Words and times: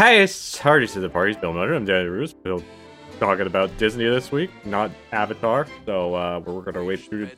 Hey, 0.00 0.22
it's 0.22 0.56
Hardy 0.56 0.86
to 0.86 1.00
the 1.00 1.10
parties, 1.10 1.36
Bill 1.36 1.52
Miller. 1.52 1.74
I'm 1.74 1.84
Danny 1.84 2.08
Roos. 2.08 2.32
Bill 2.32 2.64
talking 3.18 3.46
about 3.46 3.76
Disney 3.76 4.08
this 4.08 4.32
week, 4.32 4.50
not 4.64 4.90
Avatar. 5.12 5.66
So 5.84 6.14
uh, 6.14 6.40
we're 6.42 6.54
working 6.54 6.74
our 6.74 6.82
way 6.82 6.96
through 6.96 7.28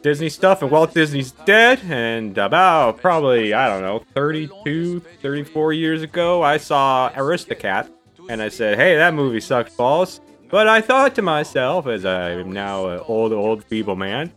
Disney 0.00 0.30
stuff, 0.30 0.62
and 0.62 0.70
Walt 0.70 0.94
Disney's 0.94 1.32
dead. 1.32 1.80
And 1.90 2.38
about 2.38 2.96
probably, 3.02 3.52
I 3.52 3.68
don't 3.68 3.82
know, 3.82 4.06
32, 4.14 5.00
34 5.00 5.72
years 5.74 6.00
ago, 6.00 6.42
I 6.42 6.56
saw 6.56 7.10
Aristocat, 7.10 7.90
and 8.30 8.40
I 8.40 8.48
said, 8.48 8.78
hey, 8.78 8.96
that 8.96 9.12
movie 9.12 9.42
sucks 9.42 9.74
balls. 9.74 10.22
But 10.48 10.68
I 10.68 10.80
thought 10.80 11.14
to 11.16 11.22
myself, 11.22 11.86
as 11.86 12.06
I 12.06 12.30
am 12.30 12.52
now 12.52 12.86
an 12.86 13.00
old, 13.06 13.34
old, 13.34 13.64
feeble 13.64 13.96
man, 13.96 14.32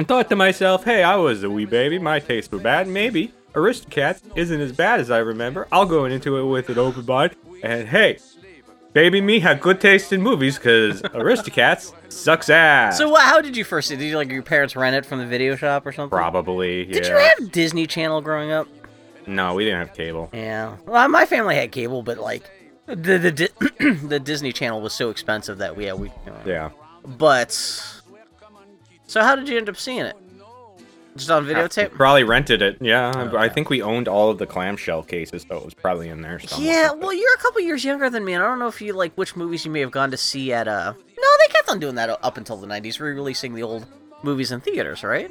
I 0.00 0.04
thought 0.04 0.30
to 0.30 0.36
myself, 0.36 0.84
hey, 0.84 1.02
I 1.02 1.16
was 1.16 1.42
a 1.42 1.50
wee 1.50 1.66
baby, 1.66 1.98
my 1.98 2.20
tastes 2.20 2.50
were 2.50 2.58
bad, 2.58 2.88
maybe 2.88 3.34
Aristocats 3.56 4.20
isn't 4.36 4.60
as 4.60 4.72
bad 4.72 5.00
as 5.00 5.10
I 5.10 5.18
remember. 5.18 5.66
I'll 5.72 5.86
go 5.86 6.04
into 6.04 6.36
it 6.36 6.44
with 6.44 6.68
an 6.68 6.78
open 6.78 7.06
mind. 7.06 7.34
And 7.62 7.88
hey, 7.88 8.18
baby 8.92 9.22
me 9.22 9.40
had 9.40 9.60
good 9.60 9.80
taste 9.80 10.12
in 10.12 10.20
movies 10.20 10.58
because 10.58 11.00
Aristocats 11.02 11.94
sucks 12.12 12.50
ass. 12.50 12.98
So, 12.98 13.14
how 13.14 13.40
did 13.40 13.56
you 13.56 13.64
first 13.64 13.88
see? 13.88 13.94
it? 13.94 13.96
Did 13.96 14.10
you 14.10 14.16
like 14.16 14.30
your 14.30 14.42
parents 14.42 14.76
rent 14.76 14.94
it 14.94 15.06
from 15.06 15.20
the 15.20 15.26
video 15.26 15.56
shop 15.56 15.86
or 15.86 15.92
something? 15.92 16.16
Probably, 16.16 16.86
yeah. 16.86 16.92
Did 16.92 17.06
you 17.06 17.16
have 17.16 17.50
Disney 17.50 17.86
Channel 17.86 18.20
growing 18.20 18.50
up? 18.50 18.68
No, 19.26 19.54
we 19.54 19.64
didn't 19.64 19.86
have 19.86 19.96
cable. 19.96 20.28
Yeah. 20.34 20.76
Well, 20.84 21.08
my 21.08 21.24
family 21.24 21.56
had 21.56 21.72
cable, 21.72 22.02
but 22.02 22.18
like 22.18 22.42
the 22.84 23.16
the 23.18 23.32
Di- 23.32 23.94
the 24.06 24.20
Disney 24.20 24.52
Channel 24.52 24.82
was 24.82 24.92
so 24.92 25.08
expensive 25.08 25.58
that 25.58 25.76
we 25.76 25.86
yeah 25.86 25.94
we. 25.94 26.12
Yeah. 26.44 26.70
But 27.06 27.52
so 29.06 29.22
how 29.22 29.34
did 29.34 29.48
you 29.48 29.56
end 29.56 29.70
up 29.70 29.78
seeing 29.78 30.04
it? 30.04 30.16
Just 31.16 31.30
on 31.30 31.44
videotape? 31.46 31.92
Probably 31.92 32.24
rented 32.24 32.62
it. 32.62 32.78
Yeah, 32.80 33.12
Oh, 33.32 33.36
I 33.36 33.48
think 33.48 33.70
we 33.70 33.82
owned 33.82 34.06
all 34.08 34.30
of 34.30 34.38
the 34.38 34.46
clamshell 34.46 35.02
cases, 35.04 35.44
so 35.48 35.56
it 35.56 35.64
was 35.64 35.74
probably 35.74 36.08
in 36.08 36.20
there 36.22 36.38
somewhere. 36.38 36.70
Yeah, 36.72 36.92
well, 36.92 37.12
you're 37.12 37.34
a 37.34 37.38
couple 37.38 37.60
years 37.62 37.84
younger 37.84 38.08
than 38.10 38.24
me, 38.24 38.34
and 38.34 38.42
I 38.42 38.46
don't 38.46 38.58
know 38.58 38.68
if 38.68 38.80
you 38.80 38.92
like 38.92 39.14
which 39.14 39.34
movies 39.36 39.64
you 39.64 39.70
may 39.70 39.80
have 39.80 39.90
gone 39.90 40.10
to 40.10 40.16
see 40.16 40.52
at. 40.52 40.68
uh 40.68 40.92
No, 40.92 41.28
they 41.40 41.52
kept 41.52 41.68
on 41.68 41.78
doing 41.80 41.94
that 41.96 42.10
up 42.22 42.36
until 42.36 42.56
the 42.56 42.66
'90s, 42.66 43.00
re-releasing 43.00 43.54
the 43.54 43.62
old 43.62 43.86
movies 44.22 44.52
in 44.52 44.60
theaters, 44.60 45.02
right? 45.02 45.30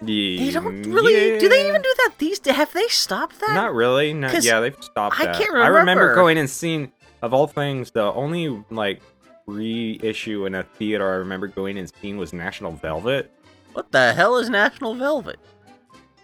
They 0.00 0.50
don't 0.52 0.82
really. 0.82 1.38
Do 1.38 1.48
they 1.48 1.68
even 1.68 1.80
do 1.80 1.94
that 1.98 2.14
these 2.18 2.38
days? 2.40 2.56
Have 2.56 2.72
they 2.72 2.88
stopped 2.88 3.38
that? 3.40 3.54
Not 3.54 3.72
really. 3.74 4.12
No, 4.12 4.28
yeah, 4.40 4.58
they've 4.60 4.76
stopped 4.82 5.20
I 5.20 5.26
that. 5.26 5.36
can't 5.36 5.52
remember. 5.52 5.76
I 5.76 5.80
remember. 5.80 6.14
going 6.16 6.38
and 6.38 6.50
seeing, 6.50 6.90
of 7.22 7.32
all 7.32 7.46
things, 7.46 7.92
the 7.92 8.12
only 8.12 8.64
like 8.70 9.00
reissue 9.46 10.46
in 10.46 10.54
a 10.54 10.62
theater 10.62 11.08
I 11.08 11.16
remember 11.16 11.46
going 11.46 11.78
and 11.78 11.90
seeing 12.00 12.16
was 12.16 12.32
National 12.32 12.72
Velvet. 12.72 13.30
What 13.72 13.90
the 13.92 14.12
hell 14.14 14.36
is 14.36 14.48
National 14.50 14.94
Velvet? 14.94 15.38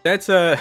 That's 0.02 0.28
a. 0.28 0.60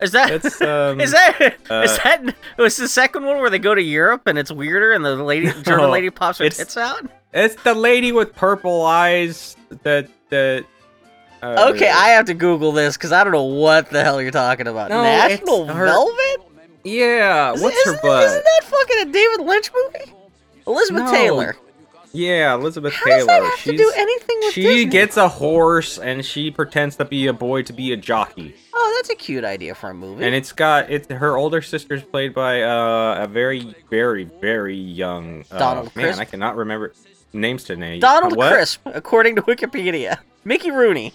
Is 0.00 0.12
that? 0.12 0.30
Um. 0.62 1.00
Is 1.00 1.12
that 1.12 1.40
is 1.40 1.52
uh, 1.70 1.86
that 2.02 2.34
was 2.58 2.76
the 2.76 2.88
second 2.88 3.24
one 3.24 3.38
where 3.38 3.50
they 3.50 3.58
go 3.58 3.74
to 3.74 3.82
Europe 3.82 4.22
and 4.26 4.36
it's 4.38 4.50
weirder 4.50 4.92
and 4.92 5.04
the 5.04 5.14
lady 5.16 5.52
German 5.62 5.90
lady 5.90 6.10
pops 6.10 6.38
her 6.38 6.44
it's- 6.44 6.58
tits 6.58 6.76
out? 6.76 7.08
It's 7.32 7.54
the 7.62 7.72
lady 7.74 8.12
with 8.12 8.34
purple 8.34 8.82
eyes. 8.82 9.56
That 9.84 10.08
that. 10.30 10.64
Uh, 11.42 11.70
Okay, 11.74 11.88
I 11.88 12.08
have 12.10 12.26
to 12.26 12.34
Google 12.34 12.72
this 12.72 12.96
because 12.96 13.10
I 13.10 13.24
don't 13.24 13.32
know 13.32 13.42
what 13.42 13.90
the 13.90 14.04
hell 14.04 14.20
you're 14.22 14.30
talking 14.30 14.66
about. 14.68 14.90
No, 14.90 15.02
National 15.02 15.66
her- 15.66 15.86
Velvet? 15.86 16.36
Yeah. 16.84 17.52
Is- 17.54 17.62
What's 17.62 17.76
isn't, 17.78 17.94
her 17.96 18.00
butt? 18.02 18.24
Isn't 18.26 18.44
that 18.44 18.60
fucking 18.64 19.08
a 19.08 19.12
David 19.12 19.40
Lynch 19.46 19.70
movie? 19.74 20.12
Elizabeth 20.66 21.04
No. 21.04 21.10
Taylor. 21.12 21.56
Yeah, 22.12 22.54
Elizabeth 22.54 22.92
How 22.94 23.04
Taylor. 23.06 23.18
does 23.18 23.26
that 23.28 23.42
have 23.42 23.58
She's 23.58 23.72
to 23.72 23.76
do 23.76 23.92
anything 23.96 24.36
with 24.42 24.52
she 24.54 24.62
Disney? 24.62 24.84
gets 24.86 25.16
a 25.16 25.28
horse 25.28 25.98
and 25.98 26.24
she 26.24 26.50
pretends 26.50 26.96
to 26.96 27.04
be 27.06 27.26
a 27.26 27.32
boy 27.32 27.62
to 27.62 27.72
be 27.72 27.92
a 27.92 27.96
jockey. 27.96 28.54
Oh, 28.74 28.94
that's 28.98 29.08
a 29.10 29.14
cute 29.14 29.44
idea 29.44 29.74
for 29.74 29.90
a 29.90 29.94
movie. 29.94 30.24
And 30.24 30.34
it's 30.34 30.52
got 30.52 30.90
it's 30.90 31.08
her 31.10 31.36
older 31.36 31.62
sister's 31.62 32.02
played 32.02 32.34
by 32.34 32.62
uh, 32.62 33.24
a 33.24 33.26
very 33.26 33.74
very 33.90 34.24
very 34.24 34.76
young 34.76 35.44
uh, 35.50 35.58
Donald 35.58 35.96
man. 35.96 36.04
Crisp? 36.06 36.20
I 36.20 36.24
cannot 36.26 36.56
remember 36.56 36.92
names 37.32 37.64
to 37.64 37.76
name. 37.76 38.00
Donald 38.00 38.36
what? 38.36 38.52
Crisp, 38.52 38.80
according 38.86 39.36
to 39.36 39.42
Wikipedia. 39.42 40.18
Mickey 40.44 40.70
Rooney. 40.70 41.14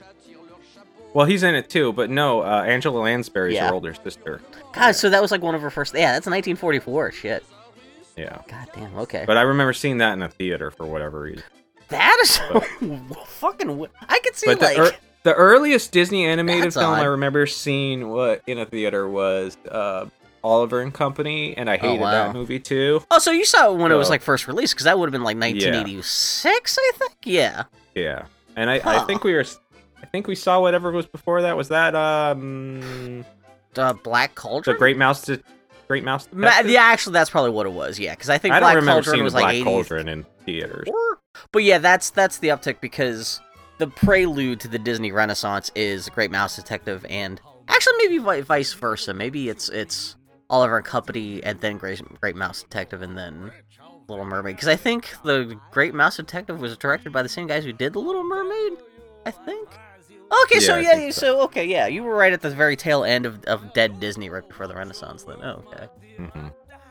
Well, 1.13 1.25
he's 1.25 1.43
in 1.43 1.55
it 1.55 1.69
too, 1.69 1.93
but 1.93 2.09
no, 2.09 2.41
uh, 2.41 2.63
Angela 2.67 2.99
Lansbury's 3.01 3.55
Yeah. 3.55 3.67
her 3.69 3.73
older 3.73 3.93
sister. 3.93 4.41
God, 4.73 4.91
so 4.95 5.09
that 5.09 5.21
was 5.21 5.31
like 5.31 5.41
one 5.41 5.55
of 5.55 5.61
her 5.61 5.69
first. 5.69 5.93
Yeah, 5.93 6.11
that's 6.13 6.27
1944. 6.27 7.11
Shit. 7.11 7.43
Yeah, 8.17 8.39
God 8.47 8.67
damn. 8.73 8.97
Okay. 8.97 9.23
but 9.27 9.37
I 9.37 9.41
remember 9.41 9.73
seeing 9.73 9.99
that 9.99 10.13
in 10.13 10.21
a 10.23 10.29
theater 10.29 10.71
for 10.71 10.85
whatever 10.85 11.21
reason. 11.21 11.43
that 11.89 12.17
is 12.21 12.31
so 12.31 12.59
fucking. 13.27 13.87
I 14.09 14.19
could 14.23 14.35
see 14.35 14.47
But 14.47 14.59
the, 14.59 14.65
like. 14.65 14.77
ear- 14.77 14.91
the 15.23 15.33
earliest 15.33 15.91
Disney 15.91 16.25
animated 16.25 16.73
film 16.73 16.93
I 16.93 17.03
remember 17.03 17.45
seeing 17.45 18.09
what 18.09 18.41
in 18.47 18.57
a 18.57 18.65
theater 18.65 19.07
was 19.09 19.57
uh, 19.69 20.05
Oliver 20.43 20.81
and 20.81 20.93
Company, 20.93 21.55
and 21.57 21.69
I 21.69 21.77
hated 21.77 21.99
wow. 22.01 22.11
that 22.11 22.33
movie 22.33 22.59
too. 22.59 23.03
Oh, 23.11 23.19
so 23.19 23.31
you 23.31 23.43
saw 23.45 23.71
it 23.71 23.77
when 23.77 23.91
it 23.91 23.95
was 23.95 24.09
like 24.09 24.21
first 24.21 24.47
released, 24.47 24.73
because 24.73 24.85
that 24.85 24.97
would 24.97 25.07
have 25.07 25.11
been 25.11 25.23
like 25.23 25.37
1986, 25.37 26.77
I 26.79 26.91
think. 26.95 27.13
Yeah. 27.23 27.63
Yeah, 27.95 28.25
and 28.55 28.69
I, 28.69 28.79
I 28.83 28.99
think 29.05 29.23
we 29.23 29.33
were, 29.33 29.43
I 30.01 30.05
think 30.05 30.27
we 30.27 30.35
saw 30.35 30.61
whatever 30.61 30.91
was 30.91 31.07
before 31.07 31.41
that. 31.41 31.57
Was 31.57 31.69
that 31.69 31.93
um 31.95 33.25
the 33.73 33.97
Black 34.03 34.35
Cauldron? 34.35 34.75
the 34.75 34.79
Great 34.79 34.97
Mouse? 34.97 35.23
De- 35.25 35.41
Great 35.87 36.03
Mouse. 36.03 36.27
Ma- 36.31 36.47
Detective? 36.47 36.71
yeah, 36.71 36.83
actually, 36.83 37.13
that's 37.13 37.29
probably 37.29 37.51
what 37.51 37.65
it 37.65 37.73
was. 37.73 37.99
Yeah, 37.99 38.13
because 38.13 38.29
I 38.29 38.37
think 38.37 38.53
I 38.53 38.59
Black 38.59 38.83
Cauldron 38.83 39.23
was 39.23 39.33
the 39.33 39.39
Black 39.39 39.45
like 39.45 39.55
80. 39.55 39.63
Cauldron 39.63 40.07
in 40.09 40.25
theaters. 40.45 40.87
But 41.51 41.63
yeah, 41.63 41.77
that's 41.77 42.09
that's 42.09 42.39
the 42.39 42.49
uptick 42.49 42.81
because 42.81 43.39
the 43.77 43.87
prelude 43.87 44.59
to 44.61 44.67
the 44.67 44.79
Disney 44.79 45.11
Renaissance 45.11 45.71
is 45.75 46.09
Great 46.09 46.31
Mouse 46.31 46.55
Detective, 46.55 47.05
and 47.09 47.39
actually 47.67 47.93
maybe 47.99 48.17
vi- 48.17 48.41
vice 48.41 48.73
versa. 48.73 49.13
Maybe 49.13 49.49
it's 49.49 49.69
it's 49.69 50.15
Oliver 50.49 50.77
and 50.77 50.85
Company, 50.85 51.41
and 51.43 51.59
then 51.61 51.77
Great 51.77 52.01
Great 52.19 52.35
Mouse 52.35 52.63
Detective, 52.63 53.01
and 53.01 53.17
then 53.17 53.51
Little 54.09 54.25
Mermaid. 54.25 54.55
Because 54.55 54.67
I 54.67 54.75
think 54.75 55.09
the 55.23 55.57
Great 55.71 55.93
Mouse 55.93 56.17
Detective 56.17 56.59
was 56.59 56.75
directed 56.77 57.13
by 57.13 57.21
the 57.21 57.29
same 57.29 57.47
guys 57.47 57.63
who 57.63 57.71
did 57.73 57.93
the 57.93 57.99
Little 57.99 58.23
Mermaid. 58.23 58.73
I 59.25 59.31
think. 59.31 59.69
Okay, 60.43 60.59
so 60.59 60.75
Yeah, 60.77 60.77
I 60.93 60.95
yeah, 61.05 61.09
so. 61.11 61.19
so. 61.21 61.41
okay, 61.43 61.65
yeah, 61.65 61.87
you 61.87 62.03
were 62.03 62.15
right 62.15 62.33
at 62.33 62.41
the 62.41 62.49
very 62.49 62.75
tail 62.75 63.03
end 63.03 63.25
of, 63.25 63.43
of 63.45 63.73
dead 63.73 63.99
Disney 63.99 64.29
right 64.29 64.47
before 64.47 64.67
the 64.67 64.75
Renaissance. 64.75 65.23
Then, 65.23 65.37
oh, 65.41 65.63
okay. 65.71 65.87
hmm 66.17 66.47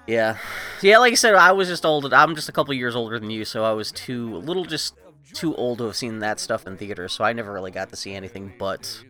Yeah, 0.07 0.39
yeah. 0.83 0.99
Like 0.99 1.13
I 1.13 1.17
said, 1.17 1.35
I 1.35 1.53
was 1.53 1.69
just 1.69 1.85
old. 1.85 2.13
I'm 2.13 2.35
just 2.35 2.49
a 2.49 2.53
couple 2.53 2.73
years 2.75 2.97
older 2.97 3.19
than 3.19 3.31
you, 3.31 3.45
so 3.45 3.65
I 3.65 3.73
was 3.73 3.93
too 3.93 4.37
a 4.37 4.39
little 4.39 4.65
just 4.65 4.95
too 5.35 5.55
old 5.57 5.79
to 5.79 5.85
have 5.85 5.97
seen 5.97 6.21
that 6.21 6.41
stuff 6.41 6.67
in 6.67 6.77
theaters. 6.77 7.13
So 7.13 7.25
I 7.25 7.33
never 7.33 7.53
really 7.53 7.71
got 7.71 7.91
to 7.91 7.97
see 7.97 8.15
anything 8.15 8.55
but 8.59 9.03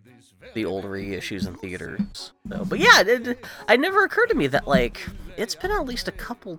the 0.55 0.65
old 0.65 0.85
reissues 0.85 1.47
in 1.47 1.55
theaters. 1.55 2.33
So, 2.49 2.65
but 2.65 2.79
yeah, 2.79 3.01
it, 3.03 3.27
it- 3.29 3.47
it 3.69 3.81
never 3.81 4.05
occurred 4.05 4.29
to 4.29 4.35
me 4.35 4.47
that 4.49 4.67
like 4.67 5.07
it's 5.37 5.55
been 5.55 5.71
at 5.71 5.85
least 5.87 6.09
a 6.09 6.13
couple. 6.13 6.59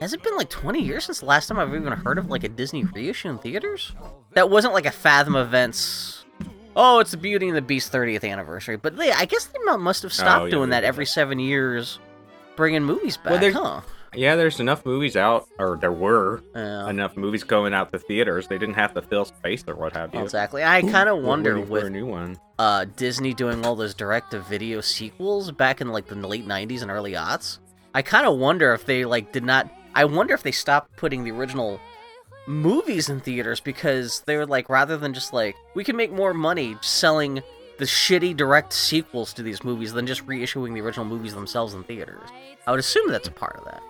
Has 0.00 0.12
it 0.12 0.22
been 0.22 0.36
like 0.36 0.50
20 0.50 0.82
years 0.82 1.04
since 1.06 1.20
the 1.20 1.26
last 1.26 1.46
time 1.46 1.58
I've 1.58 1.74
even 1.74 1.92
heard 1.92 2.18
of 2.18 2.28
like 2.30 2.44
a 2.44 2.48
Disney 2.48 2.84
reissue 2.84 3.28
in 3.30 3.38
theaters? 3.38 3.92
That 4.34 4.50
wasn't 4.50 4.74
like 4.74 4.84
a 4.86 4.90
Fathom 4.90 5.36
Events. 5.36 6.15
Oh, 6.78 6.98
it's 6.98 7.10
the 7.12 7.16
Beauty 7.16 7.48
and 7.48 7.56
the 7.56 7.62
Beast 7.62 7.90
30th 7.90 8.22
anniversary. 8.30 8.76
But 8.76 8.94
yeah, 8.96 9.16
I 9.18 9.24
guess 9.24 9.46
they 9.46 9.58
must 9.76 10.02
have 10.02 10.12
stopped 10.12 10.42
Oh, 10.42 10.44
yeah, 10.44 10.50
doing 10.50 10.70
that 10.70 10.84
every 10.84 11.04
that. 11.06 11.10
seven 11.10 11.38
years, 11.38 11.98
bringing 12.54 12.84
movies 12.84 13.16
back, 13.16 13.40
Well, 13.40 13.52
huh? 13.52 13.80
Yeah, 14.14 14.36
there's 14.36 14.60
enough 14.60 14.84
movies 14.86 15.16
out, 15.16 15.46
or 15.58 15.76
there 15.80 15.92
were 15.92 16.42
Yeah. 16.54 16.88
enough 16.88 17.16
movies 17.16 17.44
going 17.44 17.74
out 17.74 17.92
the 17.92 17.98
theaters. 17.98 18.46
They 18.46 18.56
didn't 18.58 18.74
have 18.76 18.94
to 18.94 19.02
fill 19.02 19.24
space 19.24 19.64
or 19.66 19.74
what 19.74 19.92
have 19.94 20.14
you. 20.14 20.20
Exactly. 20.22 20.62
I 20.64 20.82
kind 20.82 21.08
of 21.08 21.22
wonder 21.22 21.58
with 21.60 21.84
a 21.84 21.90
new 21.90 22.06
one. 22.06 22.38
uh, 22.58 22.86
Disney 22.96 23.34
doing 23.34 23.64
all 23.66 23.74
those 23.76 23.92
direct-to-video 23.94 24.80
sequels 24.80 25.50
back 25.52 25.80
in 25.82 25.88
like 25.88 26.06
the 26.06 26.14
late 26.14 26.46
'90s 26.46 26.80
and 26.82 26.90
early 26.90 27.12
aughts. 27.12 27.58
I 27.94 28.00
kind 28.02 28.26
of 28.26 28.38
wonder 28.38 28.72
if 28.72 28.86
they 28.86 29.04
like 29.04 29.32
did 29.32 29.44
not. 29.44 29.68
I 29.94 30.04
wonder 30.06 30.32
if 30.34 30.42
they 30.42 30.52
stopped 30.52 30.96
putting 30.96 31.24
the 31.24 31.30
original 31.32 31.78
movies 32.46 33.08
in 33.08 33.20
theaters 33.20 33.60
because 33.60 34.20
they 34.20 34.36
were 34.36 34.46
like 34.46 34.68
rather 34.68 34.96
than 34.96 35.12
just 35.12 35.32
like 35.32 35.56
we 35.74 35.82
can 35.82 35.96
make 35.96 36.12
more 36.12 36.32
money 36.32 36.76
selling 36.80 37.42
the 37.78 37.84
shitty 37.84 38.36
direct 38.36 38.72
sequels 38.72 39.32
to 39.34 39.42
these 39.42 39.62
movies 39.62 39.92
than 39.92 40.06
just 40.06 40.26
reissuing 40.26 40.72
the 40.74 40.80
original 40.80 41.04
movies 41.04 41.34
themselves 41.34 41.74
in 41.74 41.82
theaters. 41.84 42.28
I 42.66 42.70
would 42.70 42.80
assume 42.80 43.10
that's 43.10 43.28
a 43.28 43.32
part 43.32 43.56
of 43.56 43.64
that. 43.64 43.82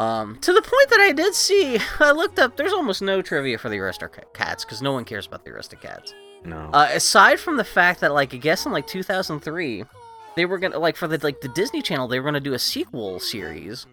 Um, 0.00 0.38
to 0.40 0.52
the 0.52 0.60
point 0.60 0.90
that 0.90 1.00
I 1.00 1.12
did 1.12 1.34
see, 1.34 1.78
I 2.00 2.10
looked 2.10 2.38
up. 2.38 2.56
There's 2.56 2.72
almost 2.72 3.00
no 3.02 3.22
trivia 3.22 3.58
for 3.58 3.68
the 3.68 3.76
Aristocats 3.76 4.62
because 4.62 4.82
no 4.82 4.92
one 4.92 5.04
cares 5.04 5.26
about 5.26 5.44
the 5.44 5.50
Aristocats. 5.50 6.12
No. 6.44 6.70
Uh, 6.72 6.88
aside 6.92 7.40
from 7.40 7.56
the 7.56 7.64
fact 7.64 8.00
that, 8.00 8.12
like, 8.12 8.34
I 8.34 8.36
guess 8.36 8.66
in 8.66 8.72
like 8.72 8.86
2003, 8.86 9.84
they 10.36 10.44
were 10.44 10.58
gonna 10.58 10.78
like 10.78 10.96
for 10.96 11.08
the 11.08 11.18
like 11.22 11.40
the 11.40 11.48
Disney 11.48 11.80
Channel, 11.80 12.08
they 12.08 12.20
were 12.20 12.26
gonna 12.26 12.40
do 12.40 12.52
a 12.52 12.58
sequel 12.58 13.18
series 13.18 13.86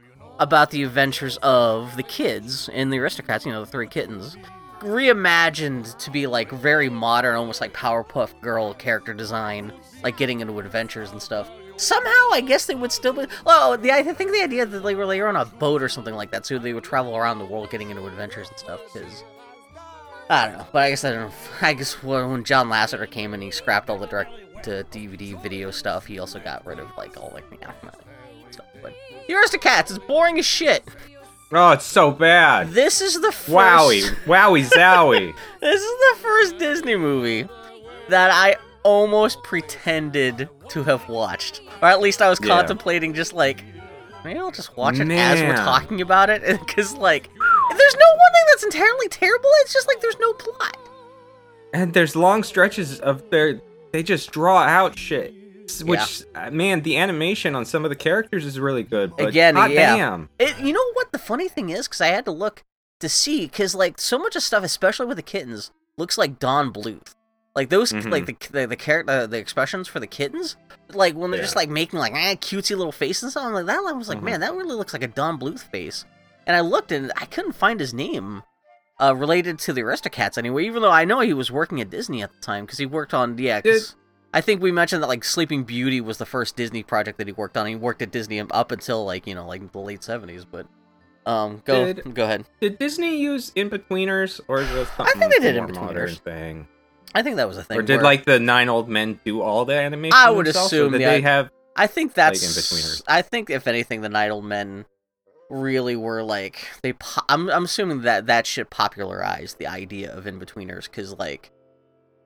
about 0.43 0.71
the 0.71 0.83
adventures 0.83 1.37
of 1.37 1.95
the 1.95 2.03
kids 2.03 2.69
and 2.73 2.91
the 2.91 2.99
Aristocrats. 2.99 3.45
You 3.45 3.53
know, 3.53 3.61
the 3.61 3.71
three 3.71 3.87
kittens, 3.87 4.37
reimagined 4.79 5.97
to 5.97 6.11
be 6.11 6.27
like 6.27 6.51
very 6.51 6.89
modern, 6.89 7.35
almost 7.35 7.61
like 7.61 7.73
Powerpuff 7.73 8.39
Girl 8.41 8.73
character 8.73 9.13
design, 9.13 9.73
like 10.03 10.17
getting 10.17 10.41
into 10.41 10.59
adventures 10.59 11.11
and 11.11 11.21
stuff. 11.21 11.49
Somehow, 11.77 12.29
I 12.33 12.43
guess 12.45 12.67
they 12.67 12.75
would 12.75 12.91
still 12.91 13.13
be. 13.13 13.25
Well, 13.45 13.77
the 13.77 13.91
I 13.91 14.03
think 14.03 14.31
the 14.31 14.43
idea 14.43 14.65
that 14.65 14.79
they 14.79 14.95
were 14.95 15.07
they 15.07 15.21
were 15.21 15.27
on 15.27 15.35
a 15.35 15.45
boat 15.45 15.81
or 15.81 15.89
something 15.89 16.13
like 16.13 16.31
that, 16.31 16.45
so 16.45 16.59
they 16.59 16.73
would 16.73 16.83
travel 16.83 17.15
around 17.15 17.39
the 17.39 17.45
world 17.45 17.71
getting 17.71 17.89
into 17.89 18.05
adventures 18.05 18.49
and 18.49 18.59
stuff. 18.59 18.81
Because 18.93 19.23
I 20.29 20.47
don't 20.47 20.57
know, 20.57 20.67
but 20.71 20.83
I 20.83 20.89
guess 20.89 21.03
I 21.03 21.11
don't. 21.11 21.29
know. 21.29 21.35
I 21.61 21.73
guess 21.73 22.03
when 22.03 22.43
John 22.43 22.67
Lasseter 22.67 23.09
came 23.09 23.33
and 23.33 23.41
he 23.41 23.49
scrapped 23.49 23.89
all 23.89 23.97
the 23.97 24.07
direct 24.07 24.31
to 24.65 24.85
DVD 24.91 25.41
video 25.41 25.71
stuff, 25.71 26.05
he 26.05 26.19
also 26.19 26.39
got 26.39 26.65
rid 26.65 26.79
of 26.79 26.89
like 26.97 27.17
all 27.17 27.31
like 27.33 27.45
yeah, 27.59 27.71
stuff. 27.81 28.02
Aristocats 29.29 29.91
is 29.91 29.99
boring 29.99 30.37
as 30.39 30.45
shit. 30.45 30.83
Oh, 31.51 31.71
it's 31.71 31.85
so 31.85 32.09
bad. 32.11 32.71
This 32.71 32.99
is 33.01 33.21
the 33.21 33.31
first. 33.31 33.47
Wowie, 33.49 34.01
wowie, 34.25 34.65
zowie. 34.69 35.33
this 35.61 35.81
is 35.81 35.99
the 36.15 36.17
first 36.21 36.57
Disney 36.57 36.95
movie 36.95 37.47
that 38.09 38.31
I 38.31 38.55
almost 38.83 39.41
pretended 39.43 40.49
to 40.69 40.83
have 40.83 41.07
watched, 41.07 41.61
or 41.81 41.87
at 41.89 42.01
least 42.01 42.21
I 42.21 42.29
was 42.29 42.39
Yeah. 42.41 42.55
contemplating 42.55 43.13
just 43.13 43.33
like. 43.33 43.63
Maybe 44.25 44.39
I'll 44.39 44.51
just 44.51 44.75
watch 44.77 44.99
it 44.99 45.11
as 45.11 45.41
we're 45.41 45.55
talking 45.55 45.99
about 46.01 46.29
it, 46.29 46.41
because 46.65 46.93
like, 46.95 47.29
there's 47.69 47.95
no 47.95 48.09
one 48.15 48.31
thing 48.33 48.43
that's 48.51 48.63
entirely 48.63 49.09
terrible. 49.09 49.49
It's 49.61 49.73
just 49.73 49.85
like 49.87 49.99
there's 50.01 50.17
no 50.19 50.33
plot. 50.33 50.77
and 51.73 51.93
there's 51.93 52.15
long 52.15 52.41
stretches 52.43 52.99
of 53.01 53.29
their 53.31 53.61
they 53.91 54.01
just 54.01 54.31
draw 54.31 54.59
out 54.59 54.97
shit. 54.97 55.33
S- 55.81 55.83
Which 55.83 56.23
uh, 56.35 56.51
man, 56.51 56.81
the 56.81 56.97
animation 56.97 57.55
on 57.55 57.65
some 57.65 57.83
of 57.85 57.89
the 57.89 57.95
characters 57.95 58.45
is 58.45 58.59
really 58.59 58.83
good. 58.83 59.15
But 59.17 59.29
Again, 59.29 59.55
hot 59.55 59.71
yeah. 59.71 59.95
damn. 59.97 60.29
It, 60.39 60.59
you 60.59 60.73
know 60.73 60.91
what 60.93 61.11
the 61.11 61.19
funny 61.19 61.47
thing 61.47 61.69
is? 61.69 61.87
Because 61.87 62.01
I 62.01 62.07
had 62.07 62.25
to 62.25 62.31
look 62.31 62.63
to 62.99 63.09
see, 63.09 63.45
because 63.45 63.75
like 63.75 63.99
so 63.99 64.17
much 64.17 64.35
of 64.35 64.43
stuff, 64.43 64.63
especially 64.63 65.05
with 65.07 65.17
the 65.17 65.23
kittens, 65.23 65.71
looks 65.97 66.17
like 66.17 66.39
Don 66.39 66.71
Bluth. 66.73 67.15
Like 67.55 67.69
those, 67.69 67.91
Mhm. 67.93 68.11
like 68.11 68.25
the 68.25 68.35
the 68.51 68.67
the, 68.67 68.75
char- 68.75 69.03
uh, 69.07 69.27
the 69.27 69.37
expressions 69.37 69.87
for 69.87 69.99
the 69.99 70.07
kittens, 70.07 70.55
like 70.93 71.13
when 71.15 71.29
they're 71.31 71.41
just 71.41 71.55
like 71.55 71.69
making 71.69 71.99
like 71.99 72.13
eh, 72.15 72.35
cutesy 72.35 72.75
little 72.75 72.91
faces 72.91 73.23
and 73.23 73.31
stuff. 73.31 73.45
I'm 73.45 73.53
like 73.53 73.65
that. 73.67 73.77
I 73.87 73.91
was 73.93 74.09
like, 74.09 74.19
Mhm. 74.19 74.23
man, 74.23 74.39
that 74.39 74.53
really 74.53 74.75
looks 74.75 74.93
like 74.93 75.03
a 75.03 75.07
Don 75.07 75.37
Bluth 75.39 75.59
face. 75.71 76.05
And 76.47 76.55
I 76.55 76.61
looked 76.61 76.91
and 76.91 77.11
I 77.15 77.25
couldn't 77.25 77.53
find 77.53 77.79
his 77.79 77.93
name. 77.93 78.43
Uh, 79.01 79.13
related 79.15 79.57
to 79.59 79.73
the 79.73 79.81
Aristocats 79.81 80.37
anyway, 80.37 80.65
even 80.65 80.81
though 80.83 80.91
I 80.91 81.03
know 81.03 81.19
he 81.19 81.33
was 81.33 81.49
working 81.51 81.81
at 81.81 81.89
Disney 81.89 82.21
at 82.21 82.31
the 82.31 82.39
time 82.39 82.63
because 82.65 82.77
he 82.77 82.85
worked 82.85 83.13
on 83.13 83.37
yeah. 83.39 83.59
'cause 83.59 83.95
I 84.33 84.41
think 84.41 84.61
we 84.61 84.71
mentioned 84.71 85.03
that 85.03 85.07
like 85.07 85.23
Sleeping 85.23 85.63
Beauty 85.63 86.01
was 86.01 86.17
the 86.17 86.25
first 86.25 86.55
Disney 86.55 86.83
project 86.83 87.17
that 87.19 87.27
he 87.27 87.33
worked 87.33 87.55
on. 87.55 87.67
He 87.67 87.75
worked 87.75 88.01
at 88.01 88.11
Disney 88.11 88.39
up 88.39 88.71
until 88.71 89.05
like 89.05 89.27
you 89.27 89.35
know 89.35 89.47
like 89.47 89.71
the 89.71 89.79
late 89.79 90.03
seventies. 90.03 90.45
But 90.45 90.65
um, 91.25 91.61
go 91.65 91.93
Did- 91.93 92.15
go 92.15 92.23
ahead. 92.23 92.45
Did 92.59 92.79
Disney 92.79 93.17
use 93.17 93.51
in 93.55 93.69
betweeners 93.69 94.41
or 94.47 94.61
it 94.61 94.69
I 94.99 95.11
think 95.11 95.31
they 95.31 95.39
did 95.39 95.55
more 95.57 95.69
in-betweeners. 95.69 96.19
thing? 96.19 96.67
I 97.15 97.21
think 97.21 97.35
that 97.35 97.47
was 97.47 97.57
a 97.57 97.63
thing. 97.63 97.77
Or 97.77 97.83
did 97.83 97.97
where- 97.97 98.03
like 98.03 98.25
the 98.25 98.39
nine 98.39 98.69
old 98.69 98.89
men 98.89 99.19
do 99.23 99.41
all 99.41 99.65
the 99.65 99.75
animation? 99.75 100.17
I 100.17 100.31
would 100.31 100.47
assume 100.47 100.91
did 100.93 101.01
the 101.01 101.05
they 101.05 101.21
have 101.21 101.51
I 101.75 101.87
think 101.87 102.13
that's 102.13 102.43
in-betweeners. 102.43 103.03
I 103.07 103.21
think 103.21 103.49
if 103.49 103.67
anything, 103.67 104.01
the 104.01 104.09
nine 104.09 104.31
Old 104.31 104.45
Men 104.45 104.85
really 105.49 105.95
were 105.95 106.23
like 106.23 106.67
they. 106.81 106.93
Po- 106.93 107.23
I'm 107.29 107.49
I'm 107.49 107.65
assuming 107.65 108.01
that 108.01 108.27
that 108.27 108.45
shit 108.45 108.69
popularized 108.69 109.57
the 109.57 109.67
idea 109.67 110.11
of 110.15 110.27
in 110.27 110.39
betweeners 110.39 110.83
because 110.83 111.17
like 111.17 111.51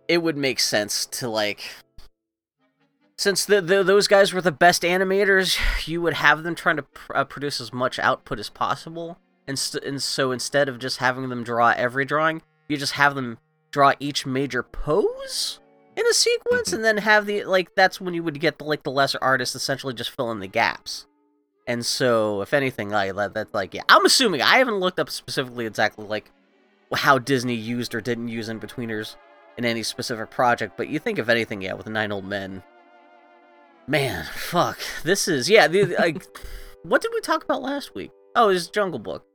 it 0.07 0.21
would 0.21 0.37
make 0.37 0.59
sense 0.59 1.05
to 1.05 1.29
like 1.29 1.71
since 3.17 3.45
the, 3.45 3.61
the 3.61 3.83
those 3.83 4.07
guys 4.07 4.31
were 4.33 4.41
the 4.41 4.51
best 4.51 4.83
animators, 4.83 5.57
you 5.87 6.01
would 6.01 6.13
have 6.13 6.43
them 6.43 6.55
trying 6.55 6.77
to 6.77 6.83
pr- 6.83 7.15
uh, 7.15 7.23
produce 7.23 7.59
as 7.59 7.73
much 7.73 7.99
output 7.99 8.39
as 8.39 8.49
possible, 8.49 9.17
and 9.47 9.57
st- 9.57 9.83
and 9.83 10.01
so 10.01 10.31
instead 10.31 10.69
of 10.69 10.79
just 10.79 10.97
having 10.97 11.29
them 11.29 11.43
draw 11.43 11.73
every 11.75 12.05
drawing, 12.05 12.41
you 12.67 12.77
just 12.77 12.93
have 12.93 13.15
them 13.15 13.37
draw 13.71 13.93
each 13.99 14.25
major 14.25 14.63
pose 14.63 15.59
in 15.95 16.05
a 16.07 16.13
sequence, 16.13 16.69
Mhm. 16.69 16.73
and 16.73 16.85
then 16.85 16.97
have 16.97 17.25
the 17.25 17.43
like 17.43 17.73
that's 17.75 17.99
when 17.99 18.13
you 18.13 18.23
would 18.23 18.39
get 18.39 18.59
the 18.59 18.63
like 18.65 18.83
the 18.83 18.91
lesser 18.91 19.19
artists 19.21 19.55
essentially 19.55 19.93
just 19.93 20.11
fill 20.11 20.31
in 20.31 20.39
the 20.39 20.47
gaps. 20.47 21.05
And 21.65 21.85
so, 21.85 22.41
if 22.41 22.53
anything, 22.53 22.89
like 22.89 23.13
that, 23.15 23.33
that's 23.33 23.53
like 23.53 23.73
yeah, 23.73 23.81
I'm 23.89 24.05
assuming 24.05 24.41
I 24.41 24.57
haven't 24.59 24.79
looked 24.79 24.99
up 24.99 25.09
specifically 25.09 25.65
exactly 25.65 26.05
like 26.05 26.31
how 26.93 27.17
Disney 27.19 27.55
used 27.55 27.93
or 27.93 27.99
didn't 27.99 28.29
use 28.29 28.47
in 28.47 28.59
betweeners 28.61 29.17
in 29.57 29.65
any 29.65 29.83
specific 29.83 30.29
project, 30.29 30.77
but 30.77 30.87
you 30.87 30.99
think 30.99 31.19
if 31.19 31.27
anything, 31.27 31.61
yeah, 31.61 31.73
with 31.73 31.87
Nine 31.87 32.11
Old 32.11 32.23
Men. 32.25 32.63
Man, 33.87 34.25
fuck. 34.33 34.77
This 35.03 35.27
is 35.27 35.49
yeah. 35.49 35.67
The, 35.67 35.85
like, 35.97 36.25
what 36.83 37.01
did 37.01 37.11
we 37.13 37.21
talk 37.21 37.43
about 37.43 37.61
last 37.61 37.95
week? 37.95 38.11
Oh, 38.35 38.49
it 38.49 38.53
was 38.53 38.67
Jungle 38.69 38.99
Book. 38.99 39.25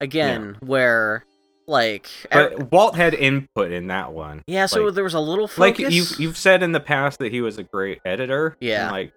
Again, 0.00 0.56
where 0.60 1.26
like, 1.66 2.08
er- 2.34 2.54
But 2.56 2.72
Walt 2.72 2.96
had 2.96 3.12
input 3.12 3.70
in 3.70 3.88
that 3.88 4.12
one. 4.12 4.42
yeah. 4.46 4.64
So 4.66 4.84
like- 4.84 4.94
there 4.94 5.04
was 5.04 5.12
a 5.14 5.20
little 5.20 5.46
focus. 5.46 5.58
Like 5.58 5.92
you've 5.92 6.18
you've 6.18 6.38
said 6.38 6.62
in 6.62 6.72
the 6.72 6.80
past 6.80 7.18
that 7.18 7.30
he 7.32 7.42
was 7.42 7.58
a 7.58 7.62
great 7.62 8.00
editor. 8.04 8.56
Yeah. 8.60 8.84
And, 8.84 8.92
like 8.92 9.12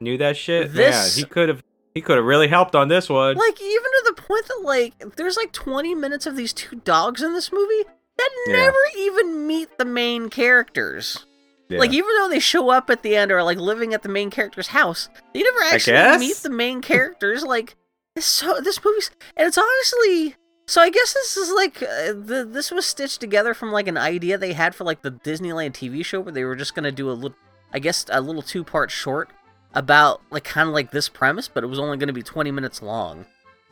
knew 0.00 0.16
that 0.18 0.36
shit. 0.38 0.72
This- 0.72 1.16
yeah, 1.18 1.22
he 1.22 1.28
could 1.28 1.48
have 1.50 1.62
he 1.94 2.00
could 2.00 2.16
have 2.16 2.24
really 2.24 2.48
helped 2.48 2.74
on 2.74 2.88
this 2.88 3.10
one. 3.10 3.36
like 3.36 3.60
even 3.60 3.82
to 3.82 4.14
the 4.16 4.22
point 4.22 4.48
that 4.48 4.60
like 4.64 5.16
there's 5.16 5.36
like 5.36 5.52
20 5.52 5.94
minutes 5.94 6.24
of 6.26 6.34
these 6.36 6.54
two 6.54 6.76
dogs 6.76 7.22
in 7.22 7.34
this 7.34 7.52
movie 7.52 7.84
that 8.16 8.30
Yeah. 8.46 8.52
never 8.56 8.78
even 8.96 9.46
meet 9.46 9.76
the 9.76 9.84
main 9.84 10.30
characters. 10.30 11.26
Yeah. 11.72 11.78
Like 11.78 11.92
even 11.92 12.08
though 12.18 12.28
they 12.28 12.38
show 12.38 12.70
up 12.70 12.90
at 12.90 13.02
the 13.02 13.16
end 13.16 13.30
or 13.32 13.42
like 13.42 13.58
living 13.58 13.94
at 13.94 14.02
the 14.02 14.08
main 14.08 14.30
character's 14.30 14.68
house, 14.68 15.08
they 15.34 15.42
never 15.42 15.62
actually 15.62 16.18
meet 16.18 16.36
the 16.38 16.50
main 16.50 16.80
characters. 16.92 17.42
like 17.44 17.74
it's 18.14 18.26
so 18.26 18.60
this 18.60 18.84
movie's 18.84 19.10
and 19.36 19.46
it's 19.48 19.56
honestly 19.58 20.36
so 20.66 20.80
I 20.82 20.90
guess 20.90 21.12
this 21.14 21.36
is 21.36 21.50
like 21.50 21.82
uh, 21.82 22.12
the 22.12 22.46
this 22.48 22.70
was 22.70 22.86
stitched 22.86 23.20
together 23.20 23.54
from 23.54 23.72
like 23.72 23.88
an 23.88 23.96
idea 23.98 24.38
they 24.38 24.52
had 24.52 24.74
for 24.74 24.84
like 24.84 25.02
the 25.02 25.10
Disneyland 25.10 25.72
TV 25.72 26.04
show 26.04 26.20
where 26.20 26.32
they 26.32 26.44
were 26.44 26.54
just 26.56 26.74
gonna 26.74 26.92
do 26.92 27.10
a 27.10 27.12
little 27.12 27.36
I 27.72 27.78
guess 27.78 28.04
a 28.10 28.20
little 28.20 28.42
two 28.42 28.62
part 28.64 28.90
short 28.90 29.30
about 29.74 30.20
like 30.30 30.44
kind 30.44 30.68
of 30.68 30.74
like 30.74 30.90
this 30.90 31.08
premise, 31.08 31.48
but 31.48 31.64
it 31.64 31.68
was 31.68 31.78
only 31.78 31.96
gonna 31.96 32.12
be 32.12 32.22
20 32.22 32.50
minutes 32.50 32.82
long. 32.82 33.24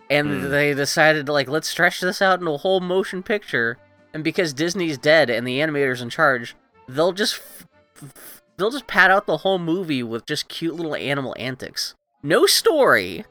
And 0.09 0.43
Hmm. 0.45 0.51
they 0.51 0.75
decided 0.75 1.29
like 1.29 1.49
let's 1.49 1.69
stretch 1.69 2.01
this 2.01 2.21
out 2.23 2.41
into 2.41 2.53
a 2.53 2.57
whole 2.59 2.81
motion 2.81 3.23
picture. 3.23 3.77
And 4.13 4.25
because 4.25 4.53
Disney's 4.53 4.99
dead 4.99 5.31
and 5.31 5.47
the 5.47 5.61
animator's 5.61 6.01
in 6.03 6.11
charge, 6.11 6.57
they'll 6.89 7.13
just 7.13 7.35
f- 7.37 7.67
they'll 8.57 8.71
just 8.71 8.87
pad 8.87 9.11
out 9.11 9.27
the 9.27 9.39
whole 9.39 9.59
movie 9.59 10.03
with 10.03 10.27
just 10.27 10.49
cute 10.49 10.75
little 10.75 10.95
animal 10.95 11.35
antics. 11.39 11.95
No 12.23 12.47
story, 12.47 13.25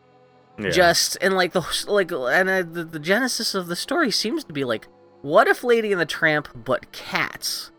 Yeah. 0.57 0.69
just 0.71 1.17
and 1.21 1.35
like 1.35 1.53
the 1.53 1.61
like 1.87 2.11
and 2.11 2.49
uh, 2.49 2.63
the, 2.63 2.83
the 2.83 2.99
genesis 2.99 3.53
of 3.55 3.67
the 3.67 3.75
story 3.75 4.11
seems 4.11 4.43
to 4.45 4.53
be 4.53 4.63
like 4.63 4.87
what 5.21 5.47
if 5.47 5.63
Lady 5.63 5.91
and 5.91 5.99
the 5.99 6.05
Tramp 6.05 6.47
but 6.65 6.91
cats? 6.91 7.71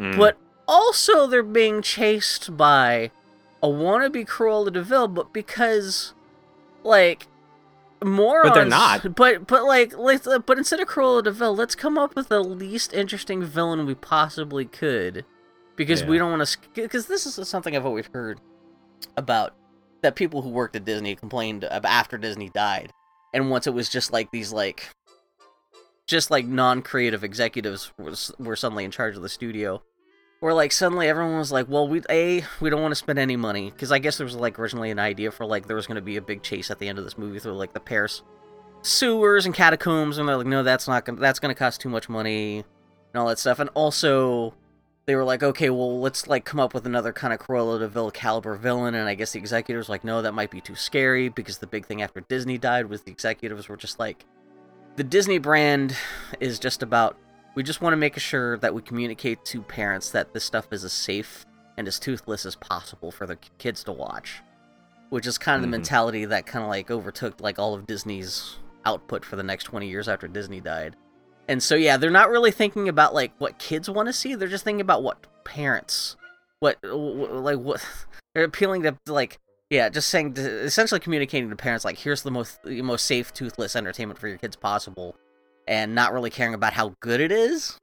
Mm. 0.00 0.16
But 0.16 0.36
also 0.66 1.26
they're 1.26 1.42
being 1.42 1.82
chased 1.82 2.56
by 2.56 3.10
a 3.62 3.68
wannabe 3.68 4.26
Cruella 4.26 4.72
de 4.72 4.82
Vil, 4.82 5.06
but 5.08 5.32
because 5.32 6.14
like 6.82 7.26
morons. 8.02 8.54
they're 8.54 8.64
not. 8.64 9.14
But 9.14 9.46
but 9.46 9.64
like 9.64 9.96
let's 9.96 10.26
uh, 10.26 10.38
but 10.40 10.58
instead 10.58 10.80
of 10.80 10.88
Cruella 10.88 11.22
de 11.24 11.30
Vil, 11.30 11.54
let's 11.54 11.74
come 11.74 11.96
up 11.98 12.16
with 12.16 12.28
the 12.28 12.42
least 12.42 12.92
interesting 12.92 13.44
villain 13.44 13.86
we 13.86 13.94
possibly 13.94 14.64
could, 14.64 15.24
because 15.82 16.04
we 16.04 16.18
don't 16.18 16.30
want 16.30 16.46
to. 16.46 16.58
Because 16.74 17.06
this 17.06 17.26
is 17.26 17.48
something 17.48 17.76
I've 17.76 17.86
always 17.86 18.06
heard 18.06 18.40
about 19.16 19.54
that 20.02 20.16
people 20.16 20.42
who 20.42 20.50
worked 20.50 20.76
at 20.76 20.84
Disney 20.84 21.14
complained 21.14 21.64
after 21.64 22.18
Disney 22.18 22.48
died, 22.50 22.92
and 23.32 23.50
once 23.50 23.66
it 23.66 23.74
was 23.74 23.88
just 23.88 24.12
like 24.12 24.30
these 24.30 24.52
like 24.52 24.88
just 26.06 26.30
like 26.30 26.46
non-creative 26.46 27.24
executives 27.24 27.92
was, 27.98 28.32
were 28.38 28.56
suddenly 28.56 28.84
in 28.84 28.90
charge 28.90 29.16
of 29.16 29.22
the 29.22 29.28
studio 29.28 29.82
where 30.40 30.52
like 30.52 30.72
suddenly 30.72 31.08
everyone 31.08 31.38
was 31.38 31.52
like 31.52 31.68
well 31.68 31.86
we 31.86 32.02
a 32.10 32.44
we 32.60 32.68
don't 32.68 32.82
want 32.82 32.90
to 32.90 32.96
spend 32.96 33.18
any 33.18 33.36
money 33.36 33.70
because 33.70 33.92
i 33.92 33.98
guess 33.98 34.18
there 34.18 34.24
was 34.24 34.34
like 34.34 34.58
originally 34.58 34.90
an 34.90 34.98
idea 34.98 35.30
for 35.30 35.46
like 35.46 35.66
there 35.66 35.76
was 35.76 35.86
going 35.86 35.94
to 35.94 36.02
be 36.02 36.16
a 36.16 36.22
big 36.22 36.42
chase 36.42 36.70
at 36.70 36.80
the 36.80 36.88
end 36.88 36.98
of 36.98 37.04
this 37.04 37.16
movie 37.16 37.38
through 37.38 37.52
like 37.52 37.72
the 37.72 37.80
paris 37.80 38.22
sewers 38.82 39.46
and 39.46 39.54
catacombs 39.54 40.18
and 40.18 40.28
they're 40.28 40.36
like 40.36 40.46
no 40.46 40.64
that's 40.64 40.88
not 40.88 41.04
gonna 41.04 41.20
that's 41.20 41.38
gonna 41.38 41.54
cost 41.54 41.80
too 41.80 41.88
much 41.88 42.08
money 42.08 42.64
and 43.14 43.20
all 43.20 43.28
that 43.28 43.38
stuff 43.38 43.60
and 43.60 43.70
also 43.74 44.52
they 45.06 45.14
were 45.16 45.24
like 45.24 45.42
okay 45.42 45.68
well 45.70 46.00
let's 46.00 46.26
like 46.28 46.44
come 46.44 46.60
up 46.60 46.74
with 46.74 46.86
another 46.86 47.12
kind 47.12 47.32
of 47.32 47.40
Cruella 47.40 47.78
de 47.78 47.88
Vil 47.88 48.10
caliber 48.10 48.54
villain 48.56 48.94
and 48.94 49.08
i 49.08 49.14
guess 49.14 49.32
the 49.32 49.38
executives 49.38 49.88
were 49.88 49.94
like 49.94 50.04
no 50.04 50.22
that 50.22 50.32
might 50.32 50.50
be 50.50 50.60
too 50.60 50.74
scary 50.74 51.28
because 51.28 51.58
the 51.58 51.66
big 51.66 51.86
thing 51.86 52.02
after 52.02 52.20
disney 52.20 52.58
died 52.58 52.86
was 52.88 53.02
the 53.02 53.10
executives 53.10 53.68
were 53.68 53.76
just 53.76 53.98
like 53.98 54.24
the 54.96 55.04
Disney 55.04 55.38
brand 55.38 55.96
is 56.38 56.58
just 56.58 56.82
about 56.82 57.16
we 57.54 57.62
just 57.62 57.80
want 57.80 57.94
to 57.94 57.96
make 57.96 58.18
sure 58.18 58.58
that 58.58 58.74
we 58.74 58.82
communicate 58.82 59.42
to 59.46 59.62
parents 59.62 60.10
that 60.10 60.34
this 60.34 60.44
stuff 60.44 60.68
is 60.70 60.84
as 60.84 60.92
safe 60.92 61.46
and 61.78 61.88
as 61.88 61.98
toothless 61.98 62.44
as 62.44 62.56
possible 62.56 63.10
for 63.10 63.26
the 63.26 63.36
kids 63.56 63.82
to 63.84 63.92
watch. 63.92 64.42
Which 65.08 65.26
is 65.26 65.38
kind 65.38 65.56
of 65.56 65.60
Mhm. 65.60 65.64
the 65.64 65.78
mentality 65.78 66.24
that 66.26 66.44
kind 66.46 66.62
of 66.62 66.68
like 66.68 66.90
overtook 66.90 67.40
like 67.40 67.58
all 67.58 67.72
of 67.72 67.86
Disney's 67.86 68.56
output 68.84 69.24
for 69.24 69.36
the 69.36 69.42
next 69.42 69.64
20 69.64 69.88
years 69.88 70.08
after 70.08 70.28
Disney 70.28 70.60
died. 70.60 70.96
And 71.48 71.62
so 71.62 71.74
yeah, 71.74 71.96
they're 71.96 72.10
not 72.10 72.30
really 72.30 72.50
thinking 72.50 72.88
about 72.88 73.14
like 73.14 73.32
what 73.38 73.58
kids 73.58 73.90
want 73.90 74.08
to 74.08 74.12
see, 74.12 74.34
they're 74.34 74.48
just 74.48 74.64
thinking 74.64 74.80
about 74.80 75.02
what 75.02 75.26
parents 75.44 76.16
what 76.60 76.78
wh- 76.82 77.32
like 77.32 77.58
what 77.58 77.84
they're 78.34 78.44
appealing 78.44 78.82
to 78.84 78.96
like 79.06 79.38
yeah, 79.72 79.88
just 79.88 80.10
saying, 80.10 80.36
essentially 80.36 81.00
communicating 81.00 81.48
to 81.48 81.56
parents 81.56 81.82
like, 81.82 81.96
here's 81.96 82.22
the 82.22 82.30
most 82.30 82.62
the 82.62 82.82
most 82.82 83.06
safe, 83.06 83.32
toothless 83.32 83.74
entertainment 83.74 84.20
for 84.20 84.28
your 84.28 84.36
kids 84.36 84.54
possible, 84.54 85.16
and 85.66 85.94
not 85.94 86.12
really 86.12 86.28
caring 86.28 86.52
about 86.52 86.74
how 86.74 86.94
good 87.00 87.22
it 87.22 87.32
is. 87.32 87.78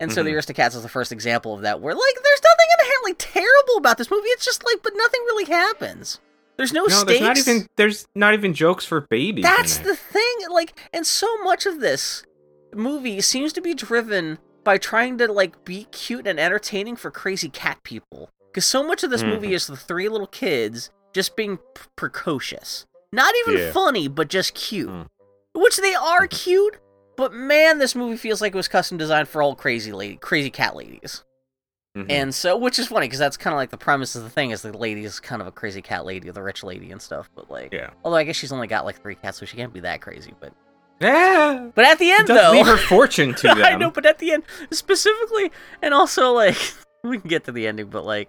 And 0.00 0.10
so 0.10 0.22
mm-hmm. 0.22 0.32
the. 0.32 0.40
Aristocats 0.40 0.74
is 0.74 0.82
the 0.82 0.88
first 0.88 1.12
example 1.12 1.52
of 1.52 1.60
that, 1.60 1.82
where 1.82 1.92
like, 1.92 2.14
there's 2.24 2.40
nothing 2.42 2.66
inherently 2.80 3.14
terrible 3.14 3.76
about 3.76 3.98
this 3.98 4.10
movie. 4.10 4.28
It's 4.28 4.46
just 4.46 4.64
like, 4.64 4.82
but 4.82 4.94
nothing 4.96 5.20
really 5.26 5.44
happens. 5.44 6.20
There's 6.56 6.72
no, 6.72 6.84
no, 6.84 6.88
stakes. 6.88 7.06
there's 7.06 7.20
not 7.20 7.38
even 7.38 7.68
there's 7.76 8.08
not 8.14 8.32
even 8.32 8.54
jokes 8.54 8.86
for 8.86 9.02
babies. 9.02 9.42
That's 9.42 9.76
the 9.76 9.96
thing. 9.96 10.36
Like, 10.50 10.72
and 10.94 11.06
so 11.06 11.28
much 11.42 11.66
of 11.66 11.80
this 11.80 12.24
movie 12.74 13.20
seems 13.20 13.52
to 13.54 13.60
be 13.60 13.74
driven 13.74 14.38
by 14.64 14.78
trying 14.78 15.18
to 15.18 15.30
like 15.32 15.64
be 15.64 15.84
cute 15.92 16.26
and 16.26 16.38
entertaining 16.38 16.96
for 16.96 17.10
crazy 17.10 17.48
cat 17.48 17.82
people. 17.82 18.30
Because 18.50 18.66
so 18.66 18.82
much 18.82 19.02
of 19.02 19.10
this 19.10 19.22
Mhm. 19.22 19.28
movie 19.34 19.54
is 19.54 19.66
the 19.66 19.76
three 19.76 20.08
little 20.08 20.26
kids 20.26 20.90
just 21.12 21.36
being 21.36 21.56
p- 21.56 21.82
precocious. 21.96 22.86
Not 23.12 23.34
even 23.40 23.58
Yeah. 23.58 23.72
funny, 23.72 24.08
but 24.08 24.28
just 24.28 24.54
cute. 24.54 24.88
Mm. 24.90 25.06
Which 25.54 25.76
they 25.78 25.94
are 25.94 26.26
cute, 26.26 26.78
but 27.16 27.32
man, 27.32 27.78
this 27.78 27.94
movie 27.94 28.16
feels 28.16 28.40
like 28.40 28.54
it 28.54 28.56
was 28.56 28.68
custom 28.68 28.98
designed 28.98 29.28
for 29.28 29.42
all 29.42 29.54
crazy 29.56 29.92
lady, 29.92 30.16
crazy 30.16 30.50
cat 30.50 30.76
ladies. 30.76 31.24
Mhm. 31.96 32.06
And 32.08 32.34
so, 32.34 32.56
which 32.56 32.78
is 32.78 32.86
funny 32.86 33.06
because 33.06 33.18
that's 33.18 33.36
kind 33.36 33.52
of 33.52 33.58
like 33.58 33.70
the 33.70 33.76
premise 33.76 34.14
of 34.14 34.22
the 34.22 34.30
thing 34.30 34.50
is 34.52 34.62
the 34.62 34.76
lady 34.76 35.04
is 35.04 35.18
kind 35.18 35.42
of 35.42 35.48
a 35.48 35.52
crazy 35.52 35.82
cat 35.82 36.04
lady, 36.04 36.30
the 36.30 36.42
rich 36.42 36.62
lady 36.62 36.92
and 36.92 37.02
stuff. 37.02 37.28
But 37.34 37.50
like, 37.50 37.72
Yeah. 37.72 37.90
although 38.04 38.16
I 38.18 38.22
guess 38.24 38.36
she's 38.36 38.52
only 38.52 38.68
got 38.68 38.84
like 38.84 39.02
three 39.02 39.16
cats, 39.16 39.38
so 39.38 39.46
she 39.46 39.56
can't 39.56 39.72
be 39.72 39.80
that 39.80 40.00
crazy. 40.00 40.34
But 40.38 40.52
yeah, 41.00 41.70
but 41.74 41.84
at 41.84 41.98
the 41.98 42.10
end 42.10 42.28
though, 42.28 42.50
leave 42.52 42.66
her 42.66 42.76
fortune 42.76 43.34
to 43.34 43.42
them. 43.48 43.62
I 43.62 43.74
know, 43.76 43.90
but 43.90 44.04
at 44.06 44.18
the 44.18 44.32
end 44.32 44.42
specifically, 44.70 45.50
and 45.82 45.94
also 45.94 46.32
like 46.32 46.56
we 47.04 47.18
can 47.18 47.28
get 47.28 47.44
to 47.44 47.52
the 47.52 47.66
ending, 47.66 47.86
but 47.86 48.04
like. 48.04 48.28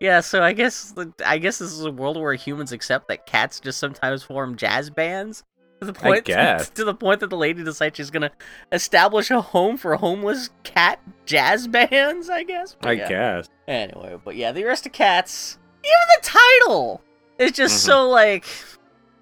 Yeah, 0.00 0.18
so 0.18 0.42
I 0.42 0.52
guess 0.52 0.92
I 1.24 1.38
guess 1.38 1.58
this 1.58 1.70
is 1.70 1.84
a 1.84 1.90
world 1.92 2.20
where 2.20 2.34
humans 2.34 2.72
accept 2.72 3.06
that 3.06 3.24
cats 3.24 3.60
just 3.60 3.78
sometimes 3.78 4.24
form 4.24 4.56
jazz 4.56 4.90
bands. 4.90 5.44
To 5.80 5.86
the 5.86 5.92
point, 5.92 6.24
guess. 6.26 6.70
to 6.70 6.84
the 6.84 6.92
point 6.94 7.20
that 7.20 7.30
the 7.30 7.36
lady 7.36 7.62
decides 7.62 7.96
she's 7.98 8.10
gonna 8.10 8.32
establish 8.72 9.30
a 9.30 9.40
home 9.40 9.76
for 9.76 9.94
homeless 9.94 10.50
cat 10.64 10.98
jazz 11.24 11.68
bands. 11.68 12.28
I 12.28 12.42
guess. 12.42 12.76
But 12.80 12.88
I 12.88 12.92
yeah. 12.94 13.08
guess. 13.08 13.48
Anyway, 13.68 14.18
but 14.24 14.34
yeah, 14.34 14.50
the 14.50 14.62
Aristocats. 14.62 15.56
Even 15.84 15.92
the 16.20 16.28
title 16.28 17.00
is 17.38 17.52
just 17.52 17.76
Mhm. 17.76 17.86
so 17.86 18.08
like. 18.10 18.44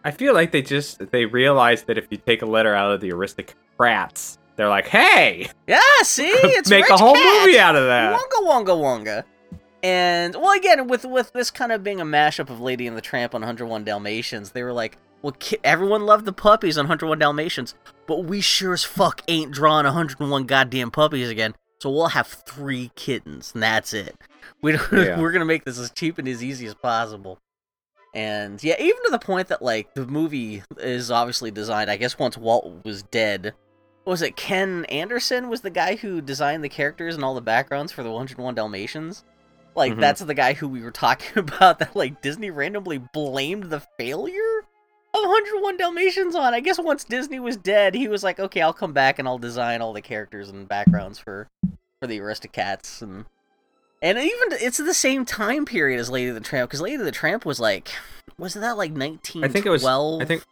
I 0.05 0.11
feel 0.11 0.33
like 0.35 0.51
they 0.53 0.63
just 0.63 1.11
they 1.11 1.27
realized 1.27 1.87
that 1.89 1.99
if 1.99 2.07
you 2.11 2.17
take 2.19 2.43
a 2.43 2.47
letter 2.47 2.75
out 2.75 2.93
of 2.93 3.01
the 3.01 3.13
aristocrats, 3.13 4.39
they're 4.57 4.69
like, 4.69 4.89
hey, 4.89 5.49
Yeah, 5.67 5.81
see, 6.03 6.29
it's 6.29 6.71
make 6.71 6.89
a 6.89 6.97
whole 6.97 7.15
cats. 7.15 7.47
movie 7.47 7.59
out 7.59 7.77
of 7.77 7.85
that. 7.87 8.13
Wonga 8.13 8.47
wonga 8.47 8.77
wonga. 8.77 9.25
And 9.83 10.35
well, 10.35 10.53
again, 10.53 10.89
with 10.89 11.05
with 11.05 11.33
this 11.33 11.51
kind 11.51 11.73
of 11.73 11.83
being 11.83 12.01
a 12.01 12.05
mashup 12.05 12.51
of 12.51 12.61
Lady 12.61 12.87
and 12.87 12.97
the 12.97 13.01
Tramp 13.01 13.35
on 13.35 13.41
101 13.41 13.85
Dalmatians, 13.85 14.51
they 14.53 14.63
were 14.63 14.73
like, 14.73 14.99
well, 15.23 15.33
ki- 15.39 15.59
everyone 15.65 16.05
loved 16.07 16.25
the 16.27 16.33
puppies 16.33 16.77
on 16.79 16.85
101 16.85 17.19
Dalmatians, 17.19 17.75
but 18.07 18.25
we 18.25 18.41
sure 18.41 18.73
as 18.75 18.85
fuck 18.85 19.23
ain't 19.29 19.53
drawing 19.53 19.85
101 19.85 20.45
goddamn 20.45 20.91
puppies 20.91 21.31
again. 21.31 21.55
So 21.81 21.91
we'll 21.91 22.09
have 22.09 22.27
three 22.27 22.91
kittens, 22.95 23.53
and 23.55 23.63
that's 23.63 23.95
it. 23.95 24.15
We 24.61 24.73
Yeah. 24.93 25.19
we're 25.19 25.33
gonna 25.33 25.47
make 25.47 25.65
this 25.65 25.79
as 25.79 25.91
cheap 25.91 26.19
and 26.19 26.29
as 26.29 26.45
easy 26.45 26.67
as 26.67 26.75
possible. 26.75 27.39
And 28.15 28.63
yeah, 28.63 28.75
even 28.81 29.03
to 29.05 29.11
the 29.11 29.19
point 29.19 29.49
that 29.49 29.63
like 29.63 29.95
the 29.95 30.07
movie 30.07 30.63
is 30.79 31.11
obviously 31.11 31.51
designed. 31.51 31.91
I 31.91 31.97
guess 31.97 32.19
once 32.19 32.37
Walt 32.37 32.85
was 32.85 33.03
dead, 33.05 33.55
was 34.05 34.23
it 34.23 34.35
Ken 34.37 34.85
Anderson 34.87 35.49
was 35.49 35.61
the 35.61 35.71
guy 35.71 35.95
who 35.97 36.21
designed 36.21 36.65
the 36.65 36.69
characters 36.69 37.15
and 37.15 37.25
all 37.25 37.35
the 37.35 37.41
backgrounds 37.41 37.93
for 37.93 38.03
the 38.03 38.11
101 38.11 38.55
Dalmatians? 38.55 39.25
Like 39.77 39.93
Mhm. 39.93 40.01
that's 40.01 40.21
the 40.21 40.35
guy 40.35 40.55
who 40.55 40.67
we 40.67 40.83
were 40.83 40.91
talking 40.91 41.33
about 41.39 41.79
that 41.79 41.95
like 41.95 42.21
Disney 42.21 42.51
randomly 42.51 42.99
blamed 42.99 43.65
the 43.65 43.81
failure 43.99 44.59
of 45.15 45.23
101 45.23 45.77
Dalmatians 45.77 46.35
on. 46.35 46.53
I 46.55 46.59
guess 46.61 46.79
once 46.81 47.05
Disney 47.05 47.39
was 47.39 47.57
dead, 47.57 47.95
he 47.95 48.09
was 48.09 48.25
like, 48.25 48.41
"Okay, 48.41 48.61
I'll 48.61 48.73
come 48.73 48.93
back 48.93 49.19
and 49.21 49.29
I'll 49.29 49.39
design 49.39 49.81
all 49.83 49.93
the 49.93 50.03
characters 50.03 50.49
and 50.49 50.67
backgrounds 50.69 51.19
for 51.21 51.49
for 52.01 52.07
the 52.09 52.19
Aristocats 52.19 53.03
and 53.03 53.27
and 54.03 54.19
even 54.19 54.59
it's 54.61 54.79
the 54.79 54.95
same 54.95 55.25
time 55.25 55.65
period 55.65 56.01
as 56.01 56.11
Lady 56.11 56.31
the 56.31 56.41
Tramp 56.41 56.69
because 56.71 56.81
Lady 56.81 56.97
the 56.97 57.13
Tramp 57.13 57.45
was 57.45 57.61
like 57.61 57.91
wasn't 58.39 58.63
that 58.63 58.77
like 58.77 58.93
nineteen? 58.93 59.45
I 59.45 59.49
think 59.49 59.67
it 59.67 59.71
was. 59.71 59.85
I 59.85 60.25
think. 60.25 60.43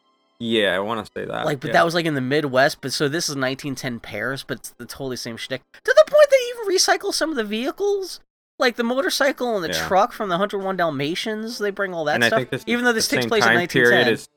Yeah, 0.40 0.76
I 0.76 0.78
want 0.78 1.04
to 1.04 1.12
say 1.12 1.24
that. 1.26 1.46
like, 1.46 1.58
but 1.58 1.68
yeah. 1.68 1.72
that 1.72 1.84
was 1.84 1.94
like 1.94 2.06
in 2.06 2.14
the 2.14 2.20
Midwest. 2.20 2.80
But 2.80 2.92
so 2.92 3.08
this 3.08 3.24
is 3.24 3.34
1910 3.34 3.98
Paris, 3.98 4.44
but 4.44 4.58
it's 4.58 4.70
the 4.70 4.86
totally 4.86 5.16
same 5.16 5.36
shtick. 5.36 5.62
To 5.72 5.94
the 5.96 6.04
point 6.06 6.26
they 6.30 6.36
even 6.50 6.76
recycle 6.76 7.12
some 7.12 7.30
of 7.30 7.36
the 7.36 7.42
vehicles, 7.42 8.20
like 8.58 8.76
the 8.76 8.84
motorcycle 8.84 9.56
and 9.56 9.64
the 9.64 9.76
Yeah. 9.76 9.88
truck 9.88 10.12
from 10.12 10.28
the 10.28 10.34
101 10.34 10.76
Dalmatians. 10.76 11.58
They 11.58 11.70
bring 11.70 11.92
all 11.92 12.04
that 12.04 12.16
and 12.16 12.24
stuff. 12.24 12.50
this 12.50 12.62
even 12.68 12.84
though 12.84 12.92
this 12.92 13.08
takes 13.08 13.26
place 13.26 13.44
in 13.44 13.54
1910. 13.54 14.12
is 14.12 14.28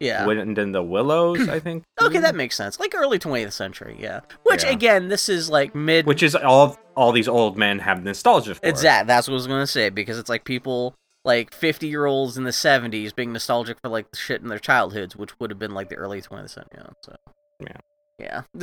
yeah. 0.00 0.24
Wind 0.26 0.58
in 0.58 0.72
the 0.72 0.82
Willows, 0.82 1.48
I 1.48 1.58
think. 1.66 1.84
Okay, 2.00 2.18
that 2.18 2.34
makes 2.34 2.56
sense. 2.56 2.78
Like 2.78 2.94
early 2.94 3.18
20th 3.18 3.52
century, 3.52 3.96
yeah. 3.98 4.20
Which 4.44 4.64
Yeah. 4.64 4.70
again, 4.70 5.08
this 5.08 5.28
is 5.28 5.48
like 5.50 5.74
mid. 5.74 6.06
Which 6.06 6.22
is 6.22 6.34
all 6.34 6.78
all 6.96 7.12
these 7.12 7.28
old 7.28 7.56
men 7.56 7.78
have 7.80 8.02
nostalgia 8.04 8.54
for. 8.54 8.66
Exact. 8.66 9.06
That's 9.06 9.28
what 9.28 9.32
I 9.32 9.36
was 9.36 9.46
gonna 9.46 9.66
say 9.66 9.88
because 9.90 10.18
it's 10.18 10.28
like 10.28 10.44
people 10.44 10.94
like 11.24 11.52
50 11.52 11.86
year 11.88 12.06
olds 12.06 12.36
in 12.38 12.44
the 12.44 12.50
70s 12.50 13.14
being 13.14 13.32
nostalgic 13.32 13.78
for 13.82 13.88
like 13.88 14.10
the 14.10 14.16
shit 14.16 14.40
in 14.40 14.48
their 14.48 14.58
childhoods, 14.58 15.14
which 15.16 15.38
would 15.40 15.50
have 15.50 15.58
been 15.58 15.74
like 15.74 15.88
the 15.88 15.96
early 15.96 16.22
20th 16.22 16.50
century. 16.50 16.70
Yeah. 16.78 16.86
So. 17.04 17.16
Yeah. 17.60 17.76
Yeah. 18.18 18.42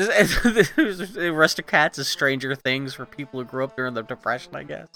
Aristocats 0.73 1.99
is 1.99 2.07
Stranger 2.07 2.55
Things 2.55 2.93
for 2.93 3.05
people 3.05 3.39
who 3.39 3.45
grew 3.45 3.63
up 3.63 3.75
during 3.75 3.93
the 3.93 4.01
Depression, 4.03 4.55
I 4.55 4.63
guess. 4.63 4.87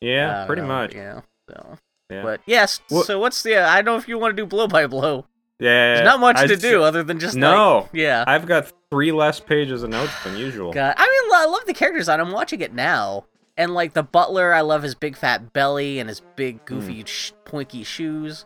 Yeah, 0.00 0.38
don't 0.38 0.46
pretty 0.46 0.62
know, 0.62 0.68
much. 0.68 0.94
Yeah. 0.94 1.20
So. 1.48 1.78
Yeah. 2.10 2.22
But 2.22 2.40
yes. 2.46 2.80
What- 2.88 3.06
So 3.06 3.18
what's 3.18 3.42
the? 3.42 3.56
I 3.58 3.76
don't 3.76 3.86
know 3.86 3.96
if 3.96 4.08
you 4.08 4.18
want 4.18 4.36
to 4.36 4.42
do 4.42 4.46
blow 4.46 4.68
by 4.68 4.86
blow. 4.86 5.26
Yeah. 5.58 5.94
There's 5.96 6.04
not 6.04 6.20
much 6.20 6.36
I 6.38 6.46
to 6.46 6.56
do 6.56 6.82
other 6.82 7.02
than 7.02 7.18
just 7.18 7.34
like- 7.34 7.40
No. 7.40 7.88
yeah. 7.92 8.24
I've 8.26 8.46
got 8.46 8.72
three 8.90 9.12
less 9.12 9.40
pages 9.40 9.82
of 9.82 9.90
notes 9.90 10.12
than 10.24 10.36
usual. 10.36 10.72
God, 10.72 10.94
I 10.96 11.02
mean, 11.02 11.34
I 11.34 11.46
love 11.46 11.64
the 11.66 11.74
characters 11.74 12.08
on. 12.08 12.20
I'm 12.20 12.30
watching 12.32 12.60
it 12.60 12.72
now, 12.74 13.24
and 13.56 13.74
like 13.74 13.92
the 13.94 14.02
butler, 14.02 14.52
I 14.52 14.60
love 14.60 14.82
his 14.82 14.94
big 14.94 15.16
fat 15.16 15.52
belly 15.52 15.98
and 15.98 16.08
his 16.08 16.20
big 16.36 16.58
hmm. 16.60 16.64
goofy 16.66 17.04
sh- 17.04 17.32
pointy 17.44 17.84
shoes. 17.84 18.44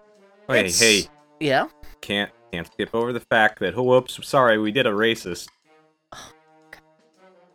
Hey, 0.48 0.60
It's- 0.60 0.78
hey, 0.80 1.08
Yeah. 1.40 1.66
can't 2.00 2.30
can't 2.52 2.66
skip 2.66 2.94
over 2.94 3.12
the 3.12 3.20
fact 3.20 3.60
that 3.60 3.74
oh, 3.76 3.82
whoops, 3.84 4.18
sorry, 4.26 4.58
we 4.58 4.72
did 4.72 4.86
a 4.86 4.90
racist. 4.90 5.48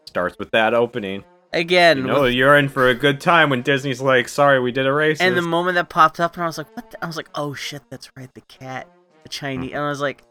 Starts 0.06 0.38
with 0.40 0.52
that 0.52 0.74
opening. 0.74 1.24
Again, 1.54 1.98
You 2.00 2.04
know, 2.04 2.22
with- 2.24 2.34
you're 2.34 2.58
in 2.58 2.68
for 2.70 2.90
a 2.90 2.94
good 2.96 3.22
time 3.22 3.50
when 3.50 3.62
Disney's 3.62 4.02
like, 4.02 4.28
sorry, 4.28 4.60
we 4.60 4.72
did 4.72 4.86
a 4.86 4.90
racist. 4.90 5.22
and 5.22 5.38
the 5.38 5.42
moment 5.42 5.76
that 5.76 5.90
popped 5.90 6.20
up, 6.20 6.36
and 6.36 6.44
I 6.44 6.48
was 6.48 6.58
like, 6.58 6.74
"What?" 6.76 6.92
The? 6.92 7.04
I 7.04 7.08
was 7.08 7.16
like, 7.18 7.30
"Oh 7.36 7.54
shit, 7.54 7.82
that's 7.90 8.10
right, 8.18 8.34
the 8.34 8.42
cat, 8.42 8.90
Chinese." 9.30 9.72
And 9.72 9.80
I 9.82 9.90
was 9.90 10.02
like, 10.02 10.24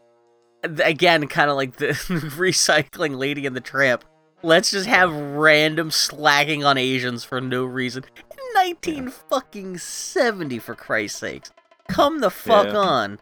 again, 0.63 1.27
kind 1.27 1.49
of 1.49 1.55
like 1.55 1.77
the 1.77 1.87
recycling 2.37 3.17
Lady 3.17 3.45
and 3.45 3.55
the 3.55 3.61
Tramp. 3.61 4.03
Let's 4.43 4.69
just 4.71 4.87
have 4.87 5.11
random 5.13 5.89
slacking 5.91 6.63
on 6.63 6.77
Asians 6.77 7.23
for 7.23 7.41
no 7.41 7.65
reason. 7.65 8.03
In 8.17 8.37
19 8.53 9.09
fucking 9.09 9.77
70, 9.79 10.59
for 10.59 10.75
Christ's 10.75 11.19
sakes. 11.19 11.51
Come 11.89 12.19
the 12.19 12.29
fuck 12.29 12.67
Yeah. 12.67 12.75
on. 12.77 13.19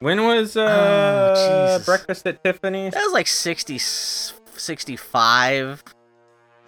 when 0.00 0.24
was 0.24 0.56
uh, 0.56 1.34
Oh, 1.36 1.78
Breakfast 1.84 2.26
at 2.26 2.42
Tiffany's? 2.42 2.94
That 2.94 3.04
was 3.04 3.12
like 3.12 3.26
60, 3.28 3.78
65. 3.78 5.84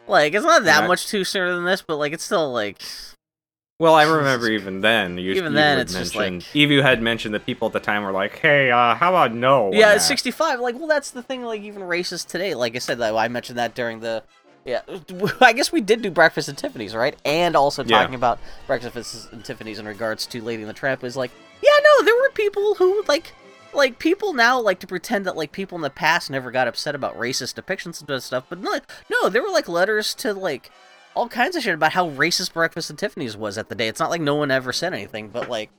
Like, 0.06 0.34
it's 0.34 0.44
not 0.44 0.62
that 0.64 0.82
Yeah. 0.82 0.86
much 0.88 1.06
too 1.08 1.25
sooner 1.25 1.52
than 1.54 1.64
this, 1.64 1.82
but 1.82 1.96
like, 1.96 2.12
it's 2.12 2.25
still 2.25 2.52
like. 2.52 2.80
Well, 3.78 3.95
I 3.95 4.04
remember 4.04 4.49
even 4.49 4.80
then. 4.80 5.18
You, 5.18 5.33
Even 5.33 5.52
you 5.52 5.59
then, 5.59 5.78
it's 5.78 5.92
just 5.92 6.14
like- 6.14 6.33
Evu 6.33 6.80
had 6.80 7.02
mentioned 7.02 7.35
that 7.35 7.45
people 7.45 7.66
at 7.66 7.75
the 7.75 7.80
time 7.80 8.04
were 8.04 8.12
like, 8.12 8.38
"Hey, 8.38 8.71
uh, 8.71 8.95
how 8.95 9.11
about 9.11 9.35
no?" 9.35 9.71
yeah, 9.73 9.95
it's 9.95 10.06
65. 10.06 10.61
Like, 10.61 10.78
well, 10.78 10.87
that's 10.88 11.11
the 11.11 11.23
thing, 11.23 11.42
like, 11.42 11.61
even 11.61 11.83
racist 11.83 12.28
today. 12.28 12.54
Like 12.54 12.75
I 12.75 12.78
said, 12.78 13.00
I 13.02 13.28
mentioned 13.28 13.59
that 13.59 13.75
during 13.75 14.00
the. 14.00 14.23
Yeah, 14.64 14.80
I 15.42 15.52
guess 15.52 15.71
we 15.71 15.80
did 15.83 16.00
do 16.02 16.11
Breakfast 16.11 16.49
at 16.49 16.56
Tiffany's, 16.56 16.95
right? 16.95 17.14
And 17.25 17.54
also 17.54 17.85
Yeah. 17.85 17.99
talking 17.99 18.14
about 18.14 18.38
Breakfast 18.66 19.28
at 19.33 19.45
Tiffany's 19.45 19.78
in 19.78 19.87
regards 19.87 20.26
to 20.26 20.42
Lady 20.42 20.62
and 20.62 20.68
the 20.71 20.75
Tramp 20.75 21.04
is 21.04 21.16
like, 21.16 21.30
yeah, 21.62 21.71
no, 21.85 22.04
there 22.04 22.16
were 22.16 22.30
people 22.30 22.75
who, 22.76 23.04
like, 23.06 23.33
like 23.75 23.99
people 23.99 24.33
now 24.33 24.59
like 24.59 24.80
to 24.80 24.87
pretend 24.87 25.26
that 25.26 25.37
like 25.37 25.52
people 25.52 25.76
in 25.76 25.83
the 25.83 25.90
past 25.90 26.30
never 26.30 26.50
got 26.50 26.66
upset 26.66 26.95
about 26.95 27.16
racist 27.16 27.62
depictions 27.62 28.02
and 28.09 28.23
stuff, 28.23 28.45
but 28.49 28.59
no, 28.59 28.80
no, 29.11 29.28
there 29.28 29.42
were 29.42 29.50
like 29.50 29.68
letters 29.68 30.14
to 30.14 30.33
like 30.33 30.71
all 31.16 31.28
kinds 31.28 31.56
of 31.56 31.62
shit 31.62 31.75
about 31.75 31.92
how 31.92 32.11
racist 32.11 32.52
Breakfast 32.52 32.90
at 32.90 32.99
Tiffany's 32.99 33.37
was 33.37 33.58
at 33.58 33.68
the 33.68 33.75
day. 33.75 33.88
It's 33.88 33.99
not 34.00 34.11
like 34.11 34.20
no 34.20 34.37
one 34.37 34.50
ever 34.52 34.73
said 34.73 34.92
anything, 34.92 35.28
but 35.30 35.49
like, 35.50 35.70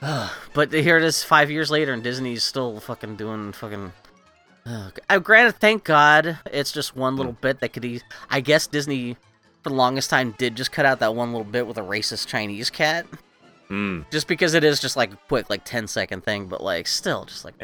but 0.00 0.72
here 0.72 0.96
it 0.96 1.04
is 1.04 1.22
five 1.22 1.50
years 1.50 1.70
later, 1.70 1.92
and 1.92 2.02
Disney's 2.02 2.42
still 2.42 2.80
fucking 2.80 3.16
doing 3.16 3.52
fucking. 3.52 3.92
Uh, 4.64 5.18
granted, 5.18 5.56
thank 5.58 5.82
God, 5.82 6.38
it's 6.46 6.70
just 6.70 6.94
one 6.94 7.16
little 7.16 7.32
bit 7.32 7.58
that 7.58 7.72
could. 7.72 7.84
E- 7.84 8.00
I 8.30 8.40
guess 8.40 8.68
Disney, 8.68 9.14
for 9.60 9.70
the 9.70 9.74
longest 9.74 10.08
time, 10.08 10.36
did 10.38 10.54
just 10.54 10.70
cut 10.70 10.86
out 10.86 11.00
that 11.00 11.16
one 11.16 11.32
little 11.32 11.44
bit 11.44 11.66
with 11.66 11.78
a 11.78 11.82
racist 11.82 12.28
Chinese 12.28 12.70
cat, 12.70 13.04
Mm. 13.70 14.04
just 14.12 14.28
because 14.28 14.54
it 14.54 14.62
is 14.62 14.78
just 14.78 14.96
like 14.96 15.12
a 15.14 15.16
quick, 15.28 15.50
like 15.50 15.64
10 15.64 15.88
second 15.88 16.22
thing. 16.22 16.46
But 16.46 16.62
like, 16.62 16.86
still, 16.86 17.24
just 17.24 17.44
like. 17.44 17.54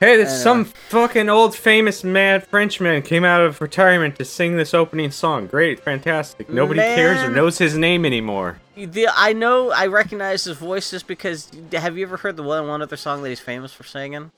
Hey, 0.00 0.16
this 0.16 0.28
Anyway. 0.30 0.42
some 0.42 0.64
fucking 0.64 1.28
old 1.28 1.54
famous 1.54 2.02
mad 2.02 2.46
Frenchman 2.46 3.02
came 3.02 3.22
out 3.22 3.42
of 3.42 3.60
retirement 3.60 4.16
to 4.16 4.24
sing 4.24 4.56
this 4.56 4.72
opening 4.72 5.10
song. 5.10 5.46
Great, 5.46 5.78
fantastic. 5.78 6.48
Nobody 6.48 6.80
cares 6.80 7.22
or 7.22 7.30
knows 7.30 7.58
his 7.58 7.76
name 7.76 8.06
anymore. 8.06 8.60
The, 8.76 9.08
I 9.14 9.34
know 9.34 9.70
I 9.70 9.88
recognize 9.88 10.44
his 10.44 10.56
voice 10.56 10.90
just 10.90 11.06
because. 11.06 11.50
Have 11.72 11.98
you 11.98 12.06
ever 12.06 12.16
heard 12.16 12.36
the 12.38 12.42
one 12.42 12.66
one 12.66 12.80
other 12.80 12.96
song 12.96 13.22
that 13.22 13.28
he's 13.28 13.40
famous 13.40 13.74
for 13.74 13.84
singing? 13.84 14.30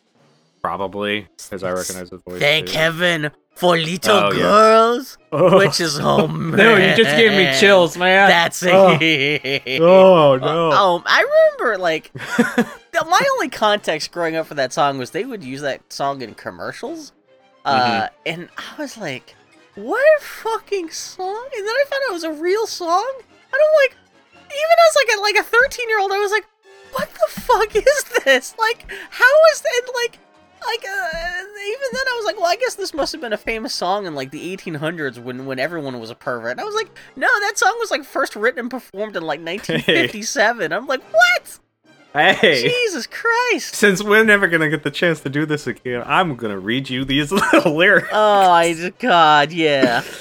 Probably, 0.62 1.28
because 1.49 1.62
I 1.62 1.71
recognize 1.71 2.11
his 2.11 2.21
voice. 2.23 2.40
Thank 2.40 2.69
too. 2.69 2.73
heaven 2.78 3.31
for 3.54 3.76
little 3.76 4.16
Oh, 4.16 4.33
yeah. 4.33 4.38
girls, 4.42 5.19
Oh. 5.31 5.59
which 5.59 5.81
is 5.81 5.99
oh 6.02 6.26
man. 6.26 6.57
no, 6.57 6.76
you 6.76 6.97
just 6.97 7.16
gave 7.16 7.33
me 7.33 7.57
chills, 7.61 7.97
man. 7.97 8.28
That's 8.28 8.62
Oh, 8.64 8.97
it. 9.00 9.81
oh, 9.81 10.37
no. 10.38 10.71
Um, 10.73 11.02
I 11.07 11.50
remember 11.59 11.78
like 11.78 12.11
my 12.94 13.20
only 13.32 13.49
context 13.49 14.12
growing 14.12 14.37
up 14.37 14.46
for 14.46 14.54
that 14.54 14.72
song 14.72 14.99
was 14.99 15.11
they 15.11 15.25
would 15.25 15.42
use 15.42 15.61
that 15.62 15.92
song 15.92 16.22
in 16.22 16.34
commercials, 16.34 17.12
uh, 17.64 17.78
Mm-hmm. 18.08 18.14
and 18.26 18.49
I 18.56 18.80
was 18.82 18.96
like, 18.99 19.34
"What 19.75 20.04
a 20.18 20.22
fucking 20.22 20.90
song!" 20.90 21.49
And 21.56 21.66
then 21.66 21.75
I 21.75 21.84
found 21.88 22.02
out 22.06 22.11
it 22.11 22.12
was 22.12 22.25
a 22.25 22.32
real 22.32 22.66
song. 22.66 23.11
I 23.54 23.58
don't 23.58 23.75
like, 23.84 23.96
even 24.44 24.76
as 24.88 24.96
like 24.96 25.18
a 25.18 25.20
like 25.20 25.37
a 25.37 25.49
13 25.49 25.88
year 25.88 26.00
old, 26.00 26.12
I 26.12 26.18
was 26.18 26.30
like, 26.30 26.46
what 26.92 27.08
the 27.11 27.40
fuck 27.40 27.75
is 27.76 28.04
this? 28.25 28.54
Like, 28.58 28.90
how 29.11 29.32
is 29.54 29.61
that? 29.62 29.82
Like, 29.94 30.18
like 30.66 30.84
uh, 30.84 31.08
even 31.66 31.88
then 31.92 32.06
I 32.06 32.14
was 32.16 32.26
like, 32.26 32.37
well, 32.37 32.46
I 32.50 32.56
guess 32.56 32.75
this 32.75 32.92
must 32.94 33.12
have 33.12 33.20
been 33.20 33.32
a 33.32 33.38
famous 33.38 33.75
song 33.75 34.06
in 34.06 34.14
like 34.14 34.30
the 34.30 34.54
1800s 34.56 35.18
when 35.18 35.46
when 35.46 35.58
everyone 35.58 35.99
was 35.99 36.11
a 36.11 36.14
pervert. 36.14 36.52
And 36.52 36.61
I 36.61 36.64
was 36.64 36.75
like, 36.75 36.88
no, 37.16 37.26
that 37.40 37.54
song 37.56 37.75
was 37.78 37.90
like 37.90 38.04
first 38.04 38.37
written 38.37 38.61
and 38.61 38.70
performed 38.70 39.16
in 39.16 39.22
like 39.22 39.40
1957. 39.44 40.72
I'm 40.72 40.87
like, 40.87 41.02
what? 41.12 41.58
Hey, 42.12 42.62
Jesus 42.62 43.07
Christ! 43.07 43.75
since 43.75 44.02
we're 44.02 44.25
never 44.25 44.47
gonna 44.47 44.69
get 44.69 44.83
the 44.83 44.90
chance 44.90 45.21
to 45.21 45.31
do 45.31 45.47
this 45.47 45.66
again, 45.66 46.02
I'm 46.04 46.37
gonna 46.37 46.59
read 46.59 46.90
you 46.90 47.04
these 47.04 47.33
little 47.40 47.75
lyrics. 47.75 48.09
Oh, 48.12 48.50
I 48.50 48.92
God, 48.99 49.50
yeah. 49.52 50.02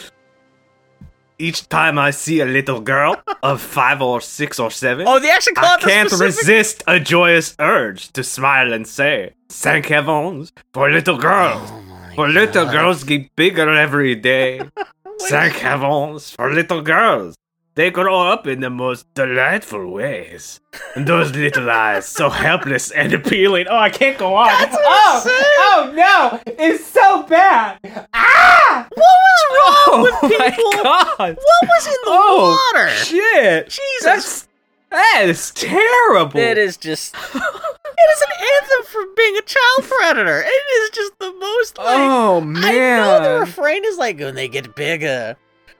Each 1.39 1.67
time 1.69 1.97
I 1.97 2.11
see 2.11 2.39
a 2.39 2.45
little 2.45 2.81
girl 2.81 3.19
of 3.41 3.61
five 3.61 3.99
or 4.01 4.21
six 4.21 4.59
or 4.59 4.69
seven, 4.69 5.07
Oh, 5.07 5.17
the 5.19 5.29
action 5.31 5.53
I 5.57 5.77
can't 5.81 6.07
specific- 6.09 6.37
resist 6.37 6.83
a 6.85 6.99
joyous 6.99 7.55
urge 7.59 8.11
to 8.13 8.23
smile 8.23 8.71
and 8.71 8.87
say, 8.87 9.33
"Thank 9.49 9.87
heavens 9.87 10.53
for 10.73 10.89
little 10.91 11.17
girls, 11.17 11.69
Oh 11.71 12.11
for 12.15 12.27
little 12.29 12.65
girls 12.71 13.03
get 13.03 13.35
bigger 13.35 13.69
every 13.69 14.15
day. 14.15 14.61
Thank 15.23 15.55
heavens 15.55 16.29
for 16.31 16.53
little 16.53 16.81
girls." 16.83 17.35
They 17.75 17.89
grow 17.89 18.19
up 18.27 18.47
in 18.47 18.59
the 18.59 18.69
most 18.69 19.11
delightful 19.13 19.89
ways. 19.91 20.59
And 20.95 21.07
those 21.07 21.31
little 21.35 21.69
eyes, 21.69 22.05
so 22.05 22.29
helpless 22.29 22.91
and 22.91 23.13
appealing. 23.13 23.67
Oh, 23.69 23.77
I 23.77 23.89
can't 23.89 24.17
go 24.17 24.35
on. 24.35 24.47
That's 24.47 24.73
what 24.75 24.83
oh, 24.85 25.23
oh 25.59 25.93
no, 25.95 26.53
it's 26.57 26.85
so 26.85 27.23
bad. 27.23 27.79
Ah! 28.13 28.87
What 28.89 28.97
was 28.99 29.41
wrong 29.55 29.85
Oh 29.87 30.03
with 30.21 30.39
my 30.39 30.49
people? 30.51 30.83
god. 30.83 31.37
What 31.37 31.69
was 31.69 31.87
in 31.87 31.93
the 31.93 31.99
Oh, 32.07 32.71
water? 32.73 32.89
Shit. 32.89 33.65
Jesus. 33.69 34.03
That's 34.03 34.47
that 34.89 35.21
is 35.23 35.51
terrible. 35.51 36.37
It 36.41 36.57
is 36.57 36.75
just. 36.75 37.15
it 37.15 37.19
is 37.37 38.21
an 38.21 38.47
anthem 38.53 38.85
for 38.91 39.01
being 39.15 39.37
a 39.37 39.41
child 39.43 39.83
predator. 39.89 40.41
It 40.41 40.47
is 40.49 40.89
just 40.89 41.17
the 41.19 41.31
most 41.39 41.77
like. 41.77 41.87
Oh 41.87 42.41
man! 42.41 42.63
I 42.65 43.19
know 43.21 43.33
the 43.35 43.39
refrain 43.39 43.85
is 43.85 43.97
like 43.97 44.19
when 44.19 44.35
they 44.35 44.49
get 44.49 44.75
bigger, 44.75 45.37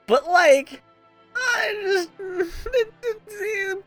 but 0.08 0.26
like. 0.30 0.82
I 1.44 1.82
just 1.84 2.10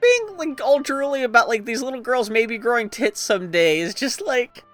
being 0.01 0.37
like 0.37 0.61
all 0.61 0.81
drooly 0.81 1.25
about 1.25 1.49
like 1.49 1.65
these 1.65 1.83
little 1.83 2.01
girls 2.01 2.31
maybe 2.31 2.59
growing 2.59 2.91
tits 2.91 3.21
someday 3.21 3.81
is 3.81 3.95
just 3.95 4.21
like, 4.21 4.65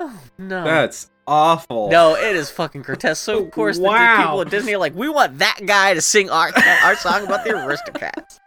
oh 0.00 0.18
no, 0.38 0.64
That's 0.64 1.10
awful. 1.26 1.88
no, 1.90 2.14
it 2.14 2.36
is 2.36 2.50
fucking 2.50 2.82
grotesque. 2.82 3.22
So 3.24 3.44
of 3.44 3.50
course 3.50 3.78
the 3.78 3.84
people 4.18 4.40
at 4.42 4.50
Disney 4.50 4.74
are 4.74 4.78
like, 4.78 4.94
we 4.94 5.08
want 5.08 5.38
that 5.38 5.60
guy 5.66 5.94
to 5.94 6.00
sing 6.00 6.30
our 6.30 6.52
our 6.82 6.96
song 6.96 7.24
about 7.24 7.44
the 7.44 7.50
Aristocats. 7.50 8.38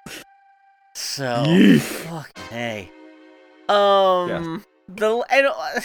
So 0.95 1.43
Yeesh. 1.47 1.79
fuck 1.81 2.37
hey, 2.49 2.91
um 3.67 4.63
the 4.87 5.23
and. 5.29 5.47
uh, 5.47 5.81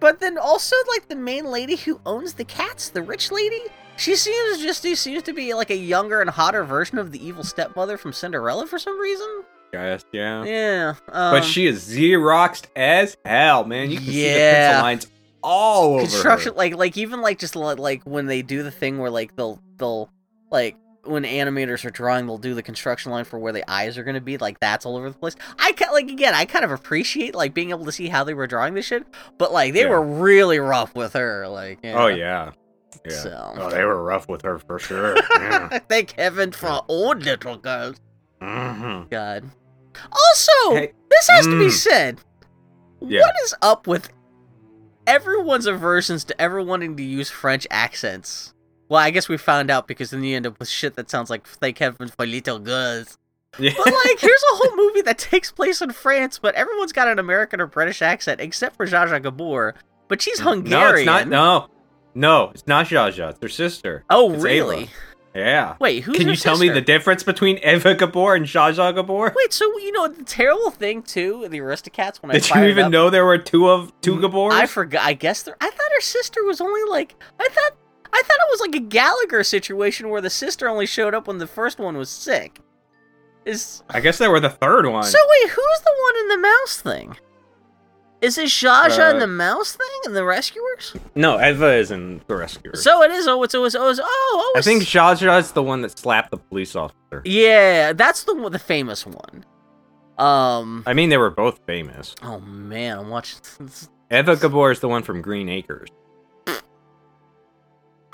But 0.00 0.18
then 0.18 0.36
also 0.36 0.74
like 0.90 1.08
the 1.08 1.14
main 1.14 1.44
lady 1.46 1.76
who 1.76 2.00
owns 2.04 2.34
the 2.34 2.44
cats, 2.44 2.88
the 2.88 3.02
rich 3.02 3.30
lady, 3.30 3.60
she 3.96 4.16
seems 4.16 4.62
just 4.62 4.82
she 4.82 4.94
seems 4.94 5.22
to 5.24 5.32
be 5.32 5.54
like 5.54 5.70
a 5.70 5.76
younger 5.76 6.20
and 6.20 6.30
hotter 6.30 6.64
version 6.64 6.98
of 6.98 7.12
the 7.12 7.24
evil 7.24 7.44
stepmother 7.44 7.96
from 7.96 8.12
Cinderella 8.12 8.66
for 8.66 8.78
some 8.78 8.98
reason. 9.00 9.44
Yes, 9.72 10.04
yeah. 10.12 10.44
Yeah, 10.44 10.94
um, 11.08 11.32
but 11.34 11.44
she 11.44 11.66
is 11.66 11.82
xeroxed 11.88 12.66
as 12.76 13.16
hell, 13.24 13.64
man. 13.64 13.90
You 13.90 13.96
can 13.98 14.06
see 14.06 14.22
the 14.22 14.28
Yeah. 14.28 14.66
pencil 14.70 14.82
lines 14.82 15.06
all 15.42 15.94
over 15.94 16.02
construction 16.02 16.52
her. 16.52 16.58
like 16.58 16.76
like 16.76 16.96
even 16.96 17.20
like 17.20 17.38
just 17.38 17.56
li- 17.56 17.74
like 17.74 18.02
when 18.04 18.26
they 18.26 18.42
do 18.42 18.62
the 18.62 18.70
thing 18.70 18.98
where 18.98 19.10
like 19.10 19.34
they'll 19.36 19.60
they'll 19.78 20.08
like 20.50 20.76
when 21.04 21.24
animators 21.24 21.84
are 21.84 21.90
drawing 21.90 22.26
they'll 22.26 22.38
do 22.38 22.54
the 22.54 22.62
construction 22.62 23.10
line 23.10 23.24
for 23.24 23.40
where 23.40 23.52
the 23.52 23.68
eyes 23.68 23.98
are 23.98 24.04
going 24.04 24.14
to 24.14 24.20
be 24.20 24.38
like 24.38 24.60
that's 24.60 24.86
all 24.86 24.96
over 24.96 25.10
the 25.10 25.18
place 25.18 25.34
i 25.58 25.72
ca- 25.72 25.90
like 25.90 26.08
again 26.08 26.32
i 26.32 26.44
kind 26.44 26.64
of 26.64 26.70
appreciate 26.70 27.34
like 27.34 27.52
being 27.54 27.70
able 27.70 27.84
to 27.84 27.90
see 27.90 28.06
how 28.06 28.22
they 28.22 28.34
were 28.34 28.46
drawing 28.46 28.74
this 28.74 28.86
shit 28.86 29.04
but 29.36 29.52
like 29.52 29.72
they 29.72 29.80
Yeah. 29.82 29.88
were 29.88 30.00
really 30.00 30.60
rough 30.60 30.94
with 30.94 31.14
her 31.14 31.48
like 31.48 31.80
Oh 31.82 32.06
yeah. 32.06 32.52
Yeah. 33.04 33.10
so 33.16 33.52
Oh, 33.56 33.70
they 33.70 33.84
were 33.84 34.02
rough 34.02 34.28
with 34.28 34.42
her 34.42 34.58
for 34.58 34.78
sure. 34.78 35.16
yeah. 35.34 35.78
thank 35.88 36.12
heaven 36.12 36.52
for 36.52 36.82
old 36.88 37.22
little 37.24 37.56
girls 37.56 37.96
Mhm. 38.40 39.10
god 39.10 39.50
also 40.10 40.74
Hey, 40.76 40.92
this 41.10 41.28
has 41.30 41.46
to 41.46 41.58
be 41.58 41.66
mm. 41.66 41.70
said 41.70 42.20
Yeah. 43.00 43.20
what 43.22 43.34
is 43.44 43.54
up 43.62 43.86
with 43.86 44.08
everyone's 45.06 45.66
aversions 45.66 46.24
to 46.24 46.40
ever 46.40 46.62
wanting 46.62 46.96
to 46.96 47.02
use 47.02 47.28
French 47.30 47.66
accents? 47.70 48.54
Well, 48.88 49.00
I 49.00 49.10
guess 49.10 49.28
we 49.28 49.36
found 49.36 49.70
out 49.70 49.88
because 49.88 50.10
then 50.10 50.22
you 50.22 50.36
end 50.36 50.46
up 50.46 50.58
with 50.58 50.68
shit 50.68 50.94
that 50.96 51.10
sounds 51.10 51.30
like 51.30 51.46
thank 51.46 51.78
heaven 51.78 52.08
for 52.08 52.26
little 52.26 52.58
girls. 52.58 53.18
Yeah. 53.58 53.72
But 53.76 53.86
like, 53.92 54.18
here's 54.20 54.42
a 54.52 54.56
whole 54.56 54.76
movie 54.76 55.02
that 55.02 55.18
takes 55.18 55.50
place 55.50 55.80
in 55.80 55.90
France, 55.92 56.38
but 56.38 56.54
everyone's 56.54 56.92
got 56.92 57.08
an 57.08 57.18
American 57.18 57.60
or 57.60 57.66
British 57.66 58.00
accent 58.02 58.40
except 58.40 58.76
for 58.76 58.86
Zsa 58.86 59.08
Zsa 59.08 59.22
Gabor. 59.22 59.74
But 60.08 60.20
she's 60.22 60.40
Hungarian. 60.40 61.06
No, 61.06 61.16
it's 61.16 61.26
not. 61.26 61.28
No, 61.28 61.68
no, 62.14 62.50
it's 62.54 62.66
not 62.66 62.86
Zsa 62.86 63.12
Zsa. 63.12 63.30
It's 63.30 63.38
her 63.42 63.48
sister. 63.48 64.04
Oh, 64.10 64.32
It's 64.34 64.42
really? 64.42 64.90
Yeah. 65.34 65.76
Wait, 65.80 66.02
who's 66.04 66.18
Can 66.18 66.28
you 66.28 66.36
tell 66.36 66.58
me 66.58 66.68
the 66.68 66.82
difference 66.82 67.22
between 67.22 67.56
Eva 67.58 67.94
Gabor 67.94 68.34
and 68.34 68.44
Zsa 68.44 68.74
Zsa 68.74 68.94
Gabor? 68.94 69.32
Wait, 69.34 69.52
so 69.52 69.64
you 69.78 69.90
know 69.92 70.06
the 70.08 70.24
terrible 70.24 70.70
thing 70.70 71.02
too, 71.02 71.48
the 71.48 71.58
Aristocats 71.58 72.18
when 72.22 72.30
I 72.30 72.34
Did 72.34 72.50
you 72.50 72.64
even 72.64 72.84
up- 72.86 72.90
know 72.92 73.08
there 73.10 73.24
were 73.24 73.38
two 73.38 73.68
of 73.70 73.92
two 74.02 74.20
Gabors? 74.20 74.52
I 74.52 74.66
forgot. 74.66 75.02
I 75.04 75.14
guess 75.14 75.42
there. 75.42 75.56
I 75.60 75.70
thought 75.70 75.90
her 75.94 76.00
sister 76.02 76.44
was 76.44 76.60
only 76.60 76.82
like. 76.90 77.14
I 77.40 77.48
thought. 77.48 77.78
I 78.14 78.20
thought 78.22 78.36
it 78.40 78.50
was 78.50 78.60
like 78.60 78.74
a 78.74 78.80
Gallagher 78.84 79.42
situation 79.42 80.10
where 80.10 80.20
the 80.20 80.28
sister 80.28 80.68
only 80.68 80.84
showed 80.84 81.14
up 81.14 81.26
when 81.26 81.38
the 81.38 81.46
first 81.46 81.78
one 81.78 81.96
was 81.96 82.10
sick. 82.10 82.60
Is 83.46 83.82
I 83.88 84.00
guess 84.00 84.18
they 84.18 84.28
were 84.28 84.38
the 84.38 84.50
third 84.50 84.86
one. 84.86 85.02
so. 85.04 85.18
Wait, 85.30 85.48
who's 85.50 85.80
the 85.80 85.94
one 86.02 86.16
in 86.20 86.28
the 86.28 86.38
mouse 86.48 86.76
thing? 86.82 87.16
Is 88.22 88.38
it 88.38 88.46
Zsa 88.46 88.86
Zsa 88.86 89.08
Uh, 89.08 89.14
in 89.14 89.18
the 89.18 89.26
mouse 89.26 89.72
thing 89.72 90.00
and 90.06 90.14
the 90.14 90.24
rescuers? 90.24 90.94
no, 91.16 91.40
Eva 91.40 91.74
is 91.74 91.90
in 91.90 92.22
the 92.28 92.36
rescuer. 92.36 92.76
So 92.76 93.02
it 93.02 93.10
is. 93.10 93.26
Oh, 93.26 93.42
it's 93.42 93.54
always. 93.54 93.74
Oh, 93.74 93.90
it's, 93.90 94.00
oh, 94.02 94.06
oh 94.06 94.54
I 94.56 94.62
think 94.62 94.84
Zsa 94.84 95.16
Zsa 95.16 95.40
is 95.40 95.52
the 95.52 95.62
one 95.62 95.82
that 95.82 95.98
slapped 95.98 96.30
the 96.30 96.36
police 96.38 96.76
officer. 96.76 97.22
Yeah, 97.24 97.92
that's 97.92 98.22
the 98.24 98.34
the 98.48 98.58
famous 98.60 99.04
one. 99.04 99.44
Um. 100.18 100.84
I 100.86 100.92
mean, 100.94 101.08
they 101.08 101.18
were 101.18 101.30
both 101.30 101.58
famous. 101.66 102.14
Oh 102.22 102.38
man, 102.40 102.98
I'm 102.98 103.08
watching. 103.10 103.40
Eva 104.10 104.36
Gabor 104.36 104.70
is 104.70 104.80
the 104.80 104.88
one 104.88 105.02
from 105.02 105.20
Green 105.20 105.48
Acres. 105.48 105.88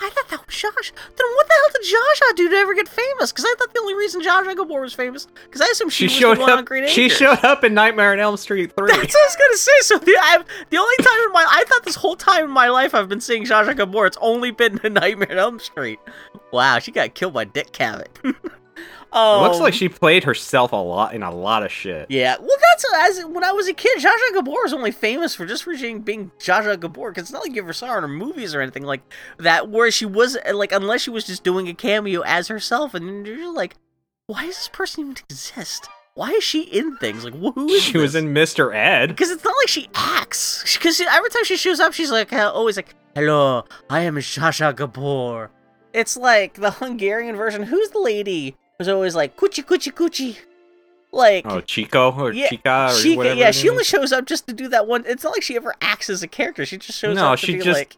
I 0.00 0.10
thought 0.10 0.28
that 0.28 0.46
was 0.46 0.54
Josh. 0.54 0.92
Then 1.16 1.26
what 1.34 1.46
the 1.48 1.54
hell 1.54 1.70
did 1.74 1.82
Zsa 1.82 2.32
Zsa 2.32 2.36
do 2.36 2.48
to 2.50 2.56
ever 2.56 2.74
get 2.74 2.88
famous? 2.88 3.32
Because 3.32 3.44
I 3.44 3.54
thought 3.58 3.74
the 3.74 3.80
only 3.80 3.94
reason 3.94 4.22
Zsa 4.22 4.44
Zsa 4.44 4.56
Gabor 4.56 4.80
was 4.80 4.94
famous 4.94 5.26
because 5.44 5.60
I 5.60 5.66
assumed 5.72 5.92
she, 5.92 6.06
She 6.08 6.24
was 6.24 6.36
showed 6.36 6.36
the 6.36 6.40
one 6.42 6.50
on 6.50 6.84
up. 6.84 6.88
She 6.88 7.08
showed 7.08 7.44
up 7.44 7.64
in 7.64 7.74
Nightmare 7.74 8.12
on 8.12 8.20
Elm 8.20 8.36
Street 8.36 8.72
three. 8.76 8.88
That's 8.90 9.14
what 9.14 9.20
I 9.20 9.26
was 9.26 9.36
gonna 9.36 9.56
say. 9.56 9.72
So 9.82 9.98
the 9.98 10.16
I, 10.20 10.42
the 10.70 10.78
only 10.78 10.96
time 10.98 11.20
in 11.26 11.32
my 11.32 11.46
I 11.48 11.64
thought 11.64 11.84
this 11.84 11.96
whole 11.96 12.16
time 12.16 12.44
in 12.44 12.50
my 12.50 12.68
life 12.68 12.94
I've 12.94 13.08
been 13.08 13.20
seeing 13.20 13.44
Zsa 13.44 13.64
Zsa 13.66 13.76
Gabor. 13.76 14.06
It's 14.06 14.18
only 14.20 14.50
been 14.52 14.78
in 14.84 14.94
Nightmare 14.94 15.32
on 15.32 15.38
Elm 15.38 15.58
Street. 15.58 15.98
Wow, 16.52 16.78
she 16.78 16.92
got 16.92 17.14
killed 17.14 17.34
by 17.34 17.44
Dick 17.44 17.72
Cavett. 17.72 18.08
um, 19.12 19.42
looks 19.42 19.58
like 19.58 19.74
she 19.74 19.88
played 19.88 20.24
herself 20.24 20.72
a 20.72 20.76
lot 20.76 21.14
in 21.14 21.22
a 21.22 21.34
lot 21.34 21.62
of 21.62 21.72
shit. 21.72 22.10
Yeah, 22.10 22.36
well, 22.38 22.56
that's 22.70 22.84
as 23.18 23.24
when 23.24 23.42
I 23.42 23.52
was 23.52 23.68
a 23.68 23.72
kid. 23.72 23.98
Zsa 23.98 24.10
Zsa 24.10 24.34
Gabor 24.34 24.62
was 24.62 24.72
only 24.72 24.90
famous 24.90 25.34
for 25.34 25.46
just 25.46 25.62
for 25.62 25.72
being, 25.72 26.30
Zsa 26.38 26.62
Zsa 26.62 26.78
Gabor, 26.78 27.10
because 27.10 27.24
it's 27.24 27.32
not 27.32 27.42
like 27.42 27.54
you 27.54 27.62
ever 27.62 27.72
saw 27.72 27.88
her 27.88 27.98
in 27.98 28.02
her 28.02 28.08
movies 28.08 28.54
or 28.54 28.60
anything 28.60 28.84
like 28.84 29.00
that, 29.38 29.70
where 29.70 29.90
she 29.90 30.04
was 30.04 30.36
like, 30.52 30.72
unless 30.72 31.02
she 31.02 31.10
was 31.10 31.24
just 31.24 31.42
doing 31.42 31.68
a 31.68 31.74
cameo 31.74 32.22
as 32.22 32.48
herself, 32.48 32.94
and 32.94 33.26
you're 33.26 33.36
just 33.36 33.56
like, 33.56 33.76
why 34.26 34.44
does 34.44 34.56
this 34.56 34.68
person 34.68 35.00
even 35.04 35.16
exist? 35.30 35.88
Why 36.14 36.30
is 36.30 36.44
she 36.44 36.62
in 36.62 36.96
things? 36.98 37.24
Like, 37.24 37.34
who 37.34 37.68
is 37.68 37.82
She 37.82 37.96
was 37.96 38.14
in 38.14 38.34
Mr. 38.34 38.74
Ed. 38.74 39.06
Because 39.06 39.30
it's 39.30 39.44
not 39.44 39.54
like 39.56 39.68
she 39.68 39.88
acts. 39.94 40.76
Because 40.76 41.00
every 41.00 41.30
time 41.30 41.44
she 41.44 41.56
shows 41.56 41.80
up, 41.80 41.92
she's 41.92 42.10
like 42.10 42.32
uh, 42.32 42.50
always 42.52 42.76
like, 42.76 42.94
"Hello, 43.14 43.64
I 43.88 44.00
am 44.00 44.16
Zsa 44.16 44.50
Zsa 44.50 44.74
Gabor." 44.74 45.50
It's 45.92 46.16
like 46.16 46.54
the 46.54 46.72
Hungarian 46.72 47.36
version. 47.36 47.62
Who's 47.62 47.90
the 47.90 48.00
lady 48.00 48.56
who's 48.78 48.88
always 48.88 49.14
like 49.14 49.36
"Coochie 49.36 49.64
Coochie 49.64 49.92
Coochie"? 49.92 50.36
Like, 51.10 51.46
Oh, 51.48 51.60
Chico 51.62 52.12
or 52.12 52.32
Yeah, 52.32 52.48
Chica 52.48 52.88
or 52.90 52.94
she, 52.94 53.16
whatever. 53.16 53.40
yeah, 53.40 53.50
she 53.50 53.70
only 53.70 53.80
is. 53.80 53.86
shows 53.86 54.12
up 54.12 54.26
just 54.26 54.46
to 54.46 54.52
do 54.52 54.68
that 54.68 54.86
one. 54.86 55.04
It's 55.06 55.24
not 55.24 55.32
like 55.32 55.42
she 55.42 55.56
ever 55.56 55.74
acts 55.80 56.10
as 56.10 56.22
a 56.22 56.28
character. 56.28 56.66
She 56.66 56.76
just 56.76 56.98
shows 56.98 57.16
No, 57.16 57.32
up 57.32 57.38
to 57.40 57.46
she 57.46 57.56
just- 57.56 57.66
like, 57.78 57.96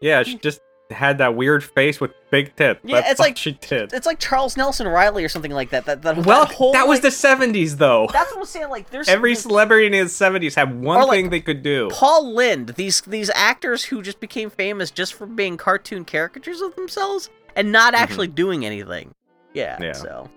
Yeah, 0.00 0.22
she 0.22 0.36
just 0.38 0.60
had 0.90 1.18
that 1.18 1.34
weird 1.34 1.62
face 1.62 2.00
with 2.00 2.12
big 2.30 2.56
tits. 2.56 2.80
Yeah, 2.82 2.96
That's 3.00 3.10
it's 3.12 3.20
like- 3.20 3.36
she 3.36 3.52
did. 3.52 3.92
it's 3.92 4.06
like 4.06 4.18
Charles 4.18 4.56
Nelson 4.56 4.88
Reilly 4.88 5.22
or 5.22 5.28
something 5.28 5.52
like 5.52 5.68
that. 5.70 5.84
That 5.84 6.00
that, 6.02 6.16
Well, 6.24 6.46
that 6.46 6.54
whole 6.54 6.72
that 6.72 6.88
was 6.88 6.96
like- 7.02 7.02
the 7.02 7.10
'70s, 7.10 7.76
though. 7.76 8.08
That's 8.10 8.30
what 8.32 8.40
I'm 8.40 8.46
saying. 8.46 8.70
Like, 8.70 8.88
there's 8.88 9.08
Every 9.08 9.32
there's- 9.32 9.42
celebrity 9.42 9.86
in 9.86 9.92
the 9.92 10.08
'70s 10.08 10.54
had 10.54 10.80
one 10.80 11.02
like, 11.02 11.10
thing 11.10 11.28
they 11.30 11.40
could 11.40 11.62
do. 11.62 11.90
Paul 11.92 12.32
Lynde, 12.34 12.70
these 12.76 13.02
these 13.02 13.30
actors 13.34 13.84
who 13.84 14.00
just 14.00 14.18
became 14.18 14.48
famous 14.48 14.90
just 14.90 15.12
for 15.12 15.26
being 15.26 15.58
cartoon 15.58 16.06
caricatures 16.06 16.62
of 16.62 16.74
themselves 16.74 17.28
and 17.54 17.70
not 17.70 17.92
mm-hmm. 17.92 18.02
actually 18.02 18.28
doing 18.28 18.64
anything. 18.64 19.12
Yeah. 19.56 19.78
Yeah. 19.82 19.92
So, 19.92 20.30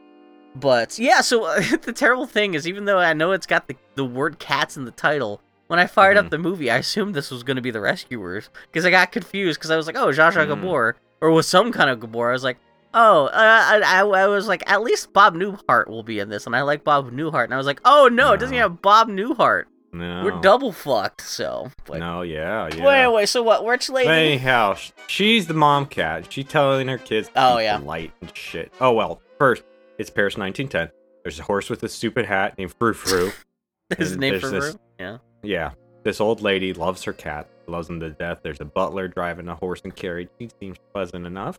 but 0.55 0.97
yeah. 0.97 1.21
So 1.21 1.43
uh, 1.45 1.60
the 1.82 1.93
terrible 1.93 2.25
thing 2.25 2.53
is, 2.53 2.67
even 2.67 2.86
though 2.86 2.97
I 2.99 3.13
know 3.13 3.32
it's 3.34 3.45
got 3.47 3.67
the 3.67 3.75
the 3.95 4.05
word 4.05 4.39
"cats" 4.39 4.77
in 4.77 4.86
the 4.86 4.91
title, 4.91 5.41
when 5.67 5.79
I 5.79 5.86
fired 5.88 6.17
Mm-hmm. 6.17 6.25
up 6.25 6.32
the 6.32 6.38
movie, 6.39 6.71
I 6.71 6.77
assumed 6.77 7.13
this 7.13 7.29
was 7.32 7.43
going 7.43 7.58
to 7.58 7.62
be 7.62 7.71
the 7.71 7.82
Rescuers 7.82 8.49
because 8.71 8.86
I 8.86 8.91
got 8.91 9.12
confused 9.12 9.60
because 9.60 9.71
I 9.71 9.77
was 9.77 9.88
like, 9.88 9.97
oh, 9.97 10.08
Zsa 10.10 10.32
Zsa 10.32 10.45
Mm. 10.45 10.47
Gabor, 10.47 10.95
or 11.21 11.32
was 11.32 11.47
some 11.47 11.71
kind 11.71 11.89
of 11.89 11.99
Gabor. 11.99 12.29
I 12.29 12.34
was 12.34 12.43
like, 12.43 12.58
oh, 12.93 13.25
uh, 13.27 13.29
I, 13.34 13.82
I, 13.86 13.99
I 14.01 14.27
was 14.27 14.47
like, 14.47 14.63
at 14.65 14.82
least 14.82 15.13
Bob 15.13 15.36
Newhart 15.36 15.88
will 15.88 16.01
be 16.03 16.19
in 16.19 16.29
this, 16.29 16.45
and 16.47 16.55
I 16.55 16.62
like 16.62 16.84
Bob 16.84 17.12
Newhart, 17.12 17.43
and 17.43 17.53
I 17.53 17.58
was 17.58 17.67
like, 17.67 17.82
oh 17.86 18.10
no, 18.12 18.34
it 18.34 18.39
doesn't 18.39 18.55
No. 18.55 18.62
have 18.63 18.82
Bob 18.82 19.10
Newhart. 19.10 19.65
No. 19.91 20.23
We're 20.23 20.39
double 20.41 20.71
fucked. 20.71 21.21
So, 21.21 21.71
like, 21.88 21.99
No, 21.99 22.21
yeah, 22.21 22.69
yeah. 22.75 22.86
wait, 22.86 23.08
wait. 23.15 23.30
So 23.30 23.41
what? 23.41 23.65
Rich 23.65 23.89
lady? 23.89 24.08
But 24.08 24.17
anyhow, 24.19 24.75
she's 25.08 25.47
the 25.47 25.54
mom 25.56 25.88
cat. 25.88 26.32
She 26.32 26.43
telling 26.43 26.88
her 26.88 26.97
kids 26.99 27.28
to 27.30 27.34
Oh, 27.36 27.58
yeah. 27.58 27.78
light 27.78 28.12
and 28.21 28.36
shit. 28.36 28.71
Oh 28.80 28.93
well, 28.93 29.21
first 29.39 29.63
it's 29.97 30.10
Paris 30.10 30.38
1910. 30.38 30.91
There's 31.23 31.39
a 31.39 31.43
horse 31.43 31.69
with 31.69 31.82
a 31.84 31.89
stupid 31.89 32.25
hat 32.25 32.58
named 32.58 32.73
Frou 32.78 32.93
Frou. 32.93 33.32
His 33.97 34.15
name 34.17 34.34
there's 34.34 34.41
for 34.43 34.49
this- 34.49 34.73
Rue? 34.73 34.80
Yeah. 34.99 35.17
yeah, 35.41 35.71
this 36.04 36.21
old 36.21 36.41
lady 36.41 36.73
loves 36.73 37.04
her 37.04 37.13
cat, 37.13 37.47
loves 37.67 37.89
him 37.89 37.99
to 38.02 38.10
death. 38.12 38.41
There's 38.43 38.62
a 38.62 38.65
butler 38.65 39.08
driving 39.08 39.47
a 39.47 39.56
horse 39.56 39.82
and 39.84 39.95
carriage. 39.95 40.30
He 40.38 40.49
seems 40.60 40.78
pleasant 40.93 41.25
enough. 41.25 41.58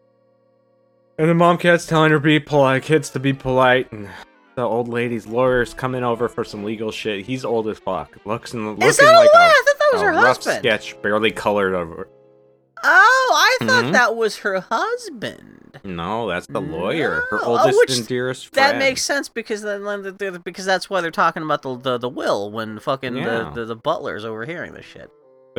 And 1.19 1.29
the 1.29 1.35
mom 1.35 1.59
cat's 1.59 1.85
telling 1.87 2.12
her 2.12 2.19
to 2.19 2.23
be 2.23 2.38
polite, 2.40 2.83
kids 2.85 3.11
to 3.11 3.19
be 3.21 3.33
polite, 3.33 3.90
and 3.93 4.09
the 4.61 4.66
old 4.66 4.88
lady's 4.88 5.27
lawyer's 5.27 5.73
coming 5.75 6.05
over 6.05 6.29
for 6.29 6.44
some 6.44 6.62
legal 6.64 6.90
shit. 6.92 7.25
He's 7.25 7.44
old 7.44 7.66
as 7.68 7.79
fuck. 7.79 8.14
Looks 8.27 8.53
and 8.53 8.66
looking 8.66 8.83
Is 8.85 8.99
that 8.99 9.12
a 9.14 9.16
like 9.16 9.31
a, 9.33 9.37
I 9.38 9.49
thought 9.66 9.79
that 9.79 9.88
was 9.94 10.03
a 10.03 10.05
her 10.05 10.12
rough 10.12 10.37
husband. 10.37 10.59
sketch, 10.59 11.03
barely 11.03 11.31
colored 11.31 11.75
over. 11.75 12.09
Oh, 12.83 13.33
I 13.61 13.64
thought 13.66 13.85
Mhm. 13.85 13.92
that 13.92 14.16
was 14.16 14.38
her 14.38 14.61
husband. 14.61 15.81
No, 15.85 16.29
that's 16.29 16.46
the 16.46 16.61
lawyer, 16.61 17.25
her 17.31 17.38
No. 17.38 17.44
Oh, 17.44 17.59
oldest 17.59 17.79
which- 17.79 17.96
and 17.99 18.07
dearest 18.07 18.49
friend. 18.49 18.75
That 18.75 18.79
makes 18.79 19.03
sense 19.03 19.29
because 19.29 19.62
then 19.62 19.85
then 19.85 20.03
the- 20.03 20.12
the- 20.31 20.38
because 20.38 20.64
that's 20.66 20.88
why 20.90 21.01
they're 21.01 21.11
talking 21.11 21.42
about 21.42 21.62
the 21.62 21.77
the, 21.77 21.99
the 21.99 22.09
will 22.09 22.51
when 22.51 22.79
fucking 22.79 23.16
Yeah. 23.16 23.51
the, 23.55 23.61
the 23.61 23.64
the 23.66 23.77
butler's 23.77 24.25
overhearing 24.25 24.73
this 24.73 24.85
shit. 24.87 25.11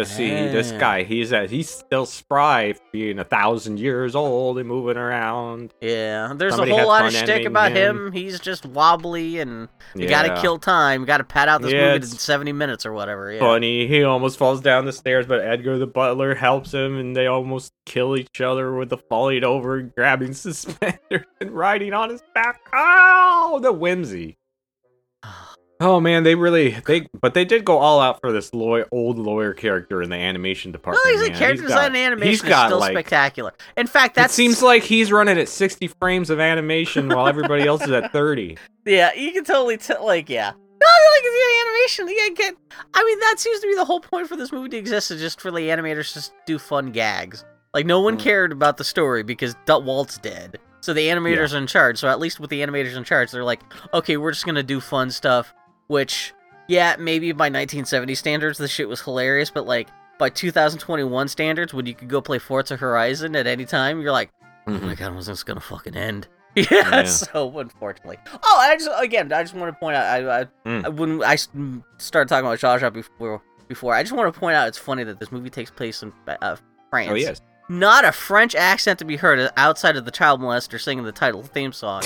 But 0.01 0.07
see, 0.07 0.29
this 0.29 0.71
guy, 0.71 1.03
he's 1.03 1.29
he's 1.29 1.69
still 1.69 2.07
spry, 2.07 2.73
being 2.91 3.19
a 3.19 3.23
thousand 3.23 3.79
years 3.79 4.15
old 4.15 4.57
and 4.57 4.67
moving 4.67 4.97
around. 4.97 5.75
Yeah, 5.79 6.33
there's 6.35 6.53
Somebody 6.55 6.71
a 6.71 6.75
whole 6.77 6.87
lot 6.87 7.05
of 7.05 7.13
shtick 7.13 7.45
about 7.45 7.71
him. 7.71 8.07
him. 8.07 8.11
He's 8.11 8.39
just 8.39 8.65
wobbly 8.65 9.39
and 9.39 9.69
you 9.93 10.05
Yeah. 10.07 10.09
gotta 10.09 10.41
kill 10.41 10.57
time. 10.57 11.01
You 11.01 11.05
gotta 11.05 11.23
pad 11.23 11.49
out 11.49 11.61
this 11.61 11.71
Yeah, 11.71 11.93
movie 11.93 11.97
in 11.97 12.01
70 12.03 12.51
minutes 12.51 12.83
or 12.83 12.93
whatever. 12.93 13.31
Yeah. 13.31 13.41
Funny, 13.41 13.85
he 13.85 14.03
almost 14.03 14.39
falls 14.39 14.59
down 14.59 14.85
the 14.85 14.91
stairs, 14.93 15.27
but 15.27 15.41
Edgar 15.41 15.77
the 15.77 15.85
butler 15.85 16.33
helps 16.33 16.73
him, 16.73 16.97
and 16.97 17.15
they 17.15 17.27
almost 17.27 17.71
kill 17.85 18.17
each 18.17 18.41
other 18.41 18.73
with 18.73 18.89
the 18.89 18.97
falling 18.97 19.43
over, 19.43 19.81
grabbing 19.81 20.33
suspenders, 20.33 20.97
and 21.39 21.51
riding 21.51 21.93
on 21.93 22.09
his 22.09 22.23
back. 22.33 22.59
Oh, 22.73 23.59
the 23.61 23.71
whimsy. 23.71 24.39
Oh 25.83 25.99
man, 25.99 26.21
they 26.23 26.35
really 26.35 26.71
they 26.85 27.07
but 27.19 27.33
they 27.33 27.43
did 27.43 27.65
go 27.65 27.79
all 27.79 27.99
out 27.99 28.21
for 28.21 28.31
this 28.31 28.53
lawyer, 28.53 28.87
old 28.91 29.17
lawyer 29.17 29.51
character 29.53 30.01
in 30.03 30.11
the 30.11 30.15
animation 30.15 30.71
department. 30.71 31.05
he's 31.09 31.21
a 31.21 31.29
man. 31.29 31.37
character 31.39 31.63
He's 31.63 31.71
design 31.71 31.93
got- 31.93 31.97
animation 31.99 32.29
he's 32.29 32.41
got, 32.43 32.67
still 32.67 32.79
like, 32.79 32.91
spectacular. 32.91 33.51
In 33.75 33.87
fact, 33.87 34.13
that 34.15 34.29
It 34.29 34.33
seems 34.33 34.61
like 34.61 34.83
he's 34.83 35.11
running 35.11 35.39
at 35.39 35.49
60 35.49 35.87
frames 35.99 36.29
of 36.29 36.39
animation 36.39 37.09
while 37.09 37.27
everybody 37.27 37.63
else 37.65 37.81
is 37.83 37.91
at 37.91 38.11
30. 38.11 38.57
Yeah, 38.85 39.13
you 39.13 39.31
can 39.31 39.43
totally 39.43 39.77
tell. 39.77 40.03
Like, 40.05 40.27
yeah. 40.27 40.49
No, 40.49 40.87
like 40.87 41.23
the 41.23 41.61
animation. 41.67 42.07
You 42.07 42.35
get. 42.35 42.55
I 42.95 43.03
mean, 43.03 43.19
that 43.19 43.35
seems 43.37 43.59
to 43.59 43.67
be 43.67 43.75
the 43.75 43.85
whole 43.85 43.99
point 43.99 44.27
for 44.27 44.35
this 44.35 44.51
movie 44.51 44.69
to 44.69 44.77
exist 44.77 45.11
is 45.11 45.21
just 45.21 45.39
for 45.39 45.51
the 45.51 45.59
animators 45.69 46.07
to 46.09 46.13
just 46.15 46.33
do 46.47 46.57
fun 46.57 46.91
gags. 46.91 47.45
Like, 47.75 47.85
no 47.85 48.01
one 48.01 48.17
Mm. 48.17 48.21
cared 48.21 48.51
about 48.51 48.77
the 48.77 48.83
story 48.83 49.21
because 49.21 49.55
Dut 49.65 49.83
Walt's 49.83 50.17
dead. 50.17 50.57
So 50.81 50.93
the 50.93 51.07
animators 51.09 51.53
are 51.53 51.59
in 51.59 51.67
charge. 51.67 51.99
So 51.99 52.07
at 52.07 52.19
least 52.19 52.39
with 52.39 52.49
the 52.49 52.61
animators 52.61 52.97
in 52.97 53.03
charge, 53.03 53.29
they're 53.29 53.43
like, 53.43 53.61
okay, 53.93 54.17
we're 54.17 54.31
just 54.31 54.47
gonna 54.47 54.63
do 54.63 54.79
fun 54.79 55.11
stuff. 55.11 55.53
Which, 55.91 56.33
yeah, 56.67 56.95
maybe 56.97 57.33
by 57.33 57.45
1970 57.45 58.15
standards, 58.15 58.57
the 58.57 58.67
shit 58.69 58.87
was 58.87 59.01
hilarious. 59.01 59.51
But 59.51 59.65
like 59.67 59.89
by 60.17 60.29
2021 60.29 61.27
standards, 61.27 61.73
when 61.73 61.85
you 61.85 61.93
could 61.93 62.07
go 62.07 62.21
play 62.21 62.39
Forza 62.39 62.77
Horizon 62.77 63.35
at 63.35 63.45
any 63.45 63.65
time, 63.65 64.01
you're 64.01 64.13
like, 64.13 64.29
oh 64.67 64.71
my 64.79 64.95
god, 64.95 65.13
when's 65.13 65.25
this 65.25 65.43
gonna 65.43 65.59
fucking 65.59 65.95
end? 65.97 66.27
Yeah, 66.55 66.65
Yeah. 66.71 67.03
so 67.05 67.59
unfortunately. 67.59 68.17
Oh, 68.43 68.57
I 68.59 68.75
just 68.75 68.89
again, 68.97 69.31
I 69.31 69.41
just 69.41 69.53
want 69.55 69.73
to 69.73 69.79
point 69.79 69.95
out, 69.95 70.05
I, 70.05 70.41
I, 70.41 70.45
Mm. 70.65 70.85
I 70.85 70.89
when 70.89 71.23
I 71.23 71.35
started 71.97 72.27
talking 72.29 72.45
about 72.45 72.59
Jaw 72.59 72.89
before, 72.89 73.41
before, 73.69 73.93
I 73.95 74.03
just 74.03 74.13
want 74.13 74.33
to 74.33 74.37
point 74.39 74.55
out 74.55 74.67
it's 74.67 74.77
funny 74.77 75.03
that 75.05 75.17
this 75.19 75.31
movie 75.31 75.49
takes 75.49 75.71
place 75.71 76.03
in 76.03 76.11
uh, 76.27 76.55
France. 76.89 77.09
Oh 77.11 77.15
yes. 77.15 77.39
Not 77.69 78.03
a 78.03 78.11
French 78.11 78.53
accent 78.53 78.99
to 78.99 79.05
be 79.05 79.15
heard 79.15 79.49
outside 79.55 79.95
of 79.95 80.03
the 80.03 80.11
child 80.11 80.41
molester 80.41 80.79
singing 80.79 81.05
the 81.05 81.13
title 81.13 81.41
theme 81.41 81.71
song. 81.71 82.03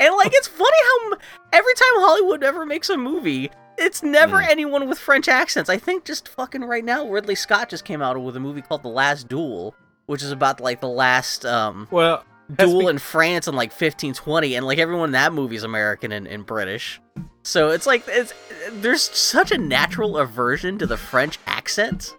And 0.00 0.14
like, 0.16 0.32
it's 0.34 0.48
funny 0.48 0.78
how 1.10 1.18
every 1.52 1.74
time 1.74 1.88
Hollywood 1.96 2.42
ever 2.42 2.64
makes 2.66 2.88
a 2.88 2.96
movie. 2.96 3.50
It's 3.78 4.02
never 4.02 4.38
Mm. 4.38 4.48
anyone 4.48 4.88
with 4.88 4.98
French 4.98 5.28
accents. 5.28 5.68
I 5.68 5.76
think 5.76 6.06
just 6.06 6.28
fucking 6.28 6.64
right 6.64 6.82
now, 6.82 7.06
Ridley 7.06 7.34
Scott 7.34 7.68
just 7.68 7.84
came 7.84 8.00
out 8.00 8.18
with 8.22 8.34
a 8.34 8.40
movie 8.40 8.62
called 8.62 8.82
The 8.82 8.88
Last 8.88 9.28
Duel, 9.28 9.74
which 10.06 10.22
is 10.22 10.30
about 10.30 10.62
like 10.62 10.80
the 10.80 10.88
last 10.88 11.44
um, 11.44 11.86
Well, 11.90 12.24
duel 12.54 12.80
be- 12.80 12.86
in 12.86 12.96
France 12.98 13.46
in 13.46 13.54
like 13.54 13.70
1520, 13.72 14.54
and 14.54 14.64
like 14.64 14.78
everyone 14.78 15.10
in 15.10 15.12
that 15.12 15.34
movie 15.34 15.56
is 15.56 15.62
American 15.62 16.10
and, 16.10 16.26
and 16.26 16.46
British. 16.46 17.02
So 17.42 17.68
it's 17.68 17.86
like 17.86 18.04
it's 18.08 18.32
there's 18.70 19.02
such 19.02 19.52
a 19.52 19.58
natural 19.58 20.16
aversion 20.16 20.78
to 20.78 20.86
the 20.86 20.96
French 20.96 21.38
accent 21.46 22.16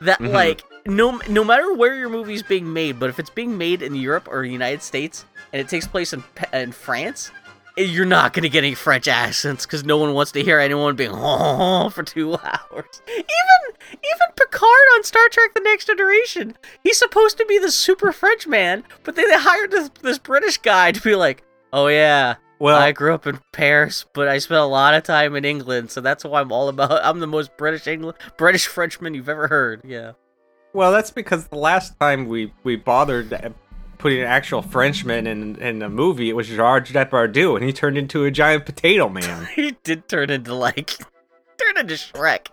that 0.00 0.18
Mhm. 0.18 0.32
like 0.32 0.64
no 0.84 1.20
no 1.28 1.44
matter 1.44 1.72
where 1.74 1.94
your 1.94 2.08
movie's 2.08 2.42
being 2.42 2.72
made, 2.72 2.98
but 2.98 3.08
if 3.08 3.20
it's 3.20 3.30
being 3.30 3.56
made 3.56 3.82
in 3.82 3.94
Europe 3.94 4.26
or 4.28 4.42
United 4.44 4.82
States 4.82 5.24
and 5.52 5.60
it 5.60 5.68
takes 5.68 5.86
place 5.86 6.12
in 6.12 6.22
in 6.52 6.72
France. 6.72 7.30
eh, 7.76 7.82
You're 7.82 8.04
not 8.06 8.32
gonna 8.32 8.48
get 8.48 8.64
any 8.64 8.74
French 8.74 9.08
accents 9.08 9.66
because 9.66 9.84
no 9.84 9.96
one 9.98 10.14
wants 10.14 10.32
to 10.32 10.42
hear 10.42 10.58
anyone 10.58 10.96
being 10.96 11.10
oh 11.14 11.90
for 11.90 12.02
two 12.02 12.34
hours. 12.44 13.02
Even 13.08 13.76
even 13.92 14.28
Picard 14.36 14.86
on 14.96 15.04
Star 15.04 15.28
Trek: 15.30 15.54
The 15.54 15.60
Next 15.60 15.86
Generation, 15.86 16.56
he's 16.82 16.98
supposed 16.98 17.38
to 17.38 17.46
be 17.46 17.58
the 17.58 17.70
super 17.70 18.12
French 18.12 18.46
man, 18.46 18.84
but 19.04 19.16
they, 19.16 19.24
they 19.24 19.38
hired 19.38 19.70
this, 19.70 19.90
this 20.02 20.18
British 20.18 20.58
guy 20.58 20.92
to 20.92 21.00
be 21.00 21.14
like, 21.14 21.42
oh 21.72 21.86
yeah, 21.88 22.36
well, 22.58 22.78
I 22.80 22.92
grew 22.92 23.14
up 23.14 23.26
in 23.26 23.40
Paris, 23.52 24.04
but 24.12 24.28
I 24.28 24.38
spent 24.38 24.60
a 24.60 24.64
lot 24.64 24.94
of 24.94 25.04
time 25.04 25.34
in 25.36 25.44
England, 25.44 25.90
so 25.90 26.00
that's 26.00 26.24
why 26.24 26.40
I'm 26.40 26.52
all 26.52 26.68
about. 26.68 26.90
I'm 27.04 27.20
the 27.20 27.26
most 27.26 27.56
British 27.56 27.86
England, 27.86 28.18
British 28.36 28.66
Frenchman 28.66 29.14
you've 29.14 29.28
ever 29.28 29.48
heard. 29.48 29.80
Yeah. 29.84 30.12
well, 30.74 30.92
that's 30.92 31.10
because 31.10 31.48
the 31.48 31.56
last 31.56 31.98
time 31.98 32.26
we 32.28 32.52
we 32.64 32.76
bothered 32.76 33.30
putting 33.98 34.20
an 34.20 34.26
actual 34.26 34.62
Frenchman 34.62 35.26
in 35.26 35.56
in 35.56 35.82
a 35.82 35.88
movie, 35.88 36.30
it 36.30 36.34
was 36.34 36.48
Georges 36.48 36.94
Depardieu, 36.94 37.56
and 37.56 37.64
he 37.64 37.72
turned 37.72 37.98
into 37.98 38.24
a 38.24 38.30
giant 38.30 38.64
potato 38.66 39.08
man. 39.08 39.46
he 39.54 39.76
did 39.84 40.08
turn 40.08 40.30
into 40.30 40.54
like 40.54 40.88
turn 41.58 41.76
into 41.78 41.94
Shrek. 41.94 42.48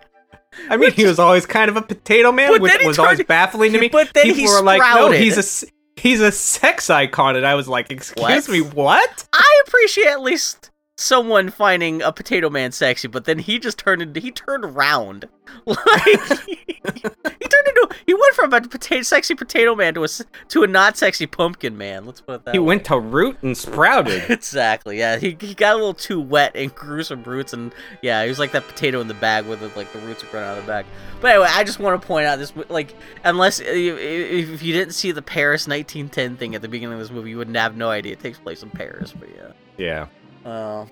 I 0.70 0.76
mean, 0.76 0.92
he 0.92 1.04
was 1.04 1.18
always 1.18 1.44
kind 1.44 1.68
of 1.68 1.76
a 1.76 1.82
potato 1.82 2.32
man, 2.32 2.60
which 2.60 2.72
was 2.84 2.98
always 2.98 3.22
baffling 3.24 3.72
to 3.72 3.80
me. 3.80 3.88
but 3.88 4.12
then 4.14 4.24
People 4.24 4.36
he 4.38 4.48
were 4.48 4.62
like, 4.62 4.80
"No, 4.80 5.10
he's 5.10 5.36
a 5.64 5.66
he's 6.00 6.20
a 6.20 6.32
sex 6.32 6.88
icon," 6.88 7.36
and 7.36 7.46
I 7.46 7.54
was 7.54 7.68
like, 7.68 7.90
"Excuse 7.90 8.22
What? 8.22 8.48
me, 8.48 8.60
what?" 8.62 9.28
I 9.34 9.62
appreciate 9.66 10.06
at 10.08 10.22
least 10.22 10.70
someone 10.96 11.50
finding 11.50 12.00
a 12.02 12.12
potato 12.12 12.48
man 12.50 12.72
sexy, 12.72 13.06
but 13.08 13.24
then 13.24 13.38
he 13.38 13.58
just 13.58 13.78
turned 13.78 14.00
into 14.02 14.20
he 14.20 14.30
turned 14.30 14.64
around. 14.64 15.28
Like 15.64 16.02
he, 16.46 16.58
he 16.66 16.74
turned 16.82 17.68
into 17.68 17.88
he 18.04 18.14
went 18.14 18.34
from 18.34 18.52
a 18.52 18.60
potato 18.60 19.02
sexy 19.02 19.34
potato 19.34 19.74
man 19.76 19.94
to 19.94 20.04
a 20.04 20.08
to 20.48 20.62
a 20.64 20.66
not 20.66 20.96
sexy 20.96 21.26
pumpkin 21.26 21.78
man. 21.78 22.04
Let's 22.04 22.20
put 22.20 22.34
it 22.34 22.44
that 22.46 22.54
He 22.54 22.58
way. 22.58 22.66
went 22.66 22.84
to 22.86 22.98
root 22.98 23.38
and 23.42 23.56
sprouted. 23.56 24.24
Exactly. 24.30 24.98
Yeah, 24.98 25.18
he, 25.18 25.36
he 25.40 25.54
got 25.54 25.74
a 25.74 25.76
little 25.76 25.94
too 25.94 26.20
wet 26.20 26.52
and 26.56 26.74
grew 26.74 27.02
some 27.04 27.22
roots, 27.22 27.52
and 27.52 27.72
yeah, 28.02 28.22
he 28.24 28.28
was 28.28 28.38
like 28.40 28.52
that 28.52 28.66
potato 28.66 29.00
in 29.00 29.06
the 29.08 29.14
bag 29.14 29.46
with 29.46 29.62
it, 29.62 29.76
like 29.76 29.92
the 29.92 29.98
roots 30.00 30.22
are 30.24 30.26
growing 30.26 30.46
out 30.46 30.58
of 30.58 30.64
the 30.66 30.70
bag. 30.70 30.86
But 31.20 31.30
anyway, 31.32 31.48
I 31.50 31.62
just 31.64 31.78
want 31.78 32.00
to 32.00 32.06
point 32.06 32.26
out 32.26 32.38
this, 32.38 32.52
like, 32.68 32.94
unless 33.24 33.60
uh, 33.60 33.64
if, 33.66 34.50
if 34.50 34.62
you 34.62 34.72
didn't 34.72 34.94
see 34.94 35.12
the 35.12 35.22
Paris 35.22 35.66
1910 35.68 36.36
thing 36.36 36.54
at 36.54 36.62
the 36.62 36.68
beginning 36.68 36.94
of 36.94 37.00
this 37.00 37.10
movie, 37.10 37.30
you 37.30 37.38
wouldn't 37.38 37.56
have 37.56 37.76
no 37.76 37.88
idea 37.88 38.12
it 38.12 38.20
takes 38.20 38.38
place 38.38 38.62
in 38.62 38.70
Paris. 38.70 39.12
But 39.18 39.28
yeah. 39.34 39.52
yeah. 39.78 40.06
Uh, 40.46 40.86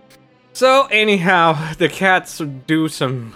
So 0.53 0.87
anyhow, 0.91 1.73
the 1.79 1.89
cats 1.89 2.39
do 2.67 2.89
some. 2.89 3.35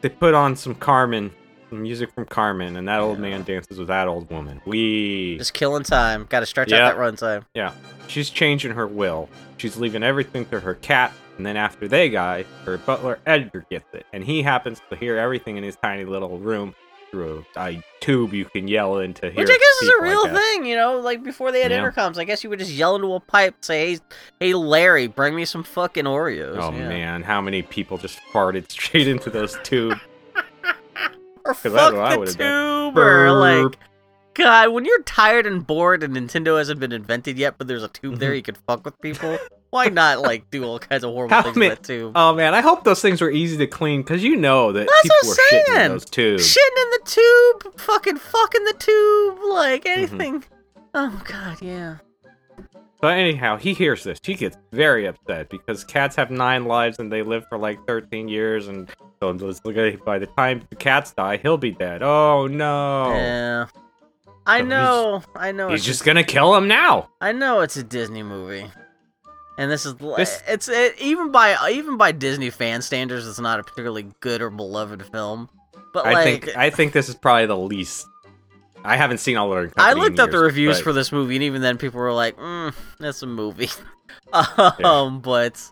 They 0.00 0.08
put 0.08 0.34
on 0.34 0.56
some 0.56 0.74
Carmen, 0.74 1.30
some 1.70 1.82
music 1.82 2.10
from 2.12 2.24
Carmen, 2.26 2.76
and 2.76 2.88
that 2.88 3.00
old 3.00 3.18
Yeah. 3.18 3.22
man 3.22 3.42
dances 3.42 3.78
with 3.78 3.88
that 3.88 4.08
old 4.08 4.30
woman. 4.30 4.60
We. 4.66 5.36
just 5.38 5.54
killing 5.54 5.82
time. 5.82 6.26
Got 6.28 6.40
to 6.40 6.46
stretch 6.46 6.70
Yeah. 6.70 6.78
out 6.86 6.94
that 6.94 6.98
run 6.98 7.16
time. 7.16 7.44
Yeah, 7.54 7.72
she's 8.08 8.30
changing 8.30 8.72
her 8.72 8.86
will. 8.86 9.28
She's 9.58 9.76
leaving 9.76 10.02
everything 10.02 10.46
to 10.46 10.60
her 10.60 10.74
cat, 10.74 11.12
and 11.36 11.46
then 11.46 11.56
after 11.56 11.86
they 11.86 12.08
die, 12.08 12.44
her 12.64 12.78
butler 12.78 13.18
Edgar 13.26 13.64
gets 13.70 13.86
it, 13.94 14.06
and 14.12 14.24
he 14.24 14.42
happens 14.42 14.80
to 14.90 14.96
hear 14.96 15.16
everything 15.18 15.56
in 15.56 15.62
his 15.62 15.76
tiny 15.76 16.04
little 16.04 16.38
room 16.38 16.74
through 17.12 17.44
a, 17.56 17.80
tube 18.00 18.32
you 18.34 18.44
can 18.46 18.66
yell 18.66 18.98
into 18.98 19.30
here. 19.30 19.36
Which 19.44 19.48
I 19.48 19.52
guess 19.52 19.82
is 19.82 19.88
a 20.00 20.02
real 20.02 20.26
thing, 20.34 20.64
you 20.66 20.74
know. 20.74 20.98
Like 20.98 21.22
before 21.22 21.52
they 21.52 21.60
had 21.60 21.70
Yeah. 21.70 21.78
intercoms, 21.84 22.18
I 22.18 22.24
guess 22.24 22.42
you 22.42 22.50
would 22.50 22.58
just 22.58 22.72
yell 22.72 22.96
into 22.96 23.12
a 23.14 23.20
pipe, 23.20 23.54
say, 23.60 23.92
"Hey, 23.94 23.98
hey, 24.40 24.54
Larry, 24.54 25.06
bring 25.06 25.36
me 25.36 25.44
some 25.44 25.62
fucking 25.62 26.04
Oreos." 26.06 26.56
Oh 26.58 26.72
Yeah. 26.72 26.88
man, 26.88 27.22
how 27.22 27.40
many 27.40 27.62
people 27.62 27.98
just 27.98 28.18
farted 28.32 28.68
straight 28.72 29.06
into 29.06 29.30
those 29.30 29.56
tubes? 29.62 30.00
or 31.44 31.54
fuck 31.54 31.92
the 31.92 32.34
tube, 32.36 32.96
or 32.98 33.30
like, 33.32 33.78
God, 34.34 34.70
when 34.70 34.84
you're 34.84 35.02
tired 35.02 35.46
and 35.46 35.64
bored 35.66 36.02
and 36.02 36.16
Nintendo 36.16 36.56
hasn't 36.58 36.80
been 36.80 36.92
invented 36.92 37.36
yet, 37.38 37.54
but 37.58 37.68
there's 37.68 37.82
a 37.84 37.88
tube 37.88 38.18
there 38.18 38.34
you 38.34 38.42
can 38.42 38.54
fuck 38.66 38.84
with 38.84 38.98
people. 39.00 39.38
Why 39.72 39.86
not 39.86 40.20
like 40.20 40.50
do 40.50 40.64
all 40.64 40.78
kinds 40.78 41.02
of 41.02 41.12
horrible 41.14 41.34
How 41.34 41.42
things 41.44 41.56
many- 41.56 41.70
with 41.70 41.78
that 41.78 41.86
tube? 41.86 42.12
Oh 42.14 42.34
man, 42.34 42.52
I 42.54 42.60
hope 42.60 42.84
those 42.84 43.00
things 43.00 43.22
were 43.22 43.30
easy 43.30 43.56
to 43.56 43.66
clean 43.66 44.02
because 44.02 44.22
you 44.22 44.36
know 44.36 44.70
that 44.70 44.86
That's 44.86 45.02
people 45.02 45.16
what 45.22 45.28
were 45.28 45.42
I'm 45.42 45.48
shitting 45.50 45.68
in 45.70 45.74
saying. 45.76 45.88
those 45.92 46.04
tubes. 46.04 46.54
Shitting 46.56 46.82
in 46.82 46.90
the 46.90 47.00
tube, 47.62 47.80
fucking 47.80 48.16
fucking 48.18 48.64
the 48.64 48.74
tube, 48.74 49.38
like 49.50 49.84
Mm-hmm. 49.84 49.98
anything. 50.20 50.44
Oh 50.94 51.22
God, 51.24 51.62
yeah. 51.62 51.96
But 53.00 53.16
anyhow, 53.16 53.56
he 53.56 53.72
hears 53.72 54.04
this. 54.04 54.18
He 54.22 54.34
gets 54.34 54.58
very 54.72 55.06
upset 55.06 55.48
because 55.48 55.82
cats 55.84 56.14
have 56.16 56.30
nine 56.30 56.66
lives 56.66 56.98
and 56.98 57.10
they 57.10 57.22
live 57.22 57.44
for 57.48 57.56
like 57.56 57.84
13 57.86 58.28
years, 58.28 58.68
and 58.68 58.88
so 59.20 59.30
let's 59.30 59.64
look 59.64 59.76
at- 59.78 60.04
by 60.04 60.18
the 60.18 60.26
time 60.26 60.62
the 60.68 60.76
cats 60.76 61.12
die, 61.14 61.38
he'll 61.38 61.56
be 61.56 61.70
dead. 61.72 62.02
Oh 62.02 62.46
no! 62.46 63.10
Yeah. 63.14 63.66
I 64.46 64.58
So 64.58 64.64
he's- 64.64 64.68
know. 64.68 65.22
I 65.34 65.52
know. 65.52 65.68
He's 65.70 65.84
just 65.84 66.04
gonna 66.04 66.24
kill 66.24 66.54
him 66.54 66.68
now. 66.68 67.08
I 67.22 67.32
know 67.32 67.60
it's 67.60 67.76
a 67.78 67.82
Disney 67.82 68.22
movie, 68.22 68.70
and 69.62 69.70
this 69.70 69.86
is 69.86 69.94
This- 69.94 70.42
it's 70.48 70.68
it, 70.68 71.00
even 71.00 71.30
by 71.30 71.56
even 71.70 71.96
by 71.96 72.12
Disney 72.12 72.50
fan 72.50 72.82
standards, 72.82 73.26
it's 73.26 73.38
not 73.38 73.60
a 73.60 73.62
particularly 73.62 74.06
good 74.20 74.42
or 74.42 74.50
beloved 74.50 75.04
film. 75.06 75.48
But 75.92 76.06
I 76.06 76.12
like, 76.12 76.24
think 76.24 76.56
I 76.56 76.70
think 76.70 76.92
this 76.92 77.08
is 77.08 77.14
probably 77.14 77.46
the 77.46 77.56
least. 77.56 78.06
I 78.84 78.96
haven't 78.96 79.18
seen 79.18 79.36
all 79.36 79.48
the. 79.50 79.72
I 79.76 79.92
looked 79.92 80.18
up 80.18 80.30
the 80.30 80.38
reviews 80.38 80.78
but- 80.78 80.84
for 80.84 80.92
this 80.92 81.12
movie, 81.12 81.36
and 81.36 81.44
even 81.44 81.62
then, 81.62 81.78
people 81.78 82.00
were 82.00 82.12
like, 82.12 82.36
mm, 82.36 82.74
"That's 82.98 83.22
a 83.22 83.26
movie." 83.26 83.70
um, 84.84 85.20
but 85.20 85.62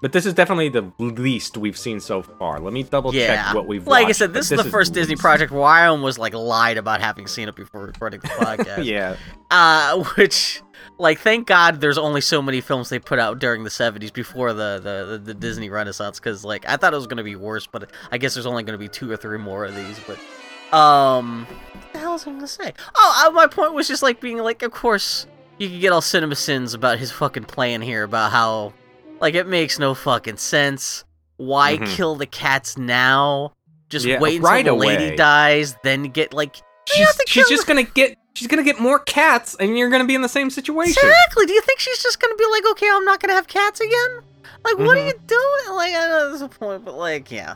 But 0.00 0.12
this 0.12 0.26
is 0.26 0.34
definitely 0.34 0.68
the 0.68 0.92
least 0.98 1.56
we've 1.56 1.78
seen 1.78 1.98
so 2.00 2.22
far. 2.22 2.60
Let 2.60 2.72
me 2.72 2.82
double 2.82 3.14
yeah, 3.14 3.46
check 3.46 3.54
what 3.54 3.66
we've. 3.66 3.86
like 3.86 4.08
I 4.08 4.12
said, 4.12 4.32
but 4.32 4.40
this 4.40 4.52
is 4.52 4.62
the 4.62 4.70
first 4.70 4.92
Disney 4.92 5.16
project 5.16 5.50
where 5.50 5.64
I 5.64 5.86
almost 5.86 6.18
like 6.18 6.34
lied 6.34 6.76
about 6.76 7.00
having 7.00 7.26
seen 7.26 7.48
it 7.48 7.56
before 7.56 7.86
recording 7.86 8.20
the 8.20 8.28
podcast. 8.28 8.84
yeah, 8.84 9.16
uh, 9.50 10.04
which 10.16 10.62
like 10.98 11.18
thank 11.18 11.46
god 11.46 11.80
there's 11.80 11.98
only 11.98 12.20
so 12.20 12.40
many 12.40 12.60
films 12.60 12.88
they 12.88 12.98
put 12.98 13.18
out 13.18 13.38
during 13.38 13.64
the 13.64 13.70
70s 13.70 14.12
before 14.12 14.52
the 14.52 14.80
the, 14.82 15.12
the, 15.12 15.18
the 15.18 15.34
disney 15.34 15.68
renaissance 15.70 16.20
because 16.20 16.44
like 16.44 16.68
i 16.68 16.76
thought 16.76 16.92
it 16.92 16.96
was 16.96 17.06
going 17.06 17.16
to 17.16 17.24
be 17.24 17.36
worse 17.36 17.66
but 17.66 17.90
i 18.12 18.18
guess 18.18 18.34
there's 18.34 18.46
only 18.46 18.62
going 18.62 18.78
to 18.78 18.78
be 18.78 18.88
two 18.88 19.10
or 19.10 19.16
three 19.16 19.38
more 19.38 19.64
of 19.64 19.74
these 19.74 19.98
but 20.06 20.76
um 20.76 21.46
what 21.72 21.92
the 21.92 21.98
hell 21.98 22.12
was 22.12 22.22
i 22.22 22.26
going 22.26 22.40
to 22.40 22.46
say 22.46 22.72
oh 22.94 23.26
uh, 23.26 23.30
my 23.32 23.46
point 23.46 23.72
was 23.72 23.88
just 23.88 24.02
like 24.02 24.20
being 24.20 24.38
like 24.38 24.62
of 24.62 24.70
course 24.72 25.26
you 25.58 25.68
could 25.68 25.80
get 25.80 25.92
all 25.92 26.00
CinemaSins 26.00 26.74
about 26.74 26.98
his 26.98 27.12
fucking 27.12 27.44
plan 27.44 27.80
here 27.80 28.02
about 28.02 28.32
how 28.32 28.72
like 29.20 29.34
it 29.34 29.46
makes 29.46 29.78
no 29.78 29.94
fucking 29.94 30.36
sense 30.36 31.04
why 31.36 31.76
Mhm. 31.78 31.86
kill 31.96 32.14
the 32.16 32.26
cats 32.26 32.76
now 32.78 33.52
just 33.88 34.04
Yeah, 34.06 34.18
wait 34.20 34.36
until 34.36 34.50
right 34.50 34.64
the 34.64 34.72
lady 34.72 35.06
away. 35.08 35.16
dies 35.16 35.74
then 35.82 36.04
get 36.04 36.32
like 36.32 36.56
she's, 36.88 37.08
she's 37.26 37.48
just 37.48 37.66
gonna 37.66 37.82
get. 37.82 38.16
She's 38.36 38.48
gonna 38.48 38.64
get 38.64 38.80
more 38.80 38.98
cats, 38.98 39.54
and 39.60 39.78
you're 39.78 39.88
gonna 39.90 40.06
be 40.06 40.16
in 40.16 40.20
the 40.22 40.28
same 40.28 40.50
situation. 40.50 40.90
Exactly. 41.04 41.46
Do 41.46 41.52
you 41.52 41.60
think 41.62 41.78
she's 41.78 42.02
just 42.02 42.18
gonna 42.20 42.34
be 42.34 42.44
like, 42.50 42.64
okay, 42.72 42.88
I'm 42.92 43.04
not 43.04 43.20
gonna 43.20 43.32
have 43.34 43.46
cats 43.46 43.78
again? 43.80 44.22
Like, 44.64 44.76
what 44.78 44.96
are 44.98 45.00
Mhm. 45.00 45.06
you 45.06 45.12
doing? 45.28 45.76
Like, 45.76 45.94
I 45.94 46.08
know 46.08 46.28
there's 46.30 46.42
a 46.42 46.48
point, 46.48 46.84
but 46.84 46.96
like, 46.96 47.30
yeah. 47.30 47.54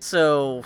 So, 0.00 0.62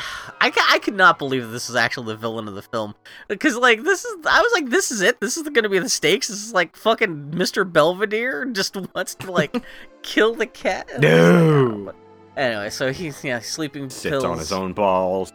I, 0.40 0.52
I 0.70 0.78
could 0.78 0.94
not 0.94 1.18
believe 1.18 1.50
this 1.50 1.68
is 1.70 1.76
actually 1.76 2.06
the 2.08 2.16
villain 2.16 2.48
of 2.48 2.54
the 2.54 2.62
film 2.62 2.94
because 3.28 3.56
like 3.56 3.82
this 3.84 4.04
is 4.04 4.26
I 4.26 4.40
was 4.40 4.52
like 4.52 4.70
this 4.70 4.90
is 4.90 5.00
it 5.00 5.20
this 5.20 5.36
is 5.36 5.48
gonna 5.50 5.68
be 5.68 5.78
the 5.78 5.88
stakes 5.88 6.28
this 6.28 6.42
is 6.44 6.52
like 6.52 6.76
fucking 6.76 7.32
Mr. 7.32 7.70
Belvedere 7.70 8.44
just 8.46 8.76
wants 8.94 9.14
to 9.16 9.30
like 9.30 9.56
kill 10.02 10.34
the 10.34 10.46
cat 10.46 10.88
And 10.94 11.04
I 11.04 11.08
like, 11.08 11.34
No. 11.86 11.92
oh, 11.92 11.94
anyway 12.36 12.70
so 12.70 12.92
he's 12.92 13.22
yeah 13.24 13.38
sleeping 13.40 13.90
Sits 13.90 14.10
pills 14.10 14.24
on 14.24 14.38
his 14.38 14.52
own 14.52 14.72
balls. 14.72 15.32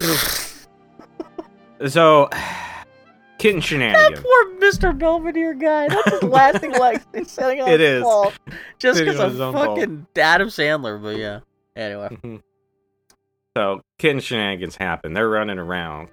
So, 1.88 2.28
kitten 3.38 3.60
shenanigans 3.62 4.20
That 4.20 4.22
poor 4.22 4.60
Mr. 4.60 4.96
Belvedere 4.96 5.54
guy. 5.54 5.88
That's 5.88 6.10
his 6.10 6.22
lasting 6.30 6.72
legacy. 6.72 7.24
Setting 7.24 7.62
on 7.62 7.68
It 7.70 7.80
his 7.80 7.90
is. 7.98 8.02
fault. 8.02 8.34
Just 8.78 8.98
because 9.00 9.18
of 9.18 9.32
his 9.32 9.40
own 9.40 9.54
fault. 9.54 9.78
fucking 9.78 10.06
Adam 10.16 10.48
Sandler, 10.48 11.02
but 11.02 11.16
yeah. 11.16 11.40
Anyway. 11.74 12.08
Mm-hmm. 12.10 12.36
So 13.56 13.80
kitten 13.98 14.20
shenanigans 14.20 14.76
happen. 14.76 15.12
They're 15.12 15.28
running 15.28 15.58
around. 15.58 16.08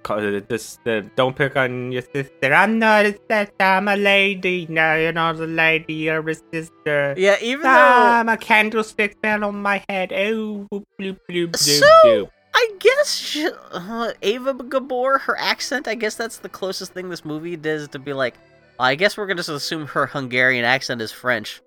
This, 0.48 0.78
the, 0.84 1.08
don't 1.14 1.36
pick 1.36 1.56
on 1.56 1.92
your 1.92 2.02
sister. 2.02 2.52
I'm 2.52 2.78
not 2.80 3.06
a 3.06 3.12
sister. 3.12 3.52
I'm 3.60 3.86
a 3.86 3.96
lady. 3.96 4.66
No, 4.68 4.96
you're 4.96 5.12
not 5.12 5.36
a 5.36 5.44
lady. 5.46 5.94
You're 5.94 6.28
a 6.28 6.34
sister. 6.52 7.14
Yeah, 7.16 7.36
even 7.40 7.62
though 7.62 7.68
I'm 7.70 8.28
a 8.28 8.36
candlestick 8.36 9.16
fell 9.22 9.44
on 9.44 9.62
my 9.62 9.84
head. 9.88 10.12
Oh, 10.12 10.66
bloop, 10.72 10.86
bloop, 11.00 11.18
bloop, 11.30 11.56
So- 11.56 11.86
bloop. 12.04 12.30
I 12.54 12.70
guess 12.80 13.14
she, 13.14 13.48
uh, 13.70 14.12
Ava 14.22 14.54
Gabor, 14.54 15.18
her 15.18 15.36
accent, 15.38 15.86
I 15.86 15.94
guess 15.94 16.16
that's 16.16 16.38
the 16.38 16.48
closest 16.48 16.92
thing 16.92 17.08
this 17.08 17.24
movie 17.24 17.56
does 17.56 17.86
to 17.88 18.00
be 18.00 18.12
like, 18.12 18.34
I 18.80 18.96
guess 18.96 19.16
we're 19.16 19.26
gonna 19.26 19.36
just 19.36 19.48
assume 19.48 19.86
her 19.88 20.06
Hungarian 20.06 20.64
accent 20.64 21.00
is 21.00 21.12
French. 21.12 21.60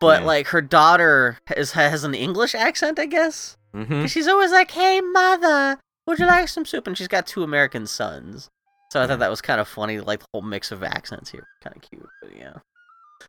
But 0.00 0.22
Yeah. 0.22 0.26
like 0.26 0.46
her 0.48 0.60
daughter 0.60 1.38
has 1.46 1.70
has 1.72 2.02
an 2.02 2.14
English 2.14 2.54
accent, 2.56 2.98
I 2.98 3.06
guess. 3.06 3.56
Mhm. 3.74 4.02
'Cause 4.02 4.10
She's 4.10 4.28
always 4.28 4.52
like, 4.52 4.70
"Hey, 4.70 5.00
mother, 5.00 5.78
would 6.06 6.18
you 6.18 6.26
like 6.26 6.48
some 6.48 6.64
soup?" 6.64 6.86
And 6.86 6.96
she's 6.96 7.08
got 7.08 7.26
two 7.26 7.42
American 7.42 7.86
sons, 7.86 8.48
so 8.92 9.02
I 9.02 9.06
thought 9.06 9.18
that 9.18 9.30
was 9.30 9.40
kind 9.40 9.60
of 9.60 9.66
funny, 9.68 10.00
like 10.00 10.20
the 10.20 10.26
whole 10.32 10.42
mix 10.42 10.70
of 10.72 10.82
accents 10.82 11.30
here, 11.30 11.46
kind 11.62 11.74
of 11.76 11.82
cute. 11.82 12.08
But 12.22 12.36
yeah. 12.36 12.54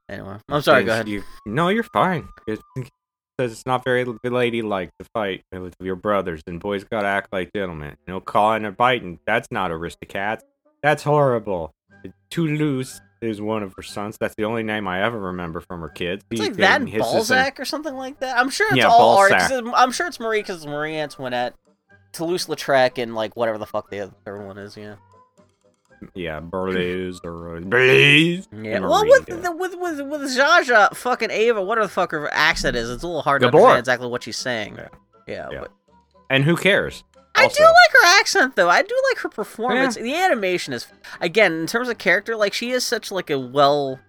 Anyway, 0.09 0.37
I'm 0.49 0.61
sorry. 0.61 0.83
Go 0.83 0.91
ahead. 0.93 1.07
You, 1.07 1.23
no, 1.45 1.69
you're 1.69 1.83
fine. 1.83 2.27
It 2.47 2.59
says 3.39 3.51
it's 3.51 3.65
not 3.65 3.83
very 3.83 4.05
ladylike 4.23 4.89
to 4.99 5.05
fight 5.13 5.43
with 5.51 5.73
your 5.79 5.95
brothers, 5.95 6.41
and 6.47 6.59
boys 6.59 6.83
gotta 6.83 7.07
act 7.07 7.29
like 7.31 7.49
gentlemen. 7.55 7.95
You 8.07 8.13
know, 8.13 8.19
calling 8.19 8.65
or 8.65 8.71
biting, 8.71 9.19
that's 9.25 9.47
not 9.51 9.71
aristocrats. 9.71 10.43
That's 10.83 11.03
horrible. 11.03 11.71
Toulouse 12.29 13.01
is 13.21 13.41
one 13.41 13.63
of 13.63 13.73
her 13.77 13.81
sons. 13.83 14.17
That's 14.19 14.35
the 14.35 14.45
only 14.45 14.63
name 14.63 14.87
I 14.87 15.03
ever 15.03 15.19
remember 15.19 15.61
from 15.61 15.81
her 15.81 15.89
kids. 15.89 16.23
It's 16.29 16.41
He- 16.41 16.47
like 16.47 16.57
that 16.57 16.81
and 16.81 16.89
his 16.89 17.01
is 17.01 17.07
in- 17.07 17.13
Balzac 17.13 17.59
or 17.59 17.65
something 17.65 17.95
like 17.95 18.19
that. 18.19 18.37
I'm 18.37 18.49
sure 18.49 18.67
it's 18.69 18.77
Yeah, 18.77 18.87
all 18.87 19.17
art. 19.17 19.31
Balzac. 19.31 19.51
it- 19.65 19.71
I'm 19.75 19.91
sure 19.91 20.07
it's 20.07 20.19
Marie 20.19 20.39
because 20.41 20.57
it's 20.57 20.65
Marie 20.65 20.95
Antoinette, 20.97 21.55
Toulouse-Lautrec, 22.11 23.01
and 23.01 23.15
like 23.15 23.35
whatever 23.35 23.57
the 23.57 23.65
fuck 23.65 23.89
the 23.89 24.01
other 24.01 24.13
third 24.25 24.45
one 24.45 24.57
is. 24.57 24.77
Yeah. 24.77 24.95
Yeah, 26.13 26.39
Burleys 26.39 27.19
or 27.23 27.57
uh, 27.57 27.59
Burleys. 27.61 28.47
Yeah. 28.51 28.79
Well, 28.79 29.05
with 29.05 29.25
yeah. 29.27 29.35
the, 29.37 29.51
with 29.55 29.75
with 29.79 30.01
with 30.01 30.21
Zsa, 30.23 30.95
fucking 30.95 31.31
Ava, 31.31 31.63
whatever 31.63 31.87
the 31.87 31.91
fuck 31.93 32.11
her 32.11 32.31
accent 32.33 32.75
is, 32.75 32.89
it's 32.89 33.01
a 33.01 33.07
little 33.07 33.21
hard 33.21 33.41
to 33.41 33.47
understand 33.47 33.79
exactly 33.79 34.07
what 34.07 34.21
she's 34.23 34.37
saying. 34.37 34.75
Yeah. 34.75 34.87
Yeah. 35.27 35.49
Yeah. 35.51 35.59
But 35.61 35.71
And 36.29 36.43
who 36.43 36.57
cares? 36.57 37.03
I 37.35 37.47
do 37.47 37.63
like 37.63 37.91
her 38.01 38.19
accent 38.19 38.55
though. 38.55 38.69
I 38.69 38.81
do 38.81 38.95
like 39.09 39.17
her 39.19 39.29
performance. 39.29 39.95
The 39.95 40.15
animation 40.15 40.73
is 40.73 40.87
again 41.21 41.53
in 41.53 41.67
terms 41.67 41.89
of 41.89 41.97
character, 41.97 42.35
like 42.35 42.53
she 42.53 42.71
is 42.71 42.85
such 42.85 43.11
like 43.11 43.29
a 43.29 43.37
well, 43.39 43.99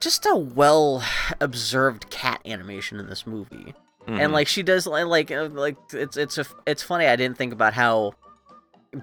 just 0.00 0.26
a 0.26 0.36
well 0.36 1.02
observed 1.40 2.08
cat 2.10 2.40
animation 2.46 2.98
in 3.00 3.06
this 3.08 3.26
movie. 3.26 3.74
Mhm. 4.06 4.20
and 4.20 4.32
like 4.32 4.46
she 4.46 4.62
does 4.62 4.86
like 4.86 5.06
like 5.06 5.32
uh, 5.32 5.48
it's 5.92 6.16
it's 6.16 6.38
a, 6.38 6.46
it's 6.64 6.82
funny 6.84 7.06
I 7.08 7.16
didn't 7.16 7.36
think 7.36 7.52
about 7.52 7.72
how 7.72 8.12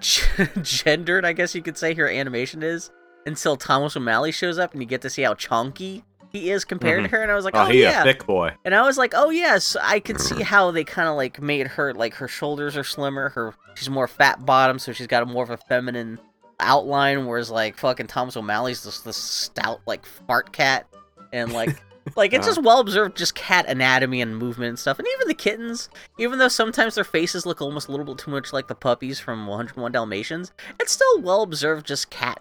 gendered 0.62 1.26
I 1.26 1.34
guess 1.34 1.54
you 1.56 1.62
could 1.62 1.78
say 1.78 1.94
her 1.94 2.08
animation 2.08 2.64
is 2.64 2.90
until 3.26 3.56
Thomas 3.58 3.96
O'Malley 3.98 4.32
shows 4.32 4.58
up 4.58 4.74
and 4.74 4.82
you 4.82 4.88
get 4.88 5.02
to 5.02 5.10
see 5.10 5.22
how 5.24 5.34
chunky 5.34 6.04
he 6.34 6.50
is 6.52 6.66
compared 6.66 7.04
to 7.04 7.10
her 7.10 7.22
and 7.22 7.32
I 7.32 7.36
was 7.36 7.46
like 7.46 7.56
oh, 7.56 7.62
oh, 7.62 7.66
he 7.68 7.82
yeah. 7.84 8.02
a 8.02 8.04
thick 8.04 8.26
boy. 8.26 8.54
and 8.66 8.74
I 8.76 8.82
was 8.82 8.98
like 8.98 9.14
oh 9.16 9.30
yes. 9.30 9.78
I 9.82 10.00
could 10.00 10.20
see 10.20 10.42
how 10.42 10.72
they 10.72 10.84
kind 10.84 11.08
of 11.08 11.16
like 11.16 11.42
made 11.42 11.68
her 11.68 11.94
like 11.94 12.16
her 12.16 12.28
shoulders 12.28 12.76
are 12.76 12.84
slimmer 12.84 13.30
her 13.30 13.54
she's 13.76 13.90
more 13.90 14.08
fat 14.08 14.46
bottom 14.46 14.80
so 14.80 14.92
she's 14.92 15.08
got 15.08 15.24
a 15.24 15.26
more 15.26 15.44
of 15.44 15.50
a 15.52 15.58
feminine 15.58 16.20
outline 16.60 17.26
whereas 17.26 17.50
like 17.52 17.78
fucking 17.78 18.08
Thomas 18.08 18.36
O'Malley's 18.36 18.84
just 18.84 19.06
this 19.06 19.18
stout 19.18 19.80
like 19.86 20.06
fart 20.06 20.52
cat. 20.52 20.88
And 21.32 21.52
like 21.54 21.70
like 22.16 22.34
it's 22.34 22.48
Uh-huh. 22.48 22.56
just 22.56 22.66
well 22.66 22.80
observed 22.80 23.16
just 23.18 23.36
cat 23.36 23.66
anatomy 23.68 24.20
and 24.22 24.38
movement 24.38 24.70
and 24.70 24.80
stuff. 24.80 25.00
And 25.00 25.08
even 25.16 25.28
the 25.28 25.34
kittens 25.34 25.90
even 26.20 26.40
though 26.40 26.48
sometimes 26.48 26.96
their 26.96 27.04
faces 27.04 27.46
look 27.46 27.62
almost 27.62 27.88
a 27.88 27.92
little 27.92 28.06
bit 28.06 28.18
too 28.18 28.32
much 28.32 28.52
like 28.54 28.68
the 28.68 28.76
puppies 28.76 29.20
from 29.20 29.46
101 29.48 29.92
dalmatians 29.92 30.52
it's 30.80 30.92
still 30.92 31.22
well 31.22 31.42
observed 31.44 31.86
just 31.86 32.10
cat 32.10 32.40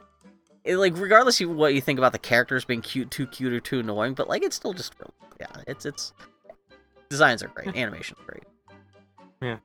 it, 0.65 0.77
like 0.77 0.97
regardless 0.97 1.41
of 1.41 1.51
what 1.51 1.75
you 1.75 1.81
think 1.81 1.99
about 1.99 2.13
the 2.13 2.19
characters 2.19 2.65
being 2.65 2.83
cute 2.83 3.11
too 3.11 3.27
cute 3.27 3.53
or 3.53 3.61
too 3.61 3.81
annoying 3.81 4.15
but 4.15 4.29
like 4.29 4.43
it's 4.43 4.57
still 4.57 4.73
just 4.73 4.95
real 5.01 5.13
yeah 5.41 5.63
it's 5.67 5.85
it's 5.87 6.13
designs 7.09 7.43
are 7.43 7.49
great 7.49 7.75
animation's 7.77 8.19
great 8.27 8.45
Yeah. 9.43 9.59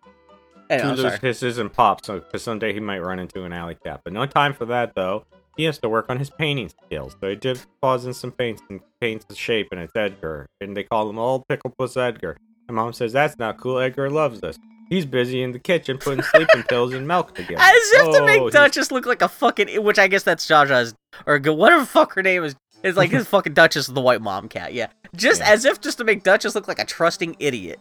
anyway, 0.70 0.96
Toulouse 0.96 1.00
sorry. 1.14 1.20
hisses 1.20 1.58
and 1.60 1.72
pops 1.72 2.08
because 2.08 2.44
someday 2.44 2.74
he 2.74 2.80
might 2.80 3.00
run 3.00 3.20
into 3.20 3.44
an 3.44 3.54
alley 3.54 3.76
cat. 3.84 4.02
But 4.04 4.14
no 4.14 4.26
time 4.26 4.54
for 4.54 4.66
that 4.66 4.94
though. 4.96 5.26
He 5.56 5.64
has 5.64 5.80
to 5.80 5.90
work 5.90 6.10
on 6.10 6.20
his 6.20 6.30
painting 6.30 6.70
skills. 6.70 7.16
So 7.20 7.30
he 7.30 7.36
did 7.36 7.60
pause 7.82 8.06
in 8.06 8.14
some 8.14 8.32
paints 8.32 8.62
and 8.70 8.80
paints 9.02 9.26
the 9.26 9.34
shape, 9.34 9.70
and 9.72 9.82
it's 9.82 9.96
Edgar. 9.96 10.46
And 10.62 10.78
they 10.78 10.84
call 10.84 11.10
him 11.10 11.18
Old 11.18 11.48
Pickle 11.48 11.74
Puss 11.78 11.98
Edgar. 11.98 12.38
And 12.68 12.76
mom 12.76 12.94
says 12.94 13.14
that's 13.14 13.40
not 13.40 13.58
cool. 13.60 13.80
Edgar 13.80 14.10
loves 14.12 14.44
us. 14.44 14.60
He's 14.90 15.06
busy 15.06 15.42
in 15.44 15.52
the 15.52 15.60
kitchen 15.60 15.98
putting 15.98 16.24
sleeping 16.24 16.64
pills 16.70 16.94
and 16.94 17.08
milk 17.08 17.36
together. 17.36 17.62
As 17.62 17.74
if 17.76 18.14
to 18.14 18.22
Oh, 18.22 18.26
make 18.26 18.42
he's- 18.42 18.54
Duchess 18.54 18.92
look 18.92 19.06
like 19.06 19.22
a 19.22 19.28
fucking, 19.28 19.84
which 19.84 20.00
I 20.00 20.08
guess 20.08 20.24
that's 20.24 20.46
Zsa 20.48 20.68
Zsa's 20.68 20.94
or 21.26 21.40
whatever 21.54 21.82
the 21.82 21.88
fuck 21.88 22.14
her 22.14 22.24
name 22.24 22.44
is. 22.44 22.56
It's 22.84 22.98
like 22.98 23.10
his 23.12 23.28
fucking 23.30 23.54
Duchess 23.54 23.88
is 23.90 23.94
the 23.94 24.02
white 24.02 24.22
mom 24.22 24.48
cat. 24.50 24.74
Yeah, 24.74 24.88
just 25.16 25.42
Yeah. 25.42 25.52
as 25.52 25.66
if 25.66 25.82
just 25.82 25.98
to 25.98 26.04
make 26.04 26.24
Duchess 26.24 26.56
look 26.56 26.68
like 26.68 26.80
a 26.80 26.86
trusting 26.86 27.36
idiot. 27.40 27.80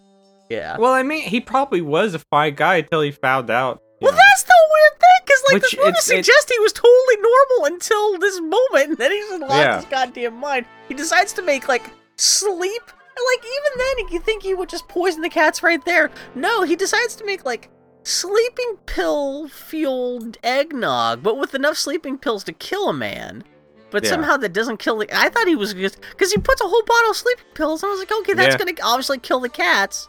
Yeah. 0.48 0.76
Well, 0.78 0.92
I 0.92 1.02
mean, 1.02 1.22
he 1.28 1.40
probably 1.40 1.80
was 1.80 2.14
a 2.14 2.18
fine 2.18 2.54
guy 2.54 2.76
until 2.76 3.02
he 3.02 3.10
found 3.10 3.50
out. 3.50 3.82
Well, 4.00 4.12
know. 4.12 4.16
that's 4.18 4.42
the 4.44 4.52
weird 4.72 5.00
thing, 5.00 5.24
because 5.24 5.42
like 5.46 5.54
Which 5.54 5.70
this 5.72 5.80
movie 5.84 6.22
suggests 6.22 6.50
he 6.50 6.58
was 6.60 6.72
totally 6.72 7.16
normal 7.16 7.74
until 7.74 8.18
this 8.18 8.40
moment, 8.40 8.88
and 8.90 8.98
then 8.98 9.10
he 9.12 9.18
just 9.20 9.40
lost 9.40 9.54
Yeah. 9.54 9.76
his 9.76 9.84
goddamn 9.86 10.34
mind. 10.34 10.66
He 10.88 10.94
decides 10.94 11.32
to 11.34 11.42
make 11.42 11.66
like 11.68 11.90
sleep, 12.16 12.82
like 13.24 13.44
even 13.44 13.78
then, 13.78 14.08
you 14.12 14.20
think 14.20 14.42
he 14.42 14.54
would 14.54 14.68
just 14.68 14.88
poison 14.88 15.22
the 15.22 15.28
cats 15.30 15.62
right 15.62 15.84
there. 15.84 16.10
No, 16.34 16.62
he 16.62 16.76
decides 16.76 17.14
to 17.16 17.24
make 17.24 17.44
like 17.44 17.70
sleeping 18.02 18.76
pill 18.86 19.48
fueled 19.48 20.36
eggnog, 20.42 21.22
but 21.22 21.38
with 21.38 21.54
enough 21.54 21.76
sleeping 21.76 22.18
pills 22.18 22.44
to 22.44 22.52
kill 22.52 22.88
a 22.88 22.92
man. 22.92 23.42
But 23.90 24.02
Yeah. 24.04 24.10
somehow 24.10 24.36
that 24.38 24.52
doesn't 24.52 24.78
kill 24.78 24.98
the. 24.98 25.08
I 25.16 25.28
thought 25.28 25.46
he 25.48 25.56
was 25.56 25.72
just 25.72 26.00
because 26.10 26.32
he 26.32 26.38
puts 26.38 26.60
a 26.60 26.66
whole 26.68 26.82
bottle 26.84 27.10
of 27.10 27.16
sleeping 27.16 27.44
pills. 27.54 27.82
And 27.82 27.88
I 27.88 27.92
was 27.92 28.00
like, 28.00 28.12
okay, 28.12 28.34
that's 28.34 28.54
Yeah. 28.54 28.58
gonna 28.58 28.72
obviously 28.82 29.18
kill 29.18 29.40
the 29.40 29.48
cats. 29.48 30.08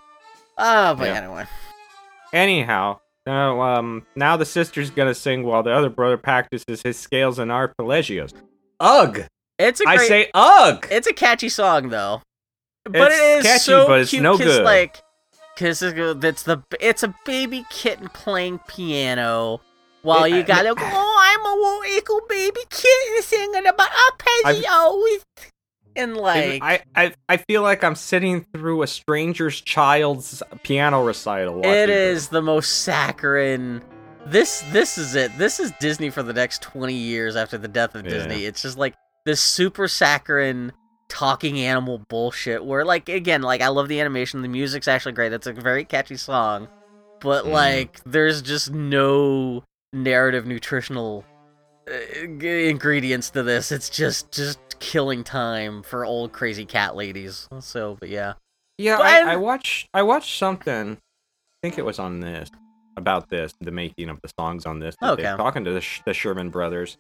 Oh, 0.58 0.96
but 0.96 1.08
Yeah. 1.08 1.14
anyway, 1.18 1.46
Anyhow, 2.34 3.00
now 3.26 3.62
um 3.62 4.06
now 4.16 4.36
the 4.38 4.46
sister's 4.46 4.90
gonna 4.90 5.14
sing 5.14 5.44
while 5.44 5.64
the 5.64 5.72
other 5.72 5.90
brother 5.90 6.18
practices 6.18 6.82
his 6.82 6.98
scales 7.00 7.40
and 7.40 7.52
arpeggios. 7.52 8.34
Ugh! 8.80 9.26
it's 9.60 9.80
a 9.80 9.86
great. 9.86 10.00
I 10.00 10.08
say 10.08 10.30
ugh. 10.34 10.88
It's 10.92 11.08
a 11.08 11.14
catchy 11.14 11.50
song 11.50 11.90
though, 11.90 12.22
but 12.92 13.12
It's 13.12 13.20
it 13.20 13.38
is 13.40 13.44
catchy, 13.46 13.60
so 13.64 13.88
but 13.88 14.02
it's 14.02 14.10
cute 14.12 14.24
no 14.24 14.38
'cause, 14.38 14.46
good. 14.48 14.64
like, 14.66 15.02
because 15.56 15.82
it's 15.82 16.44
the 16.44 16.64
it's 16.80 17.04
a 17.04 17.14
baby 17.26 17.66
kitten 17.70 18.10
playing 18.10 18.60
piano. 18.68 19.62
While 20.04 20.26
It- 20.26 20.34
you 20.34 20.44
got 20.44 20.64
go, 20.64 20.74
oh, 20.78 21.18
I'm 21.22 21.46
a 21.46 21.90
little 21.90 22.22
baby 22.30 22.62
kitten 22.70 23.22
singing 23.24 23.68
about 23.68 23.90
arpeggios, 23.90 25.26
and 25.96 26.16
like, 26.16 26.62
I, 26.62 26.82
I 26.96 27.14
I 27.28 27.38
feel 27.38 27.62
like 27.64 27.84
I'm 27.84 27.96
sitting 27.96 28.46
through 28.54 28.84
a 28.84 28.88
stranger's 28.88 29.60
child's 29.60 30.42
piano 30.64 31.04
recital. 31.04 31.60
It 31.66 31.88
this. 31.88 32.28
the 32.28 32.42
most 32.42 32.84
saccharine. 32.84 33.82
This 34.26 34.64
this 34.72 34.98
is 34.98 35.16
it. 35.16 35.38
This 35.38 35.60
is 35.60 35.72
Disney 35.80 36.10
for 36.10 36.22
the 36.22 36.34
next 36.34 36.62
twenty 36.62 36.94
years 36.94 37.36
after 37.36 37.58
the 37.58 37.68
death 37.68 37.96
of 37.96 38.06
Yeah. 38.06 38.12
Disney. 38.12 38.46
It's 38.46 38.62
just 38.62 38.78
like 38.78 38.94
this 39.26 39.42
super 39.42 39.88
saccharine 39.88 40.72
talking 41.10 41.60
animal 41.60 42.00
bullshit. 42.10 42.64
Where 42.66 42.84
like 42.86 43.10
again, 43.10 43.42
like 43.42 43.62
I 43.62 43.68
love 43.70 43.88
the 43.88 44.00
animation. 44.00 44.42
The 44.42 44.48
music's 44.48 44.88
actually 44.88 45.14
great. 45.14 45.34
It's 45.34 45.48
a 45.48 45.54
very 45.54 45.86
catchy 45.86 46.18
song, 46.18 46.68
but 47.22 47.46
Mhm. 47.46 47.52
like 47.52 48.00
there's 48.06 48.42
just 48.42 48.72
no 48.72 49.64
narrative 49.94 50.46
nutritional 50.46 51.24
uh, 51.90 51.94
ingredients 52.44 53.30
to 53.32 53.44
this. 53.44 53.72
It's 53.72 53.90
just 53.90 54.32
just 54.32 54.60
killing 54.80 55.24
time 55.24 55.82
for 55.84 56.06
old 56.06 56.34
crazy 56.34 56.66
cat 56.66 56.96
ladies. 56.96 57.48
So, 57.60 57.98
but 58.00 58.10
yeah. 58.10 58.34
Yeah, 58.78 58.98
But 58.98 59.06
I, 59.08 59.20
I'm- 59.32 59.42
watched 59.42 59.88
I 59.94 60.04
watched 60.04 60.38
something. 60.38 60.98
I 60.98 61.68
think 61.68 61.78
it 61.80 61.86
was 61.86 61.98
on 62.00 62.20
this 62.20 62.50
about 62.98 63.30
this, 63.30 63.54
the 63.62 63.72
making 63.72 64.10
of 64.10 64.20
the 64.22 64.30
songs 64.40 64.66
on 64.66 64.80
this. 64.80 64.96
that 65.02 65.18
they're 65.18 65.34
Okay. 65.34 65.38
Talking 65.42 65.64
to 65.66 65.72
the, 65.72 65.82
Sh- 65.82 66.02
the 66.06 66.14
Sherman 66.14 66.50
brothers, 66.50 66.98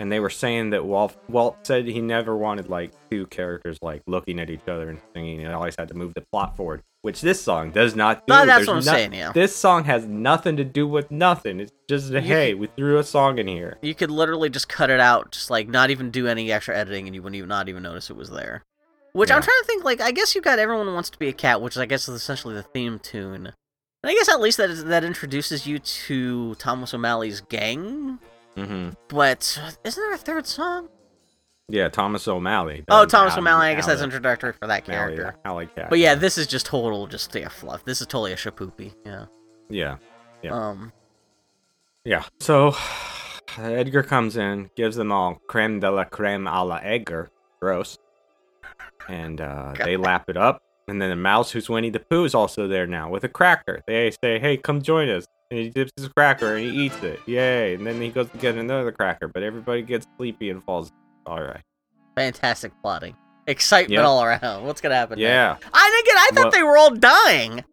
and 0.00 0.10
they 0.12 0.20
were 0.20 0.30
saying 0.30 0.70
that 0.70 0.84
Walt 0.84 1.16
Walt 1.28 1.56
said 1.66 1.86
he 1.86 2.00
never 2.00 2.36
wanted 2.36 2.68
like 2.68 2.92
two 3.10 3.26
characters 3.26 3.78
like 3.82 4.02
looking 4.06 4.38
at 4.40 4.50
each 4.50 4.66
other 4.68 4.88
and 4.90 5.00
singing. 5.14 5.40
It 5.40 5.52
always 5.52 5.74
had 5.78 5.88
to 5.88 5.94
move 5.94 6.14
the 6.14 6.22
plot 6.32 6.56
forward, 6.56 6.82
which 7.02 7.20
this 7.20 7.40
song 7.42 7.70
does 7.70 7.96
not 7.96 8.26
do. 8.26 8.32
No, 8.32 8.46
that's 8.46 8.58
There's 8.58 8.68
what 8.68 8.76
I'm 8.78 8.84
no- 8.84 8.92
saying, 8.92 9.12
yeah. 9.14 9.32
This 9.32 9.54
song 9.54 9.84
has 9.84 10.04
nothing 10.06 10.56
to 10.56 10.64
do 10.64 10.86
with 10.86 11.10
nothing. 11.10 11.60
It's 11.60 11.72
just 11.88 12.10
You 12.12 12.20
hey, 12.20 12.54
we 12.54 12.68
threw 12.68 12.98
a 12.98 13.04
song 13.04 13.38
in 13.38 13.48
here. 13.48 13.78
You 13.82 13.94
could 13.94 14.10
literally 14.10 14.50
just 14.50 14.68
cut 14.68 14.90
it 14.90 15.00
out, 15.00 15.32
just 15.32 15.50
like 15.50 15.68
not 15.68 15.90
even 15.90 16.10
do 16.10 16.26
any 16.26 16.52
extra 16.52 16.76
editing, 16.76 17.06
and 17.06 17.14
you 17.14 17.22
wouldn't 17.22 17.36
even 17.36 17.48
not 17.48 17.68
even 17.68 17.82
notice 17.82 18.10
it 18.10 18.16
was 18.16 18.30
there. 18.30 18.62
Which 19.14 19.30
I'm 19.30 19.42
trying 19.42 19.58
to 19.60 19.66
think. 19.66 19.84
Like, 19.84 20.00
I 20.00 20.12
guess 20.12 20.34
you 20.34 20.42
got 20.42 20.58
"Everyone 20.58 20.92
Wants 20.92 21.10
to 21.10 21.18
Be 21.18 21.28
a 21.28 21.32
Cat," 21.32 21.60
which 21.62 21.76
I 21.76 21.86
guess 21.86 22.08
is 22.08 22.14
essentially 22.14 22.54
the 22.54 22.62
theme 22.62 22.98
tune. 23.00 23.46
And 23.46 24.10
I 24.10 24.14
guess 24.14 24.28
at 24.28 24.40
least 24.40 24.58
that 24.58 24.70
is, 24.70 24.84
that 24.84 25.02
introduces 25.02 25.66
you 25.66 25.80
to 25.80 26.54
Thomas 26.56 26.94
O'Malley's 26.94 27.40
gang. 27.40 28.20
Hmm 28.56 28.90
But 29.08 29.60
isn't 29.84 30.02
there 30.02 30.14
a 30.14 30.18
third 30.18 30.46
song? 30.46 30.88
Yeah, 31.70 31.88
Thomas 31.88 32.26
O'Malley. 32.26 32.84
Oh, 32.88 33.04
Thomas 33.04 33.34
Al- 33.34 33.40
O'Malley. 33.40 33.68
I 33.68 33.74
guess 33.74 33.86
that's 33.86 34.00
Al- 34.00 34.04
introductory 34.04 34.54
for 34.54 34.66
that 34.66 34.86
character. 34.86 35.34
Cat. 35.44 35.90
But 35.90 35.98
yeah, 35.98 36.14
this 36.14 36.38
is 36.38 36.46
just 36.46 36.64
total, 36.66 37.06
just 37.06 37.34
yeah, 37.34 37.48
fluff. 37.48 37.84
This 37.84 38.00
is 38.00 38.06
totally 38.06 38.32
a 38.32 38.36
shapoopy. 38.36 38.94
Yeah. 39.04 39.26
yeah. 39.68 39.96
Yeah. 40.42 40.52
Um. 40.52 40.92
Yeah. 42.04 42.24
So 42.40 42.74
Edgar 43.58 44.02
comes 44.02 44.36
in, 44.36 44.70
gives 44.76 44.96
them 44.96 45.12
all 45.12 45.42
creme 45.46 45.80
de 45.80 45.90
la 45.90 46.04
creme 46.04 46.46
a 46.46 46.64
la 46.64 46.76
Edgar. 46.76 47.30
Gross. 47.60 47.98
And 49.08 49.40
uh, 49.40 49.74
they 49.84 49.96
lap 49.96 50.28
it 50.28 50.36
up. 50.36 50.62
And 50.86 51.02
then 51.02 51.10
the 51.10 51.16
mouse, 51.16 51.50
who's 51.50 51.68
Winnie 51.68 51.90
the 51.90 52.00
Pooh, 52.00 52.24
is 52.24 52.34
also 52.34 52.66
there 52.66 52.86
now 52.86 53.10
with 53.10 53.24
a 53.24 53.28
cracker. 53.28 53.82
They 53.86 54.10
say, 54.22 54.38
hey, 54.38 54.56
come 54.56 54.80
join 54.80 55.10
us. 55.10 55.26
And 55.50 55.58
he 55.60 55.70
dips 55.70 55.92
his 55.96 56.08
cracker 56.08 56.56
and 56.56 56.64
he 56.70 56.84
eats 56.86 57.02
it. 57.02 57.20
Yay. 57.26 57.74
And 57.74 57.86
then 57.86 58.00
he 58.00 58.10
goes 58.10 58.28
to 58.30 58.36
get 58.38 58.56
another 58.56 58.92
cracker, 58.92 59.28
but 59.28 59.42
everybody 59.42 59.82
gets 59.82 60.06
sleepy 60.18 60.50
and 60.50 60.62
falls. 60.62 60.92
All 61.26 61.40
right. 61.40 61.62
Fantastic 62.16 62.72
plotting, 62.82 63.14
excitement 63.46 63.92
Yep. 63.92 64.04
all 64.04 64.22
around. 64.24 64.64
What's 64.66 64.80
gonna 64.80 64.94
happen? 64.96 65.18
next? 65.18 65.22
Yeah. 65.28 65.56
I 65.72 66.02
again, 66.04 66.16
I 66.18 66.28
thought 66.34 66.44
Well- 66.44 66.50
they 66.52 66.62
were 66.62 66.76
all 66.76 66.90
dying. 66.90 67.64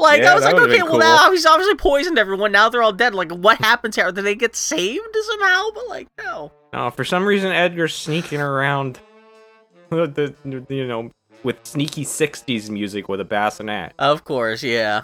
Like 0.00 0.22
Yeah, 0.22 0.30
I 0.30 0.34
was 0.36 0.44
like, 0.44 0.54
okay, 0.54 0.80
well 0.82 0.98
now 0.98 1.32
he's 1.32 1.44
obviously 1.44 1.74
poisoned 1.74 2.18
everyone. 2.18 2.52
Now 2.52 2.68
they're 2.68 2.82
all 2.84 2.92
dead. 2.92 3.14
Like, 3.16 3.32
what 3.32 3.58
happens 3.58 3.96
here? 3.96 4.10
Did 4.12 4.22
they 4.24 4.36
get 4.36 4.54
saved 4.54 5.02
somehow? 5.26 5.64
But 5.74 5.88
like, 5.88 6.06
no. 6.22 6.52
Uh, 6.72 6.90
for 6.90 7.04
some 7.04 7.24
reason, 7.26 7.50
Edgar's 7.50 7.94
sneaking 7.96 8.40
around, 8.40 9.00
the, 9.90 10.06
the, 10.06 10.64
you 10.74 10.86
know, 10.86 11.10
with 11.42 11.56
sneaky 11.66 12.04
60s 12.04 12.70
music 12.70 13.08
with 13.08 13.20
a 13.20 13.24
bassinet. 13.24 13.92
Of 13.98 14.22
course, 14.24 14.62
yeah. 14.62 15.02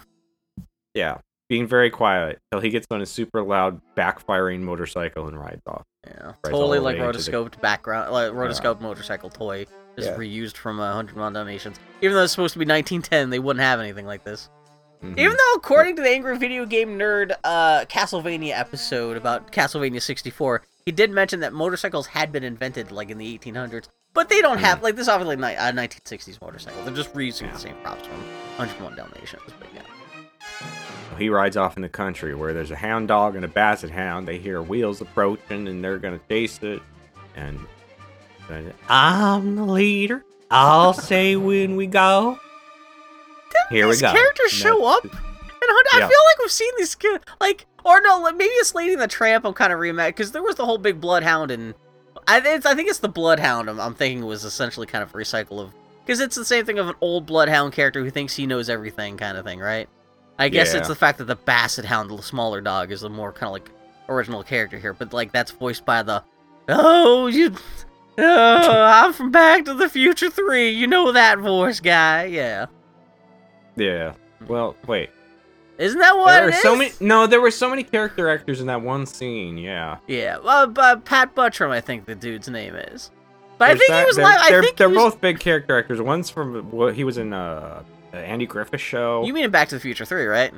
Yeah, 0.94 1.18
being 1.48 1.66
very 1.66 1.90
quiet 1.90 2.38
till 2.50 2.61
he 2.61 2.70
gets 2.70 2.87
on 2.90 3.00
his 3.00 3.11
super 3.11 3.42
loud 3.42 3.80
backfiring 3.96 4.61
motorcycle 4.61 5.28
and 5.28 5.38
rides 5.38 5.62
off. 5.66 5.85
Yeah, 6.07 6.28
all 6.44 6.50
totally 6.50 6.78
like 6.78 6.98
way 6.98 7.07
into 7.07 7.18
the- 7.18 7.30
rotoscoped 7.33 7.61
background, 7.61 8.12
like 8.12 8.33
rotoscoped 8.33 8.80
motorcycle 8.80 9.30
toy, 9.30 9.66
just 9.96 10.11
Yeah. 10.11 10.16
reused 10.16 10.57
from 10.57 10.80
uh, 10.80 10.92
Hundred 10.92 11.16
One 11.16 11.33
Dalmatians. 11.33 11.78
Even 12.02 12.16
though 12.16 12.24
it's 12.24 12.33
supposed 12.33 12.52
to 12.54 12.59
be 12.59 12.64
1910, 12.66 13.30
they 13.30 13.38
wouldn't 13.38 13.62
have 13.62 13.80
anything 13.80 14.07
like 14.07 14.24
this. 14.24 14.48
Mhm. 15.02 15.18
Even 15.18 15.37
though, 15.37 15.52
according 15.57 15.96
to 15.96 16.02
the 16.02 16.09
Angry 16.09 16.37
Video 16.38 16.64
Game 16.64 16.98
Nerd 16.98 17.33
uh, 17.44 17.85
Castlevania 17.87 18.59
episode 18.59 19.16
about 19.16 19.52
Castlevania 19.52 20.00
64, 20.00 20.62
he 20.87 20.92
did 20.92 21.11
mention 21.11 21.40
that 21.40 21.52
motorcycles 21.52 22.07
had 22.09 22.33
been 22.33 22.44
invented 22.44 22.90
like 22.90 23.11
in 23.11 23.18
the 23.18 23.38
1800s, 23.38 23.88
but 24.14 24.28
they 24.30 24.40
don't 24.40 24.59
have 24.59 24.83
like 24.83 24.96
this. 24.96 25.09
Obviously, 25.09 25.37
ni- 25.37 25.57
uh, 25.57 25.72
1960s 25.72 26.40
motorcycle. 26.40 26.83
They're 26.85 26.94
just 26.94 27.12
reusing 27.14 27.42
Yeah. 27.42 27.52
the 27.52 27.59
same 27.59 27.76
props 27.83 28.07
from 28.07 28.16
101 28.57 28.96
Dalmatians. 28.96 29.42
But 29.59 29.68
yeah, 29.74 29.83
he 31.18 31.28
rides 31.28 31.56
off 31.56 31.76
in 31.76 31.82
the 31.82 31.88
country 31.88 32.34
where 32.34 32.52
there's 32.52 32.70
a 32.70 32.76
hound 32.76 33.08
dog 33.08 33.36
and 33.36 33.44
a 33.44 33.48
basset 33.48 33.90
hound. 33.90 34.26
They 34.28 34.38
hear 34.38 34.60
wheels 34.62 35.00
approaching 35.00 35.68
and 35.68 35.82
they're 35.84 35.98
gonna 35.98 36.20
chase 36.28 36.58
it. 36.62 36.82
And 37.36 37.58
I'm 38.88 39.56
the 39.56 39.64
leader. 39.64 40.24
I'll 40.50 40.92
say 40.92 41.36
when 41.36 41.76
we 41.76 41.86
go. 41.86 42.38
Here 43.70 43.88
we 43.88 43.96
go. 43.96 44.12
characters 44.12 44.52
And 44.52 44.60
show 44.60 44.84
up, 44.84 45.04
and 45.04 45.12
I 45.12 45.82
Yeah. 45.94 45.98
feel 46.00 46.06
like 46.08 46.38
we've 46.40 46.50
seen 46.50 46.72
these 46.76 46.94
ki- 46.94 47.16
like, 47.40 47.66
or 47.84 48.00
no, 48.02 48.20
maybe 48.32 48.44
it's 48.44 48.74
Lady 48.74 48.92
and 48.92 49.00
the 49.02 49.08
Tramp. 49.08 49.44
I'm 49.46 49.54
kind 49.54 49.72
of 49.72 49.78
reimagining 49.78 50.08
because 50.08 50.32
there 50.32 50.42
was 50.42 50.56
the 50.56 50.64
whole 50.64 50.78
big 50.78 51.00
Bloodhound 51.00 51.50
and 51.50 51.74
I, 52.26 52.40
it's, 52.44 52.66
I 52.66 52.74
think 52.74 52.88
it's 52.88 52.98
the 53.00 53.08
Bloodhound. 53.08 53.68
I'm, 53.70 53.80
I'm 53.80 53.94
thinking 53.94 54.22
it 54.22 54.26
was 54.26 54.44
essentially 54.44 54.86
kind 54.86 55.02
of 55.02 55.14
a 55.14 55.16
recycle 55.18 55.60
of 55.60 55.72
because 56.04 56.20
it's 56.20 56.36
the 56.36 56.44
same 56.44 56.64
thing 56.66 56.78
of 56.78 56.88
an 56.88 56.94
old 57.00 57.26
Bloodhound 57.26 57.72
character 57.72 58.02
who 58.04 58.10
thinks 58.10 58.34
he 58.36 58.46
knows 58.46 58.68
everything, 58.68 59.16
kind 59.16 59.36
of 59.38 59.44
thing, 59.44 59.58
right? 59.60 59.88
I 60.38 60.49
guess 60.49 60.73
Yeah. 60.73 60.81
it's 60.81 60.88
the 60.88 60.94
fact 60.94 61.18
that 61.18 61.25
the 61.25 61.37
Basset 61.37 61.85
Hound, 61.85 62.11
the 62.11 62.20
smaller 62.23 62.61
dog, 62.61 62.90
is 62.90 63.03
the 63.03 63.11
more 63.11 63.33
kind 63.33 63.47
of 63.49 63.53
like 63.53 63.70
original 64.09 64.42
character 64.42 64.79
here, 64.79 64.92
but 64.92 65.12
like 65.12 65.33
that's 65.33 65.51
voiced 65.53 65.85
by 65.85 66.03
the 66.03 66.23
oh 66.68 67.27
you. 67.29 67.55
Oh, 68.16 68.83
I'm 68.85 69.12
from 69.12 69.33
Back 69.33 69.64
to 69.64 69.75
the 69.75 69.88
Future 69.88 70.31
3. 70.31 70.70
You 70.70 70.87
know 70.87 71.11
that 71.12 71.38
voice 71.40 71.81
guy. 71.81 72.27
Yeah. 72.27 72.66
Yeah. 73.77 74.14
Well, 74.47 74.77
wait. 74.87 75.11
Isn't 75.79 75.99
that 75.99 76.16
what 76.16 76.31
There 76.33 76.42
it 76.44 76.47
were 76.47 76.53
so 76.53 76.77
many. 76.77 76.92
No, 77.01 77.27
there 77.27 77.40
were 77.40 77.51
so 77.51 77.68
many 77.68 77.83
character 77.83 78.29
actors 78.31 78.61
in 78.61 78.68
that 78.68 78.81
one 78.83 79.07
scene. 79.07 79.59
Yeah. 79.59 79.99
Yeah, 80.07 80.38
well, 80.38 80.68
but 80.68 81.05
Pat 81.05 81.35
Buttram, 81.35 81.70
I 81.70 81.81
think 81.81 82.05
the 82.07 82.14
dude's 82.14 82.49
name 82.49 82.77
is. 82.77 83.11
But 83.59 83.64
I 83.64 83.68
There's 83.75 83.81
think 83.87 83.99
he 83.99 84.05
was 84.05 84.16
they're, 84.16 84.25
live. 84.25 84.38
I 84.40 84.51
they're, 84.51 84.62
think 84.62 84.77
they're 84.77 84.88
he 84.90 84.94
was, 84.94 85.12
both 85.14 85.20
big 85.20 85.40
character 85.40 85.77
actors. 85.77 86.01
One's 86.01 86.31
from 86.31 86.70
what 86.70 86.94
he 86.94 87.03
was 87.03 87.18
in 87.18 87.33
uh, 87.33 87.83
the 88.14 88.20
Andy 88.20 88.46
Griffith 88.46 88.81
show. 88.81 89.24
You 89.24 89.33
mean 89.33 89.44
in 89.44 89.50
Back 89.50 89.68
to 89.68 89.77
the 89.77 89.81
Future 89.81 90.05
Three, 90.05 90.24
right? 90.27 90.53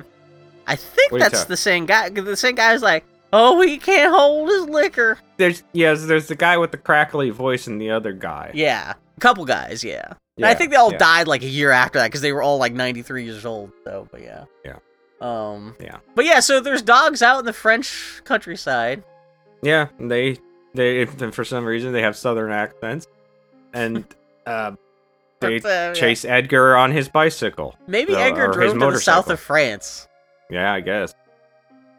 I 0.67 0.75
think 0.75 1.11
What 1.11 1.21
that's 1.21 1.45
the 1.45 1.57
same 1.57 1.85
guy. 1.85 2.09
The 2.09 2.35
same 2.35 2.55
guy's 2.55 2.81
like, 2.81 3.05
oh, 3.31 3.61
he 3.61 3.77
can't 3.77 4.13
hold 4.13 4.49
his 4.49 4.67
liquor. 4.67 5.17
There's 5.37 5.63
yes, 5.73 6.05
there's 6.05 6.27
the 6.27 6.35
guy 6.35 6.57
with 6.57 6.71
the 6.71 6.77
crackly 6.77 7.29
voice 7.29 7.67
and 7.67 7.79
the 7.79 7.91
other 7.91 8.13
guy. 8.13 8.51
Yeah, 8.53 8.93
a 9.15 9.19
couple 9.19 9.45
guys. 9.45 9.83
Yeah, 9.83 10.13
And 10.35 10.45
I 10.45 10.53
think 10.53 10.71
they 10.71 10.77
all 10.77 10.91
yeah. 10.91 10.97
died 10.97 11.27
like 11.27 11.41
a 11.43 11.47
year 11.47 11.71
after 11.71 11.99
that 11.99 12.07
because 12.07 12.21
they 12.21 12.33
were 12.33 12.41
all 12.41 12.57
like 12.57 12.73
93 12.73 13.23
years 13.23 13.45
old. 13.45 13.71
So, 13.85 14.07
but 14.11 14.21
yeah. 14.21 14.45
Yeah. 14.65 14.77
Um. 15.21 15.75
Yeah. 15.79 15.97
But 16.15 16.25
yeah, 16.25 16.41
so 16.41 16.59
there's 16.59 16.81
dogs 16.81 17.21
out 17.21 17.39
in 17.39 17.45
the 17.45 17.53
French 17.53 18.21
countryside. 18.23 19.03
Yeah, 19.63 19.87
and 19.97 20.11
they 20.11 20.37
they 20.73 21.01
if, 21.01 21.33
for 21.33 21.43
some 21.43 21.65
reason 21.65 21.93
they 21.93 22.01
have 22.01 22.15
southern 22.15 22.51
accents, 22.51 23.07
and 23.73 24.05
uh, 24.45 24.73
they 25.39 25.57
uh, 25.57 25.61
yeah. 25.67 25.93
chase 25.93 26.25
Edgar 26.25 26.75
on 26.75 26.91
his 26.91 27.09
bicycle. 27.09 27.75
Maybe 27.87 28.13
So- 28.13 28.19
Edgar 28.19 28.47
drove 28.47 28.73
to 28.73 28.79
the 28.91 28.99
south 28.99 29.29
of 29.29 29.39
France. 29.39 30.07
Yeah, 30.49 30.71
I 30.71 30.79
guess. 30.79 31.13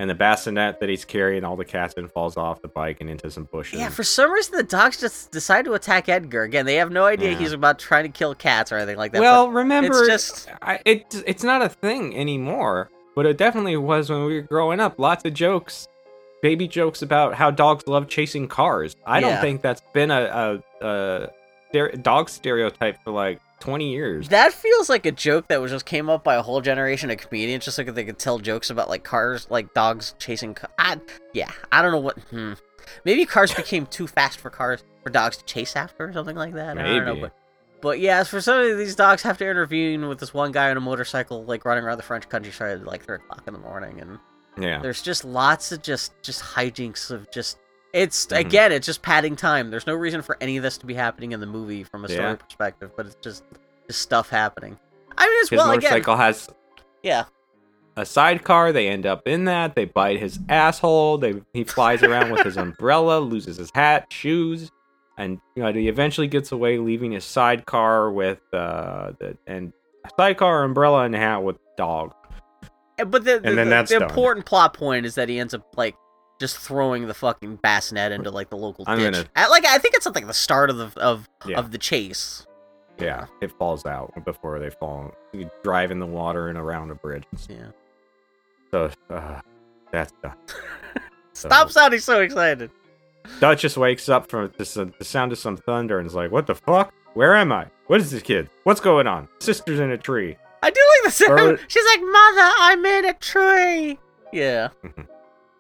And 0.01 0.09
the 0.09 0.15
bassinet 0.15 0.79
that 0.79 0.89
he's 0.89 1.05
carrying 1.05 1.43
all 1.45 1.57
the 1.57 1.65
cats 1.65 1.95
in 1.95 2.07
falls 2.09 2.37
off 2.37 2.63
the 2.63 2.69
bike 2.69 2.99
and 3.01 3.11
into 3.11 3.31
some 3.33 3.45
bushes. 3.45 3.81
Yeah, 3.81 3.89
for 3.89 4.05
some 4.05 4.31
reason 4.31 4.57
the 4.57 4.63
dogs 4.63 5.01
just 5.01 5.33
decide 5.33 5.65
to 5.65 5.73
attack 5.75 6.09
Edgar. 6.09 6.45
Again, 6.45 6.67
they 6.67 6.77
have 6.77 6.93
no 6.93 7.05
idea 7.05 7.33
Yeah. 7.33 7.39
he's 7.39 7.53
about 7.53 7.81
trying 7.81 8.05
to 8.05 8.09
kill 8.11 8.33
cats 8.37 8.71
or 8.71 8.77
anything 8.77 8.97
like 8.97 9.11
that. 9.13 9.21
well, 9.21 9.51
remember, 9.51 10.07
just- 10.07 10.49
I, 10.63 10.79
it 10.85 11.23
it's 11.27 11.43
not 11.43 11.63
a 11.63 11.69
thing 11.69 12.17
anymore, 12.17 12.91
but 13.17 13.27
it 13.27 13.37
definitely 13.39 13.77
was 13.77 14.09
when 14.09 14.25
we 14.25 14.37
were 14.37 14.43
growing 14.43 14.79
up. 14.79 14.99
Lots 15.01 15.25
of 15.25 15.35
jokes 15.35 15.89
baby 16.41 16.69
jokes 16.69 17.03
about 17.03 17.35
how 17.35 17.51
dogs 17.51 17.89
love 17.89 18.07
chasing 18.07 18.47
cars. 18.47 18.95
I 19.05 19.19
Yeah. 19.19 19.31
don't 19.33 19.41
think 19.41 19.61
that's 19.63 19.83
been 19.93 20.13
a, 20.13 20.63
a, 20.81 20.87
a 20.87 21.29
stere- 21.73 22.03
dog 22.03 22.29
stereotype 22.29 22.99
for 23.05 23.11
like 23.11 23.41
20 23.61 23.91
years. 23.91 24.29
That 24.29 24.53
feels 24.53 24.89
like 24.89 25.05
a 25.07 25.13
joke 25.13 25.49
that 25.49 25.61
was 25.61 25.71
just 25.73 25.85
came 25.85 26.09
up 26.09 26.23
by 26.25 26.37
a 26.37 26.43
whole 26.43 26.61
generation 26.61 27.11
of 27.11 27.19
comedians, 27.19 27.65
just 27.65 27.77
so 27.77 27.83
that 27.83 27.93
they 27.95 28.05
could 28.05 28.19
tell 28.19 28.39
jokes 28.39 28.71
about 28.71 28.89
like 28.89 29.05
cars, 29.05 29.47
like 29.51 29.75
dogs 29.75 30.15
chasing. 30.19 30.55
Ca- 30.55 30.69
I, 30.79 31.01
yeah, 31.35 31.51
I 31.73 31.83
don't 31.83 31.93
know 31.93 31.99
what. 31.99 32.19
Hmm. 32.31 32.53
Maybe 33.05 33.27
cars 33.27 33.53
became 33.55 33.87
too 33.87 34.07
fast 34.07 34.39
for 34.41 34.49
cars 34.51 34.83
for 35.03 35.11
dogs 35.11 35.37
to 35.39 35.45
chase 35.45 35.77
after, 35.77 36.09
or 36.09 36.13
something 36.13 36.37
like 36.37 36.55
that. 36.55 36.79
I 36.79 36.83
don't 36.83 37.05
know, 37.05 37.15
Maybe. 37.15 37.21
but 37.23 37.33
but 37.81 38.01
yeah, 38.01 38.23
for 38.25 38.41
some 38.41 38.59
of 38.61 38.79
these 38.79 38.97
dogs 38.97 39.23
have 39.23 39.39
to 39.39 39.47
intervene 39.49 40.09
with 40.09 40.19
this 40.21 40.33
one 40.35 40.53
guy 40.53 40.71
on 40.71 40.77
a 40.77 40.81
motorcycle, 40.81 41.45
like 41.45 41.65
running 41.65 41.85
around 41.85 41.97
the 41.99 42.03
French 42.03 42.29
countryside 42.29 42.79
at 42.81 42.85
like 42.87 43.05
three 43.05 43.17
o'clock 43.17 43.43
in 43.47 43.53
the 43.53 43.61
morning, 43.61 44.01
and 44.01 44.19
Yeah. 44.59 44.81
there's 44.81 45.03
just 45.03 45.25
lots 45.25 45.71
of 45.73 45.83
just 45.83 46.13
just 46.23 46.41
hijinks 46.43 47.11
of 47.11 47.31
just. 47.31 47.59
It's 47.93 48.27
Mhm. 48.27 48.39
again, 48.39 48.73
it's 48.73 48.87
just 48.87 49.03
padding 49.03 49.35
time. 49.37 49.71
There's 49.71 49.87
no 49.87 49.95
reason 49.95 50.21
for 50.23 50.37
any 50.41 50.57
of 50.57 50.63
this 50.63 50.77
to 50.79 50.87
be 50.87 50.95
happening 50.95 51.33
in 51.33 51.41
the 51.41 51.47
movie 51.47 51.85
from 51.85 52.05
a 52.05 52.09
story 52.09 52.23
Yeah. 52.23 52.35
perspective, 52.37 52.91
but 52.97 53.07
it's 53.07 53.17
just 53.23 53.45
just 53.87 54.03
stuff 54.03 54.29
happening. 54.29 54.79
I 55.17 55.27
mean, 55.27 55.41
as 55.43 55.49
His 55.49 55.57
well 55.57 55.71
again, 55.71 55.91
motorcycle 55.91 56.17
has 56.17 56.49
yeah. 57.03 57.25
a 57.97 58.05
sidecar. 58.05 58.71
They 58.73 58.89
end 58.89 59.07
up 59.07 59.27
in 59.27 59.47
that. 59.47 59.75
They 59.75 59.87
bite 59.87 60.21
his 60.21 60.39
asshole. 60.51 61.17
They 61.19 61.43
he 61.55 61.65
flies 61.65 62.03
around 62.03 62.31
with 62.31 62.43
his 62.45 62.57
umbrella, 62.59 63.19
loses 63.21 63.57
his 63.57 63.71
hat, 63.75 64.13
shoes, 64.13 64.71
and 65.17 65.41
you 65.57 65.63
know 65.63 65.73
he 65.73 65.89
eventually 65.89 66.27
gets 66.29 66.53
away, 66.53 66.77
leaving 66.79 67.13
his 67.13 67.25
sidecar 67.25 68.11
with 68.13 68.41
uh 68.53 69.13
the 69.19 69.39
and 69.47 69.73
sidecar, 70.19 70.63
umbrella, 70.65 71.05
and 71.05 71.15
hat 71.15 71.43
with 71.43 71.57
dog. 71.79 72.13
Uh, 73.01 73.05
But 73.07 73.25
the, 73.25 73.39
the, 73.41 73.49
And 73.49 73.57
then 73.59 73.67
the- 73.69 73.71
that's 73.71 73.91
the 73.91 73.97
important 73.97 74.45
plot 74.45 74.75
point 74.75 75.07
is 75.07 75.15
that 75.15 75.29
he 75.31 75.39
ends 75.39 75.55
up 75.55 75.63
like 75.77 75.95
just 76.39 76.59
throwing 76.59 77.07
the 77.07 77.15
fucking 77.15 77.57
bassinet 77.57 78.13
into 78.13 78.31
like 78.31 78.51
the 78.51 78.57
local 78.57 78.85
I'm 78.87 78.99
ditch. 78.99 79.13
gonna- 79.15 79.27
At, 79.37 79.51
like 79.51 79.65
I 79.67 79.79
think 79.79 79.95
it's 79.95 80.07
at 80.07 80.15
like 80.15 80.27
the 80.27 80.35
start 80.35 80.71
of 80.71 80.77
the 80.77 81.01
of 81.01 81.29
Yeah. 81.47 81.59
of 81.59 81.71
the 81.73 81.79
chase. 81.79 82.47
Yeah, 83.01 83.27
it 83.41 83.53
falls 83.59 83.87
out 83.87 84.13
before 84.25 84.59
they 84.59 84.71
fall. 84.71 85.13
You 85.33 85.49
drive 85.63 85.91
in 85.93 86.01
the 86.01 86.07
water 86.07 86.49
and 86.49 86.59
around 86.59 86.91
a 86.91 86.95
bridge. 86.97 87.25
Yeah. 87.49 87.67
So 88.73 88.91
uh, 89.11 89.41
that's 89.93 90.13
done. 90.23 90.35
Stop 91.33 91.71
sounding 91.71 92.01
so 92.01 92.21
excited. 92.21 92.71
Duchess 93.41 93.77
wakes 93.77 94.09
up 94.09 94.29
from 94.29 94.53
the, 94.57 94.65
sound 95.03 95.33
of 95.33 95.39
some 95.39 95.57
thunder 95.57 95.99
and 95.99 96.07
is 96.07 96.15
like, 96.15 96.31
"What 96.33 96.47
the 96.47 96.55
fuck? 96.55 96.93
Where 97.15 97.37
am 97.37 97.53
I? 97.53 97.67
What 97.87 98.01
is 98.01 98.11
this 98.11 98.23
kid? 98.23 98.49
What's 98.65 98.81
going 98.81 99.07
on? 99.07 99.29
Sister's 99.39 99.79
in 99.81 99.91
a 99.91 99.99
tree." 99.99 100.37
I 100.63 100.71
do 100.71 100.81
like 100.97 101.05
the 101.05 101.11
sound. 101.13 101.41
Or- 101.41 101.59
She's 101.69 101.85
like, 101.85 102.01
"Mother, 102.01 102.53
I'm 102.59 102.85
in 102.85 103.05
a 103.05 103.15
tree." 103.15 103.99
Yeah. 104.33 104.69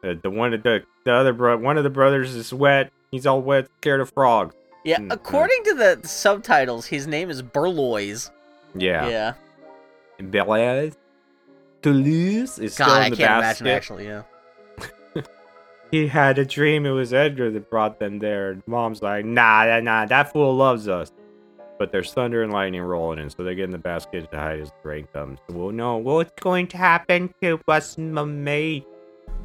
Uh, 0.04 0.14
the 0.22 0.30
one 0.30 0.54
of 0.54 0.62
the 0.62 0.82
the 1.04 1.12
other 1.12 1.32
bro- 1.32 1.56
one 1.58 1.76
of 1.78 1.84
the 1.84 1.90
brothers 1.90 2.34
is 2.34 2.52
wet. 2.52 2.90
He's 3.10 3.26
all 3.26 3.40
wet, 3.40 3.68
scared 3.80 4.00
of 4.00 4.10
frogs. 4.10 4.54
Yeah. 4.84 4.98
Mm, 4.98 5.12
According 5.12 5.64
to 5.64 5.74
the 5.74 6.00
subtitles, 6.08 6.86
his 6.86 7.06
name 7.06 7.30
is 7.30 7.42
Burlois. 7.42 8.30
Yeah. 8.74 9.08
Yeah. 9.08 9.32
Belaise, 10.20 10.96
Toulouse 11.82 12.58
is 12.58 12.74
still 12.74 12.86
in 12.94 13.02
I 13.02 13.10
the 13.10 13.16
can't 13.16 13.40
basket. 13.40 13.64
imagine 13.64 13.76
actually. 13.76 14.06
Yeah. 14.06 14.22
He 15.90 16.06
had 16.06 16.38
a 16.38 16.44
dream 16.44 16.84
it 16.84 16.90
was 16.90 17.14
Edgar 17.14 17.50
that 17.50 17.70
brought 17.70 17.98
them 17.98 18.18
there. 18.18 18.58
Mom's 18.66 19.00
like, 19.00 19.24
nah, 19.24 19.64
nah, 19.64 19.80
nah, 19.80 20.04
that 20.06 20.32
fool 20.34 20.54
loves 20.54 20.86
us. 20.86 21.10
But 21.78 21.92
there's 21.92 22.12
thunder 22.12 22.42
and 22.42 22.52
lightning 22.52 22.82
rolling 22.82 23.18
in, 23.20 23.30
so 23.30 23.42
they 23.42 23.54
get 23.54 23.64
in 23.64 23.70
the 23.70 23.78
basket 23.78 24.30
to 24.30 24.36
hide 24.36 24.60
as 24.60 24.68
the 24.82 24.88
rain 24.88 25.08
comes. 25.14 25.38
We'll 25.48 25.70
know 25.72 25.96
what's 25.96 26.32
going 26.42 26.66
to 26.68 26.76
happen 26.76 27.32
to 27.40 27.58
us, 27.68 27.96
mommy. 27.96 28.84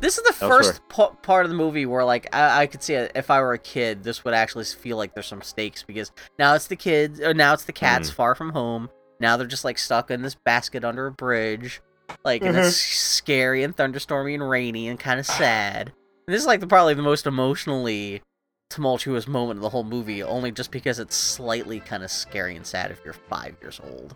This 0.03 0.17
is 0.17 0.23
the 0.25 0.33
first 0.33 0.81
pa- 0.89 1.11
part 1.21 1.45
of 1.45 1.49
the 1.49 1.55
movie 1.55 1.85
where, 1.85 2.03
like, 2.03 2.27
I-, 2.35 2.63
I 2.63 2.67
could 2.67 2.83
see 2.83 2.93
it, 2.93 3.13
if 3.15 3.31
I 3.31 3.39
were 3.39 3.53
a 3.53 3.57
kid, 3.57 4.03
this 4.03 4.25
would 4.25 4.33
actually 4.33 4.65
feel 4.65 4.97
like 4.97 5.13
there's 5.13 5.27
some 5.27 5.41
stakes 5.41 5.81
because 5.81 6.11
now 6.37 6.53
it's 6.55 6.67
the 6.67 6.75
kids, 6.75 7.21
or 7.21 7.33
now 7.33 7.53
it's 7.53 7.63
the 7.63 7.71
cats 7.71 8.11
Mm. 8.11 8.13
far 8.13 8.35
from 8.35 8.49
home. 8.51 8.89
Now 9.21 9.37
they're 9.37 9.47
just 9.47 9.63
like 9.63 9.77
stuck 9.77 10.11
in 10.11 10.21
this 10.21 10.35
basket 10.35 10.83
under 10.83 11.07
a 11.07 11.11
bridge, 11.11 11.81
like, 12.25 12.41
and 12.43 12.55
Mm-hmm. 12.55 12.67
it's 12.67 12.75
scary 12.75 13.63
and 13.63 13.75
thunderstormy 13.77 14.33
and 14.33 14.47
rainy 14.49 14.89
and 14.89 14.99
kind 14.99 15.19
of 15.21 15.25
sad. 15.25 15.93
And 16.27 16.33
this 16.33 16.41
is 16.41 16.47
like 16.47 16.59
the, 16.59 16.67
probably 16.67 16.93
the 16.95 17.01
most 17.01 17.25
emotionally 17.25 18.21
tumultuous 18.69 19.27
moment 19.27 19.57
of 19.59 19.61
the 19.61 19.69
whole 19.69 19.83
movie, 19.85 20.21
only 20.23 20.51
just 20.51 20.71
because 20.71 20.99
it's 20.99 21.15
slightly 21.15 21.79
kind 21.79 22.03
of 22.03 22.11
scary 22.11 22.55
and 22.57 22.65
sad 22.65 22.91
if 22.91 22.99
you're 23.05 23.13
five 23.13 23.55
years 23.61 23.79
old. 23.83 24.15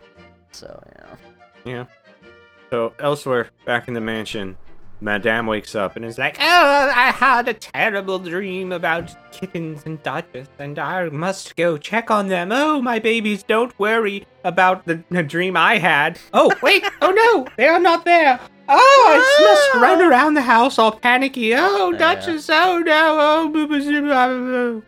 So 0.52 0.82
yeah. 0.96 1.16
Yeah. 1.64 1.84
So 2.70 2.92
elsewhere, 2.98 3.48
back 3.64 3.88
in 3.88 3.94
the 3.94 4.00
mansion, 4.02 4.56
Madame 5.00 5.46
wakes 5.46 5.74
up 5.76 5.94
and 5.94 6.04
is 6.04 6.18
like, 6.18 6.36
"Oh, 6.40 6.92
I 6.94 7.12
had 7.12 7.46
a 7.48 7.54
terrible 7.54 8.18
dream 8.18 8.72
about 8.72 9.14
kittens 9.32 9.84
and 9.86 10.02
Duchess, 10.02 10.48
and 10.58 10.78
I 10.78 11.08
must 11.10 11.54
go 11.54 11.78
check 11.78 12.10
on 12.10 12.28
them. 12.28 12.50
Oh, 12.50 12.82
my 12.82 12.98
babies, 12.98 13.44
don't 13.44 13.78
worry 13.78 14.26
about 14.42 14.86
the, 14.86 15.02
the 15.10 15.22
dream 15.22 15.56
I 15.56 15.78
had. 15.78 16.18
Oh, 16.32 16.52
wait, 16.62 16.84
oh 17.00 17.12
no, 17.12 17.46
they 17.56 17.68
are 17.68 17.78
not 17.78 18.04
there. 18.04 18.40
Oh, 18.68 19.04
I 19.08 19.20
ah! 19.22 19.44
must 19.44 19.82
run 19.82 20.02
around 20.02 20.34
the 20.34 20.42
house 20.42 20.78
all 20.78 20.92
panicky. 20.92 21.54
Oh. 21.54 21.92
Duchess, 21.92 22.50
oh 22.50 22.78
no, 22.78 23.16
oh, 23.20 23.48
boo, 23.48 23.68
boo, 23.68 23.78
boo, 23.78 24.00
boo, 24.00 24.10
boo." 24.10 24.82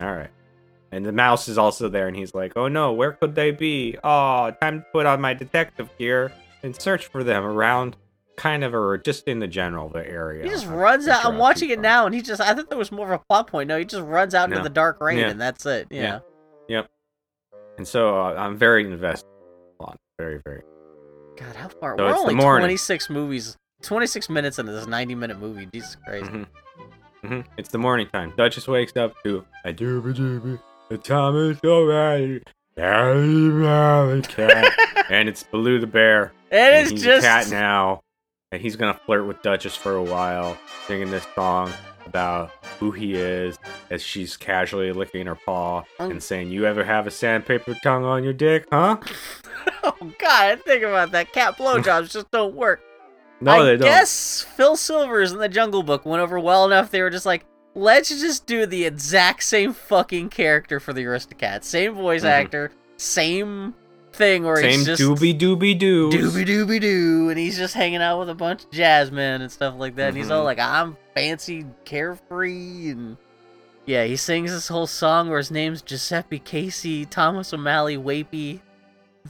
All 0.00 0.12
right. 0.12 0.30
And 0.92 1.04
the 1.04 1.12
mouse 1.12 1.48
is 1.48 1.58
also 1.58 1.88
there, 1.88 2.06
and 2.06 2.16
he's 2.16 2.34
like, 2.34 2.52
"Oh 2.54 2.68
no, 2.68 2.92
where 2.92 3.12
could 3.12 3.34
they 3.34 3.50
be? 3.50 3.98
Oh, 4.04 4.52
time 4.60 4.80
to 4.80 4.86
put 4.92 5.06
on 5.06 5.20
my 5.20 5.34
detective 5.34 5.90
gear 5.98 6.32
and 6.62 6.80
search 6.80 7.08
for 7.08 7.24
them 7.24 7.44
around, 7.44 7.96
kind 8.36 8.64
of, 8.64 8.74
or 8.74 8.98
just 8.98 9.26
in 9.28 9.38
the 9.38 9.46
general 9.46 9.88
the 9.88 10.06
area." 10.06 10.44
He 10.44 10.50
just 10.50 10.66
runs 10.66 11.08
out. 11.08 11.24
I'm 11.24 11.38
watching 11.38 11.70
it 11.70 11.80
now, 11.80 12.06
and 12.06 12.14
he 12.14 12.22
just. 12.22 12.40
I 12.40 12.54
thought 12.54 12.68
there 12.68 12.78
was 12.78 12.92
more 12.92 13.12
of 13.12 13.20
a 13.20 13.24
plot 13.28 13.46
point. 13.48 13.68
No, 13.68 13.78
he 13.78 13.84
just 13.84 14.02
runs 14.04 14.34
out 14.34 14.50
into 14.50 14.62
the 14.62 14.70
dark 14.70 15.00
rain, 15.00 15.18
Yeah. 15.18 15.30
and 15.30 15.40
that's 15.40 15.64
it. 15.66 15.88
Yeah. 15.90 16.20
Yeah. 16.68 16.82
And 17.78 17.86
so 17.86 18.20
uh, 18.20 18.34
I'm 18.34 18.56
very 18.56 18.84
invested. 18.84 19.26
in. 19.80 19.86
Very, 20.18 20.40
very. 20.46 20.62
God, 21.36 21.54
how 21.56 21.68
far? 21.68 21.96
So 21.98 22.04
We're 22.04 22.16
only 22.16 22.34
26 22.34 23.10
movies, 23.10 23.56
26 23.82 24.30
minutes 24.30 24.58
into 24.58 24.72
this 24.72 24.86
90 24.86 25.14
minute 25.14 25.38
movie. 25.38 25.68
Jesus 25.74 25.96
Christ. 26.06 26.30
hmm 26.30 26.42
hmm 27.22 27.40
It's 27.58 27.68
the 27.68 27.78
morning 27.78 28.08
time. 28.12 28.32
Duchess 28.36 28.66
wakes 28.66 28.96
up 28.96 29.12
to 29.24 29.44
a 29.64 29.72
dooba 29.74 30.14
dooba. 30.16 30.58
The 30.88 30.96
time 30.98 31.36
is 31.36 31.58
alright. 31.64 32.42
and 35.10 35.28
it's 35.28 35.42
Baloo 35.44 35.80
the 35.80 35.86
bear. 35.86 36.32
It 36.50 36.56
and 36.56 36.84
is 36.86 36.90
he's 36.92 37.02
just. 37.02 37.26
a 37.26 37.28
cat 37.28 37.50
now, 37.50 38.00
and 38.52 38.62
he's 38.62 38.76
gonna 38.76 38.98
flirt 39.06 39.26
with 39.26 39.42
Duchess 39.42 39.74
for 39.76 39.94
a 39.96 40.02
while, 40.02 40.56
singing 40.86 41.10
this 41.10 41.26
song 41.34 41.72
about 42.06 42.50
who 42.78 42.92
he 42.92 43.14
is 43.14 43.58
as 43.90 44.00
she's 44.02 44.36
casually 44.36 44.92
licking 44.92 45.26
her 45.26 45.34
paw 45.34 45.82
Um. 45.98 46.12
and 46.12 46.22
saying, 46.22 46.50
"You 46.50 46.64
ever 46.66 46.84
have 46.84 47.06
a 47.06 47.10
sandpaper 47.10 47.74
tongue 47.82 48.04
on 48.04 48.22
your 48.22 48.32
dick, 48.32 48.66
huh?" 48.70 48.98
oh 49.82 49.96
God, 50.18 50.44
I 50.52 50.56
think 50.56 50.84
about 50.84 51.10
that. 51.12 51.32
Cat 51.32 51.56
blowjobs 51.58 52.10
just 52.12 52.30
don't 52.30 52.54
work. 52.54 52.80
No, 53.40 53.52
I 53.52 53.64
they 53.64 53.76
don't. 53.76 53.88
guess 53.88 54.46
Phil 54.56 54.76
Silvers 54.76 55.32
in 55.32 55.38
the 55.38 55.48
Jungle 55.48 55.82
Book 55.82 56.06
went 56.06 56.22
over 56.22 56.38
well 56.40 56.64
enough. 56.64 56.90
They 56.90 57.02
were 57.02 57.10
just 57.10 57.26
like, 57.26 57.44
let's 57.74 58.08
just 58.08 58.46
do 58.46 58.64
the 58.64 58.84
exact 58.86 59.42
same 59.42 59.72
fucking 59.74 60.30
character 60.30 60.78
for 60.80 60.92
the 60.92 61.02
Aristocats, 61.04 61.64
same 61.64 61.94
voice 61.94 62.22
Mhm. 62.22 62.28
actor, 62.30 62.70
same 62.96 63.74
thing 64.16 64.42
where 64.44 64.56
Same 64.56 64.70
he's 64.80 64.84
just 64.86 65.02
doobie 65.02 65.38
doobie 65.38 65.78
doo. 65.78 66.10
doobie 66.10 66.46
doobie 66.46 66.80
doo, 66.80 67.28
and 67.30 67.38
he's 67.38 67.56
just 67.56 67.74
hanging 67.74 68.02
out 68.02 68.18
with 68.18 68.30
a 68.30 68.34
bunch 68.34 68.64
of 68.64 68.70
jazz 68.70 69.10
men 69.10 69.42
and 69.42 69.52
stuff 69.52 69.74
like 69.78 69.96
that. 69.96 70.08
And 70.08 70.16
he's 70.16 70.30
all 70.30 70.42
Mhm. 70.42 70.46
like, 70.46 70.58
"I'm 70.58 70.96
fancy, 71.14 71.66
carefree," 71.84 72.90
and 72.90 73.16
yeah, 73.84 74.04
he 74.04 74.16
sings 74.16 74.50
this 74.50 74.68
whole 74.68 74.86
song 74.86 75.28
where 75.28 75.38
his 75.38 75.50
name's 75.50 75.82
Giuseppe 75.82 76.38
Casey, 76.40 77.04
Thomas 77.04 77.52
O'Malley, 77.52 77.96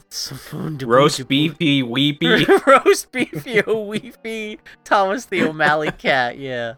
Simone 0.09 0.77
Roast 0.77 1.27
beefy 1.27 1.83
weepy. 1.83 2.45
roast 2.67 3.11
beefy, 3.11 3.61
weepy, 3.67 4.59
Thomas 4.83 5.25
the 5.25 5.43
O'Malley 5.43 5.91
cat. 5.91 6.37
Yeah. 6.37 6.75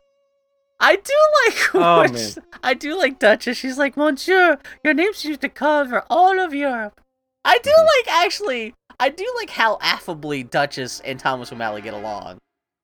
I 0.80 0.96
do 0.96 1.14
like 1.46 1.76
Oh, 1.76 2.08
man. 2.08 2.30
I 2.64 2.74
do 2.74 2.98
like 2.98 3.20
Duchess. 3.20 3.58
She's 3.58 3.78
like, 3.78 3.98
Monsieur, 3.98 4.58
your 4.84 4.94
name's 4.94 5.26
used 5.26 5.42
to 5.42 5.50
cover 5.50 6.04
all 6.10 6.40
of 6.40 6.54
Europe. 6.54 7.02
I 7.46 7.58
do 7.60 7.70
Mhm. 7.72 7.86
like 7.86 8.08
actually. 8.26 8.76
I 9.00 9.10
do 9.10 9.26
like 9.38 9.50
how 9.50 9.78
affably 9.82 10.44
Duchess 10.44 11.00
and 11.06 11.18
Thomas 11.20 11.52
O'Malley 11.54 11.82
get 11.82 11.94
along. 11.94 12.38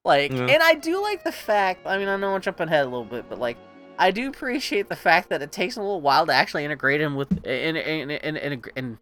Like, 0.05 0.31
Yeah. 0.31 0.45
and 0.45 0.63
I 0.63 0.75
do 0.75 1.01
like 1.01 1.23
the 1.23 1.31
fact. 1.31 1.85
I 1.85 1.97
mean, 1.97 2.07
I 2.07 2.15
know 2.15 2.33
I'm 2.35 2.41
jumping 2.41 2.67
ahead 2.67 2.81
a 2.85 2.89
little 2.89 3.03
bit, 3.05 3.25
but 3.27 3.37
like, 3.39 3.57
I 3.99 4.11
do 4.11 4.29
appreciate 4.29 4.87
the 4.87 4.95
fact 4.95 5.29
that 5.29 5.41
it 5.41 5.51
takes 5.51 5.75
a 5.77 5.81
little 5.81 5.99
while 6.01 6.25
to 6.27 6.31
actually 6.33 6.63
integrate 6.63 7.01
him 7.01 7.15
with 7.15 7.31
in 7.45 7.75
and 7.75 8.11
in 8.11 8.11
in 8.11 8.37
in, 8.37 8.63
in 8.75 8.97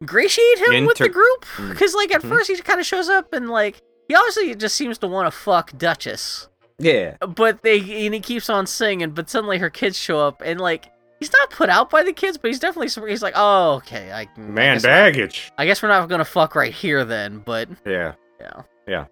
ingratiate 0.00 0.58
him 0.58 0.86
with 0.86 0.98
the 0.98 1.08
group. 1.08 1.44
Mm. 1.56 1.70
Because 1.70 1.94
like 1.94 2.12
at 2.14 2.22
Mhm. 2.22 2.28
first 2.28 2.50
he 2.50 2.56
kind 2.58 2.80
of 2.80 2.86
shows 2.86 3.08
up 3.08 3.32
and 3.32 3.50
like 3.50 3.80
he 4.08 4.14
obviously 4.14 4.54
just 4.54 4.74
seems 4.74 4.98
to 4.98 5.06
want 5.06 5.26
to 5.26 5.30
fuck 5.30 5.72
Duchess, 5.78 6.48
yeah. 6.78 7.16
but 7.18 7.62
they 7.62 7.78
and 8.06 8.14
he 8.14 8.20
keeps 8.20 8.50
on 8.50 8.66
singing. 8.66 9.10
But 9.10 9.30
suddenly 9.30 9.58
her 9.58 9.70
kids 9.70 9.96
show 9.98 10.20
up 10.20 10.42
and 10.44 10.60
like 10.60 10.91
he's 11.22 11.32
not 11.32 11.50
put 11.50 11.68
out 11.68 11.88
by 11.90 12.02
the 12.02 12.12
kids, 12.12 12.36
but 12.38 12.48
he's 12.48 12.58
definitely 12.58 12.88
he's 13.10 13.22
like, 13.22 13.34
oh 13.36 13.74
okay, 13.76 14.10
I 14.12 14.22
I 14.22 14.40
Man 14.40 14.74
guess, 14.76 14.82
baggage. 14.82 15.52
I 15.56 15.66
guess 15.66 15.82
we're 15.82 15.88
not 15.88 16.08
gonna 16.08 16.24
fuck 16.24 16.54
right 16.54 16.72
here 16.72 17.04
then. 17.04 17.38
But 17.38 17.68
Yeah. 17.86 18.14
yeah, 18.40 18.62
yeah. 18.88 19.04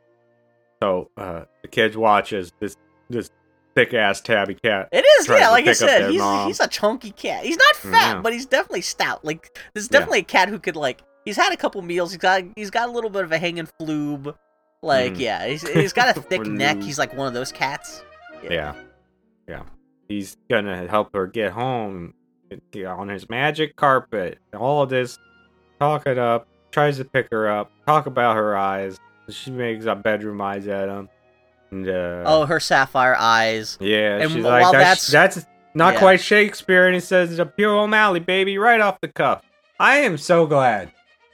So 0.83 1.11
uh, 1.17 1.45
the 1.63 1.69
kids 1.69 1.97
watch 1.97 2.33
as 2.33 2.53
this 2.59 2.77
this 3.09 3.31
thick 3.75 3.95
ass 3.95 4.21
tabby 4.21 4.55
cat. 4.55 4.89
It 4.93 5.05
is, 5.21 5.29
yeah. 5.29 5.51
Like 5.51 5.67
I 5.67 5.73
said, 5.73 6.11
he's 6.11 6.19
mom. 6.21 6.49
he's 6.49 6.59
a 6.61 6.67
chunky 6.69 7.13
cat. 7.13 7.45
He's 7.45 7.57
not 7.57 7.77
fat, 7.77 8.15
Yeah. 8.17 8.21
but 8.21 8.33
he's 8.33 8.47
definitely 8.47 8.81
stout. 8.81 9.25
Like 9.25 9.55
this 9.75 9.85
is 9.85 9.91
Yeah. 9.93 9.99
definitely 10.01 10.21
a 10.21 10.25
cat 10.25 10.49
who 10.49 10.59
could 10.59 10.77
like. 10.77 11.03
He's 11.25 11.37
had 11.37 11.53
a 11.53 11.57
couple 11.57 11.81
meals. 11.83 12.11
He's 12.13 12.19
got 12.21 12.43
he's 12.57 12.71
got 12.71 12.89
a 12.89 12.93
little 12.93 13.11
bit 13.11 13.25
of 13.25 13.31
a 13.33 13.39
hanging 13.39 13.69
floob. 13.81 14.35
Like 14.83 15.15
Mm. 15.15 15.21
yeah, 15.21 15.47
he's, 15.47 15.69
he's 15.69 15.93
got 15.93 16.17
a 16.17 16.21
thick 16.31 16.47
neck. 16.47 16.79
He's 16.83 16.99
like 16.99 17.15
one 17.15 17.29
of 17.29 17.35
those 17.35 17.53
cats. 17.53 18.03
Yeah. 18.43 18.75
Yeah. 19.47 19.63
He's 20.11 20.37
gonna 20.51 20.89
help 20.89 21.15
her 21.15 21.29
get 21.29 21.53
home 21.53 22.15
on 22.85 23.09
his 23.09 23.31
magic 23.31 23.77
carpet. 23.77 24.39
All 24.59 24.83
of 24.83 24.91
this, 24.91 25.17
talk 25.79 26.05
it 26.09 26.19
up, 26.19 26.49
tries 26.73 26.97
to 26.97 27.05
pick 27.05 27.29
her 27.31 27.49
up, 27.49 27.71
talk 27.87 28.07
about 28.07 28.35
her 28.35 28.57
eyes. 28.57 28.99
She 29.29 29.53
makes 29.53 29.87
up 29.87 30.03
bedroom 30.03 30.41
eyes 30.41 30.67
at 30.67 30.89
him. 30.89 31.09
And, 31.71 31.89
uh, 31.89 32.25
Oh, 32.27 32.45
her 32.47 32.59
sapphire 32.59 33.15
eyes. 33.17 33.79
yeah, 33.81 34.17
and 34.19 34.33
she's 34.33 34.43
like, 34.45 34.73
that's, 34.73 35.07
that's 35.07 35.47
not 35.75 35.95
yeah. 35.95 36.01
quite 36.01 36.21
Shakespeare. 36.21 36.87
And 36.87 36.95
he 36.97 37.01
says, 37.01 37.31
it's 37.31 37.39
a 37.39 37.47
pure 37.47 37.77
O'Malley, 37.79 38.19
baby, 38.19 38.59
right 38.59 38.81
off 38.81 39.01
the 39.01 39.07
cuff. 39.07 39.43
I 39.79 39.99
am 39.99 40.19
so 40.19 40.45
glad 40.45 40.91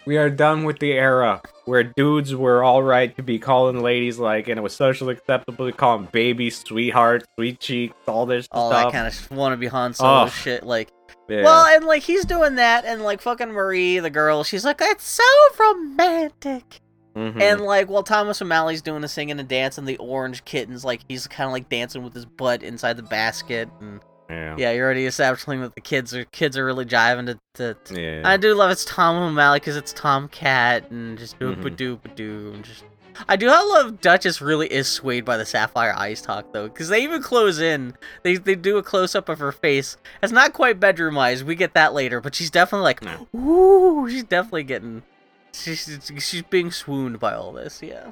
we 0.07 0.17
are 0.17 0.31
done 0.31 0.65
with 0.65 0.79
the 0.79 0.93
era 0.93 1.43
where 1.65 1.83
dudes 1.83 2.35
were 2.35 2.63
all 2.63 2.83
right 2.83 3.15
to 3.17 3.23
be 3.23 3.39
calling 3.39 3.83
ladies 3.83 4.19
like, 4.19 4.49
and 4.49 4.59
it 4.59 4.63
was 4.63 4.75
socially 4.75 5.15
acceptable 5.15 5.67
to 5.67 5.73
call 5.73 5.99
them 5.99 6.09
baby, 6.13 6.49
sweetheart, 6.51 7.25
sweet 7.37 7.59
cheeks, 7.61 7.95
all 8.07 8.25
this 8.27 8.47
All 8.53 8.71
stuff. 8.71 8.93
that 8.93 8.97
kind 8.97 9.07
of 9.09 9.37
wanna 9.37 9.57
be 9.57 9.67
Han 9.67 9.93
Solo 9.95 10.25
Oh. 10.25 10.29
shit. 10.29 10.63
Like 10.63 10.91
yeah. 11.29 11.43
well, 11.43 11.67
and 11.67 11.85
like 11.85 12.03
he's 12.03 12.25
doing 12.25 12.55
that, 12.57 12.85
and 12.85 13.03
like 13.03 13.21
fucking 13.21 13.49
Marie, 13.51 13.99
the 13.99 14.11
girl, 14.11 14.45
she's 14.45 14.65
like, 14.65 14.79
it's 14.81 15.05
so 15.05 15.25
romantic. 15.59 16.81
Mhm. 17.17 17.41
And 17.41 17.61
like 17.63 17.89
while 17.89 18.03
Thomas 18.03 18.41
O'Malley's 18.43 18.83
doing 18.83 19.01
the 19.01 19.09
singing 19.09 19.41
and 19.41 19.49
dancing, 19.49 19.87
the 19.87 19.97
orange 19.97 20.45
kitten's 20.45 20.85
like 20.85 21.01
he's 21.09 21.27
kind 21.27 21.47
of 21.49 21.53
like 21.53 21.69
dancing 21.69 22.03
with 22.03 22.13
his 22.15 22.27
butt 22.27 22.63
inside 22.63 22.97
the 22.97 23.03
basket, 23.03 23.69
and 23.81 24.01
yeah. 24.29 24.55
yeah, 24.59 24.73
you're 24.73 24.85
already 24.85 25.07
establishing 25.07 25.61
that 25.61 25.75
the 25.75 25.81
kids 25.81 26.15
are 26.15 26.25
kids 26.27 26.57
are 26.59 26.65
really 26.65 26.85
jiving 26.85 27.27
to. 27.27 27.39
to, 27.55 27.75
to- 27.95 28.01
Yeah. 28.01 28.23
I 28.25 28.37
do 28.37 28.55
love 28.55 28.71
it's 28.71 28.85
Tom 28.85 29.17
O'Malley 29.23 29.61
because 29.61 29.77
it's 29.77 29.93
Tom 29.93 30.29
Cat 30.29 30.91
and 30.91 31.17
just 31.19 31.39
doop 31.39 31.65
a 31.65 31.71
Mhm. 31.71 31.77
doop 31.77 32.05
a 32.05 32.09
doo 32.09 32.53
and 32.55 32.65
just. 32.65 32.85
I 33.31 33.37
do 33.37 33.47
love 33.47 34.03
Duchess 34.03 34.43
really 34.43 34.67
is 34.71 34.87
swayed 34.89 35.25
by 35.25 35.39
the 35.39 35.47
Sapphire 35.47 35.95
Eyes 35.97 36.21
talk 36.21 36.53
though, 36.53 36.69
because 36.69 36.89
they 36.91 37.03
even 37.03 37.23
close 37.23 37.59
in. 37.61 37.95
They 38.25 38.37
they 38.37 38.55
do 38.55 38.77
a 38.77 38.83
close 38.83 39.15
up 39.15 39.29
of 39.31 39.39
her 39.39 39.53
face. 39.53 39.97
It's 40.23 40.33
not 40.35 40.53
quite 40.53 40.79
bedroom 40.79 41.17
eyes. 41.17 41.43
We 41.43 41.55
get 41.55 41.73
that 41.75 41.95
later, 41.95 42.21
but 42.21 42.35
she's 42.35 42.51
definitely 42.51 42.85
like, 42.85 43.03
No. 43.03 43.27
ooh, 43.39 44.07
she's 44.11 44.25
definitely 44.25 44.65
getting. 44.65 45.03
She's 45.55 45.99
she's 46.19 46.43
being 46.43 46.71
swooned 46.71 47.19
by 47.19 47.33
all 47.33 47.53
this. 47.53 47.81
Yeah. 47.83 48.11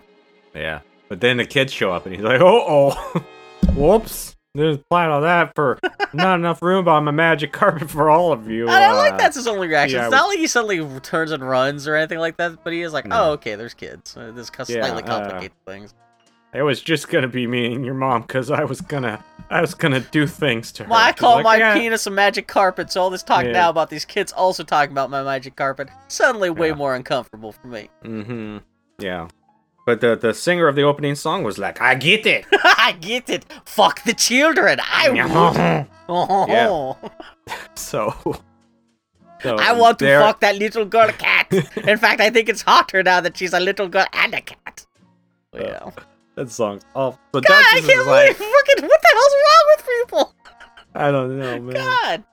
Yeah. 0.55 0.81
But 1.11 1.21
then 1.21 1.37
the 1.37 1.45
kids 1.45 1.71
show 1.71 1.93
up 1.93 2.07
and 2.07 2.15
he's 2.15 2.25
like, 2.25 2.41
oh, 2.41 2.65
oh. 2.97 3.25
Whoops. 3.75 4.35
There's 4.55 4.77
a 4.77 4.85
plan 4.91 5.11
on 5.11 5.23
that 5.23 5.53
for 5.57 5.79
not 6.13 6.39
enough 6.39 6.63
room 6.63 6.87
on 6.87 7.05
my 7.05 7.11
magic 7.11 7.53
carpet 7.53 7.91
for 7.91 8.09
all 8.09 8.33
of 8.33 8.49
you. 8.49 8.69
I 8.69 8.93
like 8.93 9.15
uh, 9.15 9.17
that's 9.17 9.35
his 9.37 9.49
only 9.49 9.67
reaction. 9.67 9.99
yeah, 9.99 10.05
it's 10.07 10.13
not 10.13 10.29
like 10.29 10.39
he 10.39 10.47
suddenly 10.47 11.01
turns 11.01 11.33
and 11.33 11.47
runs 11.47 11.89
or 11.89 11.97
anything 11.97 12.21
like 12.21 12.37
that, 12.37 12.63
but 12.63 12.73
he 12.73 12.83
is 12.83 12.93
like, 12.93 13.07
No. 13.07 13.17
oh, 13.17 13.31
okay, 13.33 13.57
there's 13.57 13.75
kids. 13.75 14.17
Uh, 14.17 14.31
This 14.33 14.51
co- 14.51 14.65
Yeah, 14.69 14.81
slightly 14.87 15.03
uh, 15.03 15.07
complicates 15.07 15.57
things. 15.67 15.95
It 16.55 16.63
was 16.63 16.81
just 16.81 17.09
gonna 17.09 17.27
be 17.27 17.49
me 17.49 17.75
and 17.75 17.85
your 17.85 17.95
mom 17.95 18.23
because 18.23 18.49
I 18.53 18.63
was 18.63 18.81
gonna, 18.81 19.25
I 19.51 19.61
was 19.61 19.75
gonna 19.75 19.99
do 19.99 20.25
things 20.25 20.71
to 20.75 20.85
her. 20.85 20.89
Well, 20.89 21.01
I 21.01 21.11
call 21.13 21.35
like, 21.35 21.43
my 21.45 21.57
"Yeah." 21.57 21.75
penis 21.75 22.07
a 22.07 22.11
magic 22.13 22.47
carpet, 22.47 22.93
so 22.93 23.03
all 23.03 23.11
this 23.11 23.25
talk 23.25 23.45
now 23.47 23.71
about 23.71 23.91
these 23.91 24.05
kids 24.05 24.31
also 24.31 24.63
talking 24.63 24.93
about 24.93 25.11
my 25.11 25.25
magic 25.25 25.57
carpet 25.57 25.89
suddenly 26.07 26.51
way 26.51 26.71
more 26.71 26.95
uncomfortable 26.95 27.51
for 27.51 27.67
me. 27.67 27.91
Mm-hmm. 28.05 28.59
Yeah. 29.01 29.27
But 29.85 30.01
the 30.01 30.17
the 30.17 30.33
singer 30.33 30.67
of 30.67 30.77
the 30.77 30.83
opening 30.83 31.15
song 31.15 31.43
was 31.45 31.59
like, 31.59 31.81
I 31.81 31.95
get 31.95 32.25
it. 32.27 32.47
I 32.53 32.97
get 33.01 33.29
it. 33.29 33.45
Fuck 33.67 34.03
the 34.05 34.15
children. 34.15 34.81
I 34.83 35.09
would. 35.11 35.87
Oh, 36.07 36.99
so. 37.75 38.15
so 39.43 39.57
I 39.57 39.73
want 39.73 39.99
to 40.01 40.05
there- 40.05 40.21
fuck 40.21 40.41
that 40.41 40.57
little 40.57 40.85
girl 40.85 41.09
cat. 41.09 41.51
In 41.77 41.97
fact, 41.97 42.21
I 42.21 42.29
think 42.29 42.51
it's 42.51 42.61
hotter 42.61 43.03
now 43.03 43.21
that 43.23 43.39
she's 43.39 43.55
a 43.55 43.61
little 43.61 43.89
girl 43.89 44.05
and 44.13 44.35
a 44.35 44.43
cat. 44.43 44.85
Uh, 45.55 45.59
yeah. 45.61 45.91
That 46.35 46.51
song's 46.51 46.83
awful. 46.95 47.19
So 47.33 47.41
God, 47.41 47.53
I 47.73 47.81
can't 47.81 47.85
is 47.85 48.07
like, 48.07 48.37
believe 48.37 48.53
fucking 48.53 48.87
what 48.89 49.01
the 49.01 49.09
hell's 49.13 49.35
wrong 49.45 49.65
with 49.77 49.87
people? 49.87 50.35
I 50.95 51.11
don't 51.11 51.39
know, 51.39 51.61
man. 51.61 51.75
God. 51.75 52.25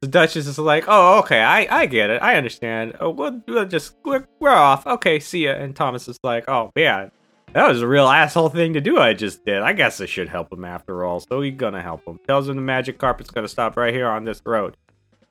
The 0.00 0.06
Duchess 0.06 0.46
is 0.46 0.58
like, 0.58 0.84
oh, 0.86 1.18
okay, 1.20 1.42
I, 1.42 1.66
I 1.80 1.86
get 1.86 2.08
it, 2.10 2.22
I 2.22 2.36
understand. 2.36 2.96
Oh, 3.00 3.10
we'll, 3.10 3.42
we'll 3.48 3.64
just 3.64 3.96
we're, 4.04 4.24
we're 4.38 4.50
off. 4.50 4.86
Okay, 4.86 5.18
see 5.18 5.46
ya. 5.46 5.52
And 5.52 5.74
Thomas 5.74 6.06
is 6.06 6.18
like, 6.22 6.48
oh 6.48 6.70
man, 6.76 7.10
that 7.52 7.66
was 7.66 7.82
a 7.82 7.86
real 7.86 8.06
asshole 8.06 8.50
thing 8.50 8.74
to 8.74 8.80
do. 8.80 8.98
I 8.98 9.14
just 9.14 9.44
did. 9.44 9.58
I 9.58 9.72
guess 9.72 10.00
I 10.00 10.06
should 10.06 10.28
help 10.28 10.52
him 10.52 10.64
after 10.64 11.04
all. 11.04 11.18
So 11.18 11.40
he's 11.40 11.56
gonna 11.56 11.82
help 11.82 12.06
him. 12.06 12.20
Tells 12.28 12.48
him 12.48 12.54
the 12.54 12.62
magic 12.62 12.98
carpet's 12.98 13.30
gonna 13.30 13.48
stop 13.48 13.76
right 13.76 13.92
here 13.92 14.06
on 14.06 14.24
this 14.24 14.40
road. 14.46 14.76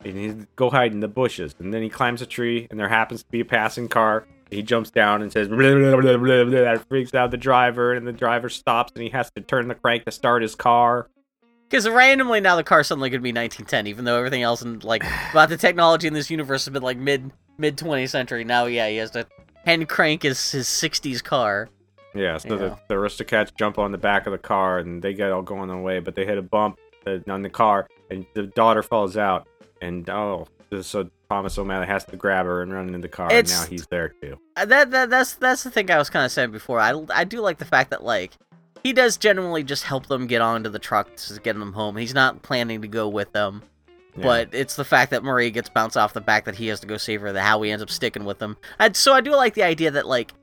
And 0.03 0.17
he's 0.17 0.35
go 0.57 0.69
hide 0.69 0.91
in 0.91 0.99
the 0.99 1.07
bushes. 1.07 1.55
And 1.59 1.73
then 1.73 1.81
he 1.81 1.87
climbs 1.87 2.21
a 2.21 2.25
tree, 2.25 2.67
and 2.69 2.77
there 2.77 2.89
happens 2.89 3.23
to 3.23 3.29
be 3.29 3.39
a 3.39 3.45
passing 3.45 3.87
car. 3.87 4.27
He 4.49 4.63
jumps 4.63 4.91
down 4.91 5.21
and 5.21 5.31
says, 5.31 5.47
blah, 5.47 5.57
blah, 5.57 5.95
blah, 5.97 6.17
blah. 6.17 6.43
That 6.45 6.85
freaks 6.89 7.13
out 7.13 7.31
the 7.31 7.37
driver, 7.37 7.93
and 7.93 8.05
the 8.05 8.13
driver 8.13 8.49
stops, 8.49 8.91
and 8.95 9.03
he 9.03 9.09
has 9.09 9.31
to 9.31 9.41
turn 9.41 9.69
the 9.69 9.75
crank 9.75 10.05
to 10.05 10.11
start 10.11 10.41
his 10.41 10.55
car. 10.55 11.09
Because 11.69 11.87
randomly 11.89 12.39
now 12.39 12.55
the 12.55 12.63
car's 12.63 12.87
suddenly 12.87 13.09
going 13.09 13.19
to 13.19 13.23
be 13.23 13.29
1910, 13.29 13.87
even 13.87 14.05
though 14.05 14.17
everything 14.17 14.41
else 14.41 14.61
and 14.61 14.83
like 14.83 15.03
about 15.31 15.49
the 15.49 15.57
technology 15.57 16.07
in 16.07 16.13
this 16.13 16.29
universe 16.29 16.65
has 16.65 16.71
been 16.73 16.83
like 16.83 16.97
mid 16.97 17.31
mid 17.57 17.77
20th 17.77 18.09
century. 18.09 18.43
Now, 18.43 18.65
yeah, 18.65 18.87
he 18.87 18.97
has 18.97 19.11
to 19.11 19.27
hand 19.65 19.87
crank 19.89 20.23
his 20.23 20.51
his 20.51 20.67
60s 20.67 21.23
car. 21.23 21.69
Yeah, 22.15 22.37
so. 22.37 22.57
The, 22.57 22.77
the 22.87 22.95
Aristocats 22.95 23.53
jump 23.55 23.77
on 23.77 23.91
the 23.91 23.97
back 23.97 24.25
of 24.25 24.31
the 24.31 24.37
car 24.39 24.79
and 24.79 25.01
they 25.03 25.13
get 25.13 25.31
all 25.31 25.41
going 25.43 25.69
away, 25.69 25.99
but 25.99 26.15
they 26.15 26.25
hit 26.25 26.37
a 26.37 26.41
bump 26.41 26.79
uh, 27.05 27.19
on 27.27 27.41
the 27.41 27.49
car 27.49 27.87
and 28.09 28.25
the 28.33 28.43
daughter 28.43 28.81
falls 28.81 29.17
out. 29.17 29.47
And 29.81 30.09
oh, 30.09 30.47
so 30.81 31.09
Thomas 31.29 31.57
O'Malley 31.57 31.85
has 31.85 32.05
to 32.05 32.15
grab 32.17 32.45
her 32.45 32.63
and 32.63 32.73
run 32.73 32.87
into 32.87 32.99
the 32.99 33.07
car, 33.09 33.27
It's- 33.31 33.51
and 33.51 33.65
now 33.65 33.69
he's 33.69 33.85
there 33.87 34.09
too. 34.21 34.39
Uh, 34.55 34.65
That, 34.65 34.89
that 34.91 35.09
that's 35.09 35.33
that's 35.35 35.63
the 35.63 35.69
thing 35.69 35.91
I 35.91 35.97
was 35.97 36.09
kind 36.09 36.25
of 36.25 36.31
saying 36.31 36.51
before. 36.51 36.79
I 36.79 36.93
I 37.13 37.23
do 37.25 37.41
like 37.41 37.57
the 37.59 37.65
fact 37.65 37.89
that 37.91 38.03
like 38.03 38.31
he 38.83 38.93
does 38.93 39.17
generally 39.17 39.63
just 39.63 39.83
help 39.83 40.07
them 40.07 40.27
get 40.27 40.41
onto 40.41 40.69
the 40.69 40.79
truck 40.79 41.15
to 41.17 41.39
get 41.41 41.57
them 41.57 41.73
home. 41.73 41.97
He's 41.97 42.13
not 42.13 42.41
planning 42.41 42.81
to 42.81 42.87
go 42.87 43.07
with 43.07 43.31
them. 43.33 43.63
Yeah. 44.15 44.23
But 44.23 44.49
it's 44.53 44.75
the 44.75 44.85
fact 44.85 45.11
that 45.11 45.23
Marie 45.23 45.51
gets 45.51 45.69
bounced 45.69 45.95
off 45.95 46.13
the 46.13 46.21
back 46.21 46.45
that 46.45 46.55
he 46.55 46.67
has 46.67 46.79
to 46.79 46.87
go 46.87 46.97
save 46.97 47.21
her, 47.21 47.31
that 47.33 47.41
how 47.41 47.61
he 47.61 47.71
ends 47.71 47.83
up 47.83 47.89
sticking 47.89 48.25
with 48.25 48.39
them. 48.39 48.57
And 48.79 48.95
so 48.95 49.13
I 49.13 49.21
do 49.21 49.35
like 49.35 49.53
the 49.53 49.63
idea 49.63 49.91
that 49.91 50.07
like 50.07 50.33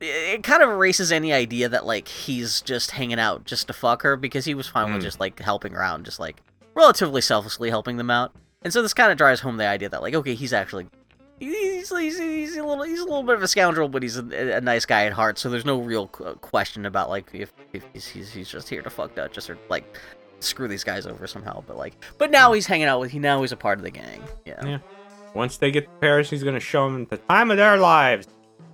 it 0.00 0.42
kind 0.42 0.62
of 0.62 0.68
erases 0.68 1.10
any 1.10 1.32
idea 1.32 1.70
that 1.70 1.86
like 1.86 2.06
he's 2.08 2.60
just 2.60 2.90
hanging 2.90 3.18
out 3.18 3.46
just 3.46 3.66
to 3.68 3.72
fuck 3.72 4.02
her 4.02 4.16
because 4.16 4.44
he 4.44 4.54
was 4.54 4.66
fine 4.66 4.92
with 4.92 5.00
Mm. 5.00 5.06
just 5.06 5.20
like 5.20 5.40
helping 5.40 5.72
her 5.72 5.82
out 5.82 5.94
and 5.94 6.04
just 6.04 6.20
like 6.20 6.42
relatively 6.74 7.22
selflessly 7.22 7.70
helping 7.70 7.96
them 7.96 8.10
out. 8.10 8.34
And 8.60 8.70
so 8.72 8.82
this 8.82 8.92
kind 8.92 9.10
of 9.10 9.16
drives 9.16 9.40
home 9.40 9.56
the 9.56 9.66
idea 9.66 9.88
that 9.88 10.02
like 10.02 10.14
okay, 10.14 10.34
he's 10.34 10.52
actually 10.52 10.86
he's, 11.38 11.90
he's, 11.90 12.18
he's 12.18 12.56
a 12.56 12.64
little 12.64 12.84
he's 12.84 13.00
a 13.00 13.04
little 13.04 13.22
bit 13.22 13.36
of 13.36 13.42
a 13.42 13.48
scoundrel, 13.48 13.88
but 13.88 14.02
he's 14.02 14.16
a, 14.16 14.56
a 14.56 14.60
nice 14.60 14.84
guy 14.84 15.06
at 15.06 15.12
heart. 15.12 15.38
So 15.38 15.50
there's 15.50 15.64
no 15.64 15.80
real 15.80 16.10
uh, 16.24 16.34
question 16.34 16.86
about 16.86 17.08
like 17.08 17.28
if, 17.32 17.52
if 17.72 17.84
he's, 17.92 18.06
he's 18.06 18.32
he's 18.32 18.48
just 18.48 18.68
here 18.68 18.82
to 18.82 18.90
fuck 18.90 19.14
Duchess 19.14 19.50
or 19.50 19.58
like 19.68 19.96
screw 20.40 20.68
these 20.68 20.84
guys 20.84 21.06
over 21.06 21.26
somehow. 21.26 21.62
But 21.66 21.76
like, 21.76 21.94
but 22.18 22.30
now 22.30 22.52
he's 22.52 22.66
hanging 22.66 22.86
out 22.86 23.00
with 23.00 23.10
he 23.10 23.18
now 23.18 23.40
he's 23.42 23.52
a 23.52 23.56
part 23.56 23.78
of 23.78 23.84
the 23.84 23.90
gang. 23.90 24.22
Yeah. 24.44 24.64
Yeah. 24.64 24.78
Once 25.34 25.58
they 25.58 25.70
get 25.70 25.84
to 25.84 25.90
Paris, 26.00 26.30
he's 26.30 26.42
gonna 26.42 26.60
show 26.60 26.90
them 26.90 27.06
the 27.10 27.18
time 27.18 27.50
of 27.50 27.56
their 27.56 27.76
lives. 27.76 28.28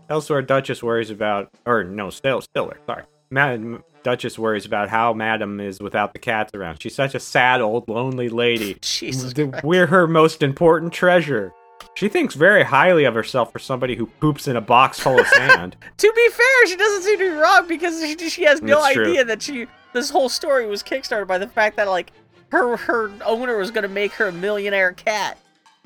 Elsewhere, 0.08 0.42
Duchess 0.42 0.82
worries 0.82 1.10
about, 1.10 1.48
or 1.64 1.84
no, 1.84 2.10
still, 2.10 2.42
Stiller. 2.42 2.78
Sorry, 2.86 3.04
Mad- 3.30 3.82
Duchess 4.02 4.38
worries 4.38 4.66
about 4.66 4.88
how 4.88 5.12
Madam 5.14 5.60
is 5.60 5.80
without 5.80 6.12
the 6.12 6.18
cats 6.18 6.52
around. 6.54 6.82
She's 6.82 6.94
such 6.94 7.14
a 7.14 7.20
sad, 7.20 7.60
old, 7.60 7.88
lonely 7.88 8.28
lady. 8.28 8.76
Jesus 8.82 9.32
Christ. 9.32 9.64
We're 9.64 9.86
her 9.86 10.06
most 10.06 10.42
important 10.42 10.92
treasure. 10.92 11.52
She 11.94 12.08
thinks 12.08 12.34
very 12.34 12.62
highly 12.64 13.04
of 13.04 13.14
herself 13.14 13.52
for 13.52 13.58
somebody 13.58 13.94
who 13.96 14.06
poops 14.06 14.48
in 14.48 14.56
a 14.56 14.60
box 14.60 14.98
full 14.98 15.18
of 15.20 15.26
sand. 15.28 15.76
To 15.98 16.12
be 16.14 16.28
fair, 16.30 16.66
she 16.66 16.76
doesn't 16.76 17.02
seem 17.02 17.18
to 17.18 17.30
be 17.30 17.36
wrong 17.36 17.68
because 17.68 18.00
she, 18.00 18.16
she 18.28 18.42
has 18.44 18.60
no 18.62 18.80
That's 18.80 18.94
true. 18.94 19.04
idea 19.10 19.24
that 19.24 19.42
she 19.42 19.66
this 19.92 20.08
whole 20.10 20.28
story 20.28 20.66
was 20.66 20.82
kickstarted 20.82 21.26
by 21.26 21.38
the 21.38 21.46
fact 21.48 21.76
that 21.76 21.88
like 21.88 22.12
her 22.50 22.76
her 22.76 23.10
owner 23.24 23.56
was 23.58 23.70
gonna 23.70 23.88
make 23.88 24.12
her 24.14 24.28
a 24.28 24.32
millionaire 24.32 24.92
cat. 24.92 25.38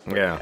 yeah. 0.09 0.39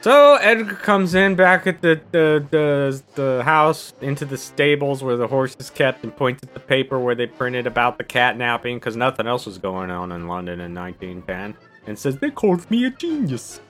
So 0.00 0.34
Edgar 0.36 0.74
comes 0.74 1.14
in 1.14 1.36
back 1.36 1.68
at 1.68 1.80
the, 1.80 2.00
the 2.10 2.44
the 2.50 3.02
the 3.14 3.42
house 3.44 3.94
into 4.00 4.24
the 4.24 4.36
stables 4.36 5.04
where 5.04 5.16
the 5.16 5.28
horse 5.28 5.54
is 5.60 5.70
kept 5.70 6.02
and 6.02 6.14
points 6.16 6.42
at 6.42 6.52
the 6.54 6.60
paper 6.60 6.98
where 6.98 7.14
they 7.14 7.26
printed 7.28 7.68
about 7.68 7.98
the 7.98 8.04
cat 8.04 8.36
napping 8.36 8.78
because 8.78 8.96
nothing 8.96 9.28
else 9.28 9.46
was 9.46 9.58
going 9.58 9.92
on 9.92 10.10
in 10.10 10.26
London 10.26 10.60
in 10.60 10.74
1910 10.74 11.54
and 11.86 11.96
says 11.96 12.18
they 12.18 12.30
called 12.32 12.68
me 12.68 12.84
a 12.86 12.90
genius. 12.90 13.60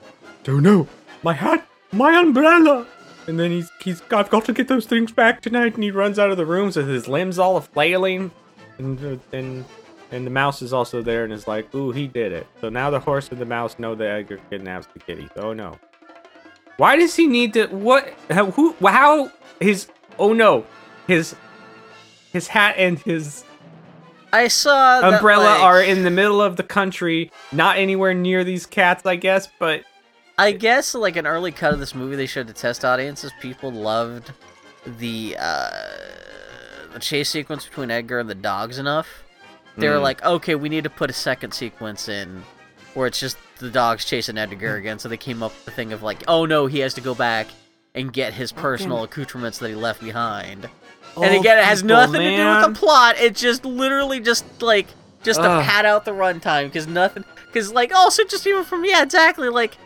Don't 0.43 0.63
know 0.63 0.87
my 1.23 1.33
hat, 1.33 1.67
my 1.91 2.19
umbrella. 2.19 2.85
And 3.27 3.39
then 3.39 3.51
he's 3.51 3.71
he's 3.81 4.01
I've 4.11 4.29
got 4.29 4.45
to 4.45 4.53
get 4.53 4.67
those 4.67 4.85
things 4.85 5.11
back 5.11 5.41
tonight 5.41 5.75
and 5.75 5.83
he 5.83 5.91
runs 5.91 6.19
out 6.19 6.29
of 6.31 6.37
the 6.37 6.45
rooms 6.45 6.75
with 6.75 6.89
his 6.89 7.07
limbs 7.07 7.39
all 7.39 7.59
flailing 7.61 8.31
and 8.77 9.03
uh, 9.05 9.17
and 9.35 9.63
and 10.11 10.27
the 10.27 10.31
mouse 10.31 10.61
is 10.61 10.73
also 10.73 11.01
there 11.01 11.23
and 11.23 11.33
is 11.33 11.47
like, 11.47 11.73
ooh, 11.73 11.91
he 11.91 12.07
did 12.07 12.31
it. 12.33 12.45
So 12.61 12.69
now 12.69 12.89
the 12.89 12.99
horse 12.99 13.29
and 13.29 13.39
the 13.39 13.45
mouse 13.45 13.79
know 13.79 13.95
that 13.95 14.07
Edgar 14.07 14.39
kidnaps 14.49 14.87
the 14.93 14.99
kitty. 14.99 15.29
Oh 15.37 15.53
no. 15.53 15.79
Why 16.77 16.95
does 16.97 17.15
he 17.15 17.27
need 17.27 17.53
to? 17.53 17.67
What? 17.67 18.13
How? 18.29 18.51
Who? 18.51 18.75
How? 18.81 19.31
His? 19.59 19.87
Oh 20.19 20.33
no! 20.33 20.65
His 21.07 21.35
his 22.33 22.47
hat 22.47 22.75
and 22.77 22.99
his 22.99 23.43
I 24.33 24.47
saw 24.47 25.01
that, 25.01 25.13
Umbrella 25.13 25.43
like- 25.43 25.61
are 25.61 25.81
in 25.81 26.03
the 26.03 26.09
middle 26.11 26.41
of 26.41 26.57
the 26.57 26.63
country, 26.63 27.31
not 27.51 27.77
anywhere 27.77 28.13
near 28.15 28.43
these 28.43 28.65
cats, 28.65 29.05
I 29.05 29.15
guess, 29.15 29.47
but 29.59 29.83
I 30.37 30.51
guess 30.51 30.95
like 30.95 31.15
an 31.15 31.27
early 31.27 31.51
cut 31.51 31.73
of 31.73 31.79
this 31.79 31.93
movie 31.93 32.15
they 32.15 32.25
showed 32.25 32.47
to 32.47 32.53
test 32.53 32.83
audiences. 32.83 33.31
People 33.39 33.71
loved 33.71 34.31
the 34.85 35.35
uh, 35.39 35.69
the 36.93 36.99
chase 36.99 37.29
sequence 37.29 37.65
between 37.65 37.91
Edgar 37.91 38.19
and 38.19 38.29
the 38.29 38.35
dogs 38.35 38.79
enough. 38.79 39.23
They 39.77 39.89
were 39.89 39.95
Mm. 39.95 40.01
like, 40.03 40.23
okay, 40.23 40.55
we 40.55 40.69
need 40.69 40.83
to 40.83 40.89
put 40.89 41.09
a 41.09 41.13
second 41.13 41.53
sequence 41.53 42.07
in 42.07 42.43
where 42.93 43.07
it's 43.07 43.19
just 43.19 43.37
the 43.57 43.69
dogs 43.71 44.05
chasing 44.05 44.37
Edgar 44.37 44.75
again. 44.75 44.99
So 44.99 45.09
they 45.09 45.17
came 45.17 45.41
up 45.41 45.51
with 45.51 45.65
the 45.65 45.71
thing 45.71 45.93
of 45.93 46.03
like, 46.03 46.23
oh 46.27 46.45
no, 46.45 46.67
he 46.67 46.79
has 46.79 46.93
to 46.95 47.01
go 47.01 47.15
back 47.15 47.47
and 47.95 48.11
get 48.11 48.33
his 48.33 48.51
personal 48.51 49.03
accoutrements 49.03 49.59
that 49.59 49.69
he 49.69 49.75
left 49.75 50.01
behind. 50.01 50.69
and 51.15 51.35
again, 51.35 51.57
it 51.59 51.63
has 51.63 51.81
people, 51.83 51.95
nothing 51.97 52.21
to 52.21 52.35
do 52.37 52.47
with 52.47 52.73
the 52.73 52.79
plot. 52.79 53.15
It's 53.19 53.39
just 53.41 53.65
literally 53.65 54.19
just 54.19 54.61
like 54.61 54.87
just 55.23 55.39
to 55.39 55.47
pad 55.47 55.85
out 55.85 56.05
the 56.05 56.11
runtime 56.11 56.65
because 56.65 56.87
nothing. 56.87 57.23
Because 57.47 57.71
like 57.71 57.93
also 57.93 58.23
just 58.25 58.45
even 58.47 58.63
from 58.63 58.83
yeah 58.85 59.03
exactly 59.03 59.49
like, 59.49 59.77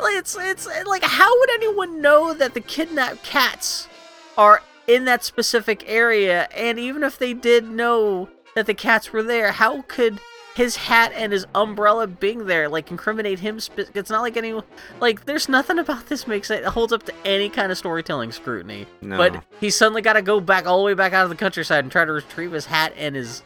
it's 0.00 0.36
it's 0.38 0.66
like 0.86 1.02
how 1.02 1.38
would 1.38 1.50
anyone 1.50 2.00
know 2.00 2.34
that 2.34 2.54
the 2.54 2.60
kidnapped 2.60 3.22
cats 3.24 3.88
are 4.36 4.62
in 4.86 5.04
that 5.04 5.24
specific 5.24 5.84
area? 5.86 6.48
And 6.56 6.78
even 6.78 7.02
if 7.02 7.18
they 7.18 7.34
did 7.34 7.68
know 7.68 8.28
that 8.54 8.66
the 8.66 8.74
cats 8.74 9.12
were 9.12 9.22
there, 9.22 9.52
how 9.52 9.82
could 9.82 10.20
his 10.54 10.76
hat 10.76 11.12
and 11.16 11.32
his 11.32 11.46
umbrella 11.54 12.06
being 12.06 12.46
there 12.46 12.68
like 12.68 12.90
incriminate 12.90 13.40
him? 13.40 13.58
Spe- 13.60 13.90
it's 13.94 14.10
not 14.10 14.22
like 14.22 14.36
anyone 14.36 14.64
like 15.00 15.24
there's 15.26 15.48
nothing 15.48 15.78
about 15.78 16.06
this 16.06 16.26
makes 16.26 16.50
it 16.50 16.64
holds 16.64 16.92
up 16.92 17.02
to 17.04 17.14
any 17.24 17.48
kind 17.48 17.72
of 17.72 17.78
storytelling 17.78 18.32
scrutiny. 18.32 18.86
No. 19.00 19.16
But 19.16 19.42
he 19.60 19.70
suddenly 19.70 20.02
got 20.02 20.14
to 20.14 20.22
go 20.22 20.40
back 20.40 20.66
all 20.66 20.78
the 20.78 20.84
way 20.84 20.94
back 20.94 21.12
out 21.12 21.24
of 21.24 21.30
the 21.30 21.36
countryside 21.36 21.84
and 21.84 21.92
try 21.92 22.04
to 22.04 22.12
retrieve 22.12 22.52
his 22.52 22.66
hat 22.66 22.92
and 22.96 23.16
his 23.16 23.42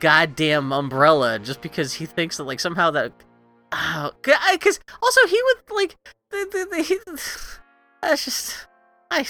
goddamn 0.00 0.72
umbrella 0.72 1.38
just 1.38 1.60
because 1.60 1.94
he 1.94 2.06
thinks 2.06 2.38
that 2.38 2.44
like 2.44 2.58
somehow 2.58 2.90
that 2.90 3.12
Oh, 3.72 4.10
because 4.22 4.80
also 5.02 5.26
he 5.26 5.40
would 5.42 5.74
like 5.76 5.96
the, 6.30 6.48
the, 6.52 6.76
the, 6.76 6.82
he, 6.82 6.98
that's 8.02 8.24
just 8.24 8.66
I 9.10 9.26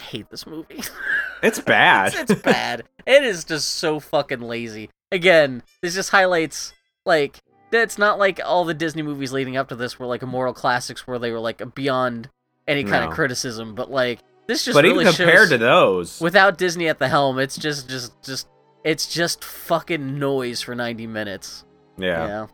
hate 0.00 0.28
this 0.30 0.46
movie. 0.46 0.82
it's 1.42 1.60
bad. 1.60 2.14
it's, 2.14 2.30
it's 2.30 2.42
bad. 2.42 2.84
it 3.06 3.22
is 3.22 3.44
just 3.44 3.68
so 3.74 4.00
fucking 4.00 4.40
lazy. 4.40 4.90
Again, 5.12 5.62
this 5.82 5.94
just 5.94 6.10
highlights 6.10 6.72
like 7.06 7.38
it's 7.72 7.98
not 7.98 8.18
like 8.18 8.40
all 8.44 8.64
the 8.64 8.74
Disney 8.74 9.02
movies 9.02 9.32
leading 9.32 9.56
up 9.56 9.68
to 9.68 9.76
this 9.76 9.98
were 9.98 10.06
like 10.06 10.22
immortal 10.22 10.54
classics 10.54 11.06
where 11.06 11.18
they 11.18 11.30
were 11.30 11.40
like 11.40 11.74
beyond 11.74 12.28
any 12.66 12.82
kind 12.84 13.04
No. 13.04 13.08
of 13.10 13.14
criticism, 13.14 13.74
but 13.74 13.90
like 13.90 14.20
this 14.46 14.64
just 14.64 14.74
but 14.74 14.84
really 14.84 15.02
even 15.04 15.12
compared 15.14 15.50
to 15.50 15.58
those, 15.58 16.20
without 16.20 16.58
Disney 16.58 16.88
at 16.88 16.98
the 16.98 17.08
helm, 17.08 17.38
it's 17.38 17.56
just 17.56 17.88
just 17.88 18.20
just 18.22 18.48
it's 18.84 19.06
just 19.12 19.44
fucking 19.44 20.18
noise 20.18 20.62
for 20.62 20.74
90 20.74 21.06
minutes. 21.06 21.64
yeah. 21.96 22.46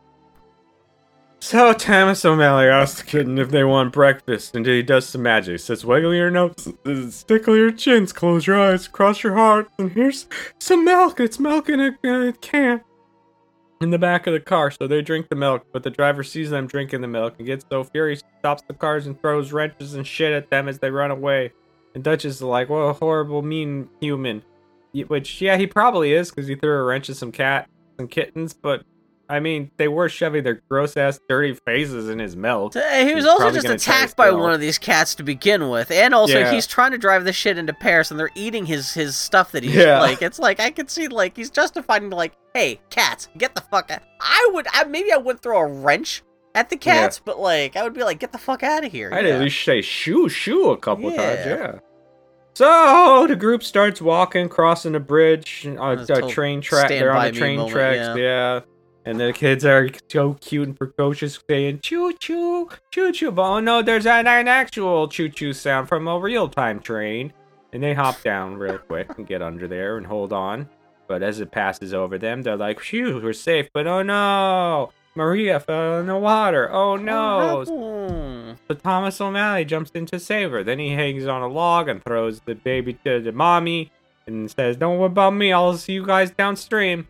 So 1.44 1.74
Thomas 1.74 2.24
O'Malley 2.24 2.68
asks 2.68 3.02
the 3.02 3.06
kitten 3.06 3.36
if 3.38 3.50
they 3.50 3.64
want 3.64 3.92
breakfast, 3.92 4.56
and 4.56 4.64
he 4.64 4.82
does 4.82 5.06
some 5.06 5.24
magic. 5.24 5.60
Says, 5.60 5.84
"Wiggle 5.84 6.14
your 6.14 6.30
nose, 6.30 7.22
tickle 7.28 7.54
your 7.54 7.70
chins, 7.70 8.14
close 8.14 8.46
your 8.46 8.58
eyes, 8.58 8.88
cross 8.88 9.22
your 9.22 9.34
heart, 9.34 9.68
and 9.78 9.92
here's 9.92 10.26
some 10.58 10.86
milk. 10.86 11.20
It's 11.20 11.38
milk 11.38 11.68
in 11.68 11.80
a, 11.80 11.98
a 12.02 12.32
can." 12.32 12.80
In 13.82 13.90
the 13.90 13.98
back 13.98 14.26
of 14.26 14.32
the 14.32 14.40
car, 14.40 14.70
so 14.70 14.86
they 14.86 15.02
drink 15.02 15.28
the 15.28 15.36
milk, 15.36 15.66
but 15.70 15.82
the 15.82 15.90
driver 15.90 16.24
sees 16.24 16.48
them 16.48 16.66
drinking 16.66 17.02
the 17.02 17.08
milk 17.08 17.34
and 17.36 17.46
gets 17.46 17.66
so 17.70 17.84
furious, 17.84 18.22
he 18.22 18.38
stops 18.38 18.62
the 18.66 18.72
cars 18.72 19.06
and 19.06 19.20
throws 19.20 19.52
wrenches 19.52 19.92
and 19.92 20.06
shit 20.06 20.32
at 20.32 20.48
them 20.48 20.66
as 20.66 20.78
they 20.78 20.90
run 20.90 21.10
away. 21.10 21.52
And 21.94 22.02
Duchess 22.02 22.36
is 22.36 22.42
like, 22.42 22.70
"What 22.70 22.78
a 22.78 22.94
horrible, 22.94 23.42
mean 23.42 23.90
human." 24.00 24.42
Which, 24.94 25.42
yeah, 25.42 25.58
he 25.58 25.66
probably 25.66 26.14
is 26.14 26.30
because 26.30 26.46
he 26.46 26.54
threw 26.54 26.72
a 26.72 26.84
wrench 26.84 27.10
at 27.10 27.16
some 27.16 27.32
cat, 27.32 27.68
some 27.98 28.08
kittens, 28.08 28.54
but 28.54 28.82
I 29.28 29.40
mean, 29.40 29.70
they 29.78 29.88
were 29.88 30.08
shoving 30.08 30.44
their 30.44 30.60
gross 30.68 30.96
ass, 30.96 31.18
dirty 31.28 31.54
faces 31.54 32.08
in 32.10 32.18
his 32.18 32.36
milk. 32.36 32.76
Uh, 32.76 32.80
He 32.98 33.14
was 33.14 33.24
He's 33.24 33.26
also 33.26 33.50
just 33.50 33.64
gonna 33.66 33.78
try 33.78 33.94
to 33.94 33.98
attacked 34.02 34.16
by 34.16 34.30
one 34.30 34.52
of 34.52 34.60
these 34.60 34.76
cats 34.78 35.14
to 35.14 35.22
begin 35.22 35.70
with, 35.70 35.90
and 35.90 36.14
also 36.14 36.38
Yeah. 36.40 36.50
he's 36.52 36.66
trying 36.66 36.90
to 36.92 36.98
drive 36.98 37.24
this 37.24 37.34
shit 37.36 37.56
into 37.56 37.72
Paris, 37.72 38.10
and 38.10 38.20
they're 38.20 38.30
eating 38.34 38.66
his 38.66 38.92
his 38.94 39.16
stuff 39.16 39.52
that 39.52 39.62
he's 39.62 39.74
Yeah. 39.74 40.00
like. 40.00 40.20
It's 40.20 40.38
like 40.38 40.60
I 40.60 40.70
could 40.70 40.90
see 40.90 41.08
like 41.08 41.36
he's 41.36 41.50
justifying 41.50 42.10
like, 42.10 42.32
hey, 42.52 42.80
cats, 42.90 43.28
get 43.38 43.54
the 43.54 43.62
fuck 43.62 43.90
out. 43.90 44.02
I 44.20 44.50
would, 44.52 44.66
I 44.72 44.84
maybe 44.84 45.10
I 45.12 45.16
wouldn't 45.16 45.42
throw 45.42 45.58
a 45.58 45.66
wrench 45.66 46.22
at 46.54 46.68
the 46.68 46.76
Yeah. 46.76 46.80
cats, 47.00 47.20
but 47.24 47.38
like 47.40 47.76
I 47.76 47.82
would 47.82 47.94
be 47.94 48.04
like, 48.04 48.18
get 48.18 48.32
the 48.32 48.38
fuck 48.38 48.62
out 48.62 48.84
of 48.84 48.92
here. 48.92 49.10
I'd 49.12 49.24
yeah. 49.26 49.34
at 49.36 49.40
least 49.40 49.64
say 49.64 49.80
shoo 49.80 50.28
shoo 50.28 50.70
a 50.70 50.76
couple 50.76 51.10
Yeah. 51.10 51.16
times, 51.36 51.46
yeah. 51.46 51.72
So 52.56 53.26
the 53.26 53.34
group 53.36 53.64
starts 53.64 54.00
walking, 54.00 54.48
crossing 54.48 54.94
a 54.94 55.00
bridge, 55.00 55.66
a, 55.66 56.06
a 56.08 56.30
train 56.30 56.60
track. 56.60 56.88
They're 56.88 57.12
on 57.12 57.24
the 57.24 57.32
train 57.32 57.56
moment, 57.56 57.74
tracks, 57.74 58.18
yeah. 58.18 58.60
And 59.06 59.20
the 59.20 59.32
kids 59.32 59.64
are 59.64 59.88
so 60.08 60.34
cute 60.34 60.68
and 60.68 60.78
precocious, 60.78 61.38
saying 61.48 61.80
choo 61.80 62.14
choo, 62.14 62.70
choo 62.90 63.12
choo. 63.12 63.30
But 63.30 63.42
oh 63.42 63.60
no, 63.60 63.82
there's 63.82 64.06
an, 64.06 64.26
an 64.26 64.48
actual 64.48 65.08
choo 65.08 65.28
choo 65.28 65.52
sound 65.52 65.88
from 65.88 66.08
a 66.08 66.18
real 66.18 66.48
time 66.48 66.80
train. 66.80 67.32
And 67.72 67.82
they 67.82 67.92
hop 67.92 68.22
down 68.22 68.56
real 68.56 68.78
quick 68.78 69.10
and 69.18 69.26
get 69.26 69.42
under 69.42 69.66
there 69.66 69.96
and 69.98 70.06
hold 70.06 70.32
on. 70.32 70.68
But 71.06 71.22
as 71.22 71.40
it 71.40 71.50
passes 71.50 71.92
over 71.92 72.18
them, 72.18 72.42
they're 72.42 72.56
like, 72.56 72.80
phew, 72.80 73.20
we're 73.22 73.32
safe. 73.32 73.68
But 73.74 73.86
oh 73.86 74.02
no, 74.02 74.92
Maria 75.14 75.60
fell 75.60 76.00
in 76.00 76.06
the 76.06 76.16
water. 76.16 76.72
Oh 76.72 76.96
no. 76.96 77.62
no. 77.64 78.56
So 78.68 78.74
Thomas 78.74 79.20
O'Malley 79.20 79.64
jumps 79.64 79.90
in 79.94 80.06
to 80.06 80.18
save 80.18 80.50
her. 80.50 80.64
Then 80.64 80.78
he 80.78 80.90
hangs 80.90 81.26
on 81.26 81.42
a 81.42 81.48
log 81.48 81.88
and 81.88 82.02
throws 82.02 82.40
the 82.40 82.54
baby 82.54 82.94
to 83.04 83.20
the 83.20 83.32
mommy 83.32 83.90
and 84.26 84.50
says, 84.50 84.76
Don't 84.76 84.98
worry 84.98 85.06
about 85.06 85.34
me, 85.34 85.52
I'll 85.52 85.76
see 85.76 85.92
you 85.92 86.06
guys 86.06 86.30
downstream. 86.30 87.06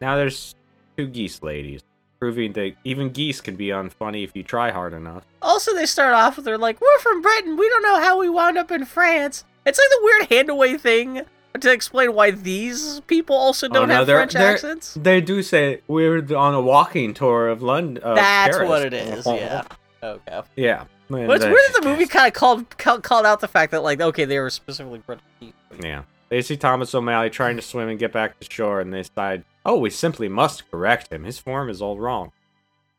Now 0.00 0.16
there's 0.16 0.54
two 0.96 1.06
geese 1.06 1.42
ladies, 1.42 1.82
proving 2.18 2.52
that 2.54 2.74
even 2.84 3.10
geese 3.10 3.40
can 3.40 3.56
be 3.56 3.68
unfunny 3.68 4.24
if 4.24 4.32
you 4.34 4.42
try 4.42 4.70
hard 4.70 4.92
enough. 4.92 5.24
Also, 5.40 5.74
they 5.74 5.86
start 5.86 6.14
off 6.14 6.36
with 6.36 6.44
they're 6.44 6.58
like, 6.58 6.80
"We're 6.80 6.98
from 7.00 7.22
Britain. 7.22 7.56
We 7.56 7.68
don't 7.68 7.82
know 7.82 8.00
how 8.00 8.18
we 8.18 8.28
wound 8.28 8.58
up 8.58 8.70
in 8.70 8.84
France." 8.84 9.44
It's 9.64 9.78
like 9.78 9.88
the 9.90 10.00
weird 10.02 10.28
handaway 10.32 10.76
thing 10.76 11.22
to 11.60 11.70
explain 11.72 12.14
why 12.14 12.30
these 12.32 13.00
people 13.06 13.36
also 13.36 13.68
oh, 13.68 13.72
don't 13.72 13.82
Oh, 13.84 13.86
no, 13.86 13.94
have 13.96 14.06
they're- 14.06 14.16
French 14.16 14.32
they're- 14.32 14.52
accents. 14.54 14.94
They 15.00 15.20
do 15.20 15.42
say 15.42 15.82
we're 15.86 16.18
on 16.36 16.54
a 16.54 16.60
walking 16.60 17.14
tour 17.14 17.48
of 17.48 17.62
London. 17.62 18.02
Of 18.02 18.16
That's 18.16 18.56
Paris." 18.56 18.68
what 18.68 18.82
it 18.82 18.92
is. 18.94 19.26
Yeah. 19.26 19.62
Okay. 20.04 20.42
Yeah. 20.56 20.86
But 21.08 21.36
it's 21.36 21.44
weird 21.44 21.56
that 21.74 21.78
the 21.82 21.88
movie 21.88 22.06
kind 22.06 22.26
of 22.26 22.32
called 22.32 22.76
called 22.76 23.04
called 23.04 23.24
out 23.24 23.38
the 23.38 23.46
fact 23.46 23.70
that 23.70 23.84
like 23.84 24.00
okay 24.00 24.24
they 24.24 24.40
were 24.40 24.50
specifically 24.50 24.98
British. 24.98 25.24
people. 25.38 25.54
Yeah. 25.80 26.02
They 26.28 26.42
see 26.42 26.56
Thomas 26.56 26.92
O'Malley 26.92 27.30
trying 27.30 27.54
to 27.54 27.62
swim 27.62 27.88
and 27.88 28.00
get 28.00 28.10
back 28.12 28.40
to 28.40 28.50
shore, 28.50 28.80
and 28.80 28.92
they 28.92 29.02
decide, 29.02 29.44
oh, 29.64 29.78
we 29.78 29.90
simply 29.90 30.28
must 30.28 30.70
correct 30.70 31.12
him. 31.12 31.24
His 31.24 31.38
form 31.38 31.68
is 31.68 31.82
all 31.82 31.98
wrong. 31.98 32.32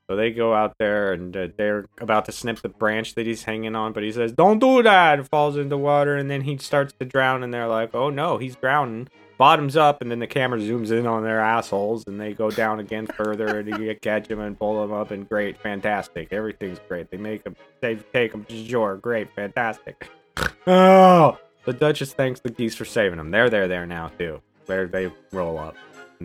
So 0.09 0.17
they 0.17 0.31
go 0.31 0.53
out 0.53 0.75
there, 0.79 1.13
and 1.13 1.35
uh, 1.35 1.47
they're 1.57 1.85
about 1.99 2.25
to 2.25 2.33
snip 2.33 2.61
the 2.61 2.69
branch 2.69 3.15
that 3.15 3.25
he's 3.25 3.43
hanging 3.43 3.75
on, 3.75 3.93
but 3.93 4.03
he 4.03 4.11
says, 4.11 4.33
don't 4.33 4.59
do 4.59 4.83
that! 4.83 5.19
And 5.19 5.29
falls 5.29 5.55
into 5.55 5.77
water, 5.77 6.17
and 6.17 6.29
then 6.29 6.41
he 6.41 6.57
starts 6.57 6.93
to 6.99 7.05
drown, 7.05 7.41
and 7.41 7.53
they're 7.53 7.67
like, 7.67 7.95
oh 7.95 8.09
no, 8.09 8.37
he's 8.37 8.55
drowning. 8.57 9.07
Bottoms 9.37 9.77
up, 9.77 10.01
and 10.01 10.11
then 10.11 10.19
the 10.19 10.27
camera 10.27 10.59
zooms 10.59 10.91
in 10.91 11.07
on 11.07 11.23
their 11.23 11.39
assholes, 11.39 12.03
and 12.05 12.19
they 12.19 12.33
go 12.33 12.51
down 12.51 12.79
again 12.79 13.07
further, 13.07 13.59
and 13.59 13.67
you 13.79 13.95
catch 14.01 14.27
him 14.27 14.41
and 14.41 14.59
pull 14.59 14.83
him 14.83 14.91
up, 14.91 15.11
and 15.11 15.27
great, 15.27 15.57
fantastic. 15.57 16.33
Everything's 16.33 16.79
great. 16.87 17.09
They 17.09 17.17
make 17.17 17.45
him, 17.45 17.55
they 17.79 17.95
take 17.95 18.33
him 18.33 18.43
to 18.45 18.67
shore. 18.67 18.97
Great, 18.97 19.33
fantastic. 19.35 20.09
Oh! 20.65 21.37
The 21.65 21.73
Duchess 21.73 22.13
thanks 22.13 22.39
the 22.39 22.49
geese 22.49 22.75
for 22.75 22.85
saving 22.85 23.17
them. 23.17 23.31
They're 23.31 23.49
there, 23.49 23.67
there 23.67 23.85
now 23.85 24.09
too. 24.17 24.41
Where 24.65 24.87
they 24.87 25.11
roll 25.31 25.57
up. 25.57 25.75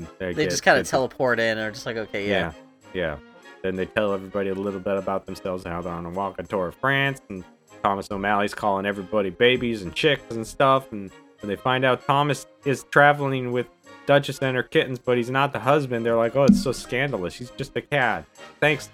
And 0.05 0.09
They 0.19 0.35
get- 0.35 0.51
just 0.51 0.63
kind 0.63 0.79
of 0.79 0.87
teleport 0.87 1.41
in 1.41 1.59
or 1.59 1.71
just 1.71 1.87
like 1.87 1.97
okay 1.97 2.29
yeah. 2.29 2.53
Yeah, 2.93 3.01
yeah. 3.01 3.17
Then 3.63 3.75
they 3.77 3.87
tell 3.87 4.13
everybody 4.13 4.51
a 4.51 4.55
little 4.55 4.81
bit 4.81 4.97
about 4.97 5.27
themselves 5.27 5.65
and 5.65 5.75
how 5.75 5.83
they're 5.83 5.93
on 5.93 6.07
a 6.07 6.11
walking 6.11 6.47
tour 6.47 6.69
of 6.69 6.77
France. 6.77 7.21
And 7.29 7.45
Thomas 7.83 8.09
O'Malley's 8.11 8.55
calling 8.55 8.87
everybody 8.87 9.31
babies 9.31 9.83
and 9.83 9.93
chicks 9.95 10.35
and 10.35 10.47
stuff. 10.47 10.93
And 10.93 11.11
when 11.41 11.49
they 11.49 11.57
find 11.57 11.85
out 11.85 12.07
Thomas 12.07 12.47
is 12.65 12.85
traveling 12.85 13.53
with 13.53 13.67
Duchess 14.07 14.39
and 14.39 14.57
her 14.57 14.63
kittens, 14.63 14.99
but 14.99 15.17
he's 15.17 15.29
not 15.29 15.53
the 15.53 15.59
husband, 15.59 16.07
they're 16.07 16.17
like, 16.17 16.35
"Oh, 16.35 16.45
it's 16.45 16.63
so 16.63 16.73
scandalous. 16.73 17.35
He's 17.35 17.51
just 17.51 17.77
a 17.77 17.83
cat." 17.83 18.25
Thanks, 18.59 18.89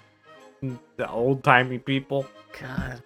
the 0.97 1.09
old 1.09 1.41
timey 1.41 1.79
people. 1.79 2.25
God, 2.59 3.01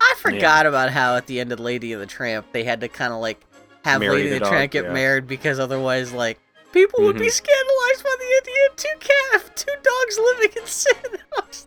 I 0.00 0.14
forgot 0.18 0.66
about 0.66 0.90
how 0.90 1.14
at 1.16 1.26
the 1.26 1.38
end 1.38 1.52
of 1.52 1.60
Lady 1.60 1.92
and 1.92 2.02
the 2.02 2.06
Tramp 2.06 2.46
they 2.50 2.64
had 2.64 2.80
to 2.80 2.88
kind 2.88 3.12
of 3.12 3.20
like 3.20 3.40
have 3.84 4.00
Marry 4.00 4.16
Lady 4.16 4.28
the 4.30 4.36
and 4.36 4.44
the 4.44 4.48
Tramp 4.48 4.72
get 4.72 4.84
yeah. 4.84 4.92
married 4.92 5.28
because 5.28 5.60
otherwise 5.60 6.12
like 6.12 6.40
people 6.74 7.02
would 7.04 7.16
be 7.18 7.26
Mhm. 7.28 7.32
scandalized 7.32 8.02
by 8.04 8.14
the 8.18 8.40
idea 8.42 8.62
of 8.70 8.76
two 8.76 8.98
cat 9.00 9.56
two 9.56 9.72
dogs 9.82 10.18
living 10.18 10.50
in 10.60 10.66
sin. 10.66 11.20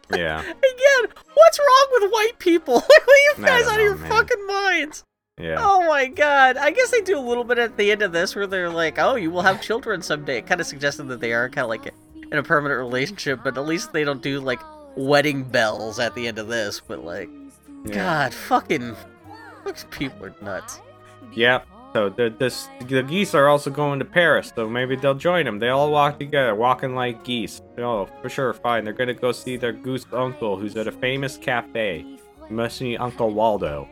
Like, 0.10 0.20
Yeah, 0.20 0.40
Again, 0.42 1.14
what's 1.34 1.60
wrong 1.60 1.88
with 1.94 2.12
white 2.12 2.38
people? 2.40 2.76
Like, 2.90 3.08
are 3.08 3.22
you 3.26 3.34
guys 3.46 3.68
out 3.68 3.80
of 3.80 3.86
your 3.86 3.96
man. 3.96 4.10
fucking 4.12 4.46
minds. 4.48 5.04
yeah. 5.40 5.56
Oh 5.60 5.88
my 5.88 6.08
god. 6.08 6.58
I 6.58 6.72
guess 6.72 6.92
they 6.92 7.02
do 7.02 7.18
a 7.18 7.22
little 7.22 7.44
bit 7.44 7.58
at 7.60 7.78
the 7.78 7.92
end 7.92 8.02
of 8.02 8.12
this 8.12 8.36
where 8.36 8.48
they're 8.48 8.70
like, 8.70 8.98
oh, 9.00 9.16
you 9.16 9.30
will 9.32 9.42
have 9.42 9.62
children 9.62 10.02
someday. 10.02 10.42
Kind 10.42 10.62
of 10.62 10.68
suggesting 10.68 11.08
that 11.10 11.20
they 11.20 11.34
are 11.34 11.50
kind 11.50 11.64
of 11.64 11.70
like 11.70 11.88
in 12.32 12.38
a 12.38 12.44
permanent 12.44 12.78
relationship, 12.80 13.40
but 13.44 13.58
at 13.58 13.66
least 13.66 13.92
they 13.94 14.04
don't 14.04 14.22
do 14.22 14.40
like 14.40 14.60
wedding 14.96 15.44
bells 15.44 16.00
at 16.00 16.14
the 16.16 16.28
end 16.28 16.40
of 16.40 16.48
this. 16.48 16.82
But 16.86 17.04
like, 17.04 17.30
yeah. 17.86 17.94
God, 17.94 18.34
fucking. 18.34 18.96
These 19.66 19.86
people 19.90 20.26
are 20.28 20.36
nuts. 20.42 20.80
Yeah. 21.34 21.60
So 21.94 22.10
the 22.10 22.34
this 22.38 22.68
the 22.88 23.02
geese 23.02 23.34
are 23.34 23.48
also 23.48 23.70
going 23.70 24.00
to 24.00 24.06
Paris, 24.06 24.52
so 24.56 24.70
maybe 24.70 24.96
they'll 24.96 25.16
join 25.16 25.46
them. 25.46 25.60
They 25.60 25.70
all 25.70 25.92
walk 25.92 26.20
together, 26.20 26.54
walking 26.54 26.96
like 26.96 27.24
geese. 27.24 27.62
Oh, 27.78 28.08
for 28.22 28.30
sure, 28.30 28.54
fine. 28.54 28.84
They're 28.84 28.94
gonna 28.94 29.14
go 29.14 29.32
see 29.32 29.58
their 29.58 29.72
goose 29.72 30.06
uncle, 30.12 30.58
who's 30.58 30.76
at 30.76 30.88
a 30.88 30.92
famous 30.92 31.38
cafe. 31.38 32.06
You 32.50 32.56
must 32.56 32.78
see 32.78 32.98
Uncle 32.98 33.32
Waldo. 33.32 33.90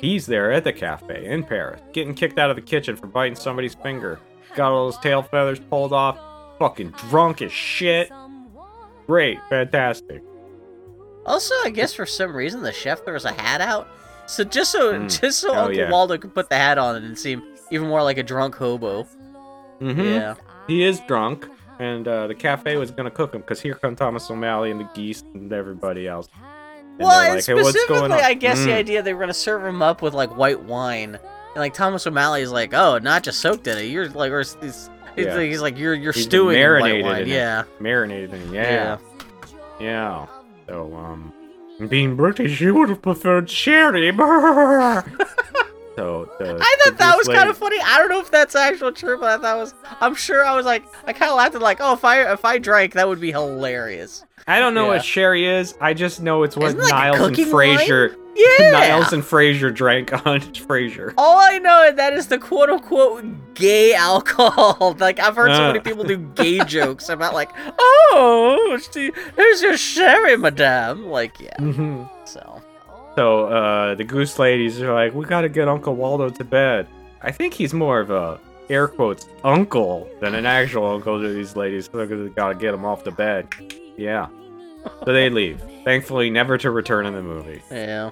He's 0.00 0.26
there 0.26 0.52
at 0.52 0.64
the 0.64 0.72
cafe 0.72 1.26
in 1.26 1.44
Paris, 1.44 1.80
getting 1.92 2.14
kicked 2.14 2.38
out 2.38 2.50
of 2.50 2.56
the 2.56 2.62
kitchen 2.62 2.96
for 2.96 3.06
biting 3.06 3.36
somebody's 3.36 3.74
finger. 3.74 4.20
Got 4.54 4.72
all 4.72 4.86
his 4.86 4.98
tail 4.98 5.22
feathers 5.22 5.60
pulled 5.60 5.92
off. 5.92 6.18
Fucking 6.58 6.90
drunk 7.08 7.42
as 7.42 7.52
shit. 7.52 8.10
Great, 9.06 9.38
fantastic. 9.48 10.22
Also, 11.24 11.54
I 11.64 11.70
guess 11.70 11.94
for 11.94 12.06
some 12.06 12.34
reason 12.34 12.62
the 12.62 12.72
chef 12.72 13.04
throws 13.04 13.24
a 13.24 13.32
hat 13.32 13.60
out, 13.60 13.88
so 14.28 14.44
just 14.44 14.70
so 14.72 14.92
Mm. 14.92 15.20
just 15.20 15.40
so 15.40 15.50
Oh, 15.52 15.58
Uncle 15.64 15.74
yeah. 15.76 15.90
Waldo 15.90 16.16
could 16.18 16.34
put 16.34 16.48
the 16.48 16.56
hat 16.56 16.78
on 16.78 16.96
and 16.96 17.18
seem 17.18 17.42
even 17.70 17.88
more 17.88 18.02
like 18.02 18.18
a 18.18 18.22
drunk 18.22 18.54
hobo. 18.54 19.06
Mm-hmm. 19.80 20.00
Yeah. 20.00 20.34
He 20.66 20.82
is 20.84 21.00
drunk, 21.08 21.46
and 21.78 22.06
uh, 22.06 22.26
the 22.26 22.34
cafe 22.34 22.76
was 22.76 22.90
gonna 22.90 23.10
cook 23.10 23.34
him 23.34 23.40
because 23.40 23.60
here 23.60 23.74
come 23.74 23.96
Thomas 23.96 24.30
O'Malley 24.30 24.70
and 24.70 24.80
the 24.80 24.88
geese 24.94 25.22
and 25.34 25.52
everybody 25.52 26.06
else. 26.08 26.28
And 26.34 26.98
well, 27.06 27.20
and 27.20 27.34
like, 27.36 27.46
"Hey, 27.46 27.54
what's 27.54 27.68
specifically, 27.70 27.98
going 28.00 28.12
on?" 28.12 28.20
I 28.20 28.34
guess 28.34 28.58
the 28.64 28.70
Mm. 28.70 28.74
idea 28.74 29.02
they 29.02 29.14
were 29.14 29.20
gonna 29.20 29.32
serve 29.34 29.64
him 29.64 29.82
up 29.82 30.02
with 30.02 30.14
like 30.14 30.36
white 30.36 30.60
wine, 30.64 31.14
and 31.14 31.56
like 31.56 31.74
Thomas 31.74 32.06
O'Malley 32.06 32.42
is 32.42 32.50
like, 32.52 32.74
"Oh, 32.74 32.98
not 32.98 33.22
just 33.22 33.40
soaked 33.40 33.66
in 33.66 33.78
it. 33.78 33.84
You're 33.84 34.08
like, 34.10 34.30
or 34.32 34.38
he's, 34.40 34.56
he's, 34.60 34.90
Yeah. 35.16 35.40
he's 35.40 35.62
like, 35.62 35.78
you're 35.78 35.94
you're 35.94 36.12
He's 36.12 36.24
stewing 36.24 36.58
in 36.60 36.80
white 36.80 37.02
wine." 37.04 37.22
in 37.22 37.28
it. 37.28 37.32
yeah. 37.32 37.62
marinated 37.80 38.34
in 38.34 38.52
yeah, 38.52 38.62
yeah, 38.62 38.96
yeah. 39.80 40.26
So 40.68 40.92
um, 40.96 41.32
being 41.88 42.16
British, 42.16 42.60
you 42.60 42.74
would 42.74 42.88
have 42.88 43.02
preferred 43.02 43.48
sherry. 43.48 44.10
so 44.16 44.22
the, 46.38 46.56
I 46.60 46.76
the 46.84 46.90
thought 46.90 46.98
that 46.98 47.16
goose 47.16 47.28
was 47.28 47.36
kind 47.36 47.48
of 47.48 47.56
funny. 47.56 47.78
I 47.80 47.98
don't 47.98 48.08
know 48.08 48.20
if 48.20 48.30
that's 48.30 48.54
actual 48.54 48.92
true, 48.92 49.18
but 49.18 49.38
I 49.38 49.42
thought 49.42 49.56
it 49.56 49.60
was. 49.60 49.74
I'm 50.00 50.14
sure 50.14 50.44
I 50.44 50.56
was 50.56 50.66
like, 50.66 50.84
I 51.06 51.12
kind 51.12 51.30
of 51.30 51.36
laughed 51.36 51.54
at 51.54 51.62
like, 51.62 51.78
oh, 51.80 51.94
if 51.94 52.04
I 52.04 52.32
if 52.32 52.44
I 52.44 52.58
drank, 52.58 52.94
that 52.94 53.08
would 53.08 53.20
be 53.20 53.30
hilarious. 53.30 54.24
I 54.46 54.58
don't 54.60 54.74
know 54.74 54.84
Yeah. 54.84 54.96
what 54.96 55.04
sherry 55.04 55.46
is. 55.46 55.74
I 55.80 55.94
just 55.94 56.22
know 56.22 56.42
it's 56.42 56.56
what 56.56 56.68
Isn't 56.68 56.80
it 56.80 56.84
like 56.84 56.92
Niles 56.92 57.20
and 57.20 57.36
cooking 57.36 57.52
Frasier, 57.52 58.16
Yeah. 58.60 58.70
Niles 58.70 59.12
and 59.12 59.22
Frasier 59.22 59.74
drank 59.74 60.12
on 60.26 60.40
Frasier. 60.66 61.12
All 61.18 61.38
I 61.38 61.58
know 61.58 61.84
is 61.84 61.96
that 61.96 62.12
is 62.12 62.28
the 62.28 62.38
quote 62.38 62.70
unquote 62.70 63.24
gay 63.54 63.94
alcohol. 64.08 64.96
Like 64.98 65.18
I've 65.18 65.34
heard 65.36 65.50
so 65.54 65.62
many 65.68 65.80
Uh. 65.80 65.82
people 65.82 66.04
do 66.04 66.16
gay 66.18 66.60
jokes 66.64 67.08
about 67.08 67.34
like, 67.34 67.50
oh, 67.78 68.78
here's 69.36 69.62
your 69.62 69.76
sherry, 69.76 70.36
madame. 70.36 71.06
Like, 71.06 71.38
yeah. 71.40 71.56
hmm 71.58 72.04
So 72.24 72.62
So 73.16 73.46
uh, 73.46 73.94
the 73.96 74.04
goose 74.04 74.38
ladies 74.38 74.80
are 74.82 74.92
like, 74.94 75.14
we 75.14 75.24
gotta 75.24 75.48
get 75.48 75.66
Uncle 75.68 75.94
Waldo 75.96 76.28
to 76.30 76.44
bed. 76.44 76.86
I 77.22 77.32
think 77.32 77.54
he's 77.54 77.74
more 77.74 77.98
of 77.98 78.10
a 78.10 78.38
air 78.70 78.86
quotes 78.86 79.26
uncle 79.44 80.08
than 80.20 80.34
an 80.34 80.46
actual 80.46 80.86
uncle 80.86 81.20
to 81.20 81.28
these 81.32 81.56
ladies. 81.56 81.88
So 81.90 82.04
they 82.06 82.28
gotta 82.28 82.54
get 82.54 82.72
him 82.74 82.84
off 82.84 83.02
the 83.02 83.10
bed. 83.10 83.48
Yeah. 83.96 84.28
So 85.04 85.12
they 85.12 85.28
leave. 85.28 85.60
Thankfully, 85.84 86.30
never 86.30 86.56
to 86.58 86.70
return 86.70 87.04
in 87.06 87.14
the 87.14 87.22
movie. 87.22 87.62
yeah. 87.70 88.10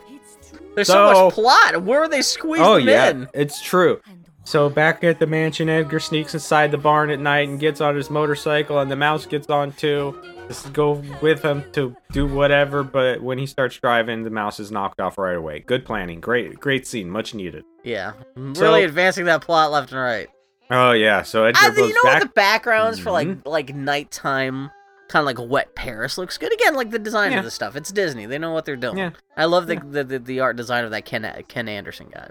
There's 0.77 0.87
so, 0.87 1.13
So- 1.13 1.25
much 1.25 1.35
plot. 1.35 1.83
Where 1.83 2.01
are 2.03 2.09
they 2.09 2.23
squeezing 2.23 2.65
oh 2.67 2.77
yeah, 2.77 3.11
in? 3.11 3.29
it's 3.35 3.61
true. 3.61 4.01
So 4.45 4.69
back 4.69 5.03
at 5.03 5.19
the 5.19 5.27
mansion, 5.27 5.69
Edgar 5.69 5.99
sneaks 5.99 6.33
inside 6.33 6.71
the 6.71 6.79
barn 6.79 7.11
at 7.11 7.19
night 7.19 7.49
and 7.49 7.59
gets 7.59 7.81
on 7.81 7.97
his 7.97 8.11
motorcycle, 8.11 8.79
and 8.79 8.89
the 8.89 8.95
mouse 8.95 9.27
gets 9.27 9.51
on 9.51 9.73
too. 9.73 10.17
Just 10.47 10.73
go 10.73 11.03
with 11.21 11.43
him 11.43 11.65
to 11.73 11.97
do 12.13 12.29
whatever, 12.29 12.85
but 12.85 13.21
when 13.21 13.39
he 13.39 13.47
starts 13.47 13.77
driving, 13.81 14.23
the 14.23 14.31
mouse 14.31 14.61
is 14.61 14.71
knocked 14.71 15.01
off 15.01 15.19
right 15.19 15.35
away. 15.35 15.59
Good 15.67 15.85
planning, 15.85 16.21
great, 16.21 16.61
great 16.61 16.87
scene, 16.87 17.11
much 17.11 17.35
needed. 17.35 17.65
Yeah, 17.83 18.13
So- 18.55 18.63
really 18.63 18.85
advancing 18.85 19.25
that 19.25 19.41
plot 19.43 19.73
left 19.73 19.91
and 19.91 20.01
right. 20.01 20.29
Oh 20.71 20.93
yeah, 20.93 21.23
so 21.23 21.45
Edgar 21.45 21.61
I, 21.63 21.71
goes 21.71 21.89
you 21.89 21.95
know 21.95 22.03
back. 22.05 22.21
what 22.21 22.29
the 22.29 22.35
backgrounds 22.35 23.01
for 23.01 23.11
like 23.11 23.27
Mhm. 23.27 23.43
like 23.47 23.75
nighttime, 23.75 24.71
kind 25.09 25.21
of 25.23 25.27
like 25.27 25.51
wet 25.51 25.75
Paris 25.75 26.19
looks 26.19 26.37
good. 26.39 26.53
Again, 26.53 26.75
like 26.75 26.91
the 26.91 26.99
design 26.99 27.33
Yeah. 27.33 27.39
of 27.39 27.45
the 27.45 27.51
stuff. 27.51 27.77
It's 27.77 27.93
Disney. 27.93 28.27
They 28.27 28.39
know 28.39 28.53
what 28.53 28.65
they're 28.65 28.77
doing. 28.77 28.99
Yeah. 28.99 29.11
I 29.37 29.45
love 29.45 29.67
the, 29.67 29.75
Yeah. 29.75 29.81
the, 29.85 30.05
the 30.05 30.19
the 30.19 30.41
art 30.41 30.57
design 30.57 30.85
of 30.85 30.91
that 30.91 31.05
Ken 31.05 31.45
Ken 31.49 31.69
Anderson 31.69 32.09
guy. 32.13 32.31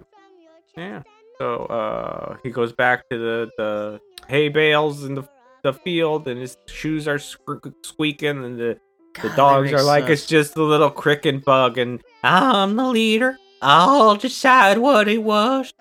Yeah. 0.78 1.04
So 1.38 1.66
uh, 1.66 2.38
he 2.44 2.50
goes 2.50 2.72
back 2.74 3.10
to 3.10 3.18
the 3.18 3.50
the 3.58 4.02
hay 4.28 4.50
bales 4.50 5.04
in 5.04 5.16
the 5.16 5.24
the 5.64 5.74
field, 5.74 6.28
and 6.28 6.40
his 6.40 6.58
shoes 6.68 7.08
are 7.08 7.18
sque- 7.18 7.74
squeaking, 7.84 8.44
and 8.44 8.60
the 8.60 8.80
God, 9.14 9.24
the 9.32 9.36
dogs 9.36 9.74
are 9.74 9.82
like 9.84 10.08
sense. 10.08 10.20
it's 10.22 10.28
just 10.28 10.56
a 10.58 10.64
little 10.64 10.90
cricket 10.92 11.44
bug, 11.44 11.78
and 11.78 12.02
I'm 12.24 12.76
the 12.76 12.88
leader. 12.88 13.38
I'll 13.62 14.16
decide 14.16 14.78
what 14.78 15.08
it 15.08 15.24
was. 15.24 15.74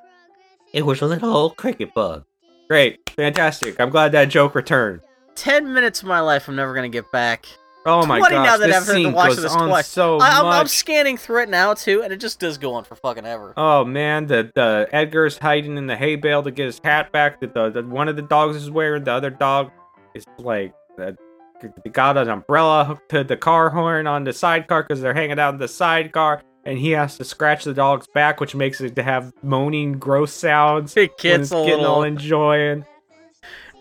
It 0.73 0.87
was 0.87 1.03
a 1.03 1.07
little 1.07 1.37
old 1.37 1.57
cricket 1.57 1.93
bug. 1.95 2.25
Great, 2.69 2.99
fantastic. 3.11 3.79
I'm 3.79 3.91
glad 3.91 4.13
that 4.13 4.31
joke 4.31 4.55
returned. 4.55 5.01
Ten 5.35 5.73
minutes 5.73 6.03
of 6.03 6.09
my 6.09 6.21
life 6.21 6.49
I'm 6.49 6.57
never 6.57 6.75
gonna 6.75 6.89
get 6.89 7.11
back. 7.13 7.47
Oh 7.87 8.07
my 8.07 8.19
20 8.19 8.35
gosh, 8.35 8.45
now 8.47 8.57
that 8.57 8.67
this 8.67 8.77
I've 8.77 8.87
heard 8.87 8.97
the 8.97 9.03
scene 9.03 9.13
watch 9.13 9.29
goes 9.29 9.43
this 9.43 9.53
on 9.53 9.69
twice. 9.69 9.87
so 9.87 10.19
I, 10.19 10.39
I'm, 10.39 10.47
I'm 10.47 10.67
scanning 10.67 11.19
through 11.19 11.43
it 11.43 11.49
now 11.51 11.75
too, 11.75 12.03
and 12.03 12.15
it 12.15 12.17
just 12.17 12.41
does 12.41 12.57
go 12.57 12.73
on 12.75 12.85
for 12.85 12.97
fucking 12.97 13.27
ever. 13.27 13.53
Oh 13.59 13.85
man, 13.85 14.27
the 14.27 14.51
the 14.55 14.89
Edgar's 14.91 15.37
hiding 15.37 15.77
in 15.77 15.87
the 15.87 15.97
hay 15.97 16.17
bale 16.17 16.43
to 16.43 16.51
get 16.51 16.67
his 16.67 16.81
hat 16.83 17.13
back. 17.13 17.41
That 17.41 17.53
the, 17.53 17.69
the 17.69 17.83
one 17.83 18.09
of 18.09 18.17
the 18.17 18.23
dogs 18.23 18.57
is 18.57 18.71
wearing. 18.71 19.05
The 19.05 19.13
other 19.13 19.31
dog 19.31 19.71
is 20.15 20.25
like 20.39 20.73
they 20.97 21.91
got 21.91 22.17
an 22.17 22.29
umbrella 22.29 22.85
hooked 22.85 23.11
to 23.11 23.25
the 23.25 23.37
car 23.37 23.71
horn 23.71 24.07
on 24.07 24.25
the 24.25 24.33
sidecar 24.33 24.83
because 24.83 25.01
they're 25.01 25.15
hanging 25.15 25.39
out 25.39 25.55
in 25.55 25.61
the 25.61 25.69
sidecar, 25.69 26.43
and 26.65 26.79
he 26.79 26.93
has 26.93 27.19
to 27.19 27.25
scratch 27.25 27.65
the 27.65 27.75
dog's 27.75 28.07
back, 28.09 28.41
which 28.41 28.55
makes 28.55 28.81
it 28.81 28.97
to 28.97 29.03
have 29.03 29.33
moaning, 29.43 29.99
gross 29.99 30.33
sounds. 30.33 30.97
It 30.97 31.19
gets 31.19 31.43
it's 31.45 31.53
a 31.53 31.57
getting 31.57 31.81
little. 31.81 31.97
all 31.97 32.03
enjoying. 32.03 32.87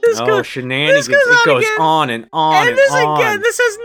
This 0.04 0.20
oh, 0.20 0.26
goes, 0.26 0.48
shenanigans! 0.48 1.08
goes 1.08 1.18
it 1.26 1.46
goes 1.46 1.64
again. 1.64 1.82
on 1.82 2.10
and 2.10 2.30
on 2.34 2.56
and, 2.56 2.70
and 2.70 2.78
this 2.78 2.92
on. 2.94 3.20
again, 3.20 3.42
this 3.42 3.60
has 3.62 3.78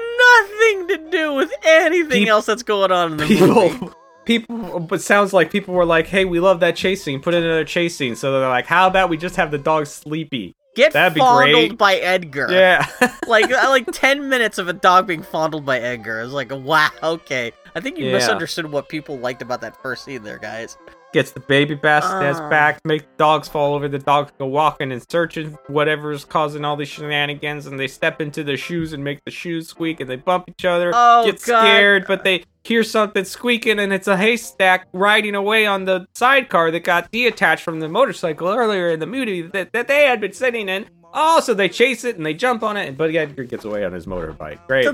nothing 0.88 0.88
to 0.88 1.10
do 1.10 1.34
with 1.34 1.52
anything 1.64 2.28
else 2.28 2.46
that's 2.46 2.62
going 2.62 2.92
on 2.92 3.12
in 3.12 3.16
the 3.18 3.24
movie. 3.24 3.38
people 3.78 3.94
people 4.24 4.80
but 4.80 5.00
sounds 5.00 5.32
like 5.32 5.50
people 5.50 5.72
were 5.74 5.86
like 5.86 6.06
hey 6.06 6.24
we 6.26 6.38
love 6.38 6.60
that 6.60 6.76
chase 6.76 7.02
scene 7.02 7.18
put 7.20 7.32
in 7.34 7.42
another 7.42 7.64
chase 7.64 7.96
scene 7.96 8.14
so 8.14 8.30
they're 8.38 8.48
like 8.48 8.66
how 8.66 8.86
about 8.86 9.08
we 9.08 9.16
just 9.16 9.36
have 9.36 9.50
the 9.50 9.56
dog 9.58 9.86
sleepy 9.86 10.54
Get 10.76 10.92
That'd 10.92 11.14
be 11.14 11.18
fondled 11.20 11.70
great. 11.70 11.78
by 11.78 11.94
Edgar. 11.96 12.46
yeah 12.52 12.86
like 13.26 13.50
uh, 13.50 13.68
like 13.68 13.86
10 13.92 14.28
minutes 14.28 14.58
of 14.58 14.68
a 14.68 14.72
dog 14.72 15.08
being 15.08 15.22
fondled 15.22 15.64
by 15.64 15.80
Edgar. 15.80 16.20
I 16.20 16.22
was 16.22 16.32
like, 16.32 16.52
wow, 16.52 16.90
okay. 17.02 17.50
I 17.74 17.80
think 17.80 17.98
you 17.98 18.04
Yeah. 18.06 18.12
misunderstood 18.12 18.70
what 18.70 18.88
people 18.88 19.18
liked 19.18 19.42
about 19.42 19.60
that 19.62 19.80
first 19.82 20.04
scene 20.04 20.22
there, 20.22 20.38
guys. 20.38 20.78
Gets 21.12 21.30
the 21.30 21.40
baby 21.40 21.74
bassinet's 21.74 22.38
Oh. 22.38 22.50
back 22.50 22.80
make 22.84 23.02
the 23.02 23.08
dogs 23.16 23.48
fall 23.48 23.74
over 23.74 23.88
the 23.88 23.98
dogs 23.98 24.30
go 24.38 24.46
walking 24.46 24.92
and 24.92 25.02
searching 25.10 25.56
whatever's 25.68 26.24
causing 26.24 26.64
all 26.64 26.76
these 26.76 26.88
shenanigans 26.88 27.66
and 27.66 27.80
they 27.80 27.88
step 27.88 28.20
into 28.20 28.44
the 28.44 28.56
shoes 28.56 28.92
and 28.92 29.02
make 29.02 29.24
the 29.24 29.30
shoes 29.30 29.68
squeak 29.68 30.00
and 30.00 30.10
they 30.10 30.16
bump 30.16 30.44
each 30.48 30.64
other 30.66 30.90
Oh, 30.94 31.24
get 31.24 31.42
God. 31.44 31.62
scared 31.64 32.04
but 32.06 32.24
they 32.24 32.44
hear 32.64 32.82
something 32.82 33.24
squeaking 33.24 33.78
and 33.78 33.92
it's 33.92 34.06
a 34.08 34.16
haystack 34.18 34.86
riding 34.92 35.34
away 35.34 35.64
on 35.64 35.86
the 35.86 36.06
sidecar 36.14 36.70
that 36.70 36.84
got 36.84 37.10
detached 37.10 37.62
from 37.64 37.80
the 37.80 37.88
motorcycle 37.88 38.48
earlier 38.48 38.90
in 38.90 39.00
the 39.00 39.06
movie 39.06 39.40
that, 39.42 39.72
that 39.72 39.88
they 39.88 40.04
had 40.04 40.20
been 40.20 40.34
sitting 40.34 40.68
in 40.68 40.84
oh 41.14 41.40
so 41.40 41.54
they 41.54 41.70
chase 41.70 42.04
it 42.04 42.16
and 42.16 42.26
they 42.26 42.34
jump 42.34 42.62
on 42.62 42.76
it 42.76 42.86
and 42.86 42.98
buddy 42.98 43.16
edgar 43.16 43.44
gets 43.44 43.64
away 43.64 43.82
on 43.82 43.92
his 43.94 44.04
motorbike 44.04 44.58
great 44.66 44.84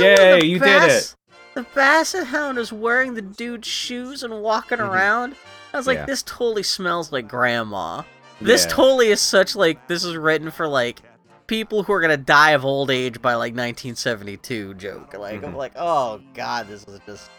Yay, 0.00 0.44
you 0.44 0.58
did 0.58 0.64
Bass- 0.64 1.16
The 1.54 1.62
Basset 1.74 2.26
Hound 2.26 2.58
is 2.58 2.72
wearing 2.72 3.14
the 3.14 3.22
dude's 3.22 3.68
shoes 3.68 4.22
and 4.22 4.42
walking 4.42 4.78
Mhm. 4.78 4.88
around. 4.90 5.34
I 5.72 5.76
was 5.76 5.86
like, 5.86 5.98
Yeah. 5.98 6.06
this 6.06 6.22
totally 6.22 6.62
smells 6.62 7.12
like 7.12 7.28
grandma. 7.28 8.02
This 8.40 8.64
Yeah. 8.64 8.70
totally 8.70 9.08
is 9.08 9.20
such 9.20 9.54
like 9.56 9.86
this 9.88 10.04
is 10.04 10.16
written 10.16 10.50
for 10.50 10.66
like 10.68 11.00
people 11.46 11.82
who 11.82 11.92
are 11.92 12.00
gonna 12.00 12.16
die 12.16 12.50
of 12.50 12.64
old 12.64 12.90
age 12.90 13.20
by 13.22 13.34
like 13.34 13.54
1972 13.54 14.74
joke. 14.74 15.14
Like 15.16 15.42
I'm 15.44 15.52
Mhm. 15.52 15.56
like, 15.56 15.72
oh 15.76 16.20
god, 16.34 16.68
this 16.68 16.84
is 16.84 17.00
just. 17.06 17.30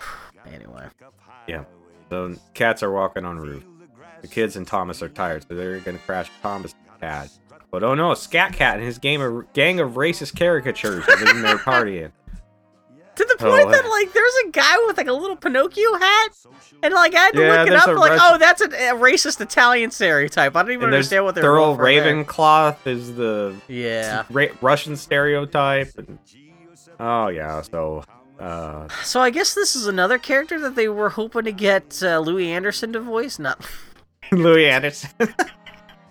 Anyway, 0.52 0.86
Yeah. 1.46 1.64
So 2.10 2.34
cats 2.54 2.82
are 2.82 2.90
walking 2.90 3.24
on 3.24 3.38
roof. 3.38 3.64
The 4.22 4.28
kids 4.28 4.56
and 4.56 4.66
Thomas 4.66 5.02
are 5.02 5.08
tired, 5.08 5.44
so 5.48 5.54
they're 5.54 5.78
gonna 5.80 5.98
crash 5.98 6.30
Thomas' 6.42 6.74
pad. 7.00 7.30
But 7.70 7.82
oh 7.82 7.94
no, 7.94 8.12
Scat 8.14 8.52
Cat 8.52 8.76
and 8.76 8.84
his 8.84 8.98
game 8.98 9.20
of, 9.22 9.52
gang 9.52 9.80
of 9.80 9.92
racist 9.92 10.36
caricatures 10.38 11.04
are 11.08 11.30
in 11.30 11.42
their 11.42 11.56
partying. 11.58 12.12
To 13.16 13.24
the 13.24 13.36
Oh, 13.44 13.50
point 13.50 13.68
uh, 13.68 13.70
that 13.72 13.88
like 13.90 14.12
there's 14.14 14.34
a 14.46 14.50
guy 14.50 14.74
with 14.86 14.96
like 14.96 15.06
a 15.06 15.12
little 15.12 15.36
Pinocchio 15.36 15.94
hat, 15.98 16.28
and 16.82 16.94
like 16.94 17.14
I 17.14 17.18
had 17.18 17.34
to 17.34 17.40
Yeah, 17.42 17.58
look 17.62 17.66
it 17.68 17.72
up. 17.74 17.86
Like, 17.88 18.10
Russian- 18.12 18.18
oh, 18.34 18.38
that's 18.38 18.60
a, 18.62 18.64
a 18.66 18.94
racist 18.94 19.40
Italian 19.40 19.90
stereotype. 19.90 20.56
I 20.56 20.62
don't 20.62 20.72
even 20.72 20.84
And 20.86 20.94
understand 20.94 21.24
what 21.26 21.34
they're 21.34 21.44
Thurl 21.44 21.76
going 21.76 22.24
for. 22.24 22.32
Ravenscroft 22.32 22.86
is 22.86 23.14
the 23.14 23.54
Yeah. 23.68 24.24
ra- 24.30 24.46
Russian 24.62 24.96
stereotype. 24.96 25.90
And, 25.98 26.18
oh 27.00 27.28
yeah, 27.28 27.60
so 27.60 28.02
uh, 28.40 28.88
So 29.04 29.20
I 29.20 29.28
guess 29.28 29.54
this 29.54 29.76
is 29.76 29.86
another 29.86 30.16
character 30.18 30.58
that 30.60 30.74
they 30.74 30.88
were 30.88 31.10
hoping 31.10 31.44
to 31.44 31.52
get 31.52 32.02
uh, 32.02 32.18
Louie 32.20 32.48
Anderson 32.50 32.94
to 32.94 33.00
voice. 33.00 33.38
Not. 33.38 33.60
Louie 34.32 34.68
Anderson. 34.68 35.10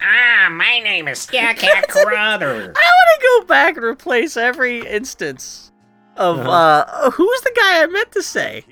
Ah, 0.04 0.50
my 0.50 0.80
name 0.80 1.08
is 1.08 1.20
Scat 1.22 1.58
Cat 1.58 1.88
Carruthers. 1.88 2.76
I 2.76 2.90
want 2.90 3.22
to 3.22 3.28
go 3.40 3.46
back 3.46 3.76
and 3.78 3.86
replace 3.86 4.36
every 4.36 4.80
instance 4.88 5.71
of 6.18 6.40
Uh-huh. 6.40 6.50
uh 6.52 7.12
who's 7.12 7.42
the 7.42 7.52
guy 7.56 7.84
I 7.84 7.88
meant 7.88 8.12
to 8.14 8.24
say? 8.24 8.66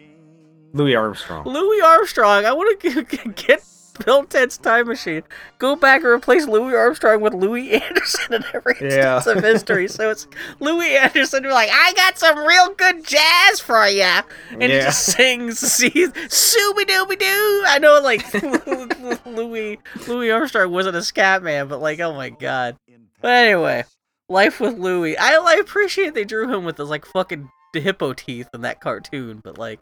Louis 0.74 0.96
Armstrong. 0.96 1.46
Louis 1.46 1.82
Armstrong. 1.82 2.46
I 2.46 2.52
want 2.54 2.80
to 2.82 3.04
get 3.36 3.64
Bill 4.06 4.24
Ted's 4.24 4.58
Time 4.58 4.88
Machine. 4.88 5.24
Go 5.58 5.76
back 5.76 6.02
and 6.04 6.12
replace 6.12 6.48
Louis 6.48 6.74
Armstrong 6.76 7.22
with 7.22 7.34
Louie 7.34 7.72
Anderson 7.82 8.36
in 8.36 8.44
every 8.54 8.76
Yeah. 8.80 9.16
instance 9.18 9.38
of 9.38 9.44
history. 9.44 9.88
So 9.90 10.12
it's 10.12 10.28
Louie 10.60 10.96
Anderson 10.96 11.42
be 11.44 11.50
like, 11.50 11.70
I 11.72 11.92
got 11.96 12.18
some 12.20 12.38
real 12.38 12.74
good 12.76 13.04
jazz 13.04 13.60
for 13.60 13.86
you. 13.88 14.04
And 14.52 14.62
he 14.62 14.68
just 14.70 15.04
sings, 15.06 15.60
see, 15.60 15.90
Sooby 15.90 16.86
Dooby 16.86 17.18
Doo. 17.20 17.64
I 17.68 17.80
know, 17.82 18.00
like, 18.02 18.24
Louis, 19.26 19.80
Louis 20.08 20.32
Armstrong 20.32 20.72
wasn't 20.72 20.96
a 20.96 21.04
scat 21.04 21.44
man, 21.44 21.68
but 21.68 21.82
like, 21.82 22.00
oh 22.00 22.14
my 22.14 22.30
god. 22.30 22.78
But 23.22 23.32
anyway, 23.32 23.84
Life 24.30 24.60
with 24.60 24.78
Louie. 24.78 25.18
I, 25.18 25.36
I 25.36 25.56
appreciate 25.56 26.14
they 26.14 26.24
drew 26.24 26.54
him 26.54 26.64
with 26.64 26.78
those 26.78 26.90
like 26.90 27.06
fucking 27.06 27.50
hippo 27.74 28.14
teeth 28.14 28.50
in 28.54 28.62
that 28.62 28.80
cartoon, 28.80 29.42
but 29.44 29.58
like, 29.58 29.80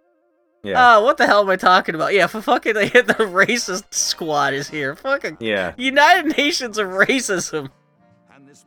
Yeah. 0.63 0.97
oh, 0.97 1.03
what 1.03 1.17
the 1.17 1.25
hell 1.27 1.41
am 1.41 1.49
I 1.49 1.55
talking 1.57 1.95
about? 1.95 2.13
Yeah, 2.13 2.27
for 2.27 2.41
fucking 2.41 2.73
the 2.73 2.81
racist 3.19 3.93
squad 3.93 4.53
is 4.53 4.69
here. 4.69 4.95
Fucking 4.95 5.37
yeah. 5.39 5.73
United 5.77 6.37
Nations 6.37 6.77
of 6.77 6.87
racism. 6.87 7.69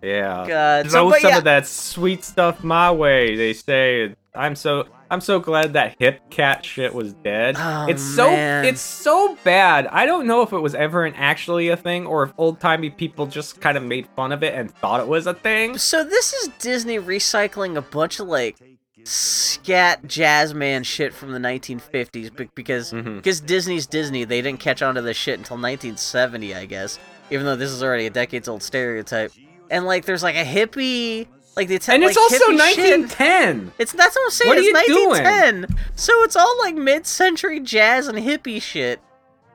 Yeah. 0.02 0.44
God. 0.46 0.90
Throw 0.90 1.10
So, 1.10 1.18
some 1.18 1.30
yeah, 1.30 1.38
of 1.38 1.44
that 1.44 1.66
sweet 1.66 2.24
stuff 2.24 2.62
my 2.64 2.90
way. 2.90 3.36
They 3.36 3.52
say 3.52 4.14
I'm 4.34 4.54
so 4.54 4.86
I'm 5.10 5.20
so 5.20 5.40
glad 5.40 5.72
that 5.72 5.96
hip 5.98 6.20
cat 6.30 6.64
shit 6.64 6.94
was 6.94 7.14
dead. 7.14 7.56
Oh, 7.58 7.86
it's 7.88 8.02
so 8.02 8.30
man. 8.30 8.64
it's 8.64 8.80
so 8.80 9.36
bad. 9.42 9.86
I 9.88 10.06
don't 10.06 10.26
know 10.26 10.42
if 10.42 10.52
it 10.52 10.58
was 10.60 10.74
ever 10.74 11.04
an 11.04 11.14
actually 11.14 11.68
a 11.68 11.76
thing 11.76 12.06
or 12.06 12.22
if 12.22 12.32
old 12.38 12.60
timey 12.60 12.90
people 12.90 13.26
just 13.26 13.60
kind 13.60 13.76
of 13.76 13.82
made 13.82 14.06
fun 14.14 14.30
of 14.32 14.42
it 14.44 14.54
and 14.54 14.70
thought 14.70 15.00
it 15.00 15.08
was 15.08 15.26
a 15.26 15.34
thing. 15.34 15.76
so 15.78 16.04
this 16.04 16.32
is 16.32 16.48
Disney 16.60 16.98
recycling 16.98 17.76
a 17.76 17.82
bunch 17.82 18.20
of 18.20 18.28
like 18.28 18.56
scat 19.04 20.06
jazz 20.06 20.54
man 20.54 20.84
shit 20.84 21.12
from 21.14 21.32
the 21.32 21.38
1950s 21.38 22.30
be- 22.36 22.50
because 22.54 22.92
Mhm. 22.92 23.16
because 23.16 23.40
Disney's 23.40 23.86
Disney. 23.86 24.24
They 24.24 24.42
didn't 24.42 24.60
catch 24.60 24.82
on 24.82 24.94
to 24.94 25.02
this 25.02 25.16
shit 25.16 25.38
until 25.38 25.56
1970, 25.56 26.54
I 26.54 26.66
guess. 26.66 26.98
Even 27.30 27.46
though 27.46 27.56
this 27.56 27.70
is 27.70 27.82
already 27.82 28.06
a 28.06 28.10
decades 28.10 28.48
old 28.48 28.62
stereotype. 28.62 29.32
And 29.70 29.86
like, 29.86 30.04
there's 30.04 30.22
like 30.22 30.36
a 30.36 30.44
hippie, 30.44 31.26
like 31.56 31.68
the 31.68 31.74
And 31.88 32.02
it's 32.04 32.16
like, 32.16 32.22
also 32.22 32.36
hippie 32.36 32.74
shit. 32.74 33.00
1910. 33.00 33.72
It's 33.78 33.92
that's 33.92 34.14
what 34.16 34.24
I'm 34.24 34.30
saying. 34.30 34.48
What 34.48 34.58
are 34.58 34.60
it's 34.60 34.88
you 34.88 34.94
doing? 34.94 35.24
1910. 35.24 35.76
So 35.96 36.12
it's 36.22 36.36
all 36.36 36.58
like 36.60 36.74
mid-century 36.74 37.60
jazz 37.60 38.06
and 38.08 38.18
hippie 38.18 38.62
shit, 38.62 39.00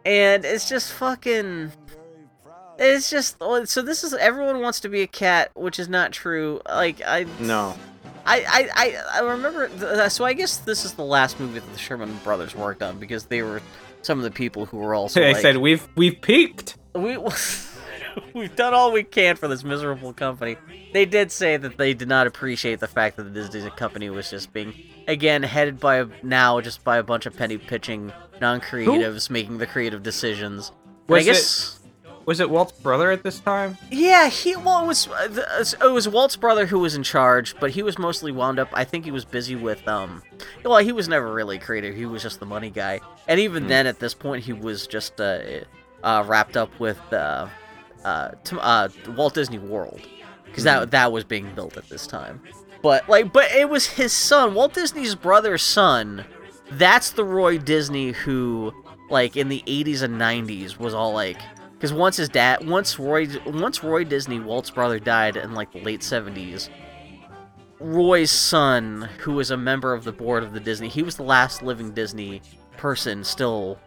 and 0.05 0.45
it's 0.45 0.67
just 0.69 0.91
fucking. 0.93 1.71
It's 2.77 3.09
just 3.09 3.37
oh, 3.39 3.63
so. 3.65 3.81
This 3.81 4.03
is 4.03 4.13
everyone 4.13 4.61
wants 4.61 4.81
to 4.81 4.89
be 4.89 5.01
a 5.01 5.07
cat, 5.07 5.51
which 5.55 5.79
is 5.79 5.87
not 5.87 6.11
true. 6.11 6.61
Like 6.67 7.01
I, 7.05 7.25
No. 7.39 7.77
I, 8.27 8.39
I, 8.47 8.69
I, 8.75 9.19
I 9.19 9.31
remember. 9.31 9.67
th- 9.69 9.81
uh, 9.81 10.09
So 10.09 10.25
I 10.25 10.33
guess 10.33 10.57
this 10.57 10.83
is 10.83 10.93
the 10.93 11.05
last 11.05 11.39
movie 11.39 11.59
that 11.59 11.71
the 11.71 11.77
Sherman 11.79 12.19
Brothers 12.23 12.55
worked 12.55 12.81
on 12.83 12.97
because 12.99 13.25
they 13.25 13.43
were 13.43 13.61
some 14.01 14.17
of 14.17 14.23
the 14.23 14.31
people 14.31 14.65
who 14.65 14.77
were 14.77 14.93
also. 14.93 15.21
They 15.21 15.33
like, 15.33 15.41
said 15.41 15.57
we've 15.57 15.87
we've 15.95 16.19
peaked. 16.19 16.75
we 16.93 17.17
we've 18.33 18.55
done 18.55 18.73
all 18.73 18.91
we 18.91 19.03
can 19.03 19.35
for 19.35 19.47
this 19.47 19.63
miserable 19.63 20.13
company. 20.13 20.57
They 20.93 21.05
did 21.05 21.31
say 21.31 21.57
that 21.57 21.77
they 21.77 21.93
did 21.93 22.07
not 22.07 22.27
appreciate 22.27 22.79
the 22.79 22.87
fact 22.87 23.17
that 23.17 23.23
the 23.33 23.47
Disney 23.47 23.69
company 23.71 24.09
was 24.09 24.29
just 24.29 24.53
being 24.53 24.73
again 25.07 25.43
headed 25.43 25.79
by 25.79 25.97
a, 25.97 26.07
now 26.23 26.61
just 26.61 26.83
by 26.83 26.97
a 26.97 27.03
bunch 27.03 27.25
of 27.25 27.35
penny 27.35 27.57
pitching 27.57 28.11
non-creatives 28.41 29.29
making 29.29 29.57
the 29.59 29.67
creative 29.67 30.03
decisions. 30.03 30.71
And 31.07 31.15
I 31.15 31.19
Was 31.19 31.27
it- 31.27 31.79
Was 32.25 32.39
it 32.39 32.49
Walt's 32.49 32.71
brother 32.71 33.11
at 33.11 33.21
this 33.21 33.39
time? 33.39 33.77
yeah, 33.91 34.29
he 34.29 34.55
well 34.55 34.83
it 34.83 34.87
was 34.87 35.07
uh, 35.07 35.27
the- 35.27 35.47
uh, 35.83 35.87
it 35.89 35.91
was 35.93 36.09
Walt's 36.09 36.35
brother 36.35 36.65
who 36.65 36.79
was 36.79 36.95
in 36.95 37.03
charge, 37.03 37.55
but 37.59 37.69
he 37.71 37.83
was 37.83 37.99
mostly 37.99 38.31
wound 38.31 38.57
up. 38.57 38.67
I 38.73 38.83
think 38.83 39.05
he 39.05 39.11
was 39.11 39.25
busy 39.25 39.55
with 39.55 39.87
um, 39.87 40.23
well 40.63 40.77
he 40.79 40.91
was 40.91 41.07
never 41.07 41.31
really 41.31 41.59
creative. 41.59 41.93
He 41.95 42.05
was 42.07 42.23
just 42.23 42.39
the 42.39 42.45
money 42.47 42.71
guy, 42.71 42.99
and 43.27 43.39
even 43.39 43.63
Hmm. 43.63 43.69
then 43.69 43.87
at 43.87 43.99
this 43.99 44.13
point 44.15 44.43
he 44.43 44.53
was 44.53 44.87
just 44.87 45.21
uh, 45.21 45.39
uh 46.03 46.23
wrapped 46.25 46.57
up 46.57 46.71
with 46.79 46.99
uh, 47.13 47.47
uh, 48.05 48.31
t- 48.43 48.57
uh 48.61 48.87
Walt 49.17 49.33
Disney 49.33 49.59
World 49.59 50.01
because 50.45 50.63
Hmm. 50.63 50.67
that 50.67 50.91
that 50.91 51.11
was 51.11 51.23
being 51.25 51.53
built 51.55 51.75
at 51.77 51.89
this 51.89 52.07
time. 52.07 52.41
But 52.81 53.09
like, 53.09 53.33
but 53.33 53.51
it 53.51 53.67
was 53.69 53.87
his 53.87 54.13
son, 54.13 54.53
Walt 54.53 54.73
Disney's 54.73 55.15
brother's 55.15 55.63
son. 55.63 56.23
That's 56.71 57.11
the 57.11 57.23
Roy 57.23 57.57
Disney 57.57 58.11
who, 58.11 58.71
like, 59.09 59.35
in 59.35 59.49
the 59.49 59.63
'80s 59.67 60.01
and 60.03 60.19
'90s 60.19 60.77
was 60.79 60.93
all 60.93 61.11
like, 61.13 61.37
because 61.73 61.91
once 61.93 62.17
his 62.17 62.29
dad, 62.29 62.67
once 62.67 62.97
Roy, 62.99 63.27
once 63.45 63.83
Roy 63.83 64.03
Disney, 64.03 64.39
Walt's 64.39 64.69
brother, 64.69 64.99
died 64.99 65.35
in 65.37 65.53
like 65.53 65.71
the 65.73 65.79
late 65.81 66.01
'70s. 66.01 66.69
Roy's 67.79 68.31
son, 68.31 69.09
who 69.19 69.33
was 69.33 69.51
a 69.51 69.57
member 69.57 69.93
of 69.93 70.03
the 70.05 70.11
board 70.11 70.43
of 70.43 70.53
the 70.53 70.59
Disney, 70.59 70.87
he 70.87 71.03
was 71.03 71.17
the 71.17 71.23
last 71.23 71.61
living 71.61 71.91
Disney 71.91 72.41
person 72.77 73.23
still. 73.23 73.77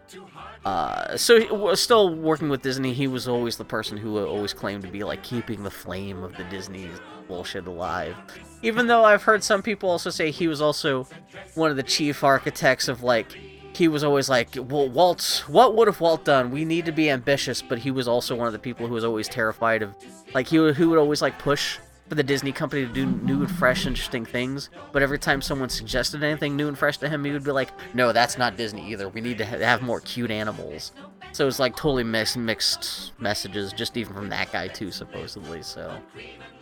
Uh, 0.65 1.17
so 1.17 1.75
still 1.75 2.15
working 2.15 2.49
with 2.49 2.63
Disney. 2.63 2.93
He 2.93 3.07
was 3.07 3.29
always 3.29 3.57
the 3.57 3.65
person 3.65 3.97
who 3.97 4.25
always 4.25 4.53
claimed 4.53 4.83
to 4.83 4.91
be 4.91 5.05
like 5.05 5.23
keeping 5.23 5.63
the 5.63 5.71
flame 5.71 6.23
of 6.23 6.37
the 6.37 6.45
Disney 6.45 6.91
bullshit 7.27 7.67
alive. 7.67 8.17
Even 8.63 8.87
though 8.87 9.05
I've 9.05 9.23
heard 9.23 9.45
some 9.45 9.63
people 9.63 9.89
also 9.89 10.11
say 10.11 10.31
he 10.31 10.49
was 10.49 10.61
also 10.61 11.07
one 11.55 11.71
of 11.71 11.77
the 11.77 11.83
chief 11.83 12.25
architects 12.25 12.89
of 12.89 13.03
like 13.03 13.37
he 13.75 13.87
was 13.87 14.03
always 14.03 14.29
like, 14.29 14.49
well, 14.57 14.89
Walt, 14.89 15.45
what 15.47 15.77
would 15.77 15.87
have 15.87 16.01
Walt 16.01 16.25
done? 16.25 16.51
We 16.51 16.65
need 16.65 16.85
to 16.87 16.93
be 16.93 17.09
ambitious, 17.11 17.63
but 17.63 17.79
he 17.79 17.91
was 17.93 18.09
also 18.09 18.35
one 18.35 18.49
of 18.49 18.53
the 18.53 18.59
people 18.59 18.89
who 18.89 18.95
was 18.95 19.05
always 19.05 19.29
terrified 19.29 19.83
of, 19.83 19.95
like, 20.35 20.49
he 20.49 20.57
who 20.57 20.91
would 20.91 20.99
always 20.99 21.23
like 21.23 21.39
push 21.39 21.79
for 22.09 22.15
the 22.15 22.23
Disney 22.23 22.53
company 22.53 22.87
to 22.87 22.93
do 22.93 23.05
new 23.07 23.41
and 23.41 23.51
fresh, 23.51 23.87
interesting 23.87 24.25
things. 24.25 24.71
But 24.93 25.03
every 25.03 25.19
time 25.19 25.43
someone 25.43 25.69
suggested 25.69 26.23
anything 26.23 26.57
new 26.57 26.69
and 26.69 26.79
fresh 26.79 26.97
to 26.99 27.09
him, 27.09 27.25
he 27.25 27.33
would 27.33 27.45
be 27.45 27.51
like, 27.53 27.71
no, 27.95 28.13
that's 28.13 28.39
not 28.39 28.57
Disney 28.57 28.91
either. 28.91 29.09
We 29.09 29.21
need 29.21 29.39
to 29.39 29.47
ha- 29.47 29.59
have 29.59 29.83
more 29.83 30.01
cute 30.01 30.31
animals. 30.31 30.93
So 31.33 31.47
it's 31.47 31.59
like 31.59 31.77
totally 31.77 32.05
mixed, 32.05 32.39
mixed 32.39 33.13
messages, 33.21 33.73
just 33.75 33.97
even 33.97 34.15
from 34.15 34.31
that 34.31 34.51
guy 34.51 34.69
too, 34.69 34.91
supposedly. 34.91 35.63
So, 35.63 36.01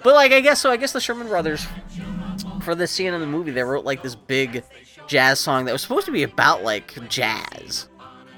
but 0.02 0.14
like, 0.14 0.32
I 0.32 0.40
guess 0.40 0.60
so. 0.60 0.70
I 0.70 0.76
guess 0.76 0.92
the 0.92 1.00
Sherman 1.00 1.28
Brothers 1.28 1.64
for 2.62 2.74
this 2.74 2.90
scene 2.90 3.14
in 3.14 3.20
the 3.20 3.26
movie, 3.26 3.52
they 3.52 3.62
wrote 3.62 3.84
like 3.84 4.02
this 4.02 4.16
big 4.16 4.64
jazz 5.06 5.38
song 5.38 5.66
that 5.66 5.72
was 5.72 5.82
supposed 5.82 6.06
to 6.06 6.12
be 6.12 6.24
about 6.24 6.64
like 6.64 7.08
jazz. 7.08 7.88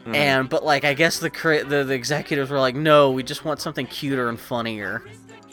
Mhm. 0.05 0.15
And 0.15 0.49
but 0.51 0.65
like 0.65 0.85
I 0.85 0.93
guess 0.93 1.19
the, 1.19 1.31
the 1.67 1.83
the 1.85 1.95
executives 1.95 2.51
were 2.51 2.61
like, 2.61 2.75
no, 2.77 3.11
we 3.11 3.23
just 3.23 3.47
want 3.47 3.61
something 3.63 3.87
cuter 3.87 4.29
and 4.29 4.39
funnier. 4.39 5.03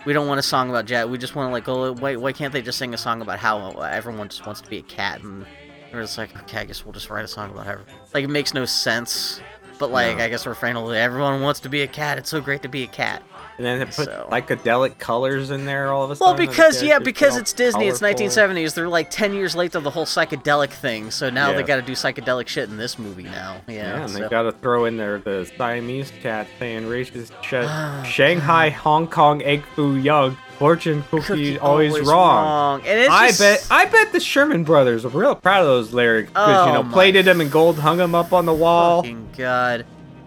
We 0.06 0.14
don't 0.14 0.28
want 0.28 0.39
a 0.39 0.43
song 0.43 0.70
about 0.70 0.86
jazz. 0.86 1.08
We 1.08 1.18
just 1.18 1.36
want 1.36 1.49
to 1.49 1.51
like, 1.51 1.68
oh, 1.68 1.93
why 1.93 2.16
why 2.16 2.32
can't 2.32 2.53
they 2.53 2.62
just 2.62 2.78
sing 2.78 2.93
a 2.93 2.97
song 2.97 3.22
about 3.22 3.39
how 3.39 3.58
uh, 3.58 3.82
everyone 3.91 4.30
just 4.30 4.45
wants 4.45 4.62
to 4.62 4.70
be 4.70 4.78
a 4.78 4.84
cat? 4.84 5.22
And 5.24 5.45
they're 5.91 6.01
just 6.01 6.18
like, 6.18 6.36
okay, 6.43 6.60
I 6.60 6.66
guess 6.66 6.86
we'll 6.86 6.93
just 6.93 7.10
write 7.10 7.26
a 7.26 7.28
song 7.28 7.49
about 7.51 7.66
how 7.66 7.78
like 8.14 8.24
it 8.24 8.30
makes 8.30 8.53
no 8.53 8.66
sense. 8.66 9.41
But 9.80 9.91
like, 9.91 10.18
No. 10.18 10.24
I 10.24 10.30
guess 10.30 10.45
refrain 10.45 10.76
will 10.76 10.91
everyone 10.91 11.41
wants 11.41 11.60
to 11.62 11.70
be 11.70 11.82
a 11.82 11.88
cat. 11.88 12.18
It's 12.18 12.30
so 12.30 12.39
great 12.39 12.62
to 12.62 12.70
be 12.70 12.84
a 12.84 12.88
cat. 12.88 13.24
And 13.58 13.66
then 13.66 13.80
they 13.80 13.86
put 13.86 13.93
So- 14.06 14.28
psychedelic 14.32 14.97
colors 14.97 15.49
in 15.49 15.66
there 15.66 15.91
all 15.93 16.03
of 16.03 16.12
a 16.12 16.16
sudden. 16.16 16.38
Well, 16.38 16.47
because 16.47 16.84
yeah, 16.84 16.99
because 16.99 17.38
it's 17.38 17.53
Disney. 17.53 17.88
It's 17.88 18.01
1970s. 18.01 18.74
They're 18.74 18.89
like 18.89 19.10
10 19.10 19.34
years 19.34 19.56
late 19.56 19.72
to 19.74 19.80
the 19.80 19.89
whole 19.89 20.06
psychedelic 20.06 20.72
thing. 20.72 21.10
So 21.12 21.30
now 21.30 21.53
they 21.53 21.64
got 21.64 21.78
to 21.78 21.82
do 21.82 21.93
psychedelic 21.93 22.47
shit 22.47 22.70
in 22.70 22.78
this 22.78 22.99
movie 22.99 23.24
now. 23.24 23.62
Yeah. 23.68 23.74
Yeah, 23.76 24.01
and 24.03 24.10
so- 24.12 24.20
they 24.20 24.28
gotta 24.30 24.51
throw 24.51 24.86
in 24.86 24.97
there 24.97 25.20
the 25.20 25.49
Siamese 25.58 26.12
cat 26.22 26.47
saying 26.60 26.84
racist 26.84 27.32
shit. 27.43 27.66
Oh, 27.76 28.03
Shanghai, 28.03 28.70
Hong 28.70 29.08
Kong, 29.08 29.41
egg 29.43 29.64
foo 29.76 29.95
young, 29.95 30.38
fortune 30.60 31.03
cookie, 31.10 31.22
Cookie 31.28 31.60
always, 31.60 31.99
wrong. 32.08 32.82
And 32.86 32.99
it's 32.99 33.10
I 33.10 33.28
just- 33.28 33.39
bet 33.39 33.68
I 33.72 33.86
bet 33.86 34.12
the 34.12 34.20
Sherman 34.20 34.64
brothers 34.64 35.06
are 35.06 35.10
real 35.10 35.36
proud 35.36 35.62
of 35.62 35.68
those 35.68 35.93
lyrics 35.93 36.30
because 36.30 36.68
you 36.68 36.72
Oh 36.72 36.74
know 36.76 36.84
my 36.84 36.91
plated 36.93 37.26
them 37.26 37.41
in 37.41 37.49
gold, 37.49 37.80
hung 37.80 37.97
them 37.97 38.16
up 38.16 38.34
on 38.34 38.45
the 38.45 38.53
wall. 38.53 39.01
Fucking 39.01 39.30
god. 39.38 39.86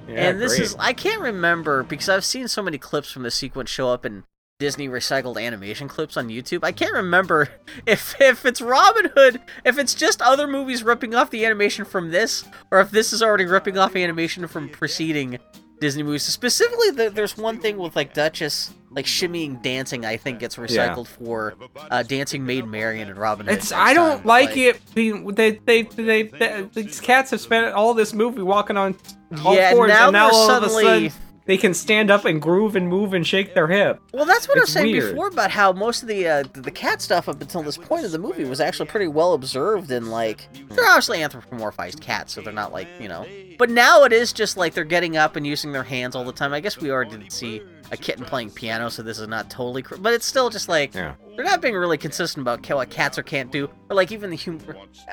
Yeah, 0.08 0.28
and 0.30 0.40
this 0.40 0.52
great. 0.56 0.62
is 0.62 0.76
I 0.78 0.92
can't 0.92 1.20
remember 1.20 1.82
because 1.82 2.08
I've 2.08 2.24
seen 2.24 2.48
so 2.48 2.62
many 2.62 2.78
clips 2.78 3.10
from 3.10 3.22
the 3.24 3.30
sequence 3.30 3.70
show 3.70 3.88
up 3.90 4.06
in 4.06 4.24
Disney 4.58 4.88
recycled 4.88 5.40
animation 5.40 5.86
clips 5.86 6.16
on 6.16 6.28
YouTube. 6.28 6.60
I 6.64 6.72
can't 6.72 6.92
remember 6.94 7.48
if 7.86 8.20
if 8.20 8.44
it's 8.44 8.60
Robin 8.60 9.10
Hood, 9.14 9.40
if 9.64 9.78
it's 9.78 9.94
just 9.94 10.20
other 10.22 10.46
movies 10.48 10.82
ripping 10.82 11.14
off 11.14 11.30
the 11.30 11.44
animation 11.44 11.84
from 11.84 12.10
this, 12.10 12.44
or 12.70 12.80
if 12.80 12.90
this 12.90 13.12
is 13.12 13.22
already 13.22 13.44
ripping 13.44 13.78
off 13.78 13.94
animation 13.94 14.46
from 14.48 14.68
preceding 14.68 15.38
Disney 15.80 16.02
movies. 16.02 16.24
Specifically, 16.24 16.90
the, 16.90 17.10
there's 17.10 17.36
one 17.36 17.60
thing 17.60 17.76
with 17.78 17.94
like 17.94 18.12
Duchess, 18.12 18.72
like 18.90 19.06
shimmying 19.06 19.62
dancing. 19.62 20.04
I 20.04 20.16
think 20.16 20.40
gets 20.40 20.56
recycled 20.56 21.06
for 21.06 21.54
uh, 21.90 22.02
Dancing 22.02 22.44
Maid 22.44 22.66
Marian 22.66 23.08
and 23.08 23.16
Robin 23.16 23.46
Hood. 23.46 23.54
It's 23.58 23.70
next 23.70 23.80
I 23.80 23.94
don't 23.94 24.18
time, 24.18 24.26
like 24.26 24.56
it. 24.56 24.80
being- 24.94 25.24
They, 25.34 25.52
they 25.52 25.82
they 25.82 26.22
they 26.24 26.68
these 26.74 27.00
cats 27.00 27.30
have 27.30 27.40
spent 27.40 27.72
all 27.74 27.94
this 27.94 28.12
movie 28.12 28.42
walking 28.42 28.76
on 28.76 28.96
all 29.44 29.54
Yeah, 29.54 29.72
fours, 29.72 29.88
now 29.88 30.04
and 30.08 30.12
now 30.12 30.30
all 30.30 30.46
suddenly- 30.46 30.84
of 30.86 30.92
a 31.04 31.10
sudden 31.10 31.22
they 31.46 31.56
can 31.56 31.72
stand 31.72 32.10
up 32.10 32.26
and 32.26 32.42
groove 32.42 32.76
and 32.76 32.86
move 32.88 33.14
and 33.14 33.26
shake 33.26 33.54
their 33.54 33.68
hip. 33.68 33.98
Well, 34.12 34.26
that's 34.26 34.46
what 34.46 34.58
I 34.58 34.60
was 34.60 34.70
saying 34.70 34.92
weird. 34.92 35.12
before 35.12 35.28
about 35.28 35.50
how 35.50 35.72
most 35.72 36.02
of 36.02 36.08
the 36.08 36.28
uh, 36.28 36.44
the 36.52 36.70
cat 36.70 37.00
stuff 37.00 37.26
up 37.26 37.40
until 37.40 37.62
this 37.62 37.78
point 37.78 38.04
of 38.04 38.12
the 38.12 38.18
movie 38.18 38.44
was 38.44 38.60
actually 38.60 38.84
pretty 38.86 39.08
well 39.08 39.32
observed 39.32 39.90
and 39.90 40.10
like 40.10 40.46
they're 40.68 40.84
obviously 40.86 41.20
anthropomorphized 41.20 42.00
cats, 42.02 42.34
so 42.34 42.42
they're 42.42 42.52
not 42.52 42.70
like 42.72 42.86
you 43.00 43.08
know. 43.08 43.26
But 43.58 43.70
now 43.70 44.04
it 44.04 44.12
is 44.12 44.32
just 44.34 44.58
like 44.58 44.74
they're 44.74 44.84
getting 44.84 45.16
up 45.16 45.36
and 45.36 45.46
using 45.46 45.72
their 45.72 45.84
hands 45.84 46.14
all 46.14 46.24
the 46.24 46.32
time. 46.32 46.52
I 46.52 46.60
guess 46.60 46.78
we 46.78 46.90
already 46.90 47.16
did 47.16 47.32
see 47.32 47.62
a 47.90 47.96
kitten 47.96 48.24
playing 48.24 48.50
piano, 48.50 48.88
so 48.90 49.02
this 49.02 49.18
is 49.18 49.26
not 49.28 49.48
totally. 49.50 49.82
Cr- 49.82 49.96
but 49.96 50.12
it's 50.12 50.26
still 50.26 50.50
just 50.50 50.68
like 50.68 50.94
Yeah. 50.94 51.14
they're 51.36 51.44
not 51.44 51.60
being 51.62 51.74
really 51.74 51.96
consistent 51.98 52.42
about 52.42 52.66
what 52.68 52.90
cats 52.90 53.18
or 53.18 53.22
can't 53.22 53.50
do, 53.50 53.68
or 53.88 53.96
like 53.96 54.12
even 54.12 54.30
the 54.30 54.36
hum- 54.36 54.60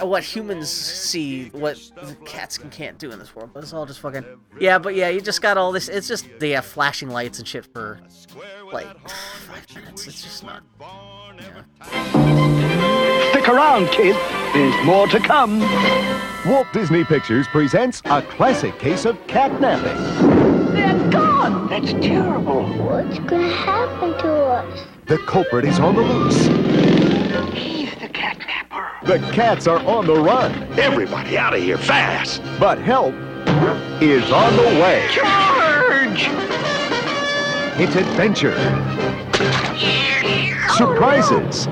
uh, 0.01 0.05
what 0.05 0.23
humans 0.23 0.69
see 0.69 1.49
what 1.49 1.77
the 2.03 2.15
cats 2.25 2.57
can 2.57 2.69
can't 2.69 2.97
do 2.97 3.11
in 3.11 3.19
this 3.19 3.35
world. 3.35 3.51
But 3.53 3.63
it's 3.63 3.73
all 3.73 3.85
just 3.85 3.99
fucking 4.01 4.25
yeah. 4.59 4.77
But 4.77 4.95
yeah, 4.95 5.09
you 5.09 5.21
just 5.21 5.41
got 5.41 5.57
all 5.57 5.71
this. 5.71 5.87
It's 5.89 6.07
just 6.07 6.27
they 6.39 6.51
have 6.51 6.65
flashing 6.65 7.09
lights 7.09 7.39
and 7.39 7.47
shit 7.47 7.65
for 7.73 7.99
like 8.71 8.87
five 9.09 9.65
minutes. 9.75 10.07
It's 10.07 10.21
just 10.23 10.43
not. 10.43 10.63
Stick 13.31 13.47
around, 13.49 13.87
kids. 13.91 14.17
There's 14.53 14.85
more 14.85 15.07
to 15.07 15.19
come. 15.19 15.59
Walt 16.45 16.67
Disney 16.73 17.03
Pictures 17.03 17.47
presents 17.47 18.01
a 18.05 18.21
classic 18.21 18.77
case 18.79 19.05
of 19.05 19.15
catnapping. 19.27 20.71
They're 20.73 21.09
gone. 21.11 21.34
That's 21.69 21.91
terrible. 21.93 22.63
What's 22.63 23.19
gonna 23.19 23.47
happen 23.49 24.11
to 24.19 24.33
us? 24.45 24.87
The 25.05 25.19
culprit 25.19 25.65
is 25.65 25.79
on 25.79 25.93
the 25.95 26.01
loose. 26.01 26.47
He's 27.53 27.93
the 27.99 28.09
catnapper. 28.09 28.89
The 29.03 29.19
cats 29.31 29.67
are 29.67 29.77
on 29.79 30.07
the 30.07 30.15
run. 30.15 30.51
Everybody 30.79 31.37
out 31.37 31.53
of 31.53 31.61
here 31.61 31.77
fast. 31.77 32.41
But 32.59 32.79
help 32.79 33.13
is 34.01 34.31
on 34.31 34.55
the 34.55 34.81
way. 34.81 35.07
Charge! 35.11 36.29
It's 37.77 37.95
adventure, 37.95 38.55
surprises, 40.77 41.67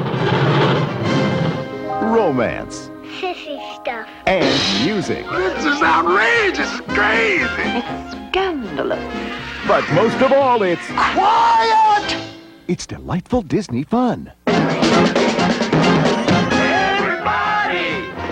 romance, 2.14 2.90
Sissy 3.20 3.58
stuff. 3.82 4.08
and 4.28 4.86
music. 4.86 5.26
This 5.32 5.66
is 5.66 5.82
outrageous. 5.82 6.70
It's 6.80 6.94
crazy. 6.94 7.82
Scandalous. 8.30 9.43
But 9.66 9.90
most 9.94 10.22
of 10.22 10.34
all, 10.34 10.62
it's 10.62 10.86
Quiet! 10.88 12.18
it's 12.68 12.86
delightful 12.86 13.42
Disney 13.42 13.84
fun. 13.84 14.34
Everybody! 14.46 14.66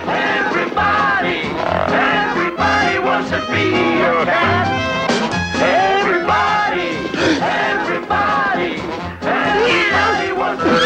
Everybody! 0.06 1.40
Everybody 1.88 2.98
wants 2.98 3.30
to 3.30 3.40
be 3.50 3.72
a 4.02 4.24
cat! 4.26 4.68
Everybody! 5.56 6.90
Everybody! 7.40 8.74
Everybody 9.26 10.32
wants 10.38 10.62
to 10.62 10.68
be 10.68 10.76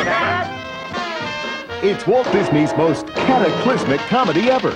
a 0.00 0.04
cat! 0.04 1.84
It's 1.84 2.04
Walt 2.04 2.30
Disney's 2.32 2.76
most 2.76 3.06
cataclysmic 3.06 4.00
comedy 4.00 4.50
ever, 4.50 4.72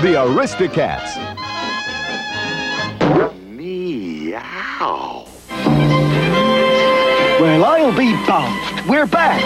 The 0.00 0.16
Aristocats. 0.16 1.29
Meow. 4.80 5.26
Well, 7.38 7.64
I'll 7.64 7.96
be 7.96 8.12
bounced. 8.26 8.88
We're 8.88 9.06
back. 9.06 9.42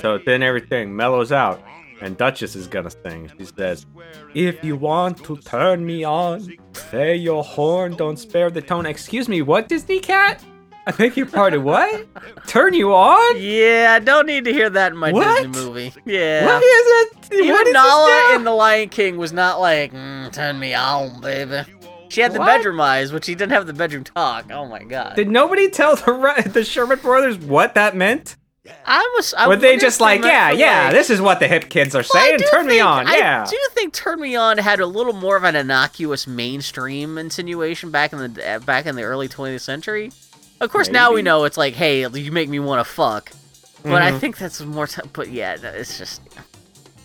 So 0.00 0.18
then 0.18 0.42
everything 0.42 0.94
mellows 0.94 1.32
out, 1.32 1.62
and 2.02 2.16
Duchess 2.16 2.56
is 2.56 2.66
gonna 2.66 2.90
sing. 2.90 3.30
She 3.38 3.46
says, 3.46 3.86
If 4.34 4.62
you 4.62 4.76
want 4.76 5.24
to 5.24 5.36
turn 5.38 5.84
me 5.84 6.04
on, 6.04 6.46
play 6.72 7.16
your 7.16 7.42
horn, 7.42 7.96
don't 7.96 8.18
spare 8.18 8.50
the 8.50 8.60
tone. 8.62 8.86
Excuse 8.86 9.28
me, 9.28 9.42
what, 9.42 9.68
Disney 9.68 10.00
cat? 10.00 10.44
I 10.86 10.92
beg 10.92 11.16
your 11.16 11.26
pardon, 11.26 11.62
what? 11.62 12.06
Turn 12.46 12.74
you 12.74 12.92
on? 12.94 13.36
Yeah, 13.40 13.92
I 13.96 13.98
don't 13.98 14.26
need 14.26 14.44
to 14.46 14.52
hear 14.52 14.70
that 14.70 14.92
in 14.92 14.98
my 14.98 15.12
What? 15.12 15.42
Disney 15.42 15.64
movie. 15.64 15.92
Yeah. 16.06 16.46
What 16.46 16.62
is 16.62 17.12
it? 17.30 17.32
Even 17.34 17.50
what 17.50 17.66
is 17.66 17.72
Nala 17.74 18.06
this 18.06 18.36
in 18.36 18.44
The 18.44 18.52
Lion 18.52 18.88
King 18.88 19.16
was 19.18 19.32
not 19.32 19.60
like, 19.60 19.92
mm, 19.92 20.32
turn 20.32 20.58
me 20.58 20.74
on, 20.74 21.20
baby. 21.20 21.62
She 22.10 22.20
had 22.20 22.32
the 22.32 22.38
What? 22.40 22.46
bedroom 22.46 22.80
eyes, 22.80 23.10
but 23.12 23.24
she 23.24 23.34
didn't 23.34 23.52
have 23.52 23.66
the 23.66 23.72
bedroom 23.72 24.04
talk. 24.04 24.46
Oh 24.52 24.66
my 24.66 24.82
god. 24.82 25.16
Did 25.16 25.28
nobody 25.30 25.68
tell 25.70 25.96
the 25.96 26.50
the 26.52 26.64
Sherman 26.64 26.98
brothers 26.98 27.38
what 27.38 27.74
that 27.74 27.96
meant? 27.96 28.36
I 28.86 28.98
was. 29.16 29.32
I 29.34 29.48
Were 29.48 29.56
they 29.56 29.78
just 29.78 30.00
like, 30.00 30.22
yeah, 30.22 30.50
yeah, 30.52 30.84
like- 30.84 30.92
this 30.92 31.08
is 31.10 31.20
what 31.20 31.40
the 31.40 31.48
hip 31.48 31.70
kids 31.70 31.94
are 31.94 32.02
saying. 32.02 32.38
Turn 32.50 32.66
me 32.66 32.78
on, 32.78 33.06
yeah. 33.08 33.44
I 33.46 33.50
do 33.50 33.58
think 33.72 33.94
"Turn 33.94 34.20
Me 34.20 34.36
On" 34.36 34.58
had 34.58 34.80
a 34.80 34.86
little 34.86 35.14
more 35.14 35.36
of 35.36 35.44
an 35.44 35.56
innocuous 35.56 36.26
mainstream 36.26 37.16
insinuation 37.18 37.90
back 37.90 38.12
in 38.12 38.34
the 38.34 38.48
uh, 38.48 38.58
back 38.60 38.86
in 38.86 38.96
the 38.96 39.02
early 39.02 39.28
20th 39.28 39.60
century. 39.62 40.12
Of 40.60 40.70
course, 40.70 40.88
now 40.90 41.10
we 41.12 41.22
know 41.22 41.44
it's 41.44 41.56
like, 41.56 41.72
hey, 41.74 42.06
you 42.06 42.30
make 42.32 42.48
me 42.50 42.60
want 42.60 42.86
to 42.86 42.92
fuck. 42.92 43.32
But 43.82 44.02
I 44.02 44.12
Mhm. 44.12 44.18
think 44.20 44.36
that's 44.36 44.60
more. 44.60 44.86
T- 44.86 45.00
but 45.14 45.30
yeah, 45.30 45.56
it's 45.62 45.96
just. 45.96 46.20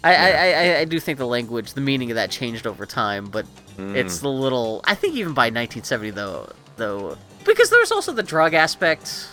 I, 0.05 0.15
I, 0.15 0.29
I, 0.29 0.53
I- 0.75 0.79
I 0.81 0.85
do 0.85 0.99
think 0.99 1.17
the 1.17 1.27
language, 1.27 1.73
the 1.73 1.81
meaning 1.81 2.11
of 2.11 2.15
that 2.15 2.31
changed 2.31 2.65
over 2.67 2.85
time, 2.85 3.25
but 3.27 3.45
Mm. 3.77 3.93
it's 3.93 4.19
the 4.19 4.29
little. 4.29 4.79
I 4.85 4.95
think 4.95 5.15
even 5.15 5.33
by 5.33 5.47
1970 5.47 6.11
though, 6.11 6.49
though, 6.77 7.17
because 7.43 7.69
there 7.69 7.79
was 7.81 7.91
also 7.91 8.13
the 8.13 8.23
drug 8.23 8.53
aspect. 8.53 9.27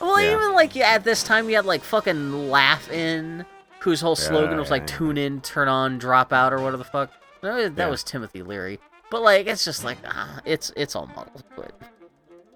Well, 0.00 0.18
Yeah. 0.20 0.36
even 0.36 0.54
like 0.54 0.74
at 0.78 1.04
this 1.04 1.22
time, 1.22 1.50
you 1.50 1.56
had 1.56 1.66
like 1.66 1.82
fucking 1.82 2.48
Laugh-In, 2.50 3.44
whose 3.80 4.00
whole 4.00 4.16
slogan 4.16 4.52
Yeah, 4.52 4.60
was 4.60 4.70
like 4.70 4.88
yeah. 4.88 4.96
"tune 4.96 5.18
in, 5.18 5.42
turn 5.42 5.68
on, 5.68 5.98
drop 5.98 6.32
out" 6.32 6.52
or 6.54 6.58
whatever 6.60 6.78
the 6.78 6.84
fuck. 6.84 7.10
No, 7.42 7.68
that 7.68 7.76
Yeah. 7.76 7.90
was 7.90 8.02
Timothy 8.02 8.42
Leary. 8.42 8.80
But 9.10 9.20
like, 9.22 9.46
it's 9.46 9.66
just 9.66 9.84
like 9.84 9.98
ah, 10.06 10.40
it's 10.46 10.72
it's 10.76 10.96
all 10.96 11.06
muddled. 11.08 11.44
But 11.54 11.72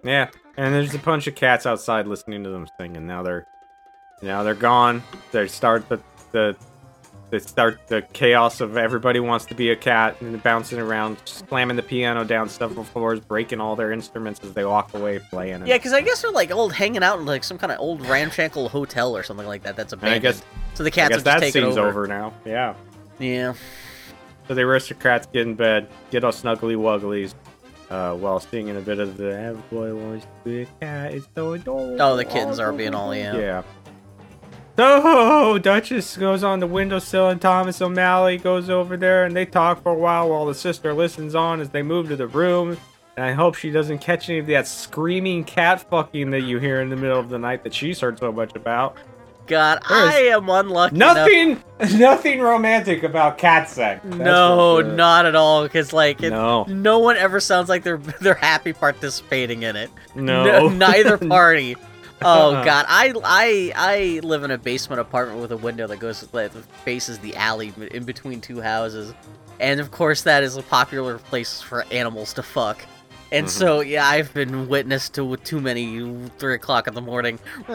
Yeah, 0.03 0.29
and 0.57 0.75
there's 0.75 0.95
a 0.95 0.99
bunch 0.99 1.27
of 1.27 1.35
cats 1.35 1.67
outside 1.67 2.07
listening 2.07 2.43
to 2.45 2.49
them 2.51 2.67
sing, 2.81 2.97
and 2.97 3.07
now 3.07 3.23
they're 3.23 3.47
now 4.23 4.43
they're 4.45 4.55
gone. 4.55 5.03
They 5.33 5.47
start 5.49 5.91
the 5.91 6.01
the 6.33 6.57
they 7.31 7.39
start 7.39 7.81
the 7.89 8.03
chaos 8.13 8.61
of 8.61 8.77
everybody 8.77 9.21
wants 9.21 9.45
to 9.47 9.55
be 9.55 9.71
a 9.71 9.77
cat 9.77 10.21
and 10.21 10.43
bouncing 10.43 10.79
around, 10.79 11.19
slamming 11.25 11.77
the 11.77 11.83
piano 11.83 12.25
down 12.25 12.49
several 12.49 12.85
floors, 12.85 13.21
breaking 13.21 13.61
all 13.61 13.77
their 13.77 13.93
instruments 13.93 14.41
as 14.43 14.53
they 14.55 14.65
walk 14.65 14.95
away 14.95 15.19
playing. 15.19 15.55
And, 15.55 15.69
yeah, 15.69 15.77
because 15.77 15.93
I 15.93 16.01
guess 16.01 16.23
they're 16.23 16.31
like 16.31 16.51
old 16.51 16.73
hanging 16.73 17.03
out 17.03 17.19
in 17.19 17.27
like 17.27 17.45
some 17.45 17.59
kind 17.59 17.73
of 17.73 17.81
old 17.81 18.01
ramshackle 18.07 18.69
hotel 18.71 19.17
or 19.17 19.23
something 19.23 19.47
like 19.47 19.63
that. 19.65 19.77
That's 19.77 19.93
a. 19.93 19.97
and 19.97 20.03
abandoned. 20.05 20.27
I 20.27 20.33
guess 20.33 20.43
so 20.75 20.83
the 20.85 20.91
cats 20.91 21.13
I 21.13 21.17
guess 21.17 21.23
that 21.25 21.53
scene's 21.53 21.77
over. 21.77 21.89
over 21.89 22.07
now. 22.07 22.33
Yeah. 22.45 22.75
Yeah. 23.19 23.55
So 24.47 24.55
the 24.55 24.63
aristocats 24.63 25.31
get 25.31 25.47
in 25.47 25.55
bed, 25.55 25.89
get 26.11 26.25
all 26.25 26.33
snuggly 26.33 26.77
wugglies, 26.77 27.35
uh, 27.91 28.15
while 28.15 28.41
singing 28.41 28.77
a 28.77 28.81
bit 28.81 28.99
of 28.99 29.17
the 29.17 29.39
"Every 29.39 29.63
boy 29.71 29.95
wants 29.95 30.25
to 30.25 30.31
be 30.45 30.63
a 30.63 30.67
cat." 30.81 31.13
It's 31.15 31.29
so 31.35 31.53
adorable. 31.53 32.01
Oh, 32.01 32.17
the 32.17 32.25
kittens 32.25 32.59
are 32.59 32.73
being 32.73 32.95
all 32.95 33.15
yeah. 33.15 33.37
Yeah. 33.37 33.63
So 34.79 35.59
Duchess 35.59 36.17
goes 36.17 36.45
on 36.45 36.61
the 36.61 36.67
windowsill 36.69 37.31
and 37.31 37.41
Thomas 37.43 37.83
O'Malley 37.83 38.39
goes 38.39 38.71
over 38.71 38.97
there 38.97 39.25
and 39.25 39.35
they 39.35 39.45
talk 39.45 39.83
for 39.83 39.91
a 39.91 39.95
while 39.99 40.29
while 40.29 40.47
the 40.47 40.55
sister 40.55 40.95
listens 40.95 41.35
on 41.35 41.61
as 41.61 41.71
they 41.71 41.83
move 41.83 42.07
to 42.11 42.17
the 42.17 42.29
room. 42.29 42.77
And 43.17 43.27
I 43.27 43.33
hope 43.33 43.57
she 43.57 43.73
doesn't 43.73 43.99
catch 43.99 44.31
any 44.31 44.39
of 44.39 44.47
that 44.47 44.69
screaming 44.69 45.43
cat 45.43 45.81
fucking 45.91 46.31
that 46.31 46.43
you 46.43 46.61
hear 46.61 46.81
in 46.81 46.91
the 46.91 46.97
middle 46.97 47.19
of 47.19 47.29
the 47.29 47.41
night 47.41 47.65
that 47.65 47.75
she's 47.75 47.99
heard 47.99 48.21
so 48.21 48.31
much 48.31 48.55
about. 48.55 48.97
God, 49.49 49.81
There's 49.89 50.15
I 50.15 50.19
am 50.21 50.49
unlucky. 50.49 50.95
enough- 50.95 51.17
Nothing, 51.17 51.63
nothing 51.99 52.39
romantic 52.41 53.03
about 53.03 53.37
cat 53.37 53.69
sex. 53.69 54.01
That's 54.05 54.17
No, 54.19 54.81
sure. 54.81 54.93
not 54.93 55.27
at 55.27 55.35
all. 55.35 55.65
Because 55.65 55.93
like, 55.93 56.23
it, 56.23 56.31
No. 56.31 56.63
no 56.69 57.01
one 57.01 57.17
ever 57.17 57.41
sounds 57.41 57.69
like 57.69 57.83
they're 57.83 57.97
they're 58.21 58.35
happy 58.35 58.73
participating 58.73 59.65
in 59.65 59.75
it. 59.75 59.91
No. 60.15 60.69
neither 60.69 61.19
party. 61.29 61.75
Oh 62.23 62.55
Uh-uh. 62.55 62.65
God, 62.65 62.85
I 62.89 63.13
I 63.25 63.73
I 63.77 64.21
live 64.27 64.43
in 64.45 64.51
a 64.51 64.59
basement 64.59 65.01
apartment 65.01 65.41
with 65.41 65.53
a 65.53 65.57
window 65.57 65.87
that 65.87 65.99
goes 65.99 66.21
that 66.23 66.53
faces 66.85 67.19
the 67.19 67.37
alley 67.37 67.73
in 67.93 68.05
between 68.05 68.41
two 68.41 68.61
houses, 68.61 69.15
and 69.61 69.79
of 69.81 69.91
course 69.91 70.23
that 70.23 70.43
is 70.43 70.57
a 70.57 70.63
popular 70.63 71.19
place 71.19 71.61
for 71.61 71.85
animals 71.93 72.33
to 72.35 72.43
fuck. 72.43 72.85
And 73.31 73.47
Mm-hmm. 73.47 73.59
so 73.59 73.81
yeah, 73.81 74.07
I've 74.07 74.33
been 74.35 74.69
witness 74.69 75.09
to 75.11 75.37
too 75.39 75.61
many 75.61 76.29
three 76.39 76.55
o'clock 76.55 76.89
in 76.89 76.95
the 76.95 77.03
morning. 77.03 77.39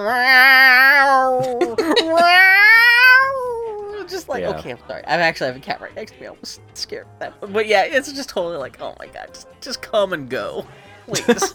Just 4.10 4.28
like 4.28 4.42
Yeah. 4.42 4.50
okay, 4.58 4.72
I'm 4.72 4.78
sorry. 4.88 5.04
I 5.06 5.16
actually 5.22 5.48
have 5.48 5.56
a 5.56 5.60
cat 5.60 5.80
right 5.80 5.96
next 5.96 6.12
to 6.14 6.20
me. 6.22 6.28
I 6.28 6.32
was 6.32 6.60
scared 6.74 7.08
of 7.14 7.20
that, 7.20 7.54
but 7.54 7.68
yeah, 7.68 7.84
it's 7.86 8.12
just 8.12 8.30
totally 8.30 8.58
like 8.58 8.80
oh 8.82 8.96
my 9.00 9.08
god, 9.08 9.30
just, 9.34 9.48
just 9.62 9.82
come 9.82 10.12
and 10.14 10.30
go, 10.30 10.66
please. 11.08 11.54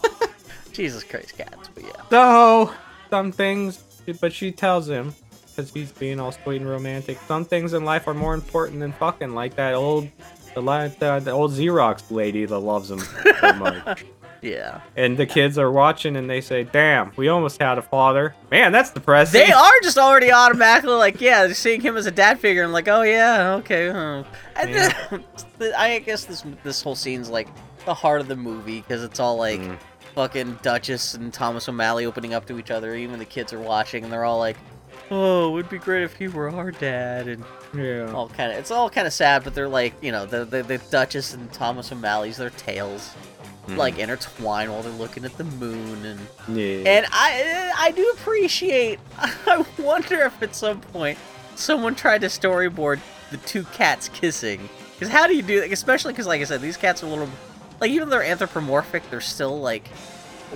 Jesus 0.79 1.03
Christ, 1.05 1.37
cats. 1.37 1.69
But 1.75 1.85
yeah. 1.85 1.91
So, 2.09 2.73
some 3.11 3.33
things, 3.33 3.83
but 4.21 4.33
she 4.33 4.53
tells 4.53 4.89
him, 4.89 5.13
because 5.51 5.73
he's 5.73 5.91
being 5.93 6.21
all 6.21 6.31
sweet 6.33 6.61
and 6.61 6.71
romantic, 6.71 7.19
some 7.27 7.45
things 7.45 7.75
in 7.75 7.85
life 7.85 8.07
are 8.07 8.15
more 8.15 8.33
important 8.35 8.79
than 8.81 8.93
fucking, 8.93 9.35
like 9.35 9.57
that 9.57 9.75
old, 9.75 10.09
the, 10.55 10.61
the, 11.01 11.21
the 11.25 11.31
old 11.33 11.51
Xerox 11.51 12.11
lady 12.11 12.45
that 12.45 12.59
loves 12.61 12.91
him 12.91 13.01
so 13.01 13.53
much. 13.59 14.05
Yeah. 14.41 14.83
And 14.97 15.17
the 15.17 15.27
kids 15.27 15.59
are 15.59 15.69
watching 15.73 16.15
and 16.15 16.31
they 16.31 16.41
say, 16.41 16.63
damn, 16.63 17.11
we 17.17 17.27
almost 17.27 17.61
had 17.61 17.77
a 17.77 17.83
father. 17.83 18.37
Man, 18.53 18.71
that's 18.71 18.91
depressing. 18.93 19.41
They 19.41 19.51
are 19.51 19.81
just 19.83 19.99
already 19.99 20.31
automatically 20.31 20.93
like, 20.95 21.21
yeah, 21.21 21.53
seeing 21.55 21.81
him 21.81 21.97
as 21.97 22.07
a 22.07 22.13
dad 22.13 22.39
figure. 22.39 22.63
I'm 22.63 22.71
like, 22.71 22.87
oh 22.87 23.03
yeah, 23.03 23.55
okay. 23.55 23.89
huh. 23.91 24.23
And 24.55 24.71
Yeah. 24.71 25.19
I 25.77 25.99
guess 25.99 26.25
this 26.27 26.45
this 26.63 26.81
whole 26.83 26.95
scene's 26.95 27.29
like 27.29 27.49
the 27.85 27.95
heart 27.95 28.21
of 28.21 28.29
the 28.29 28.37
movie 28.37 28.81
because 28.81 29.03
it's 29.03 29.19
all 29.19 29.37
like 29.37 29.59
Mm. 29.59 29.77
Fucking 30.15 30.59
Duchess 30.63 31.15
and 31.15 31.33
Thomas 31.33 31.69
O'Malley 31.69 32.07
opening 32.07 32.35
up 32.35 32.47
to 32.47 32.59
each 32.59 32.71
other. 32.71 32.95
Even 32.95 33.19
the 33.19 33.25
kids 33.25 33.53
are 33.53 33.59
watching 33.61 34.05
and 34.05 34.13
they're 34.13 34.25
all 34.25 34.39
like, 34.39 34.57
oh, 35.11 35.49
it 35.49 35.53
would 35.53 35.69
be 35.69 35.79
great 35.79 36.03
if 36.03 36.15
he 36.17 36.29
were 36.29 36.51
our 36.51 36.71
dad 36.71 37.29
and 37.29 37.45
Yeah. 37.75 38.13
all 38.13 38.29
kind 38.29 38.53
of. 38.53 38.59
It's 38.59 38.71
all 38.71 38.91
kind 38.91 39.07
of 39.07 39.13
sad, 39.13 39.45
but 39.45 39.55
they're 39.55 39.69
like, 39.69 39.95
you 40.03 40.13
know, 40.13 40.27
the 40.27 40.45
the, 40.45 40.63
the 40.63 40.79
Duchess 40.91 41.35
and 41.35 41.53
Thomas 41.53 41.91
O'Malley's 41.93 42.37
their 42.37 42.51
tales. 42.51 43.15
Hmm. 43.67 43.77
like 43.77 43.99
intertwine 43.99 44.71
while 44.73 44.81
they're 44.81 44.91
looking 44.93 45.27
at 45.27 45.37
the 45.37 45.45
moon 45.45 46.03
and 46.07 46.19
Yeah. 46.57 46.89
and 46.91 47.07
I 47.13 47.71
I 47.77 47.91
do 47.91 48.09
appreciate. 48.15 48.99
I 49.19 49.63
wonder 49.79 50.21
if 50.25 50.43
at 50.43 50.55
some 50.55 50.81
point 50.81 51.19
someone 51.55 51.95
tried 51.95 52.23
to 52.23 52.29
storyboard 52.29 52.99
the 53.31 53.37
two 53.37 53.65
cats 53.65 54.09
kissing. 54.09 54.71
Because 54.95 55.13
how 55.13 55.27
do 55.27 55.37
you 55.37 55.43
do 55.43 55.61
that? 55.61 55.71
Especially 55.71 56.15
because, 56.15 56.27
like 56.27 56.41
I 56.41 56.45
said, 56.45 56.63
these 56.63 56.79
cats 56.79 57.03
are 57.03 57.07
a 57.07 57.11
little 57.11 57.29
like 57.81 57.91
even 57.91 58.09
though 58.09 58.19
they're 58.19 58.25
anthropomorphic, 58.31 59.09
they're 59.11 59.21
still 59.21 59.61
like 59.61 59.89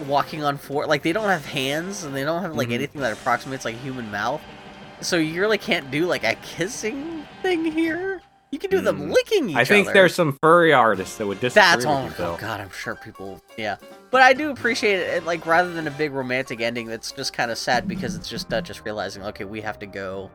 walking 0.07 0.43
on 0.43 0.57
four. 0.57 0.87
Like 0.87 1.03
they 1.03 1.13
don't 1.13 1.29
have 1.29 1.45
hands 1.47 2.05
and 2.05 2.15
they 2.15 2.25
don't 2.25 2.43
have 2.43 2.57
like 2.57 2.69
Mhm. 2.69 2.75
anything 2.75 3.01
that 3.03 3.13
approximates 3.13 3.65
like 3.65 3.77
human 3.77 4.11
mouth. 4.11 4.41
So 5.01 5.17
you 5.17 5.41
really 5.41 5.59
can't 5.59 5.91
do 5.91 6.07
like 6.07 6.25
a 6.25 6.35
kissing 6.37 7.27
thing 7.43 7.65
here. 7.65 8.23
You 8.51 8.59
can 8.59 8.71
do 8.71 8.81
them 8.81 9.01
Mm. 9.09 9.13
licking 9.15 9.49
each 9.51 9.57
other. 9.57 9.61
I 9.63 9.65
think 9.65 9.87
other. 9.89 9.95
there's 9.95 10.15
some 10.15 10.39
furry 10.43 10.73
artists 10.75 11.17
that 11.17 11.27
would 11.27 11.41
disagree 11.41 11.63
That's 11.63 11.85
all. 11.87 12.05
you, 12.05 12.13
Oh 12.19 12.37
god, 12.39 12.61
I'm 12.61 12.71
sure 12.71 12.95
people. 12.95 13.41
Yeah, 13.57 13.77
but 14.11 14.21
I 14.23 14.35
do 14.35 14.51
appreciate 14.51 15.01
it. 15.01 15.25
Like 15.25 15.47
rather 15.47 15.73
than 15.73 15.87
a 15.87 15.91
big 15.91 16.13
romantic 16.13 16.61
ending, 16.61 16.87
that's 16.87 17.13
just 17.13 17.33
kind 17.33 17.51
of 17.51 17.57
sad 17.59 17.89
because 17.89 18.15
it's 18.15 18.29
just 18.29 18.49
Duchess 18.51 18.85
realizing, 18.85 19.23
okay, 19.25 19.45
we 19.45 19.63
have 19.63 19.79
to 19.79 19.87
go, 19.87 20.31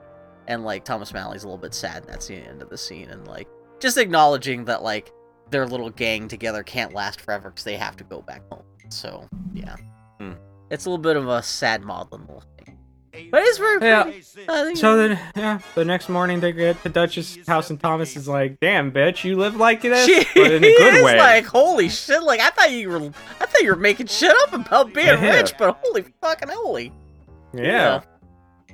and 0.47 0.65
like 0.65 0.83
Thomas 0.83 1.13
Malley's 1.13 1.43
a 1.43 1.47
little 1.47 1.59
bit 1.59 1.75
sad. 1.75 2.03
And 2.03 2.07
that's 2.13 2.25
the 2.27 2.35
end 2.37 2.61
of 2.63 2.69
the 2.69 2.77
scene, 2.77 3.09
and 3.11 3.27
like 3.27 3.47
just 3.79 3.97
acknowledging 3.97 4.65
that 4.65 4.81
like 4.81 5.11
their 5.49 5.65
little 5.65 5.89
gang 5.89 6.27
together 6.27 6.63
can't 6.63 6.93
last 6.93 7.21
forever 7.21 7.49
because 7.49 7.63
they 7.63 7.77
have 7.77 7.95
to 7.97 8.03
go 8.03 8.21
back 8.21 8.41
home. 8.51 8.63
So 8.89 9.27
yeah, 9.53 9.75
Hmm. 10.19 10.33
it's 10.69 10.85
a 10.85 10.89
little 10.89 11.01
bit 11.03 11.15
of 11.17 11.27
a 11.27 11.41
sad 11.43 11.83
maudlin 11.83 12.21
little 12.21 12.43
thing, 12.63 12.77
but 13.31 13.41
it's 13.43 13.57
very 13.57 13.81
Yeah. 13.85 14.03
pretty. 14.03 14.75
So 14.75 14.95
then, 14.97 15.19
yeah, 15.35 15.59
the 15.75 15.83
next 15.85 16.07
morning 16.09 16.39
they 16.39 16.51
get 16.53 16.81
to 16.83 16.89
Duchess' 16.89 17.45
house, 17.47 17.69
and 17.69 17.79
Thomas 17.79 18.15
is 18.15 18.27
like, 18.27 18.59
"Damn, 18.61 18.91
bitch, 18.91 19.23
you 19.23 19.35
live 19.37 19.55
like 19.57 19.81
this, 19.81 20.05
She 20.05 20.25
but 20.35 20.51
in 20.51 20.63
a 20.63 20.67
good 20.77 20.93
is 20.95 21.03
way." 21.03 21.17
like, 21.19 21.45
holy 21.45 21.89
shit! 21.89 22.23
Like 22.23 22.39
I 22.39 22.49
thought 22.51 22.71
you 22.71 22.89
were, 22.89 22.97
I 22.99 23.45
thought 23.45 23.61
you 23.61 23.69
were 23.69 23.75
making 23.75 24.07
shit 24.07 24.33
up 24.43 24.53
about 24.53 24.93
being 24.93 25.07
Yeah. 25.07 25.35
rich, 25.35 25.53
but 25.57 25.77
holy 25.83 26.03
fucking 26.21 26.49
holy! 26.49 26.93
yeah. 27.53 28.01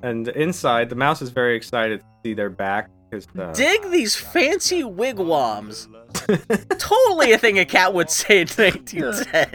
And 0.01 0.28
inside, 0.30 0.89
the 0.89 0.95
mouse 0.95 1.21
is 1.21 1.30
very 1.30 1.55
excited 1.55 2.01
to 2.01 2.05
see 2.24 2.34
they're 2.34 2.49
back 2.49 2.89
because 3.14 3.28
uh, 3.38 3.53
Dig 3.53 3.91
these 3.91 4.16
fancy 4.16 4.84
wigwams. 4.84 5.88
totally 6.78 7.32
a 7.32 7.38
thing 7.38 7.59
a 7.59 7.66
cat 7.66 7.93
would 7.93 8.09
say 8.09 8.41
in 8.41 8.47
1910. 8.47 9.53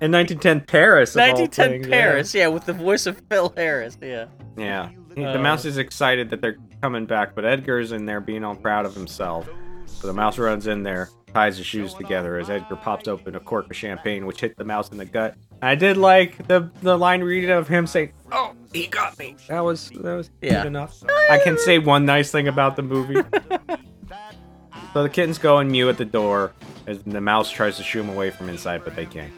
in 0.00 0.12
1910 0.12 0.60
Paris, 0.62 1.14
of 1.14 1.20
all 1.20 1.28
1910 1.28 1.70
things, 1.70 1.86
yeah. 1.86 1.90
Paris, 1.90 2.34
yeah. 2.34 2.46
with 2.46 2.66
the 2.66 2.72
voice 2.72 3.06
of 3.06 3.20
Phil 3.30 3.52
Harris, 3.56 3.98
yeah. 4.00 4.26
Yeah. 4.56 4.90
Uh, 5.16 5.32
the 5.32 5.38
mouse 5.38 5.64
is 5.64 5.78
excited 5.78 6.30
that 6.30 6.40
they're 6.40 6.58
coming 6.82 7.06
back, 7.06 7.34
but 7.34 7.44
Edgar's 7.44 7.92
in 7.92 8.06
there 8.06 8.20
being 8.20 8.44
all 8.44 8.54
proud 8.54 8.84
of 8.86 8.94
himself. 8.94 9.48
So 9.86 10.06
the 10.06 10.12
mouse 10.12 10.38
runs 10.38 10.66
in 10.66 10.82
there, 10.82 11.08
ties 11.32 11.56
his 11.56 11.66
shoes 11.66 11.94
together 11.94 12.38
as 12.38 12.50
Edgar 12.50 12.76
pops 12.76 13.08
open 13.08 13.34
a 13.34 13.40
cork 13.40 13.70
of 13.70 13.76
champagne, 13.76 14.26
which 14.26 14.40
hit 14.40 14.56
the 14.56 14.64
mouse 14.64 14.90
in 14.90 14.98
the 14.98 15.04
gut. 15.04 15.36
I 15.62 15.74
did 15.74 15.96
like 15.96 16.46
the 16.46 16.70
the 16.82 16.98
line 16.98 17.22
reading 17.22 17.50
of 17.50 17.68
him 17.68 17.86
saying, 17.86 18.12
"Oh, 18.30 18.54
he 18.74 18.86
got 18.88 19.18
me." 19.18 19.36
That 19.48 19.60
was 19.60 19.88
that 19.90 20.14
was 20.14 20.30
Yeah. 20.42 20.62
good 20.62 20.66
enough. 20.68 21.02
I 21.30 21.38
can 21.42 21.56
say 21.58 21.78
one 21.78 22.04
nice 22.04 22.30
thing 22.30 22.48
about 22.48 22.76
the 22.76 22.82
movie. 22.82 23.14
so 24.92 25.02
the 25.02 25.08
kittens 25.08 25.38
go 25.38 25.58
and 25.58 25.70
mew 25.70 25.88
at 25.88 25.96
the 25.98 26.04
door 26.04 26.52
as 26.86 27.02
the 27.02 27.20
mouse 27.20 27.50
tries 27.50 27.76
to 27.78 27.82
shoo 27.82 28.02
them 28.02 28.10
away 28.10 28.30
from 28.30 28.48
inside, 28.48 28.82
but 28.84 28.94
they 28.96 29.06
can't. 29.06 29.32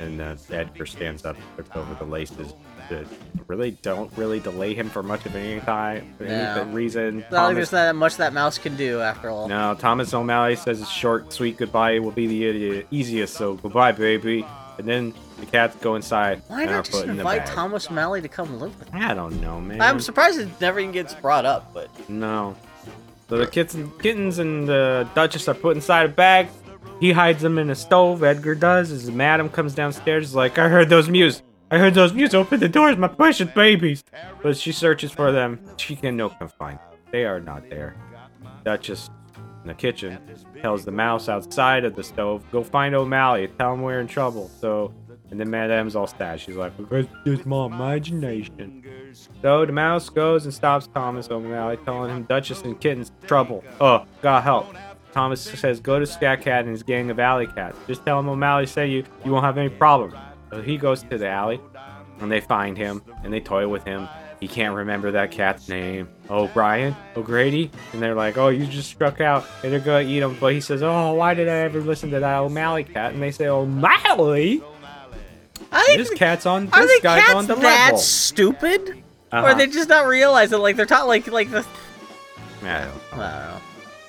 And 0.00 0.20
uh, 0.20 0.36
Edgar 0.50 0.86
stands 0.86 1.24
up, 1.24 1.36
looks 1.56 1.70
over 1.74 1.94
the 1.94 2.04
laces. 2.04 2.52
That 2.88 3.04
really 3.48 3.72
don't 3.82 4.10
really 4.16 4.40
delay 4.40 4.72
him 4.72 4.88
for 4.88 5.02
much 5.02 5.26
of 5.26 5.36
any 5.36 5.60
time, 5.60 6.14
for 6.16 6.24
any 6.24 6.32
No. 6.64 6.72
reason. 6.72 7.18
It's 7.20 7.30
not 7.30 7.38
like 7.48 7.54
Thomas- 7.54 7.70
there's 7.70 7.72
not 7.86 7.96
much 7.96 8.16
that 8.16 8.32
mouse 8.32 8.56
can 8.58 8.76
do 8.76 9.00
after 9.02 9.28
all. 9.28 9.46
no, 9.48 9.74
Thomas 9.78 10.14
O'Malley 10.14 10.56
says 10.56 10.80
a 10.80 10.86
short, 10.86 11.30
sweet 11.32 11.58
goodbye 11.58 11.98
will 11.98 12.12
be 12.12 12.26
the 12.26 12.86
easiest, 12.90 13.34
so 13.34 13.54
goodbye, 13.56 13.92
baby. 13.92 14.46
And 14.78 14.86
then 14.86 15.14
the 15.40 15.46
cats 15.46 15.76
go 15.76 15.96
inside 15.96 16.40
Why 16.46 16.64
not 16.64 16.84
just 16.84 17.04
invite. 17.04 17.46
Thomas 17.46 17.90
Malley 17.90 18.22
to 18.22 18.28
come 18.28 18.60
live 18.60 18.78
with 18.78 18.88
him? 18.88 19.02
I 19.02 19.12
don't 19.12 19.40
know, 19.40 19.60
man. 19.60 19.80
I'm 19.80 20.00
surprised 20.00 20.38
it 20.38 20.48
never 20.60 20.78
even 20.78 20.92
gets 20.92 21.14
brought 21.14 21.44
up, 21.44 21.74
but 21.74 21.90
No. 22.08 22.56
So 23.28 23.36
the 23.36 23.46
kittens, 23.46 23.92
kittens 24.00 24.38
and 24.38 24.66
the 24.66 25.06
Duchess 25.14 25.48
are 25.48 25.54
put 25.54 25.76
inside 25.76 26.06
a 26.06 26.08
bag. 26.08 26.48
He 27.00 27.12
hides 27.12 27.42
them 27.42 27.58
in 27.58 27.68
a 27.70 27.74
stove. 27.74 28.22
Edgar 28.24 28.54
does. 28.54 28.90
As 28.90 29.10
Madam 29.10 29.48
comes 29.50 29.74
downstairs, 29.74 30.28
is 30.28 30.34
like, 30.34 30.58
I 30.58 30.68
heard 30.68 30.88
those 30.88 31.08
mews. 31.08 31.42
I 31.70 31.76
heard 31.78 31.92
those 31.94 32.14
mews. 32.14 32.34
Open 32.34 32.58
the 32.60 32.68
doors, 32.68 32.96
my 32.96 33.08
precious 33.08 33.50
babies. 33.50 34.02
But 34.42 34.56
she 34.56 34.72
searches 34.72 35.12
for 35.12 35.30
them. 35.30 35.60
She 35.76 35.94
can 35.96 36.16
no 36.16 36.30
confine. 36.30 36.78
They 37.12 37.24
are 37.24 37.40
not 37.40 37.68
there. 37.68 37.96
Duchess 38.64 39.10
in 39.68 39.76
the 39.76 39.80
kitchen 39.80 40.18
tells 40.62 40.84
the 40.84 40.90
mouse 40.90 41.28
outside 41.28 41.84
of 41.84 41.94
the 41.94 42.02
stove, 42.02 42.42
go 42.50 42.64
find 42.64 42.94
O'Malley. 42.94 43.48
Tell 43.58 43.74
him 43.74 43.82
we're 43.82 44.00
in 44.00 44.06
trouble. 44.06 44.50
So, 44.60 44.94
and 45.30 45.38
then 45.38 45.50
Madame's 45.50 45.94
all 45.94 46.06
sad. 46.06 46.40
She's 46.40 46.56
like, 46.56 46.76
because 46.76 47.06
it's 47.26 47.44
my 47.44 47.66
imagination. 47.66 48.82
So 49.42 49.66
the 49.66 49.72
mouse 49.72 50.08
goes 50.08 50.44
and 50.44 50.54
stops 50.54 50.86
Thomas 50.86 51.30
O'Malley, 51.30 51.76
telling 51.84 52.10
him 52.10 52.22
Duchess 52.24 52.62
and 52.62 52.80
Kitten's 52.80 53.12
trouble. 53.26 53.62
Oh, 53.80 54.04
God 54.22 54.42
help. 54.42 54.74
Thomas 55.12 55.42
says, 55.42 55.80
go 55.80 55.98
to 55.98 56.06
Scat 56.06 56.40
Cat 56.40 56.60
and 56.60 56.70
his 56.70 56.82
gang 56.82 57.10
of 57.10 57.18
alley 57.18 57.46
cats. 57.46 57.76
Just 57.86 58.04
tell 58.04 58.20
him 58.20 58.28
O'Malley 58.28 58.66
say 58.66 58.88
you, 58.88 59.04
you 59.24 59.32
won't 59.32 59.44
have 59.44 59.58
any 59.58 59.68
problem. 59.68 60.14
So 60.50 60.62
he 60.62 60.78
goes 60.78 61.02
to 61.04 61.18
the 61.18 61.28
alley, 61.28 61.60
and 62.20 62.32
they 62.32 62.40
find 62.40 62.76
him, 62.76 63.02
and 63.22 63.32
they 63.32 63.40
toy 63.40 63.68
with 63.68 63.84
him. 63.84 64.08
He 64.40 64.46
can't 64.48 64.74
remember 64.74 65.10
that 65.12 65.30
cat's 65.32 65.68
name. 65.68 66.08
O'Brien? 66.30 66.94
O'Grady? 67.16 67.70
And 67.92 68.00
they're 68.00 68.14
like, 68.14 68.38
oh, 68.38 68.48
you 68.48 68.66
just 68.66 68.88
struck 68.88 69.20
out, 69.20 69.44
and 69.64 69.72
they're 69.72 69.80
gonna 69.80 70.04
eat 70.08 70.20
him. 70.22 70.36
But 70.38 70.52
he 70.52 70.60
says, 70.60 70.82
oh, 70.82 71.14
why 71.14 71.34
did 71.34 71.48
I 71.48 71.56
ever 71.58 71.80
listen 71.80 72.10
to 72.12 72.20
that 72.20 72.38
O'Malley 72.38 72.84
cat? 72.84 73.12
And 73.14 73.22
they 73.22 73.32
say, 73.32 73.48
O'Malley? 73.48 74.62
I 75.72 75.82
think 75.86 75.98
This 75.98 76.10
cat's 76.14 76.46
on, 76.46 76.68
are 76.72 76.86
this 76.86 77.00
the 77.00 77.02
guy's 77.02 77.22
cats 77.24 77.34
on 77.34 77.46
the 77.46 77.54
that 77.56 77.84
level. 77.86 77.98
stupid? 77.98 79.02
Or 79.32 79.38
Uh-huh. 79.38 79.54
they 79.54 79.66
just 79.66 79.88
not 79.88 80.06
realize 80.06 80.50
that 80.50 80.58
like 80.58 80.76
they're 80.76 80.86
taught 80.86 81.06
like 81.08 81.26
like 81.26 81.50
the 81.50 81.66
I 82.62 82.62
don't 82.62 82.64
know. 82.64 82.92
I 83.12 83.16
don't 83.18 83.20
know. 83.20 83.60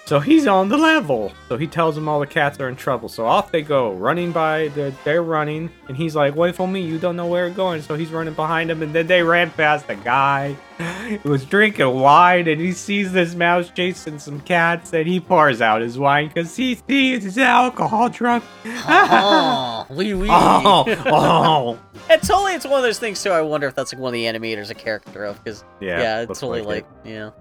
So 0.10 0.20
he's 0.20 0.48
on 0.48 0.70
the 0.70 0.78
level. 0.78 1.32
So 1.50 1.58
he 1.58 1.68
tells 1.68 1.94
them 1.94 2.10
all 2.10 2.20
the 2.20 2.26
cats 2.26 2.60
are 2.60 2.68
in 2.68 2.76
trouble. 2.76 3.10
So 3.10 3.28
off 3.28 3.52
they 3.52 3.62
go, 3.62 3.94
running 3.94 4.32
by. 4.32 4.70
They're, 4.70 4.90
they're 5.04 5.22
running, 5.22 5.70
and 5.88 5.96
he's 5.96 6.16
like, 6.16 6.36
"Wait 6.36 6.56
for 6.56 6.68
me! 6.68 6.82
You 6.82 6.98
don't 6.98 7.16
know 7.16 7.28
where 7.28 7.48
we're 7.48 7.54
going." 7.54 7.84
So 7.84 7.94
he's 7.94 8.10
running 8.10 8.34
behind 8.34 8.72
them, 8.72 8.82
and 8.82 8.92
then 8.92 9.06
they 9.06 9.22
ran 9.22 9.52
past 9.52 9.86
a 9.88 9.96
guy 9.96 10.54
who 11.22 11.30
was 11.30 11.46
drinking 11.46 11.94
wine, 11.94 12.48
and 12.48 12.60
he 12.60 12.72
sees 12.72 13.12
this 13.12 13.36
mouse 13.36 13.70
chasing 13.70 14.18
some 14.18 14.42
cats, 14.42 14.92
and 14.94 15.08
he 15.08 15.20
pours 15.20 15.62
out 15.62 15.82
his 15.82 16.00
wine 16.00 16.30
because 16.30 16.56
he 16.56 16.74
sees 16.74 17.24
he's 17.24 17.38
alcohol 17.38 18.10
drunk. 18.10 18.44
Oh, 18.66 19.86
wee 19.92 20.16
wee. 20.16 20.28
oh, 20.32 20.86
oh. 21.06 21.80
And 22.10 22.20
totally, 22.24 22.56
it's 22.56 22.66
one 22.66 22.80
of 22.80 22.84
those 22.84 22.98
things 22.98 23.22
too. 23.22 23.30
I 23.30 23.42
wonder 23.42 23.68
if 23.68 23.76
that's 23.76 23.94
like 23.94 24.02
one 24.02 24.10
of 24.10 24.14
the 24.14 24.26
animators 24.26 24.72
a 24.72 24.74
character 24.74 25.26
of 25.26 25.38
because 25.44 25.64
Yeah, 25.80 26.02
yeah, 26.02 26.22
it's 26.22 26.40
totally 26.40 26.62
like 26.62 26.88
like, 27.04 27.06
it. 27.06 27.32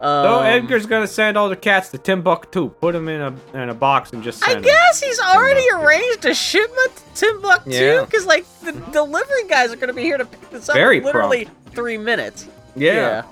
Yeah. 0.00 0.22
So 0.22 0.34
Um, 0.40 0.46
Edgar's 0.46 0.86
gonna 0.86 1.06
send 1.06 1.36
all 1.36 1.48
the 1.48 1.56
cats 1.56 1.88
to 1.90 1.98
Timbuktu, 1.98 2.68
put 2.80 2.92
them 2.92 3.08
in 3.08 3.20
a 3.20 3.34
in 3.54 3.68
a 3.68 3.74
box, 3.74 4.12
and 4.12 4.22
just 4.22 4.38
send. 4.42 4.58
I 4.58 4.60
guess 4.60 5.00
he's 5.00 5.18
already 5.20 5.60
Timbuktu. 5.62 5.86
arranged 5.86 6.24
a 6.26 6.34
shipment 6.34 6.92
to 7.14 7.26
Timbuktu 7.26 7.70
Yeah. 7.70 8.04
because 8.04 8.26
like 8.26 8.44
the 8.62 8.72
delivery 8.92 9.44
guys 9.48 9.72
are 9.72 9.76
to 9.88 9.92
be 9.94 10.02
here 10.02 10.18
to 10.18 10.24
pick 10.24 10.50
this 10.50 10.68
up 10.68 10.74
Very 10.76 10.98
in 10.98 11.04
literally 11.04 11.48
three 11.74 11.98
minutes. 11.98 12.46
yeah. 12.74 13.22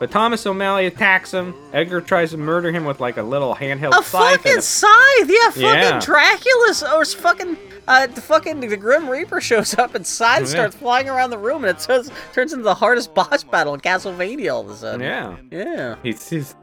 But 0.00 0.12
Thomas 0.12 0.46
O'Malley 0.46 0.86
attacks 0.86 1.32
him. 1.34 1.54
Edgar 1.72 2.00
tries 2.00 2.30
to 2.30 2.36
murder 2.36 2.70
him 2.70 2.84
with 2.84 3.00
like 3.00 3.16
a 3.16 3.22
little 3.22 3.52
handheld 3.56 3.98
A 3.98 4.04
scythe. 4.04 4.36
fucking 4.42 4.58
a- 4.58 4.62
scythe, 4.62 5.28
yeah, 5.28 5.50
fucking 5.50 5.62
Yeah. 5.64 5.98
Dracula's 6.00 6.84
or 6.84 7.04
fucking 7.04 7.56
uh, 7.88 8.06
the 8.06 8.20
fucking 8.20 8.60
the 8.60 8.76
Grim 8.76 9.08
Reaper 9.08 9.40
shows 9.40 9.76
up 9.78 9.94
and 9.96 10.06
scythe 10.06 10.42
Yeah. 10.42 10.46
starts 10.46 10.76
flying 10.76 11.08
around 11.08 11.30
the 11.30 11.38
room 11.38 11.64
and 11.64 11.76
it 11.76 11.82
turns 11.82 12.10
turns 12.32 12.52
into 12.52 12.62
the 12.64 12.74
hardest 12.74 13.14
boss 13.14 13.42
battle 13.42 13.74
in 13.74 13.80
Castlevania 13.80 14.52
all 14.54 14.60
of 14.60 14.70
a 14.70 14.76
sudden. 14.76 15.00
yeah. 15.00 15.36
Yeah. 15.50 15.96
He 16.02 16.14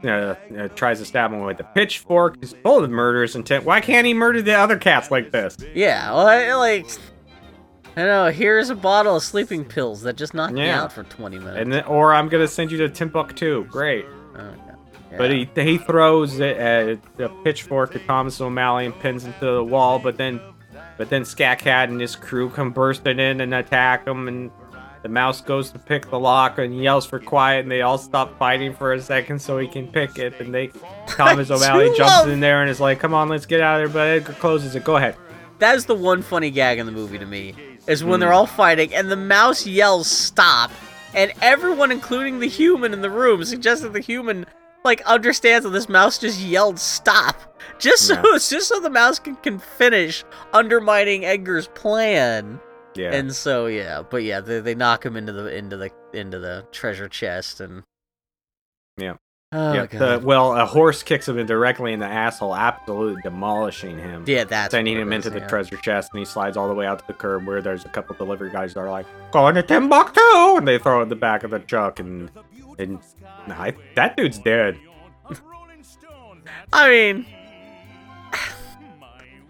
uh, 0.04 0.08
uh, 0.08 0.68
tries 0.76 1.00
to 1.00 1.04
stab 1.04 1.32
him 1.32 1.40
with 1.40 1.60
a 1.60 1.64
pitchfork. 1.64 2.36
He's 2.40 2.54
full 2.62 2.82
of 2.82 2.90
murderous 2.90 3.34
intent. 3.34 3.64
Why 3.64 3.80
can't 3.80 4.06
he 4.06 4.14
murder 4.14 4.40
the 4.40 4.54
other 4.54 4.78
cats 4.78 5.10
like 5.10 5.32
this? 5.32 5.56
Yeah, 5.74 6.10
well, 6.12 6.26
I, 6.26 6.54
like, 6.54 6.86
I 7.96 8.02
know. 8.04 8.30
Here's 8.30 8.70
a 8.70 8.74
bottle 8.74 9.16
of 9.16 9.22
sleeping 9.22 9.64
pills 9.64 10.02
that 10.02 10.16
just 10.16 10.32
knocked 10.34 10.54
me 10.54 10.68
out 10.68 10.92
for 10.92 11.02
20 11.02 11.38
minutes. 11.38 11.56
And 11.58 11.72
then, 11.72 11.84
or 11.84 12.14
I'm 12.14 12.28
gonna 12.28 12.48
send 12.48 12.70
you 12.70 12.78
to 12.78 12.88
Timbuktu. 12.88 13.64
Great. 13.64 14.04
Oh, 14.36 14.52
yeah. 15.10 15.16
But 15.18 15.30
he 15.30 15.48
he 15.54 15.78
throws 15.78 16.38
it 16.40 16.56
at 16.58 17.16
the 17.16 17.28
pitchfork 17.42 17.96
at 17.96 18.04
Thomas 18.06 18.40
O'Malley 18.40 18.84
and 18.86 18.98
pins 19.00 19.24
him 19.24 19.32
to 19.40 19.46
the 19.46 19.64
wall. 19.64 19.98
But 19.98 20.18
then, 20.18 20.40
but 20.96 21.10
then 21.10 21.24
Scat 21.24 21.58
Cat 21.60 21.88
and 21.88 22.00
his 22.00 22.16
crew 22.16 22.48
come 22.50 22.70
bursting 22.70 23.18
in 23.18 23.40
and 23.40 23.54
attack 23.54 24.06
him. 24.06 24.28
And 24.28 24.50
the 25.02 25.08
mouse 25.08 25.40
goes 25.40 25.70
to 25.70 25.78
pick 25.78 26.10
the 26.10 26.18
lock 26.18 26.58
and 26.58 26.82
yells 26.82 27.06
for 27.06 27.18
quiet. 27.20 27.60
And 27.60 27.70
they 27.70 27.82
all 27.82 27.98
stop 27.98 28.38
fighting 28.38 28.74
for 28.74 28.92
a 28.92 29.00
second 29.00 29.40
so 29.40 29.58
he 29.58 29.68
can 29.68 29.86
pick 29.88 30.18
it. 30.18 30.40
And 30.40 30.52
they 30.54 30.68
Thomas 31.06 31.50
O'Malley 31.50 31.86
jumps 31.96 32.12
love- 32.18 32.28
in 32.28 32.40
there 32.40 32.60
and 32.62 32.70
is 32.70 32.80
like, 32.80 32.98
"Come 32.98 33.14
on, 33.14 33.28
let's 33.28 33.46
get 33.46 33.60
out 33.60 33.80
of 33.82 33.92
there." 33.92 34.00
But 34.02 34.08
Edgar 34.08 34.32
closes 34.40 34.74
it. 34.74 34.84
Go 34.84 34.96
ahead. 34.96 35.16
That 35.58 35.74
is 35.76 35.86
the 35.86 35.94
one 35.94 36.20
funny 36.22 36.50
gag 36.50 36.78
in 36.78 36.86
the 36.86 36.92
movie 36.92 37.18
to 37.18 37.24
me 37.26 37.54
is 37.86 38.02
when 38.04 38.14
Hmm. 38.14 38.20
they're 38.20 38.32
all 38.32 38.46
fighting 38.46 38.92
and 38.94 39.10
the 39.10 39.16
mouse 39.16 39.64
yells 39.66 40.06
"stop," 40.10 40.70
and 41.14 41.32
everyone, 41.40 41.90
including 41.92 42.40
the 42.40 42.48
human 42.48 42.92
in 42.92 43.00
the 43.00 43.08
room, 43.10 43.42
suggests 43.44 43.82
that 43.82 43.92
the 43.94 44.00
human 44.00 44.44
like 44.86 45.02
understands 45.02 45.64
that 45.64 45.70
this 45.70 45.88
mouse 45.88 46.16
just 46.18 46.40
yelled 46.40 46.78
stop, 46.78 47.36
just 47.78 48.06
so 48.06 48.14
Yeah. 48.14 48.22
just 48.38 48.68
so 48.68 48.80
the 48.80 48.88
mouse 48.88 49.18
can, 49.18 49.36
can 49.36 49.58
finish 49.58 50.24
undermining 50.54 51.24
Edgar's 51.26 51.68
plan. 51.68 52.58
Yeah. 52.94 53.12
And 53.12 53.34
so 53.34 53.66
yeah, 53.66 54.02
but 54.08 54.22
yeah, 54.22 54.40
they, 54.40 54.60
they 54.60 54.74
knock 54.74 55.04
him 55.04 55.16
into 55.16 55.32
the 55.32 55.54
into 55.54 55.76
the 55.76 55.90
into 56.14 56.38
the 56.38 56.66
treasure 56.72 57.08
chest 57.08 57.60
and 57.60 57.82
Yeah. 58.96 59.16
Oh 59.52 59.72
yeah. 59.74 59.86
the- 59.86 60.20
well, 60.24 60.56
a 60.56 60.66
horse 60.66 61.02
kicks 61.04 61.28
him 61.28 61.44
directly 61.46 61.92
in 61.92 62.00
the 62.00 62.06
asshole, 62.06 62.56
absolutely 62.56 63.22
demolishing 63.22 63.96
him. 63.98 64.24
yeah, 64.26 64.42
that's 64.44 64.72
sending 64.72 64.96
him 64.96 65.12
into 65.12 65.28
is, 65.28 65.34
the 65.34 65.40
yeah. 65.40 65.46
treasure 65.46 65.76
chest, 65.76 66.10
and 66.12 66.18
he 66.18 66.24
slides 66.24 66.56
all 66.56 66.66
the 66.68 66.74
way 66.74 66.84
out 66.86 66.98
to 66.98 67.06
the 67.06 67.12
curb 67.12 67.46
where 67.46 67.62
there's 67.62 67.84
a 67.84 67.88
couple 67.90 68.16
delivery 68.16 68.50
guys 68.50 68.74
that 68.74 68.80
are 68.80 68.90
like, 68.90 69.06
"Going 69.30 69.54
to 69.54 69.62
Timbuktu," 69.62 70.20
and 70.56 70.66
they 70.66 70.78
throw 70.78 70.98
it 71.00 71.04
in 71.04 71.08
the 71.10 71.16
back 71.16 71.44
of 71.44 71.50
the 71.52 71.60
truck, 71.60 72.00
and 72.00 72.28
and 72.78 72.98
I, 73.52 73.74
that 73.94 74.16
dude's 74.16 74.38
dead. 74.38 74.78
I 76.72 76.88
mean, 76.90 77.26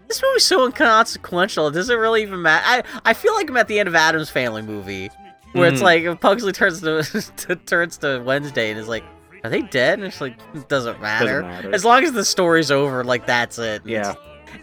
this 0.07 0.21
movie's 0.21 0.45
so 0.45 0.65
inconsequential. 0.65 1.67
It 1.67 1.73
doesn't 1.73 1.97
really 1.97 2.21
even 2.21 2.41
matter. 2.41 2.63
I 2.65 3.09
I 3.09 3.13
feel 3.13 3.33
like 3.35 3.49
I'm 3.49 3.57
at 3.57 3.67
the 3.67 3.79
end 3.79 3.87
of 3.87 3.95
Addams 3.95 4.29
Family 4.29 4.61
movie, 4.61 5.09
where 5.53 5.67
it's 5.67 5.81
Mhm. 5.81 6.05
like 6.09 6.21
Pugsley 6.21 6.51
turns 6.53 6.81
to, 6.81 7.03
to 7.37 7.55
turns 7.55 7.97
to 7.99 8.21
Wednesday 8.25 8.69
and 8.69 8.79
is 8.79 8.87
like, 8.87 9.03
"Are 9.43 9.49
they 9.49 9.61
dead?" 9.63 9.99
And 9.99 10.07
it's 10.07 10.21
like, 10.21 10.35
it 10.53 10.69
doesn't 10.69 11.01
matter. 11.01 11.41
doesn't 11.41 11.47
matter. 11.47 11.73
As 11.73 11.83
long 11.83 12.03
as 12.03 12.13
the 12.13 12.25
story's 12.25 12.71
over, 12.71 13.03
like 13.03 13.25
that's 13.25 13.57
it. 13.59 13.81
Yeah. 13.85 14.13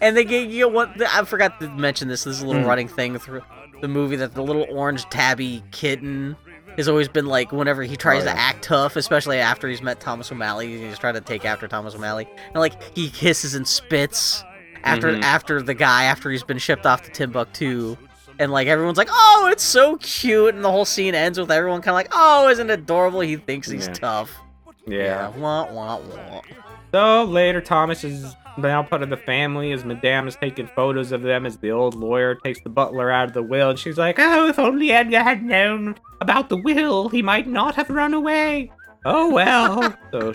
And 0.01 0.17
they 0.17 0.23
get 0.25 0.49
you 0.49 0.61
know 0.61 0.67
what? 0.69 0.89
I 1.13 1.23
forgot 1.25 1.59
to 1.59 1.69
mention 1.69 2.07
this. 2.07 2.23
This 2.23 2.37
is 2.37 2.41
a 2.41 2.47
little 2.47 2.63
Mm. 2.63 2.67
running 2.67 2.87
thing 2.87 3.17
through 3.19 3.41
the 3.81 3.87
movie 3.87 4.15
that 4.15 4.33
the 4.33 4.41
little 4.41 4.65
orange 4.71 5.03
tabby 5.09 5.61
kitten 5.71 6.35
has 6.77 6.87
always 6.87 7.07
been 7.07 7.25
like 7.25 7.51
whenever 7.51 7.83
he 7.83 7.95
tries 7.95 8.23
Oh, 8.23 8.27
yeah. 8.27 8.33
to 8.33 8.39
act 8.39 8.63
tough, 8.63 8.95
especially 8.95 9.37
after 9.39 9.67
he's 9.67 9.81
met 9.81 9.99
Thomas 9.99 10.31
O'Malley, 10.31 10.77
he's 10.77 10.97
trying 10.99 11.13
to 11.15 11.21
take 11.21 11.45
after 11.45 11.67
Thomas 11.67 11.95
O'Malley, 11.95 12.27
and 12.47 12.55
like 12.55 12.73
he 12.95 13.09
kisses 13.09 13.55
and 13.55 13.67
spits 13.67 14.43
after 14.83 15.13
Mhm. 15.13 15.23
after 15.23 15.61
the 15.61 15.73
guy 15.73 16.03
after 16.05 16.29
he's 16.31 16.43
been 16.43 16.57
shipped 16.59 16.85
off 16.85 17.03
to 17.03 17.11
Timbuktu. 17.11 17.97
And 18.37 18.51
like 18.51 18.67
everyone's 18.67 18.97
like, 18.97 19.07
oh, 19.11 19.47
it's 19.51 19.63
so 19.63 19.95
cute, 19.97 20.53
and 20.55 20.63
the 20.63 20.69
whole 20.71 20.83
scene 20.85 21.15
ends 21.15 21.39
with 21.39 21.49
everyone 21.49 21.81
kind 21.81 21.93
of 21.93 21.95
like, 21.95 22.09
oh, 22.11 22.49
isn't 22.49 22.69
it 22.69 22.73
adorable? 22.81 23.21
He 23.21 23.37
thinks 23.37 23.69
he's 23.69 23.87
Yeah. 23.87 23.93
tough. 23.93 24.31
Yeah. 24.87 25.29
wah 25.29 25.65
wah 25.71 25.97
wah. 25.97 26.41
So 26.93 27.23
later, 27.23 27.59
Thomas 27.61 28.03
is 28.03 28.35
now 28.57 28.83
part 28.83 29.03
of 29.03 29.09
the 29.09 29.17
family 29.17 29.71
as 29.71 29.83
Madame 29.83 30.27
is 30.27 30.35
taking 30.35 30.67
photos 30.67 31.11
of 31.11 31.21
them 31.21 31.45
as 31.45 31.57
the 31.57 31.71
old 31.71 31.95
lawyer 31.95 32.35
takes 32.35 32.61
the 32.61 32.69
butler 32.69 33.11
out 33.11 33.27
of 33.27 33.33
the 33.33 33.43
will, 33.43 33.71
and 33.71 33.79
she's 33.79 33.97
like, 33.97 34.17
"Oh, 34.19 34.47
if 34.47 34.59
only 34.59 34.91
Edgar 34.91 35.23
had 35.23 35.43
known 35.43 35.95
about 36.21 36.49
the 36.49 36.57
will, 36.57 37.09
he 37.09 37.21
might 37.21 37.47
not 37.47 37.75
have 37.75 37.89
run 37.89 38.13
away." 38.13 38.71
Oh 39.05 39.29
well. 39.31 39.95
so 40.11 40.33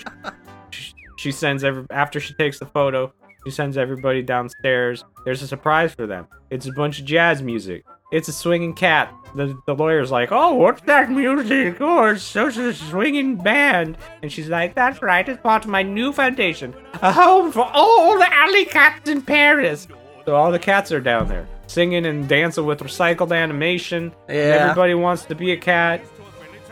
she, 0.70 0.94
she 1.16 1.32
sends 1.32 1.64
every 1.64 1.86
after 1.90 2.20
she 2.20 2.34
takes 2.34 2.58
the 2.58 2.66
photo, 2.66 3.12
she 3.44 3.50
sends 3.50 3.76
everybody 3.76 4.22
downstairs. 4.22 5.04
There's 5.24 5.42
a 5.42 5.46
surprise 5.48 5.94
for 5.94 6.06
them. 6.06 6.28
It's 6.50 6.66
a 6.66 6.72
bunch 6.72 7.00
of 7.00 7.06
jazz 7.06 7.42
music. 7.42 7.84
It's 8.10 8.28
a 8.28 8.32
swinging 8.32 8.74
cat. 8.74 9.14
The, 9.34 9.56
the 9.66 9.74
lawyer's 9.74 10.10
like, 10.10 10.30
Oh, 10.32 10.54
what's 10.54 10.82
that 10.82 11.10
music? 11.10 11.76
Oh, 11.80 12.06
it's 12.06 12.22
such 12.24 12.56
a 12.56 12.74
swinging 12.74 13.36
band. 13.36 13.96
And 14.22 14.32
she's 14.32 14.48
like, 14.48 14.74
That's 14.74 15.00
right, 15.02 15.28
it's 15.28 15.40
part 15.40 15.64
of 15.64 15.70
my 15.70 15.82
new 15.84 16.12
foundation. 16.12 16.74
A 17.02 17.12
home 17.12 17.52
for 17.52 17.68
all 17.72 18.18
the 18.18 18.32
alley 18.34 18.64
cats 18.64 19.08
in 19.08 19.22
Paris. 19.22 19.86
So 20.26 20.34
all 20.34 20.50
the 20.50 20.58
cats 20.58 20.90
are 20.92 21.00
down 21.00 21.28
there, 21.28 21.46
singing 21.68 22.04
and 22.06 22.28
dancing 22.28 22.66
with 22.66 22.80
recycled 22.80 23.34
animation. 23.36 24.12
Yeah. 24.28 24.34
everybody 24.34 24.94
wants 24.94 25.24
to 25.26 25.34
be 25.34 25.52
a 25.52 25.56
cat. 25.56 26.00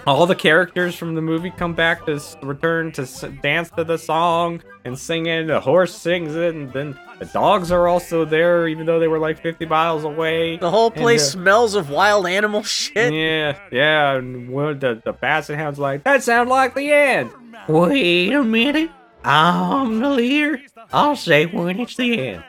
All 0.07 0.27
the 0.27 0.35
characters 0.35 0.95
from 0.97 1.15
the 1.15 1.21
movie 1.23 1.51
come 1.51 1.75
back 1.75 2.07
to 2.07 2.21
return 2.43 2.93
to 2.93 3.03
s- 3.03 3.25
dance 3.43 3.71
to 3.73 3.85
the 3.85 3.99
song 3.99 4.63
and 4.85 4.99
sing 4.99 5.27
it. 5.27 5.47
The 5.47 5.61
horse 5.61 5.95
sings 5.95 6.35
it, 6.35 6.55
and 6.55 6.73
then 6.73 6.99
the 7.19 7.27
dogs 7.27 7.71
are 7.73 7.89
also 7.89 8.25
there, 8.25 8.69
even 8.69 8.87
though 8.87 9.01
they 9.01 9.09
were 9.09 9.19
like 9.19 9.41
50 9.43 9.67
miles 9.67 10.05
away. 10.05 10.57
The 10.57 10.71
whole 10.71 10.87
And, 10.93 10.95
place 10.97 11.23
uh, 11.29 11.31
smells 11.33 11.75
of 11.75 11.91
wild 11.91 12.27
animal 12.27 12.63
shit. 12.63 13.13
yeah, 13.13 13.59
yeah. 13.73 14.15
And 14.17 14.49
one, 14.49 14.79
the, 14.79 15.01
the 15.05 15.13
basset 15.13 15.57
hound's 15.59 15.79
like, 15.79 16.05
that 16.05 16.23
sounds 16.23 16.49
like 16.49 16.75
the 16.75 16.91
end. 16.93 17.31
Wait 17.69 18.33
a 18.33 18.43
minute. 18.45 18.91
I'm 19.25 19.99
the 20.01 20.11
leader. 20.11 20.61
I'll 20.93 21.17
say 21.17 21.47
when 21.47 21.81
it's 21.81 21.97
the 21.97 22.19
end. 22.29 22.45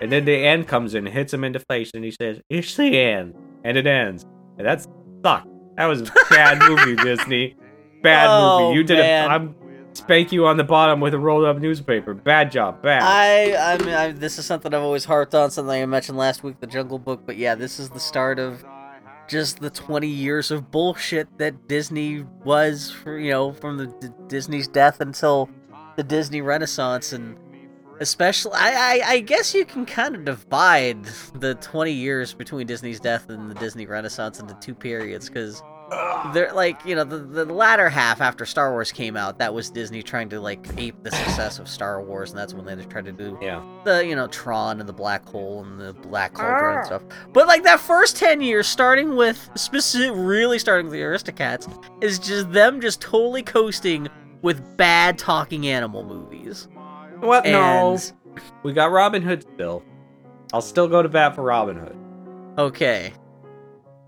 And 0.00 0.12
then 0.12 0.24
the 0.24 0.34
end 0.36 0.68
comes 0.68 0.94
in, 0.94 1.06
hits 1.06 1.32
him 1.32 1.42
in 1.44 1.52
the 1.52 1.60
face, 1.60 1.90
and 1.94 2.04
he 2.04 2.10
says, 2.10 2.40
It's 2.48 2.76
the 2.76 2.98
end. 2.98 3.34
And 3.64 3.76
it 3.76 3.86
ends. 3.86 4.24
And 4.58 4.66
that's 4.66 4.86
sucked. 5.24 5.48
That 5.76 5.86
was 5.86 6.02
a 6.02 6.12
bad 6.30 6.58
movie, 6.68 6.96
Disney. 7.02 7.56
Bad 8.02 8.26
Oh, 8.30 8.68
movie. 8.68 8.78
You 8.78 8.84
did 8.84 8.98
man. 8.98 9.24
it. 9.30 9.34
I'm 9.34 9.54
spank 9.98 10.32
you 10.32 10.46
on 10.46 10.56
the 10.56 10.64
bottom 10.64 11.00
with 11.00 11.14
a 11.14 11.18
rolled 11.18 11.44
up 11.44 11.58
newspaper. 11.58 12.14
Bad 12.14 12.50
job. 12.50 12.82
Bad. 12.82 13.02
I, 13.02 13.74
I 13.74 13.78
mean, 13.78 13.94
I, 13.94 14.12
this 14.12 14.38
is 14.38 14.46
something 14.46 14.72
I've 14.72 14.82
always 14.82 15.04
harped 15.04 15.34
on, 15.34 15.50
something 15.50 15.82
I 15.82 15.86
mentioned 15.86 16.16
last 16.16 16.42
week, 16.42 16.60
the 16.60 16.66
Jungle 16.66 16.98
Book. 16.98 17.22
But 17.26 17.36
yeah, 17.36 17.54
this 17.54 17.78
is 17.78 17.90
the 17.90 18.00
start 18.00 18.38
of 18.38 18.64
just 19.28 19.60
the 19.60 19.70
20 19.70 20.06
years 20.06 20.50
of 20.50 20.70
bullshit 20.70 21.28
that 21.38 21.68
Disney 21.68 22.24
was, 22.44 22.90
for, 22.90 23.18
you 23.18 23.30
know, 23.30 23.52
from 23.52 23.76
the 23.76 23.86
D- 23.86 24.08
Disney's 24.26 24.66
death 24.68 25.00
until 25.00 25.50
the 25.96 26.02
Disney 26.02 26.40
Renaissance, 26.40 27.12
and 27.12 27.36
especially, 28.00 28.52
I, 28.54 28.70
I, 29.04 29.10
I 29.10 29.20
guess 29.20 29.54
you 29.54 29.64
can 29.64 29.84
kind 29.84 30.14
of 30.14 30.24
divide 30.24 31.04
the 31.34 31.56
20 31.56 31.92
years 31.92 32.32
between 32.32 32.66
Disney's 32.66 33.00
death 33.00 33.28
and 33.28 33.50
the 33.50 33.54
Disney 33.54 33.84
Renaissance 33.84 34.40
into 34.40 34.54
two 34.60 34.74
periods, 34.74 35.28
because 35.28 35.62
they're 36.32 36.52
like 36.52 36.84
you 36.84 36.94
know 36.94 37.04
the, 37.04 37.18
the 37.18 37.44
latter 37.44 37.88
half 37.88 38.20
after 38.20 38.44
Star 38.44 38.72
Wars 38.72 38.92
came 38.92 39.16
out 39.16 39.38
that 39.38 39.52
was 39.54 39.70
Disney 39.70 40.02
trying 40.02 40.28
to 40.28 40.40
like 40.40 40.66
ape 40.76 41.02
the 41.02 41.10
success 41.10 41.58
of 41.58 41.68
Star 41.68 42.02
Wars 42.02 42.30
and 42.30 42.38
that's 42.38 42.52
when 42.52 42.64
they 42.64 42.84
tried 42.84 43.06
to 43.06 43.12
do 43.12 43.38
yeah. 43.40 43.62
the 43.84 44.06
you 44.06 44.14
know 44.14 44.26
Tron 44.26 44.80
and 44.80 44.88
the 44.88 44.92
black 44.92 45.26
hole 45.26 45.64
and 45.64 45.80
the 45.80 45.94
black 45.94 46.34
cauldron 46.34 46.78
and 46.78 46.86
stuff 46.86 47.02
but 47.32 47.46
like 47.46 47.62
that 47.64 47.80
first 47.80 48.16
10 48.16 48.40
years 48.40 48.66
starting 48.66 49.16
with 49.16 49.50
specific 49.54 50.12
really 50.14 50.58
starting 50.58 50.86
with 50.86 50.92
the 50.92 51.00
Aristocats 51.00 51.68
is 52.02 52.18
just 52.18 52.50
them 52.52 52.80
just 52.80 53.00
totally 53.00 53.42
coasting 53.42 54.08
with 54.42 54.76
bad 54.76 55.18
talking 55.18 55.66
animal 55.66 56.04
movies 56.04 56.68
What? 57.20 57.44
No. 57.44 57.92
and 57.92 58.12
We 58.62 58.72
got 58.72 58.92
Robin 58.92 59.22
Hood 59.22 59.44
still. 59.54 59.82
I'll 60.52 60.62
still 60.62 60.86
go 60.88 61.02
to 61.02 61.08
bat 61.08 61.34
for 61.34 61.42
Robin 61.42 61.76
Hood. 61.76 61.96
okay 62.58 63.12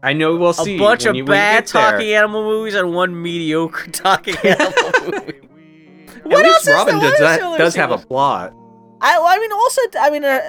I 0.02 0.12
know 0.14 0.36
we'll 0.36 0.52
see. 0.54 0.76
a 0.76 0.78
bunch 0.78 1.04
of 1.04 1.14
you- 1.14 1.24
bad 1.24 1.64
get 1.66 1.72
there. 1.72 1.90
talking 1.92 2.12
animal 2.12 2.42
movies 2.42 2.74
and 2.74 2.94
one 2.94 3.20
mediocre 3.20 3.90
talking 3.92 4.36
animal 4.44 4.72
movie 5.02 5.40
At 6.16 6.24
What 6.26 6.44
least 6.44 6.68
else 6.68 6.68
Robin 6.68 6.98
does, 6.98 7.18
that, 7.18 7.58
does 7.58 7.74
have 7.74 7.90
a 7.90 7.98
plot. 7.98 8.54
I, 9.02 9.18
I 9.18 9.38
mean, 9.38 9.52
also, 9.52 9.80
I 9.98 10.10
mean, 10.10 10.24
uh, 10.24 10.40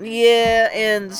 yeah, 0.00 0.68
and 0.72 1.12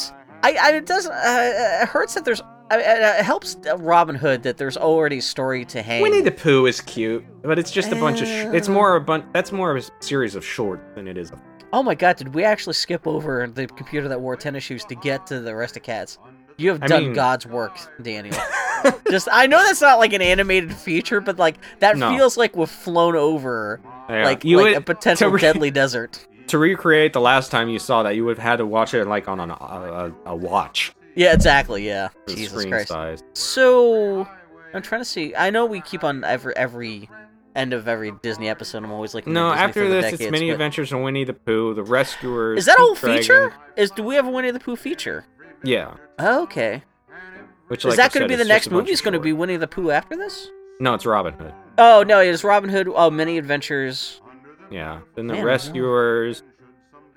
I, 0.42 0.56
I 0.60 0.72
it 0.76 0.86
doesn't. 0.86 1.12
Uh, 1.12 1.82
it 1.82 1.88
hurts 1.88 2.14
that 2.14 2.24
there's. 2.24 2.40
I, 2.70 2.76
I- 2.76 3.18
it 3.18 3.24
helps 3.24 3.56
Robin 3.78 4.14
Hood 4.16 4.42
that 4.44 4.56
there's 4.56 4.76
already 4.76 5.18
a 5.18 5.22
story 5.22 5.64
to 5.66 5.82
hang. 5.82 6.02
Winnie 6.02 6.22
the 6.22 6.32
Pooh 6.32 6.66
is 6.66 6.80
cute, 6.80 7.24
but 7.42 7.58
it's 7.58 7.70
just 7.70 7.92
a 7.92 7.96
bunch 7.96 8.20
of. 8.22 8.26
Sh- 8.26 8.54
it's 8.56 8.68
more 8.68 8.96
a 8.96 9.00
bunch. 9.00 9.24
That's 9.32 9.52
more 9.52 9.76
of 9.76 9.82
a 9.84 10.02
series 10.04 10.34
of 10.34 10.44
shorts 10.44 10.82
than 10.94 11.06
it 11.08 11.16
is. 11.18 11.30
A- 11.30 11.40
oh 11.74 11.82
my 11.82 11.94
god, 11.94 12.16
did 12.16 12.34
we 12.34 12.42
actually 12.44 12.74
skip 12.74 13.06
over 13.06 13.46
the 13.46 13.66
computer 13.66 14.08
that 14.08 14.20
wore 14.20 14.36
tennis 14.36 14.64
shoes 14.64 14.84
to 14.86 14.94
get 14.94 15.26
to 15.26 15.40
the 15.40 15.50
Aristocats? 15.50 16.16
You 16.58 16.70
have 16.70 16.82
I 16.82 16.86
done 16.86 17.02
mean- 17.04 17.12
God's 17.14 17.46
work, 17.46 17.76
Daniel. 18.02 18.36
Just, 19.10 19.28
I 19.32 19.46
know 19.46 19.58
that's 19.64 19.80
not 19.80 19.98
like 19.98 20.12
an 20.12 20.22
animated 20.22 20.72
feature, 20.72 21.20
but 21.20 21.38
like 21.38 21.56
that 21.80 21.96
No. 21.96 22.10
feels 22.16 22.36
like 22.36 22.56
we've 22.56 22.70
flown 22.70 23.16
over 23.16 23.80
Yeah. 24.08 24.24
like 24.24 24.44
you 24.44 24.56
like 24.58 24.64
would, 24.66 24.76
a 24.76 24.80
potential 24.80 25.28
re- 25.30 25.40
deadly 25.40 25.70
desert. 25.70 26.26
to 26.48 26.58
recreate 26.58 27.12
the 27.12 27.20
last 27.20 27.50
time 27.50 27.68
you 27.68 27.78
saw 27.78 28.02
that. 28.04 28.14
You 28.14 28.24
would 28.26 28.38
have 28.38 28.44
had 28.46 28.56
to 28.56 28.66
watch 28.66 28.94
it 28.94 29.06
like 29.06 29.28
on 29.28 29.40
an, 29.40 29.50
a, 29.50 29.54
a, 29.54 30.12
a 30.26 30.36
watch. 30.36 30.92
Yeah, 31.14 31.32
exactly. 31.32 31.86
Yeah, 31.86 32.08
Jesus 32.28 32.64
Christ. 32.66 32.88
size. 32.88 33.22
So 33.32 34.28
I'm 34.74 34.82
trying 34.82 35.00
to 35.00 35.04
see. 35.06 35.34
I 35.34 35.50
know 35.50 35.66
we 35.66 35.80
keep 35.80 36.04
on 36.04 36.22
every 36.24 36.54
every 36.56 37.08
end 37.56 37.72
of 37.72 37.88
every 37.88 38.12
Disney 38.22 38.48
episode. 38.50 38.84
I'm 38.84 38.92
always 38.92 39.14
like, 39.14 39.26
No, 39.26 39.50
after 39.50 39.88
this, 39.88 40.12
it's 40.20 40.30
many 40.30 40.50
adventures 40.50 40.92
of 40.92 41.00
Winnie 41.00 41.24
the 41.24 41.32
Pooh, 41.32 41.72
the 41.72 41.82
Rescuers. 41.82 42.58
Is 42.58 42.66
that 42.66 42.78
a 42.78 42.82
whole 42.82 42.94
feature? 42.94 43.48
Dragon. 43.48 43.58
Is 43.76 43.90
do 43.92 44.02
we 44.02 44.14
have 44.14 44.26
a 44.26 44.30
Winnie 44.30 44.50
the 44.50 44.60
Pooh 44.60 44.76
feature? 44.76 45.24
Yeah. 45.64 45.94
Okay. 46.20 46.82
Which 47.68 47.84
Is 47.84 47.90
like 47.90 47.96
that 47.96 48.12
going 48.12 48.22
to 48.22 48.28
be 48.28 48.36
the 48.36 48.44
next 48.44 48.64
just 48.64 48.66
a 48.68 48.70
bunch 48.70 48.82
movie? 48.84 48.92
Is 48.92 49.00
going 49.00 49.14
to 49.14 49.20
be. 49.20 49.32
Winnie 49.32 49.56
the 49.56 49.66
Pooh 49.66 49.90
after 49.90 50.16
this? 50.16 50.48
No, 50.78 50.94
it's 50.94 51.04
Robin 51.06 51.34
Hood. 51.34 51.52
Oh 51.78 52.04
no, 52.06 52.20
it 52.20 52.28
is 52.28 52.44
Robin 52.44 52.70
Hood. 52.70 52.88
Oh, 52.94 53.10
many 53.10 53.38
adventures. 53.38 54.20
Yeah. 54.70 55.00
Then 55.14 55.26
the 55.26 55.34
Man, 55.34 55.44
Rescuers. 55.44 56.42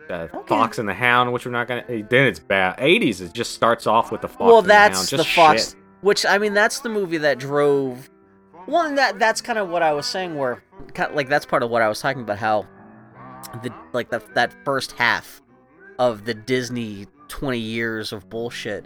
The 0.08 0.24
Okay. 0.36 0.48
Fox 0.48 0.80
and 0.80 0.90
the 0.90 0.94
Hound, 0.94 1.32
which 1.34 1.46
we're 1.46 1.52
not 1.52 1.68
gonna. 1.68 1.84
eh, 1.88 2.02
Then 2.10 2.26
it's 2.26 2.40
bad. 2.40 2.78
80s. 2.80 3.22
It 3.22 3.34
just 3.34 3.54
starts 3.54 3.86
off 3.86 4.12
with 4.12 4.22
the 4.22 4.28
Fox. 4.28 4.40
well, 4.40 4.58
and 4.58 4.66
the 4.66 4.70
that's 4.70 5.10
the 5.12 5.24
Fox. 5.24 5.70
shit. 5.72 5.76
Which 6.02 6.26
I 6.26 6.38
mean, 6.40 6.54
that's 6.56 6.80
the 6.80 6.90
movie 6.90 7.18
that 7.20 7.38
drove. 7.38 8.10
Well, 8.66 8.88
and 8.88 8.98
that 8.98 9.20
that's 9.20 9.42
kind 9.42 9.60
of 9.60 9.70
what 9.70 9.84
I 9.84 9.94
was 9.94 10.08
saying. 10.08 10.36
Where, 10.36 10.64
kind 10.96 11.14
like, 11.14 11.30
that's 11.30 11.46
part 11.46 11.62
of 11.62 11.70
what 11.70 11.82
I 11.84 11.88
was 11.90 12.00
talking 12.02 12.22
about. 12.24 12.38
How 12.40 12.66
the 13.62 13.72
like 13.94 14.10
the, 14.10 14.22
that 14.34 14.52
first 14.66 14.94
half 14.94 15.42
of 16.00 16.26
the 16.26 16.34
Disney 16.34 17.06
twenty 17.30 17.60
years 17.60 18.12
of 18.12 18.30
bullshit, 18.30 18.86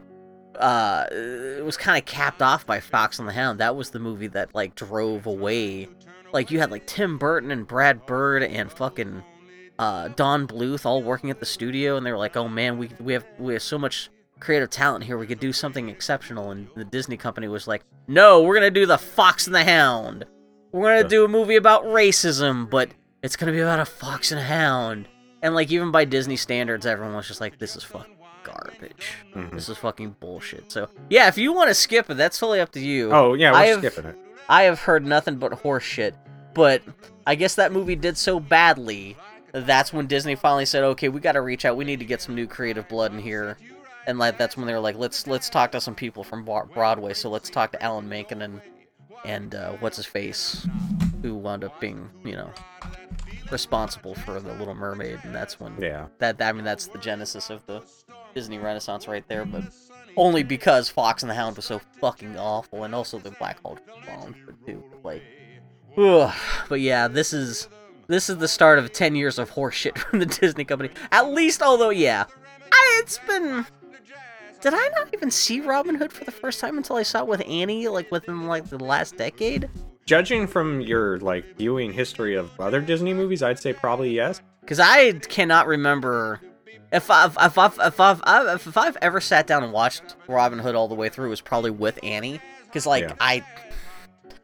uh, 0.60 1.06
it 1.12 1.66
was 1.66 1.78
kind 1.78 1.98
of 1.98 2.06
capped 2.06 2.42
off 2.42 2.66
by 2.66 2.80
Fox 2.80 3.18
and 3.20 3.28
the 3.28 3.34
Hound. 3.34 3.60
That 3.60 3.76
was 3.76 3.90
the 3.90 4.00
movie 4.00 4.28
that 4.28 4.54
like 4.54 4.76
drove 4.76 5.26
away 5.26 5.88
like 6.32 6.52
you 6.52 6.60
had 6.60 6.72
like 6.72 6.86
Tim 6.88 7.18
Burton 7.18 7.52
and 7.52 7.68
Brad 7.68 8.06
Bird 8.06 8.44
and 8.44 8.72
fucking 8.72 9.24
uh, 9.80 10.08
Don 10.10 10.48
Bluth 10.48 10.86
all 10.86 11.02
working 11.02 11.30
at 11.30 11.40
the 11.40 11.46
studio, 11.46 11.96
and 11.98 12.06
they 12.06 12.12
were 12.12 12.18
like, 12.18 12.36
"Oh 12.38 12.48
man, 12.48 12.78
we 12.78 12.90
we 13.00 13.14
have 13.14 13.26
we 13.40 13.54
have 13.54 13.62
so 13.64 13.78
much 13.78 14.10
creative 14.40 14.70
talent 14.70 15.04
here. 15.04 15.18
We 15.18 15.28
could 15.28 15.40
do 15.40 15.54
something 15.54 15.90
exceptional." 15.90 16.52
And 16.52 16.68
the 16.76 16.86
Disney 16.86 17.18
company 17.18 17.48
was 17.48 17.68
like, 17.68 17.84
"No, 18.08 18.44
we're 18.44 18.54
gonna 18.56 18.72
do 18.72 18.86
the 18.86 18.98
Fox 18.98 19.46
and 19.48 19.56
the 19.56 19.64
Hound. 19.64 20.26
We're 20.72 20.90
gonna 20.90 21.02
Yeah. 21.04 21.08
do 21.08 21.26
a 21.26 21.28
movie 21.28 21.56
about 21.56 21.86
racism, 21.86 22.70
but 22.70 22.90
it's 23.22 23.36
gonna 23.36 23.52
be 23.52 23.60
about 23.60 23.80
a 23.80 23.86
fox 23.86 24.32
and 24.32 24.40
a 24.40 24.44
hound." 24.44 25.08
And 25.42 25.54
like 25.56 25.72
even 25.72 25.92
by 25.92 26.06
Disney 26.06 26.36
standards, 26.38 26.86
everyone 26.86 27.16
was 27.16 27.28
just 27.28 27.42
like, 27.42 27.58
"This 27.60 27.76
is 27.76 27.84
fucking 27.84 28.16
garbage. 28.54 29.14
Mhm. 29.36 29.52
This 29.52 29.70
is 29.70 29.78
fucking 29.78 30.16
bullshit." 30.20 30.72
So 30.72 30.90
yeah, 31.10 31.28
if 31.28 31.38
you 31.38 31.54
want 31.54 31.70
to 31.70 31.74
skip 31.74 32.10
it, 32.10 32.16
that's 32.16 32.38
totally 32.40 32.60
up 32.62 32.72
to 32.74 32.80
you. 32.80 33.12
Oh 33.12 33.34
yeah, 33.34 33.52
we're 33.52 33.58
I 33.58 33.66
have- 33.68 33.80
skipping 33.80 34.06
it. 34.06 34.16
I 34.50 34.64
have 34.64 34.80
heard 34.82 35.06
nothing 35.06 35.36
but 35.38 35.54
horse 35.54 35.84
shit, 35.84 36.16
but 36.54 36.82
I 37.26 37.36
guess 37.36 37.56
that 37.56 37.72
movie 37.72 37.96
did 37.96 38.18
so 38.18 38.40
badly. 38.40 39.16
That's 39.54 39.94
when 39.94 40.08
Disney 40.08 40.36
finally 40.36 40.66
said, 40.66 40.84
"Okay, 40.84 41.10
we 41.10 41.20
got 41.20 41.34
to 41.34 41.42
reach 41.42 41.64
out. 41.64 41.78
We 41.78 41.86
need 41.86 42.00
to 42.00 42.06
get 42.06 42.22
some 42.22 42.36
new 42.36 42.48
creative 42.48 42.88
blood 42.90 43.14
in 43.14 43.20
here." 43.20 43.58
And 44.06 44.20
like 44.20 44.38
that's 44.38 44.58
when 44.58 44.66
they 44.68 44.74
were 44.74 44.80
like, 44.80 44.98
"Let's 44.98 45.28
let's 45.28 45.50
talk 45.50 45.72
to 45.72 45.80
some 45.82 45.96
people 45.96 46.24
from 46.24 46.44
Broadway." 46.44 47.14
So 47.14 47.30
let's 47.30 47.50
talk 47.50 47.72
to 47.72 47.82
Alan 47.84 48.10
Menken 48.10 48.42
and 48.42 48.60
and 49.26 49.56
uh, 49.56 49.72
what's 49.80 49.96
his 49.96 50.06
face, 50.06 50.68
who 51.22 51.36
wound 51.36 51.64
up 51.64 51.80
being 51.80 52.10
you 52.26 52.34
know 52.36 52.50
responsible 53.52 54.16
for 54.16 54.40
the 54.40 54.54
Little 54.54 54.74
Mermaid, 54.76 55.20
and 55.24 55.34
that's 55.34 55.60
when 55.60 55.74
Yeah. 55.80 56.08
that, 56.20 56.38
that 56.40 56.50
I 56.50 56.52
mean 56.52 56.66
that's 56.66 56.88
the 56.88 56.98
genesis 56.98 57.50
of 57.50 57.66
the 57.66 57.82
Disney 58.34 58.58
Renaissance 58.58 59.08
right 59.08 59.28
there, 59.28 59.46
but 59.46 59.64
only 60.18 60.44
because 60.44 60.90
Fox 60.90 61.24
and 61.24 61.30
the 61.30 61.34
Hound 61.34 61.56
was 61.56 61.66
so 61.66 61.80
fucking 62.00 62.38
awful, 62.38 62.84
and 62.84 62.94
also 62.94 63.20
the 63.20 63.32
Black 63.32 63.62
Hole 63.62 63.78
bombed 64.06 64.36
but 64.46 64.66
too. 64.66 64.84
Like, 65.04 65.24
ugh. 65.98 66.34
but 66.70 66.82
yeah, 66.82 67.08
this 67.08 67.34
is 67.34 67.68
this 68.08 68.30
is 68.30 68.38
the 68.38 68.48
start 68.48 68.80
of 68.80 68.92
ten 68.92 69.16
years 69.16 69.40
of 69.40 69.52
horseshit 69.52 69.98
from 70.10 70.20
the 70.20 70.26
Disney 70.26 70.66
company. 70.66 70.92
At 71.12 71.32
least, 71.32 71.62
although 71.62 71.90
yeah, 71.90 72.26
I, 72.72 73.02
it's 73.02 73.20
been. 73.20 73.66
Did 74.62 74.74
I 74.74 74.90
not 74.98 75.10
even 75.14 75.30
see 75.30 75.60
Robin 75.60 75.94
Hood 75.94 76.14
for 76.14 76.24
the 76.24 76.32
first 76.32 76.62
time 76.62 76.78
until 76.78 76.96
I 76.96 77.04
saw 77.04 77.20
it 77.20 77.28
with 77.28 77.44
Annie, 77.46 77.90
like 77.90 78.10
within 78.12 78.48
like 78.48 78.70
the 78.70 78.82
last 78.82 79.18
decade? 79.18 79.70
Judging 80.06 80.48
from 80.48 80.80
your 80.80 81.20
like 81.20 81.58
viewing 81.58 81.92
history 81.92 82.36
of 82.36 82.50
other 82.62 82.80
Disney 82.80 83.14
movies, 83.14 83.44
I'd 83.44 83.60
say 83.60 83.74
probably 83.74 84.12
yes. 84.12 84.42
Because 84.62 84.80
I 84.80 85.14
cannot 85.14 85.68
remember 85.68 86.40
if 86.94 87.10
I've 87.10 87.36
if 87.42 87.58
I've, 87.58 87.78
if 87.80 88.00
I've 88.00 88.22
if 88.56 88.78
I've 88.78 88.98
ever 89.02 89.20
sat 89.20 89.48
down 89.48 89.64
and 89.64 89.74
watched 89.74 90.16
Robin 90.28 90.60
Hood 90.60 90.76
all 90.76 90.88
the 90.88 90.96
way 90.96 91.10
through, 91.10 91.26
it 91.26 91.32
was 91.32 91.42
probably 91.42 91.72
with 91.72 92.00
Annie. 92.04 92.40
Because 92.66 92.86
like 92.86 93.04
Yeah. 93.04 93.16
I, 93.20 93.44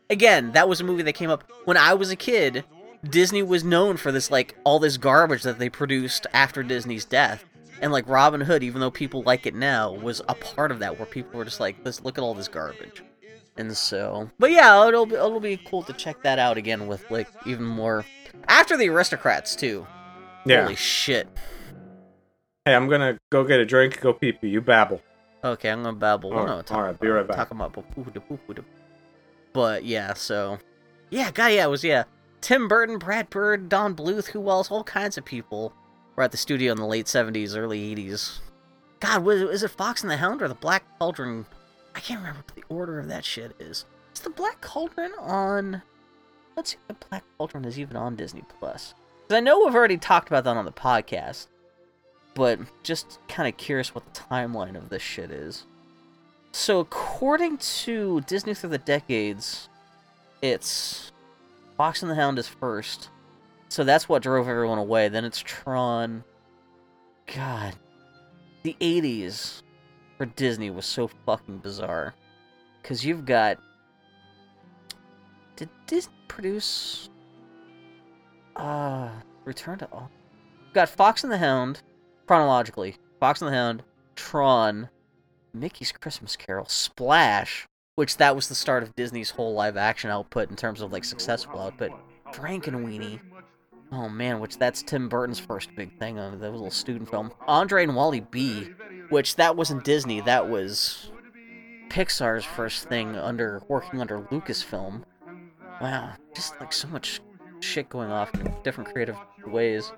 again, 0.10 0.52
that 0.54 0.68
was 0.68 0.82
a 0.82 0.84
movie 0.84 1.04
that 1.04 1.14
came 1.14 1.30
up 1.30 1.50
when 1.66 1.78
I 1.78 1.94
was 1.94 2.10
a 2.10 2.16
kid. 2.16 2.66
Disney 3.10 3.44
was 3.44 3.64
known 3.64 3.96
for 3.96 4.12
this 4.12 4.30
like 4.30 4.56
all 4.66 4.80
this 4.80 4.98
garbage 4.98 5.44
that 5.44 5.60
they 5.60 5.70
produced 5.70 6.28
after 6.34 6.64
Disney's 6.64 7.06
death. 7.06 7.46
And 7.82 7.94
like 7.94 8.10
Robin 8.10 8.42
Hood, 8.42 8.62
even 8.62 8.82
though 8.82 8.92
people 8.92 9.24
like 9.24 9.46
it 9.46 9.56
now, 9.56 9.94
was 9.94 10.22
a 10.28 10.36
part 10.36 10.72
of 10.72 10.80
that 10.80 10.98
where 10.98 11.06
people 11.06 11.38
were 11.38 11.46
just 11.46 11.62
like, 11.62 11.78
let's 11.86 12.04
look 12.04 12.18
at 12.18 12.24
all 12.24 12.34
this 12.34 12.50
garbage." 12.50 13.04
And 13.56 13.76
so, 13.76 14.30
but 14.38 14.52
yeah, 14.52 14.86
it'll 14.88 15.06
be, 15.06 15.16
it'll 15.16 15.40
be 15.40 15.58
cool 15.58 15.84
to 15.84 15.94
check 15.94 16.22
that 16.24 16.40
out 16.40 16.58
again 16.58 16.88
with 16.88 17.10
like 17.10 17.28
even 17.46 17.64
more 17.64 18.06
after 18.50 18.76
the 18.76 18.88
Aristocats 18.88 19.58
too. 19.58 19.86
Yeah. 20.46 20.64
Holy 20.64 20.76
shit. 20.76 21.28
Hey, 22.70 22.76
I'm 22.76 22.88
gonna 22.88 23.18
go 23.32 23.44
get 23.44 23.60
a 23.60 23.66
drink, 23.66 24.00
go 24.00 24.14
pee 24.14 24.32
pee. 24.32 24.48
You 24.50 24.62
babble. 24.62 25.02
Okay, 25.44 25.72
I'm 25.72 25.82
gonna 25.82 25.98
babble. 25.98 26.32
All 26.32 26.46
no, 26.46 26.58
right, 26.58 26.66
talk 26.68 26.78
all 26.78 26.84
right, 26.84 27.00
be 27.00 27.08
right 27.08 27.28
back. 27.28 27.38
Talk 27.38 27.50
about. 27.50 27.76
But 29.54 29.86
yeah, 29.86 30.14
so 30.14 30.60
yeah, 31.10 31.32
guy, 31.32 31.50
yeah, 31.50 31.66
it 31.66 31.70
was 31.70 31.84
yeah. 31.84 32.04
Tim 32.42 32.68
Burton, 32.68 33.00
Brad 33.00 33.32
Bird, 33.32 33.70
Don 33.70 33.96
Bluth, 33.96 34.28
who 34.28 34.48
else? 34.52 34.70
All 34.70 34.84
kinds 34.84 35.18
of 35.18 35.26
people 35.26 35.74
were 36.16 36.22
at 36.22 36.30
the 36.30 36.38
studio 36.38 36.72
in 36.72 36.78
the 36.78 36.86
late 36.86 37.08
'70s, 37.08 37.58
early 37.58 37.96
'80s. 37.96 38.38
God, 39.00 39.24
was 39.24 39.42
is 39.42 39.64
it 39.64 39.72
Fox 39.72 40.04
and 40.04 40.12
the 40.12 40.18
Hound 40.18 40.44
or 40.44 40.48
the 40.48 40.54
Black 40.54 40.84
Cauldron? 41.00 41.48
I 41.96 42.02
can't 42.02 42.20
remember 42.20 42.44
what 42.46 42.56
the 42.56 42.64
order 42.70 43.00
of 43.00 43.08
that 43.08 43.26
shit 43.26 43.56
is. 43.58 43.86
Is 44.14 44.20
the 44.22 44.30
Black 44.30 44.62
Cauldron 44.62 45.14
on? 45.20 45.82
Let's 46.56 46.70
see 46.70 46.78
if 46.88 47.00
the 47.00 47.06
Black 47.10 47.24
Cauldron 47.40 47.66
is 47.66 47.80
even 47.80 47.98
on 47.98 48.16
Disney 48.16 48.44
Plus. 48.60 48.94
'Cause 49.28 49.38
I 49.38 49.40
know 49.40 49.66
we've 49.66 49.74
already 49.74 49.98
talked 49.98 50.28
about 50.28 50.44
that 50.44 50.56
on 50.56 50.66
the 50.66 50.72
podcast, 50.72 51.48
but 52.40 52.58
just 52.84 53.20
kind 53.28 53.50
of 53.50 53.58
curious 53.58 53.94
what 53.94 54.06
the 54.06 54.18
timeline 54.18 54.78
of 54.78 54.88
this 54.88 55.02
shit 55.02 55.30
is. 55.30 55.66
So, 56.54 56.80
according 56.80 57.58
to 57.58 58.22
Disney 58.22 58.54
Through 58.54 58.70
the 58.70 58.78
Decades, 58.78 59.68
it's 60.42 61.12
Fox 61.76 62.02
and 62.02 62.10
the 62.10 62.16
Hound 62.16 62.40
is 62.40 62.48
first. 62.48 63.10
So 63.68 63.84
that's 63.84 64.08
what 64.08 64.24
drove 64.24 64.48
everyone 64.48 64.78
away. 64.78 65.10
Then 65.10 65.26
it's 65.26 65.40
Tron. 65.40 66.24
God. 67.36 67.76
The 68.64 68.76
80s 68.80 69.62
for 70.18 70.26
Disney 70.26 70.70
was 70.70 70.86
so 70.86 71.10
fucking 71.26 71.58
bizarre. 71.58 72.16
Because 72.82 73.06
you've 73.06 73.26
got. 73.26 73.60
Did 75.58 75.70
Disney 75.88 76.14
produce. 76.30 77.10
Uh. 78.56 79.10
Return 79.44 79.78
to. 79.80 79.90
All? 79.92 80.10
You've 80.66 80.74
got 80.74 80.88
Fox 80.88 81.24
and 81.24 81.34
the 81.34 81.38
Hound, 81.38 81.82
chronologically. 82.30 82.96
Fox 83.20 83.42
and 83.42 83.52
the 83.52 83.56
Hound, 83.56 83.82
Tron, 84.16 84.88
Mickey's 85.52 85.92
Christmas 85.92 86.36
Carol, 86.36 86.68
Splash, 86.68 87.68
which 87.96 88.18
that 88.18 88.36
was 88.36 88.48
the 88.48 88.54
start 88.54 88.84
of 88.84 88.96
Disney's 88.96 89.32
whole 89.32 89.56
live 89.56 89.78
action 89.78 90.12
output 90.12 90.52
in 90.52 90.56
terms 90.56 90.82
of 90.82 90.92
like 90.92 91.04
successful 91.04 91.60
output. 91.60 91.90
Frankenweenie. 92.32 93.20
Oh 93.92 94.10
man, 94.10 94.40
which 94.40 94.60
that's 94.60 94.84
Tim 94.84 95.10
Burton's 95.10 95.40
first 95.40 95.74
big 95.76 95.98
thing 95.98 96.20
on 96.20 96.40
that 96.40 96.52
little 96.52 96.70
student 96.70 97.10
film. 97.10 97.32
Andre 97.48 97.86
and 97.86 97.96
Wally 97.96 98.20
B, 98.20 98.74
which 99.10 99.36
that 99.38 99.56
wasn't 99.56 99.84
Disney, 99.84 100.22
that 100.22 100.48
was 100.48 101.12
Pixar's 101.90 102.46
first 102.46 102.88
thing 102.90 103.16
under 103.16 103.64
working 103.68 104.02
under 104.02 104.22
Lucasfilm. 104.22 105.02
Wow, 105.82 106.14
just 106.36 106.60
like 106.60 106.74
so 106.74 106.90
much 106.90 107.22
shit 107.60 107.90
going 107.90 108.12
off 108.12 108.32
in 108.36 108.54
different 108.64 108.94
creative 108.94 109.18
ways. 109.48 109.92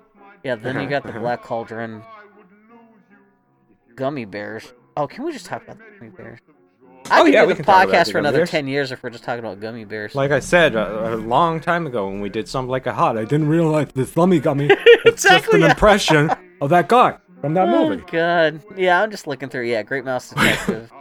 Yeah, 0.44 0.56
then 0.56 0.74
you 0.74 0.80
uh-huh, 0.82 0.90
got 0.90 1.02
the 1.02 1.10
uh-huh. 1.10 1.20
Black 1.20 1.42
Cauldron, 1.42 2.02
Gummi 3.96 4.30
Bears. 4.30 4.72
Oh, 4.96 5.06
can 5.06 5.24
we 5.24 5.32
just 5.32 5.46
talk 5.46 5.62
about 5.62 5.78
Gummi 6.00 6.16
Bears? 6.16 6.40
I 7.10 7.20
Oh, 7.20 7.24
could 7.24 7.34
yeah, 7.34 7.42
do 7.42 7.48
we 7.48 7.54
the 7.54 7.64
can 7.64 7.74
podcast 7.74 8.12
for 8.12 8.18
another 8.18 8.38
Bears. 8.38 8.50
ten 8.50 8.66
years 8.68 8.92
if 8.92 9.02
we're 9.02 9.10
just 9.10 9.24
talking 9.24 9.40
about 9.44 9.58
Gummi 9.60 9.86
Bears. 9.88 10.14
Like 10.14 10.30
I 10.30 10.38
said 10.38 10.76
a, 10.76 11.14
a 11.14 11.16
long 11.16 11.58
time 11.60 11.86
ago 11.86 12.06
when 12.06 12.20
we 12.20 12.28
did 12.28 12.48
something 12.48 12.70
like 12.70 12.86
a 12.86 12.92
hot, 12.92 13.18
I 13.18 13.24
didn't 13.24 13.48
realize 13.48 13.88
this 13.94 14.16
lummy 14.16 14.38
gummy. 14.38 14.68
It's 15.04 15.22
just 15.28 15.48
an 15.52 15.62
impression 15.64 16.30
of 16.60 16.70
that 16.70 16.88
guy 16.88 17.16
from 17.40 17.54
that 17.54 17.68
oh 17.68 17.88
movie, 17.88 18.04
god, 18.10 18.62
yeah, 18.76 19.02
I'm 19.02 19.10
just 19.10 19.26
looking 19.26 19.48
through. 19.48 19.64
Yeah, 19.66 19.82
Great 19.82 20.04
Mouse 20.04 20.30
Detective. 20.34 20.92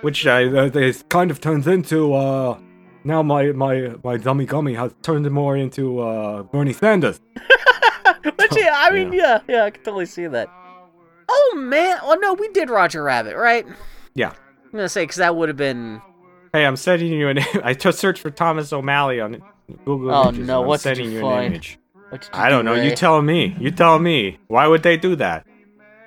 which 0.00 0.26
I, 0.26 0.44
uh, 0.46 0.70
it 0.72 1.04
kind 1.10 1.30
of 1.30 1.40
turns 1.42 1.66
into. 1.66 2.14
Uh, 2.14 2.58
now 3.04 3.22
my 3.22 3.52
my 3.52 3.94
my 4.02 4.16
dummy 4.16 4.46
gummy 4.46 4.72
has 4.74 4.94
turned 5.02 5.30
more 5.30 5.58
into 5.58 6.00
uh, 6.00 6.42
Bernie 6.44 6.72
Sanders. 6.72 7.20
but 8.22 8.56
yeah, 8.56 8.74
I 8.78 8.90
mean, 8.92 9.12
yeah. 9.12 9.40
yeah, 9.46 9.64
I 9.64 9.70
can 9.70 9.82
totally 9.82 10.06
see 10.06 10.26
that. 10.26 10.48
Oh 11.32 11.54
man, 11.56 11.98
oh 12.02 12.14
no, 12.14 12.34
we 12.34 12.48
did 12.48 12.70
Roger 12.70 13.02
Rabbit, 13.04 13.36
right? 13.36 13.64
Yeah. 14.14 14.30
I'm 14.64 14.70
gonna 14.72 14.88
say 14.88 15.02
because 15.04 15.16
that 15.18 15.36
would 15.36 15.48
have 15.48 15.56
been. 15.56 16.00
Hey, 16.52 16.66
I'm 16.66 16.76
sending 16.76 17.12
you 17.12 17.28
an. 17.28 17.38
I 17.62 17.74
just 17.74 17.98
searched 18.00 18.20
for 18.20 18.30
Thomas 18.30 18.72
O'Malley 18.72 19.20
on 19.20 19.40
Google 19.84 20.12
Oh, 20.12 20.22
Images. 20.30 20.46
no, 20.46 20.58
and 20.58 20.62
I'm 20.62 20.66
what 20.66 20.76
did 20.78 20.96
sending 20.96 21.06
you 21.12 21.18
you 21.18 21.20
find? 21.20 21.46
an 21.46 21.52
image. 21.52 21.78
I 22.32 22.48
do, 22.48 22.56
don't 22.56 22.64
know. 22.64 22.74
You 22.74 22.90
Ray? 22.90 22.94
tell 22.96 23.22
me. 23.22 23.56
You 23.60 23.70
tell 23.70 23.98
me. 24.00 24.38
Why 24.48 24.66
would 24.66 24.82
they 24.82 24.96
do 24.96 25.14
that? 25.16 25.46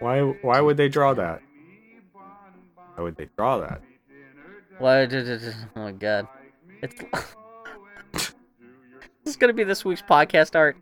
Why 0.01 0.19
why 0.41 0.59
would 0.59 0.75
they 0.75 0.89
draw 0.89 1.13
that? 1.13 1.41
Why 2.95 3.03
would 3.03 3.15
they 3.15 3.29
draw 3.37 3.59
that? 3.59 3.81
Why 4.79 5.05
did 5.05 5.29
it? 5.29 5.55
Oh 5.77 5.79
my 5.83 5.91
god, 5.93 6.27
it's. 6.81 6.95
this 8.11 8.33
is 9.25 9.35
gonna 9.37 9.53
be 9.53 9.63
this 9.63 9.85
week's 9.85 10.01
podcast 10.01 10.55
art. 10.55 10.75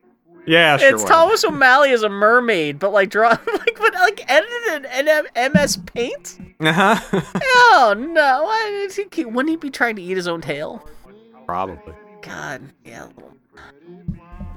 Yeah, 0.45 0.77
sure. 0.77 0.95
it's. 0.95 1.03
Thomas 1.03 1.43
O'Malley 1.43 1.91
as 1.91 2.03
a 2.03 2.09
mermaid, 2.09 2.79
but 2.79 2.91
like 2.91 3.09
draw 3.09 3.29
like 3.53 3.77
but 3.77 3.93
like 3.93 4.23
edited 4.27 4.89
in 4.97 5.07
M- 5.07 5.51
MS 5.53 5.77
Paint. 5.85 6.37
Uh-huh. 6.59 7.21
Oh 7.43 7.95
no! 7.97 8.43
Why 8.43 8.85
is 8.85 8.95
he, 8.95 9.25
wouldn't 9.25 9.49
he 9.49 9.55
be 9.55 9.69
trying 9.69 9.95
to 9.95 10.01
eat 10.01 10.15
his 10.17 10.27
own 10.27 10.41
tail? 10.41 10.87
Probably. 11.45 11.93
God, 12.21 12.61
yeah. 12.85 13.05
little- 13.05 13.37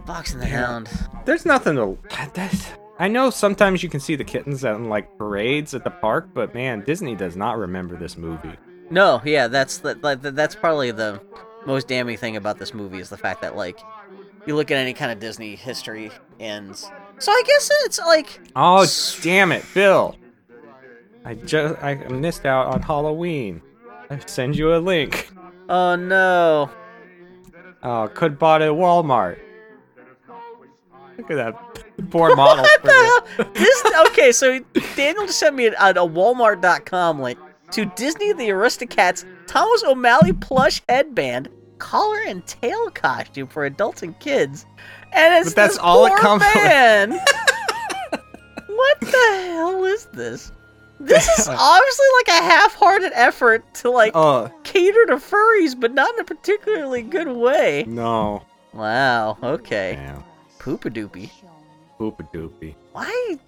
Fox 0.07 0.33
and 0.35 0.43
the 0.43 0.47
Hound. 0.47 0.89
There's 1.25 1.47
nothing 1.47 1.77
to. 1.77 1.99
That's, 2.35 2.67
I 2.99 3.09
know 3.09 3.31
sometimes 3.31 3.83
you 3.83 3.89
can 3.89 4.01
see 4.01 4.17
the 4.17 4.25
kittens 4.25 4.65
on 4.65 4.89
like 4.91 5.17
parades 5.17 5.73
at 5.75 5.83
the 5.83 5.91
park, 5.91 6.29
but 6.35 6.55
man, 6.55 6.83
Disney 6.85 7.15
does 7.15 7.37
not 7.37 7.57
remember 7.59 7.97
this 7.97 8.17
movie. 8.19 8.53
No, 8.91 9.23
yeah, 9.25 9.49
that's 9.49 9.79
the, 9.79 9.95
like 10.03 10.21
that's 10.21 10.55
probably 10.55 10.91
the 10.91 11.21
most 11.67 11.89
damning 11.89 12.19
thing 12.19 12.37
about 12.37 12.59
this 12.59 12.75
movie 12.75 12.99
is 12.99 13.09
the 13.09 13.17
fact 13.17 13.41
that 13.41 13.57
like 13.57 13.79
you 14.47 14.55
look 14.57 14.71
at 14.71 14.77
any 14.77 14.93
kind 14.93 15.11
of 15.11 15.19
Disney 15.19 15.57
history 15.57 16.11
and 16.41 16.77
so 16.77 17.31
I 17.33 17.43
guess 17.47 17.71
it's 17.85 17.99
like 17.99 18.41
Oh, 18.57 18.87
damn 19.23 19.53
it, 19.53 19.65
Bill! 19.75 20.17
I 21.25 21.35
just 21.35 21.83
I 21.83 21.95
missed 22.09 22.45
out 22.45 22.67
on 22.67 22.83
Halloween. 22.83 23.63
I 24.11 24.19
send 24.27 24.57
you 24.57 24.75
a 24.75 24.79
link. 24.79 25.31
oh 25.69 25.97
no. 25.97 26.71
Oh, 27.83 28.09
could 28.13 28.39
bought 28.39 28.63
at 28.63 28.71
Walmart. 28.71 29.39
Look 31.19 31.31
at 31.31 31.37
that 31.37 32.11
poor 32.11 32.35
model. 32.37 32.65
this 33.55 33.85
okay, 34.09 34.33
so 34.33 34.59
Daniel 34.97 35.27
just 35.27 35.39
sent 35.39 35.55
me 35.55 35.67
a, 35.67 35.73
a 35.73 35.95
Walmart.com 35.95 37.21
link 37.21 37.39
to 37.71 37.85
Disney 37.97 38.33
the 38.33 38.49
Aristocats 38.49 39.25
Thomas 39.47 39.85
O'Malley 39.85 40.33
plush 40.33 40.83
headband, 40.89 41.49
collar 41.79 42.21
and 42.27 42.47
tail 42.47 42.91
costume 42.91 43.47
for 43.49 43.65
adults 43.65 44.03
and 44.03 44.19
kids. 44.21 44.67
And 45.13 45.35
it's 45.35 45.51
But 45.51 45.57
that's 45.57 45.75
this 45.75 45.83
all 45.83 46.07
it 46.07 46.17
comes 46.17 46.43
with. 46.43 46.55
man. 46.55 47.11
what 48.67 49.01
the 49.01 49.47
hell 49.53 49.85
is 49.85 50.07
this? 50.07 50.53
This 51.01 51.27
is 51.39 51.49
obviously 51.51 52.07
like 52.19 52.29
a 52.41 52.45
half-hearted 52.45 53.13
effort 53.15 53.63
to 53.75 53.91
like 53.91 54.13
Oh 54.15 54.51
cater 54.63 55.07
to 55.07 55.17
furries, 55.17 55.79
but 55.79 55.93
not 55.93 56.13
in 56.15 56.21
a 56.21 56.25
particularly 56.25 57.03
good 57.03 57.29
way. 57.29 57.85
no. 57.87 58.43
Wow. 58.73 59.39
Okay. 59.43 59.93
Damn. 59.95 60.25
Poopa 60.59 60.93
doopy. 60.93 61.31
Poopa 62.01 62.29
doopy. 62.33 62.75
Why? 62.93 63.39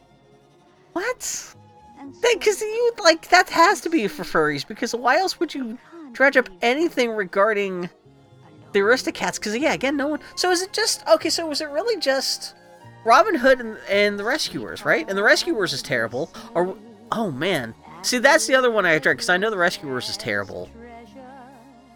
What? 0.93 1.55
Because 2.23 2.61
you 2.61 2.93
like 3.03 3.28
that 3.31 3.48
has 3.48 3.81
to 3.81 3.90
be 3.90 4.07
for 4.07 4.23
furries. 4.23 4.66
Because 4.66 4.94
why 4.94 5.19
else 5.19 5.40
would 5.40 5.53
you 5.53 5.78
dredge 6.12 6.36
up 6.36 6.48
anything 6.62 7.11
regarding 7.11 7.90
the 8.77 8.82
Aristocats? 8.82 9.35
Because 9.36 9.57
yeah, 9.57 9.73
again, 9.73 9.97
no 9.97 10.09
one. 10.09 10.20
So 10.35 10.51
is 10.51 10.62
it 10.62 10.73
just 10.73 11.07
okay? 11.09 11.31
So 11.31 11.47
was 11.47 11.61
it 11.61 11.69
really 11.70 11.98
just 12.01 12.55
Robin 13.05 13.35
Hood 13.35 13.61
and, 13.61 13.78
and 13.89 14.19
the 14.19 14.24
Rescuers, 14.24 14.85
right? 14.85 15.09
And 15.09 15.16
the 15.16 15.23
Rescuers 15.23 15.73
is 15.73 15.82
terrible. 15.82 16.31
Or 16.55 16.77
oh 17.12 17.31
man, 17.31 17.74
see 18.03 18.19
that's 18.19 18.47
the 18.47 18.55
other 18.55 18.70
one 18.70 18.85
I 18.85 18.98
dread 18.98 19.16
because 19.16 19.28
I 19.31 19.36
know 19.39 19.51
the 19.51 19.57
Rescuers 19.57 20.09
is 20.09 20.16
terrible. 20.16 20.69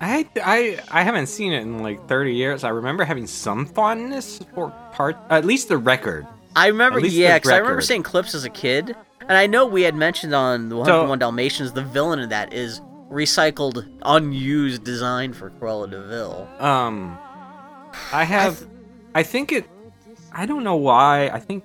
I, 0.02 0.26
I 0.42 0.80
I 0.90 1.02
haven't 1.02 1.26
seen 1.26 1.52
it 1.52 1.60
in 1.60 1.80
like 1.82 2.08
30 2.08 2.34
years. 2.34 2.64
I 2.64 2.70
remember 2.70 3.04
having 3.04 3.26
some 3.26 3.66
fondness 3.66 4.40
for 4.54 4.70
part, 4.92 5.18
at 5.28 5.44
least 5.44 5.68
the 5.68 5.76
record. 5.76 6.26
I 6.56 6.68
remember, 6.68 7.00
yeah, 7.00 7.36
because 7.36 7.52
I 7.52 7.58
remember 7.58 7.82
seeing 7.82 8.02
clips 8.02 8.34
as 8.34 8.44
a 8.44 8.50
kid, 8.50 8.96
and 9.20 9.32
I 9.32 9.46
know 9.46 9.66
we 9.66 9.82
had 9.82 9.94
mentioned 9.94 10.34
on 10.34 10.70
the 10.70 10.76
101 10.76 11.16
So- 11.16 11.20
Dalmatians 11.20 11.72
the 11.72 11.82
villain 11.82 12.18
in 12.18 12.30
that 12.30 12.52
is 12.54 12.80
recycled, 13.10 13.86
unused 14.02 14.84
design 14.84 15.32
for 15.32 15.50
Cruella 15.50 15.90
de 15.90 16.00
Vil. 16.02 16.48
Um, 16.58 17.18
I 18.12 18.24
have, 18.24 18.66
I 19.14 19.22
think 19.22 19.52
it, 19.52 19.66
I 20.32 20.46
don't 20.46 20.62
know 20.64 20.76
why. 20.76 21.28
I 21.28 21.40
think 21.40 21.64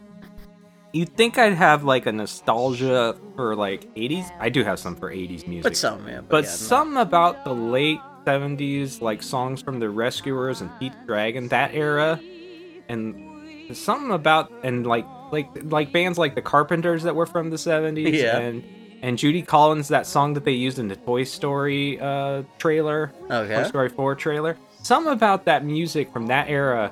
you'd 0.92 1.16
think 1.16 1.38
I'd 1.38 1.54
have 1.54 1.84
like 1.84 2.06
a 2.08 2.12
nostalgia 2.12 3.16
for 3.36 3.56
like 3.56 3.94
80s. 3.96 4.30
I 4.40 4.50
do 4.50 4.64
have 4.64 4.80
some 4.80 4.96
for 4.96 5.12
80s 5.12 5.48
music, 5.48 5.64
But 5.64 5.78
some, 5.78 6.04
man. 6.06 6.22
But, 6.22 6.30
but 6.30 6.44
yeah, 6.46 6.50
no. 6.50 6.56
some 6.56 6.98
about 6.98 7.44
the 7.46 7.54
late 7.54 8.00
70s, 8.26 9.02
like 9.02 9.22
songs 9.22 9.62
from 9.62 9.80
the 9.80 9.90
Rescuers 9.90 10.62
and 10.62 10.72
Pete 10.80 10.94
Dragon, 11.06 11.48
that 11.50 11.76
era, 11.76 12.20
and 12.90 13.76
something 13.76 14.12
about 14.12 14.52
and 14.64 14.86
like 14.88 15.06
like 15.32 15.48
like 15.64 15.92
bands 15.92 16.18
like 16.18 16.34
the 16.36 16.42
Carpenters 16.42 17.04
that 17.04 17.16
were 17.16 17.26
from 17.28 17.50
the 17.52 17.56
70s, 17.58 18.14
Yeah. 18.14 18.38
and 18.40 18.64
and 19.06 19.18
Judy 19.18 19.42
Collins, 19.44 19.88
that 19.90 20.08
song 20.08 20.34
that 20.34 20.44
they 20.46 20.52
used 20.52 20.80
in 20.80 20.88
the 20.88 20.96
Toy 20.96 21.24
Story 21.26 22.00
uh, 22.00 22.42
trailer, 22.58 23.14
Okay. 23.30 23.56
Toy 23.56 23.64
Story 23.64 23.90
4 23.90 24.16
trailer. 24.16 24.58
Something 24.82 25.14
about 25.14 25.46
that 25.46 25.64
music 25.64 26.12
from 26.12 26.28
that 26.28 26.50
era, 26.50 26.92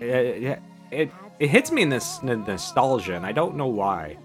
it 0.00 0.60
it, 0.90 1.10
it 1.38 1.48
hits 1.48 1.70
me 1.70 1.82
in 1.82 1.88
this 1.90 2.18
n- 2.22 2.44
nostalgia, 2.46 3.14
and 3.14 3.24
I 3.24 3.32
don't 3.32 3.56
know 3.56 3.66
why. 3.68 4.16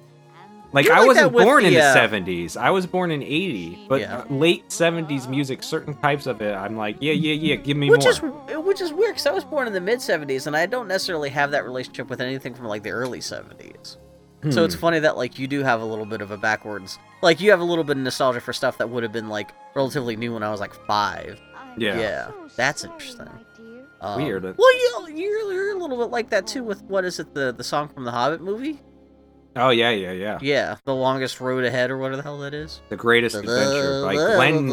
Like 0.72 0.86
You're 0.86 0.96
I 0.96 1.06
wasn't 1.06 1.34
born 1.34 1.66
in 1.66 1.74
the, 1.74 1.80
the 1.80 1.86
uh, 1.86 1.96
'70s. 2.10 2.58
I 2.58 2.72
was 2.72 2.88
born 2.88 3.12
in 3.12 3.22
'80, 3.22 3.86
but 3.88 4.02
Yeah. 4.02 4.24
late 4.32 4.70
'70s 4.70 5.28
music, 5.30 5.62
certain 5.62 5.94
types 5.96 6.26
of 6.26 6.42
it, 6.42 6.56
I'm 6.56 6.76
like, 6.78 6.98
yeah, 7.00 7.14
yeah, 7.14 7.34
yeah, 7.34 7.56
give 7.56 7.78
me 7.78 7.92
which 7.92 8.02
more. 8.06 8.10
is 8.12 8.22
which 8.66 8.82
is 8.82 8.92
weird 8.92 9.12
because 9.12 9.28
I 9.28 9.32
was 9.32 9.44
born 9.44 9.68
in 9.68 9.74
the 9.74 9.82
mid 9.82 10.00
'70s, 10.00 10.48
and 10.48 10.56
I 10.58 10.66
don't 10.66 10.88
necessarily 10.88 11.30
have 11.30 11.52
that 11.52 11.64
relationship 11.64 12.10
with 12.10 12.22
anything 12.22 12.56
from 12.56 12.66
like 12.66 12.82
the 12.82 12.90
early 12.90 13.20
'70s. 13.20 13.98
So 14.52 14.62
Hmm. 14.62 14.66
it's 14.66 14.76
funny 14.76 15.00
that 15.00 15.16
like 15.18 15.40
you 15.40 15.48
do 15.48 15.64
have 15.64 15.80
a 15.82 15.86
little 15.86 16.06
bit 16.06 16.22
of 16.22 16.32
a 16.32 16.38
backwards, 16.38 17.00
like 17.22 17.40
you 17.40 17.52
have 17.52 17.60
a 17.62 17.64
little 17.64 17.84
bit 17.84 17.98
of 17.98 18.04
nostalgia 18.04 18.42
for 18.42 18.52
stuff 18.54 18.78
that 18.80 18.90
would 18.90 19.04
have 19.04 19.12
been 19.14 19.30
like 19.30 19.52
relatively 19.76 20.16
new 20.16 20.34
when 20.34 20.44
I 20.44 20.52
was 20.52 20.60
like 20.60 20.74
five. 20.86 21.40
yeah. 21.78 21.98
Yeah, 22.00 22.32
that's 22.56 22.84
interesting. 22.84 23.30
Um, 24.02 24.22
Weird. 24.22 24.44
Well, 24.44 24.74
you 24.74 25.08
you're, 25.16 25.54
you're 25.54 25.76
a 25.76 25.80
little 25.80 25.98
bit 25.98 26.10
like 26.12 26.30
that 26.32 26.46
too 26.46 26.64
with 26.64 26.82
what 26.84 27.06
is 27.06 27.20
it 27.20 27.34
the 27.34 27.54
the 27.54 27.64
song 27.64 27.88
from 27.88 28.04
the 28.04 28.12
Hobbit 28.12 28.42
movie? 28.42 28.80
Oh 29.56 29.70
yeah, 29.70 29.92
yeah, 29.92 30.12
yeah. 30.12 30.40
Yeah, 30.42 30.76
the 30.84 30.96
longest 30.96 31.40
road 31.40 31.64
ahead 31.64 31.90
or 31.92 31.98
whatever 31.98 32.18
the 32.18 32.24
hell 32.24 32.40
that 32.40 32.54
is. 32.54 32.82
The 32.90 32.96
greatest 32.98 33.36
adventure 33.36 34.02
by 34.04 34.16
Glenn 34.16 34.68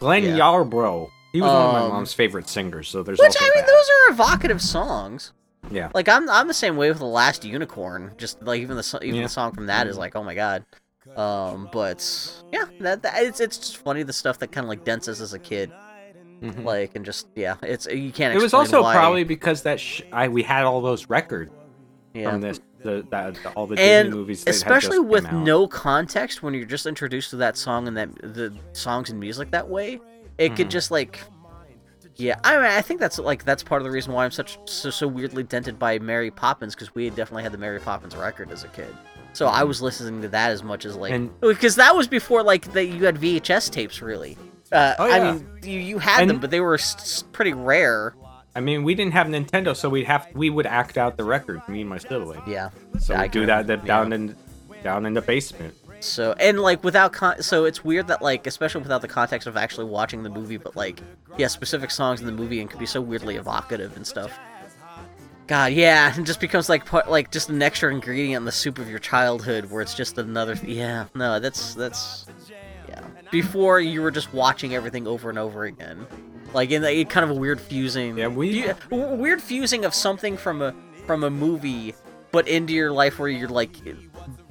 Glenn 0.00 0.24
Yeah. 0.24 0.38
Yarbrough. 0.38 1.08
He 1.32 1.40
was 1.40 1.50
one 1.52 1.66
of 1.66 1.72
my 1.72 1.80
Um, 1.80 1.88
mom's 1.90 2.12
favorite 2.12 2.48
singers, 2.48 2.88
so 2.88 3.02
there's 3.02 3.18
Which 3.18 3.28
also 3.28 3.44
I 3.44 3.48
mean, 3.54 3.64
that. 3.64 3.66
those 3.66 3.88
are 3.90 4.12
evocative 4.12 4.60
songs. 4.60 5.32
Yeah. 5.70 5.90
Like 5.94 6.08
I'm 6.08 6.28
I'm 6.30 6.46
the 6.48 6.54
same 6.54 6.76
way 6.76 6.88
with 6.90 6.98
the 6.98 7.06
Last 7.06 7.44
Unicorn. 7.44 8.12
Just 8.18 8.40
like 8.42 8.60
even 8.60 8.76
the 8.76 8.98
even 9.02 9.16
Yeah. 9.16 9.22
the 9.24 9.28
song 9.28 9.52
from 9.52 9.66
that 9.66 9.86
is 9.86 9.98
like 9.98 10.14
oh 10.16 10.22
my 10.22 10.34
god. 10.34 10.64
Um, 11.16 11.68
but 11.72 12.42
yeah, 12.52 12.64
that, 12.80 13.02
that 13.02 13.22
it's 13.22 13.40
it's 13.40 13.58
just 13.58 13.76
funny 13.78 14.02
the 14.02 14.12
stuff 14.12 14.38
that 14.40 14.52
kind 14.52 14.64
of 14.64 14.68
like 14.68 14.84
dents 14.84 15.08
us 15.08 15.20
as 15.20 15.32
a 15.34 15.38
kid. 15.38 15.70
Mhm. 16.42 16.64
Like 16.64 16.94
and 16.94 17.04
just 17.04 17.28
yeah, 17.34 17.56
it's 17.62 17.86
you 17.86 18.12
can't. 18.12 18.34
It 18.36 18.42
was 18.42 18.54
also 18.54 18.82
why- 18.82 18.94
probably 18.94 19.24
because 19.24 19.62
that 19.62 19.80
sh- 19.80 20.02
I 20.12 20.28
we 20.28 20.42
had 20.42 20.64
all 20.64 20.80
those 20.80 21.08
records 21.08 21.50
yeah. 22.12 22.30
from 22.30 22.40
this 22.42 22.60
the, 22.82 23.04
that 23.10 23.34
the, 23.42 23.50
all 23.52 23.66
the 23.66 23.78
and 23.80 24.06
Disney 24.08 24.18
movies, 24.20 24.44
especially 24.46 24.98
with 24.98 25.30
no 25.32 25.66
context 25.66 26.42
when 26.42 26.54
you're 26.54 26.64
just 26.66 26.86
introduced 26.86 27.30
to 27.30 27.36
that 27.36 27.56
song 27.56 27.88
and 27.88 27.96
that 27.96 28.14
the 28.22 28.52
songs 28.72 29.10
and 29.10 29.18
music 29.18 29.50
that 29.50 29.68
way 29.68 29.98
it 30.38 30.54
could 30.54 30.66
Mhm. 30.68 30.70
just 30.70 30.90
like 30.90 31.20
yeah 32.16 32.38
i 32.44 32.54
mean 32.56 32.64
i 32.66 32.80
think 32.82 33.00
that's 33.00 33.18
like 33.18 33.44
that's 33.44 33.62
part 33.62 33.80
of 33.80 33.84
the 33.84 33.90
reason 33.90 34.12
why 34.12 34.24
i'm 34.24 34.30
such 34.30 34.58
so, 34.68 34.90
so 34.90 35.06
weirdly 35.06 35.42
dented 35.42 35.78
by 35.78 35.98
mary 35.98 36.30
poppins 36.30 36.74
because 36.74 36.94
we 36.94 37.08
definitely 37.10 37.42
had 37.42 37.52
the 37.52 37.58
mary 37.58 37.78
poppins 37.80 38.16
record 38.16 38.50
as 38.50 38.64
a 38.64 38.68
kid 38.68 38.94
so 39.32 39.46
i 39.46 39.62
was 39.62 39.82
listening 39.82 40.22
to 40.22 40.28
that 40.28 40.50
as 40.50 40.62
much 40.62 40.84
as 40.84 40.96
like 40.96 41.12
because 41.40 41.76
that 41.76 41.94
was 41.94 42.08
before 42.08 42.42
like 42.42 42.72
that 42.72 42.86
you 42.86 43.04
had 43.04 43.16
vhs 43.16 43.70
tapes 43.70 44.00
really 44.02 44.36
uh, 44.72 44.94
Oh, 44.98 45.10
i 45.10 45.32
mean 45.32 45.46
you, 45.62 45.78
you 45.78 45.98
had 45.98 46.28
them 46.28 46.40
but 46.40 46.50
they 46.50 46.60
were 46.60 46.74
s- 46.74 47.24
pretty 47.32 47.52
rare 47.52 48.14
I 48.54 48.60
mean, 48.60 48.84
we 48.84 48.94
didn't 48.94 49.12
have 49.12 49.26
Nintendo, 49.26 49.76
so 49.76 49.90
we'd 49.90 50.06
have 50.06 50.28
we 50.32 50.48
would 50.48 50.64
act 50.64 50.96
out 50.96 51.18
the 51.18 51.24
record, 51.24 51.60
me 51.68 51.82
and 51.82 51.90
my 51.90 51.98
sibling. 51.98 52.40
yeah 52.46 52.70
So 52.98 53.14
I 53.14 53.24
we 53.24 53.28
do 53.28 53.44
that 53.44 53.66
that 53.66 53.80
yeah. 53.80 53.84
down 53.84 54.14
in 54.14 54.34
down 54.82 55.04
in 55.04 55.12
the 55.12 55.20
basement. 55.20 55.74
So 56.06 56.32
and 56.38 56.60
like 56.60 56.82
without 56.84 57.12
con- 57.12 57.42
so 57.42 57.64
it's 57.64 57.84
weird 57.84 58.08
that 58.08 58.22
like 58.22 58.46
especially 58.46 58.82
without 58.82 59.02
the 59.02 59.08
context 59.08 59.46
of 59.46 59.56
actually 59.56 59.86
watching 59.86 60.22
the 60.22 60.30
movie, 60.30 60.56
but 60.56 60.76
like 60.76 61.00
yeah, 61.36 61.48
specific 61.48 61.90
songs 61.90 62.20
in 62.20 62.26
the 62.26 62.32
movie 62.32 62.60
and 62.60 62.70
could 62.70 62.80
be 62.80 62.86
so 62.86 63.00
weirdly 63.00 63.36
evocative 63.36 63.96
and 63.96 64.06
stuff. 64.06 64.38
God, 65.46 65.72
yeah, 65.72 66.12
it 66.18 66.24
just 66.24 66.40
becomes 66.40 66.68
like 66.68 66.84
part, 66.86 67.10
like 67.10 67.30
just 67.30 67.48
an 67.48 67.62
extra 67.62 67.92
ingredient 67.92 68.40
in 68.42 68.44
the 68.44 68.52
soup 68.52 68.78
of 68.78 68.88
your 68.88 68.98
childhood, 68.98 69.70
where 69.70 69.80
it's 69.82 69.94
just 69.94 70.18
another. 70.18 70.58
Yeah, 70.64 71.06
no, 71.14 71.38
that's 71.40 71.74
that's 71.74 72.26
yeah. 72.88 73.02
Before 73.30 73.80
you 73.80 74.02
were 74.02 74.10
just 74.10 74.32
watching 74.32 74.74
everything 74.74 75.06
over 75.06 75.30
and 75.30 75.38
over 75.38 75.64
again, 75.64 76.06
like 76.52 76.70
in 76.70 76.82
the 76.82 77.04
kind 77.04 77.24
of 77.28 77.36
a 77.36 77.38
weird 77.38 77.60
fusing. 77.60 78.18
Yeah, 78.18 78.28
we- 78.28 78.64
weird 78.90 79.40
fusing 79.42 79.84
of 79.84 79.94
something 79.94 80.36
from 80.36 80.62
a 80.62 80.74
from 81.06 81.22
a 81.22 81.30
movie, 81.30 81.94
but 82.32 82.48
into 82.48 82.72
your 82.72 82.90
life 82.90 83.18
where 83.18 83.28
you're 83.28 83.48
like 83.48 83.76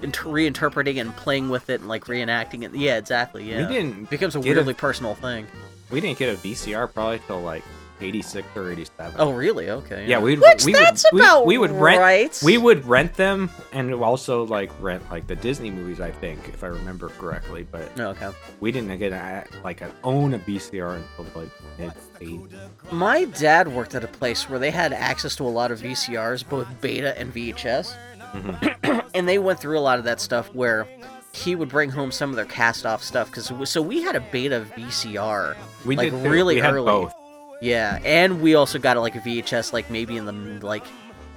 inter- 0.02 0.30
reinterpreting 0.30 1.00
and 1.00 1.16
playing 1.16 1.50
with 1.50 1.70
it 1.70 1.80
and 1.82 1.90
like 1.90 2.06
reenacting 2.06 2.64
it. 2.64 2.74
Yeah, 2.76 2.98
exactly. 2.98 3.50
Yeah, 3.50 3.68
didn't 3.68 4.04
it 4.04 4.10
becomes 4.10 4.36
a 4.36 4.40
get 4.40 4.52
a- 4.52 4.56
weirdly 4.56 4.74
personal 4.74 5.16
thing. 5.16 5.48
We 5.92 6.02
didn't 6.02 6.18
get 6.18 6.34
a 6.34 6.38
VCR 6.38 6.92
probably 6.94 7.20
till 7.28 7.42
like 7.42 7.64
'86 8.02 8.46
or 8.56 8.72
'87. 8.72 9.16
Oh, 9.20 9.32
really? 9.32 9.70
Okay. 9.70 10.06
Yeah, 10.08 10.20
we'd, 10.20 10.40
Which 10.40 10.66
we 10.66 10.74
that's 10.74 11.06
would, 11.14 11.22
about 11.22 11.46
we, 11.46 11.54
we 11.58 11.60
would 11.60 11.72
rent 11.72 12.00
right. 12.02 12.42
we 12.44 12.58
would 12.58 12.86
rent 12.86 13.14
them 13.14 13.50
and 13.72 13.94
also 13.94 14.46
like 14.46 14.70
rent 14.82 15.04
like 15.10 15.28
the 15.28 15.36
Disney 15.36 15.72
movies 15.72 16.02
I 16.02 16.12
think 16.12 16.50
if 16.50 16.64
I 16.64 16.68
remember 16.68 17.08
correctly 17.10 17.66
but 17.72 17.96
No, 17.96 18.10
okay. 18.10 18.32
we 18.60 18.72
didn't 18.74 18.98
get 19.00 19.14
a, 19.14 19.46
like 19.64 19.80
a, 19.82 19.92
own 20.04 20.34
a 20.34 20.40
VCR 20.40 21.02
until 21.18 21.42
like 21.42 21.52
mid 21.80 21.92
80s. 22.20 22.92
My 22.92 23.26
dad 23.26 23.68
worked 23.70 23.96
at 23.96 24.04
a 24.04 24.08
place 24.08 24.50
where 24.50 24.60
they 24.60 24.72
had 24.72 24.92
access 24.92 25.36
to 25.38 25.44
a 25.44 25.50
lot 25.50 25.72
of 25.72 25.80
VCRs, 25.82 26.50
both 26.50 26.68
beta 26.82 27.18
and 27.18 27.34
VHS, 27.34 27.96
Mm-hmm. 28.34 29.08
and 29.14 29.28
they 29.28 29.38
went 29.38 29.60
through 29.60 29.78
a 29.78 29.82
lot 29.82 30.00
of 30.00 30.06
that 30.06 30.20
stuff 30.20 30.54
where 30.54 30.88
he 31.34 31.56
would 31.56 31.70
bring 31.70 31.90
home 31.90 32.12
some 32.12 32.30
of 32.30 32.36
their 32.36 32.46
cast-off 32.46 33.04
stuff 33.04 33.30
because 33.30 33.52
so 33.70 33.82
we 33.82 34.02
had 34.02 34.16
a 34.16 34.22
beta 34.22 34.66
VCR, 34.78 35.56
We 35.86 35.96
like 35.98 36.12
did 36.12 36.30
really 36.30 36.62
early. 36.62 36.86
both. 36.86 37.14
Yeah, 37.62 38.00
and 38.04 38.42
we 38.42 38.56
also 38.56 38.80
got 38.80 38.98
like 38.98 39.16
a 39.16 39.20
VHS, 39.20 39.74
like 39.74 39.90
maybe 39.90 40.18
in 40.18 40.26
the 40.26 40.32
like 40.66 40.86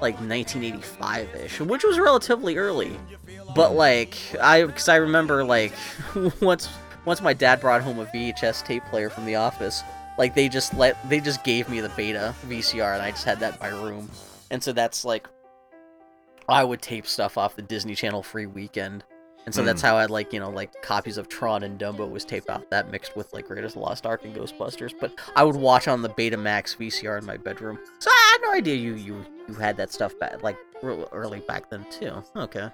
like 0.01 0.15
1985 0.15 1.35
ish, 1.35 1.61
which 1.61 1.83
was 1.85 1.99
relatively 1.99 2.57
early. 2.57 2.99
But 3.55 3.75
like 3.75 4.17
I, 4.41 4.65
because 4.65 4.89
I 4.89 4.97
remember 4.97 5.45
like 5.45 5.73
once 6.41 6.69
once 7.05 7.21
my 7.21 7.33
dad 7.33 7.61
brought 7.61 7.83
home 7.83 7.99
a 7.99 8.07
VHS 8.07 8.65
tape 8.65 8.85
player 8.91 9.11
from 9.11 9.27
the 9.27 9.37
office, 9.37 9.83
like 10.19 10.35
they 10.35 10.49
just 10.49 10.75
let 10.75 10.97
they 11.09 11.21
just 11.21 11.43
gave 11.45 11.69
me 11.69 11.81
the 11.81 11.89
beta 11.91 12.35
VCR, 12.47 12.95
and 12.95 13.03
I 13.03 13.11
just 13.11 13.25
had 13.25 13.41
that 13.41 13.55
in 13.55 13.61
my 13.61 13.83
room, 13.83 14.11
and 14.51 14.63
so 14.63 14.73
that's 14.73 15.05
like 15.05 15.27
I 16.49 16.65
would 16.65 16.83
tape 16.83 17.07
stuff 17.07 17.37
off 17.37 17.57
the 17.57 17.63
Disney 17.63 17.95
Channel 17.95 18.23
free 18.23 18.47
weekend. 18.47 19.05
And 19.47 19.55
so 19.55 19.63
that's 19.63 19.81
hmm. 19.81 19.87
how 19.87 19.97
I 19.97 20.03
had 20.03 20.11
like 20.11 20.35
you 20.35 20.41
know 20.41 20.51
like 20.51 20.83
copies 20.83 21.17
of 21.17 21.29
Tron 21.29 21.63
and 21.63 21.81
Dumbo 21.81 22.11
was 22.11 22.25
taped 22.25 22.51
off 22.51 22.69
that 22.71 22.91
mixed 22.91 23.17
with 23.17 23.33
like 23.33 23.49
Raiders 23.49 23.71
of 23.71 23.75
the 23.75 23.81
Lost 23.81 24.05
Ark 24.05 24.25
and 24.25 24.37
Ghostbusters. 24.37 24.93
But 25.01 25.19
I 25.37 25.45
would 25.45 25.57
watch 25.57 25.89
on 25.89 26.03
the 26.03 26.11
Betamax 26.11 26.77
VCR 26.77 27.19
in 27.19 27.25
my 27.25 27.39
bedroom. 27.39 27.79
So 27.99 28.11
I 28.11 28.31
had 28.33 28.47
no 28.47 28.59
idea 28.59 28.75
you 28.75 28.95
you 28.95 29.25
you 29.49 29.55
had 29.55 29.79
that 29.79 29.91
stuff 29.91 30.19
back 30.19 30.43
like 30.43 30.59
real 30.83 31.09
early 31.13 31.41
back 31.41 31.71
then 31.71 31.87
too. 31.91 32.23
Okay. 32.37 32.69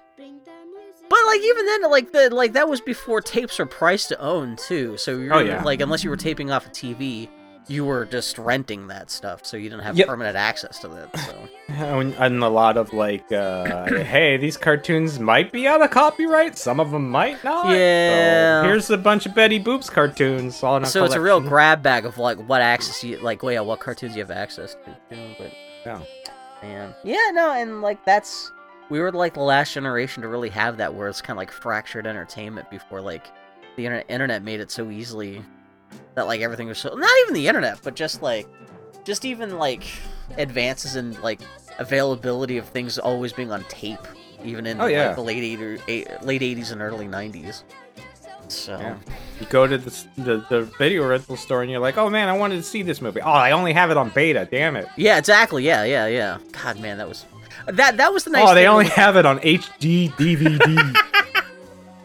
But 1.08 1.18
like 1.26 1.40
even 1.42 1.66
then, 1.66 1.90
like 1.90 2.12
the 2.12 2.34
like 2.34 2.54
that 2.54 2.68
was 2.68 2.80
before 2.80 3.20
tapes 3.20 3.58
were 3.58 3.66
priced 3.66 4.08
to 4.08 4.18
own 4.18 4.56
too. 4.56 4.96
So 4.96 5.18
you're 5.18 5.34
Oh, 5.34 5.38
yeah. 5.38 5.62
like 5.62 5.80
unless 5.80 6.02
you 6.02 6.10
were 6.10 6.16
taping 6.16 6.50
off 6.50 6.66
a 6.66 6.70
TV, 6.70 7.28
you 7.66 7.84
were 7.84 8.04
just 8.04 8.36
renting 8.38 8.88
that 8.88 9.10
stuff, 9.10 9.46
so 9.46 9.56
you 9.56 9.70
didn't 9.70 9.84
have 9.84 9.96
Yep. 9.96 10.06
permanent 10.08 10.36
access 10.36 10.78
to 10.80 10.88
that. 10.88 11.18
So 11.18 11.48
And, 11.74 12.12
and 12.14 12.42
a 12.44 12.48
lot 12.48 12.76
of 12.76 12.92
like, 12.92 13.30
uh, 13.32 13.86
hey, 13.88 14.36
these 14.36 14.56
cartoons 14.56 15.18
might 15.18 15.50
be 15.52 15.66
out 15.66 15.80
of 15.82 15.90
copyright. 15.90 16.58
Some 16.58 16.78
of 16.80 16.90
them 16.90 17.08
might 17.10 17.42
not. 17.42 17.62
So 17.64 17.70
Yeah. 17.70 18.62
here's 18.64 18.90
a 18.90 18.98
bunch 18.98 19.26
of 19.26 19.34
Betty 19.34 19.58
Boops 19.58 19.90
cartoons. 19.90 20.62
All 20.62 20.76
in 20.76 20.82
a 20.84 20.86
so 20.86 21.04
it's 21.04 21.14
a 21.14 21.20
real 21.20 21.40
grab 21.40 21.82
bag 21.82 22.04
of 22.04 22.18
like 22.18 22.38
what 22.48 22.60
access 22.60 23.02
you 23.02 23.16
like. 23.18 23.42
Well, 23.42 23.52
yeah, 23.52 23.60
what 23.60 23.80
cartoons 23.80 24.14
you 24.14 24.20
have 24.22 24.30
access 24.30 24.74
to. 24.84 24.96
But 25.38 25.52
Yeah. 25.86 26.00
man, 26.62 26.94
yeah, 27.02 27.30
no, 27.32 27.52
and 27.52 27.80
like 27.82 28.04
that's 28.04 28.52
we 28.90 29.00
were 29.00 29.10
like 29.10 29.32
the 29.34 29.40
last 29.40 29.72
generation 29.72 30.22
to 30.22 30.28
really 30.28 30.50
have 30.50 30.76
that, 30.76 30.94
where 30.94 31.08
it's 31.08 31.22
kind 31.22 31.36
of 31.36 31.38
like 31.38 31.50
fractured 31.50 32.06
entertainment 32.06 32.70
before 32.70 33.00
like 33.00 33.26
the 33.76 33.86
internet 33.86 34.42
made 34.42 34.60
it 34.60 34.70
so 34.70 34.90
easily 34.90 35.42
that 36.14 36.26
like 36.26 36.40
everything 36.40 36.68
was 36.68 36.78
so 36.78 36.94
not 36.94 37.10
even 37.22 37.34
the 37.34 37.46
internet, 37.48 37.78
but 37.82 37.94
just 37.96 38.22
like 38.22 38.46
just 39.04 39.24
even 39.24 39.58
like 39.58 39.84
advances 40.38 40.96
in 40.96 41.20
like 41.22 41.40
availability 41.78 42.56
of 42.56 42.66
things 42.68 42.98
always 42.98 43.32
being 43.32 43.50
on 43.52 43.64
tape, 43.64 43.98
even 44.44 44.66
in 44.66 44.80
Oh, 44.80 44.86
yeah. 44.86 45.08
like, 45.08 45.16
the 45.16 45.22
late 45.22 45.42
80, 45.42 45.82
eight, 45.88 46.08
late 46.22 46.40
80s 46.42 46.72
and 46.72 46.80
early 46.80 47.06
90s. 47.06 47.64
So 48.48 48.78
Yeah. 48.78 48.96
You 49.40 49.46
go 49.46 49.66
to 49.66 49.76
the, 49.78 49.90
the 50.16 50.46
the 50.48 50.62
video 50.78 51.06
rental 51.08 51.36
store 51.36 51.62
and 51.62 51.70
you're 51.70 51.80
like, 51.80 51.96
oh 51.98 52.08
man, 52.10 52.28
I 52.28 52.36
wanted 52.36 52.56
to 52.56 52.62
see 52.62 52.82
this 52.82 53.00
movie. 53.00 53.20
Oh, 53.20 53.30
I 53.30 53.50
only 53.52 53.72
have 53.72 53.90
it 53.90 53.96
on 53.96 54.10
beta. 54.10 54.46
Damn 54.50 54.76
it. 54.76 54.86
Yeah, 54.96 55.18
exactly. 55.18 55.64
Yeah, 55.64 55.84
yeah, 55.84 56.06
yeah. 56.06 56.38
God, 56.52 56.78
man, 56.78 56.98
that 56.98 57.08
was 57.08 57.24
that. 57.66 57.96
That 57.96 58.12
was 58.12 58.24
the 58.24 58.30
nice. 58.30 58.46
oh, 58.48 58.54
they 58.54 58.66
only 58.68 58.84
with- 58.84 58.92
have 58.94 59.16
it 59.16 59.26
on 59.26 59.38
HD 59.40 60.10
DVD. 60.12 60.96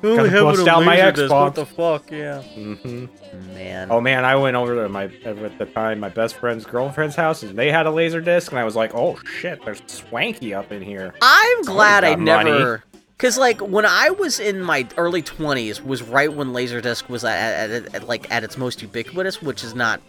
Only 0.01 0.17
Gotta 0.17 0.29
have 0.29 0.39
it 0.41 0.43
bust 0.43 0.67
out 0.67 0.83
my 0.85 0.97
Laserdisc, 0.97 1.27
Xbox. 1.27 1.29
What 1.29 1.55
the 1.55 1.65
fuck? 1.65 2.11
Yeah. 2.11 2.41
hmm 2.41 3.05
Man. 3.53 3.91
Oh 3.91 3.99
man, 4.01 4.23
I 4.25 4.35
went 4.35 4.55
over 4.55 4.75
to 4.83 4.89
my 4.89 5.05
at 5.25 5.57
the 5.57 5.65
time 5.65 5.99
my 5.99 6.09
best 6.09 6.35
friend's 6.35 6.65
girlfriend's 6.65 7.15
house 7.15 7.43
and 7.43 7.57
they 7.57 7.71
had 7.71 7.85
a 7.85 7.91
laser 7.91 8.21
disc 8.21 8.51
and 8.51 8.59
I 8.59 8.63
was 8.63 8.75
like, 8.75 8.95
oh 8.95 9.19
shit, 9.39 9.63
there's 9.65 9.81
swanky 9.87 10.53
up 10.53 10.71
in 10.71 10.81
here. 10.81 11.13
I'm 11.21 11.61
glad 11.63 12.03
I 12.03 12.15
money. 12.15 12.51
never. 12.51 12.83
Cause 13.17 13.37
like 13.37 13.59
when 13.59 13.85
I 13.85 14.11
was 14.11 14.39
in 14.39 14.61
my 14.61 14.87
early 14.95 15.21
20s 15.21 15.83
was 15.83 16.01
right 16.01 16.31
when 16.31 16.53
Laserdisc 16.53 17.09
was 17.09 17.25
at, 17.25 17.69
at, 17.69 17.95
at, 17.95 18.07
like 18.07 18.31
at 18.31 18.45
its 18.45 18.57
most 18.57 18.81
ubiquitous, 18.81 19.41
which 19.41 19.61
is 19.63 19.75
not 19.75 19.99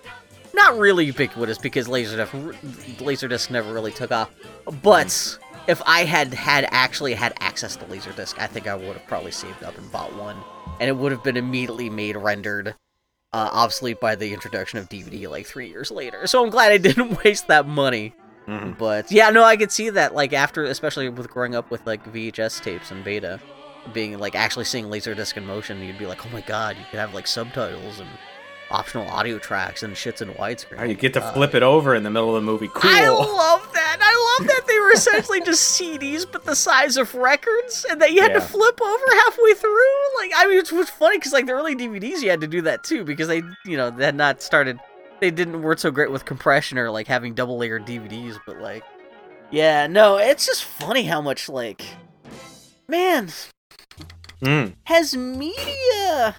not 0.54 0.78
really 0.78 1.06
ubiquitous 1.06 1.58
because 1.58 1.88
Laserdisc 1.88 2.54
Laserdisc 2.98 3.50
never 3.50 3.72
really 3.72 3.90
took 3.92 4.12
off. 4.12 4.30
But 4.82 5.38
if 5.68 5.80
I 5.86 6.04
had 6.04 6.32
had 6.34 6.66
actually 6.70 7.14
had 7.14 7.32
access 7.40 7.76
to 7.76 7.84
Laserdisc, 7.86 8.38
I 8.38 8.46
think 8.46 8.66
I 8.66 8.74
would 8.74 8.96
have 8.96 9.06
probably 9.06 9.30
saved 9.32 9.62
up 9.62 9.76
and 9.78 9.90
bought 9.92 10.14
one, 10.16 10.36
and 10.80 10.88
it 10.88 10.96
would 10.96 11.12
have 11.12 11.22
been 11.22 11.36
immediately 11.36 11.90
made 11.90 12.16
rendered 12.16 12.74
uh, 13.32 13.48
obsolete 13.52 14.00
by 14.00 14.14
the 14.16 14.32
introduction 14.32 14.78
of 14.78 14.88
DVD 14.88 15.28
like 15.28 15.46
three 15.46 15.68
years 15.68 15.90
later. 15.90 16.26
So 16.26 16.42
I'm 16.42 16.50
glad 16.50 16.72
I 16.72 16.78
didn't 16.88 17.22
waste 17.24 17.46
that 17.48 17.66
money. 17.66 18.14
Mhm. 18.48 18.76
But 18.78 19.12
yeah, 19.12 19.30
no, 19.30 19.44
I 19.44 19.56
could 19.56 19.70
see 19.70 19.90
that. 19.90 20.14
Like 20.14 20.32
after, 20.32 20.64
especially 20.64 21.08
with 21.08 21.30
growing 21.30 21.54
up 21.54 21.70
with 21.70 21.86
like 21.86 22.04
VHS 22.12 22.62
tapes 22.62 22.90
and 22.90 23.04
beta, 23.04 23.38
being 23.92 24.18
like 24.18 24.34
actually 24.34 24.64
seeing 24.64 24.86
Laserdisc 24.86 25.36
in 25.36 25.46
motion, 25.46 25.80
you'd 25.82 25.98
be 25.98 26.06
like, 26.06 26.26
oh 26.26 26.30
my 26.30 26.40
god, 26.40 26.76
you 26.76 26.84
could 26.90 26.98
have 26.98 27.14
like 27.14 27.26
subtitles 27.26 28.00
and 28.00 28.08
optional 28.70 29.08
audio 29.08 29.38
tracks 29.38 29.82
and 29.82 29.94
shits 29.94 30.22
in 30.22 30.28
widescreen. 30.34 30.80
Oh, 30.80 30.84
you 30.84 30.94
get 30.94 31.12
to 31.14 31.20
God. 31.20 31.34
flip 31.34 31.54
it 31.54 31.62
over 31.62 31.94
in 31.94 32.02
the 32.02 32.10
middle 32.10 32.34
of 32.36 32.42
the 32.42 32.46
movie. 32.46 32.68
Cool. 32.68 32.82
I 32.84 33.08
love 33.08 33.68
that. 33.72 33.98
I 34.00 34.36
love 34.38 34.48
that 34.48 34.66
they 34.68 34.78
were 34.78 34.92
essentially 34.92 35.40
just 35.40 35.80
CDs, 35.80 36.24
but 36.30 36.44
the 36.44 36.54
size 36.54 36.96
of 36.96 37.14
records, 37.14 37.84
and 37.90 38.00
that 38.00 38.12
you 38.12 38.22
had 38.22 38.32
to 38.34 38.40
flip 38.40 38.80
over 38.80 39.04
halfway 39.24 39.54
through. 39.54 40.18
Like, 40.18 40.32
I 40.36 40.46
mean, 40.48 40.58
it's 40.58 40.70
was 40.72 40.88
funny 40.90 41.18
because 41.18 41.32
like 41.32 41.46
the 41.46 41.52
early 41.52 41.74
DVDs, 41.74 42.22
you 42.22 42.30
had 42.30 42.40
to 42.42 42.46
do 42.46 42.62
that 42.62 42.84
too 42.84 43.04
because 43.04 43.28
they, 43.28 43.42
you 43.64 43.76
know, 43.76 43.90
they 43.90 44.04
had 44.04 44.14
not 44.14 44.40
started. 44.42 44.78
They 45.20 45.30
didn't 45.30 45.62
weren't 45.62 45.80
so 45.80 45.90
great 45.90 46.10
with 46.10 46.24
compression 46.24 46.78
or 46.78 46.90
like 46.90 47.06
having 47.06 47.34
double 47.34 47.58
layered 47.58 47.84
DVDs, 47.86 48.38
but 48.46 48.58
like, 48.60 48.84
yeah, 49.50 49.86
no, 49.86 50.16
it's 50.16 50.46
just 50.46 50.64
funny 50.64 51.02
how 51.02 51.20
much 51.20 51.48
like, 51.48 51.82
man, 52.88 53.28
Mm. 54.42 54.74
has 54.84 55.14
media 55.14 56.34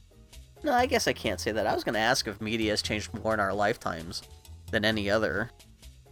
no 0.63 0.73
i 0.73 0.85
guess 0.85 1.07
i 1.07 1.13
can't 1.13 1.39
say 1.39 1.51
that. 1.51 1.67
I 1.67 1.73
was 1.73 1.83
going 1.83 1.93
to 1.93 1.99
ask 1.99 2.27
if 2.27 2.41
media 2.41 2.71
has 2.71 2.81
changed 2.81 3.13
more 3.13 3.33
in 3.33 3.39
our 3.39 3.53
lifetimes 3.53 4.21
than 4.71 4.85
any 4.85 5.09
other. 5.09 5.51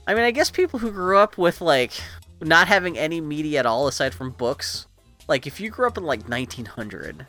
I 0.08 0.14
mean 0.14 0.24
i 0.24 0.32
guess 0.32 0.50
people 0.50 0.80
who 0.80 0.92
grew 0.92 1.18
up 1.18 1.38
with 1.38 1.62
like 1.62 1.94
not 2.42 2.68
having 2.68 2.98
any 2.98 3.22
media 3.22 3.60
at 3.60 3.66
all 3.66 3.88
aside 3.88 4.14
from 4.14 4.32
books 4.32 4.88
like 5.28 5.46
if 5.46 5.60
you 5.60 5.70
grew 5.70 5.88
up 5.88 5.98
in 5.98 6.04
like 6.04 6.28
1900 6.28 7.26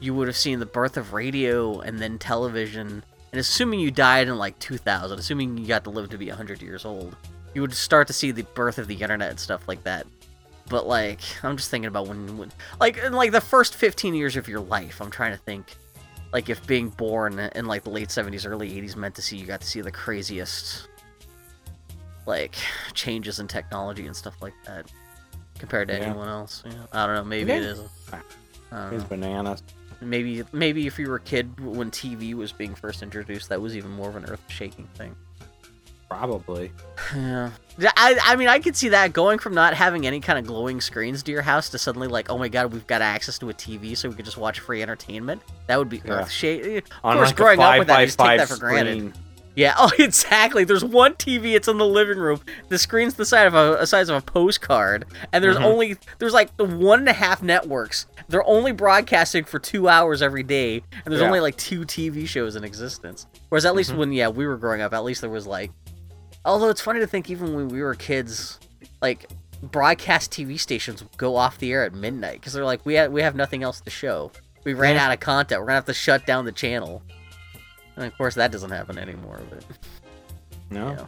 you 0.00 0.14
would 0.14 0.28
have 0.28 0.36
seen 0.36 0.60
the 0.60 0.66
birth 0.66 0.96
of 0.96 1.12
radio 1.12 1.80
and 1.80 1.98
then 1.98 2.18
television. 2.18 3.02
And 3.32 3.40
assuming 3.40 3.80
you 3.80 3.90
died 3.90 4.28
in 4.28 4.38
like 4.38 4.58
2000 4.58 5.18
assuming 5.18 5.58
you 5.58 5.66
got 5.66 5.84
to 5.84 5.90
live 5.90 6.10
to 6.10 6.18
be 6.18 6.28
100 6.28 6.62
years 6.62 6.84
old 6.84 7.16
you 7.54 7.62
would 7.62 7.74
start 7.74 8.06
to 8.06 8.12
see 8.12 8.30
the 8.30 8.42
birth 8.54 8.78
of 8.78 8.86
the 8.86 8.94
internet 8.94 9.30
and 9.30 9.40
stuff 9.40 9.66
like 9.66 9.82
that. 9.84 10.06
But 10.68 10.86
like 10.86 11.20
i'm 11.42 11.56
just 11.56 11.70
thinking 11.70 11.88
about 11.88 12.06
when, 12.06 12.36
when 12.36 12.52
like 12.78 12.98
in 12.98 13.12
like 13.12 13.32
the 13.32 13.40
first 13.40 13.74
15 13.74 14.14
years 14.14 14.36
of 14.36 14.48
your 14.48 14.60
life 14.60 15.00
i'm 15.00 15.10
trying 15.10 15.32
to 15.32 15.38
think 15.38 15.76
like 16.32 16.48
if 16.50 16.66
being 16.66 16.88
born 16.90 17.38
in 17.38 17.66
like 17.66 17.84
the 17.84 17.90
late 17.90 18.08
70s 18.08 18.46
early 18.48 18.70
80s 18.70 18.96
meant 18.96 19.14
to 19.14 19.22
see 19.22 19.36
you 19.36 19.46
got 19.46 19.60
to 19.60 19.66
see 19.66 19.80
the 19.80 19.90
craziest 19.90 20.88
like 22.26 22.54
changes 22.94 23.40
in 23.40 23.48
technology 23.48 24.06
and 24.06 24.14
stuff 24.14 24.40
like 24.42 24.54
that 24.66 24.90
compared 25.58 25.88
to 25.88 25.94
Yeah. 25.94 26.00
anyone 26.00 26.28
else 26.28 26.62
yeah. 26.66 26.72
i 26.92 27.06
don't 27.06 27.14
know 27.14 27.24
maybe 27.24 27.50
it 27.52 27.62
is 27.62 27.80
ah, 28.72 28.90
It's 28.90 29.04
bananas. 29.04 29.62
maybe 30.00 30.44
maybe 30.52 30.86
if 30.86 30.98
you 30.98 31.08
were 31.08 31.16
a 31.16 31.20
kid 31.20 31.58
when 31.60 31.90
tv 31.90 32.34
was 32.34 32.52
being 32.52 32.74
first 32.74 33.02
introduced 33.02 33.48
that 33.48 33.60
was 33.60 33.76
even 33.76 33.90
more 33.90 34.08
of 34.10 34.16
an 34.16 34.24
earth-shaking 34.26 34.86
thing 34.94 35.16
Probably. 36.08 36.72
yeah. 37.14 37.50
I, 37.96 38.18
I 38.24 38.36
mean, 38.36 38.48
I 38.48 38.58
could 38.58 38.74
see 38.74 38.88
that 38.88 39.12
going 39.12 39.38
from 39.38 39.54
not 39.54 39.74
having 39.74 40.06
any 40.06 40.20
kind 40.20 40.38
of 40.38 40.46
glowing 40.46 40.80
screens 40.80 41.22
to 41.22 41.30
your 41.32 41.42
house 41.42 41.68
to 41.70 41.78
suddenly 41.78 42.08
like, 42.08 42.30
oh 42.30 42.38
my 42.38 42.48
god, 42.48 42.72
we've 42.72 42.86
got 42.86 43.02
access 43.02 43.38
to 43.40 43.50
a 43.50 43.54
TV 43.54 43.96
so 43.96 44.08
we 44.08 44.14
could 44.14 44.24
just 44.24 44.38
watch 44.38 44.60
free 44.60 44.82
entertainment. 44.82 45.42
That 45.66 45.78
would 45.78 45.88
be 45.88 46.00
Yeah. 46.04 46.12
earth 46.22 46.30
shaking. 46.30 46.78
Of 46.78 46.84
On 47.04 47.16
course, 47.16 47.28
like 47.28 47.36
growing 47.36 47.60
up 47.60 47.78
with 47.78 47.88
that, 47.88 48.00
you 48.00 48.06
just 48.06 48.18
take 48.18 48.38
that 48.38 48.48
for 48.48 48.56
granted. 48.56 49.12
Yeah. 49.14 49.14
Oh, 49.76 49.90
exactly. 49.98 50.62
There's 50.62 50.84
one 50.84 51.14
TV. 51.14 51.56
It's 51.56 51.66
in 51.66 51.78
the 51.78 51.86
living 51.86 52.16
room. 52.18 52.40
The 52.68 52.78
screen's 52.78 53.14
the 53.14 53.24
size 53.26 53.48
of 53.48 53.54
a, 53.54 53.84
size 53.88 54.08
of 54.08 54.14
a 54.16 54.20
postcard, 54.24 55.04
and 55.32 55.42
there's 55.42 55.56
Mhm. 55.56 55.64
only 55.64 55.96
there's 56.20 56.32
like 56.32 56.56
the 56.56 56.64
one 56.64 57.00
and 57.00 57.08
a 57.08 57.12
half 57.12 57.42
networks. 57.42 58.06
They're 58.28 58.46
only 58.46 58.70
broadcasting 58.70 59.42
for 59.42 59.58
two 59.58 59.88
hours 59.88 60.22
every 60.22 60.44
day, 60.44 60.76
and 61.04 61.10
there's 61.12 61.22
Yeah. 61.22 61.26
only 61.26 61.40
like 61.40 61.56
two 61.56 61.84
TV 61.84 62.24
shows 62.28 62.54
in 62.54 62.62
existence. 62.62 63.26
Whereas 63.48 63.64
at 63.66 63.74
least 63.74 63.90
Mhm. 63.90 63.96
when 63.96 64.12
yeah 64.12 64.28
we 64.28 64.46
were 64.46 64.56
growing 64.58 64.80
up, 64.80 64.94
at 64.94 65.02
least 65.04 65.22
there 65.22 65.30
was 65.30 65.46
like. 65.46 65.72
Although 66.48 66.70
it's 66.70 66.80
funny 66.80 67.00
to 67.00 67.06
think, 67.06 67.28
even 67.28 67.54
when 67.54 67.68
we 67.68 67.82
were 67.82 67.94
kids, 67.94 68.58
like 69.02 69.26
broadcast 69.62 70.30
TV 70.32 70.58
stations 70.58 71.02
would 71.02 71.14
go 71.18 71.36
off 71.36 71.58
the 71.58 71.70
air 71.72 71.84
at 71.84 71.92
midnight 71.92 72.40
because 72.40 72.54
they're 72.54 72.64
like, 72.64 72.84
we 72.86 72.94
have 72.94 73.12
we 73.12 73.20
have 73.20 73.34
nothing 73.36 73.62
else 73.62 73.80
to 73.82 73.90
show. 73.90 74.32
We 74.64 74.72
ran 74.72 74.94
Yeah. 74.96 75.06
out 75.06 75.12
of 75.12 75.20
content. 75.20 75.60
We're 75.60 75.66
gonna 75.66 75.74
have 75.76 75.84
to 75.84 75.94
shut 75.94 76.26
down 76.26 76.46
the 76.46 76.52
channel. 76.52 77.02
And 77.96 78.06
of 78.06 78.16
course, 78.16 78.34
that 78.36 78.50
doesn't 78.50 78.70
happen 78.70 78.96
anymore. 78.96 79.40
But 79.50 79.62
No. 80.70 81.06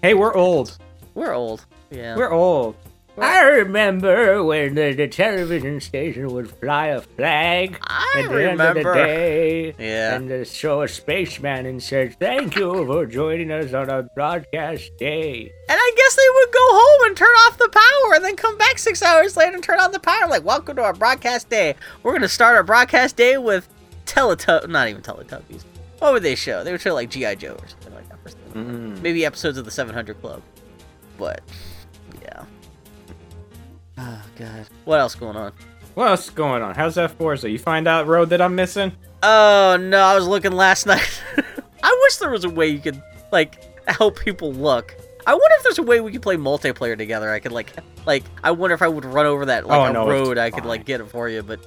Hey, 0.00 0.14
we're 0.14 0.34
old. 0.34 0.78
we're 1.14 1.32
old. 1.34 1.66
Yeah. 1.90 2.14
We're 2.14 2.30
old. 2.30 2.76
I 3.18 3.42
remember 3.44 4.44
when 4.44 4.74
the, 4.74 4.92
the 4.92 5.08
television 5.08 5.80
station 5.80 6.28
would 6.34 6.50
fly 6.50 6.88
a 6.88 7.00
flag 7.00 7.78
I 7.82 8.22
at 8.24 8.30
the 8.30 8.50
end 8.50 8.60
of 8.60 8.74
the 8.74 8.82
day 8.82 9.74
Yeah. 9.78 10.16
and 10.16 10.30
uh, 10.30 10.44
show 10.44 10.82
a 10.82 10.88
spaceman 10.88 11.64
and 11.64 11.82
said, 11.82 12.18
"Thank 12.20 12.56
you 12.56 12.84
for 12.84 13.06
joining 13.06 13.50
us 13.50 13.72
on 13.72 13.88
a 13.88 14.02
broadcast 14.02 14.96
day." 14.98 15.50
And 15.68 15.78
I 15.80 15.92
guess 15.96 16.14
they 16.16 16.28
would 16.34 16.52
go 16.52 16.60
home 16.60 17.08
and 17.08 17.16
turn 17.16 17.34
off 17.46 17.56
the 17.56 17.70
power 17.70 18.14
and 18.16 18.24
then 18.24 18.36
come 18.36 18.58
back 18.58 18.78
six 18.78 19.02
hours 19.02 19.36
later 19.36 19.54
and 19.54 19.64
turn 19.64 19.80
on 19.80 19.92
the 19.92 20.00
power. 20.00 20.28
Like, 20.28 20.44
welcome 20.44 20.76
to 20.76 20.82
our 20.82 20.92
broadcast 20.92 21.48
day. 21.48 21.74
We're 22.02 22.12
going 22.12 22.20
to 22.22 22.28
start 22.28 22.54
our 22.56 22.62
broadcast 22.64 23.16
day 23.16 23.38
with 23.38 23.66
Teletubbies. 24.04 24.68
Not 24.68 24.88
even 24.88 25.00
Teletubbies. 25.02 25.64
What 26.00 26.12
would 26.12 26.22
they 26.22 26.34
show? 26.34 26.62
They 26.64 26.72
would 26.72 26.82
show 26.82 26.92
like 26.92 27.08
G.I. 27.10 27.36
Joe 27.36 27.54
or 27.58 27.66
something 27.68 27.94
like 27.94 28.08
that. 28.10 28.52
Mm. 28.52 29.00
Maybe 29.00 29.24
episodes 29.24 29.56
of 29.56 29.64
the 29.64 29.70
700 29.70 30.20
Club. 30.20 30.42
But, 31.18 31.40
yeah. 31.48 31.54
God. 34.36 34.66
What 34.84 35.00
else 35.00 35.14
going 35.14 35.36
on? 35.36 35.52
What 35.94 36.08
else 36.08 36.30
going 36.30 36.62
on? 36.62 36.74
How's 36.74 36.94
that 36.96 37.12
Forza? 37.12 37.48
You 37.50 37.58
find 37.58 37.88
out 37.88 38.06
road 38.06 38.30
that 38.30 38.40
I'm 38.42 38.54
missing? 38.54 38.92
Oh, 39.22 39.76
no. 39.80 39.98
I 39.98 40.14
was 40.14 40.26
looking 40.26 40.52
last 40.52 40.86
night. 40.86 41.22
I 41.82 41.98
wish 42.02 42.16
there 42.16 42.30
was 42.30 42.44
a 42.44 42.50
way 42.50 42.68
you 42.68 42.78
could, 42.78 43.02
like, 43.32 43.88
help 43.88 44.18
people 44.18 44.52
look. 44.52 44.94
I 45.26 45.32
wonder 45.32 45.48
if 45.58 45.62
there's 45.64 45.78
a 45.78 45.82
way 45.82 46.00
we 46.00 46.12
could 46.12 46.22
play 46.22 46.36
multiplayer 46.36 46.96
together. 46.96 47.30
I 47.32 47.40
could 47.40 47.50
like, 47.52 47.72
like, 48.06 48.22
I 48.44 48.50
wonder 48.52 48.74
if 48.74 48.82
I 48.82 48.88
would 48.88 49.04
run 49.04 49.26
over 49.26 49.46
that 49.46 49.66
like 49.66 49.80
Oh, 49.80 49.84
a 49.90 49.92
no, 49.92 50.02
it's 50.10 50.20
road. 50.28 50.38
I 50.38 50.50
could 50.50 50.60
fine. 50.60 50.68
like 50.68 50.84
get 50.84 51.00
it 51.00 51.06
for 51.06 51.28
you, 51.28 51.42
but 51.42 51.58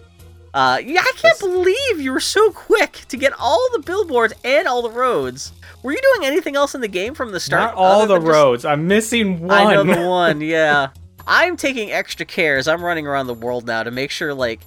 Uh, 0.53 0.79
yeah, 0.83 1.01
I 1.01 1.11
can't 1.17 1.37
believe 1.39 1.99
you 1.99 2.11
were 2.13 2.21
so 2.21 2.51
quick 2.51 3.01
to 3.09 3.17
get 3.17 3.33
all 3.37 3.67
the 3.73 3.79
billboards 3.79 4.33
and 4.45 4.65
all 4.67 4.81
the 4.81 4.89
roads. 4.91 5.51
Were 5.83 5.91
you 5.91 5.99
doing 6.15 6.25
anything 6.27 6.55
else 6.55 6.73
in 6.73 6.79
the 6.81 6.87
game 6.87 7.13
from 7.13 7.31
the 7.33 7.39
start? 7.39 7.61
Not 7.61 7.75
all 7.75 8.05
the 8.07 8.13
than 8.13 8.21
just- 8.21 8.31
roads. 8.33 8.65
I'm 8.65 8.87
missing 8.87 9.41
one. 9.41 9.51
I 9.67 9.73
know 9.73 9.83
the 9.83 10.07
one, 10.07 10.39
yeah. 10.57 10.89
I'm 11.29 11.55
taking 11.57 11.91
extra 11.91 12.25
care 12.25 12.57
as 12.57 12.67
I'm 12.67 12.83
running 12.83 13.05
around 13.05 13.27
the 13.27 13.33
world 13.35 13.67
now 13.67 13.83
to 13.83 13.91
make 13.91 14.09
sure, 14.09 14.33
like, 14.33 14.61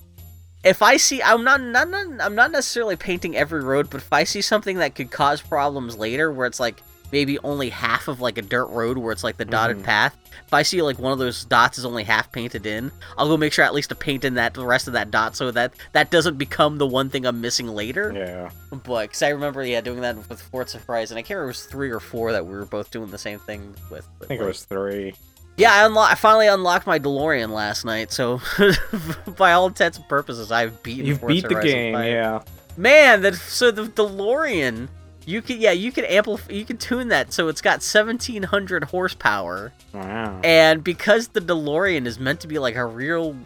if 0.65 0.81
I 0.81 0.97
see, 0.97 1.21
I'm 1.21 1.43
not, 1.43 1.61
not, 1.61 1.89
not, 1.91 2.07
I'm 2.21 2.37
not 2.37 2.53
necessarily 2.53 2.95
painting 2.95 3.37
every 3.37 3.65
road, 3.65 3.91
but 3.91 4.01
if 4.01 4.13
I 4.13 4.23
see 4.23 4.41
something 4.41 4.79
that 4.79 4.95
could 4.95 5.11
cause 5.11 5.43
problems 5.43 5.97
later, 5.97 6.31
where 6.33 6.47
it's 6.47 6.61
like 6.61 6.81
maybe 7.11 7.37
only 7.41 7.69
half 7.69 8.07
of 8.07 8.21
like 8.21 8.39
a 8.39 8.43
dirt 8.43 8.67
road, 8.67 8.97
where 8.97 9.11
it's 9.13 9.25
like 9.25 9.37
the 9.39 9.45
dotted 9.45 9.79
Mhm. 9.79 9.83
path, 9.83 10.17
if 10.47 10.55
I 10.55 10.63
see 10.63 10.81
like 10.83 11.01
one 11.01 11.13
of 11.13 11.19
those 11.19 11.45
dots 11.45 11.79
is 11.79 11.85
only 11.85 12.05
half 12.05 12.31
painted 12.31 12.65
in, 12.65 12.93
I'll 13.19 13.27
go 13.29 13.37
make 13.37 13.53
sure 13.53 13.65
at 13.65 13.75
least 13.75 13.89
to 13.89 13.97
paint 13.97 14.25
in 14.25 14.35
that 14.35 14.55
the 14.55 14.65
rest 14.65 14.87
of 14.87 14.93
that 14.93 15.11
dot, 15.11 15.35
so 15.35 15.51
that 15.51 15.73
that 15.93 16.11
doesn't 16.13 16.39
become 16.39 16.79
the 16.79 16.87
one 16.87 17.11
thing 17.11 17.27
I'm 17.27 17.41
missing 17.41 17.67
later. 17.67 18.13
Yeah. 18.17 18.51
But 18.71 19.03
because 19.09 19.23
I 19.23 19.31
remember, 19.31 19.65
yeah, 19.65 19.81
doing 19.81 20.01
that 20.03 20.17
with 20.29 20.41
Forza 20.41 20.79
Horizon. 20.79 21.19
I 21.19 21.23
can't 21.23 21.39
remember 21.39 21.51
if 21.51 21.57
it 21.57 21.61
was 21.61 21.67
three 21.67 21.91
or 21.91 22.01
four 22.01 22.31
that 22.33 22.47
we 22.47 22.53
were 22.55 22.65
both 22.67 22.91
doing 22.93 23.11
the 23.11 23.19
same 23.19 23.41
thing 23.41 23.75
with. 23.91 24.07
I 24.23 24.27
think 24.27 24.41
it 24.41 24.45
was 24.47 24.63
three. 24.63 25.13
Yeah, 25.57 25.71
I, 25.73 25.89
unlo- 25.89 26.09
I 26.11 26.15
finally 26.15 26.47
unlocked 26.49 26.87
my 26.87 26.99
DeLorean 26.99 27.51
last 27.51 27.85
night, 27.85 28.11
so 28.11 28.41
by 29.37 29.53
all 29.53 29.67
intents 29.67 29.99
and 29.99 30.09
purposes, 30.09 30.51
I've 30.51 30.83
beaten. 30.83 31.07
You've 31.07 31.21
Forza 31.21 31.35
beat 31.35 31.49
the 31.49 31.55
Horizon 31.55 31.71
game, 31.73 31.95
5. 31.95 32.07
yeah. 32.07 32.43
Man, 32.77 33.21
that 33.23 33.35
so 33.35 33.71
the 33.71 33.85
DeLorean, 33.85 34.89
you 35.27 35.43
could 35.43 35.59
yeah, 35.59 35.73
you 35.73 35.93
can 35.93 36.07
amplify, 36.07 36.53
you 36.53 36.65
can 36.65 36.79
tune 36.79 37.09
that 37.09 37.33
so 37.35 37.49
it's 37.49 37.61
got 37.61 37.83
seventeen 37.83 38.43
hundred 38.45 38.85
horsepower, 38.85 39.73
Wow. 39.93 40.41
and 40.43 40.83
because 40.83 41.29
the 41.29 41.41
DeLorean 41.41 42.07
is 42.07 42.19
meant 42.19 42.41
to 42.41 42.49
be 42.49 42.59
like 42.59 42.77
a 42.77 42.87
real 42.87 43.37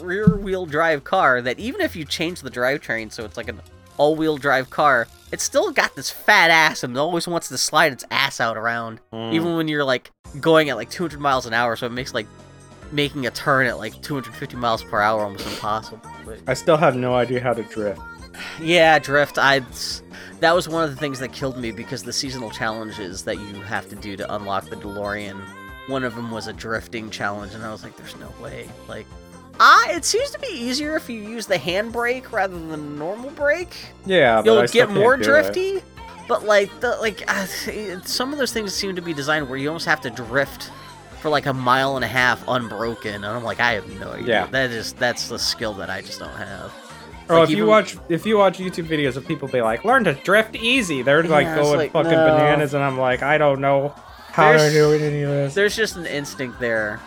rear 0.00 0.28
wheel 0.36 0.64
drive 0.66 1.04
car, 1.04 1.42
that 1.42 1.58
even 1.58 1.82
if 1.82 1.94
you 1.94 2.04
change 2.06 2.40
the 2.40 2.50
drivetrain 2.50 3.12
so 3.12 3.24
it's 3.24 3.36
like 3.36 3.48
an 3.48 3.60
all 4.00 4.16
wheel 4.16 4.36
drive 4.38 4.70
car, 4.70 5.06
it's 5.30 5.44
still 5.44 5.70
got 5.72 5.94
this 5.94 6.10
fat 6.10 6.50
ass 6.50 6.82
and 6.82 6.96
it 6.96 6.98
always 6.98 7.28
wants 7.28 7.48
to 7.48 7.58
slide 7.58 7.92
its 7.92 8.04
ass 8.10 8.40
out 8.40 8.56
around 8.56 8.98
Mm. 9.12 9.32
even 9.34 9.56
when 9.56 9.68
you're 9.68 9.84
like 9.84 10.10
going 10.40 10.70
at 10.70 10.76
like 10.76 10.90
200 10.90 11.20
miles 11.20 11.44
an 11.46 11.52
hour 11.52 11.76
so 11.76 11.86
it 11.86 11.92
makes 11.92 12.14
like 12.14 12.26
making 12.92 13.26
a 13.26 13.30
turn 13.30 13.66
at 13.66 13.76
like 13.78 14.00
250 14.02 14.56
miles 14.56 14.82
per 14.82 15.00
hour 15.00 15.22
almost 15.24 15.46
impossible 15.46 16.00
but 16.24 16.38
I 16.46 16.54
still 16.54 16.76
have 16.78 16.96
no 16.96 17.14
idea 17.14 17.40
how 17.40 17.52
to 17.52 17.62
drift. 17.64 18.00
yeah 18.60 18.98
drift 18.98 19.38
i 19.38 19.60
that 20.40 20.54
was 20.54 20.68
one 20.68 20.82
of 20.84 20.90
the 20.90 20.96
things 20.96 21.18
that 21.18 21.32
killed 21.32 21.58
me 21.58 21.70
because 21.72 22.02
the 22.02 22.12
seasonal 22.12 22.50
challenges 22.50 23.24
that 23.24 23.38
you 23.38 23.54
have 23.62 23.88
to 23.90 23.96
do 23.96 24.16
to 24.16 24.34
unlock 24.34 24.64
the 24.70 24.76
delorean 24.76 25.38
one 25.88 26.04
of 26.04 26.14
them 26.14 26.30
was 26.30 26.46
a 26.46 26.52
drifting 26.52 27.10
challenge 27.10 27.54
and 27.54 27.62
i 27.64 27.70
was 27.70 27.82
like 27.84 27.94
there's 27.96 28.16
no 28.16 28.32
way 28.42 28.68
like 28.88 29.06
ah 29.60 29.90
it 29.90 30.04
seems 30.04 30.30
to 30.30 30.38
be 30.40 30.48
easier 30.48 30.96
if 30.96 31.08
you 31.08 31.20
use 31.20 31.46
the 31.46 31.56
handbrake 31.56 32.32
rather 32.32 32.54
than 32.54 32.68
the 32.70 32.76
normal 32.76 33.30
brake 33.30 33.76
Yeah, 34.06 34.36
but 34.42 34.46
you'll 34.46 34.66
get 34.66 34.90
more 34.90 35.16
do 35.16 35.22
it. 35.22 35.24
drifty. 35.26 35.82
But 36.28 36.44
like 36.44 36.70
the 36.80 36.96
like 37.00 37.24
uh, 37.28 37.46
some 38.04 38.32
of 38.32 38.38
those 38.38 38.52
things 38.52 38.72
seem 38.74 38.94
to 38.96 39.02
be 39.02 39.12
designed 39.12 39.48
where 39.48 39.58
you 39.58 39.68
almost 39.68 39.86
have 39.86 40.00
to 40.02 40.10
drift 40.10 40.70
for 41.20 41.28
like 41.28 41.46
a 41.46 41.52
mile 41.52 41.96
and 41.96 42.04
a 42.04 42.08
half 42.08 42.42
unbroken, 42.48 43.14
and 43.16 43.26
I'm 43.26 43.42
like, 43.44 43.58
I 43.60 43.72
have 43.72 43.88
no 43.98 44.12
idea. 44.12 44.26
Yeah. 44.28 44.46
that 44.46 44.70
is 44.70 44.92
that's 44.94 45.28
the 45.28 45.38
skill 45.38 45.74
that 45.74 45.90
I 45.90 46.00
just 46.02 46.20
don't 46.20 46.30
have. 46.30 46.72
Or 47.28 47.40
Like, 47.40 47.50
if 47.50 47.56
you 47.56 47.66
watch 47.66 47.96
if 48.08 48.24
you 48.26 48.38
watch 48.38 48.58
YouTube 48.58 48.86
videos 48.86 49.16
of 49.16 49.26
people 49.26 49.48
be 49.48 49.60
like, 49.60 49.84
learn 49.84 50.04
to 50.04 50.14
drift 50.14 50.54
easy, 50.56 51.02
they're 51.02 51.22
like 51.24 51.44
Yeah, 51.46 51.56
it's 51.58 51.66
going 51.68 51.78
like, 51.78 51.92
fucking 51.92 52.10
no. 52.12 52.26
bananas, 52.28 52.74
and 52.74 52.82
I'm 52.84 52.96
like, 52.96 53.22
I 53.22 53.36
don't 53.36 53.60
know 53.60 53.92
how 54.30 54.50
There's- 54.50 54.72
they're 54.72 54.82
doing 54.82 55.02
any 55.02 55.22
of 55.22 55.30
this. 55.30 55.54
There's 55.54 55.74
just 55.74 55.96
an 55.96 56.06
instinct 56.06 56.60
there 56.60 57.00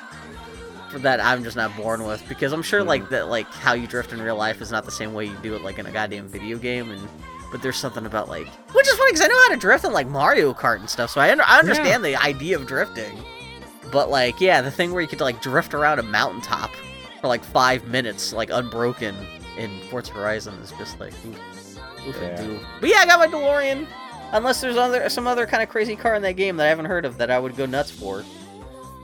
that 0.99 1.19
I'm 1.19 1.43
just 1.43 1.55
not 1.57 1.75
born 1.75 2.05
with 2.05 2.27
because 2.29 2.53
I'm 2.53 2.61
sure 2.61 2.79
Mm-hmm. 2.81 2.89
like 2.89 3.09
that 3.09 3.27
like 3.29 3.47
how 3.47 3.73
you 3.73 3.87
drift 3.87 4.13
in 4.13 4.21
real 4.21 4.35
life 4.35 4.61
is 4.61 4.71
not 4.71 4.85
the 4.85 4.91
same 4.91 5.13
way 5.13 5.25
you 5.25 5.35
do 5.41 5.55
it 5.55 5.61
like 5.63 5.79
in 5.79 5.85
a 5.85 5.91
goddamn 5.91 6.27
video 6.27 6.57
game 6.57 6.91
and. 6.91 7.01
But 7.51 7.61
there's 7.61 7.77
something 7.77 8.07
about 8.07 8.29
like, 8.29 8.47
which 8.73 8.87
is 8.87 8.95
funny 8.95 9.11
because 9.11 9.21
I 9.21 9.27
know 9.27 9.37
how 9.43 9.49
to 9.49 9.57
drift 9.57 9.85
in 9.85 9.93
like 9.93 10.07
Mario 10.07 10.55
Kart 10.55 10.79
and 10.79 10.89
stuff, 10.89 11.11
so 11.11 11.21
I, 11.21 11.31
under- 11.31 11.43
I 11.45 11.59
understand 11.59 12.03
the 12.03 12.15
idea 12.15 12.55
of 12.57 12.65
drifting. 12.65 13.15
But 13.91 14.09
like, 14.09 14.41
yeah, 14.41 14.61
the 14.63 14.71
thing 14.71 14.91
where 14.91 15.03
you 15.03 15.07
could 15.07 15.21
like 15.21 15.39
drift 15.39 15.75
around 15.75 15.99
a 15.99 16.03
mountaintop 16.03 16.71
for 17.21 17.27
like 17.27 17.43
five 17.43 17.87
minutes, 17.87 18.33
like 18.33 18.49
unbroken 18.49 19.15
in 19.55 19.69
Forza 19.91 20.13
Horizon 20.13 20.55
is 20.63 20.71
just 20.79 20.99
like, 20.99 21.13
oof, 21.27 21.77
oof 22.07 22.15
and 22.23 22.39
Yeah. 22.39 22.43
doo. 22.43 22.59
But 22.81 22.89
yeah, 22.89 22.97
I 23.01 23.05
got 23.05 23.19
my 23.19 23.27
DeLorean. 23.27 23.85
Unless 24.31 24.59
there's 24.61 24.75
other 24.77 25.07
some 25.09 25.27
other 25.27 25.45
kind 25.45 25.61
of 25.61 25.69
crazy 25.69 25.95
car 25.95 26.15
in 26.15 26.23
that 26.23 26.31
game 26.35 26.57
that 26.57 26.65
I 26.65 26.69
haven't 26.69 26.85
heard 26.85 27.05
of 27.05 27.19
that 27.19 27.29
I 27.29 27.37
would 27.37 27.55
go 27.55 27.67
nuts 27.67 27.91
for. 27.91 28.23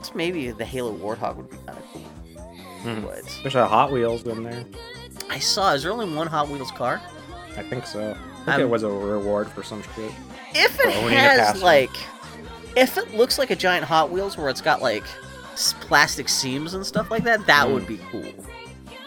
Guess 0.00 0.14
maybe 0.14 0.50
the 0.50 0.64
Halo 0.64 0.92
Warthog 0.96 1.36
would 1.36 1.50
be 1.50 1.56
kind 1.66 1.78
of 1.78 1.84
cool. 1.92 2.02
Mhm. 2.84 3.02
But 3.04 3.38
There's 3.42 3.54
a 3.54 3.66
Hot 3.68 3.92
Wheels 3.92 4.22
in 4.24 4.42
there. 4.42 4.64
I 5.28 5.38
saw, 5.38 5.72
is 5.74 5.82
there 5.82 5.92
only 5.92 6.12
one 6.12 6.26
Hot 6.26 6.48
Wheels 6.48 6.70
car? 6.72 7.00
I 7.56 7.62
think 7.62 7.86
so. 7.86 8.00
I 8.10 8.14
think 8.36 8.48
I'm- 8.48 8.60
it 8.62 8.68
was 8.70 8.82
a 8.82 8.88
reward 8.88 9.48
for 9.50 9.62
some 9.62 9.82
shit. 9.94 10.12
If 10.54 10.74
it 10.80 10.92
For 10.92 10.98
owning 10.98 11.16
a 11.18 11.20
has 11.20 11.62
like, 11.62 11.90
if 12.76 12.96
it 12.96 13.14
looks 13.14 13.38
like 13.38 13.50
a 13.50 13.56
giant 13.56 13.84
Hot 13.84 14.10
Wheels 14.10 14.36
where 14.36 14.48
it's 14.48 14.60
got 14.62 14.80
like 14.82 15.04
plastic 15.80 16.28
seams 16.28 16.72
and 16.74 16.84
stuff 16.86 17.10
like 17.10 17.24
that, 17.24 17.46
that 17.46 17.66
Mm. 17.68 17.74
would 17.74 17.86
be 17.86 18.00
cool. 18.10 18.24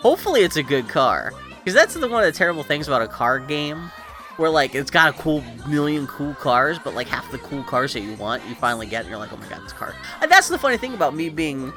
Hopefully, 0.01 0.41
it's 0.43 0.57
a 0.57 0.63
good 0.63 0.87
car 0.87 1.33
because 1.57 1.73
that's 1.73 1.93
the 1.95 2.07
one 2.07 2.23
of 2.23 2.31
the 2.31 2.37
terrible 2.37 2.63
things 2.63 2.87
about 2.87 3.01
a 3.01 3.07
car 3.07 3.39
game, 3.39 3.89
where 4.37 4.49
like 4.49 4.75
it's 4.75 4.91
got 4.91 5.13
a 5.13 5.17
cool 5.17 5.43
million 5.67 6.07
cool 6.07 6.33
cars, 6.35 6.79
but 6.79 6.95
like 6.95 7.07
half 7.07 7.29
the 7.31 7.37
cool 7.39 7.63
cars 7.63 7.93
that 7.93 8.01
you 8.01 8.15
want, 8.15 8.45
you 8.47 8.55
finally 8.55 8.87
get, 8.87 9.01
and 9.01 9.09
you're 9.09 9.19
like, 9.19 9.33
oh 9.33 9.37
my 9.37 9.47
god, 9.47 9.63
this 9.63 9.73
car. 9.73 9.95
And 10.21 10.31
that's 10.31 10.47
the 10.47 10.57
funny 10.57 10.77
thing 10.77 10.93
about 10.93 11.15
me 11.15 11.29
being 11.29 11.73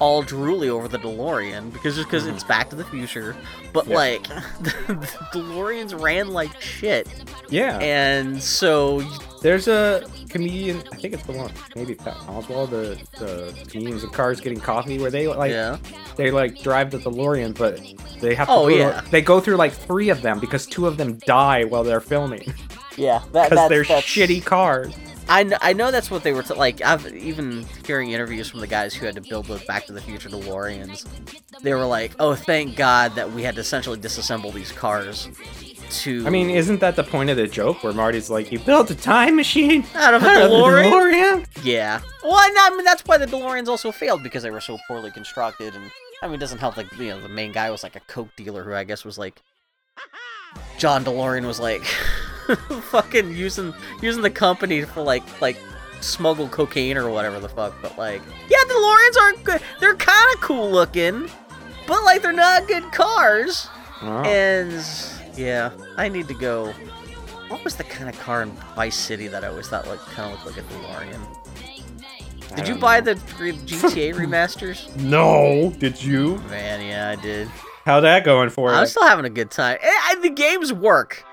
all 0.00 0.24
drooly 0.24 0.68
over 0.68 0.88
the 0.88 0.98
DeLorean 0.98 1.72
because 1.72 1.94
just 1.96 2.08
because 2.08 2.26
it's 2.26 2.42
Back 2.42 2.70
to 2.70 2.76
the 2.76 2.84
Future, 2.84 3.36
but 3.72 3.84
Mm-hmm. 3.84 3.92
Like 3.92 4.22
the 4.62 5.06
DeLoreans 5.32 6.00
ran 6.02 6.28
like 6.30 6.60
shit, 6.60 7.06
Yeah. 7.48 7.78
and 7.78 8.42
so 8.42 9.00
There's 9.42 9.68
a 9.68 10.06
comedian, 10.28 10.82
I 10.92 10.96
think 10.96 11.14
it's 11.14 11.22
the 11.24 11.32
one, 11.32 11.50
maybe 11.74 11.94
Pat 11.94 12.14
Oswalt, 12.28 12.70
the, 12.70 12.98
the 13.18 13.54
comedians 13.68 14.04
in 14.04 14.10
cars 14.10 14.40
getting 14.40 14.60
coffee, 14.60 14.98
where 14.98 15.10
they 15.10 15.26
like 15.28 15.50
yeah. 15.50 15.76
they 16.16 16.30
like 16.30 16.62
drive 16.62 16.90
the 16.90 16.98
DeLorean, 16.98 17.56
but 17.56 17.80
they 18.20 18.34
have 18.34 18.48
to 18.48 18.52
Oh, 18.54 18.68
go- 18.68 18.74
yeah. 18.76 19.00
they 19.10 19.22
go 19.22 19.40
through 19.40 19.56
like 19.56 19.72
three 19.72 20.08
of 20.10 20.22
them 20.22 20.40
because 20.40 20.66
two 20.66 20.86
of 20.86 20.96
them 20.96 21.18
die 21.26 21.64
while 21.64 21.84
they're 21.84 22.00
filming 22.00 22.52
Yeah, 22.96 23.22
that, 23.32 23.50
because 23.50 23.68
they're 23.68 23.84
shitty 23.84 24.44
cars. 24.44 24.94
I 25.30 25.44
know, 25.44 25.56
I 25.60 25.72
know 25.74 25.92
that's 25.92 26.10
what 26.10 26.24
they 26.24 26.32
were 26.32 26.42
t- 26.42 26.54
like. 26.54 26.82
I've 26.82 27.06
even 27.14 27.64
hearing 27.86 28.10
interviews 28.10 28.50
from 28.50 28.58
the 28.58 28.66
guys 28.66 28.92
who 28.94 29.06
had 29.06 29.14
to 29.14 29.20
build 29.20 29.46
those 29.46 29.62
Back 29.64 29.86
to 29.86 29.92
the 29.92 30.00
Future 30.00 30.28
DeLoreans. 30.28 31.06
They 31.62 31.72
were 31.72 31.86
like, 31.86 32.16
"Oh, 32.18 32.34
thank 32.34 32.74
God 32.74 33.14
that 33.14 33.30
we 33.30 33.44
had 33.44 33.54
to 33.54 33.60
essentially 33.60 33.96
disassemble 33.96 34.52
these 34.52 34.72
cars." 34.72 35.28
To 36.02 36.26
I 36.26 36.30
mean, 36.30 36.50
isn't 36.50 36.80
that 36.80 36.96
the 36.96 37.04
point 37.04 37.30
of 37.30 37.36
the 37.36 37.46
joke 37.46 37.84
where 37.84 37.92
Marty's 37.92 38.28
like, 38.28 38.50
"You 38.50 38.58
built 38.58 38.90
a 38.90 38.94
time 38.96 39.36
machine 39.36 39.84
out 39.94 40.14
of 40.14 40.22
a 40.24 40.26
out 40.26 40.42
of 40.42 40.50
the 40.50 40.56
DeLorean. 40.56 40.90
DeLorean?" 40.90 41.46
Yeah. 41.62 42.00
Well, 42.24 42.34
I 42.34 42.70
mean 42.74 42.84
that's 42.84 43.04
why 43.06 43.16
the 43.16 43.26
DeLoreans 43.26 43.68
also 43.68 43.92
failed 43.92 44.24
because 44.24 44.42
they 44.42 44.50
were 44.50 44.60
so 44.60 44.78
poorly 44.88 45.12
constructed, 45.12 45.76
and 45.76 45.92
I 46.22 46.26
mean 46.26 46.34
it 46.34 46.38
doesn't 46.40 46.58
help 46.58 46.76
like 46.76 46.92
you 46.98 47.10
know 47.10 47.20
the 47.20 47.28
main 47.28 47.52
guy 47.52 47.70
was 47.70 47.84
like 47.84 47.94
a 47.94 48.00
coke 48.00 48.34
dealer 48.36 48.64
who 48.64 48.74
I 48.74 48.82
guess 48.82 49.04
was 49.04 49.16
like 49.16 49.40
John 50.76 51.04
DeLorean 51.04 51.46
was 51.46 51.60
like 51.60 51.82
fucking 52.90 53.34
using 53.34 53.74
using 54.02 54.22
the 54.22 54.30
company 54.30 54.82
for 54.82 55.02
like 55.02 55.40
like 55.40 55.56
smuggle 56.00 56.48
cocaine 56.48 56.96
or 56.96 57.10
whatever 57.10 57.40
the 57.40 57.48
fuck. 57.48 57.74
But 57.82 57.98
like 57.98 58.22
yeah, 58.48 58.58
the 58.66 58.74
DeLoreans 58.74 59.22
aren't 59.22 59.44
good. 59.44 59.60
They're 59.80 59.96
kind 59.96 60.34
of 60.34 60.40
cool 60.40 60.70
looking, 60.70 61.28
but 61.86 62.02
like 62.04 62.22
they're 62.22 62.32
not 62.32 62.66
good 62.68 62.90
cars. 62.92 63.68
Oh. 64.02 64.22
And 64.22 64.84
yeah, 65.36 65.70
I 65.96 66.08
need 66.08 66.28
to 66.28 66.34
go. 66.34 66.72
What 67.48 67.64
was 67.64 67.74
the 67.74 67.84
kind 67.84 68.08
of 68.08 68.18
car 68.20 68.42
in 68.42 68.50
Vice 68.76 68.96
City 68.96 69.26
that 69.26 69.44
I 69.44 69.48
always 69.48 69.68
thought 69.68 69.86
like 69.86 69.98
kind 70.00 70.32
of 70.32 70.44
looked 70.44 70.56
like 70.56 70.64
a 70.64 70.68
DeLorean? 70.68 71.36
Did 72.56 72.66
you 72.66 72.74
buy 72.74 73.00
know. 73.00 73.14
the 73.14 73.20
GTA 73.20 74.14
remasters? 74.14 74.94
No, 74.96 75.72
did 75.78 76.02
you? 76.02 76.38
Man, 76.48 76.84
yeah, 76.84 77.10
I 77.10 77.22
did. 77.22 77.48
How'd 77.84 78.04
that 78.04 78.24
going 78.24 78.50
for 78.50 78.70
you? 78.70 78.76
I'm 78.76 78.86
still 78.86 79.06
having 79.06 79.24
a 79.24 79.30
good 79.30 79.50
time. 79.50 79.78
Eh, 79.80 79.86
I, 79.88 80.16
the 80.20 80.30
games 80.30 80.72
work. 80.72 81.24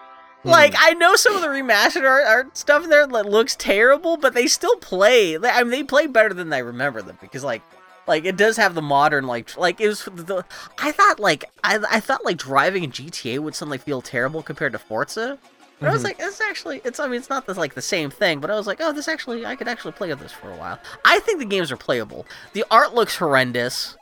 Hmm. 0.44 0.50
Like 0.50 0.76
I 0.78 0.94
know 0.94 1.16
some 1.16 1.36
of 1.36 1.42
the 1.42 1.48
remastered 1.48 2.08
art, 2.08 2.26
art 2.26 2.58
stuff 2.58 2.84
in 2.84 2.90
there 2.90 3.08
that 3.08 3.26
looks 3.26 3.56
terrible, 3.56 4.18
but 4.18 4.34
they 4.34 4.48
still 4.48 4.76
play. 4.78 5.38
I 5.38 5.64
mean, 5.64 5.72
they 5.72 5.84
play 5.84 6.08
better 6.08 6.34
than 6.34 6.54
I 6.54 6.60
remember 6.60 7.02
them 7.02 7.18
because 7.22 7.44
like, 7.44 7.62
like 8.08 8.24
it 8.26 8.38
does 8.38 8.56
have 8.58 8.76
the 8.76 8.82
modern 8.82 9.26
like 9.28 9.58
like 9.58 9.82
it 9.82 9.88
was 9.88 10.06
the. 10.06 10.46
I 10.80 10.92
thought 10.92 11.20
like 11.20 11.46
I 11.64 11.80
I 11.90 12.00
thought 12.00 12.24
like 12.24 12.38
driving 12.38 12.84
in 12.84 12.92
GTA 12.92 13.40
would 13.40 13.56
suddenly 13.56 13.78
feel 13.80 14.02
terrible 14.02 14.42
compared 14.44 14.74
to 14.74 14.80
Forza. 14.80 15.38
But 15.80 15.90
I 15.90 15.94
was 15.94 16.02
Mhm. 16.02 16.06
like, 16.06 16.16
it's 16.20 16.42
actually, 16.42 16.82
it's, 16.84 17.00
I 17.00 17.06
mean, 17.06 17.20
it's 17.20 17.30
not 17.30 17.46
the, 17.46 17.54
like 17.54 17.76
the 17.76 17.84
same 17.84 18.10
thing, 18.10 18.40
but 18.40 18.50
I 18.50 18.56
was 18.56 18.66
like, 18.66 18.80
oh, 18.82 18.92
this 18.94 19.08
actually, 19.08 19.46
I 19.46 19.56
could 19.56 19.68
actually 19.68 19.92
play 19.92 20.08
with 20.10 20.18
this 20.20 20.32
for 20.32 20.52
a 20.52 20.56
while. 20.56 20.80
I 21.06 21.20
think 21.20 21.38
the 21.38 21.46
games 21.46 21.72
are 21.72 21.78
playable. 21.78 22.26
The 22.54 22.66
art 22.72 22.96
looks 22.96 23.16
horrendous. 23.18 23.96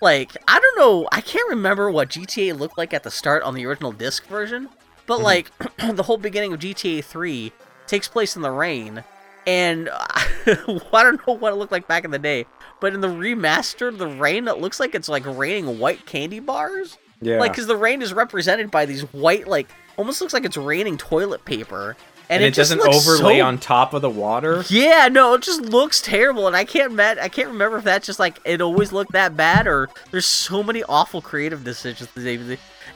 Like, 0.00 0.34
I 0.48 0.58
don't 0.58 0.78
know, 0.78 1.06
I 1.12 1.20
can't 1.20 1.46
remember 1.50 1.90
what 1.90 2.08
GTA 2.08 2.58
looked 2.58 2.78
like 2.78 2.94
at 2.94 3.02
the 3.02 3.10
start 3.10 3.42
on 3.42 3.52
the 3.52 3.66
original 3.66 3.92
disc 3.92 4.26
version, 4.26 4.70
but 5.08 5.16
mm-hmm. 5.16 5.24
like, 5.24 5.50
the 5.96 6.04
whole 6.04 6.18
beginning 6.18 6.52
of 6.52 6.60
GTA 6.60 7.02
3 7.02 7.52
takes 7.88 8.06
place 8.06 8.36
in 8.36 8.42
the 8.42 8.50
rain, 8.50 9.02
and 9.46 9.88
I 9.92 10.70
don't 10.92 11.26
know 11.26 11.34
what 11.34 11.52
it 11.52 11.56
looked 11.56 11.72
like 11.72 11.88
back 11.88 12.04
in 12.04 12.12
the 12.12 12.18
day, 12.18 12.44
but 12.80 12.94
in 12.94 13.00
the 13.00 13.08
remastered, 13.08 13.98
the 13.98 14.06
rain, 14.06 14.46
it 14.46 14.58
looks 14.58 14.78
like 14.78 14.94
it's 14.94 15.08
like 15.08 15.24
raining 15.26 15.80
white 15.80 16.06
candy 16.06 16.38
bars. 16.38 16.98
Yeah. 17.20 17.40
Like, 17.40 17.52
because 17.52 17.66
the 17.66 17.76
rain 17.76 18.00
is 18.00 18.12
represented 18.12 18.70
by 18.70 18.86
these 18.86 19.02
white, 19.12 19.48
like, 19.48 19.68
almost 19.96 20.20
looks 20.20 20.32
like 20.32 20.44
it's 20.44 20.56
raining 20.56 20.98
toilet 20.98 21.44
paper, 21.44 21.96
and, 22.30 22.42
and 22.42 22.44
it, 22.44 22.54
just 22.54 22.70
doesn't 22.70 22.94
overlay 22.94 23.38
so- 23.38 23.46
on 23.46 23.58
top 23.58 23.94
of 23.94 24.02
the 24.02 24.10
water. 24.10 24.62
Yeah, 24.68 25.08
no, 25.10 25.34
it 25.34 25.42
just 25.42 25.62
looks 25.62 26.02
terrible, 26.02 26.46
and 26.46 26.54
I 26.54 26.64
can't 26.64 26.92
met, 26.92 27.18
I 27.18 27.28
can't 27.28 27.48
remember 27.48 27.78
if 27.78 27.84
that's 27.84 28.06
just 28.06 28.18
like 28.18 28.38
it 28.44 28.60
always 28.60 28.92
looked 28.92 29.12
that 29.12 29.36
bad, 29.36 29.66
or 29.66 29.88
there's 30.10 30.26
so 30.26 30.62
many 30.62 30.84
awful 30.84 31.22
creative 31.22 31.64
decisions 31.64 32.10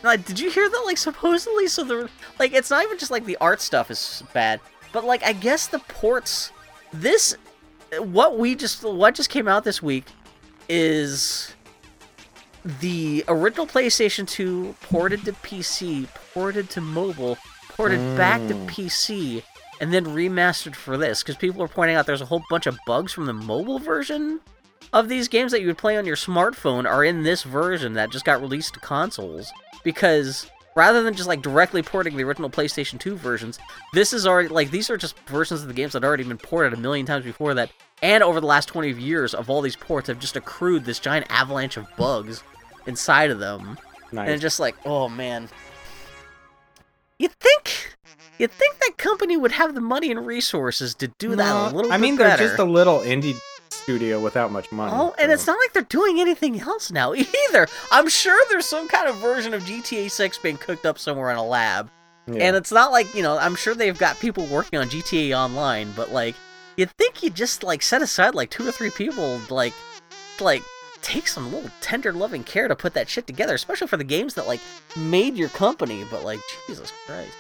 that 0.03 0.09
they. 0.09 0.17
they 0.17 0.19
like, 0.19 0.27
did 0.27 0.41
you 0.41 0.51
hear 0.51 0.69
that? 0.69 0.83
Like, 0.85 0.99
supposedly, 0.99 1.67
so 1.67 1.85
the 1.85 2.11
like, 2.39 2.53
it's 2.53 2.71
not 2.71 2.85
even 2.85 2.99
just 2.99 3.11
like 3.11 3.25
the 3.25 3.37
art 3.41 3.61
stuff 3.61 3.91
is 3.91 4.23
bad, 4.33 4.61
but 4.93 5.05
like, 5.05 5.23
I 5.25 5.33
guess 5.33 5.67
the 5.67 5.79
ports, 5.81 6.53
this, 6.93 7.37
what 7.99 8.39
we 8.39 8.55
just, 8.55 8.85
what 8.85 9.15
just 9.15 9.31
came 9.31 9.49
out 9.49 9.65
this 9.65 9.83
week, 9.83 10.05
is 10.69 11.55
the 12.81 13.25
original 13.29 13.67
PlayStation 13.67 14.27
2 14.29 14.75
ported 14.83 15.25
to 15.25 15.33
PC, 15.33 16.07
ported 16.33 16.71
to 16.71 16.81
mobile, 16.81 17.37
ported 17.69 18.01
back 18.17 18.41
to 18.49 18.55
mm. 18.55 18.67
PC, 18.67 19.43
and 19.81 19.93
then 19.93 20.05
remastered 20.05 20.75
for 20.75 20.97
this. 20.97 21.23
Because 21.23 21.37
people 21.37 21.63
are 21.63 21.69
pointing 21.69 21.97
out 21.97 22.07
there's 22.07 22.21
a 22.21 22.27
whole 22.27 22.43
bunch 22.49 22.67
of 22.67 22.79
bugs 22.87 23.13
from 23.13 23.27
the 23.27 23.33
mobile 23.33 23.79
version 23.79 24.41
of 24.93 25.09
these 25.09 25.29
games 25.29 25.53
that 25.53 25.61
you 25.61 25.67
would 25.67 25.79
play 25.79 25.97
on 25.97 26.07
your 26.07 26.17
smartphone 26.17 26.89
are 26.89 27.05
in 27.05 27.23
this 27.23 27.43
version 27.43 27.95
that 27.95 28.11
just 28.11 28.25
got 28.25 28.41
released 28.41 28.75
to 28.75 28.81
consoles. 28.81 29.53
Because 29.85 30.51
rather 30.75 31.03
than 31.03 31.15
just 31.15 31.29
like 31.29 31.43
directly 31.43 31.83
porting 31.83 32.17
the 32.17 32.25
original 32.25 32.51
PlayStation 32.51 32.99
2 32.99 33.17
versions, 33.17 33.59
this 33.93 34.13
is 34.13 34.27
already 34.27 34.49
like 34.49 34.71
these 34.71 34.91
are 34.91 34.97
just 34.97 35.19
versions 35.21 35.63
of 35.63 35.69
the 35.69 35.75
games 35.75 35.93
that 35.93 36.05
already 36.05 36.25
been 36.25 36.39
ported 36.39 36.73
a 36.73 36.77
million 36.77 37.07
times 37.07 37.25
before 37.25 37.55
that. 37.55 37.71
And 38.03 38.23
over 38.23 38.41
the 38.41 38.47
last 38.47 38.67
20 38.67 38.91
years 38.93 39.35
of 39.35 39.49
all 39.49 39.61
these 39.61 39.77
ports 39.77 40.09
have 40.09 40.19
just 40.19 40.37
accrued 40.37 40.85
this 40.85 40.99
giant 40.99 41.27
avalanche 41.31 41.77
of 41.77 41.87
bugs 41.97 42.43
inside 42.87 43.31
of 43.31 43.39
them. 43.39 43.79
Nice. 44.11 44.29
And 44.29 44.41
just 44.41 44.61
like, 44.61 44.77
oh 44.85 45.09
man. 45.09 45.49
You'd 47.19 47.33
think 47.33 47.97
you'd 48.39 48.51
think 48.51 48.79
that 48.79 48.99
company 48.99 49.37
would 49.37 49.53
have 49.53 49.75
the 49.75 49.81
money 49.81 50.11
and 50.11 50.27
resources 50.27 50.95
to 50.97 51.09
do 51.19 51.37
that 51.37 51.55
a 51.55 51.75
little? 51.75 51.91
No, 51.91 51.95
I 51.95 51.99
mean, 51.99 52.17
they're 52.17 52.29
better. 52.29 52.49
just 52.49 52.59
a 52.59 52.65
little 52.65 52.99
indie 52.99 53.39
studio 53.73 54.21
without 54.21 54.51
much 54.53 54.71
money. 54.73 54.93
Oh, 54.95 55.15
and 55.19 55.31
it's 55.33 55.47
not 55.47 55.59
like 55.59 55.73
they're 55.73 55.83
doing 55.83 56.21
anything 56.21 56.61
else 56.61 56.91
now 56.91 57.15
either. 57.49 57.67
I'm 57.91 58.09
sure 58.09 58.39
there's 58.49 58.67
some 58.67 58.89
kind 58.89 59.09
of 59.09 59.17
version 59.17 59.55
of 59.55 59.63
GTA 59.65 60.11
6 60.11 60.39
being 60.39 60.57
cooked 60.59 60.87
up 60.87 60.99
somewhere 60.99 61.31
in 61.31 61.37
a 61.37 61.45
lab. 61.45 61.91
Yeah. 62.27 62.45
And 62.45 62.57
it's 62.57 62.71
not 62.71 62.93
like, 62.93 63.13
you 63.15 63.23
know, 63.23 63.37
I'm 63.39 63.57
sure 63.57 63.75
they've 63.75 63.99
got 63.99 64.21
people 64.21 64.47
working 64.47 64.79
on 64.79 64.89
GTA 64.89 65.37
Online, 65.37 65.91
but 65.97 66.13
like 66.13 66.37
you'd 66.77 66.91
think 66.93 67.23
you'd 67.23 67.35
just 67.35 67.63
like 67.65 67.83
set 67.83 68.01
aside 68.03 68.35
like 68.35 68.51
two 68.51 68.67
or 68.67 68.73
three 68.73 68.91
people 68.91 69.41
like 69.51 69.75
like 70.41 70.63
take 71.03 71.27
some 71.27 71.53
little 71.53 71.69
tender 71.81 72.13
loving 72.13 72.45
care 72.45 72.69
to 72.69 72.77
put 72.77 72.95
that 72.95 73.09
shit 73.09 73.27
together, 73.27 73.55
especially 73.55 73.89
for 73.89 73.97
the 73.97 74.05
games 74.05 74.35
that 74.35 74.47
like 74.47 74.61
made 74.97 75.37
your 75.37 75.49
company, 75.49 76.05
but 76.11 76.23
like 76.25 76.39
Jesus 76.69 76.93
Christ. 77.07 77.33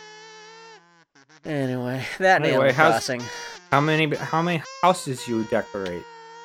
Anyway, 1.45 2.05
that 2.19 2.43
Anyway, 2.43 2.69
Animal 2.69 2.75
Crossing. 2.75 3.23
how 3.71 3.81
many 3.81 4.15
how 4.17 4.43
many 4.43 4.63
houses 4.83 5.27
you 5.27 5.45
decorate? 5.45 6.03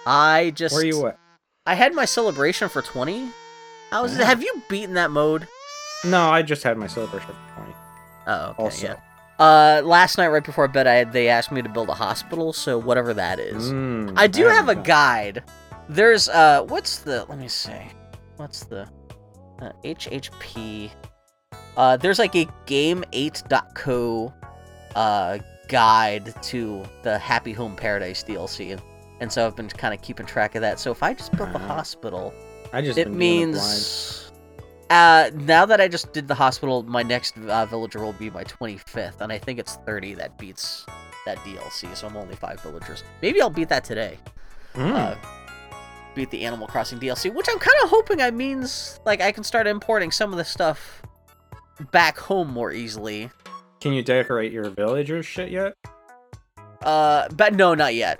I 0.08 0.52
just 0.56 0.74
Where 0.74 0.86
you 0.86 1.08
at? 1.08 1.20
I 1.66 1.74
had 1.76 1.94
my 1.94 2.06
celebration 2.06 2.70
for 2.70 2.82
20. 2.82 3.30
How's 3.92 4.18
Yeah. 4.18 4.26
Have 4.26 4.42
you 4.42 4.62
beaten 4.70 4.94
that 4.96 5.12
mode? 5.12 5.48
No, 6.06 6.30
I 6.30 6.42
just 6.44 6.64
had 6.64 6.78
my 6.78 6.88
celebration 6.88 7.28
for 7.30 7.56
twenty. 7.56 7.74
Oh, 8.28 8.46
okay, 8.52 8.64
Also, 8.64 8.88
yeah. 8.88 8.96
Uh, 9.40 9.82
last 9.84 10.18
night 10.18 10.28
right 10.28 10.44
before 10.44 10.68
bed, 10.68 10.88
I 10.88 11.04
they 11.04 11.28
asked 11.28 11.52
me 11.52 11.62
to 11.62 11.70
build 11.70 11.90
a 11.90 11.94
hospital, 11.94 12.54
so 12.54 12.78
whatever 12.78 13.14
that 13.16 13.40
is. 13.40 13.72
Mm, 13.72 14.14
I 14.16 14.28
do 14.28 14.44
haven't 14.46 14.56
have 14.56 14.70
a 14.70 14.76
done- 14.76 14.84
guide. 14.84 15.44
There's 15.90 16.30
uh, 16.30 16.64
what's 16.64 17.00
the? 17.00 17.26
Let 17.30 17.38
me 17.40 17.48
see. 17.48 17.72
What's 18.38 18.64
the? 18.66 18.88
Uh, 19.60 19.72
HHP. 19.84 20.92
Uh, 21.76 21.98
there's 21.98 22.20
like 22.20 22.36
a 22.36 22.46
Game8.co 22.68 24.34
uh 24.96 25.38
guide 25.68 26.34
to 26.44 26.84
the 27.04 27.18
Happy 27.18 27.54
Home 27.54 27.76
Paradise 27.76 28.24
DLC, 28.24 28.80
and, 29.20 29.32
so 29.32 29.46
I've 29.48 29.56
been 29.56 29.70
kind 29.70 29.94
of 29.94 30.02
keeping 30.02 30.26
track 30.26 30.56
of 30.56 30.62
that. 30.62 30.80
So 30.80 30.92
if 30.92 31.02
I 31.04 31.14
just 31.14 31.32
built 31.36 31.52
the 31.52 31.58
Uh-huh. 31.60 31.68
hospital, 31.76 32.34
I 32.74 32.82
just 32.82 32.98
it 32.98 33.12
means. 33.12 34.32
Uh, 34.90 35.30
now 35.34 35.66
that 35.66 35.82
I 35.82 35.88
just 35.90 36.14
did 36.14 36.28
the 36.30 36.36
hospital, 36.36 36.84
my 36.84 37.04
next 37.04 37.38
uh, 37.38 37.66
villager 37.66 38.00
will 38.00 38.14
be 38.14 38.30
my 38.30 38.44
25th, 38.46 39.20
and 39.20 39.34
I 39.34 39.38
think 39.38 39.60
it's 39.60 39.76
30 39.86 40.14
that 40.16 40.38
beats 40.38 40.86
that 41.26 41.38
DLC, 41.40 41.94
so 41.96 42.08
I'm 42.08 42.16
only 42.16 42.36
five 42.36 42.62
villagers. 42.62 43.04
Maybe 43.22 43.42
I'll 43.42 43.50
beat 43.50 43.68
that 43.70 43.84
today 43.84 44.18
Mm. 44.76 44.94
uh, 44.96 45.16
beat 46.16 46.30
the 46.32 46.46
Animal 46.46 46.68
Crossing 46.68 47.00
DLC, 47.00 47.34
which 47.34 47.48
I'm 47.50 47.60
kind 47.60 47.76
of 47.84 47.90
hoping 47.90 48.22
I 48.22 48.32
means 48.32 49.00
like 49.06 49.22
I 49.22 49.32
can 49.34 49.44
start 49.44 49.68
importing 49.68 50.10
some 50.12 50.32
of 50.32 50.38
the 50.38 50.46
stuff 50.46 51.02
back 51.92 52.18
home 52.18 52.50
more 52.52 52.72
easily. 52.72 53.30
Can 53.82 53.92
you 53.94 54.02
decorate 54.04 54.52
your 54.54 54.70
villager 54.70 55.22
shit 55.22 55.52
yet? 55.52 55.74
Uh, 56.82 57.28
but 57.36 57.54
no, 57.56 57.74
not 57.74 57.94
yet. 57.94 58.20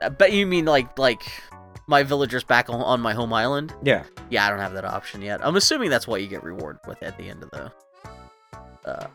Uh, 0.00 0.10
But 0.10 0.32
you 0.32 0.46
mean 0.46 0.64
like 0.64 0.98
like 0.98 1.22
my 1.86 2.02
villagers 2.02 2.44
back 2.44 2.70
on, 2.70 2.80
on 2.80 3.00
my 3.00 3.12
home 3.14 3.32
island? 3.32 3.72
Yeah. 3.82 4.04
Yeah, 4.30 4.46
I 4.46 4.50
don't 4.50 4.58
have 4.60 4.74
that 4.74 4.84
option 4.84 5.22
yet. 5.22 5.40
I'm 5.44 5.56
assuming 5.56 5.90
that's 5.90 6.06
what 6.08 6.22
you 6.22 6.28
get 6.28 6.42
rewarded 6.42 6.80
with 6.86 7.02
at 7.02 7.16
the 7.18 7.28
end 7.28 7.42
of 7.42 7.50
the 7.50 7.72
uh, 8.86 9.06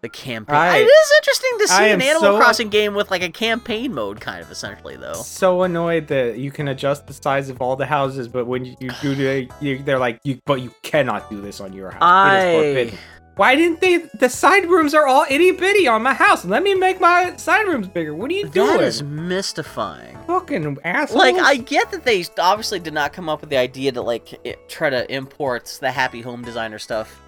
the 0.00 0.08
campaign. 0.08 0.54
I- 0.54 0.78
it 0.78 0.82
is 0.84 1.12
interesting 1.18 1.50
to 1.60 1.68
see 1.68 1.90
an 1.90 2.00
Animal 2.02 2.20
so- 2.20 2.36
Crossing 2.38 2.68
game 2.68 2.94
with 2.94 3.10
like 3.10 3.22
a 3.22 3.30
campaign 3.30 3.92
mode, 3.92 4.20
kind 4.20 4.40
of 4.40 4.50
essentially 4.50 4.96
though. 4.96 5.14
So 5.14 5.62
annoyed 5.62 6.06
that 6.08 6.38
you 6.38 6.50
can 6.50 6.68
adjust 6.68 7.06
the 7.06 7.12
size 7.12 7.48
of 7.50 7.60
all 7.60 7.74
the 7.76 7.86
houses, 7.86 8.28
but 8.28 8.46
when 8.46 8.64
you 8.64 8.76
do 9.02 9.14
the, 9.14 9.48
you, 9.60 9.82
they're 9.82 9.98
like, 9.98 10.20
you, 10.24 10.40
but 10.46 10.60
you 10.60 10.72
cannot 10.82 11.28
do 11.28 11.40
this 11.40 11.60
on 11.60 11.72
your 11.72 11.90
house. 11.90 12.32
It 12.32 12.76
is 12.88 12.92
I. 12.94 12.98
Why 13.38 13.54
didn't 13.54 13.80
they? 13.80 13.98
The 13.98 14.28
side 14.28 14.68
rooms 14.68 14.94
are 14.94 15.06
all 15.06 15.24
itty 15.30 15.52
bitty 15.52 15.86
on 15.86 16.02
my 16.02 16.12
house. 16.12 16.44
Let 16.44 16.64
me 16.64 16.74
make 16.74 17.00
my 17.00 17.36
side 17.36 17.68
rooms 17.68 17.86
bigger. 17.86 18.12
What 18.12 18.32
are 18.32 18.34
you 18.34 18.48
doing? 18.48 18.78
that 18.78 18.80
is 18.80 19.00
mystifying. 19.04 20.18
fucking 20.26 20.76
asshole. 20.82 21.18
Like 21.18 21.36
I 21.36 21.54
get 21.54 21.92
that 21.92 22.04
they 22.04 22.24
obviously 22.40 22.80
did 22.80 22.94
not 22.94 23.12
come 23.12 23.28
up 23.28 23.40
with 23.40 23.50
the 23.50 23.56
idea 23.56 23.92
to 23.92 24.02
like 24.02 24.34
it, 24.44 24.68
try 24.68 24.90
to 24.90 25.08
import 25.14 25.78
the 25.80 25.92
Happy 25.92 26.20
Home 26.20 26.42
Designer 26.42 26.80
stuff 26.80 27.22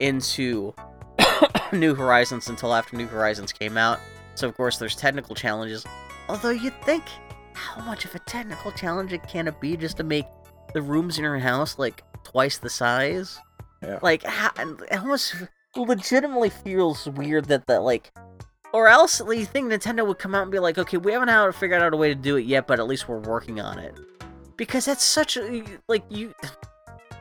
into 0.00 0.74
New 1.72 1.94
Horizons 1.94 2.48
until 2.48 2.74
after 2.74 2.96
New 2.96 3.06
Horizons 3.06 3.52
came 3.52 3.78
out. 3.78 4.00
So 4.34 4.48
of 4.48 4.56
course 4.56 4.78
there's 4.78 4.96
technical 4.96 5.36
challenges. 5.36 5.86
Although 6.28 6.50
you'd 6.50 6.82
think, 6.82 7.04
how 7.52 7.80
much 7.84 8.04
of 8.04 8.12
a 8.16 8.18
technical 8.18 8.72
challenge 8.72 9.12
it 9.12 9.22
can 9.28 9.46
it 9.46 9.60
be 9.60 9.76
just 9.76 9.98
to 9.98 10.02
make 10.02 10.26
the 10.72 10.82
rooms 10.82 11.16
in 11.16 11.22
your 11.22 11.38
house 11.38 11.78
like 11.78 12.02
twice 12.24 12.58
the 12.58 12.70
size? 12.70 13.38
Yeah. 13.84 13.98
Like 14.02 14.22
how, 14.24 14.50
it 14.56 14.98
almost 14.98 15.34
legitimately 15.76 16.50
feels 16.50 17.06
weird 17.06 17.46
that 17.46 17.66
that 17.66 17.82
like 17.82 18.12
or 18.72 18.88
else 18.88 19.20
you 19.20 19.44
think 19.44 19.70
Nintendo 19.70 20.06
would 20.06 20.18
come 20.18 20.34
out 20.34 20.42
and 20.42 20.50
be 20.50 20.58
like, 20.58 20.78
okay, 20.78 20.96
we 20.96 21.12
haven't 21.12 21.54
figured 21.54 21.80
out 21.80 21.94
a 21.94 21.96
way 21.96 22.08
to 22.08 22.14
do 22.14 22.36
it 22.36 22.44
yet, 22.44 22.66
but 22.66 22.80
at 22.80 22.86
least 22.86 23.08
we're 23.08 23.20
working 23.20 23.60
on 23.60 23.78
it. 23.78 23.94
Because 24.56 24.84
that's 24.84 25.04
such 25.04 25.36
a 25.36 25.64
like 25.88 26.04
you 26.08 26.34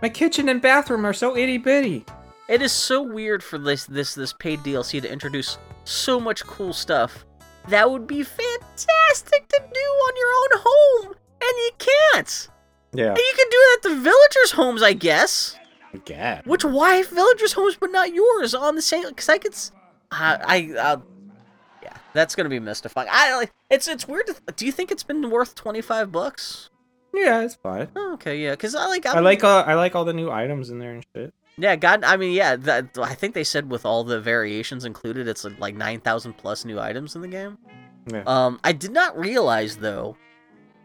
my 0.02 0.10
kitchen 0.10 0.49
and 0.49 0.61
bathroom 0.61 1.06
are 1.06 1.14
so 1.14 1.35
itty 1.38 1.57
bitty. 1.57 2.06
it 2.49 2.61
is 2.61 2.72
so 2.72 3.02
weird 3.02 3.44
for 3.44 3.57
this 3.57 3.85
this 3.85 4.15
this 4.15 4.34
paid 4.34 4.60
DLC 4.60 5.02
to 5.02 5.11
introduce 5.11 5.57
so 5.85 6.19
much 6.19 6.44
cool 6.44 6.73
stuff 6.73 7.26
that 7.69 7.90
would 7.90 8.07
be 8.07 8.23
fantastic 8.23 9.48
to 9.48 9.61
do 9.73 9.80
on 9.80 10.14
your 10.18 10.27
own 10.27 10.64
home, 10.65 11.15
and 11.41 11.52
you 11.57 11.72
can't. 11.80 12.48
Yeah. 12.94 13.10
And 13.10 13.18
you 13.18 13.34
can 13.35 13.49
do 13.49 13.57
it 13.57 13.77
at 13.77 13.84
the 13.84 14.02
villagers' 14.02 14.52
homes, 14.52 14.84
I 14.84 14.94
guess. 14.94 15.57
Yeah. 16.07 16.41
Which 16.45 16.64
why 16.65 17.03
villagers' 17.03 17.53
homes, 17.53 17.76
but 17.80 17.91
not 17.91 18.14
yours 18.14 18.53
on 18.56 18.76
the 18.76 18.82
same? 18.82 19.07
Because 19.07 19.30
I 19.30 19.38
could, 19.38 19.53
s- 19.53 19.72
I, 20.11 20.38
I, 20.76 20.80
uh, 20.80 20.98
yeah, 21.84 21.94
that's 22.14 22.36
gonna 22.36 22.49
be 22.49 22.60
mystifying. 22.60 23.07
I 23.11 23.36
like 23.36 23.52
it's 23.70 23.88
it's 23.88 24.07
weird. 24.07 24.28
To, 24.28 24.36
do 24.56 24.65
you 24.65 24.72
think 24.72 24.91
it's 24.91 25.03
been 25.03 25.30
worth 25.30 25.53
twenty 25.56 25.82
five 25.82 26.11
bucks? 26.11 26.70
Yeah, 27.14 27.41
it's 27.41 27.56
fine. 27.56 27.90
Oh, 27.95 28.14
okay, 28.14 28.38
yeah, 28.44 28.52
because 28.52 28.74
I 28.74 28.88
like 28.88 29.06
I 29.06 29.20
like 29.20 29.44
uh, 29.44 29.64
I 29.68 29.76
like 29.76 29.95
all 29.95 30.06
the 30.06 30.14
new 30.14 30.32
items 30.32 30.70
in 30.70 30.80
there 30.80 30.94
and 30.94 31.06
shit. 31.15 31.34
yeah, 31.57 31.76
God, 31.76 32.03
I 32.03 32.18
mean, 32.18 32.32
yeah, 32.34 32.56
that 32.56 32.98
I 32.98 33.14
think 33.14 33.36
they 33.36 33.44
said 33.44 33.70
with 33.70 33.86
all 33.86 34.03
the 34.03 34.20
variations 34.20 34.84
included, 34.86 35.28
it's 35.28 35.44
like, 35.44 35.60
like 35.60 35.76
nine 35.76 35.99
thousand 35.99 36.34
plus 36.38 36.65
new 36.65 36.80
items 36.80 37.15
in 37.15 37.22
the 37.22 37.28
game. 37.28 37.57
Yeah. 38.11 38.24
Um, 38.26 38.60
I 38.64 38.72
did 38.72 38.91
not 38.91 39.18
realize 39.18 39.78
though, 39.78 40.18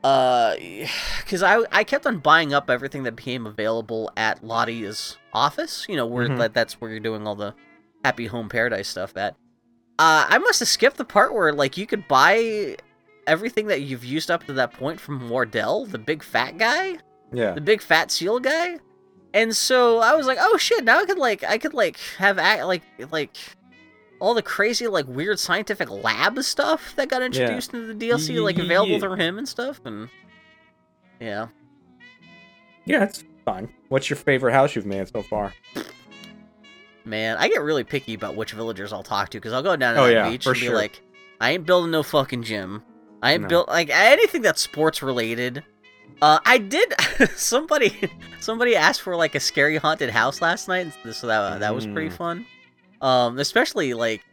uh, 0.05 0.55
because 1.19 1.43
I 1.43 1.63
I 1.73 1.85
kept 1.85 2.07
on 2.07 2.19
buying 2.19 2.53
up 2.53 2.71
everything 2.71 3.03
that 3.05 3.17
became 3.17 3.47
available 3.47 4.11
at 4.17 4.43
Lottie's 4.45 5.17
office. 5.33 5.87
You 5.89 5.97
know, 5.97 6.07
where 6.07 6.29
Mhm. 6.29 6.39
that 6.39 6.55
that's 6.55 6.81
where 6.81 6.91
you're 6.91 7.01
doing 7.01 7.27
all 7.27 7.35
the 7.35 7.55
Happy 8.05 8.27
Home 8.27 8.49
Paradise 8.49 8.89
stuff 8.89 9.17
at. 9.17 9.35
Uh, 9.99 10.27
I 10.29 10.39
must 10.39 10.61
have 10.61 10.69
skipped 10.69 10.97
the 10.97 11.05
part 11.05 11.35
where 11.35 11.53
like 11.53 11.77
you 11.77 11.87
could 11.87 12.07
buy 12.07 12.77
everything 13.27 13.67
that 13.67 13.83
you've 13.83 14.05
used 14.05 14.31
up 14.31 14.45
to 14.45 14.53
that 14.55 14.73
point 14.73 15.01
from 15.01 15.29
Wardell, 15.29 15.87
the 15.87 15.99
big 15.99 16.23
fat 16.23 16.57
guy 16.57 16.99
yeah. 17.33 17.53
the 17.53 17.61
big 17.61 17.83
fat 17.83 18.11
seal 18.11 18.41
guy. 18.41 18.79
And 19.35 19.55
so 19.55 19.99
I 19.99 20.15
was 20.15 20.27
like, 20.27 20.39
oh 20.41 20.57
shit, 20.57 20.85
now 20.85 20.99
I 21.01 21.05
could 21.05 21.19
like 21.19 21.45
I 21.45 21.59
could 21.59 21.75
like 21.75 21.99
have 22.19 22.39
act 22.39 22.65
like 22.65 22.83
like 23.11 23.37
all 24.21 24.35
the 24.35 24.43
crazy 24.43 24.87
like 24.89 25.07
weird 25.07 25.39
scientific 25.39 25.91
lab 25.91 26.43
stuff 26.43 26.95
that 26.97 27.09
got 27.09 27.23
introduced 27.23 27.73
into 27.75 27.93
the 27.93 28.07
DLC 28.09 28.43
like 28.43 28.59
available 28.59 28.93
Yeah. 28.95 28.99
through 29.01 29.15
him 29.17 29.39
and 29.39 29.49
stuff 29.49 29.81
and 29.85 30.09
yeah. 31.21 31.49
Yeah, 32.85 33.05
it's 33.05 33.25
fine. 33.45 33.69
What's 33.89 34.09
your 34.09 34.17
favorite 34.17 34.53
house 34.53 34.75
you've 34.75 34.87
made 34.87 35.09
so 35.09 35.23
far? 35.23 35.53
Man, 37.05 37.37
I 37.39 37.49
get 37.49 37.63
really 37.63 37.85
picky 37.85 38.15
about 38.15 38.37
which 38.37 38.53
villagers 38.53 38.93
I'll 38.93 39.03
talk 39.03 39.31
to 39.31 39.39
because 39.39 39.53
I'll 39.53 39.63
go 39.63 39.77
down 39.77 39.95
to 39.95 40.01
Oh, 40.01 40.07
that 40.07 40.13
yeah, 40.13 40.31
beach 40.31 40.47
and 40.47 40.55
be 40.55 40.61
sure. 40.61 40.75
like, 40.75 41.01
I 41.41 41.53
ain't 41.53 41.65
building 41.67 41.91
no 41.91 42.03
fucking 42.03 42.43
gym. 42.43 42.83
I 43.23 43.33
ain't 43.33 43.43
No. 43.43 43.49
built 43.49 43.69
like 43.69 43.89
anything 43.91 44.43
that's 44.43 44.61
sports 44.61 45.03
related. 45.03 45.65
Uh, 46.21 46.39
I 46.45 46.59
did. 46.59 46.93
somebody, 47.37 48.11
somebody 48.41 48.77
asked 48.77 49.03
for 49.03 49.17
like 49.17 49.35
a 49.35 49.41
scary 49.41 49.77
haunted 49.77 50.11
house 50.11 50.41
last 50.43 50.69
night, 50.69 50.93
so 51.13 51.27
that 51.29 51.61
that 51.61 51.75
was 51.75 51.87
pretty 51.87 52.11
Mm. 52.11 52.17
fun. 52.17 52.47
Um, 53.01 53.39
especially 53.39 53.95
like 53.95 54.25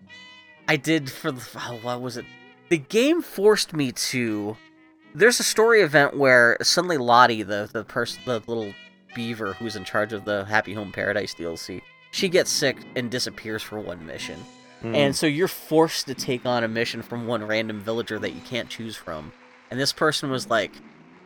I 0.67 0.77
did 0.77 1.11
for 1.11 1.31
the 1.31 1.47
oh, 1.55 1.79
what 1.81 2.01
was 2.01 2.17
it? 2.17 2.25
The 2.69 2.77
game 2.77 3.21
forced 3.21 3.73
me 3.73 3.91
to. 3.91 4.57
There's 5.13 5.39
a 5.39 5.43
story 5.43 5.81
event 5.81 6.17
where 6.17 6.57
suddenly 6.61 6.97
Lottie, 6.97 7.43
the 7.43 7.69
the 7.71 7.83
person, 7.83 8.21
the 8.25 8.41
little 8.47 8.73
beaver 9.13 9.53
who's 9.53 9.75
in 9.75 9.85
charge 9.85 10.13
of 10.13 10.25
the 10.25 10.45
Happy 10.45 10.73
Home 10.73 10.91
Paradise 10.91 11.33
DLC, 11.35 11.81
she 12.11 12.27
gets 12.27 12.49
sick 12.49 12.77
and 12.95 13.09
disappears 13.09 13.61
for 13.61 13.79
one 13.79 14.05
mission. 14.05 14.39
Hmm. 14.81 14.95
And 14.95 15.15
so 15.15 15.25
you're 15.25 15.47
forced 15.47 16.07
to 16.07 16.13
take 16.13 16.45
on 16.45 16.63
a 16.63 16.67
mission 16.67 17.01
from 17.01 17.27
one 17.27 17.45
random 17.45 17.79
villager 17.79 18.19
that 18.19 18.33
you 18.33 18.41
can't 18.41 18.69
choose 18.69 18.95
from. 18.95 19.31
And 19.71 19.79
this 19.79 19.93
person 19.93 20.29
was 20.29 20.49
like, 20.49 20.71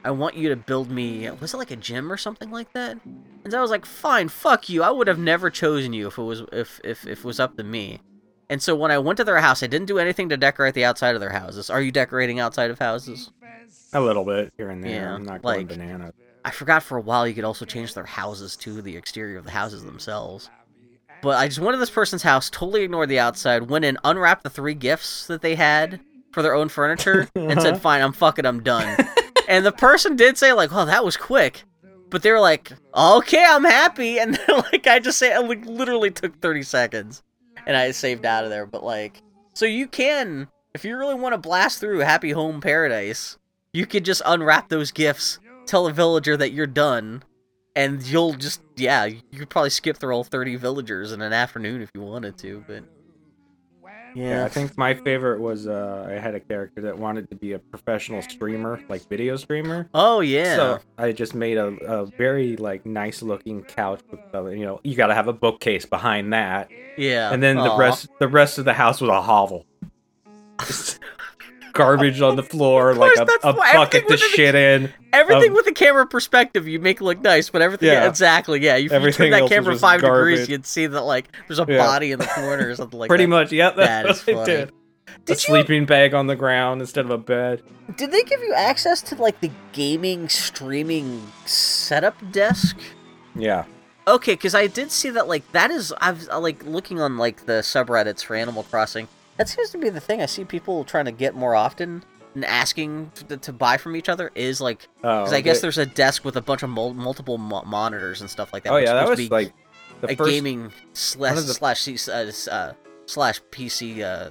I 0.10 0.12
want 0.12 0.34
you 0.34 0.50
to 0.50 0.56
build 0.56 0.90
me, 0.90 1.30
was 1.40 1.54
it 1.54 1.58
like 1.58 1.70
a 1.70 1.76
gym 1.76 2.12
or 2.12 2.18
something 2.18 2.50
like 2.50 2.74
that? 2.74 2.98
And 3.46 3.54
I 3.54 3.62
was 3.62 3.70
like, 3.70 3.86
fine, 3.86 4.28
fuck 4.28 4.68
you. 4.68 4.82
I 4.82 4.90
would 4.90 5.06
have 5.08 5.20
never 5.20 5.52
chosen 5.52 5.94
you 5.94 6.08
if 6.08 6.18
it 6.18 6.24
was 6.24 6.42
if 6.52 6.82
if, 6.84 7.06
if 7.06 7.20
it 7.20 7.24
was 7.24 7.40
up 7.40 7.58
to 7.58 7.64
me. 7.64 8.02
And 8.50 8.60
so 8.60 8.76
when 8.76 8.90
I 8.90 8.98
went 8.98 9.18
to 9.18 9.24
their 9.24 9.38
house, 9.38 9.62
I 9.62 9.68
didn't 9.68 9.86
do 9.86 10.00
anything 10.00 10.30
to 10.30 10.36
decorate 10.38 10.74
the 10.74 10.84
outside 10.84 11.14
of 11.14 11.22
their 11.22 11.30
houses. 11.30 11.70
Are 11.70 11.80
you 11.80 11.92
decorating 11.92 12.40
outside 12.40 12.72
of 12.72 12.80
houses? 12.80 13.30
a 13.94 14.02
little 14.02 14.26
bit 14.26 14.52
here 14.58 14.72
and 14.72 14.84
there. 14.84 14.92
Yeah, 15.02 15.14
I'm 15.14 15.26
not 15.26 15.44
going 15.44 15.68
like- 15.68 15.68
bananas. 15.68 16.14
I 16.44 16.50
forgot 16.50 16.82
for 16.82 16.98
a 16.98 17.02
while 17.02 17.28
you 17.28 17.36
could 17.36 17.44
also 17.44 17.66
change 17.66 17.94
their 17.94 18.06
houses 18.06 18.56
to 18.58 18.82
the 18.82 18.98
exterior 18.98 19.38
of 19.38 19.46
the 19.46 19.52
houses 19.52 19.84
themselves. 19.84 20.50
But 21.22 21.38
I 21.38 21.50
just 21.50 21.60
went 21.60 21.76
to 21.76 21.80
this 21.80 21.92
person's 21.92 22.24
house, 22.24 22.50
totally 22.50 22.82
ignored 22.82 23.10
the 23.10 23.20
outside, 23.20 23.70
went 23.70 23.86
in, 23.86 24.00
unwrapped 24.04 24.42
the 24.42 24.50
three 24.50 24.74
gifts 24.74 25.28
that 25.28 25.44
they 25.44 25.54
had 25.54 26.00
for 26.32 26.42
their 26.42 26.56
own 26.56 26.70
furniture, 26.70 27.28
and 27.36 27.62
said, 27.62 27.80
"Fine, 27.82 28.02
I'm 28.02 28.14
fucking, 28.14 28.48
I'm 28.48 28.64
done." 28.64 28.98
and 29.50 29.66
the 29.66 29.72
person 29.72 30.16
did 30.16 30.38
say, 30.38 30.54
like, 30.54 30.72
"Oh, 30.72 30.86
that 30.86 31.04
was 31.04 31.18
quick," 31.18 31.64
but 32.10 32.22
they 32.22 32.32
were 32.32 32.40
like, 32.40 32.72
"Okay, 32.96 33.44
I'm 33.46 33.66
happy," 33.66 34.18
and 34.20 34.36
then 34.36 34.58
like 34.72 34.88
I 34.88 35.00
just 35.00 35.18
say, 35.18 35.34
it 35.34 35.42
like, 35.42 35.66
literally 35.66 36.12
took 36.12 36.40
30 36.40 36.64
seconds, 36.64 37.24
and 37.66 37.76
I 37.76 37.92
saved 37.92 38.26
out 38.26 38.46
of 38.46 38.52
there. 38.52 38.66
But 38.66 38.84
like, 38.84 39.22
so 39.54 39.66
you 39.66 39.88
can, 39.88 40.48
if 40.74 40.86
you 40.86 40.96
really 40.96 41.16
want 41.16 41.34
to 41.34 41.38
blast 41.38 41.80
through 41.80 42.00
Happy 42.00 42.32
Home 42.32 42.62
Paradise, 42.62 43.38
you 43.74 43.86
could 43.86 44.06
just 44.06 44.22
unwrap 44.26 44.70
those 44.70 44.92
gifts, 44.92 45.40
tell 45.66 45.88
a 45.88 45.92
villager 45.92 46.38
that 46.38 46.54
you're 46.54 46.68
done, 46.68 47.24
and 47.76 48.04
you'll 48.04 48.34
just 48.34 48.62
yeah, 48.78 49.06
you 49.06 49.22
could 49.38 49.50
probably 49.50 49.72
skip 49.72 49.98
through 49.98 50.14
all 50.14 50.24
30 50.24 50.56
villagers 50.58 51.12
in 51.12 51.22
an 51.22 51.34
afternoon 51.34 51.82
if 51.82 51.90
you 51.96 52.02
wanted 52.02 52.38
to, 52.38 52.64
but 52.68 52.84
Yeah, 54.16 54.46
I 54.46 54.50
think 54.50 54.78
my 54.78 54.94
favorite 54.94 55.40
was 55.40 55.68
uh, 55.68 56.08
I 56.10 56.14
had 56.14 56.36
a 56.36 56.40
character 56.40 56.82
that 56.82 56.98
wanted 56.98 57.30
to 57.30 57.36
be 57.36 57.54
a 57.54 57.60
professional 57.60 58.22
streamer, 58.22 58.82
like 58.90 59.08
video 59.08 59.36
streamer. 59.36 59.90
Oh 59.94 60.22
yeah. 60.22 60.56
So 60.56 60.80
I 60.98 61.12
just 61.12 61.36
made 61.36 61.58
a, 61.58 61.68
a 61.86 62.06
very 62.06 62.58
like 62.58 62.86
nice 62.86 63.22
looking 63.22 63.64
couch 63.64 64.02
with 64.10 64.20
uh, 64.34 64.46
you 64.48 64.66
know 64.66 64.80
you 64.84 64.96
got 64.96 65.08
to 65.08 65.16
have 65.16 65.28
a 65.28 65.34
bookcase 65.34 65.86
behind 65.86 66.34
that, 66.34 66.70
yeah. 66.98 67.32
and 67.32 67.42
then 67.42 67.58
the 67.58 67.76
rest 67.78 68.10
the 68.20 68.28
rest 68.28 68.58
of 68.58 68.66
the 68.66 68.74
house 68.74 69.02
was 69.02 69.10
a 69.10 69.22
hovel. 69.22 69.66
Garbage 71.74 72.22
on 72.22 72.36
the 72.36 72.44
floor, 72.44 72.94
like 72.94 73.16
a, 73.18 73.22
a 73.22 73.54
bucket 73.54 73.66
everything 73.76 73.92
to 73.92 74.06
within 74.06 74.18
the- 74.18 74.36
shit 74.36 74.56
in. 74.56 74.94
Everything 75.12 75.50
um, 75.50 75.56
with 75.56 75.66
the 75.66 75.72
camera 75.72 76.06
perspective, 76.06 76.68
you 76.68 76.80
make 76.80 77.02
look 77.02 77.20
nice, 77.22 77.50
but 77.50 77.62
everything 77.62 77.88
Yeah. 77.90 78.08
exactly, 78.08 78.62
yeah. 78.62 78.76
If 78.76 78.84
you 78.84 78.90
turn 78.90 78.96
Everything 78.98 79.32
that 79.32 79.50
camera 79.50 79.76
five 79.78 80.02
degrees, 80.02 80.48
you'd 80.48 80.66
see 80.68 80.86
that 80.88 81.02
like 81.02 81.30
there's 81.48 81.60
a 81.60 81.66
Yeah. 81.68 81.78
body 81.78 82.12
in 82.12 82.20
the 82.20 82.26
corner 82.28 82.70
or 82.70 82.76
something 82.76 83.00
like 83.00 83.10
Pretty 83.10 83.24
that. 83.26 83.30
much, 83.30 83.52
yeah. 83.52 83.72
That 83.72 84.06
That's 84.06 84.20
is 84.20 84.24
funny. 84.24 84.38
they 84.38 84.46
did. 84.46 84.70
a 84.70 85.32
you 85.32 85.36
sleeping 85.36 85.86
bag 85.86 86.14
on 86.14 86.28
the 86.28 86.36
ground 86.36 86.82
instead 86.82 87.06
of 87.06 87.12
a 87.12 87.18
bed. 87.18 87.62
did 87.98 88.12
they 88.12 88.22
give 88.24 88.40
you 88.42 88.54
access 88.54 89.02
to 89.04 89.16
like 89.16 89.40
the 89.42 89.50
gaming 89.74 90.30
streaming 90.30 91.26
setup 91.46 92.16
desk? 92.32 92.78
Yeah. 93.36 93.66
Okay, 94.08 94.34
because 94.34 94.56
I 94.56 94.68
did 94.68 94.92
see 94.92 95.10
that 95.12 95.28
like 95.28 95.50
that 95.54 95.72
is 95.72 95.94
I've 96.02 96.28
like 96.28 96.64
looking 96.66 97.00
on 97.02 97.18
like 97.18 97.46
the 97.46 97.62
subreddits 97.62 98.24
for 98.24 98.36
Animal 98.36 98.64
Crossing. 98.64 99.08
That 99.40 99.50
seems 99.50 99.72
to 99.72 99.80
be 99.80 99.90
the 99.90 100.00
thing 100.00 100.22
I 100.22 100.28
see 100.28 100.46
people 100.46 100.84
trying 100.84 101.06
to 101.06 101.12
get 101.12 101.34
more 101.34 101.56
often 101.56 102.04
and 102.36 102.46
asking 102.46 103.12
to, 103.28 103.38
to 103.38 103.52
buy 103.52 103.78
from 103.78 103.96
each 103.96 104.08
other 104.08 104.30
is 104.36 104.62
like 104.62 104.88
Oh, 105.04 105.22
because 105.24 105.34
I 105.34 105.42
guess 105.42 105.58
they- 105.58 105.62
there's 105.64 105.80
a 105.80 105.86
desk 105.88 106.24
with 106.24 106.36
a 106.36 106.42
bunch 106.42 106.62
of 106.62 106.70
mul- 106.70 106.94
multiple 106.94 107.40
mo- 107.40 107.64
monitors 107.66 108.22
and 108.22 108.30
stuff 108.30 108.54
like 108.54 108.64
that. 108.64 108.72
Oh 108.74 108.78
yeah, 108.78 108.94
that 108.94 109.10
was 109.10 109.32
like 109.32 109.52
the 110.02 110.12
a 110.12 110.16
first. 110.16 110.30
gaming 110.30 110.72
slash 110.94 111.36
the- 111.38 111.54
slash 111.54 111.88
uh, 112.08 112.32
uh, 112.52 112.74
slash 113.08 113.42
PC 113.50 114.02
uh, 114.04 114.30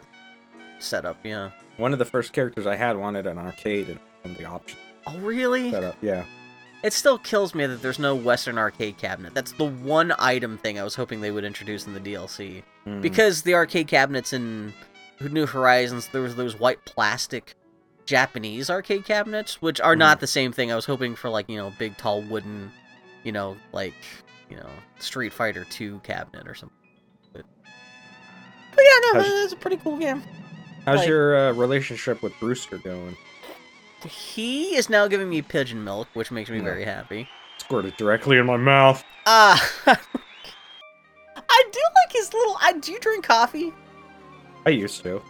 setup. 0.79 1.19
Yeah. 1.25 1.51
One 1.77 1.93
of 1.93 1.99
the 1.99 2.05
first 2.05 2.33
characters 2.33 2.67
I 2.67 2.77
had 2.77 2.97
wanted 2.97 3.27
an 3.27 3.39
arcade 3.39 3.89
and 3.89 3.99
and 4.25 4.37
the 4.37 4.45
option 4.45 4.79
Oh 5.07 5.17
really? 5.19 5.71
setup. 5.71 5.97
Yeah. 6.03 6.25
It 6.85 6.93
still 6.93 7.19
kills 7.19 7.55
me 7.57 7.67
that 7.67 7.83
there's 7.83 7.99
no 7.99 8.15
Western 8.15 8.57
arcade 8.59 8.99
cabinet. 8.99 9.35
That's 9.35 9.51
the 9.53 9.65
one 9.65 10.13
item 10.19 10.59
thing 10.59 10.79
I 10.79 10.85
was 10.85 10.95
hoping 10.95 11.21
they 11.21 11.31
would 11.33 11.45
introduce 11.45 11.87
in 11.89 11.95
the 11.95 11.99
DLC. 12.01 12.63
Mm. 12.87 13.01
Because 13.03 13.43
the 13.43 13.55
arcade 13.55 13.89
cabinets 13.89 14.33
in 14.33 14.73
New 15.21 15.47
Horizons, 15.47 16.09
there 16.09 16.23
was 16.23 16.37
those 16.37 16.59
white 16.59 16.85
plastic 16.85 17.55
Japanese 18.07 18.71
arcade 18.71 19.05
cabinets, 19.05 19.61
which 19.61 19.81
are 19.81 19.97
not 19.97 20.21
the 20.21 20.27
same 20.27 20.53
thing. 20.53 20.71
I 20.73 20.77
was 20.77 20.85
hoping 20.87 21.15
for 21.15 21.29
like 21.29 21.49
you 21.49 21.57
know 21.57 21.73
big 21.79 21.97
tall 21.97 22.23
wooden, 22.23 22.71
you 23.25 23.33
know 23.33 23.57
like 23.73 23.95
you 24.49 24.57
know 24.57 24.69
Street 24.99 25.33
Fighter 25.33 25.67
Two 25.71 26.01
cabinet 26.05 26.47
or 26.49 26.55
something. 26.55 26.77
But, 27.33 27.45
but 28.75 28.83
yeah, 28.85 29.13
no, 29.13 29.21
How's- 29.21 29.41
that's 29.41 29.53
a 29.53 29.57
pretty 29.57 29.77
cool 29.79 29.97
game. 29.99 30.23
How's 30.87 31.01
like- 31.01 31.09
your 31.09 31.37
uh, 31.51 31.53
relationship 31.53 32.23
with 32.23 32.33
Brewster 32.41 32.79
going? 32.79 33.17
He 34.09 34.77
is 34.77 34.89
now 34.89 35.09
giving 35.09 35.29
me 35.29 35.43
pigeon 35.43 35.83
milk, 35.83 36.07
which 36.15 36.31
makes 36.31 36.49
me 36.51 36.61
very 36.61 36.85
happy. 36.85 37.29
Squirted 37.59 37.97
directly 37.97 38.39
in 38.39 38.47
my 38.47 38.57
mouth. 38.57 39.03
Ah, 39.27 39.73
I 39.87 41.65
do 41.73 41.81
like 42.05 42.13
his 42.13 42.33
little. 42.33 42.57
I 42.61 42.75
do 42.75 42.93
you 42.93 43.01
drink 43.01 43.25
coffee? 43.27 43.73
I 44.69 44.73
used 44.73 45.03
to. 45.05 45.23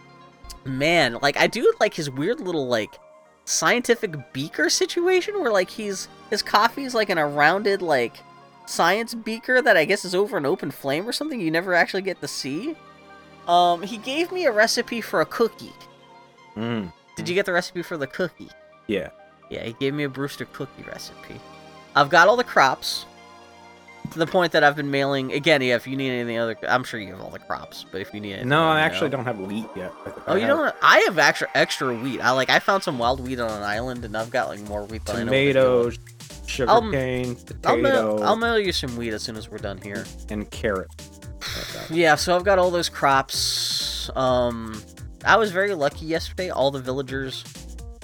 man 0.65 1.17
like 1.21 1.37
i 1.37 1.47
do 1.47 1.73
like 1.79 1.93
his 1.93 2.09
weird 2.09 2.41
little 2.41 2.67
like 2.67 2.99
scientific 3.45 4.13
beaker 4.33 4.69
situation 4.69 5.39
where 5.39 5.51
like 5.51 5.69
he's 5.69 6.09
his 6.29 6.41
coffee 6.41 6.83
is 6.83 6.93
like 6.93 7.09
in 7.09 7.17
a 7.17 7.25
rounded 7.25 7.81
like 7.81 8.17
science 8.65 9.15
beaker 9.15 9.61
that 9.61 9.77
i 9.77 9.85
guess 9.85 10.03
is 10.03 10.13
over 10.13 10.35
an 10.37 10.45
open 10.45 10.69
flame 10.69 11.07
or 11.07 11.13
something 11.13 11.39
you 11.39 11.49
never 11.49 11.73
actually 11.73 12.01
get 12.01 12.19
to 12.19 12.27
see 12.27 12.75
um 13.47 13.81
he 13.81 13.97
gave 13.97 14.31
me 14.33 14.45
a 14.45 14.51
recipe 14.51 14.99
for 15.01 15.21
a 15.21 15.25
cookie 15.25 15.73
Mm. 16.57 16.91
did 17.15 17.29
you 17.29 17.35
get 17.35 17.45
the 17.45 17.53
recipe 17.53 17.81
for 17.81 17.95
the 17.95 18.07
cookie 18.07 18.49
Yeah. 18.87 19.09
yeah 19.49 19.63
he 19.63 19.73
gave 19.73 19.93
me 19.93 20.03
a 20.03 20.09
brewster 20.09 20.45
cookie 20.45 20.83
recipe 20.83 21.39
i've 21.95 22.09
got 22.09 22.27
all 22.27 22.35
the 22.35 22.43
crops 22.43 23.05
to 24.11 24.19
the 24.19 24.25
point 24.27 24.51
that 24.53 24.63
i've 24.63 24.75
been 24.75 24.89
mailing 24.91 25.31
again 25.33 25.61
yeah 25.61 25.75
if 25.75 25.85
you 25.87 25.95
need 25.95 26.09
anything 26.11 26.37
other 26.37 26.55
i'm 26.67 26.83
sure 26.83 26.99
you 26.99 27.11
have 27.11 27.21
all 27.21 27.29
the 27.29 27.39
crops 27.39 27.85
but 27.91 28.01
if 28.01 28.13
you 28.13 28.19
need 28.19 28.33
anything 28.33 28.49
No, 28.49 28.67
I 28.69 28.79
actually 28.81 29.09
know. 29.09 29.17
don't 29.17 29.25
have 29.25 29.39
wheat 29.39 29.65
yet. 29.75 29.91
Oh, 30.27 30.35
you 30.35 30.41
have 30.47 30.57
don't? 30.57 30.75
I 30.81 30.99
have 31.07 31.17
extra 31.19 31.47
extra 31.53 31.93
wheat. 31.93 32.19
I 32.21 32.31
like. 32.31 32.49
I 32.49 32.59
found 32.59 32.81
some 32.83 32.97
wild 32.97 33.19
wheat 33.19 33.39
on 33.39 33.51
an 33.51 33.63
island, 33.63 34.03
and 34.05 34.15
I've 34.17 34.31
got 34.31 34.47
like 34.47 34.61
more 34.61 34.83
wheat 34.85 35.05
than 35.05 35.15
I 35.15 35.19
know. 35.23 35.25
what 35.25 35.31
to 35.31 35.43
do 35.45 35.53
Tomatoes, 35.53 35.99
I'll- 36.61 36.69
I'll 36.69 36.81
mail, 36.81 37.35
potato, 37.35 38.21
I'll 38.23 38.35
mail 38.35 38.57
you 38.59 38.71
some 38.71 38.95
wheat 38.97 39.13
as 39.13 39.21
soon 39.21 39.35
as 39.37 39.49
we're 39.51 39.57
done 39.59 39.77
here. 39.81 40.03
and 40.29 40.49
carrot. 40.49 40.87
Yeah, 41.91 42.15
so 42.15 42.35
I've 42.35 42.43
got 42.43 42.57
all 42.59 42.71
those 42.71 42.89
crops. 42.89 44.09
Um, 44.15 44.81
I 45.25 45.35
was 45.37 45.51
very 45.51 45.73
lucky 45.73 46.05
yesterday. 46.05 46.49
All 46.49 46.71
the 46.71 46.79
villagers, 46.81 47.43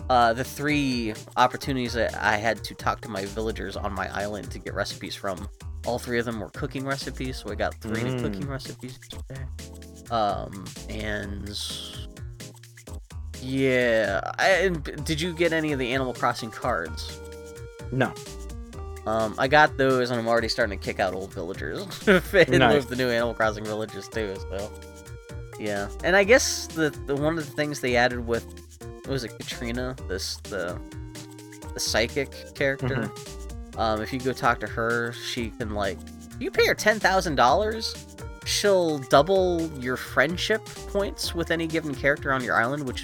uh, 0.10 0.34
the 0.34 0.44
three 0.44 1.14
opportunities 1.38 1.94
that 1.94 2.16
I 2.16 2.38
had 2.38 2.64
to 2.66 2.76
talk 2.76 3.02
to 3.02 3.10
my 3.10 3.26
villagers 3.26 3.76
on 3.76 3.94
my 3.94 4.08
island 4.16 4.52
to 4.52 4.60
get 4.60 4.74
recipes 4.74 5.16
from, 5.16 5.48
all 5.86 6.00
three 6.00 6.20
of 6.20 6.26
them 6.26 6.40
were 6.40 6.50
cooking 6.50 6.86
recipes. 6.86 7.38
So 7.38 7.52
I 7.52 7.56
got 7.56 7.76
three 7.76 8.04
new 8.04 8.16
Mm. 8.16 8.22
cooking 8.22 8.48
recipes 8.48 9.00
yesterday. 9.02 9.46
Um, 10.12 10.66
and 10.90 11.50
yeah, 13.42 14.22
I, 14.40 14.48
and 14.50 14.84
did 15.06 15.20
you 15.22 15.34
get 15.34 15.54
any 15.54 15.72
of 15.72 15.80
the 15.80 15.92
Animal 15.94 16.14
Crossing 16.14 16.50
cards? 16.52 17.20
No. 17.92 18.12
Um, 19.06 19.36
I 19.38 19.48
got 19.48 19.78
those, 19.78 20.10
and 20.10 20.20
I'm 20.20 20.28
already 20.28 20.48
starting 20.48 20.78
to 20.80 20.84
kick 20.84 21.00
out 21.00 21.14
old 21.14 21.32
villagers 21.34 22.08
in 22.08 22.60
Nice. 22.60 22.86
the 22.86 22.96
new 22.96 23.08
Animal 23.10 23.36
Crossing 23.36 23.64
villagers 23.64 24.08
too. 24.08 24.36
So, 24.50 24.72
yeah, 25.60 25.90
and 26.04 26.16
I 26.16 26.24
guess 26.24 26.68
the, 26.68 26.90
the 27.06 27.16
one 27.16 27.38
of 27.38 27.46
the 27.46 27.52
things 27.52 27.82
they 27.82 27.96
added 27.96 28.26
with 28.26 28.46
what 29.04 29.08
was 29.08 29.24
it 29.24 29.38
Katrina, 29.38 29.96
this 30.08 30.38
the 30.38 30.80
the 31.74 31.80
psychic 31.80 32.32
character. 32.56 32.96
Mm-hmm. 32.96 33.42
Um, 33.78 34.02
if 34.02 34.14
you 34.14 34.20
go 34.20 34.34
talk 34.34 34.60
to 34.62 34.68
her, 34.68 35.14
she 35.14 35.50
can 35.52 35.74
like 35.74 35.98
if 36.36 36.42
you 36.42 36.52
pay 36.52 36.68
her 36.68 36.76
ten 36.76 37.00
thousand 37.00 37.36
dollars. 37.36 37.96
She'll 38.46 39.00
double 39.00 39.68
your 39.80 39.98
friendship 39.98 40.64
points 40.66 41.34
with 41.34 41.50
any 41.50 41.66
given 41.66 41.96
character 41.96 42.32
on 42.32 42.44
your 42.44 42.56
island, 42.56 42.86
which 42.88 43.04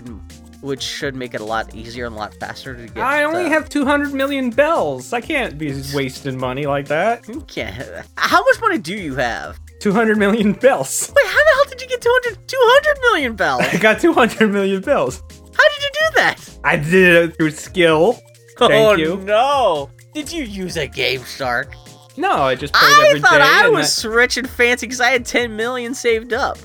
which 0.62 0.84
should 0.84 1.16
make 1.16 1.34
it 1.34 1.42
a 1.42 1.44
lot 1.46 1.74
easier 1.74 2.06
and 2.06 2.16
a 2.16 2.18
lot 2.18 2.36
faster 2.36 2.76
to 2.76 2.86
get. 2.86 2.98
I 3.04 3.24
only 3.24 3.44
the- 3.46 3.50
have 3.50 3.68
200 3.68 4.14
million 4.14 4.52
bells. 4.52 5.14
I 5.14 5.22
can't 5.22 5.58
be 5.58 5.74
wasting 5.96 6.38
money 6.38 6.68
like 6.68 6.88
that. 6.90 7.28
You 7.28 7.42
can't. 7.42 8.06
How 8.18 8.44
much 8.44 8.62
money 8.62 8.78
do 8.78 8.94
you 8.94 9.16
have? 9.16 9.60
200 9.80 10.18
million 10.20 10.54
bells. 10.54 11.12
Wait, 11.16 11.26
how 11.26 11.38
the 11.44 11.52
hell 11.56 11.66
did 11.70 11.82
you 11.82 11.88
get 11.88 12.02
200, 12.02 12.48
200 12.48 12.98
million 13.12 13.36
bells? 13.36 13.62
I 13.64 13.78
got 13.78 14.00
200 14.00 14.52
million 14.52 14.82
bells. 14.82 15.24
How 15.32 15.70
did 15.70 15.82
you 15.82 15.90
do 15.94 16.16
that? 16.18 16.60
I 16.64 16.78
did 16.78 17.30
it 17.30 17.38
through 17.38 17.52
skill. 17.52 18.14
Thank 18.60 18.72
oh 18.74 18.94
you. 18.96 19.18
no! 19.18 19.90
Did 20.14 20.32
you 20.32 20.44
use 20.44 20.78
a 20.78 20.88
Game 20.88 21.24
Shark? 21.24 21.74
No, 22.18 22.32
I 22.34 22.56
just 22.56 22.74
played 22.74 22.84
I 22.84 23.08
every 23.08 23.20
day. 23.20 23.28
thought 23.28 23.42
I 23.42 23.70
was 23.70 24.04
rich 24.06 24.38
and 24.38 24.50
fancy 24.50 24.86
because 24.86 25.00
I 25.00 25.10
had 25.12 25.26
10 25.26 25.56
million 25.56 25.94
saved 25.94 26.34
up. 26.34 26.58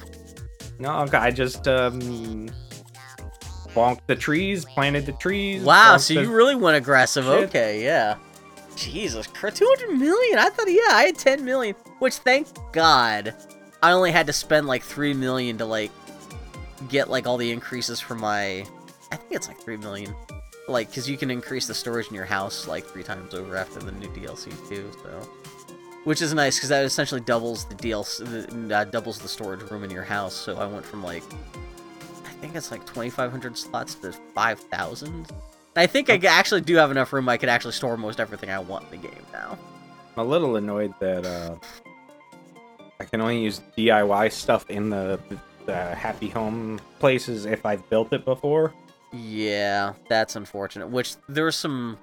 No, 0.79 1.07
I 1.13 1.31
just 1.31 1.69
um 1.69 2.51
bonked 3.69 4.07
the 4.07 4.17
trees, 4.17 4.65
planted 4.65 5.07
the 5.07 5.13
trees. 5.13 5.63
Wow, 5.63 5.99
so 5.99 6.15
you 6.15 6.33
really 6.33 6.57
went 6.57 6.77
aggressive. 6.77 7.25
Shit. 7.25 7.49
Okay, 7.49 7.85
yeah. 7.85 8.17
Jesus 8.75 9.27
Christ, 9.27 9.57
200 9.57 9.99
million? 9.99 10.39
I 10.39 10.51
thought, 10.51 10.69
yeah, 10.69 10.95
I 10.95 11.05
had 11.05 11.17
10 11.17 11.45
million. 11.45 11.75
Which, 11.99 12.17
thank 12.17 12.49
God, 12.73 13.35
I 13.83 13.93
only 13.93 14.11
had 14.13 14.27
to 14.27 14.33
spend 14.33 14.67
like 14.67 14.83
3 14.83 15.15
million 15.15 15.57
to 15.59 15.65
like 15.65 15.91
get 16.89 17.09
like 17.09 17.27
all 17.27 17.37
the 17.37 17.51
increases 17.51 18.01
for 18.01 18.15
my. 18.15 18.67
I 19.13 19.17
think 19.17 19.33
it's 19.33 19.49
like 19.49 19.61
3 19.61 19.77
million. 19.79 20.15
Like, 20.69 20.89
because 20.89 21.09
you 21.09 21.17
can 21.17 21.31
increase 21.31 21.67
the 21.67 21.75
storage 21.75 22.09
in 22.09 22.15
your 22.15 22.25
house 22.25 22.67
like 22.67 22.85
three 22.85 23.03
times 23.03 23.35
over 23.35 23.57
after 23.57 23.79
the 23.79 23.93
new 23.93 24.09
DLC 24.09 24.51
too, 24.69 24.91
so. 25.03 25.29
Which 26.05 26.23
is 26.23 26.33
nice 26.35 26.57
because 26.57 26.69
that 26.69 26.85
essentially 26.85 27.21
doubles 27.21 27.65
the 27.65 27.75
DLC, 27.75 28.69
the, 28.69 28.77
uh, 28.77 28.85
doubles 28.85 29.19
the 29.19 29.29
storage 29.29 29.63
room 29.71 29.85
in 29.85 29.91
your 29.91 30.05
house. 30.05 30.35
So 30.35 30.57
I 30.57 30.67
went 30.67 30.85
from 30.85 31.03
like 31.03 31.25
I 32.25 32.31
think 32.41 32.55
it's 32.55 32.71
like 32.71 32.87
2,500 32.87 33.57
slots 33.57 33.95
to 33.97 34.13
5,000. 34.13 35.27
I 35.75 35.87
think 35.87 36.09
I 36.09 36.17
actually 36.27 36.61
do 36.61 36.77
have 36.77 36.91
enough 36.91 37.13
room 37.13 37.29
I 37.29 37.37
could 37.37 37.49
actually 37.49 37.73
store 37.73 37.97
most 37.97 38.21
everything 38.21 38.51
I 38.51 38.59
want 38.59 38.85
in 38.85 39.03
the 39.03 39.09
game 39.09 39.27
now. 39.33 39.59
I'm 40.17 40.27
a 40.27 40.29
little 40.29 40.57
annoyed 40.57 40.95
that 41.01 41.27
uh 41.27 41.57
I 42.99 43.05
can 43.05 43.21
only 43.21 43.43
use 43.43 43.61
DIY 43.77 44.33
stuff 44.33 44.69
in 44.71 44.91
the, 44.91 45.21
the 45.67 45.95
happy 45.95 46.29
home 46.29 46.81
places 46.99 47.45
if 47.45 47.67
I've 47.67 47.89
built 47.91 48.13
it 48.13 48.25
before. 48.25 48.73
Yeah, 49.13 49.95
that's 50.09 50.37
unfortunate. 50.37 50.89
Which 50.89 51.15
there 51.29 51.45
were 51.45 51.53
some 51.53 51.99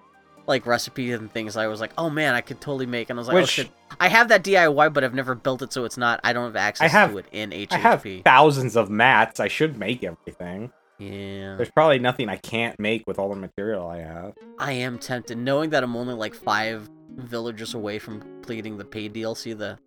like 0.46 0.66
recipes 0.66 1.14
and 1.18 1.32
things 1.32 1.56
I 1.56 1.68
was 1.68 1.80
like, 1.80 1.92
oh 1.98 2.10
man, 2.10 2.34
I 2.34 2.42
could 2.42 2.60
totally 2.60 2.86
make, 2.86 3.10
and 3.10 3.18
I 3.18 3.22
was 3.22 3.28
like, 3.28 3.38
oh 3.44 3.46
shit, 3.46 3.70
I 4.00 4.10
have 4.10 4.28
that 4.30 4.44
DIY, 4.44 4.94
but 4.94 5.04
I've 5.04 5.14
never 5.14 5.36
built 5.36 5.62
it, 5.62 5.72
so 5.72 5.86
it's 5.86 5.98
not. 5.98 6.20
I 6.24 6.34
don't 6.34 6.46
have 6.46 6.56
access 6.56 6.86
I 6.86 6.88
have- 6.90 7.12
to 7.12 7.18
it 7.20 7.26
in 7.32 7.52
HHP. 7.52 7.72
I 7.72 7.78
have 7.78 8.06
thousands 8.24 8.76
of 8.76 8.90
mats. 8.90 9.40
I 9.40 9.48
should 9.48 9.78
make 9.78 10.04
everything. 10.04 10.72
Yeah, 11.00 11.56
There's 11.58 11.72
probably 11.72 12.00
nothing 12.00 12.30
I 12.30 12.38
can't 12.38 12.80
make 12.80 13.04
with 13.08 13.20
all 13.20 13.28
the 13.30 13.36
material 13.36 13.88
I 13.88 13.98
have. 14.00 14.34
I 14.60 14.74
am 14.74 15.00
tempted, 15.00 15.38
knowing 15.38 15.72
that 15.72 15.84
I'm 15.84 15.96
only 15.96 16.14
like 16.14 16.34
five 16.34 16.90
villagers 17.16 17.74
away 17.74 18.00
from 18.00 18.22
completing 18.22 18.78
the 18.78 18.86
paid 18.86 19.14
DLC, 19.14 19.58
the 19.58 19.78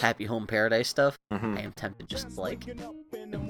Happy 0.00 0.24
Home 0.24 0.46
Paradise 0.46 0.88
stuff. 0.88 1.18
Mhm. 1.32 1.58
I 1.58 1.60
am 1.60 1.72
tempted 1.72 2.08
just 2.08 2.30
to 2.30 2.40
like 2.40 2.64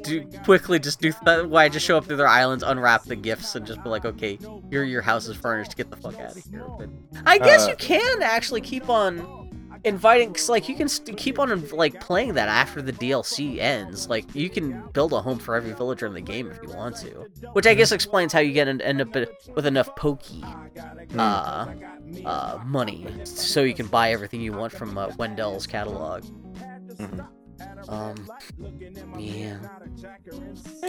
do 0.03 0.25
quickly 0.45 0.79
just 0.79 1.01
do 1.01 1.13
th- 1.25 1.47
why 1.47 1.69
just 1.69 1.85
show 1.85 1.97
up 1.97 2.07
to 2.07 2.17
their 2.17 2.29
islands, 2.29 2.63
unwrap 2.65 3.05
the 3.05 3.17
gifts, 3.17 3.55
and 3.55 3.67
just 3.67 3.83
be 3.83 3.89
like, 3.89 4.05
okay, 4.05 4.39
your 4.71 4.85
your 4.85 5.03
house 5.03 5.27
is 5.29 5.37
furnished. 5.37 5.77
Get 5.77 5.91
the 5.91 5.97
fuck 5.97 6.19
out 6.21 6.37
of 6.37 6.45
here. 6.51 6.65
But 6.79 6.89
I 7.27 7.39
guess 7.39 7.67
Uh, 7.67 7.71
you 7.71 7.77
can 7.77 8.23
actually 8.23 8.61
keep 8.61 8.89
on 8.89 9.45
inviting, 9.85 10.33
cause 10.33 10.49
like 10.49 10.69
you 10.69 10.75
can 10.75 10.89
st- 10.89 11.17
keep 11.17 11.39
on 11.39 11.69
like 11.71 12.01
playing 12.01 12.35
that 12.35 12.49
after 12.49 12.81
the 12.83 12.93
DLC 12.93 13.59
ends. 13.61 14.09
Like 14.09 14.25
you 14.35 14.49
can 14.51 14.83
build 14.93 15.13
a 15.13 15.21
home 15.21 15.39
for 15.39 15.55
every 15.55 15.73
villager 15.73 16.07
in 16.07 16.15
the 16.15 16.21
game 16.21 16.51
if 16.51 16.59
you 16.63 16.71
want 16.75 16.97
to, 16.99 17.27
which 17.53 17.67
I 17.67 17.75
guess 17.75 17.93
explains 17.93 18.33
how 18.33 18.41
you 18.41 18.53
get 18.53 18.69
an, 18.69 18.81
end 18.81 19.01
up 19.01 19.15
with 19.55 19.67
enough 19.67 19.95
Poki 19.97 20.43
uh, 21.19 21.67
uh, 22.25 22.59
money 22.65 23.07
so 23.25 23.63
you 23.63 23.75
can 23.75 23.87
buy 23.87 24.13
everything 24.13 24.41
you 24.41 24.53
want 24.53 24.73
from 24.73 24.97
uh, 24.99 25.09
Wendell's 25.19 25.67
catalog. 25.67 26.25
Mhm. 26.97 27.27
Um, 27.89 28.15
yeah. 29.19 29.59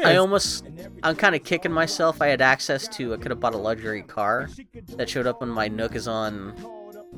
I 0.04 0.16
almost, 0.18 0.66
I'm 1.04 1.16
kind 1.16 1.36
of 1.36 1.44
kicking 1.44 1.72
myself. 1.72 2.22
I 2.22 2.28
had 2.28 2.42
access 2.42 2.88
to, 2.90 3.14
I 3.14 3.18
could 3.18 3.32
have 3.32 3.40
bought 3.40 3.54
a 3.54 3.58
luxury 3.58 4.02
car 4.04 4.50
that 4.96 5.10
showed 5.10 5.28
up 5.28 5.42
on 5.42 5.50
my 5.50 5.68
Nook 5.68 5.96
is 5.96 6.08
on 6.08 6.54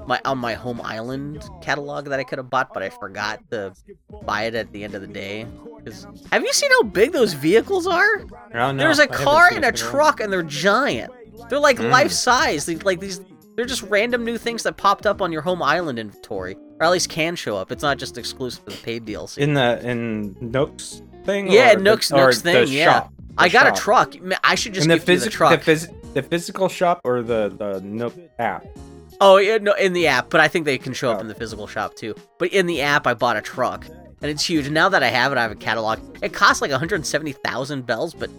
my 0.05 0.21
on 0.23 0.37
my 0.37 0.53
home 0.53 0.79
island 0.81 1.43
catalog 1.61 2.05
that 2.05 2.19
I 2.19 2.23
could 2.23 2.37
have 2.37 2.49
bought, 2.49 2.73
but 2.73 2.83
I 2.83 2.89
forgot 2.89 3.41
to 3.51 3.73
buy 4.23 4.43
it 4.43 4.55
at 4.55 4.71
the 4.71 4.83
end 4.83 4.95
of 4.95 5.01
the 5.01 5.07
day. 5.07 5.45
have 6.31 6.43
you 6.43 6.53
seen 6.53 6.69
how 6.71 6.83
big 6.83 7.11
those 7.11 7.33
vehicles 7.33 7.85
are? 7.87 8.21
I 8.53 8.57
don't. 8.59 8.77
There's 8.77 8.99
I 8.99 9.05
a 9.05 9.11
haven't 9.11 9.25
car 9.25 9.47
and 9.51 9.65
a 9.65 9.67
it 9.69 9.79
in 9.79 9.85
while. 9.85 9.91
truck, 9.91 10.19
and 10.21 10.31
they're 10.31 10.43
giant. 10.43 11.11
They're 11.49 11.59
like 11.59 11.77
Mm. 11.77 11.89
life 11.91 12.11
size. 12.11 12.67
Like 12.83 12.99
these, 12.99 13.19
they're 13.55 13.65
just 13.65 13.81
random 13.83 14.23
new 14.23 14.37
things 14.37 14.63
that 14.63 14.77
popped 14.77 15.05
up 15.05 15.21
on 15.21 15.31
your 15.33 15.41
home 15.41 15.61
island 15.61 15.99
inventory, 15.99 16.55
or 16.79 16.85
at 16.85 16.91
least 16.91 17.09
can 17.09 17.35
show 17.35 17.57
up. 17.57 17.71
It's 17.71 17.83
not 17.83 17.97
just 17.97 18.17
exclusive 18.17 18.63
to 18.65 18.71
the 18.71 18.77
paid 18.83 19.05
DLC. 19.05 19.37
in 19.39 19.53
the 19.53 19.79
in 19.87 20.35
Nook's 20.41 21.01
thing. 21.25 21.51
Yeah, 21.51 21.73
or 21.73 21.75
the- 21.75 21.81
Nook's- 21.83 22.11
Nook's 22.11 22.41
thing, 22.41 22.67
yeah. 22.69 22.85
shop? 22.85 23.13
I 23.37 23.49
got 23.49 23.65
shop. 23.67 23.75
a 23.75 23.79
truck. 23.79 24.15
I 24.43 24.55
should 24.55 24.73
just 24.73 24.85
in 24.85 24.89
the 24.89 24.95
you 24.95 24.99
the 24.99 25.05
physical, 25.05 25.31
truck. 25.37 25.63
the, 25.63 25.71
phys- 25.71 26.13
the 26.13 26.21
physical 26.23 26.67
shop 26.69 27.01
or 27.03 27.21
the 27.21 27.49
the 27.49 27.79
Nook 27.81 28.13
app. 28.37 28.65
Oh, 29.21 29.35
yeah, 29.37 29.57
no, 29.57 29.73
in 29.73 29.91
the 29.91 30.07
app, 30.07 30.29
but 30.29 30.39
I 30.39 30.47
think 30.47 30.63
they 30.63 30.77
can 30.77 30.93
show 30.93 31.11
up 31.11 31.17
Oh. 31.17 31.21
in 31.21 31.27
the 31.27 31.35
physical 31.35 31.67
shop 31.67 31.95
too. 31.95 32.15
But 32.37 32.53
in 32.53 32.67
the 32.67 32.81
app, 32.81 33.05
I 33.05 33.13
bought 33.13 33.35
a 33.35 33.41
truck, 33.41 33.85
and 33.85 34.31
it's 34.31 34.45
huge. 34.45 34.65
And 34.65 34.73
now 34.73 34.87
that 34.89 35.03
I 35.03 35.07
have 35.09 35.33
it, 35.33 35.37
I 35.37 35.41
have 35.41 35.51
a 35.51 35.55
catalog. 35.55 35.99
It 36.21 36.31
costs 36.33 36.61
like 36.61 36.71
170,000 36.71 37.85
bells, 37.85 38.13
but 38.13 38.29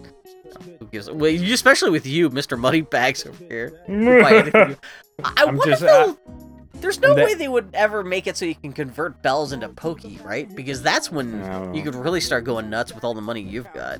who 0.79 0.85
gives? 0.87 1.09
Well, 1.09 1.31
especially 1.31 1.91
with 1.91 2.07
you, 2.07 2.29
Mr. 2.31 2.57
Moneybags 2.57 3.25
over 3.27 3.43
here. 3.45 3.79
You 3.87 4.21
buy 4.21 4.33
anything 4.37 4.69
you- 4.69 4.77
I, 5.23 5.33
I 5.37 5.45
wonder 5.45 5.65
just- 5.65 5.83
if 5.83 5.87
they'll. 5.87 6.17
There's 6.81 6.99
no 6.99 7.13
that- 7.13 7.25
way 7.25 7.33
they 7.35 7.47
would 7.47 7.69
ever 7.73 8.03
make 8.03 8.27
it 8.27 8.35
so 8.37 8.45
you 8.45 8.55
can 8.55 8.73
convert 8.73 9.21
bells 9.21 9.53
into 9.53 9.69
Poki, 9.69 10.23
right? 10.23 10.53
Because 10.53 10.81
that's 10.81 11.11
when 11.11 11.73
you 11.73 11.83
could 11.83 11.95
really 11.95 12.21
start 12.21 12.43
going 12.43 12.69
nuts 12.69 12.93
with 12.93 13.03
all 13.03 13.13
the 13.13 13.21
money 13.21 13.41
you've 13.41 13.71
got. 13.73 13.99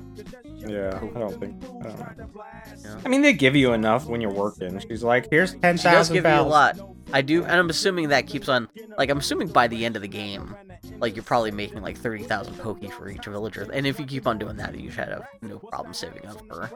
Yeah, 0.56 0.98
I 1.14 1.18
don't 1.18 1.40
think. 1.40 1.62
I, 1.64 1.88
don't 1.88 2.18
know. 2.18 2.44
Yeah. 2.84 3.00
I 3.04 3.08
mean, 3.08 3.22
they 3.22 3.32
give 3.32 3.56
you 3.56 3.72
enough 3.72 4.06
when 4.06 4.20
you're 4.20 4.32
working. 4.32 4.78
She's 4.80 5.02
like, 5.02 5.28
"Here's 5.30 5.54
ten 5.54 5.76
She 5.76 5.84
does 5.84 5.92
thousand 5.92 6.14
give 6.14 6.24
you 6.24 6.30
a 6.30 6.42
lot. 6.42 6.78
I 7.12 7.20
do, 7.20 7.42
and 7.42 7.52
I'm 7.52 7.68
assuming 7.68 8.08
that 8.10 8.26
keeps 8.26 8.48
on. 8.48 8.68
Like, 8.96 9.10
I'm 9.10 9.18
assuming 9.18 9.48
by 9.48 9.66
the 9.66 9.84
end 9.84 9.96
of 9.96 10.02
the 10.02 10.08
game, 10.08 10.54
like 10.98 11.16
you're 11.16 11.24
probably 11.24 11.50
making 11.50 11.82
like 11.82 11.96
thirty 11.98 12.22
thousand 12.22 12.54
Poki 12.54 12.90
for 12.92 13.08
each 13.08 13.26
villager. 13.26 13.68
And 13.72 13.86
if 13.86 13.98
you 13.98 14.06
keep 14.06 14.26
on 14.26 14.38
doing 14.38 14.56
that, 14.56 14.78
you 14.78 14.90
should 14.90 15.08
have 15.08 15.26
no 15.42 15.58
problem 15.58 15.92
saving 15.94 16.26
up 16.26 16.40
for 16.46 16.70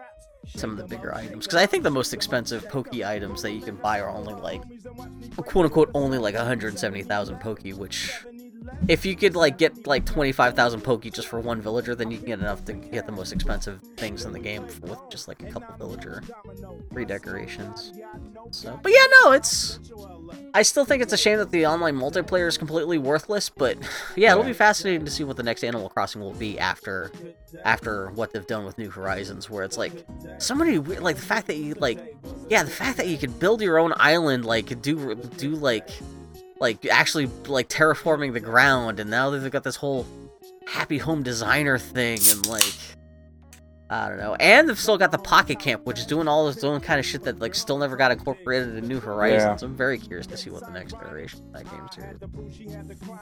some 0.46 0.70
of 0.70 0.76
the 0.76 0.84
bigger 0.84 1.14
items. 1.14 1.46
Because 1.46 1.60
I 1.60 1.66
think 1.66 1.82
the 1.82 1.90
most 1.90 2.14
expensive 2.14 2.66
Poki 2.68 3.06
items 3.06 3.42
that 3.42 3.52
you 3.52 3.60
can 3.60 3.76
buy 3.76 4.00
are 4.00 4.10
only 4.10 4.34
like, 4.34 4.62
quote 5.36 5.66
unquote, 5.66 5.90
only 5.94 6.18
like 6.18 6.34
170,000 6.34 7.40
Poki. 7.40 7.74
Which, 7.74 8.12
if 8.88 9.04
you 9.04 9.16
could 9.16 9.34
like 9.34 9.58
get 9.58 9.86
like 9.86 10.04
25,000 10.04 10.80
Poki 10.80 11.12
just 11.12 11.28
for 11.28 11.40
one 11.40 11.60
villager, 11.60 11.94
then 11.94 12.10
you 12.10 12.18
can 12.18 12.26
get 12.26 12.38
enough 12.38 12.64
to 12.66 12.72
get 12.72 13.06
the 13.06 13.12
most 13.12 13.32
expensive 13.32 13.80
things 13.96 14.24
in 14.24 14.32
the 14.32 14.38
game 14.38 14.62
with 14.82 14.98
just 15.10 15.28
like 15.28 15.42
a 15.42 15.50
couple 15.50 15.74
villager 15.76 16.22
redecorations. 16.92 17.92
So, 18.50 18.78
but 18.82 18.92
yeah, 18.92 19.04
no, 19.22 19.32
it's. 19.32 19.80
I 20.54 20.62
still 20.62 20.84
think 20.84 21.02
it's 21.02 21.12
a 21.12 21.16
shame 21.16 21.38
that 21.38 21.50
the 21.50 21.66
online 21.66 21.96
multiplayer 21.96 22.46
is 22.46 22.58
completely 22.58 22.98
worthless, 22.98 23.48
but 23.48 23.76
yeah, 24.16 24.32
it'll 24.32 24.44
be 24.44 24.52
fascinating 24.52 25.04
to 25.04 25.10
see 25.10 25.24
what 25.24 25.36
the 25.36 25.42
next 25.42 25.64
Animal 25.64 25.88
Crossing 25.88 26.20
will 26.20 26.32
be 26.34 26.58
after, 26.58 27.10
after 27.64 28.10
what 28.10 28.32
they've 28.32 28.46
done 28.46 28.64
with 28.64 28.78
New 28.78 28.90
Horizons, 28.90 29.50
where 29.50 29.64
it's 29.64 29.78
like 29.78 29.92
so 30.38 30.54
many 30.54 30.78
like 30.78 31.16
the 31.16 31.22
fact 31.22 31.46
that 31.48 31.56
you 31.56 31.74
like, 31.74 32.16
yeah, 32.48 32.62
the 32.62 32.70
fact 32.70 32.96
that 32.98 33.08
you 33.08 33.18
can 33.18 33.32
build 33.32 33.60
your 33.60 33.78
own 33.78 33.92
island, 33.96 34.44
like 34.44 34.80
do 34.82 35.14
do 35.14 35.50
like, 35.50 35.88
like 36.60 36.84
actually 36.86 37.26
like 37.46 37.68
terraforming 37.68 38.32
the 38.32 38.40
ground, 38.40 39.00
and 39.00 39.10
now 39.10 39.30
they've 39.30 39.50
got 39.50 39.64
this 39.64 39.76
whole 39.76 40.06
happy 40.66 40.98
home 40.98 41.22
designer 41.22 41.78
thing, 41.78 42.18
and 42.30 42.46
like. 42.46 42.64
I 43.88 44.08
don't 44.08 44.18
know. 44.18 44.34
And 44.40 44.68
they've 44.68 44.76
still 44.76 44.98
got 44.98 45.12
the 45.12 45.18
Pocket 45.18 45.60
Camp, 45.60 45.86
which 45.86 46.00
is 46.00 46.06
doing 46.06 46.26
all 46.26 46.48
this 46.48 46.64
own 46.64 46.80
kind 46.80 46.98
of 46.98 47.06
shit 47.06 47.22
that 47.22 47.38
like 47.38 47.54
still 47.54 47.78
never 47.78 47.94
got 47.96 48.10
incorporated 48.10 48.76
in 48.76 48.88
New 48.88 48.98
Horizons. 48.98 49.62
I'm 49.62 49.76
very 49.76 49.96
curious 49.96 50.26
to 50.26 50.36
see 50.36 50.50
what 50.50 50.62
the 50.66 50.72
next 50.72 50.94
iteration 50.94 51.40
of 51.46 51.52
that 51.52 51.70
game's 51.70 51.94
here. 51.94 52.18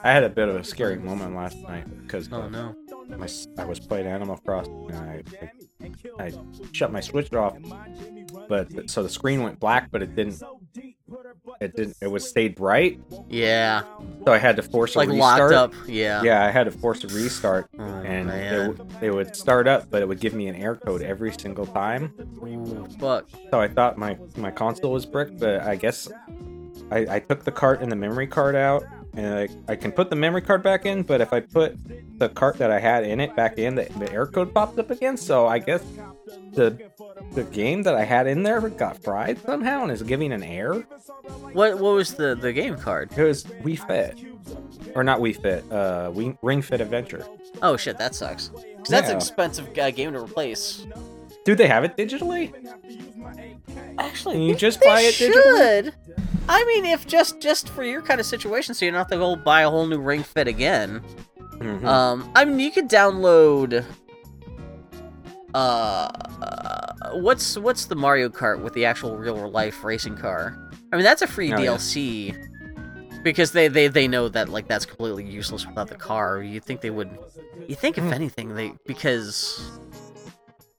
I 0.03 0.11
had 0.11 0.23
a 0.23 0.29
bit 0.29 0.49
of 0.49 0.55
a 0.55 0.63
scary 0.63 0.97
moment 0.97 1.35
last 1.35 1.55
night 1.59 1.85
because 2.01 2.29
Oh 2.31 2.49
no. 2.49 2.75
my, 3.09 3.27
I 3.59 3.65
was 3.65 3.79
playing 3.79 4.07
Animal 4.07 4.37
Crossing 4.37 4.89
and 4.91 4.97
I, 4.97 5.23
I, 6.19 6.23
I 6.23 6.33
shut 6.71 6.91
my 6.91 6.99
switch 6.99 7.31
off, 7.33 7.55
but 8.49 8.89
so 8.89 9.03
the 9.03 9.09
screen 9.09 9.43
went 9.43 9.59
black, 9.59 9.91
but 9.91 10.01
it 10.01 10.15
didn't. 10.15 10.41
It 11.61 11.75
didn't. 11.75 11.97
It 12.01 12.07
was 12.07 12.27
stayed 12.27 12.55
bright, 12.55 12.99
Yeah. 13.29 13.83
so 14.25 14.33
I 14.33 14.37
had 14.37 14.55
to 14.57 14.61
force 14.61 14.95
a 14.95 14.99
Like 14.99 15.09
restart. 15.09 15.51
locked 15.51 15.53
up. 15.53 15.73
Yeah. 15.87 16.21
Yeah, 16.23 16.45
I 16.45 16.51
had 16.51 16.65
to 16.65 16.71
force 16.71 17.03
a 17.03 17.07
restart, 17.07 17.69
Oh, 17.79 17.83
and 17.83 18.29
it, 18.29 18.81
it 19.01 19.11
would 19.13 19.35
start 19.35 19.67
up, 19.67 19.89
but 19.89 20.01
it 20.01 20.07
would 20.07 20.19
give 20.19 20.33
me 20.33 20.47
an 20.47 20.55
error 20.55 20.75
code 20.75 21.01
every 21.01 21.31
single 21.31 21.65
time. 21.65 22.13
Ooh, 22.43 22.87
fuck. 22.99 23.25
So 23.51 23.59
I 23.59 23.67
thought 23.67 23.97
my 23.97 24.17
my 24.37 24.51
console 24.51 24.91
was 24.91 25.05
bricked, 25.05 25.39
but 25.39 25.61
I 25.61 25.75
guess 25.75 26.09
I, 26.91 27.15
I 27.15 27.19
took 27.19 27.43
the 27.43 27.51
cart 27.51 27.81
and 27.81 27.91
the 27.91 27.95
memory 27.95 28.27
card 28.27 28.55
out, 28.55 28.83
and 29.15 29.33
I, 29.67 29.71
I 29.71 29.75
can 29.75 29.91
put 29.91 30.09
the 30.09 30.15
memory 30.15 30.41
card 30.41 30.61
back 30.63 30.85
in, 30.85 31.03
but 31.03 31.21
if 31.21 31.31
I 31.33 31.39
put 31.39 31.77
the 32.19 32.29
cart 32.29 32.57
that 32.57 32.71
I 32.71 32.79
had 32.79 33.03
in 33.03 33.19
it 33.19 33.35
back 33.35 33.57
in, 33.57 33.75
the, 33.75 33.85
the 33.99 34.11
error 34.11 34.27
code 34.27 34.53
popped 34.53 34.77
up 34.79 34.91
again. 34.91 35.17
So 35.17 35.47
I 35.47 35.59
guess 35.59 35.83
the 36.53 36.77
the 37.33 37.43
game 37.43 37.83
that 37.83 37.95
I 37.95 38.03
had 38.03 38.27
in 38.27 38.43
there 38.43 38.61
got 38.69 39.01
fried 39.03 39.39
somehow 39.45 39.83
and 39.83 39.91
is 39.91 40.01
giving 40.03 40.31
an 40.31 40.43
error. 40.43 40.81
What 41.53 41.79
what 41.79 41.93
was 41.95 42.13
the 42.15 42.35
the 42.35 42.51
game 42.53 42.77
card? 42.77 43.11
It 43.17 43.23
was 43.23 43.43
Wii 43.43 43.79
Fit, 43.87 44.19
or 44.95 45.03
not 45.03 45.19
Wii 45.19 45.41
Fit, 45.41 45.71
uh, 45.71 46.11
we, 46.13 46.37
Ring 46.41 46.61
Fit 46.61 46.81
Adventure. 46.81 47.25
Oh 47.61 47.77
shit, 47.77 47.97
that 47.97 48.15
sucks. 48.15 48.49
'Cause 48.49 48.89
that's 48.89 49.09
an 49.09 49.17
expensive 49.17 49.69
uh, 49.77 49.91
game 49.91 50.13
to 50.13 50.19
replace. 50.21 50.85
Do 51.45 51.55
they 51.55 51.67
have 51.67 51.83
it 51.83 51.95
digitally? 51.95 52.53
Actually, 53.97 54.35
Can 54.35 54.41
you 54.43 54.55
just 54.55 54.81
they 54.81 54.87
buy 54.87 55.01
it 55.01 55.13
digitally? 55.13 55.83
should. 55.83 55.93
I 56.49 56.63
mean, 56.65 56.85
if 56.85 57.07
just 57.07 57.39
just 57.39 57.69
for 57.69 57.83
your 57.83 58.01
kind 58.01 58.19
of 58.19 58.25
situation, 58.25 58.73
so 58.73 58.85
you're 58.85 58.91
not 58.91 58.99
have 58.99 59.07
to 59.09 59.17
go 59.17 59.35
buy 59.35 59.61
a 59.61 59.69
whole 59.69 59.87
new 59.87 59.99
Ring 59.99 60.23
Fit 60.23 60.47
again. 60.47 61.01
Mhm. 61.59 61.85
Um, 61.85 62.29
I 62.35 62.45
mean, 62.45 62.59
you 62.59 62.71
could 62.71 62.89
download. 62.89 63.85
Uh, 65.53 65.57
uh, 66.41 66.93
what's 67.13 67.57
what's 67.57 67.85
the 67.85 67.95
Mario 67.95 68.27
Kart 68.29 68.61
with 68.61 68.73
the 68.73 68.85
actual 68.85 69.15
real 69.17 69.49
life 69.49 69.83
racing 69.83 70.17
car? 70.17 70.57
I 70.91 70.97
mean, 70.97 71.05
that's 71.05 71.21
a 71.21 71.27
free 71.27 71.53
Oh, 71.53 71.57
yeah. 71.59 71.71
DLC. 71.75 72.35
Because 73.23 73.53
they, 73.53 73.67
they, 73.69 73.87
they 73.87 74.07
know 74.07 74.29
that 74.29 74.49
like 74.49 74.67
that's 74.67 74.85
completely 74.85 75.23
useless 75.25 75.65
without 75.65 75.87
the 75.87 75.95
car. 75.95 76.43
You 76.43 76.59
think 76.59 76.81
they 76.81 76.91
would? 76.91 77.09
You 77.67 77.75
think 77.75 77.97
if 77.97 78.03
Hmm. 78.03 78.13
anything 78.13 78.55
they 78.55 78.73
because. 78.85 79.61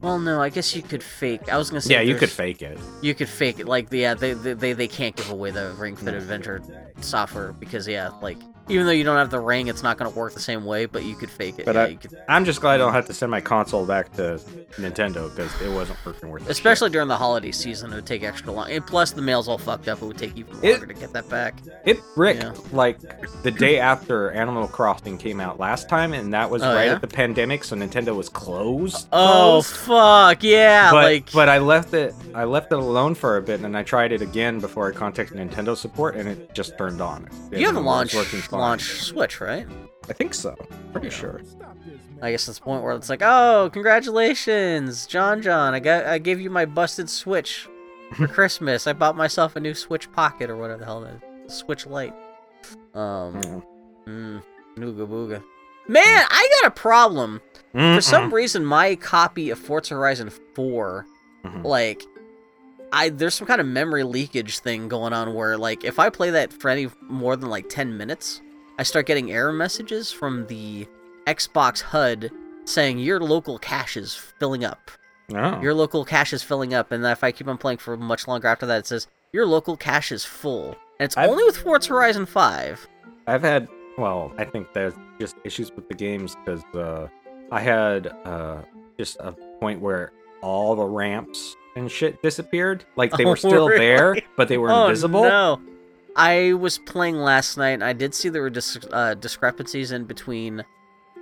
Well, 0.00 0.18
no, 0.18 0.42
I 0.42 0.50
guess 0.50 0.76
you 0.76 0.82
could 0.82 1.02
fake. 1.02 1.48
I 1.50 1.56
was 1.56 1.70
gonna 1.70 1.80
say 1.80 1.94
yeah, 1.94 2.00
you 2.02 2.16
could 2.16 2.28
fake 2.28 2.60
it. 2.60 2.78
you 3.00 3.14
could 3.14 3.28
fake 3.28 3.58
it 3.58 3.66
like 3.66 3.88
yeah 3.90 4.12
they 4.14 4.34
they, 4.34 4.52
they, 4.52 4.72
they 4.74 4.88
can't 4.88 5.16
give 5.16 5.30
away 5.30 5.50
the 5.50 5.74
ring 5.78 5.96
fit 5.96 6.12
adventure 6.14 6.62
software 7.00 7.52
because 7.52 7.88
yeah 7.88 8.10
like 8.20 8.36
even 8.68 8.86
though 8.86 8.92
you 8.92 9.04
don't 9.04 9.16
have 9.16 9.30
the 9.30 9.38
ring 9.40 9.68
it's 9.68 9.82
not 9.82 9.96
going 9.98 10.10
to 10.10 10.18
work 10.18 10.34
the 10.34 10.40
same 10.40 10.64
way 10.64 10.86
but 10.86 11.04
you 11.04 11.14
could 11.14 11.30
fake 11.30 11.58
it 11.58 11.64
But 11.66 11.74
yeah, 11.74 11.82
I- 11.82 11.86
you 11.88 11.96
could, 11.98 12.16
I'm 12.28 12.44
just 12.44 12.60
glad 12.60 12.74
I 12.74 12.78
don't 12.78 12.92
have 12.92 13.06
to 13.06 13.14
send 13.14 13.30
my 13.30 13.40
console 13.40 13.86
back 13.86 14.12
to 14.16 14.40
Nintendo 14.72 15.34
because 15.34 15.50
it 15.62 15.70
wasn't 15.72 15.98
working 16.04 16.28
worth 16.30 16.42
it. 16.42 16.50
especially 16.50 16.90
during 16.90 17.08
the 17.08 17.16
holiday 17.16 17.52
season 17.52 17.92
it 17.92 17.96
would 17.96 18.06
take 18.06 18.22
extra 18.22 18.52
long 18.52 18.70
and 18.70 18.86
plus 18.86 19.12
the 19.12 19.22
mail's 19.22 19.48
all 19.48 19.58
fucked 19.58 19.88
up 19.88 20.02
it 20.02 20.06
would 20.06 20.18
take 20.18 20.36
even 20.36 20.56
It- 20.62 20.72
longer 20.72 20.86
to 20.86 20.94
get 20.94 21.12
that 21.12 21.28
back 21.28 21.54
It 21.84 22.00
bricked 22.14 22.42
Yeah. 22.42 22.52
like 22.72 22.98
the 23.42 23.50
day 23.50 23.78
after 23.78 24.30
Animal 24.32 24.66
Crossing 24.68 25.18
came 25.18 25.40
out 25.40 25.58
last 25.60 25.88
time, 25.88 26.12
and 26.12 26.32
that 26.32 26.50
was 26.50 26.62
Oh, 26.62 26.74
right 26.74 26.86
yeah? 26.86 26.94
at 26.94 27.00
the 27.00 27.06
pandemic, 27.06 27.64
so 27.64 27.76
Nintendo 27.76 28.14
was 28.14 28.28
closed. 28.28 29.06
oh 29.12 29.62
closed. 29.62 29.76
fuck 29.76 30.42
yeah 30.42 30.90
but 30.90 31.04
like 31.04 31.32
but 31.32 31.48
I 31.48 31.58
left 31.58 31.94
it 31.94 32.14
I 32.34 32.44
left 32.44 32.70
it 32.72 32.78
alone 32.78 33.14
for 33.14 33.36
a 33.36 33.42
bit, 33.42 33.54
and 33.56 33.64
then 33.64 33.74
I 33.76 33.82
tried 33.82 34.12
it 34.12 34.20
again 34.20 34.60
before 34.60 34.88
I 34.88 34.92
contacted 34.92 35.38
Nintendo 35.38 35.76
support, 35.76 36.16
and 36.16 36.28
it 36.28 36.52
just 36.54 36.76
turned 36.76 37.00
on. 37.00 37.28
It 37.50 37.60
you 37.60 37.66
haven't 37.66 37.84
launched 37.84 38.14
working 38.14 38.40
fine. 38.56 38.60
launched 38.62 39.02
switch 39.02 39.40
right 39.40 39.66
I 40.08 40.12
think 40.12 40.34
so. 40.34 40.54
Pretty 40.92 41.10
sure. 41.10 41.40
i 42.22 42.30
guess 42.30 42.48
it's 42.48 42.58
the 42.58 42.64
point 42.64 42.82
where 42.82 42.94
it's 42.94 43.08
like 43.10 43.22
oh 43.22 43.68
congratulations 43.72 45.06
john 45.06 45.42
john 45.42 45.74
i 45.74 45.80
got 45.80 46.06
i 46.06 46.18
gave 46.18 46.40
you 46.40 46.48
my 46.48 46.64
busted 46.64 47.10
switch 47.10 47.68
for 48.14 48.26
christmas 48.36 48.86
i 48.86 48.92
bought 48.92 49.16
myself 49.16 49.56
a 49.56 49.60
new 49.60 49.74
switch 49.74 50.10
pocket 50.12 50.48
or 50.48 50.56
whatever 50.56 50.78
the 50.78 50.84
hell 50.86 51.00
that 51.00 51.20
is 51.46 51.54
switch 51.54 51.86
light 51.86 52.14
um 52.94 53.34
Yeah. 53.42 53.60
Mm, 54.08 54.42
nooga 54.76 55.06
booga. 55.06 55.42
Man, 55.88 56.24
I 56.30 56.48
got 56.62 56.68
a 56.68 56.70
problem. 56.74 57.40
For 57.72 58.00
some 58.00 58.32
reason, 58.32 58.64
my 58.64 58.94
copy 58.96 59.50
of 59.50 59.58
Forza 59.58 59.94
Horizon 59.94 60.30
4, 60.54 61.04
Mhm. 61.44 61.64
like, 61.64 62.02
I 62.92 63.08
there's 63.10 63.34
some 63.34 63.46
kind 63.48 63.60
of 63.60 63.66
memory 63.66 64.02
leakage 64.04 64.60
thing 64.60 64.88
going 64.88 65.12
on 65.12 65.34
where, 65.34 65.56
like, 65.58 65.84
if 65.84 65.98
I 65.98 66.08
play 66.10 66.30
that 66.30 66.52
for 66.52 66.68
any 66.70 66.88
more 67.02 67.34
than 67.36 67.50
like 67.50 67.68
10 67.68 67.96
minutes, 67.96 68.40
I 68.78 68.82
start 68.82 69.06
getting 69.06 69.32
error 69.32 69.52
messages 69.52 70.12
from 70.12 70.46
the 70.46 70.86
Xbox 71.26 71.80
HUD 71.80 72.30
saying 72.64 72.98
your 72.98 73.20
local 73.20 73.58
cache 73.58 73.96
is 73.96 74.14
filling 74.14 74.64
up. 74.64 74.90
Oh. 75.34 75.60
Your 75.60 75.74
local 75.74 76.04
cache 76.04 76.32
is 76.32 76.42
filling 76.42 76.72
up, 76.74 76.92
and 76.92 77.04
if 77.04 77.24
I 77.24 77.32
keep 77.32 77.48
on 77.48 77.58
playing 77.58 77.78
for 77.78 77.96
much 77.96 78.28
longer 78.28 78.46
after 78.48 78.66
that, 78.66 78.78
it 78.80 78.86
says 78.86 79.08
your 79.32 79.46
local 79.46 79.76
cache 79.76 80.12
is 80.12 80.24
full. 80.24 80.68
And 81.00 81.06
it's 81.06 81.16
I've- 81.16 81.30
only 81.30 81.44
with 81.44 81.56
Forza 81.56 81.88
Horizon 81.90 82.26
5. 82.26 82.86
I've 83.26 83.42
had, 83.42 83.66
well, 83.98 84.32
I 84.38 84.44
think 84.44 84.72
there's 84.72 84.94
just 85.18 85.36
issues 85.44 85.72
with 85.72 85.88
the 85.88 85.94
games 85.94 86.36
because 86.44 86.62
uh, 86.74 87.08
I 87.50 87.60
had 87.60 88.06
uh, 88.24 88.62
just 88.98 89.16
a 89.18 89.32
point 89.60 89.80
where 89.80 90.12
all 90.42 90.76
the 90.76 90.84
ramps 90.84 91.56
and 91.74 91.90
shit 91.90 92.22
disappeared. 92.22 92.84
Like 92.94 93.10
they 93.16 93.24
Oh, 93.26 93.30
were 93.30 93.36
still 93.36 93.68
really? 93.68 93.78
there, 93.78 94.16
but 94.36 94.46
they 94.48 94.58
were 94.58 94.70
invisible. 94.70 95.24
Oh, 95.24 95.56
no. 95.56 95.60
I 96.16 96.54
was 96.54 96.78
playing 96.78 97.16
last 97.16 97.56
night 97.58 97.72
and 97.72 97.84
I 97.84 97.92
did 97.92 98.14
see 98.14 98.28
there 98.30 98.42
were 98.42 98.50
dis- 98.50 98.78
uh, 98.90 99.14
discrepancies 99.14 99.92
in 99.92 100.04
between 100.04 100.64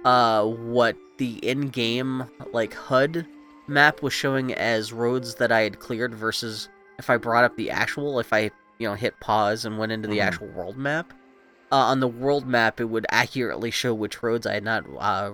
uh, 0.05 0.45
what 0.45 0.97
the 1.19 1.35
in-game 1.47 2.25
like 2.53 2.75
HUD 2.75 3.27
map 3.67 4.03
was 4.03 4.13
showing 4.13 4.55
as 4.55 4.93
roads 4.93 5.35
that 5.37 5.51
I 5.51 5.61
had 5.63 5.81
cleared 5.81 6.15
versus 6.15 6.69
if 6.99 7.11
I 7.11 7.17
brought 7.17 7.45
up 7.45 7.57
the 7.57 7.71
actual 7.71 8.21
if 8.21 8.33
I 8.33 8.51
you 8.79 8.87
know 8.89 8.95
hit 8.95 9.19
pause 9.21 9.65
and 9.65 9.79
went 9.79 9.91
into 9.93 10.07
the 10.09 10.19
Mhm. 10.19 10.25
actual 10.27 10.47
world 10.49 10.77
map. 10.77 11.13
Uh, 11.73 11.77
on 11.77 11.99
the 11.99 12.07
world 12.09 12.47
map, 12.47 12.81
it 12.81 12.85
would 12.85 13.07
accurately 13.11 13.71
show 13.71 13.93
which 13.95 14.23
roads 14.23 14.47
I 14.47 14.53
had 14.55 14.63
not 14.65 14.85
uh, 14.99 15.33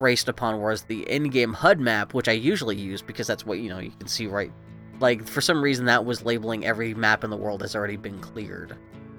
raced 0.00 0.28
upon, 0.28 0.60
whereas 0.60 0.82
the 0.82 1.08
in-game 1.10 1.54
HUD 1.54 1.80
map, 1.80 2.12
which 2.12 2.28
I 2.28 2.32
usually 2.32 2.76
use 2.76 3.00
because 3.00 3.26
that's 3.26 3.46
what 3.46 3.58
you 3.58 3.70
know 3.70 3.78
you 3.78 3.92
can 3.98 4.08
see 4.08 4.26
right 4.26 4.52
like 5.00 5.26
for 5.26 5.40
some 5.40 5.62
reason 5.62 5.86
that 5.86 6.04
was 6.04 6.24
labeling 6.24 6.66
every 6.66 6.92
map 6.92 7.22
in 7.22 7.30
the 7.30 7.36
world 7.36 7.62
has 7.62 7.76
already 7.76 7.96
been 7.96 8.18
cleared. 8.18 8.76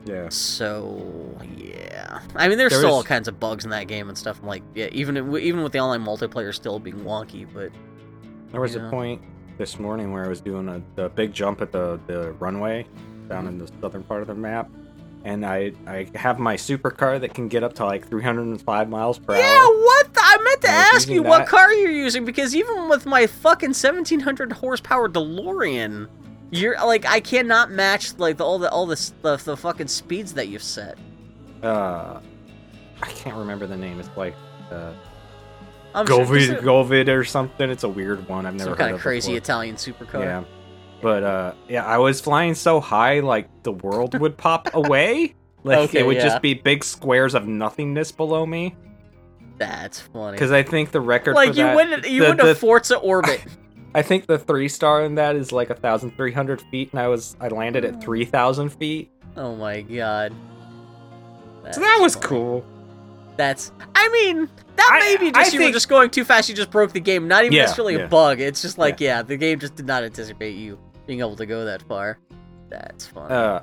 Yeah. 0.10 0.30
So 0.30 1.38
yeah, 1.56 2.22
I 2.36 2.48
mean 2.48 2.58
there's 2.58 2.72
There 2.72 2.80
still 2.80 2.94
all 2.94 3.04
kinds 3.04 3.28
of 3.28 3.40
bugs 3.40 3.64
in 3.64 3.70
that 3.70 3.88
game 3.88 4.10
and 4.10 4.18
stuff. 4.18 4.40
I'm 4.42 4.48
like, 4.48 4.64
yeah, 4.74 4.88
even 4.92 5.18
even 5.38 5.62
with 5.62 5.72
the 5.72 5.80
online 5.80 6.04
multiplayer 6.04 6.54
still 6.54 6.80
being 6.80 7.02
wonky, 7.02 7.48
but 7.54 7.72
There 8.52 8.62
was 8.62 8.76
a 8.76 8.90
point 8.90 9.22
this 9.60 9.78
morning 9.78 10.12
where 10.12 10.26
I 10.26 10.28
was 10.28 10.42
doing 10.42 10.68
a 10.68 10.82
the 10.96 11.10
big 11.10 11.32
jump 11.32 11.62
at 11.62 11.72
the, 11.72 12.00
the 12.08 12.32
runway 12.34 12.88
down 13.28 13.46
in 13.46 13.60
the 13.60 13.70
southern 13.82 14.04
part 14.04 14.22
of 14.22 14.28
the 14.28 14.34
map, 14.34 14.72
and 15.26 15.46
I 15.46 15.74
I 15.86 16.10
have 16.16 16.40
my 16.40 16.56
supercar 16.56 17.20
that 17.22 17.36
can 17.36 17.48
get 17.48 17.64
up 17.64 17.74
to 17.76 17.86
like 17.86 18.08
305 18.08 18.90
miles 18.90 19.20
per 19.20 19.36
yeah, 19.36 19.42
hour. 19.42 19.48
Yeah, 19.48 19.84
what? 19.84 20.14
The, 20.14 20.22
I 20.24 20.38
meant 20.44 20.62
to 20.62 20.70
I 20.70 20.74
ask 20.94 21.08
you 21.08 21.16
using 21.16 21.30
what 21.30 21.48
car 21.48 21.72
you're 21.72 21.92
using 21.92 22.26
because 22.26 22.56
even 22.56 22.90
with 22.90 23.06
my 23.06 23.28
fucking 23.28 23.70
1700 23.70 24.54
horsepower 24.54 25.08
DeLorean, 25.08 26.08
you're 26.52 26.76
like 26.78 27.06
I 27.06 27.20
cannot 27.20 27.72
match 27.72 28.18
like 28.18 28.38
the, 28.38 28.46
all 28.46 28.60
the 28.60 28.70
all 28.72 28.86
the, 28.86 29.12
the 29.22 29.38
the 29.38 29.58
fucking 29.58 29.88
speeds 29.88 30.34
that 30.34 30.48
you've 30.48 30.64
set. 30.64 30.98
Uh, 31.64 32.20
I 33.02 33.08
can't 33.08 33.36
remember 33.36 33.68
the 33.68 33.78
name. 33.78 34.00
It's 34.00 34.10
like 34.16 34.36
uh, 34.72 34.94
I'm 35.94 36.06
sure- 36.08 36.26
Govid 36.26 36.60
Govid 36.62 37.08
or 37.10 37.24
something. 37.24 37.70
It's 37.70 37.84
a 37.84 37.90
weird 37.90 38.28
one. 38.28 38.46
I've 38.46 38.54
never 38.54 38.64
some 38.64 38.70
heard 38.72 38.78
kind 38.78 38.92
of 38.92 38.96
of 38.98 39.02
crazy 39.02 39.30
before. 39.34 39.38
Italian 39.38 39.76
supercar. 39.76 40.24
Yeah. 40.24 40.44
But 41.02 41.24
uh 41.24 41.54
yeah, 41.68 41.86
I 41.86 41.98
was 41.98 42.20
flying 42.22 42.56
so 42.56 42.80
high 42.80 43.20
like 43.22 43.48
the 43.64 43.72
world 43.72 44.20
would 44.20 44.38
pop 44.38 44.70
away. 44.74 45.36
Like 45.64 45.78
Okay, 45.90 46.00
it 46.00 46.06
would 46.06 46.18
yeah. 46.18 46.24
just 46.24 46.42
be 46.42 46.54
big 46.54 46.84
squares 46.84 47.36
of 47.36 47.48
nothingness 47.48 48.12
below 48.12 48.46
me. 48.46 48.76
That's 49.58 50.00
funny. 50.00 50.34
Because 50.34 50.52
I 50.52 50.64
think 50.64 50.92
the 50.92 51.02
record 51.02 51.36
like 51.36 51.50
you 51.50 51.56
that, 51.64 51.76
went 51.76 52.08
you 52.08 52.26
the- 52.26 52.34
to 52.36 52.46
the- 52.48 52.56
Forza 52.56 52.98
Orbit. 52.98 53.44
I 53.96 54.02
think 54.02 54.28
the 54.28 54.38
three 54.38 54.68
star 54.68 55.04
in 55.04 55.16
that 55.16 55.36
is 55.36 55.52
like 55.52 55.70
a 55.70 55.76
thousand 55.76 56.16
three 56.16 56.32
hundred 56.32 56.62
feet, 56.70 56.92
and 56.92 57.00
I 57.00 57.08
was 57.08 57.36
I 57.40 57.48
landed 57.48 57.86
at 57.86 58.02
three 58.02 58.26
thousand 58.26 58.70
feet. 58.70 59.12
oh 59.36 59.56
my 59.56 59.82
god. 59.82 60.34
So 61.72 61.82
that 61.82 61.98
was 62.02 62.16
funny. 62.16 62.28
cool. 62.28 62.66
That's. 63.38 63.72
I 63.96 64.10
mean, 64.10 64.50
that 64.76 64.90
I- 64.92 65.00
may 65.00 65.18
be 65.18 65.36
I 65.36 65.44
just 65.44 65.54
you 65.54 65.62
were 65.64 65.72
just 65.72 65.90
going 65.90 66.10
too 66.10 66.24
fast. 66.26 66.50
You 66.50 66.56
just 66.56 66.72
broke 66.72 66.92
the 66.94 67.00
game. 67.00 67.28
Not 67.28 67.44
even 67.46 67.56
Yeah, 67.56 67.64
necessarily 67.64 67.96
yeah. 67.96 68.02
a 68.06 68.08
bug. 68.08 68.40
It's 68.42 68.62
just 68.62 68.78
like 68.78 69.00
yeah. 69.00 69.22
the 69.22 69.38
game 69.38 69.60
just 69.60 69.76
did 69.76 69.86
not 69.86 70.04
anticipate 70.04 70.56
you 70.56 70.78
being 71.08 71.20
able 71.20 71.36
to 71.36 71.46
go 71.46 71.66
that 71.66 71.82
far. 71.84 72.20
That's 72.70 73.06
funny. 73.08 73.34
Uh, 73.34 73.62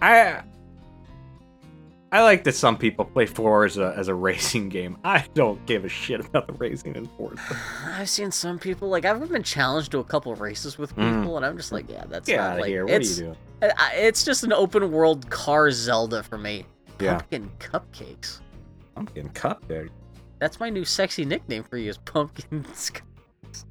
I 0.00 0.42
I 2.10 2.22
like 2.22 2.44
that 2.44 2.54
some 2.54 2.78
people 2.78 3.04
play 3.04 3.26
Forza 3.26 3.92
as 3.96 4.08
a 4.08 4.14
racing 4.28 4.68
game. 4.70 4.96
I 5.04 5.26
don't 5.34 5.64
give 5.66 5.84
a 5.84 5.88
shit 5.88 6.20
about 6.24 6.46
the 6.46 6.54
racing 6.54 6.96
in 6.96 7.06
Forza. 7.06 7.38
I've 7.86 8.08
seen 8.08 8.30
some 8.30 8.58
people 8.58 8.88
like 8.88 9.04
I've 9.04 9.28
been 9.30 9.42
challenged 9.42 9.90
to 9.92 9.98
a 9.98 10.04
couple 10.04 10.32
of 10.32 10.40
races 10.40 10.78
with 10.78 10.90
people, 10.90 11.04
Mm. 11.04 11.36
and 11.36 11.46
I'm 11.46 11.56
just 11.56 11.70
like, 11.72 11.90
yeah, 11.90 12.04
that's 12.08 12.26
Get 12.26 12.38
not 12.38 12.58
like 12.60 12.66
here! 12.68 12.84
What 12.86 12.94
are 12.94 12.96
it's 12.96 13.18
you 13.18 13.24
doing? 13.26 13.72
It's 13.94 14.24
just 14.24 14.44
an 14.44 14.52
open 14.52 14.90
world 14.90 15.28
car 15.30 15.70
Zelda 15.70 16.22
for 16.22 16.38
me. 16.38 16.64
Yeah. 17.00 17.16
Pumpkin 17.18 17.50
cupcakes. 17.58 18.40
I'm 18.96 19.04
getting 19.06 19.30
cut 19.30 19.60
there. 19.68 19.88
That's 20.38 20.58
my 20.60 20.70
new 20.70 20.84
sexy 20.84 21.24
nickname 21.24 21.62
for 21.64 21.76
you 21.76 21.90
is 21.90 21.98
pumpkin. 21.98 22.64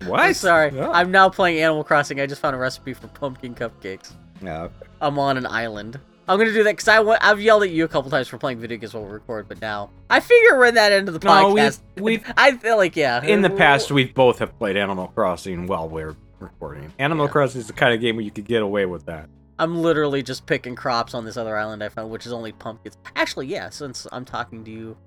What? 0.05 0.19
I'm 0.19 0.33
sorry. 0.33 0.71
Oh. 0.77 0.91
I'm 0.91 1.11
now 1.11 1.29
playing 1.29 1.59
Animal 1.61 1.83
Crossing. 1.83 2.19
I 2.19 2.25
just 2.25 2.41
found 2.41 2.55
a 2.55 2.59
recipe 2.59 2.93
for 2.93 3.07
pumpkin 3.09 3.53
cupcakes. 3.55 4.11
Yeah. 4.41 4.69
I'm 4.99 5.17
on 5.19 5.37
an 5.37 5.45
island. 5.45 5.99
I'm 6.27 6.37
gonna 6.37 6.51
do 6.53 6.63
that 6.63 6.71
because 6.71 6.87
I 6.87 6.99
wa- 6.99 7.17
I've 7.21 7.39
yelled 7.41 7.63
at 7.63 7.69
you 7.69 7.85
a 7.85 7.87
couple 7.87 8.11
times 8.11 8.27
for 8.27 8.37
playing 8.37 8.59
video 8.59 8.77
games 8.77 8.93
while 8.93 9.03
we 9.05 9.11
record, 9.11 9.47
but 9.47 9.61
now 9.61 9.89
I 10.09 10.19
figure 10.19 10.57
we're 10.57 10.65
in 10.65 10.75
that 10.75 10.91
end 10.91 11.07
of 11.07 11.19
the 11.19 11.25
No, 11.25 11.31
podcast. 11.53 11.79
we've- 11.97 12.23
I 12.35 12.51
feel 12.57 12.77
like 12.77 12.95
yeah. 12.95 13.23
In 13.23 13.41
the 13.41 13.49
past, 13.49 13.91
we 13.91 14.05
both 14.05 14.39
have 14.39 14.57
played 14.59 14.75
Animal 14.77 15.07
Crossing 15.15 15.67
while 15.67 15.87
we're 15.87 16.15
recording. 16.39 16.91
Animal 16.99 17.25
Yeah. 17.27 17.31
Crossing 17.31 17.61
is 17.61 17.67
the 17.67 17.73
kind 17.73 17.93
of 17.93 18.01
game 18.01 18.15
where 18.17 18.25
you 18.25 18.31
could 18.31 18.45
get 18.45 18.61
away 18.61 18.85
with 18.85 19.05
that. 19.05 19.29
I'm 19.59 19.81
literally 19.81 20.21
just 20.21 20.45
picking 20.45 20.75
crops 20.75 21.13
on 21.13 21.25
this 21.25 21.35
other 21.37 21.57
island 21.57 21.83
I 21.83 21.89
found, 21.89 22.11
which 22.11 22.25
is 22.27 22.33
only 22.33 22.51
pumpkins. 22.51 22.97
Actually, 23.15 23.47
yeah. 23.47 23.69
Since 23.69 24.05
I'm 24.11 24.23
talking 24.25 24.63
to 24.65 24.69
you, 24.71 24.97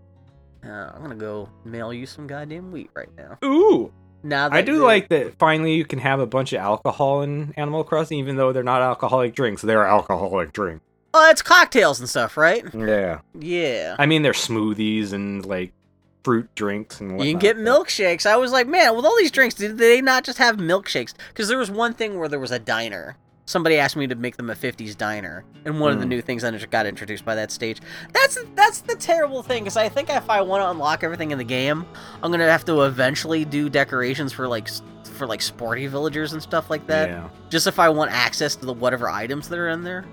uh, 0.64 0.68
I'm 0.94 1.02
gonna 1.02 1.14
go 1.14 1.48
mail 1.64 1.92
you 1.92 2.06
some 2.06 2.26
goddamn 2.26 2.72
wheat 2.72 2.90
right 2.94 3.09
now. 3.16 3.38
Ooh, 3.44 3.92
Now 4.22 4.48
that 4.48 4.56
I 4.56 4.62
do 4.62 4.82
like 4.84 5.09
that. 5.10 5.38
Finally, 5.38 5.74
you 5.74 5.84
can 5.84 5.98
have 6.01 6.18
a 6.18 6.26
bunch 6.26 6.52
of 6.52 6.60
alcohol 6.60 7.22
in 7.22 7.55
Animal 7.56 7.84
Crossing, 7.84 8.18
even 8.18 8.36
though 8.36 8.52
they're 8.52 8.62
not 8.64 8.82
alcoholic 8.82 9.34
drinks. 9.34 9.62
They're 9.62 9.86
alcoholic 9.86 10.52
drinks. 10.52 10.84
Oh, 11.12 11.28
it's 11.30 11.42
cocktails 11.42 11.98
and 12.00 12.08
stuff, 12.08 12.36
right? 12.36 12.64
Yeah, 12.74 13.20
Yeah. 13.38 13.96
I 13.98 14.06
mean 14.06 14.22
they're 14.22 14.32
smoothies 14.32 15.12
and 15.12 15.44
like 15.44 15.72
fruit 16.22 16.54
drinks 16.54 17.00
and 17.00 17.12
whatnot. 17.12 17.26
You 17.26 17.32
can 17.32 17.40
get 17.40 17.56
milkshakes. 17.56 18.26
I 18.26 18.36
was 18.36 18.52
like, 18.52 18.66
man, 18.68 18.94
with 18.94 19.04
all 19.04 19.16
these 19.16 19.30
drinks, 19.32 19.54
did 19.54 19.78
they 19.78 20.00
not 20.00 20.22
just 20.24 20.38
have 20.38 20.56
milkshakes? 20.58 21.14
Because 21.28 21.48
there 21.48 21.58
was 21.58 21.70
one 21.70 21.94
thing 21.94 22.18
where 22.18 22.28
there 22.28 22.38
was 22.38 22.50
a 22.52 22.58
diner. 22.58 23.16
Somebody 23.46 23.78
asked 23.78 23.96
me 23.96 24.06
to 24.06 24.14
make 24.14 24.36
them 24.36 24.48
a 24.48 24.54
'50s 24.54 24.96
diner, 24.96 25.44
and 25.64 25.80
one 25.80 25.90
of 25.90 25.98
the 25.98 26.04
Hmm. 26.04 26.10
new 26.10 26.22
things 26.22 26.42
that 26.42 26.70
got 26.70 26.86
introduced 26.86 27.24
by 27.24 27.34
that 27.34 27.50
stage. 27.50 27.80
That's 28.12 28.38
that's 28.54 28.82
the 28.82 28.94
terrible 28.94 29.42
thing, 29.42 29.64
because 29.64 29.76
I 29.76 29.88
think 29.88 30.08
if 30.08 30.30
I 30.30 30.40
want 30.42 30.62
to 30.62 30.70
unlock 30.70 31.02
everything 31.02 31.32
in 31.32 31.38
the 31.38 31.42
game, 31.44 31.84
I'm 32.22 32.30
gonna 32.30 32.48
have 32.48 32.64
to 32.66 32.82
eventually 32.82 33.44
do 33.44 33.68
decorations 33.68 34.32
for 34.32 34.46
like 34.46 34.68
for 35.02 35.26
like 35.26 35.42
sporty 35.42 35.88
villagers 35.88 36.32
and 36.32 36.40
stuff 36.40 36.70
like 36.70 36.86
that. 36.86 37.08
Yeah. 37.08 37.28
Just 37.48 37.66
if 37.66 37.80
I 37.80 37.88
want 37.88 38.12
access 38.12 38.54
to 38.54 38.66
the 38.66 38.72
whatever 38.72 39.10
items 39.10 39.48
that 39.48 39.58
are 39.58 39.70
in 39.70 39.82
there. 39.82 40.04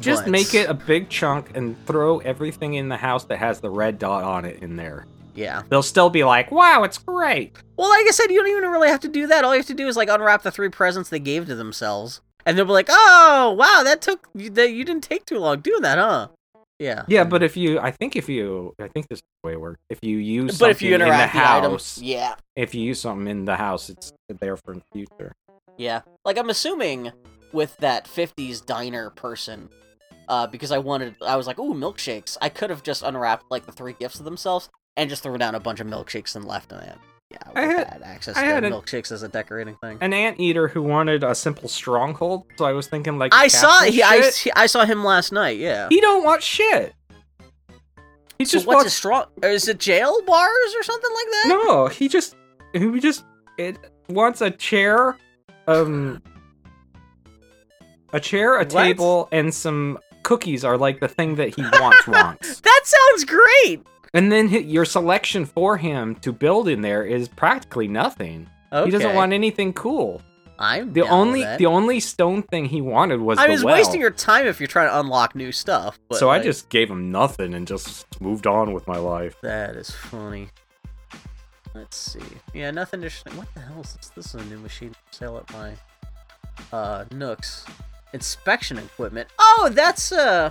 Just 0.00 0.24
But- 0.24 0.30
make 0.30 0.54
it 0.54 0.68
a 0.70 0.74
big 0.74 1.08
chunk 1.08 1.56
and 1.56 1.76
throw 1.86 2.18
everything 2.18 2.74
in 2.74 2.88
the 2.88 2.96
house 2.96 3.24
that 3.24 3.38
has 3.38 3.60
the 3.60 3.70
red 3.70 3.98
dot 3.98 4.22
on 4.24 4.44
it 4.44 4.62
in 4.62 4.76
there. 4.76 5.06
Yeah. 5.34 5.62
They'll 5.68 5.82
still 5.82 6.10
be 6.10 6.24
like, 6.24 6.50
"Wow, 6.50 6.82
it's 6.82 6.98
great." 6.98 7.56
Well, 7.76 7.88
like 7.88 8.06
I 8.06 8.10
said, 8.10 8.30
you 8.30 8.38
don't 8.40 8.50
even 8.50 8.70
really 8.70 8.88
have 8.88 9.00
to 9.00 9.08
do 9.08 9.26
that. 9.28 9.44
All 9.44 9.52
you 9.54 9.58
have 9.60 9.66
to 9.66 9.74
do 9.74 9.86
is 9.88 9.96
like 9.96 10.08
unwrap 10.08 10.42
the 10.42 10.50
three 10.50 10.68
presents 10.68 11.10
they 11.10 11.18
gave 11.20 11.46
to 11.46 11.54
themselves, 11.54 12.20
and 12.44 12.56
they'll 12.58 12.64
be 12.64 12.72
like, 12.72 12.88
"Oh, 12.90 13.54
wow, 13.58 13.82
that 13.84 14.00
took 14.02 14.26
you- 14.34 14.50
that 14.50 14.70
you 14.72 14.84
didn't 14.84 15.04
take 15.04 15.24
too 15.26 15.38
long 15.38 15.60
doing 15.60 15.82
that, 15.82 15.98
huh?" 15.98 16.28
Yeah. 16.80 17.02
Yeah, 17.08 17.24
but 17.24 17.42
if 17.42 17.56
you, 17.56 17.78
I 17.80 17.90
think 17.90 18.14
if 18.14 18.28
you, 18.28 18.72
I 18.80 18.86
think 18.88 19.08
this 19.08 19.18
is 19.18 19.22
the 19.42 19.48
way 19.48 19.52
it 19.54 19.60
works. 19.60 19.80
If 19.90 19.98
you 20.02 20.18
use 20.18 20.58
But 20.58 20.70
if 20.70 20.80
you 20.82 20.90
something 20.92 20.94
in 20.94 21.00
the 21.00 21.06
interact 21.14 21.32
the, 21.34 21.48
item, 21.50 21.70
house, 21.72 21.98
yeah, 21.98 22.34
if 22.54 22.74
you 22.74 22.82
use 22.82 23.00
something 23.00 23.26
in 23.28 23.44
the 23.46 23.56
house, 23.56 23.90
it's 23.90 24.12
there 24.28 24.56
for 24.56 24.74
the 24.74 24.82
future. 24.92 25.32
yeah. 25.76 26.00
Like 26.24 26.36
I'm 26.38 26.50
assuming 26.50 27.10
with 27.52 27.76
that 27.78 28.06
'50s 28.06 28.64
diner 28.64 29.10
person, 29.10 29.68
uh, 30.28 30.46
because 30.46 30.70
I 30.72 30.78
wanted, 30.78 31.16
I 31.26 31.36
was 31.36 31.46
like, 31.46 31.58
"Ooh, 31.58 31.74
milkshakes." 31.74 32.36
I 32.40 32.48
could 32.48 32.70
have 32.70 32.82
just 32.82 33.02
unwrapped 33.02 33.46
like 33.50 33.66
the 33.66 33.72
three 33.72 33.94
gifts 33.98 34.18
of 34.18 34.24
themselves 34.24 34.68
and 34.96 35.08
just 35.08 35.22
threw 35.22 35.38
down 35.38 35.54
a 35.54 35.60
bunch 35.60 35.80
of 35.80 35.86
milkshakes 35.86 36.34
and 36.36 36.44
left 36.44 36.72
on 36.72 36.80
it. 36.80 36.96
Yeah, 37.30 37.38
I 37.54 37.60
had- 37.60 37.86
had, 37.88 38.02
access 38.02 38.36
I 38.38 38.40
to 38.42 38.46
had 38.46 38.64
an- 38.64 38.72
milkshakes 38.72 39.12
as 39.12 39.22
a 39.22 39.28
decorating 39.28 39.76
thing. 39.82 39.98
An 40.00 40.12
anteater 40.14 40.66
who 40.68 40.82
wanted 40.82 41.22
a 41.22 41.34
simple 41.34 41.68
stronghold, 41.68 42.46
so 42.56 42.64
I 42.64 42.72
was 42.72 42.86
thinking 42.86 43.18
like 43.18 43.34
I 43.34 43.48
saw 43.48 43.82
he, 43.82 44.02
I, 44.02 44.30
he- 44.30 44.52
I 44.56 44.66
saw 44.66 44.84
him 44.86 45.04
last 45.04 45.30
night. 45.30 45.58
Yeah. 45.58 45.88
He 45.90 46.00
don't 46.00 46.24
want 46.24 46.42
shit. 46.42 46.94
He 48.38 48.44
so 48.44 48.52
just 48.52 48.66
what's 48.66 48.76
wants 48.76 48.84
his 48.86 48.94
strong? 48.94 49.24
Is 49.42 49.68
it 49.68 49.78
jail 49.78 50.22
bars 50.24 50.74
or 50.76 50.82
something 50.82 51.10
like 51.12 51.26
that? 51.32 51.44
no. 51.66 51.88
He 51.88 52.08
just 52.08 52.34
he 52.72 53.00
just 53.00 53.24
it 53.58 53.76
wants 54.08 54.40
a 54.40 54.50
chair, 54.50 55.16
um, 55.66 56.22
a 58.12 58.20
chair, 58.20 58.54
a 58.56 58.58
What? 58.60 58.70
table, 58.70 59.28
and 59.32 59.52
some 59.52 59.98
cookies 60.22 60.64
are 60.64 60.76
like 60.76 61.00
the 61.00 61.08
thing 61.08 61.36
that 61.36 61.54
he 61.54 61.62
wants 61.62 62.06
wants. 62.06 62.60
That 62.60 62.80
sounds 62.84 63.24
great. 63.24 63.86
And 64.14 64.32
then 64.32 64.48
hi- 64.48 64.58
your 64.58 64.84
selection 64.84 65.44
for 65.44 65.76
him 65.76 66.14
to 66.16 66.32
build 66.32 66.68
in 66.68 66.80
there 66.82 67.04
is 67.04 67.28
practically 67.28 67.88
nothing. 67.88 68.48
Okay. 68.72 68.86
He 68.86 68.90
doesn't 68.90 69.14
want 69.14 69.32
anything 69.32 69.72
cool. 69.72 70.22
I'm 70.60 70.92
The 70.92 71.02
only 71.02 71.44
the 71.56 71.66
only 71.66 72.00
stone 72.00 72.42
thing 72.42 72.64
he 72.64 72.80
wanted 72.80 73.20
was 73.20 73.38
I 73.38 73.46
the 73.46 73.52
was 73.52 73.64
well. 73.64 73.76
wasting 73.76 74.00
your 74.00 74.10
time 74.10 74.44
if 74.46 74.58
you're 74.60 74.66
trying 74.66 74.88
to 74.88 74.98
unlock 74.98 75.36
new 75.36 75.52
stuff. 75.52 75.98
But 76.08 76.18
so 76.18 76.30
I 76.30 76.40
just 76.40 76.68
gave 76.68 76.90
him 76.90 77.12
nothing 77.12 77.54
and 77.54 77.64
just 77.64 78.20
moved 78.20 78.46
on 78.48 78.72
with 78.72 78.86
my 78.88 78.96
life. 78.96 79.36
that 79.42 79.76
is 79.76 79.90
funny. 79.92 80.48
Let's 81.74 81.96
see. 81.96 82.18
Yeah, 82.54 82.72
nothing 82.72 83.02
interesting. 83.02 83.36
What 83.36 83.46
the 83.54 83.60
hell 83.60 83.82
is 83.82 83.94
this? 83.94 84.08
This 84.16 84.34
is 84.34 84.40
a 84.40 84.44
new 84.46 84.58
machine 84.58 84.94
sale 85.12 85.36
at 85.36 85.52
my 85.52 85.74
uh 86.76 87.04
Nooks. 87.12 87.64
Inspection 88.12 88.78
equipment. 88.78 89.28
Oh, 89.38 89.70
that's 89.72 90.12
uh 90.12 90.50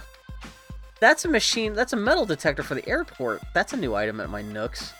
that's 0.99 1.25
a 1.25 1.27
machine. 1.27 1.73
That's 1.73 1.93
a 1.93 1.97
metal 1.97 2.25
detector 2.25 2.63
for 2.63 2.75
the 2.75 2.87
airport. 2.87 3.41
That's 3.53 3.73
a 3.73 3.77
new 3.77 3.93
item 3.95 4.19
at 4.19 4.29
my 4.29 4.41
Nooks. 4.41 4.93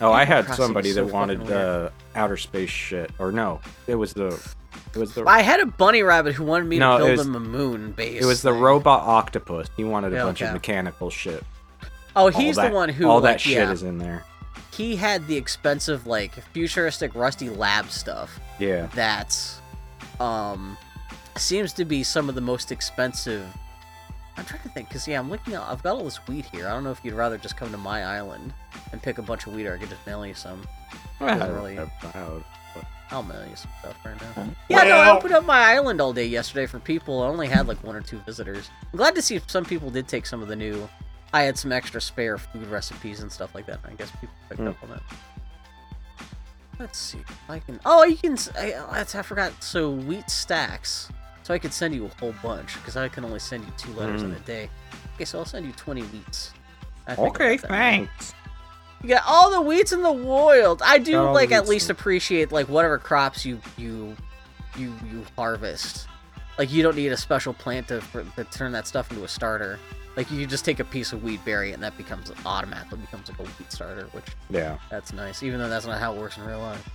Oh, 0.00 0.12
I 0.12 0.24
had 0.24 0.44
Crossing 0.44 0.64
somebody 0.64 0.92
so 0.92 1.04
that 1.06 1.12
wanted 1.14 1.46
the 1.46 1.58
uh, 1.86 1.90
outer 2.14 2.36
space 2.36 2.68
shit, 2.68 3.10
or 3.18 3.32
no, 3.32 3.60
it 3.86 3.94
was 3.94 4.12
the, 4.12 4.26
it 4.94 4.98
was 4.98 5.14
the, 5.14 5.24
I 5.26 5.40
had 5.40 5.60
a 5.60 5.64
bunny 5.66 6.02
rabbit 6.02 6.34
who 6.34 6.44
wanted 6.44 6.66
me 6.68 6.78
No, 6.78 6.98
to 6.98 7.04
build 7.06 7.16
was- 7.18 7.26
him 7.26 7.34
a 7.34 7.40
moon 7.40 7.92
base. 7.92 8.20
it 8.22 8.26
was 8.26 8.42
the 8.42 8.52
thing. 8.52 8.60
robot 8.60 9.04
octopus. 9.04 9.68
He 9.74 9.84
wanted 9.84 10.12
a 10.12 10.16
Yeah, 10.16 10.24
bunch 10.24 10.42
okay. 10.42 10.48
of 10.48 10.52
mechanical 10.54 11.08
shit. 11.08 11.42
Oh, 12.14 12.28
he's 12.28 12.56
that- 12.56 12.68
the 12.68 12.74
one 12.74 12.90
who 12.90 13.08
all 13.08 13.20
like, 13.20 13.34
that 13.36 13.40
shit 13.40 13.54
yeah. 13.54 13.72
is 13.72 13.82
in 13.84 13.96
there. 13.96 14.24
he 14.72 14.96
had 14.96 15.26
the 15.28 15.36
expensive 15.36 16.06
like 16.06 16.32
futuristic 16.52 17.14
rusty 17.14 17.48
lab 17.48 17.88
stuff 17.88 18.38
Yeah, 18.58 18.88
that's 18.94 19.60
um 20.20 20.76
seems 21.40 21.72
to 21.74 21.84
be 21.84 22.02
some 22.02 22.28
of 22.28 22.34
the 22.34 22.40
most 22.40 22.72
expensive 22.72 23.46
i'm 24.36 24.44
trying 24.44 24.62
to 24.62 24.68
think 24.70 24.88
because 24.88 25.06
yeah 25.08 25.18
i'm 25.18 25.30
looking 25.30 25.54
at 25.54 25.62
i've 25.62 25.82
got 25.82 25.96
all 25.96 26.04
this 26.04 26.16
wheat 26.28 26.44
here 26.46 26.66
i 26.66 26.70
don't 26.70 26.84
know 26.84 26.90
if 26.90 27.00
you'd 27.04 27.14
rather 27.14 27.38
just 27.38 27.56
come 27.56 27.70
to 27.70 27.78
my 27.78 28.04
island 28.04 28.52
and 28.92 29.02
pick 29.02 29.18
a 29.18 29.22
bunch 29.22 29.46
of 29.46 29.54
wheat 29.54 29.66
or 29.66 29.74
i 29.74 29.78
could 29.78 29.88
just 29.88 30.06
mail 30.06 30.24
you 30.26 30.34
some 30.34 30.66
I 31.20 31.36
Doesn't 31.38 31.54
really- 31.54 31.78
proud. 32.00 32.44
i'll 33.10 33.22
mail 33.22 33.42
you 33.48 33.56
some 33.56 33.70
stuff 33.80 33.96
right 34.04 34.20
now 34.36 34.48
yeah 34.68 34.82
no 34.82 34.96
i 34.96 35.10
opened 35.10 35.32
up 35.32 35.44
my 35.44 35.58
island 35.58 36.00
all 36.00 36.12
day 36.12 36.26
yesterday 36.26 36.66
for 36.66 36.78
people 36.78 37.22
i 37.22 37.26
only 37.26 37.46
had 37.46 37.66
like 37.68 37.82
one 37.84 37.96
or 37.96 38.02
two 38.02 38.18
visitors 38.20 38.68
i'm 38.92 38.96
glad 38.98 39.14
to 39.14 39.22
see 39.22 39.40
some 39.46 39.64
people 39.64 39.88
did 39.90 40.06
take 40.08 40.26
some 40.26 40.42
of 40.42 40.48
the 40.48 40.56
new 40.56 40.88
i 41.32 41.42
had 41.42 41.56
some 41.56 41.72
extra 41.72 42.00
spare 42.00 42.36
food 42.36 42.66
recipes 42.68 43.20
and 43.20 43.30
stuff 43.32 43.54
like 43.54 43.64
that 43.66 43.78
and 43.84 43.92
i 43.92 43.96
guess 43.96 44.10
people 44.12 44.34
picked 44.48 44.60
Hmm. 44.60 44.68
up 44.68 44.82
on 44.82 44.90
it 44.92 45.02
Let's 46.78 46.98
see. 46.98 47.20
I 47.48 47.58
can. 47.60 47.80
Oh, 47.86 48.04
you 48.04 48.18
can. 48.18 48.34
s- 48.34 48.50
I, 48.54 48.72
that's, 48.92 49.14
I 49.14 49.22
forgot. 49.22 49.62
So 49.64 49.90
wheat 49.92 50.28
stacks. 50.28 51.08
So 51.46 51.54
I 51.54 51.60
could 51.60 51.72
send 51.72 51.94
you 51.94 52.06
a 52.06 52.08
whole 52.18 52.34
bunch 52.42 52.74
because 52.74 52.96
I 52.96 53.06
can 53.06 53.24
only 53.24 53.38
send 53.38 53.64
you 53.64 53.72
two 53.78 53.92
letters 53.92 54.24
in 54.24 54.32
Mm. 54.32 54.36
a 54.36 54.40
day. 54.40 54.68
Okay, 55.14 55.24
so 55.24 55.38
I'll 55.38 55.44
send 55.44 55.64
you 55.64 55.70
twenty 55.74 56.02
wheats. 56.02 56.50
I 57.06 57.14
think 57.14 57.36
Okay, 57.36 57.56
thanks. 57.56 58.34
You 59.00 59.10
got 59.10 59.22
all 59.24 59.52
the 59.52 59.60
wheats 59.60 59.92
in 59.92 60.02
the 60.02 60.10
world. 60.12 60.82
I 60.84 60.98
do 60.98 61.16
all 61.20 61.32
like 61.32 61.52
at 61.52 61.68
least 61.68 61.88
appreciate 61.88 62.50
like 62.50 62.68
whatever 62.68 62.98
crops 62.98 63.46
you 63.46 63.60
you 63.76 64.16
you 64.76 64.92
you 65.08 65.24
harvest. 65.38 66.08
Like 66.58 66.72
you 66.72 66.82
don't 66.82 66.96
need 66.96 67.12
a 67.12 67.16
special 67.16 67.54
plant 67.54 67.86
to, 67.88 68.00
for, 68.00 68.24
to 68.24 68.42
turn 68.46 68.72
that 68.72 68.88
stuff 68.88 69.08
into 69.12 69.22
a 69.22 69.28
starter. 69.28 69.78
Like 70.16 70.28
you 70.32 70.48
just 70.48 70.64
take 70.64 70.80
a 70.80 70.84
piece 70.84 71.12
of 71.12 71.22
wheat, 71.22 71.44
bury 71.44 71.70
it, 71.70 71.74
and 71.74 71.82
that 71.84 71.96
becomes 71.96 72.32
automatically 72.44 72.98
becomes 72.98 73.28
like 73.28 73.38
a 73.38 73.42
wheat 73.44 73.70
starter, 73.70 74.08
which 74.10 74.24
Yeah. 74.50 74.78
that's 74.90 75.12
nice, 75.12 75.44
even 75.44 75.60
though 75.60 75.68
that's 75.68 75.86
not 75.86 76.00
how 76.00 76.12
it 76.12 76.18
works 76.20 76.38
in 76.38 76.44
real 76.44 76.58
life. 76.58 76.90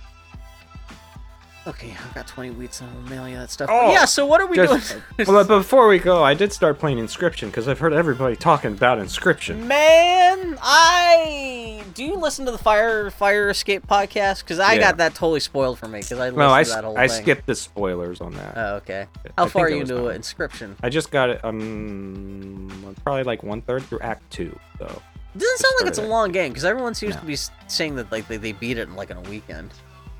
Okay, 1.64 1.94
I've 2.04 2.14
got 2.14 2.26
20 2.26 2.50
wheats 2.54 2.80
and 2.80 2.90
I'll 2.90 3.02
mail 3.08 3.28
you 3.28 3.36
that 3.36 3.48
stuff. 3.50 3.68
But 3.68 3.74
Oh, 3.84 3.92
yeah, 3.92 4.04
so 4.04 4.26
what 4.26 4.40
are 4.40 4.46
we 4.48 4.56
Just, 4.56 4.90
doing? 4.90 5.02
well, 5.28 5.44
but 5.44 5.58
before 5.58 5.86
we 5.86 6.00
go, 6.00 6.24
I 6.24 6.34
did 6.34 6.52
start 6.52 6.80
playing 6.80 6.98
Inscription 6.98 7.50
because 7.50 7.68
I've 7.68 7.78
heard 7.78 7.92
everybody 7.92 8.34
talking 8.34 8.72
about 8.72 8.98
Inscription. 8.98 9.68
Man, 9.68 10.58
I 10.60 11.84
do 11.94 12.02
you 12.04 12.16
listen 12.16 12.46
to 12.46 12.50
the 12.52 12.58
Fire 12.58 13.10
Fire 13.10 13.48
Escape 13.50 13.86
podcast? 13.86 14.40
Because 14.40 14.58
I 14.58 14.74
Yeah. 14.74 14.80
got 14.80 14.96
that 14.96 15.14
totally 15.14 15.38
spoiled 15.38 15.78
for 15.78 15.86
me 15.86 16.00
because 16.00 16.18
I 16.18 16.30
listened 16.30 16.38
No, 16.38 16.50
I, 16.52 16.64
to 16.64 16.70
that 16.70 16.84
whole 16.84 16.98
I 16.98 17.06
thing. 17.06 17.22
skipped 17.22 17.46
the 17.46 17.54
spoilers 17.54 18.20
on 18.20 18.32
that. 18.34 18.54
Oh, 18.56 18.74
okay. 18.76 19.06
How 19.38 19.44
think 19.44 19.52
far 19.52 19.66
are 19.66 19.68
you 19.70 19.82
into 19.82 19.96
fine. 20.06 20.16
Inscription? 20.16 20.76
I 20.82 20.88
just 20.88 21.12
got 21.12 21.30
it. 21.30 21.44
Um, 21.44 22.96
probably 23.04 23.22
like 23.24 23.42
one 23.44 23.62
third 23.62 23.84
through 23.84 24.00
Act 24.00 24.28
Two. 24.32 24.58
So 24.80 24.86
It 25.34 25.38
doesn't 25.38 25.58
sound 25.58 25.74
like 25.80 25.88
it's 25.88 25.98
a 25.98 26.02
long 26.06 26.32
game 26.32 26.50
because 26.50 26.64
everyone 26.64 26.94
seems 26.94 27.14
No. 27.14 27.20
to 27.20 27.26
be 27.26 27.36
saying 27.68 27.94
that 27.96 28.10
like 28.10 28.26
they, 28.26 28.36
they 28.36 28.52
beat 28.52 28.78
it 28.78 28.88
in 28.88 28.96
like 28.96 29.10
in 29.10 29.16
a 29.16 29.20
weekend. 29.22 29.70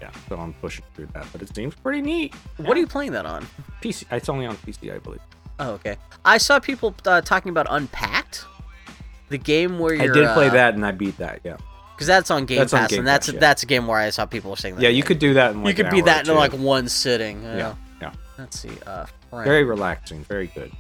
Yeah, 0.03 0.11
so 0.29 0.37
I'm 0.37 0.53
pushing 0.55 0.85
through 0.95 1.07
that, 1.15 1.27
but 1.33 1.43
it 1.43 1.55
seems 1.55 1.77
pretty 1.77 2.03
neat. 2.03 2.35
What 2.57 2.77
are 2.77 2.81
you 2.81 2.89
playing 2.89 3.13
that 3.13 3.25
on? 3.25 3.47
PC. 3.81 4.05
It's 4.11 4.29
only 4.29 4.47
on 4.47 4.57
PC, 4.57 4.93
I 4.93 4.99
believe. 4.99 5.21
Oh, 5.61 5.71
okay. 5.73 5.97
I 6.25 6.39
saw 6.39 6.59
people 6.59 6.93
uh, 7.07 7.21
talking 7.21 7.51
about 7.51 7.69
Unpacked, 7.71 8.45
the 9.29 9.39
game 9.39 9.79
where 9.79 9.95
I 9.95 10.05
you're. 10.07 10.15
did 10.15 10.29
play 10.35 10.49
uh, 10.49 10.55
that 10.55 10.75
and 10.75 10.85
I 10.85 10.91
beat 10.91 11.17
that. 11.19 11.41
Yeah. 11.45 11.57
because 11.95 12.09
that's 12.09 12.33
on 12.33 12.47
Game 12.47 12.59
That's 12.59 12.73
on 12.75 12.81
Pass, 12.81 12.91
Game 12.91 12.99
and 13.01 13.07
that's 13.07 13.27
Pass, 13.29 13.35
yeah. 13.35 13.41
that's 13.41 13.63
a 13.63 13.67
game 13.67 13.87
where 13.87 13.99
I 13.99 14.11
saw 14.11 14.27
people 14.27 14.57
saying 14.57 14.75
that. 14.75 14.83
Yeah, 14.83 14.89
you 14.89 15.05
could 15.05 15.21
do 15.21 15.35
that 15.35 15.53
in 15.53 15.63
like 15.63 15.69
you 15.69 15.75
could 15.77 15.87
an 15.87 15.93
beat 15.93 16.01
hour 16.01 16.07
that 16.07 16.29
in 16.29 16.35
like 16.35 16.53
one 16.53 16.89
sitting. 16.89 17.43
Yeah. 17.45 17.57
Yeah, 17.57 17.75
yeah. 18.01 18.13
Let's 18.39 18.59
see. 18.59 18.73
Uh, 18.85 19.07
Frank. 19.31 19.45
Very 19.45 19.63
relaxing. 19.63 20.25
Very 20.25 20.49
good. 20.49 20.73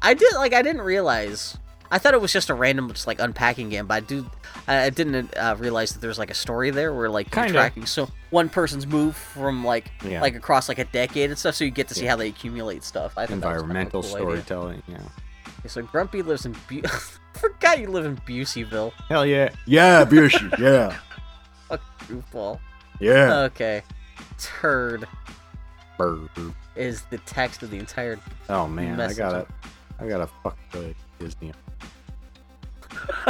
I 0.00 0.14
did 0.14 0.32
like 0.34 0.54
I 0.54 0.62
didn't 0.62 0.82
realize. 0.82 1.58
I 1.90 1.98
thought 1.98 2.14
it 2.14 2.22
was 2.22 2.32
just 2.32 2.48
a 2.48 2.54
random 2.54 2.90
just 2.90 3.06
like 3.06 3.20
unpacking 3.20 3.68
game, 3.68 3.86
but 3.86 3.94
I 3.94 4.00
do. 4.00 4.30
I 4.68 4.84
I 4.84 4.90
didn't 4.90 5.36
uh, 5.36 5.56
realize 5.58 5.92
that 5.92 6.00
there's 6.00 6.18
like 6.18 6.30
a 6.30 6.34
story 6.34 6.70
there 6.70 6.92
where 6.94 7.08
like 7.10 7.26
you're 7.34 7.44
Kinda. 7.44 7.58
tracking 7.58 7.86
so 7.86 8.08
one 8.30 8.48
person's 8.48 8.86
move 8.86 9.16
from 9.16 9.64
like 9.64 9.90
Yeah. 10.04 10.20
like 10.20 10.34
across 10.34 10.68
like 10.68 10.78
a 10.78 10.84
decade 10.86 11.30
and 11.30 11.38
stuff, 11.38 11.54
so 11.54 11.64
you 11.64 11.70
get 11.70 11.88
to 11.88 11.94
see 11.94 12.04
Yeah. 12.04 12.10
how 12.10 12.16
they 12.16 12.28
accumulate 12.28 12.82
stuff. 12.84 13.12
I 13.16 13.22
was 13.22 13.30
kind 13.30 13.42
of 13.44 13.50
a 13.50 13.52
Environmental 13.54 14.00
idea. 14.00 14.10
storytelling. 14.10 14.82
Yeah. 14.88 14.96
Okay, 15.60 15.68
so 15.68 15.82
Grumpy 15.82 16.22
lives 16.22 16.46
in. 16.46 16.54
Bu- 16.68 16.82
Forgot 17.34 17.80
you 17.80 17.88
live 17.88 18.04
in 18.06 18.16
Buseyville. 18.18 18.92
Hell 19.08 19.26
yeah. 19.26 19.48
Yeah, 19.66 20.04
Bushi, 20.04 20.48
yeah. 20.58 20.96
Fuck 21.68 21.80
goofball. 22.08 22.60
Yeah. 23.00 23.40
Okay. 23.42 23.82
Turd. 24.38 25.06
Is 26.76 27.02
the 27.10 27.18
text 27.18 27.62
of 27.62 27.70
the 27.70 27.78
entire. 27.78 28.18
Oh 28.48 28.66
man, 28.66 29.00
I 29.00 29.12
gotta, 29.14 29.46
I 30.00 30.06
gotta 30.08 30.28
fuck 30.42 30.56
the 30.72 30.94
Disney. 31.18 31.52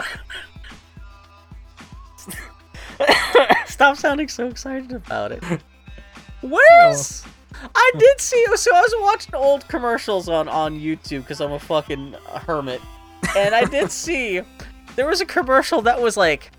Stop 3.67 3.97
sounding 3.97 4.29
so 4.29 4.49
excited 4.49 4.93
about 4.93 5.33
it. 5.33 5.43
Where's? 6.43 7.25
Oh. 7.27 7.31
I 7.75 7.93
did 7.99 8.21
see. 8.21 8.45
So 8.57 8.75
I 8.75 8.81
was 8.81 8.95
watching 8.99 9.35
old 9.35 9.67
commercials 9.69 10.29
on 10.29 10.49
on 10.49 10.79
YouTube 10.79 11.21
because 11.21 11.41
I'm 11.41 11.53
a 11.53 11.59
fucking 11.59 12.15
hermit, 12.47 12.81
and 13.37 13.55
I 13.55 13.65
did 13.65 13.91
see 14.05 14.43
there 14.97 15.07
was 15.07 15.21
a 15.21 15.27
commercial 15.27 15.81
that 15.83 16.01
was 16.01 16.17
like, 16.17 16.51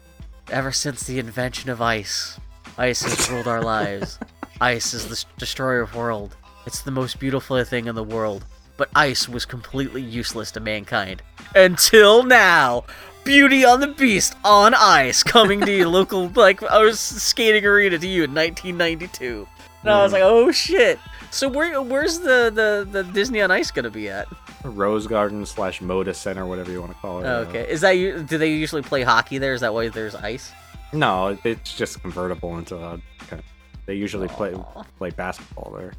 "Ever 0.50 0.72
since 0.72 1.04
the 1.04 1.20
invention 1.20 1.70
of 1.70 1.82
ice, 1.82 2.40
ice 2.78 3.02
has 3.04 3.30
ruled 3.30 3.48
our 3.48 3.62
lives. 3.62 4.20
Ice 4.62 4.94
is 4.94 5.08
the 5.08 5.24
destroyer 5.38 5.82
of 5.82 5.96
world. 5.96 6.36
It's 6.66 6.82
the 6.82 6.92
most 6.92 7.20
beautiful 7.20 7.62
thing 7.64 7.88
in 7.88 7.96
the 7.96 8.04
world. 8.04 8.46
But 8.78 8.90
ice 8.96 9.30
was 9.30 9.46
completely 9.46 10.02
useless 10.02 10.52
to 10.52 10.60
mankind 10.60 11.22
until 11.56 12.24
now." 12.24 12.86
Beauty 13.26 13.66
on 13.66 13.80
the 13.80 13.88
Beast 13.88 14.36
on 14.46 14.74
ice 14.76 15.24
coming 15.24 15.60
to 15.62 15.72
your 15.72 15.88
local 16.00 16.30
like 16.36 16.62
I 16.64 16.78
was 16.84 17.00
skating 17.00 17.66
arena 17.66 17.98
to 17.98 18.08
you 18.08 18.24
in 18.24 18.34
1992. 18.34 19.48
And 19.82 19.90
I 19.92 20.04
was 20.04 20.14
like, 20.14 20.22
oh 20.24 20.52
shit. 20.52 21.00
So 21.32 21.50
where 21.50 21.82
where's 21.82 22.20
the, 22.20 22.52
the, 22.54 22.88
the 22.90 23.04
Disney 23.12 23.42
on 23.42 23.52
Ice 23.52 23.72
gonna 23.72 23.90
be 23.90 24.10
at? 24.10 24.28
Rose 24.64 25.06
Garden 25.08 25.46
slash 25.46 25.82
Moda 25.82 26.16
Center, 26.16 26.46
whatever 26.46 26.72
you 26.72 26.80
want 26.80 26.94
to 26.94 26.98
call 27.00 27.20
it. 27.22 27.26
Oh, 27.28 27.38
okay, 27.50 27.70
is 27.70 27.82
that? 27.82 27.94
Do 28.28 28.38
they 28.38 28.52
usually 28.54 28.82
play 28.82 29.04
hockey 29.04 29.38
there? 29.38 29.54
Is 29.54 29.62
that 29.62 29.74
why 29.74 29.90
there's 29.90 30.16
ice? 30.16 30.52
No, 30.94 31.38
it's 31.44 31.76
just 31.76 32.02
convertible 32.02 32.58
into 32.58 32.76
a. 32.78 33.00
kind 33.28 33.40
of- 33.42 33.44
They 33.86 33.96
usually 33.96 34.28
play 34.28 34.56
play 34.98 35.10
basketball 35.10 35.74
there. 35.78 35.94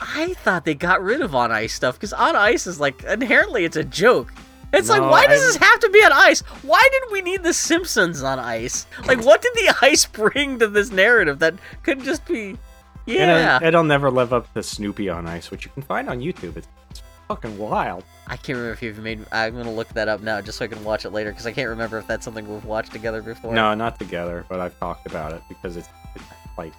I 0.00 0.34
thought 0.34 0.64
they 0.64 0.74
got 0.74 1.02
rid 1.02 1.20
of 1.22 1.34
on 1.34 1.50
ice 1.52 1.74
stuff 1.74 1.96
because 1.96 2.12
on 2.12 2.34
ice 2.36 2.66
is 2.66 2.78
like 2.80 3.02
inherently 3.04 3.64
it's 3.64 3.76
a 3.76 3.84
joke. 3.84 4.32
It's 4.72 4.88
like 4.88 5.00
No, 5.00 5.08
why 5.08 5.26
does 5.26 5.42
I- 5.42 5.46
this 5.46 5.56
have 5.56 5.80
to 5.80 5.88
be 5.90 5.98
on 6.04 6.12
ice? 6.12 6.40
Why 6.62 6.86
did 6.92 7.12
we 7.12 7.22
need 7.22 7.42
the 7.42 7.52
Simpsons 7.54 8.22
on 8.22 8.38
ice? 8.38 8.86
Like 9.06 9.24
what 9.24 9.40
did 9.42 9.52
the 9.54 9.74
ice 9.82 10.04
bring 10.06 10.58
to 10.58 10.66
this 10.68 10.90
narrative 10.90 11.38
that 11.38 11.54
could 11.82 12.02
just 12.02 12.26
be? 12.26 12.58
Yeah, 13.06 13.56
And 13.56 13.64
it, 13.64 13.68
it'll 13.68 13.84
never 13.84 14.10
live 14.10 14.34
up 14.34 14.52
to 14.52 14.62
Snoopy 14.62 15.08
on 15.08 15.26
Ice, 15.26 15.50
which 15.50 15.64
you 15.64 15.70
can 15.72 15.82
find 15.82 16.10
on 16.10 16.20
YouTube. 16.20 16.58
It's, 16.58 16.68
it's 16.90 17.02
fucking 17.26 17.56
wild. 17.56 18.04
I 18.26 18.36
can't 18.36 18.48
remember 18.58 18.72
if 18.72 18.82
you've 18.82 18.98
made. 18.98 19.24
I'm 19.32 19.56
gonna 19.56 19.72
look 19.72 19.88
that 19.94 20.08
up 20.08 20.20
now 20.20 20.42
just 20.42 20.58
so 20.58 20.66
I 20.66 20.68
can 20.68 20.84
watch 20.84 21.06
it 21.06 21.10
later 21.10 21.30
because 21.30 21.46
I 21.46 21.52
can't 21.52 21.70
remember 21.70 21.96
if 21.96 22.06
that's 22.06 22.22
something 22.26 22.46
we've 22.46 22.66
watched 22.66 22.92
together 22.92 23.22
before. 23.22 23.54
No, 23.54 23.72
not 23.72 23.98
together, 23.98 24.44
but 24.50 24.60
I've 24.60 24.78
talked 24.78 25.06
about 25.06 25.32
it 25.32 25.40
because 25.48 25.78
it's, 25.78 25.88
it's 26.14 26.24
like 26.58 26.74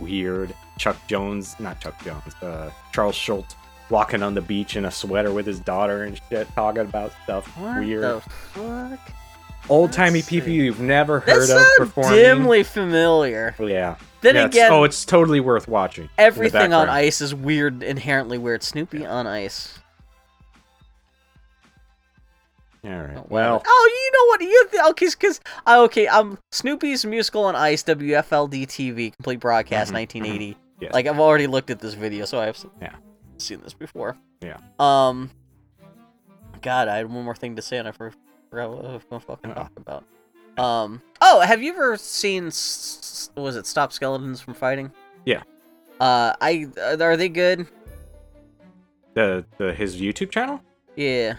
weird. 0.00 0.52
Chuck 0.78 0.96
Jones, 1.06 1.54
not 1.60 1.78
Chuck 1.80 2.02
Jones, 2.04 2.34
uh, 2.42 2.70
Charles 2.92 3.14
Schulz 3.14 3.54
walking 3.92 4.22
on 4.22 4.34
the 4.34 4.40
beach 4.40 4.74
in 4.76 4.84
a 4.84 4.90
sweater 4.90 5.30
with 5.32 5.46
his 5.46 5.60
daughter 5.60 6.02
and 6.02 6.20
shit, 6.28 6.48
talking 6.54 6.80
about 6.82 7.12
stuff 7.22 7.46
What 7.58 7.78
weird. 7.80 8.02
the 8.02 8.20
fuck? 8.20 8.98
Old 9.68 9.92
timey 9.92 10.22
people 10.22 10.50
you've 10.50 10.80
never 10.80 11.20
heard 11.20 11.48
of 11.48 11.64
performing. 11.78 12.18
dimly 12.18 12.62
familiar. 12.64 13.54
Yeah. 13.60 13.96
Then 14.22 14.34
Yeah, 14.34 14.40
it's- 14.46 14.54
again, 14.54 14.72
oh, 14.72 14.82
it's 14.84 15.04
totally 15.04 15.38
worth 15.40 15.68
watching. 15.68 16.08
everything 16.18 16.72
on 16.72 16.88
ice 16.88 17.20
is 17.20 17.32
weird, 17.34 17.82
inherently 17.84 18.38
weird. 18.38 18.62
Snoopy 18.64 19.06
on 19.06 19.26
ice. 19.28 19.78
All 22.84 22.90
right. 22.90 23.16
Oh, 23.16 23.26
Well, 23.28 23.62
oh, 23.64 23.90
you 23.94 24.10
know 24.18 24.26
what? 24.28 24.40
You 24.52 24.68
th- 24.72 24.82
okay? 24.90 25.06
Because 25.06 25.40
okay, 25.68 26.06
um, 26.08 26.36
Snoopy's 26.50 27.04
musical 27.04 27.44
on 27.44 27.54
ice, 27.54 27.84
WFLD 27.84 28.66
TV, 28.66 29.12
complete 29.14 29.38
broadcast, 29.38 29.92
Mhm, 29.92 29.94
1980. 29.94 30.56
yes. 30.80 30.92
Like 30.92 31.06
I've 31.06 31.20
already 31.20 31.46
looked 31.46 31.70
at 31.70 31.78
this 31.78 31.94
video, 31.94 32.24
so 32.24 32.40
I've 32.40 32.56
s- 32.56 32.66
Yeah. 32.80 32.94
Seen 33.42 33.60
this 33.62 33.74
before. 33.74 34.16
Yeah. 34.40 34.58
Um. 34.78 35.30
God, 36.60 36.88
I 36.88 36.96
had 36.96 37.12
one 37.12 37.24
more 37.24 37.34
thing 37.34 37.56
to 37.56 37.62
say, 37.62 37.78
and 37.78 37.88
I 37.88 37.92
forgot 37.92 38.14
what 38.52 38.84
I 38.84 38.92
was 38.94 39.02
gonna 39.10 39.20
fucking 39.20 39.50
Uh-oh. 39.50 39.62
talk 39.62 39.72
about. 39.76 40.04
Um. 40.58 41.02
Oh, 41.20 41.40
have 41.40 41.62
you 41.62 41.72
ever 41.72 41.96
seen? 41.96 42.46
Was 42.46 43.56
it 43.56 43.66
Stop 43.66 43.92
Skeletons 43.92 44.40
from 44.40 44.54
Fighting? 44.54 44.92
Yeah. 45.24 45.42
Uh, 46.00 46.34
I 46.40 46.66
are 46.78 47.16
they 47.16 47.28
good? 47.28 47.66
the, 49.14 49.44
the 49.58 49.72
his 49.72 50.00
YouTube 50.00 50.30
channel. 50.30 50.60
Yeah. 50.96 51.36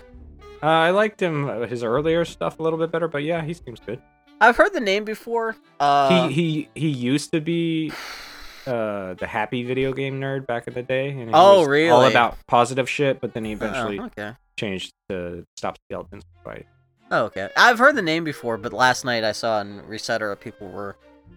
Uh, 0.61 0.67
I 0.67 0.89
liked 0.91 1.21
him 1.21 1.49
uh, 1.49 1.67
his 1.67 1.83
earlier 1.83 2.23
stuff 2.25 2.59
a 2.59 2.63
little 2.63 2.79
bit 2.79 2.91
better, 2.91 3.07
but 3.07 3.23
yeah, 3.23 3.43
he 3.43 3.53
seems 3.53 3.79
good. 3.79 4.01
I've 4.39 4.55
heard 4.55 4.73
the 4.73 4.79
name 4.79 5.03
before. 5.03 5.55
Uh, 5.79 6.27
he 6.27 6.33
he 6.33 6.69
he 6.75 6.89
used 6.89 7.31
to 7.31 7.41
be 7.41 7.91
uh 8.67 9.13
the 9.15 9.27
happy 9.27 9.63
video 9.63 9.93
game 9.93 10.19
nerd 10.19 10.45
back 10.47 10.67
in 10.67 10.73
the 10.73 10.83
day, 10.83 11.09
and 11.09 11.29
he 11.29 11.31
Oh, 11.33 11.67
was 11.67 11.89
all 11.91 12.05
about 12.05 12.37
positive 12.47 12.89
shit. 12.89 13.19
But 13.21 13.33
then 13.33 13.43
he 13.45 13.51
oh, 13.51 13.55
eventually 13.55 13.99
okay. 13.99 14.33
changed 14.57 14.93
to 15.09 15.45
stop 15.57 15.77
skeletons 15.87 16.23
fight. 16.43 16.65
Oh, 17.11 17.25
okay. 17.25 17.49
I've 17.55 17.77
heard 17.79 17.95
the 17.95 18.01
name 18.01 18.23
before, 18.23 18.57
but 18.57 18.73
last 18.73 19.05
night 19.05 19.23
I 19.23 19.33
saw 19.33 19.57
on 19.57 19.81
ResetEra 19.87 20.39
people 20.39 20.69
were 20.69 20.95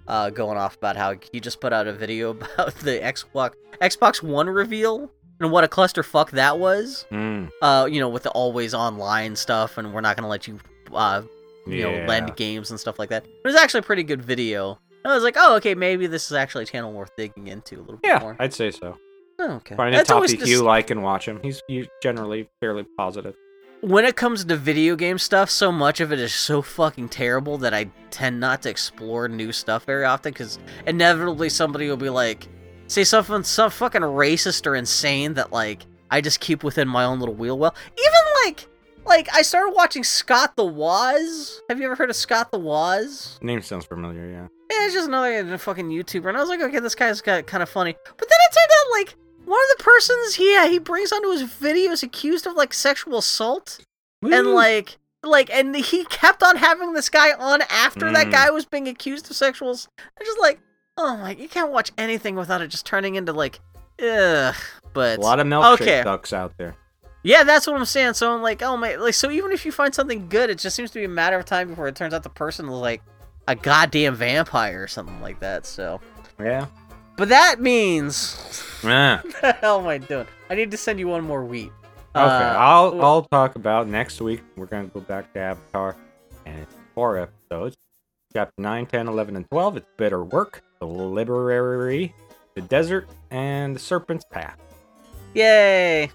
uh, 0.09 0.31
going 0.31 0.57
off 0.57 0.77
about 0.77 0.97
how 0.97 1.15
he 1.33 1.41
just 1.41 1.61
put 1.61 1.73
out 1.73 1.87
a 1.87 1.93
video 1.93 2.31
about 2.57 2.75
the 2.77 2.99
Xbox 3.01 3.53
Xbox 3.81 4.23
One 4.23 4.49
reveal 4.49 5.11
and 5.41 5.51
what 5.51 5.65
a 5.65 5.69
clusterfuck 5.69 6.31
that 6.31 6.59
was. 6.59 7.05
Mm, 7.11 7.51
Uh, 7.61 7.87
you 7.91 8.01
know, 8.01 8.09
with 8.09 8.23
the 8.23 8.31
always 8.31 8.73
online 8.73 9.37
stuff, 9.37 9.77
and 9.77 9.93
we're 9.93 10.01
not 10.01 10.17
gonna 10.17 10.29
let 10.29 10.47
you, 10.49 10.59
uh, 10.95 11.23
you 11.67 11.83
know, 11.83 12.07
lend 12.07 12.37
games 12.37 12.71
and 12.71 12.79
stuff 12.81 12.99
like 12.99 13.11
that. 13.11 13.25
It 13.27 13.45
was 13.45 13.57
actually 13.57 13.81
a 13.81 13.83
pretty 13.83 14.05
good 14.05 14.23
video. 14.23 14.79
I 15.11 15.15
was 15.15 15.23
like, 15.25 15.37
oh, 15.39 15.57
okay, 15.57 15.75
maybe 15.75 16.07
this 16.07 16.27
is 16.27 16.33
actually 16.33 16.65
a 16.65 16.67
channel 16.67 16.93
worth 16.93 17.15
digging 17.17 17.49
into 17.49 17.77
a 17.77 17.81
little 17.83 17.97
bit 17.99 18.09
Yeah, 18.11 18.19
more. 18.21 18.37
I'd 18.39 18.53
say 18.55 18.71
so. 18.71 18.97
Oh, 19.39 19.53
okay. 19.57 19.77
Find 19.77 19.95
a 19.95 19.99
That's 19.99 20.09
topic 20.09 20.39
dis- 20.39 20.49
you 20.49 20.63
like 20.63 20.91
and 20.91 21.03
watch 21.03 21.27
him. 21.27 21.41
He's 21.43 21.61
generally 22.03 22.49
fairly 22.61 22.85
positive. 22.97 23.35
when 23.83 24.05
it 24.07 24.17
comes 24.17 24.45
to 24.47 24.57
video 24.57 24.97
game 24.97 25.19
stuff, 25.19 25.51
so 25.51 25.71
much 25.71 26.01
of 26.01 26.11
it 26.13 26.19
is 26.19 26.33
so 26.35 26.63
fucking 26.63 27.11
terrible 27.11 27.59
that 27.59 27.75
I 27.75 27.91
tend 28.11 28.41
not 28.41 28.63
to 28.63 28.71
explore 28.71 29.29
new 29.29 29.53
stuff 29.53 29.85
very 29.85 30.05
often 30.05 30.33
because 30.33 30.59
inevitably 30.87 31.51
somebody 31.51 31.89
will 31.89 31.99
be 31.99 32.09
like, 32.09 32.49
say 32.89 33.05
something 33.05 33.43
so 33.43 33.69
fucking 33.69 34.01
racist 34.01 34.67
or 34.67 34.75
insane 34.75 35.35
that 35.35 35.53
like 35.53 35.85
I 36.11 36.21
just 36.23 36.41
keep 36.41 36.65
within 36.65 36.89
my 36.89 37.05
own 37.05 37.21
little 37.21 37.35
wheel 37.35 37.59
well. 37.59 37.75
Even 37.99 38.45
like 38.47 38.67
like 39.07 39.29
I 39.35 39.43
started 39.43 39.73
watching 39.75 40.05
Scott 40.05 40.57
the 40.57 40.65
Woz. 40.65 41.61
Have 41.69 41.79
you 41.79 41.87
ever 41.87 41.95
heard 41.95 42.11
of 42.11 42.17
Scott 42.17 42.51
the 42.51 42.59
Woz? 42.59 43.39
Name 43.43 43.63
sounds 43.63 43.85
familiar. 43.87 44.27
Yeah. 44.29 44.49
Yeah, 44.71 44.85
it's 44.87 44.95
just 44.95 45.09
another 45.09 45.57
fucking 45.59 45.89
YouTuber, 45.89 46.29
and 46.29 46.37
I 46.37 46.41
was 46.41 46.49
like, 46.49 46.61
okay, 46.61 46.81
this 46.81 46.95
guy's 46.97 47.21
got 47.21 47.47
kind 47.47 47.63
of 47.63 47.69
funny. 47.69 47.95
But 48.05 48.29
then 48.29 48.39
it 48.51 48.55
turned 48.55 48.71
out 48.73 48.99
like 48.99 49.17
one 49.47 49.61
of 49.71 49.79
the 49.79 49.85
persons, 49.85 50.39
yeah, 50.41 50.67
he 50.67 50.79
brings 50.81 51.13
onto 51.13 51.31
his 51.31 51.45
videos 51.45 52.03
accused 52.03 52.47
of 52.47 52.55
like 52.55 52.75
sexual 52.75 53.19
assault 53.19 53.79
and 54.23 54.49
like 54.49 54.99
like 55.23 55.51
and 55.51 55.75
he 55.77 56.05
kept 56.07 56.43
on 56.43 56.57
having 56.57 56.93
this 56.95 57.09
guy 57.09 57.33
on 57.33 57.63
after 57.71 58.11
that 58.13 58.27
Mm. 58.29 58.33
guy 58.33 58.51
was 58.51 58.65
being 58.65 58.89
accused 58.89 59.31
of 59.31 59.37
sexual 59.37 59.71
I'm 59.71 60.25
just 60.27 60.41
like 60.41 60.59
oh 60.97 61.17
my 61.17 61.33
you 61.33 61.49
can't 61.49 61.71
watch 61.73 61.91
anything 61.99 62.35
without 62.37 62.61
it 62.61 62.69
just 62.69 62.87
turning 62.87 63.17
into 63.17 63.33
like 63.33 63.61
ugh 64.03 64.55
but 64.95 65.19
a 65.19 65.21
lot 65.21 65.39
of 65.41 65.47
milkshake 65.47 65.81
okay. 65.83 66.03
ducks 66.03 66.33
out 66.33 66.57
there. 66.59 66.75
Yeah 67.27 67.43
that's 67.43 67.67
what 67.67 67.75
i'm 67.77 67.85
saying 67.85 68.15
so 68.15 68.33
i'm 68.33 68.41
like 68.43 68.63
oh 68.63 68.77
my 68.77 68.95
like 68.95 69.15
so 69.15 69.31
even 69.31 69.51
if 69.51 69.67
you 69.67 69.73
find 69.73 69.93
something 69.95 70.29
good 70.29 70.49
it 70.49 70.59
just 70.59 70.77
seems 70.77 70.91
to 70.93 70.99
be 71.01 71.05
a 71.05 71.09
matter 71.09 71.37
of 71.39 71.45
time 71.45 71.69
before 71.69 71.89
it 71.89 71.97
turns 71.97 72.15
out 72.15 72.23
the 72.23 72.29
person 72.29 72.67
is 72.67 72.71
like 72.73 73.03
a 73.49 73.55
goddamn 73.57 74.15
vampire 74.15 74.83
or 74.83 74.87
something 74.87 75.21
like 75.21 75.41
that 75.41 75.67
so 75.67 76.01
Yeah. 76.39 76.67
but 77.17 77.29
that 77.31 77.61
means 77.61 78.37
Ah. 78.85 79.21
what 79.25 79.35
the 79.41 79.53
hell 79.55 79.81
am 79.81 79.87
i 79.89 79.99
doing 79.99 80.27
i 80.51 80.55
need 80.55 80.71
to 80.71 80.77
send 80.77 81.01
you 81.01 81.09
one 81.09 81.25
more 81.25 81.45
wheat 81.45 81.73
Okay, 82.15 82.25
Uh, 82.25 82.55
I'll 82.57 83.03
I'll 83.05 83.23
talk 83.25 83.57
about 83.57 83.89
next 83.89 84.23
week. 84.23 84.43
We're 84.57 84.65
gonna 84.65 84.87
go 84.87 85.01
back 85.01 85.31
to 85.35 85.39
Avatar, 85.39 85.95
and 86.47 86.61
it's 86.61 86.75
four 86.95 87.19
episodes. 87.19 87.77
Chapter 88.33 88.55
9, 88.57 88.87
10, 88.87 89.07
11, 89.09 89.37
and 89.37 89.47
12. 89.51 89.77
It's 89.77 89.87
Bitter 89.99 90.25
Work, 90.25 90.63
The 90.81 90.87
Library, 90.87 92.15
The 92.55 92.63
Desert, 92.63 93.07
and 93.31 93.77
The 93.77 93.81
Serpent's 93.81 94.25
Pass. 94.31 94.57
yay 95.35 96.11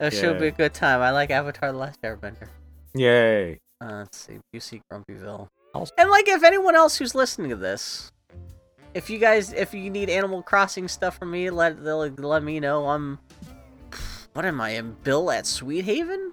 it 0.00 0.12
should 0.12 0.38
be 0.38 0.46
a 0.48 0.50
good 0.50 0.74
time 0.74 1.00
i 1.00 1.10
like 1.10 1.30
avatar 1.30 1.72
the 1.72 1.78
last 1.78 2.00
airbender 2.02 2.48
Yay. 2.94 3.60
Uh, 3.80 3.98
let's 3.98 4.16
see, 4.18 4.38
UC 4.52 4.80
Grumpyville. 4.90 5.46
Also- 5.74 5.92
And 5.98 6.08
like, 6.10 6.26
if 6.26 6.42
anyone 6.42 6.74
else 6.74 6.96
who's 6.96 7.14
listening 7.14 7.50
to 7.50 7.54
this, 7.56 8.10
if 8.94 9.08
you 9.10 9.18
guys, 9.18 9.52
if 9.52 9.72
you 9.74 9.88
need 9.90 10.08
Animal 10.10 10.42
Crossing 10.42 10.88
stuff 10.88 11.18
from 11.18 11.30
me, 11.30 11.50
let 11.50 11.84
they'll- 11.84 12.08
let 12.08 12.42
me 12.42 12.58
know. 12.58 12.88
I'm, 12.88 13.18
what 14.32 14.44
am 14.46 14.60
I? 14.60 14.70
Am 14.70 14.96
Bill 15.04 15.30
at 15.30 15.46
Sweet 15.46 15.84
Haven? 15.84 16.32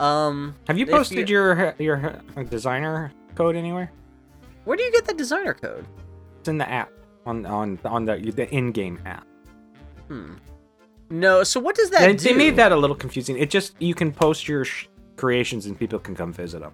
Um, 0.00 0.56
Have 0.66 0.78
you 0.78 0.86
posted 0.86 1.28
you- 1.28 1.36
your 1.36 1.74
your 1.78 2.20
uh, 2.36 2.42
designer 2.44 3.12
code 3.36 3.54
anywhere? 3.54 3.92
where 4.64 4.76
do 4.76 4.82
you 4.82 4.90
get 4.90 5.04
the 5.04 5.14
designer 5.14 5.54
code? 5.54 5.86
It's 6.40 6.48
in 6.48 6.58
the 6.58 6.68
app 6.68 6.90
on 7.26 7.44
on 7.46 7.78
on 7.84 8.04
the 8.06 8.16
the 8.34 8.48
in-game 8.50 8.98
app. 9.04 9.26
Hmm. 10.08 10.32
No. 11.10 11.42
So 11.44 11.60
what 11.60 11.76
does 11.76 11.90
that 11.90 12.00
They, 12.00 12.12
do? 12.14 12.24
they 12.24 12.34
made 12.34 12.56
that 12.56 12.72
a 12.72 12.76
little 12.76 12.96
confusing. 12.96 13.36
It 13.38 13.50
just 13.50 13.74
you 13.80 13.94
can 13.94 14.12
post 14.12 14.48
your 14.48 14.64
sh- 14.64 14.86
creations 15.16 15.66
and 15.66 15.78
people 15.78 15.98
can 15.98 16.14
come 16.14 16.32
visit 16.32 16.60
them. 16.60 16.72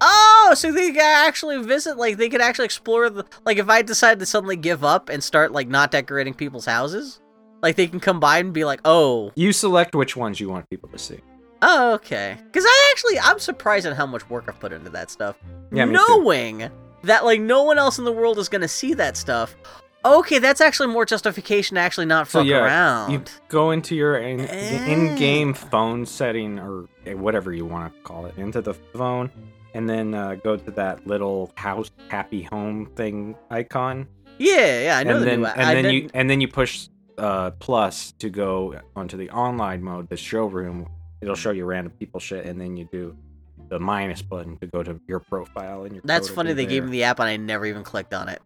Oh, 0.00 0.52
so 0.56 0.70
they 0.70 0.92
can 0.92 1.26
actually 1.28 1.60
visit, 1.62 1.96
like 1.98 2.16
they 2.18 2.28
could 2.28 2.40
actually 2.40 2.66
explore 2.66 3.10
the, 3.10 3.24
like 3.44 3.58
if 3.58 3.68
I 3.68 3.82
decide 3.82 4.20
to 4.20 4.26
suddenly 4.26 4.54
give 4.56 4.84
up 4.84 5.08
and 5.08 5.22
start 5.22 5.50
like 5.50 5.66
not 5.68 5.90
decorating 5.90 6.34
people's 6.34 6.66
houses, 6.66 7.20
Like 7.62 7.74
they 7.74 7.88
can 7.88 7.98
come 7.98 8.20
by 8.20 8.38
and 8.38 8.52
be 8.52 8.64
like, 8.64 8.80
oh, 8.84 9.32
You 9.34 9.52
select 9.52 9.96
which 9.96 10.16
ones 10.16 10.38
you 10.38 10.48
want 10.48 10.70
people 10.70 10.88
to 10.90 10.98
see. 10.98 11.18
oh, 11.62 11.94
okay. 11.94 12.36
Because 12.44 12.64
I 12.64 12.88
actually, 12.92 13.18
I'm 13.18 13.40
surprised 13.40 13.86
at 13.86 13.96
how 13.96 14.06
much 14.06 14.30
work 14.30 14.44
I've 14.46 14.60
put 14.60 14.72
into 14.72 14.90
that 14.90 15.10
stuff. 15.10 15.34
Yeah. 15.72 15.84
Knowing 15.86 16.70
that 17.02 17.24
like 17.24 17.40
no 17.40 17.64
one 17.64 17.78
else 17.78 17.98
in 17.98 18.04
the 18.04 18.12
world 18.12 18.38
is 18.38 18.48
gonna 18.48 18.68
see 18.68 18.94
that 18.94 19.16
stuff. 19.16 19.56
Okay, 20.04 20.38
that's 20.38 20.60
actually 20.60 20.88
more 20.88 21.04
justification 21.04 21.74
to 21.74 21.80
actually 21.80 22.06
not 22.06 22.28
So 22.28 22.38
fuck 22.40 22.46
yeah, 22.46 22.58
around. 22.64 23.10
you 23.12 23.22
go 23.48 23.72
into 23.72 23.94
your 23.96 24.16
in, 24.18 24.40
Eh. 24.40 24.86
in-game 24.92 25.54
phone 25.54 26.06
setting 26.06 26.58
or 26.58 26.86
eh, 27.04 27.14
whatever 27.14 27.52
you 27.52 27.66
want 27.66 27.92
to 27.92 28.00
call 28.02 28.26
it 28.26 28.36
into 28.38 28.60
the 28.62 28.74
phone, 28.74 29.30
and 29.74 29.88
then 29.90 30.14
uh, 30.14 30.36
go 30.36 30.56
to 30.56 30.70
that 30.72 31.06
little 31.06 31.50
house 31.56 31.90
happy 32.08 32.42
home 32.42 32.86
thing 32.94 33.36
icon, 33.50 34.06
Yeah, 34.38 34.82
yeah, 34.84 34.98
I 34.98 35.02
know 35.02 35.14
and 35.16 35.20
the 35.22 35.26
then 35.26 35.44
and 35.44 35.60
I 35.60 35.74
then 35.74 35.84
didn't- 35.84 35.94
you 36.04 36.10
and 36.14 36.30
then 36.30 36.40
you 36.40 36.48
push 36.48 36.88
uh, 37.18 37.50
plus 37.58 38.12
to 38.20 38.30
go 38.30 38.76
onto 38.94 39.16
the 39.16 39.28
online 39.30 39.82
mode, 39.82 40.08
the 40.08 40.16
showroom. 40.16 40.88
It'll 41.20 41.34
show 41.34 41.50
you 41.50 41.64
random 41.64 41.92
people 41.98 42.20
shit, 42.20 42.46
and 42.46 42.60
then 42.60 42.76
you 42.76 42.88
do 42.92 43.16
the 43.68 43.80
minus 43.80 44.22
button 44.22 44.56
to 44.58 44.66
go 44.68 44.84
to 44.84 45.00
your 45.08 45.18
profile 45.18 45.82
and 45.82 45.96
your. 45.96 46.02
That's 46.04 46.28
funny. 46.28 46.52
They 46.52 46.64
gave 46.66 46.84
me 46.84 46.90
the 46.92 47.02
app 47.02 47.18
and 47.18 47.28
I 47.28 47.36
never 47.36 47.66
even 47.66 47.82
clicked 47.82 48.14
on 48.14 48.28
it. 48.28 48.40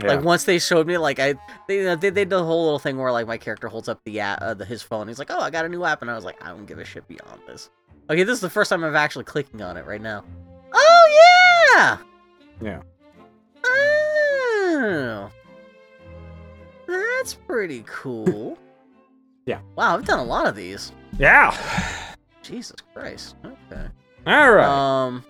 Yeah. 0.00 0.14
Like 0.14 0.24
once 0.24 0.44
they 0.44 0.58
showed 0.58 0.86
me, 0.86 0.98
like 0.98 1.18
I, 1.18 1.34
they, 1.68 1.78
you 1.78 1.84
know, 1.84 1.96
they, 1.96 2.10
they 2.10 2.22
did 2.22 2.30
the 2.30 2.42
whole 2.44 2.64
little 2.64 2.78
thing 2.78 2.96
where 2.98 3.12
like 3.12 3.26
my 3.26 3.36
character 3.38 3.68
holds 3.68 3.88
up 3.88 4.00
the 4.04 4.20
app, 4.20 4.40
uh, 4.42 4.54
the, 4.54 4.64
his 4.64 4.82
phone. 4.82 5.06
He's 5.08 5.18
like, 5.18 5.30
"Oh, 5.30 5.38
I 5.40 5.50
got 5.50 5.64
a 5.64 5.68
new 5.68 5.84
app," 5.84 6.02
and 6.02 6.10
I 6.10 6.14
was 6.14 6.24
like, 6.24 6.42
"I 6.44 6.48
don't 6.48 6.66
give 6.66 6.78
a 6.78 6.84
shit 6.84 7.06
beyond 7.08 7.40
this." 7.46 7.70
Okay, 8.10 8.22
this 8.24 8.34
is 8.34 8.40
the 8.40 8.50
first 8.50 8.70
time 8.70 8.82
I'm 8.84 8.96
actually 8.96 9.24
clicking 9.24 9.62
on 9.62 9.76
it 9.76 9.84
right 9.86 10.00
now. 10.00 10.24
Oh 10.72 11.68
yeah. 11.76 11.98
Yeah. 12.60 12.80
Oh, 13.64 15.30
that's 16.86 17.34
pretty 17.34 17.84
cool. 17.86 18.58
Yeah. 19.44 19.58
Wow, 19.74 19.96
I've 19.96 20.04
done 20.04 20.20
a 20.20 20.24
lot 20.24 20.46
of 20.46 20.54
these. 20.54 20.92
yeah. 21.18 21.50
Jesus 22.44 22.76
Christ. 22.94 23.34
Okay. 23.44 23.86
All 24.24 24.52
right. 24.52 24.64
Um. 24.64 25.24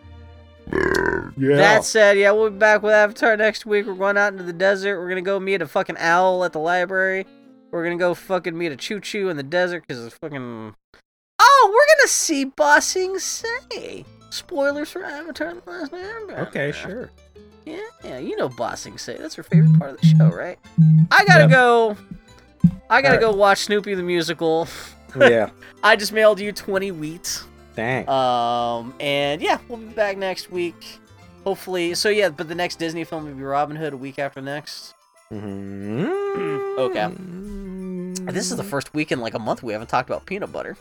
Yeah. 1.37 1.57
That 1.57 1.85
said, 1.85 2.19
yeah, 2.19 2.31
we'll 2.31 2.51
be 2.51 2.57
back 2.59 2.83
with 2.83 2.93
Avatar 2.93 3.37
next 3.37 3.65
week. 3.67 3.87
We're 3.87 3.95
going 3.95 4.17
out 4.17 4.33
into 4.33 4.45
the 4.45 4.53
desert. 4.53 4.99
We're 5.01 5.09
gonna 5.09 5.23
go 5.23 5.41
meet 5.41 5.63
a 5.63 5.67
fucking 5.67 5.97
owl 5.99 6.45
at 6.45 6.53
the 6.53 6.59
library. 6.61 7.27
We're 7.71 7.85
gonna 7.85 7.97
go 7.97 8.15
fucking 8.15 8.57
meet 8.57 8.73
a 8.73 8.77
choo 8.77 9.01
choo 9.01 9.29
in 9.29 9.37
the 9.37 9.43
desert 9.43 9.85
because 9.87 10.05
it's 10.05 10.17
fucking. 10.19 10.75
Oh, 11.39 11.71
we're 11.73 11.97
gonna 11.97 12.09
see 12.09 12.45
Ba 12.45 12.81
Sing 12.81 13.19
Se. 13.19 14.05
Spoilers 14.31 14.91
for 14.91 15.05
Avatar: 15.05 15.55
The 15.55 15.71
Last 15.71 15.93
Airbender. 15.93 16.47
okay, 16.49 16.73
sure. 16.73 17.11
Yeah, 17.65 17.79
yeah, 18.05 18.19
you 18.19 18.37
know 18.37 18.49
Ba 18.49 18.77
Sing 18.77 18.99
Se. 18.99 19.17
That's 19.19 19.35
her 19.37 19.43
favorite 19.43 19.79
part 19.79 19.93
of 19.93 20.01
the 20.01 20.07
show, 20.07 20.29
right? 20.29 20.59
I 21.11 21.25
gotta 21.25 21.43
Yep. 21.45 21.51
go. 21.51 21.97
I 22.91 23.01
gotta 23.01 23.17
Alright. 23.17 23.21
go 23.21 23.33
watch 23.33 23.59
Snoopy 23.61 23.95
the 23.95 24.03
musical. 24.03 24.69
yeah. 25.19 25.51
I 25.83 25.97
just 25.97 26.13
mailed 26.13 26.41
you 26.41 26.53
20 26.53 26.91
wheats. 26.93 27.45
Thanks. 27.75 28.11
Um, 28.11 28.95
and 29.01 29.41
yeah, 29.41 29.59
we'll 29.69 29.79
be 29.79 29.87
back 29.87 30.17
next 30.19 30.51
week. 30.51 30.99
Hopefully, 31.45 31.95
so 31.95 32.09
yeah, 32.09 32.29
but 32.29 32.49
the 32.49 32.55
next 32.55 32.79
Disney 32.79 33.05
film 33.05 33.25
will 33.25 33.35
be 33.35 33.43
Robin 33.43 33.75
Hood 33.77 33.93
a 33.95 33.97
week 33.97 34.19
after 34.19 34.41
next. 34.41 34.95
Mhm. 35.33 36.79
Okay. 36.79 37.09
This 38.33 38.51
is 38.51 38.57
the 38.57 38.63
first 38.65 38.95
week 38.95 39.11
in 39.11 39.21
like 39.21 39.35
a 39.35 39.39
month 39.39 39.63
we 39.63 39.73
haven't 39.73 39.89
talked 39.89 40.09
about 40.09 40.27
peanut 40.27 40.53
butter. 40.53 40.77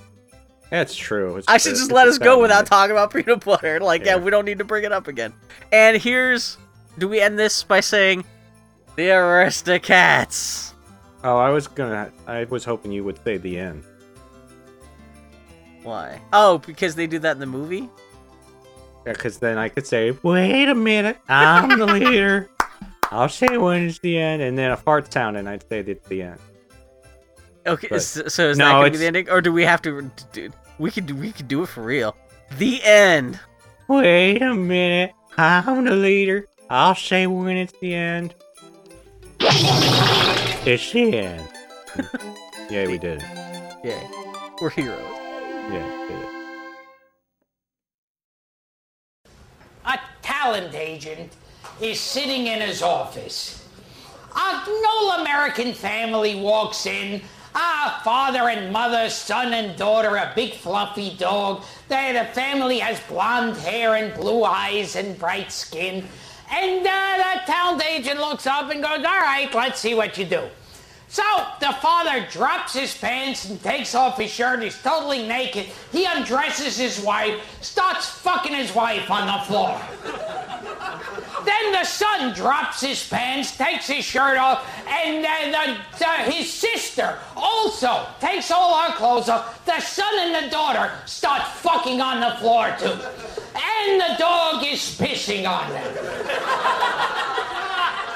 That's 0.70 0.96
true. 0.96 1.38
It's 1.38 1.48
I 1.48 1.58
should 1.58 1.76
just 1.76 1.92
let 1.92 2.08
us 2.08 2.18
go 2.18 2.40
without 2.42 2.66
talking 2.66 2.92
about 2.92 3.12
peanut 3.14 3.44
butter. 3.44 3.80
Like, 3.82 4.06
yeah. 4.06 4.16
Yeah. 4.16 4.24
we 4.24 4.32
don't 4.32 4.46
need 4.46 4.60
to 4.60 4.64
bring 4.64 4.84
it 4.84 4.92
up 4.92 5.08
again. 5.08 5.34
And 5.72 5.98
here's, 6.02 6.58
do 6.98 7.08
we 7.10 7.20
end 7.20 7.38
this 7.40 7.64
by 7.64 7.80
saying, 7.82 8.24
the 8.96 9.04
Aristocats? 9.10 10.74
Oh, 11.24 11.38
I 11.38 11.50
was 11.50 11.68
gonna. 11.68 12.12
I 12.28 12.46
was 12.46 12.64
hoping 12.66 12.92
you 12.92 13.04
would 13.04 13.22
say 13.24 13.38
the 13.38 13.58
end. 13.60 13.84
Why? 15.84 16.22
Oh, 16.34 16.60
because 16.60 16.96
they 16.96 17.08
do 17.08 17.20
that 17.20 17.32
in 17.34 17.40
the 17.40 17.46
movie. 17.46 17.90
Yeah, 19.06 19.14
because 19.14 19.40
then 19.40 19.58
I 19.58 19.68
could 19.70 19.88
say, 19.88 20.12
"Wait 20.24 20.70
a 20.70 20.76
minute, 20.76 21.18
I'm 21.28 21.78
the 21.80 21.86
leader." 21.88 22.50
I'll 23.12 23.28
say 23.30 23.58
when 23.58 23.88
it's 23.88 24.00
the 24.00 24.18
end, 24.18 24.42
and 24.42 24.58
then 24.58 24.72
a 24.72 24.78
fart 24.78 25.12
sound, 25.12 25.36
and 25.38 25.50
I'd 25.50 25.68
say 25.68 25.80
it's 25.80 26.08
the 26.08 26.22
end. 26.22 26.40
Okay, 27.68 27.88
But- 27.90 28.02
so, 28.04 28.28
so 28.28 28.50
is 28.50 28.58
No, 28.58 28.66
that 28.66 28.72
gonna 28.74 28.92
be 28.92 28.98
the 28.98 29.06
ending, 29.08 29.30
or 29.30 29.42
do 29.42 29.52
we 29.52 29.64
have 29.66 29.82
to? 29.82 30.10
Do, 30.32 30.50
we 30.80 30.92
could 30.92 31.08
do, 31.08 31.16
we 31.16 31.32
could 31.32 31.48
do 31.48 31.64
it 31.64 31.68
for 31.68 31.82
real. 31.82 32.16
The 32.58 32.82
end. 32.84 33.40
Wait 33.88 34.42
a 34.42 34.54
minute, 34.54 35.12
I'm 35.38 35.84
the 35.86 35.96
leader. 35.96 36.48
I'll 36.70 36.96
say 36.96 37.28
when 37.28 37.58
it's 37.58 37.74
the 37.82 37.94
end. 37.94 38.34
It's 39.42 40.92
the 40.92 41.18
end. 41.18 41.48
yeah, 42.70 42.88
we 42.88 42.98
did 42.98 43.22
it. 43.22 43.84
Yay, 43.84 44.10
we're 44.62 44.70
heroes. 44.70 45.18
Yeah. 45.70 46.02
A 49.86 50.00
talent 50.22 50.74
agent 50.74 51.36
is 51.82 52.00
sitting 52.00 52.48
in 52.48 52.62
his 52.62 52.82
office. 52.82 53.68
A 54.36 54.64
no 54.66 55.22
American 55.22 55.74
family 55.74 56.36
walks 56.36 56.86
in. 56.86 57.22
Ah, 57.54 58.00
father 58.04 58.48
and 58.48 58.72
mother, 58.72 59.10
son 59.10 59.54
and 59.54 59.78
daughter, 59.78 60.16
a 60.16 60.32
big 60.36 60.54
fluffy 60.54 61.18
dog. 61.18 61.64
They, 61.90 62.14
the 62.14 62.26
family 62.34 62.80
has 62.80 63.00
blonde 63.02 63.58
hair 63.58 63.96
and 63.96 64.14
blue 64.14 64.46
eyes 64.46 64.96
and 64.96 65.20
bright 65.20 65.52
skin. 65.52 66.06
And 66.50 66.88
uh, 66.88 67.18
the 67.18 67.52
talent 67.52 67.84
agent 67.86 68.20
looks 68.20 68.48
up 68.48 68.72
and 68.72 68.82
goes, 68.82 69.00
All 69.00 69.04
right, 69.04 69.50
let's 69.54 69.80
see 69.80 69.94
what 69.94 70.18
you 70.18 70.26
do. 70.26 70.50
So 71.12 71.24
the 71.60 71.74
father 71.82 72.26
drops 72.32 72.74
his 72.74 72.98
pants 72.98 73.44
and 73.50 73.62
takes 73.62 73.96
off 73.96 74.18
his 74.18 74.32
shirt. 74.32 74.64
He's 74.64 74.82
totally 74.82 75.28
naked. 75.28 75.66
He 75.92 76.06
undresses 76.06 76.78
his 76.78 77.02
wife, 77.02 77.38
starts 77.62 78.08
fucking 78.08 78.54
his 78.54 78.74
wife 78.74 79.12
on 79.12 79.28
the 79.28 79.44
floor. 79.44 79.78
Then 81.44 81.74
the 81.74 81.84
son 81.84 82.34
drops 82.34 82.80
his 82.80 83.06
pants, 83.06 83.58
takes 83.58 83.88
his 83.88 84.06
shirt 84.06 84.38
off, 84.38 84.66
and 84.88 85.26
the, 85.26 86.32
his 86.32 86.50
sister 86.50 87.20
also 87.36 88.08
takes 88.22 88.50
all 88.50 88.80
her 88.80 88.96
clothes 88.96 89.28
off. 89.28 89.66
The 89.66 89.82
son 89.82 90.14
and 90.18 90.46
the 90.46 90.50
daughter 90.50 90.94
start 91.08 91.46
fucking 91.46 92.00
on 92.00 92.22
the 92.22 92.38
floor 92.40 92.74
too. 92.80 92.98
And 93.60 94.00
the 94.00 94.16
dog 94.18 94.64
is 94.66 94.80
pissing 94.98 95.46
on 95.46 95.70
them. 95.72 97.18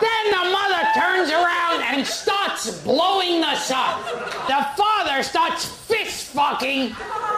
Then 0.00 0.24
the 0.30 0.50
mother 0.50 0.82
turns 0.94 1.30
around 1.30 1.82
and 1.82 2.06
starts 2.06 2.70
blowing 2.82 3.40
the 3.40 3.56
son. 3.56 4.02
The 4.46 4.66
father 4.76 5.22
starts 5.22 5.64
fist 5.64 6.28
fucking 6.28 6.90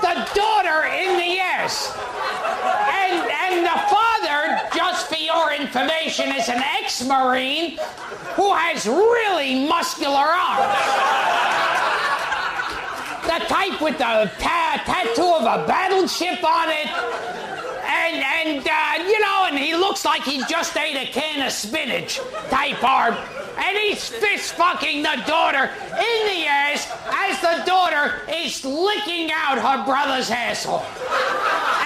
the 0.02 0.28
daughter 0.34 0.86
in 0.86 1.16
the 1.16 1.38
ass. 1.40 1.96
And, 2.92 3.30
and 3.30 3.64
the 3.64 3.78
father, 3.88 4.60
just 4.76 5.08
for 5.08 5.16
your 5.16 5.52
information, 5.52 6.34
is 6.36 6.48
an 6.48 6.62
ex 6.80 7.02
Marine 7.04 7.78
who 8.34 8.52
has 8.54 8.86
really 8.86 9.66
muscular 9.66 10.18
arms. 10.18 10.76
The 13.24 13.44
type 13.46 13.80
with 13.80 13.98
the 13.98 14.30
ta- 14.38 14.82
tattoo 14.84 15.22
of 15.22 15.42
a 15.42 15.66
battleship 15.66 16.42
on 16.44 16.68
it. 16.70 17.59
And, 18.10 18.24
and 18.48 18.66
uh, 18.66 19.08
you 19.08 19.20
know, 19.20 19.46
and 19.48 19.56
he 19.56 19.74
looks 19.74 20.04
like 20.04 20.22
he 20.22 20.42
just 20.48 20.76
ate 20.76 20.96
a 20.96 21.06
can 21.12 21.46
of 21.46 21.52
spinach 21.52 22.18
type 22.48 22.82
arm. 22.82 23.14
And 23.56 23.76
he's 23.76 24.08
fist 24.08 24.54
fucking 24.54 25.02
the 25.02 25.22
daughter 25.26 25.64
in 25.64 26.26
the 26.26 26.46
ass 26.46 26.90
as 27.06 27.40
the 27.40 27.62
daughter 27.64 28.22
is 28.28 28.64
licking 28.64 29.30
out 29.32 29.58
her 29.58 29.84
brother's 29.84 30.30
asshole. 30.30 30.82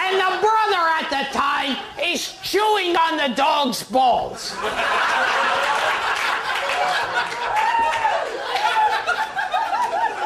And 0.01 0.17
the 0.17 0.41
brother 0.41 0.83
at 0.99 1.09
the 1.11 1.39
time 1.39 1.77
is 2.03 2.39
chewing 2.43 2.97
on 2.97 3.17
the 3.17 3.35
dog's 3.35 3.83
balls. 3.83 4.55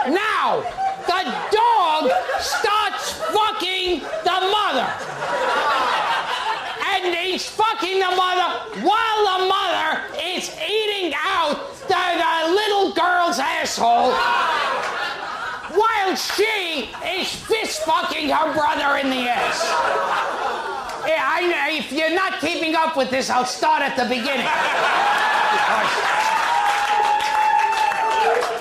Now, 0.08 0.62
the 1.06 1.22
dog 1.52 2.10
starts 2.40 3.12
fucking 3.12 4.00
the 4.24 4.40
mother. 4.52 4.88
And 6.90 7.14
he's 7.14 7.46
fucking 7.48 7.98
the 7.98 8.12
mother 8.16 8.48
while 8.82 9.20
the 9.24 9.46
mother 9.46 10.02
is 10.22 10.50
eating 10.68 11.14
out 11.16 11.56
the, 11.88 11.94
the 11.94 12.52
little 12.52 12.92
girl's 12.94 13.38
asshole. 13.38 14.12
While 15.76 16.16
she 16.16 16.88
fucking 17.80 18.28
her 18.28 18.52
brother 18.52 18.96
in 18.98 19.10
the 19.10 19.28
ass. 19.28 19.62
Yeah, 21.06 21.24
I, 21.24 21.70
if 21.72 21.92
you're 21.92 22.14
not 22.14 22.40
keeping 22.40 22.74
up 22.74 22.96
with 22.96 23.10
this, 23.10 23.30
I'll 23.30 23.46
start 23.46 23.82
at 23.82 23.96
the 23.96 24.04
beginning. 24.04 24.46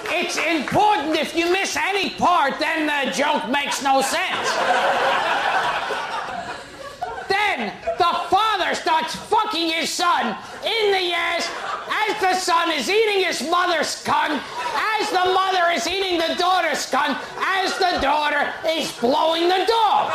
It's 0.09 0.37
important 0.37 1.15
if 1.17 1.35
you 1.35 1.51
miss 1.51 1.75
any 1.75 2.11
part, 2.11 2.59
then 2.59 2.87
the 2.87 3.11
joke 3.11 3.49
makes 3.49 3.83
no 3.83 4.01
sense. 4.01 4.49
Then 7.27 7.73
the 7.97 8.13
father 8.29 8.75
starts 8.75 9.15
fucking 9.57 9.69
his 9.71 9.89
son 9.89 10.35
in 10.63 10.91
the 10.91 11.13
ass 11.13 11.49
as 12.07 12.21
the 12.21 12.35
son 12.35 12.71
is 12.71 12.89
eating 12.89 13.23
his 13.23 13.41
mother's 13.49 14.03
cunt, 14.03 14.39
as 14.99 15.09
the 15.09 15.33
mother 15.33 15.71
is 15.73 15.87
eating 15.87 16.19
the 16.19 16.35
daughter's 16.37 16.85
cunt, 16.91 17.17
as 17.39 17.77
the 17.77 17.99
daughter 18.01 18.53
is 18.67 18.91
blowing 18.99 19.47
the 19.47 19.65
dog. 19.67 20.11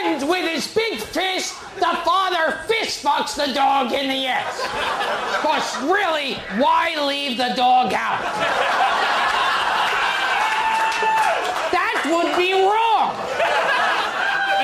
And 0.00 0.28
with 0.28 0.50
his 0.50 0.66
big 0.74 1.00
fist, 1.00 1.54
the 1.76 1.98
father 2.04 2.58
fist 2.66 3.02
fucks 3.02 3.34
the 3.34 3.52
dog 3.54 3.92
in 3.92 4.08
the 4.08 4.26
ass. 4.26 4.60
Because 5.40 5.82
really, 5.82 6.34
why 6.60 6.94
leave 7.06 7.38
the 7.38 7.52
dog 7.54 7.92
out? 7.94 8.20
That 11.72 12.02
would 12.10 12.36
be 12.36 12.52
wrong. 12.52 12.97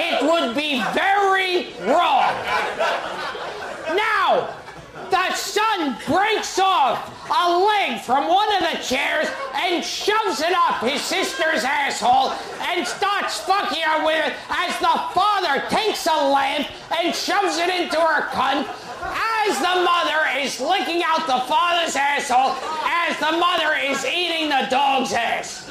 It 0.07 0.23
would 0.23 0.55
be 0.55 0.83
very 0.93 1.73
wrong. 1.89 2.35
Now, 3.97 4.55
the 5.11 5.35
son 5.35 5.97
breaks 6.07 6.59
off 6.59 7.11
a 7.31 7.59
leg 7.59 8.01
from 8.03 8.29
one 8.29 8.55
of 8.57 8.61
the 8.71 8.79
chairs 8.83 9.29
and 9.55 9.83
shoves 9.83 10.41
it 10.41 10.53
up 10.53 10.83
his 10.83 11.01
sister's 11.01 11.65
asshole 11.65 12.33
and 12.61 12.87
starts 12.87 13.41
fucking 13.41 13.83
her 13.83 14.05
with 14.05 14.27
it 14.27 14.35
as 14.51 14.79
the 14.79 15.01
father 15.15 15.65
takes 15.71 16.07
a 16.07 16.29
lamp 16.29 16.69
and 16.99 17.15
shoves 17.15 17.57
it 17.57 17.71
into 17.71 17.99
her 17.99 18.29
cunt 18.29 18.69
as 19.47 19.59
the 19.59 19.83
mother 19.85 20.39
is 20.39 20.61
licking 20.61 21.03
out 21.03 21.27
the 21.27 21.41
father's 21.47 21.97
asshole 21.97 22.57
as 22.85 23.19
the 23.19 23.33
mother 23.39 23.75
is 23.75 24.05
eating 24.05 24.49
the 24.51 24.67
dog's 24.71 25.13
ass. 25.13 25.71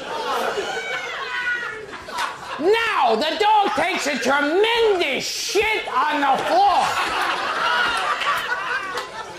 Now, 2.60 3.16
the 3.16 3.36
dog 3.40 3.72
takes 3.74 4.06
a 4.06 4.18
tremendous 4.18 5.26
shit 5.26 5.88
on 5.88 6.20
the 6.20 6.42
floor. 6.44 6.84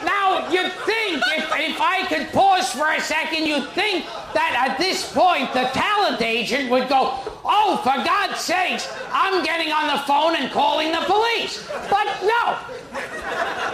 Now, 0.06 0.50
you'd 0.52 0.72
think, 0.86 1.24
if, 1.38 1.46
if 1.54 1.82
I 1.82 2.06
could 2.08 2.32
pause 2.34 2.72
for 2.72 2.92
a 2.92 3.00
second, 3.00 3.46
you'd 3.46 3.70
think 3.70 4.06
that 4.34 4.68
at 4.68 4.78
this 4.78 5.12
point 5.14 5.52
the 5.54 5.64
talent 5.74 6.22
agent 6.22 6.70
would 6.70 6.90
go, 6.90 7.20
Oh, 7.46 7.78
for 7.84 8.04
God's 8.04 8.40
sakes, 8.40 8.92
I'm 9.12 9.44
getting 9.44 9.72
on 9.72 9.88
the 9.88 10.02
phone 10.04 10.36
and 10.36 10.52
calling 10.52 10.92
the 10.92 11.04
police. 11.06 11.66
But 11.90 12.06
no. 12.24 12.58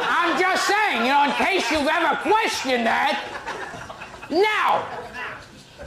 I'm 0.03 0.39
just 0.39 0.67
saying, 0.67 1.01
you 1.01 1.11
know, 1.11 1.23
in 1.23 1.31
case 1.31 1.69
you've 1.71 1.87
ever 1.87 2.15
questioned 2.21 2.85
that. 2.85 3.23
Now, 4.29 4.85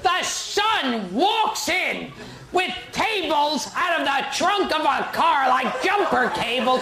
the 0.02 0.22
son 0.22 1.14
walks 1.14 1.68
in 1.68 2.12
with 2.54 2.72
cables 2.92 3.68
out 3.74 4.00
of 4.00 4.06
the 4.06 4.36
trunk 4.36 4.72
of 4.72 4.82
a 4.82 5.10
car 5.12 5.48
like 5.48 5.82
jumper 5.82 6.30
cables. 6.30 6.80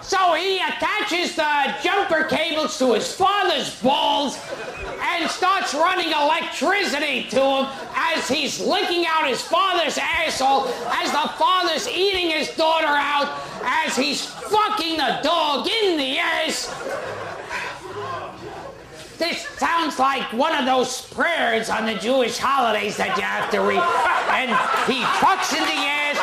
So 0.00 0.34
he 0.34 0.58
attaches 0.58 1.34
the 1.34 1.74
jumper 1.82 2.24
cables 2.24 2.78
to 2.78 2.94
his 2.94 3.12
father's 3.12 3.74
balls 3.82 4.38
and 5.00 5.28
starts 5.28 5.74
running 5.74 6.12
electricity 6.12 7.24
to 7.30 7.40
him 7.40 7.66
as 7.94 8.28
he's 8.28 8.60
licking 8.60 9.04
out 9.06 9.26
his 9.26 9.42
father's 9.42 9.98
asshole, 9.98 10.68
as 10.92 11.10
the 11.10 11.28
father's 11.36 11.88
eating 11.88 12.30
his 12.30 12.48
daughter 12.56 12.86
out, 12.86 13.42
as 13.62 13.96
he's 13.96 14.24
fucking 14.24 14.96
the 14.96 15.20
dog 15.22 15.66
in 15.66 15.98
the 15.98 16.18
ass. 16.18 17.27
This 19.18 19.42
sounds 19.58 19.98
like 19.98 20.32
one 20.32 20.54
of 20.54 20.64
those 20.64 21.02
prayers 21.10 21.68
on 21.70 21.86
the 21.86 21.94
Jewish 21.94 22.38
holidays 22.38 22.96
that 22.98 23.16
you 23.16 23.24
have 23.24 23.50
to 23.50 23.58
read. 23.58 23.82
And 24.30 24.54
he 24.86 25.02
fucks 25.18 25.50
in 25.50 25.64
the 25.66 25.80
ass, 25.90 26.18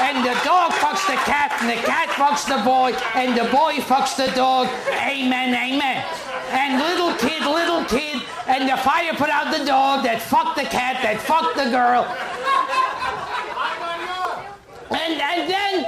and 0.00 0.24
the 0.24 0.32
dog 0.48 0.72
fucks 0.80 1.04
the 1.04 1.20
cat, 1.28 1.52
and 1.60 1.68
the 1.68 1.76
cat 1.84 2.08
fucks 2.16 2.48
the 2.48 2.64
boy, 2.64 2.96
and 3.14 3.36
the 3.36 3.44
boy 3.52 3.84
fucks 3.84 4.16
the 4.16 4.32
dog. 4.34 4.66
Amen, 5.04 5.52
amen. 5.52 6.02
And 6.48 6.80
little 6.80 7.12
kid, 7.20 7.44
little 7.44 7.84
kid, 7.84 8.22
and 8.46 8.66
the 8.66 8.78
fire 8.78 9.12
put 9.12 9.28
out 9.28 9.52
the 9.52 9.66
dog 9.66 10.04
that 10.04 10.22
fucked 10.22 10.56
the 10.56 10.64
cat, 10.64 11.02
that 11.02 11.20
fucked 11.20 11.56
the 11.56 11.68
girl. 11.68 12.08
And, 14.88 15.20
and 15.20 15.50
then 15.50 15.84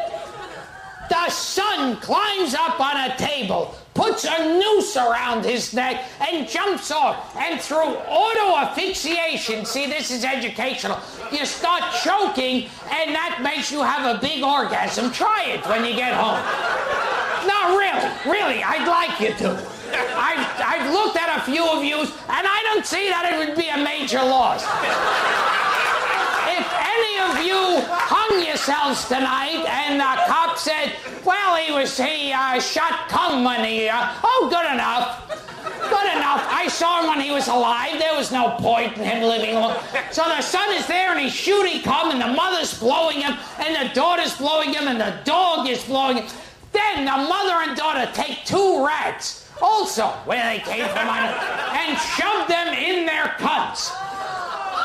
the 1.09 1.31
son 1.31 1.97
climbs 1.97 2.53
up 2.55 2.79
on 2.79 3.11
a 3.11 3.17
table, 3.17 3.75
puts 3.95 4.25
a 4.25 4.59
noose 4.59 4.97
around 4.97 5.45
his 5.45 5.75
neck, 5.75 6.05
and 6.21 6.49
jumps 6.49 6.91
off. 6.91 7.37
And 7.37 7.61
through 7.61 7.97
auto 8.07 8.57
asphyxiation, 8.57 9.65
see, 9.65 9.87
this 9.87 10.11
is 10.11 10.25
educational, 10.25 10.99
you 11.33 11.45
start 11.45 11.83
choking, 12.03 12.69
and 12.91 13.15
that 13.15 13.41
makes 13.43 13.71
you 13.71 13.83
have 13.83 14.17
a 14.17 14.21
big 14.21 14.43
orgasm. 14.43 15.11
Try 15.11 15.45
it 15.45 15.67
when 15.67 15.85
you 15.85 15.95
get 15.95 16.15
home. 16.15 16.41
No, 17.47 17.77
really, 17.79 18.11
really, 18.27 18.63
I'd 18.63 18.87
like 18.87 19.21
you 19.21 19.35
to. 19.39 19.51
I've, 19.93 20.47
I've 20.61 20.93
looked 20.93 21.17
at 21.17 21.39
a 21.39 21.43
few 21.43 21.67
of 21.67 21.83
you, 21.83 21.99
and 22.01 22.47
I 22.47 22.61
don't 22.73 22.87
see 22.87 23.09
that 23.09 23.33
it 23.33 23.39
would 23.39 23.57
be 23.57 23.69
a 23.69 23.79
major 23.79 24.23
loss. 24.23 24.65
Of 27.31 27.47
you 27.47 27.79
hung 27.87 28.45
yourselves 28.45 29.07
tonight 29.07 29.63
and 29.69 30.01
the 30.01 30.23
cop 30.27 30.59
said, 30.59 30.97
well, 31.25 31.55
he 31.55 31.73
was, 31.73 31.97
he 31.97 32.33
uh, 32.33 32.59
shot 32.59 33.09
cum 33.09 33.45
when 33.45 33.65
he, 33.65 33.89
uh, 33.89 34.15
oh, 34.25 34.49
good 34.51 34.67
enough. 34.75 35.31
Good 35.63 36.11
enough. 36.11 36.43
I 36.51 36.67
saw 36.67 37.03
him 37.03 37.09
when 37.09 37.21
he 37.21 37.31
was 37.31 37.47
alive. 37.47 38.01
There 38.01 38.17
was 38.17 38.33
no 38.33 38.57
point 38.59 38.99
in 38.99 39.05
him 39.05 39.23
living. 39.23 39.55
So 40.11 40.25
the 40.25 40.43
son 40.43 40.75
is 40.75 40.89
there 40.89 41.13
and 41.13 41.21
he's 41.21 41.33
shooting 41.33 41.83
cum 41.83 42.11
and 42.11 42.21
the 42.21 42.35
mother's 42.35 42.77
blowing 42.77 43.21
him 43.21 43.39
and 43.61 43.77
the 43.77 43.95
daughter's 43.95 44.37
blowing 44.37 44.75
him 44.75 44.89
and 44.89 45.01
the 45.01 45.15
dog 45.23 45.69
is 45.69 45.85
blowing 45.85 46.17
him. 46.17 46.27
Then 46.73 47.05
the 47.05 47.17
mother 47.31 47.63
and 47.63 47.77
daughter 47.77 48.11
take 48.13 48.45
two 48.45 48.85
rats, 48.85 49.49
also 49.63 50.09
where 50.27 50.43
they 50.51 50.59
came 50.65 50.89
from, 50.89 51.07
and 51.07 51.97
shove 52.19 52.49
them 52.49 52.75
in 52.75 53.07
their 53.07 53.37
cunts 53.39 53.95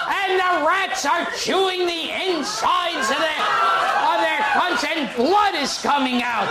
and 0.07 0.39
the 0.39 0.65
rats 0.65 1.05
are 1.05 1.25
chewing 1.37 1.85
the 1.85 2.11
insides 2.11 3.09
of 3.09 3.17
their, 3.17 3.43
of 4.05 4.17
their 4.21 4.41
cunts, 4.53 4.83
and 4.85 5.15
blood 5.15 5.55
is 5.55 5.77
coming 5.79 6.21
out. 6.21 6.47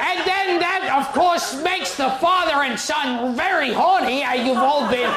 And 0.00 0.20
then 0.26 0.60
that, 0.60 0.88
of 0.98 1.12
course, 1.14 1.60
makes 1.62 1.96
the 1.96 2.10
father 2.20 2.62
and 2.62 2.78
son 2.78 3.34
very 3.34 3.72
horny. 3.72 4.24
Uh, 4.24 4.34
You've 4.34 4.58
all 4.58 4.88
been 4.88 5.10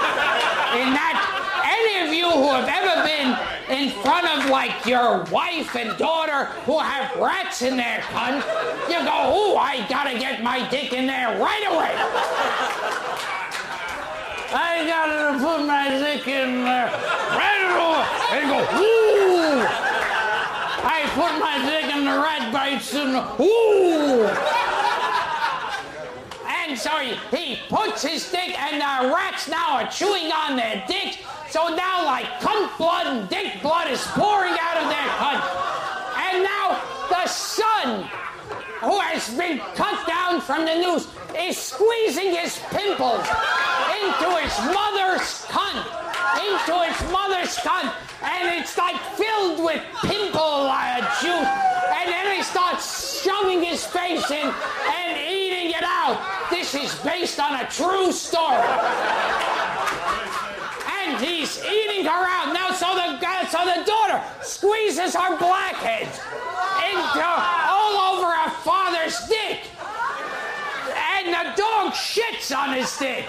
in 0.77 0.89
that. 0.93 1.17
Any 1.63 2.07
of 2.07 2.13
you 2.13 2.29
who 2.29 2.49
have 2.51 2.67
ever 2.67 3.03
been 3.07 3.37
in 3.79 3.91
front 4.01 4.27
of 4.27 4.49
like 4.49 4.85
your 4.85 5.23
wife 5.25 5.75
and 5.75 5.97
daughter 5.97 6.45
who 6.65 6.79
have 6.79 7.15
rats 7.15 7.61
in 7.61 7.77
their 7.77 7.99
cunt, 8.11 8.43
you 8.89 8.99
go, 9.05 9.53
ooh, 9.53 9.55
I 9.55 9.85
gotta 9.87 10.17
get 10.19 10.43
my 10.43 10.67
dick 10.69 10.91
in 10.93 11.05
there 11.07 11.39
right 11.39 11.63
away. 11.67 11.95
I 14.53 14.85
gotta 14.85 15.39
put 15.39 15.65
my 15.65 15.89
dick 15.89 16.27
in 16.27 16.65
there 16.65 16.91
and 18.31 18.47
go, 18.47 18.59
ooh. 18.79 19.61
I 20.83 21.03
put 21.13 21.37
my 21.39 21.59
dick 21.69 21.93
in 21.93 22.05
the 22.05 22.11
rat 22.11 22.51
bites 22.53 22.93
and 22.95 23.15
ooh. 23.39 24.25
And 26.47 26.79
so 26.79 26.91
he, 27.35 27.57
puts 27.67 28.03
his 28.03 28.31
dick, 28.31 28.57
and 28.57 28.79
the 28.79 29.13
rats 29.13 29.49
now 29.49 29.75
are 29.75 29.87
chewing 29.91 30.31
on 30.31 30.55
their 30.55 30.83
dicks. 30.87 31.17
So 31.49 31.75
now, 31.75 32.05
like 32.05 32.25
cunt 32.39 32.77
blood 32.77 33.07
and 33.07 33.29
dick 33.29 33.61
blood 33.61 33.91
is 33.91 34.01
pouring 34.15 34.55
out 34.61 34.77
of 34.77 34.87
their 34.87 35.09
cunt. 35.19 35.43
And 36.31 36.43
now 36.43 36.79
the 37.09 37.27
son, 37.27 38.09
who 38.81 38.99
has 38.99 39.29
been 39.37 39.59
cut 39.75 40.07
down 40.07 40.41
from 40.41 40.65
the 40.65 40.75
noose, 40.75 41.07
is 41.37 41.55
squeezing 41.57 42.33
his 42.33 42.57
pimples 42.73 43.25
into 44.01 44.29
his 44.41 44.53
mother's 44.73 45.45
cunt. 45.53 45.85
Into 46.41 46.73
his 46.89 47.11
mother's 47.11 47.55
cunt. 47.61 47.93
And 48.23 48.59
it's 48.59 48.75
like 48.77 48.97
filled 49.13 49.63
with 49.63 49.81
pimple 50.01 50.65
uh, 50.65 50.99
juice. 51.21 51.51
And 51.93 52.09
then 52.09 52.35
he 52.35 52.41
starts 52.41 53.21
shoving 53.21 53.61
his 53.61 53.85
face 53.85 54.29
in 54.31 54.49
and 54.49 55.17
eating 55.29 55.69
it 55.69 55.83
out. 55.83 56.17
This 56.49 56.73
is 56.73 56.93
based 57.05 57.39
on 57.39 57.53
a 57.61 57.69
true 57.69 58.11
story. 58.11 58.65
And 60.89 61.21
he's 61.23 61.63
eating 61.63 62.05
her 62.05 62.25
out. 62.33 62.51
Now, 62.53 62.71
so 62.71 62.95
the, 62.95 63.19
guy- 63.21 63.45
so 63.45 63.63
the 63.63 63.85
daughter 63.85 64.23
squeezes 64.41 65.13
her 65.13 65.37
blackheads 65.37 66.17
into 66.89 67.21
her 67.21 67.60
father's 68.63 69.17
dick. 69.27 69.59
And 71.17 71.27
the 71.27 71.53
dog 71.55 71.93
shits 71.93 72.55
on 72.55 72.75
his 72.75 72.95
dick. 72.97 73.25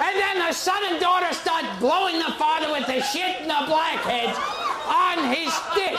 And 0.00 0.16
then 0.16 0.38
the 0.38 0.52
son 0.52 0.82
and 0.84 1.00
daughter 1.00 1.32
start 1.32 1.64
blowing 1.78 2.18
the 2.18 2.32
father 2.38 2.72
with 2.72 2.86
the 2.86 3.00
shit 3.02 3.40
and 3.40 3.50
the 3.50 3.64
blackheads 3.66 4.38
on 4.86 5.32
his 5.32 5.52
dick. 5.74 5.96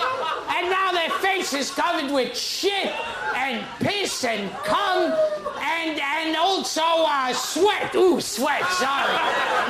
And 0.50 0.70
now 0.70 0.92
their 0.92 1.10
face 1.20 1.54
is 1.54 1.72
covered 1.72 2.12
with 2.12 2.36
shit 2.38 2.92
and 3.36 3.66
piss 3.80 4.24
and 4.24 4.52
cum 4.64 5.14
and 5.62 6.00
and 6.00 6.36
also 6.36 6.82
uh, 6.82 7.34
sweat. 7.34 7.96
Ooh, 7.96 8.20
sweat, 8.20 8.66
sorry. 8.74 9.14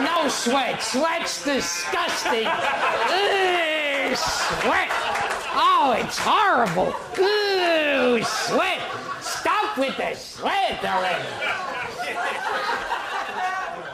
No 0.03 0.27
sweat. 0.27 0.81
Sweat's 0.81 1.43
disgusting. 1.43 2.47
Ugh, 2.47 4.15
sweat. 4.15 5.22
Oh, 5.55 5.95
it's 5.97 6.17
horrible. 6.17 6.93
Ooh, 7.19 8.23
sweat. 8.23 8.81
Stop 9.21 9.77
with 9.77 9.95
the 9.97 10.15
sled 10.15 10.79
already. 10.83 11.27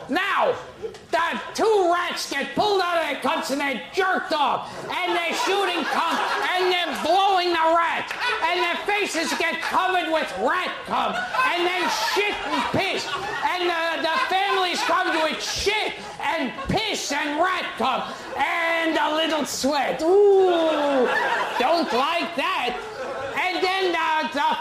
Now, 0.10 0.56
two 1.56 1.92
rats 1.92 2.30
get 2.30 2.56
pulled 2.56 2.82
out 2.82 2.98
of 2.98 3.04
their 3.04 3.22
cuts 3.22 3.52
and 3.52 3.62
they're 3.62 3.82
jerked 3.94 4.34
off. 4.34 4.70
And 4.90 5.16
they're 5.16 5.38
shooting 5.46 5.84
cum 5.86 6.18
and 6.54 6.72
they're 6.72 6.96
blowing 7.04 7.50
the 7.50 7.66
rat. 7.76 8.12
And 8.50 8.60
their 8.62 8.80
faces 8.86 9.36
get 9.38 9.62
covered 9.62 10.12
with 10.12 10.30
rat 10.40 10.72
cum. 10.86 11.16
And 11.48 11.66
then 11.66 11.90
shit 12.14 12.36
and 12.48 12.62
piss. 12.74 13.08
And 13.54 13.70
the, 13.70 14.02
the 14.02 14.16
families 14.30 14.82
come 14.84 15.10
it 15.30 15.42
shit 15.42 15.94
and 16.20 16.52
piss 16.70 17.12
and 17.12 17.40
rat 17.40 17.66
cum. 17.78 18.04
And 18.38 18.98
a 18.98 19.16
little 19.16 19.46
sweat. 19.46 20.02
Ooh, 20.02 21.08
don't 21.60 21.92
like 21.94 22.36
that. 22.36 22.78
And 23.38 23.64
then 23.64 23.92
the, 23.92 24.40
the 24.40 24.58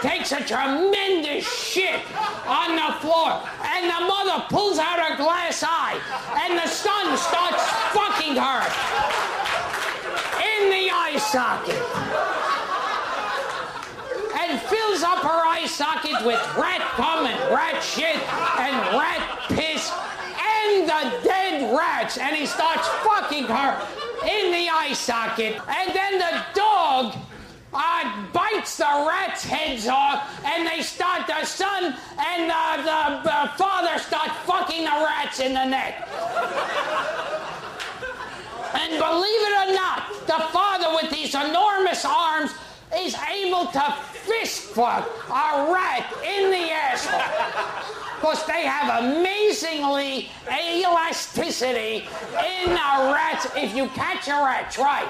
takes 0.00 0.32
a 0.32 0.44
tremendous 0.44 1.44
shit 1.46 2.00
on 2.46 2.76
the 2.76 2.92
floor. 3.00 3.42
And 3.64 3.86
the 3.86 4.06
mother 4.06 4.44
pulls 4.48 4.78
out 4.78 4.98
her 4.98 5.16
glass 5.16 5.62
eye. 5.66 5.98
And 6.44 6.58
the 6.58 6.68
son 6.68 7.16
starts 7.16 7.62
fucking 7.92 8.36
her 8.36 8.62
in 10.40 10.70
the 10.70 10.90
eye 10.90 11.18
socket. 11.18 11.80
And 14.40 14.60
fills 14.62 15.02
up 15.02 15.18
her 15.18 15.46
eye 15.46 15.66
socket 15.66 16.24
with 16.24 16.40
rat 16.56 16.82
cum 16.96 17.26
and 17.26 17.38
rat 17.54 17.82
shit 17.82 18.16
and 18.58 18.76
rat 18.96 19.40
piss 19.48 19.90
and 20.60 20.88
the 20.88 21.22
dead 21.24 21.76
rats. 21.76 22.18
And 22.18 22.36
he 22.36 22.46
starts 22.46 22.86
fucking 23.04 23.44
her 23.44 23.86
in 24.22 24.52
the 24.52 24.68
eye 24.68 24.92
socket. 24.92 25.60
And 25.68 25.94
then 25.94 26.18
the 26.18 26.44
dog 26.54 27.14
uh, 27.72 28.26
bites 28.32 28.76
the 28.76 29.06
rats' 29.08 29.44
heads 29.44 29.86
off, 29.86 30.28
and 30.44 30.66
they 30.66 30.82
start, 30.82 31.26
the 31.26 31.44
son 31.44 31.94
and 32.18 32.50
uh, 32.50 33.22
the 33.22 33.30
uh, 33.30 33.56
father 33.56 33.98
start 33.98 34.30
fucking 34.44 34.84
the 34.84 34.90
rats 34.90 35.40
in 35.40 35.54
the 35.54 35.64
neck. 35.64 36.08
And 38.72 38.92
believe 38.98 39.42
it 39.48 39.68
or 39.68 39.74
not, 39.74 40.10
the 40.26 40.44
father 40.52 40.94
with 41.00 41.10
these 41.10 41.34
enormous 41.34 42.04
arms 42.04 42.52
is 42.96 43.14
able 43.28 43.66
to 43.66 43.94
fist 44.12 44.62
fuck 44.70 45.08
a 45.28 45.72
rat 45.72 46.12
in 46.24 46.50
the 46.50 46.70
asshole. 46.70 47.20
Because 48.16 48.44
they 48.46 48.66
have 48.66 49.04
amazingly 49.04 50.28
elasticity 50.46 52.06
in 52.44 52.70
a 52.70 53.12
rat 53.12 53.50
If 53.56 53.74
you 53.74 53.88
catch 53.88 54.28
a 54.28 54.32
rat, 54.32 54.76
it. 54.76 55.08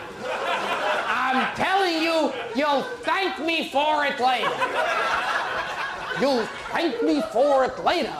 I'm 1.07 1.57
telling 1.57 2.03
you, 2.03 2.33
you'll 2.55 2.83
thank 3.03 3.41
me 3.45 3.69
for 3.71 4.05
it 4.05 4.21
later. 4.21 4.53
You'll 6.21 6.47
thank 6.73 7.03
me 7.03 7.23
for 7.33 7.65
it 7.65 7.83
later. 7.83 8.15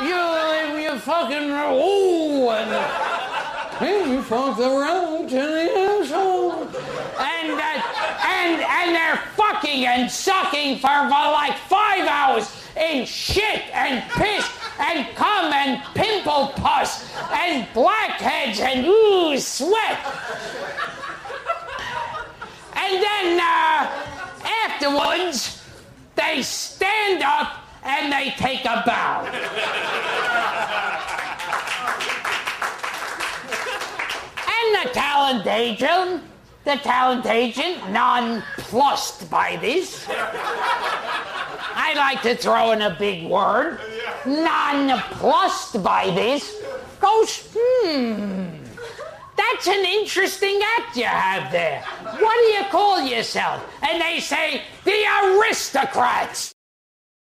You, 0.00 0.78
you 0.78 0.98
fucking, 1.00 1.50
ooh, 1.50 2.50
and 2.50 2.70
Hey, 3.78 4.10
you 4.10 4.22
fucked 4.22 4.58
around 4.58 5.30
in 5.30 5.38
the 5.38 5.72
asshole. 5.78 6.62
And, 6.62 7.52
uh, 7.52 7.82
and, 8.26 8.60
and 8.60 8.94
they're 8.94 9.22
fucking 9.36 9.86
and 9.86 10.10
sucking 10.10 10.80
for, 10.80 10.88
for 10.88 11.08
like 11.08 11.56
five 11.68 12.08
hours 12.08 12.50
in 12.76 13.06
shit 13.06 13.62
and 13.72 14.02
piss 14.10 14.50
and 14.80 15.06
cum 15.14 15.52
and 15.52 15.80
pimple 15.94 16.48
pus 16.56 17.08
and 17.30 17.68
blackheads 17.72 18.58
and 18.58 18.84
ooh, 18.84 19.38
sweat. 19.38 20.00
And 22.74 23.00
then 23.00 23.38
uh, 23.38 23.90
afterwards, 24.64 25.62
they 26.16 26.42
stand 26.42 27.22
up 27.22 27.58
and 27.84 28.12
they 28.12 28.34
take 28.38 28.64
a 28.64 28.82
bow. 28.84 29.24
And 34.58 34.88
the 34.88 34.90
talent 34.92 35.46
agent, 35.46 36.22
the 36.64 36.76
talent 36.76 37.26
agent, 37.26 37.90
nonplussed 37.90 39.30
by 39.30 39.56
this. 39.60 40.06
I 40.08 41.94
like 41.96 42.22
to 42.22 42.36
throw 42.36 42.72
in 42.72 42.82
a 42.82 42.96
big 42.98 43.28
word. 43.28 43.80
Nonplussed 44.26 45.82
by 45.82 46.10
this, 46.10 46.60
goes, 47.00 47.48
hmm. 47.56 48.48
That's 49.36 49.68
an 49.68 49.84
interesting 49.84 50.60
act 50.78 50.96
you 50.96 51.04
have 51.04 51.52
there. 51.52 51.82
What 52.02 52.18
do 52.18 52.46
you 52.52 52.64
call 52.70 53.00
yourself? 53.00 53.64
And 53.82 54.02
they 54.02 54.18
say, 54.20 54.62
the 54.84 55.04
aristocrats. 55.24 56.52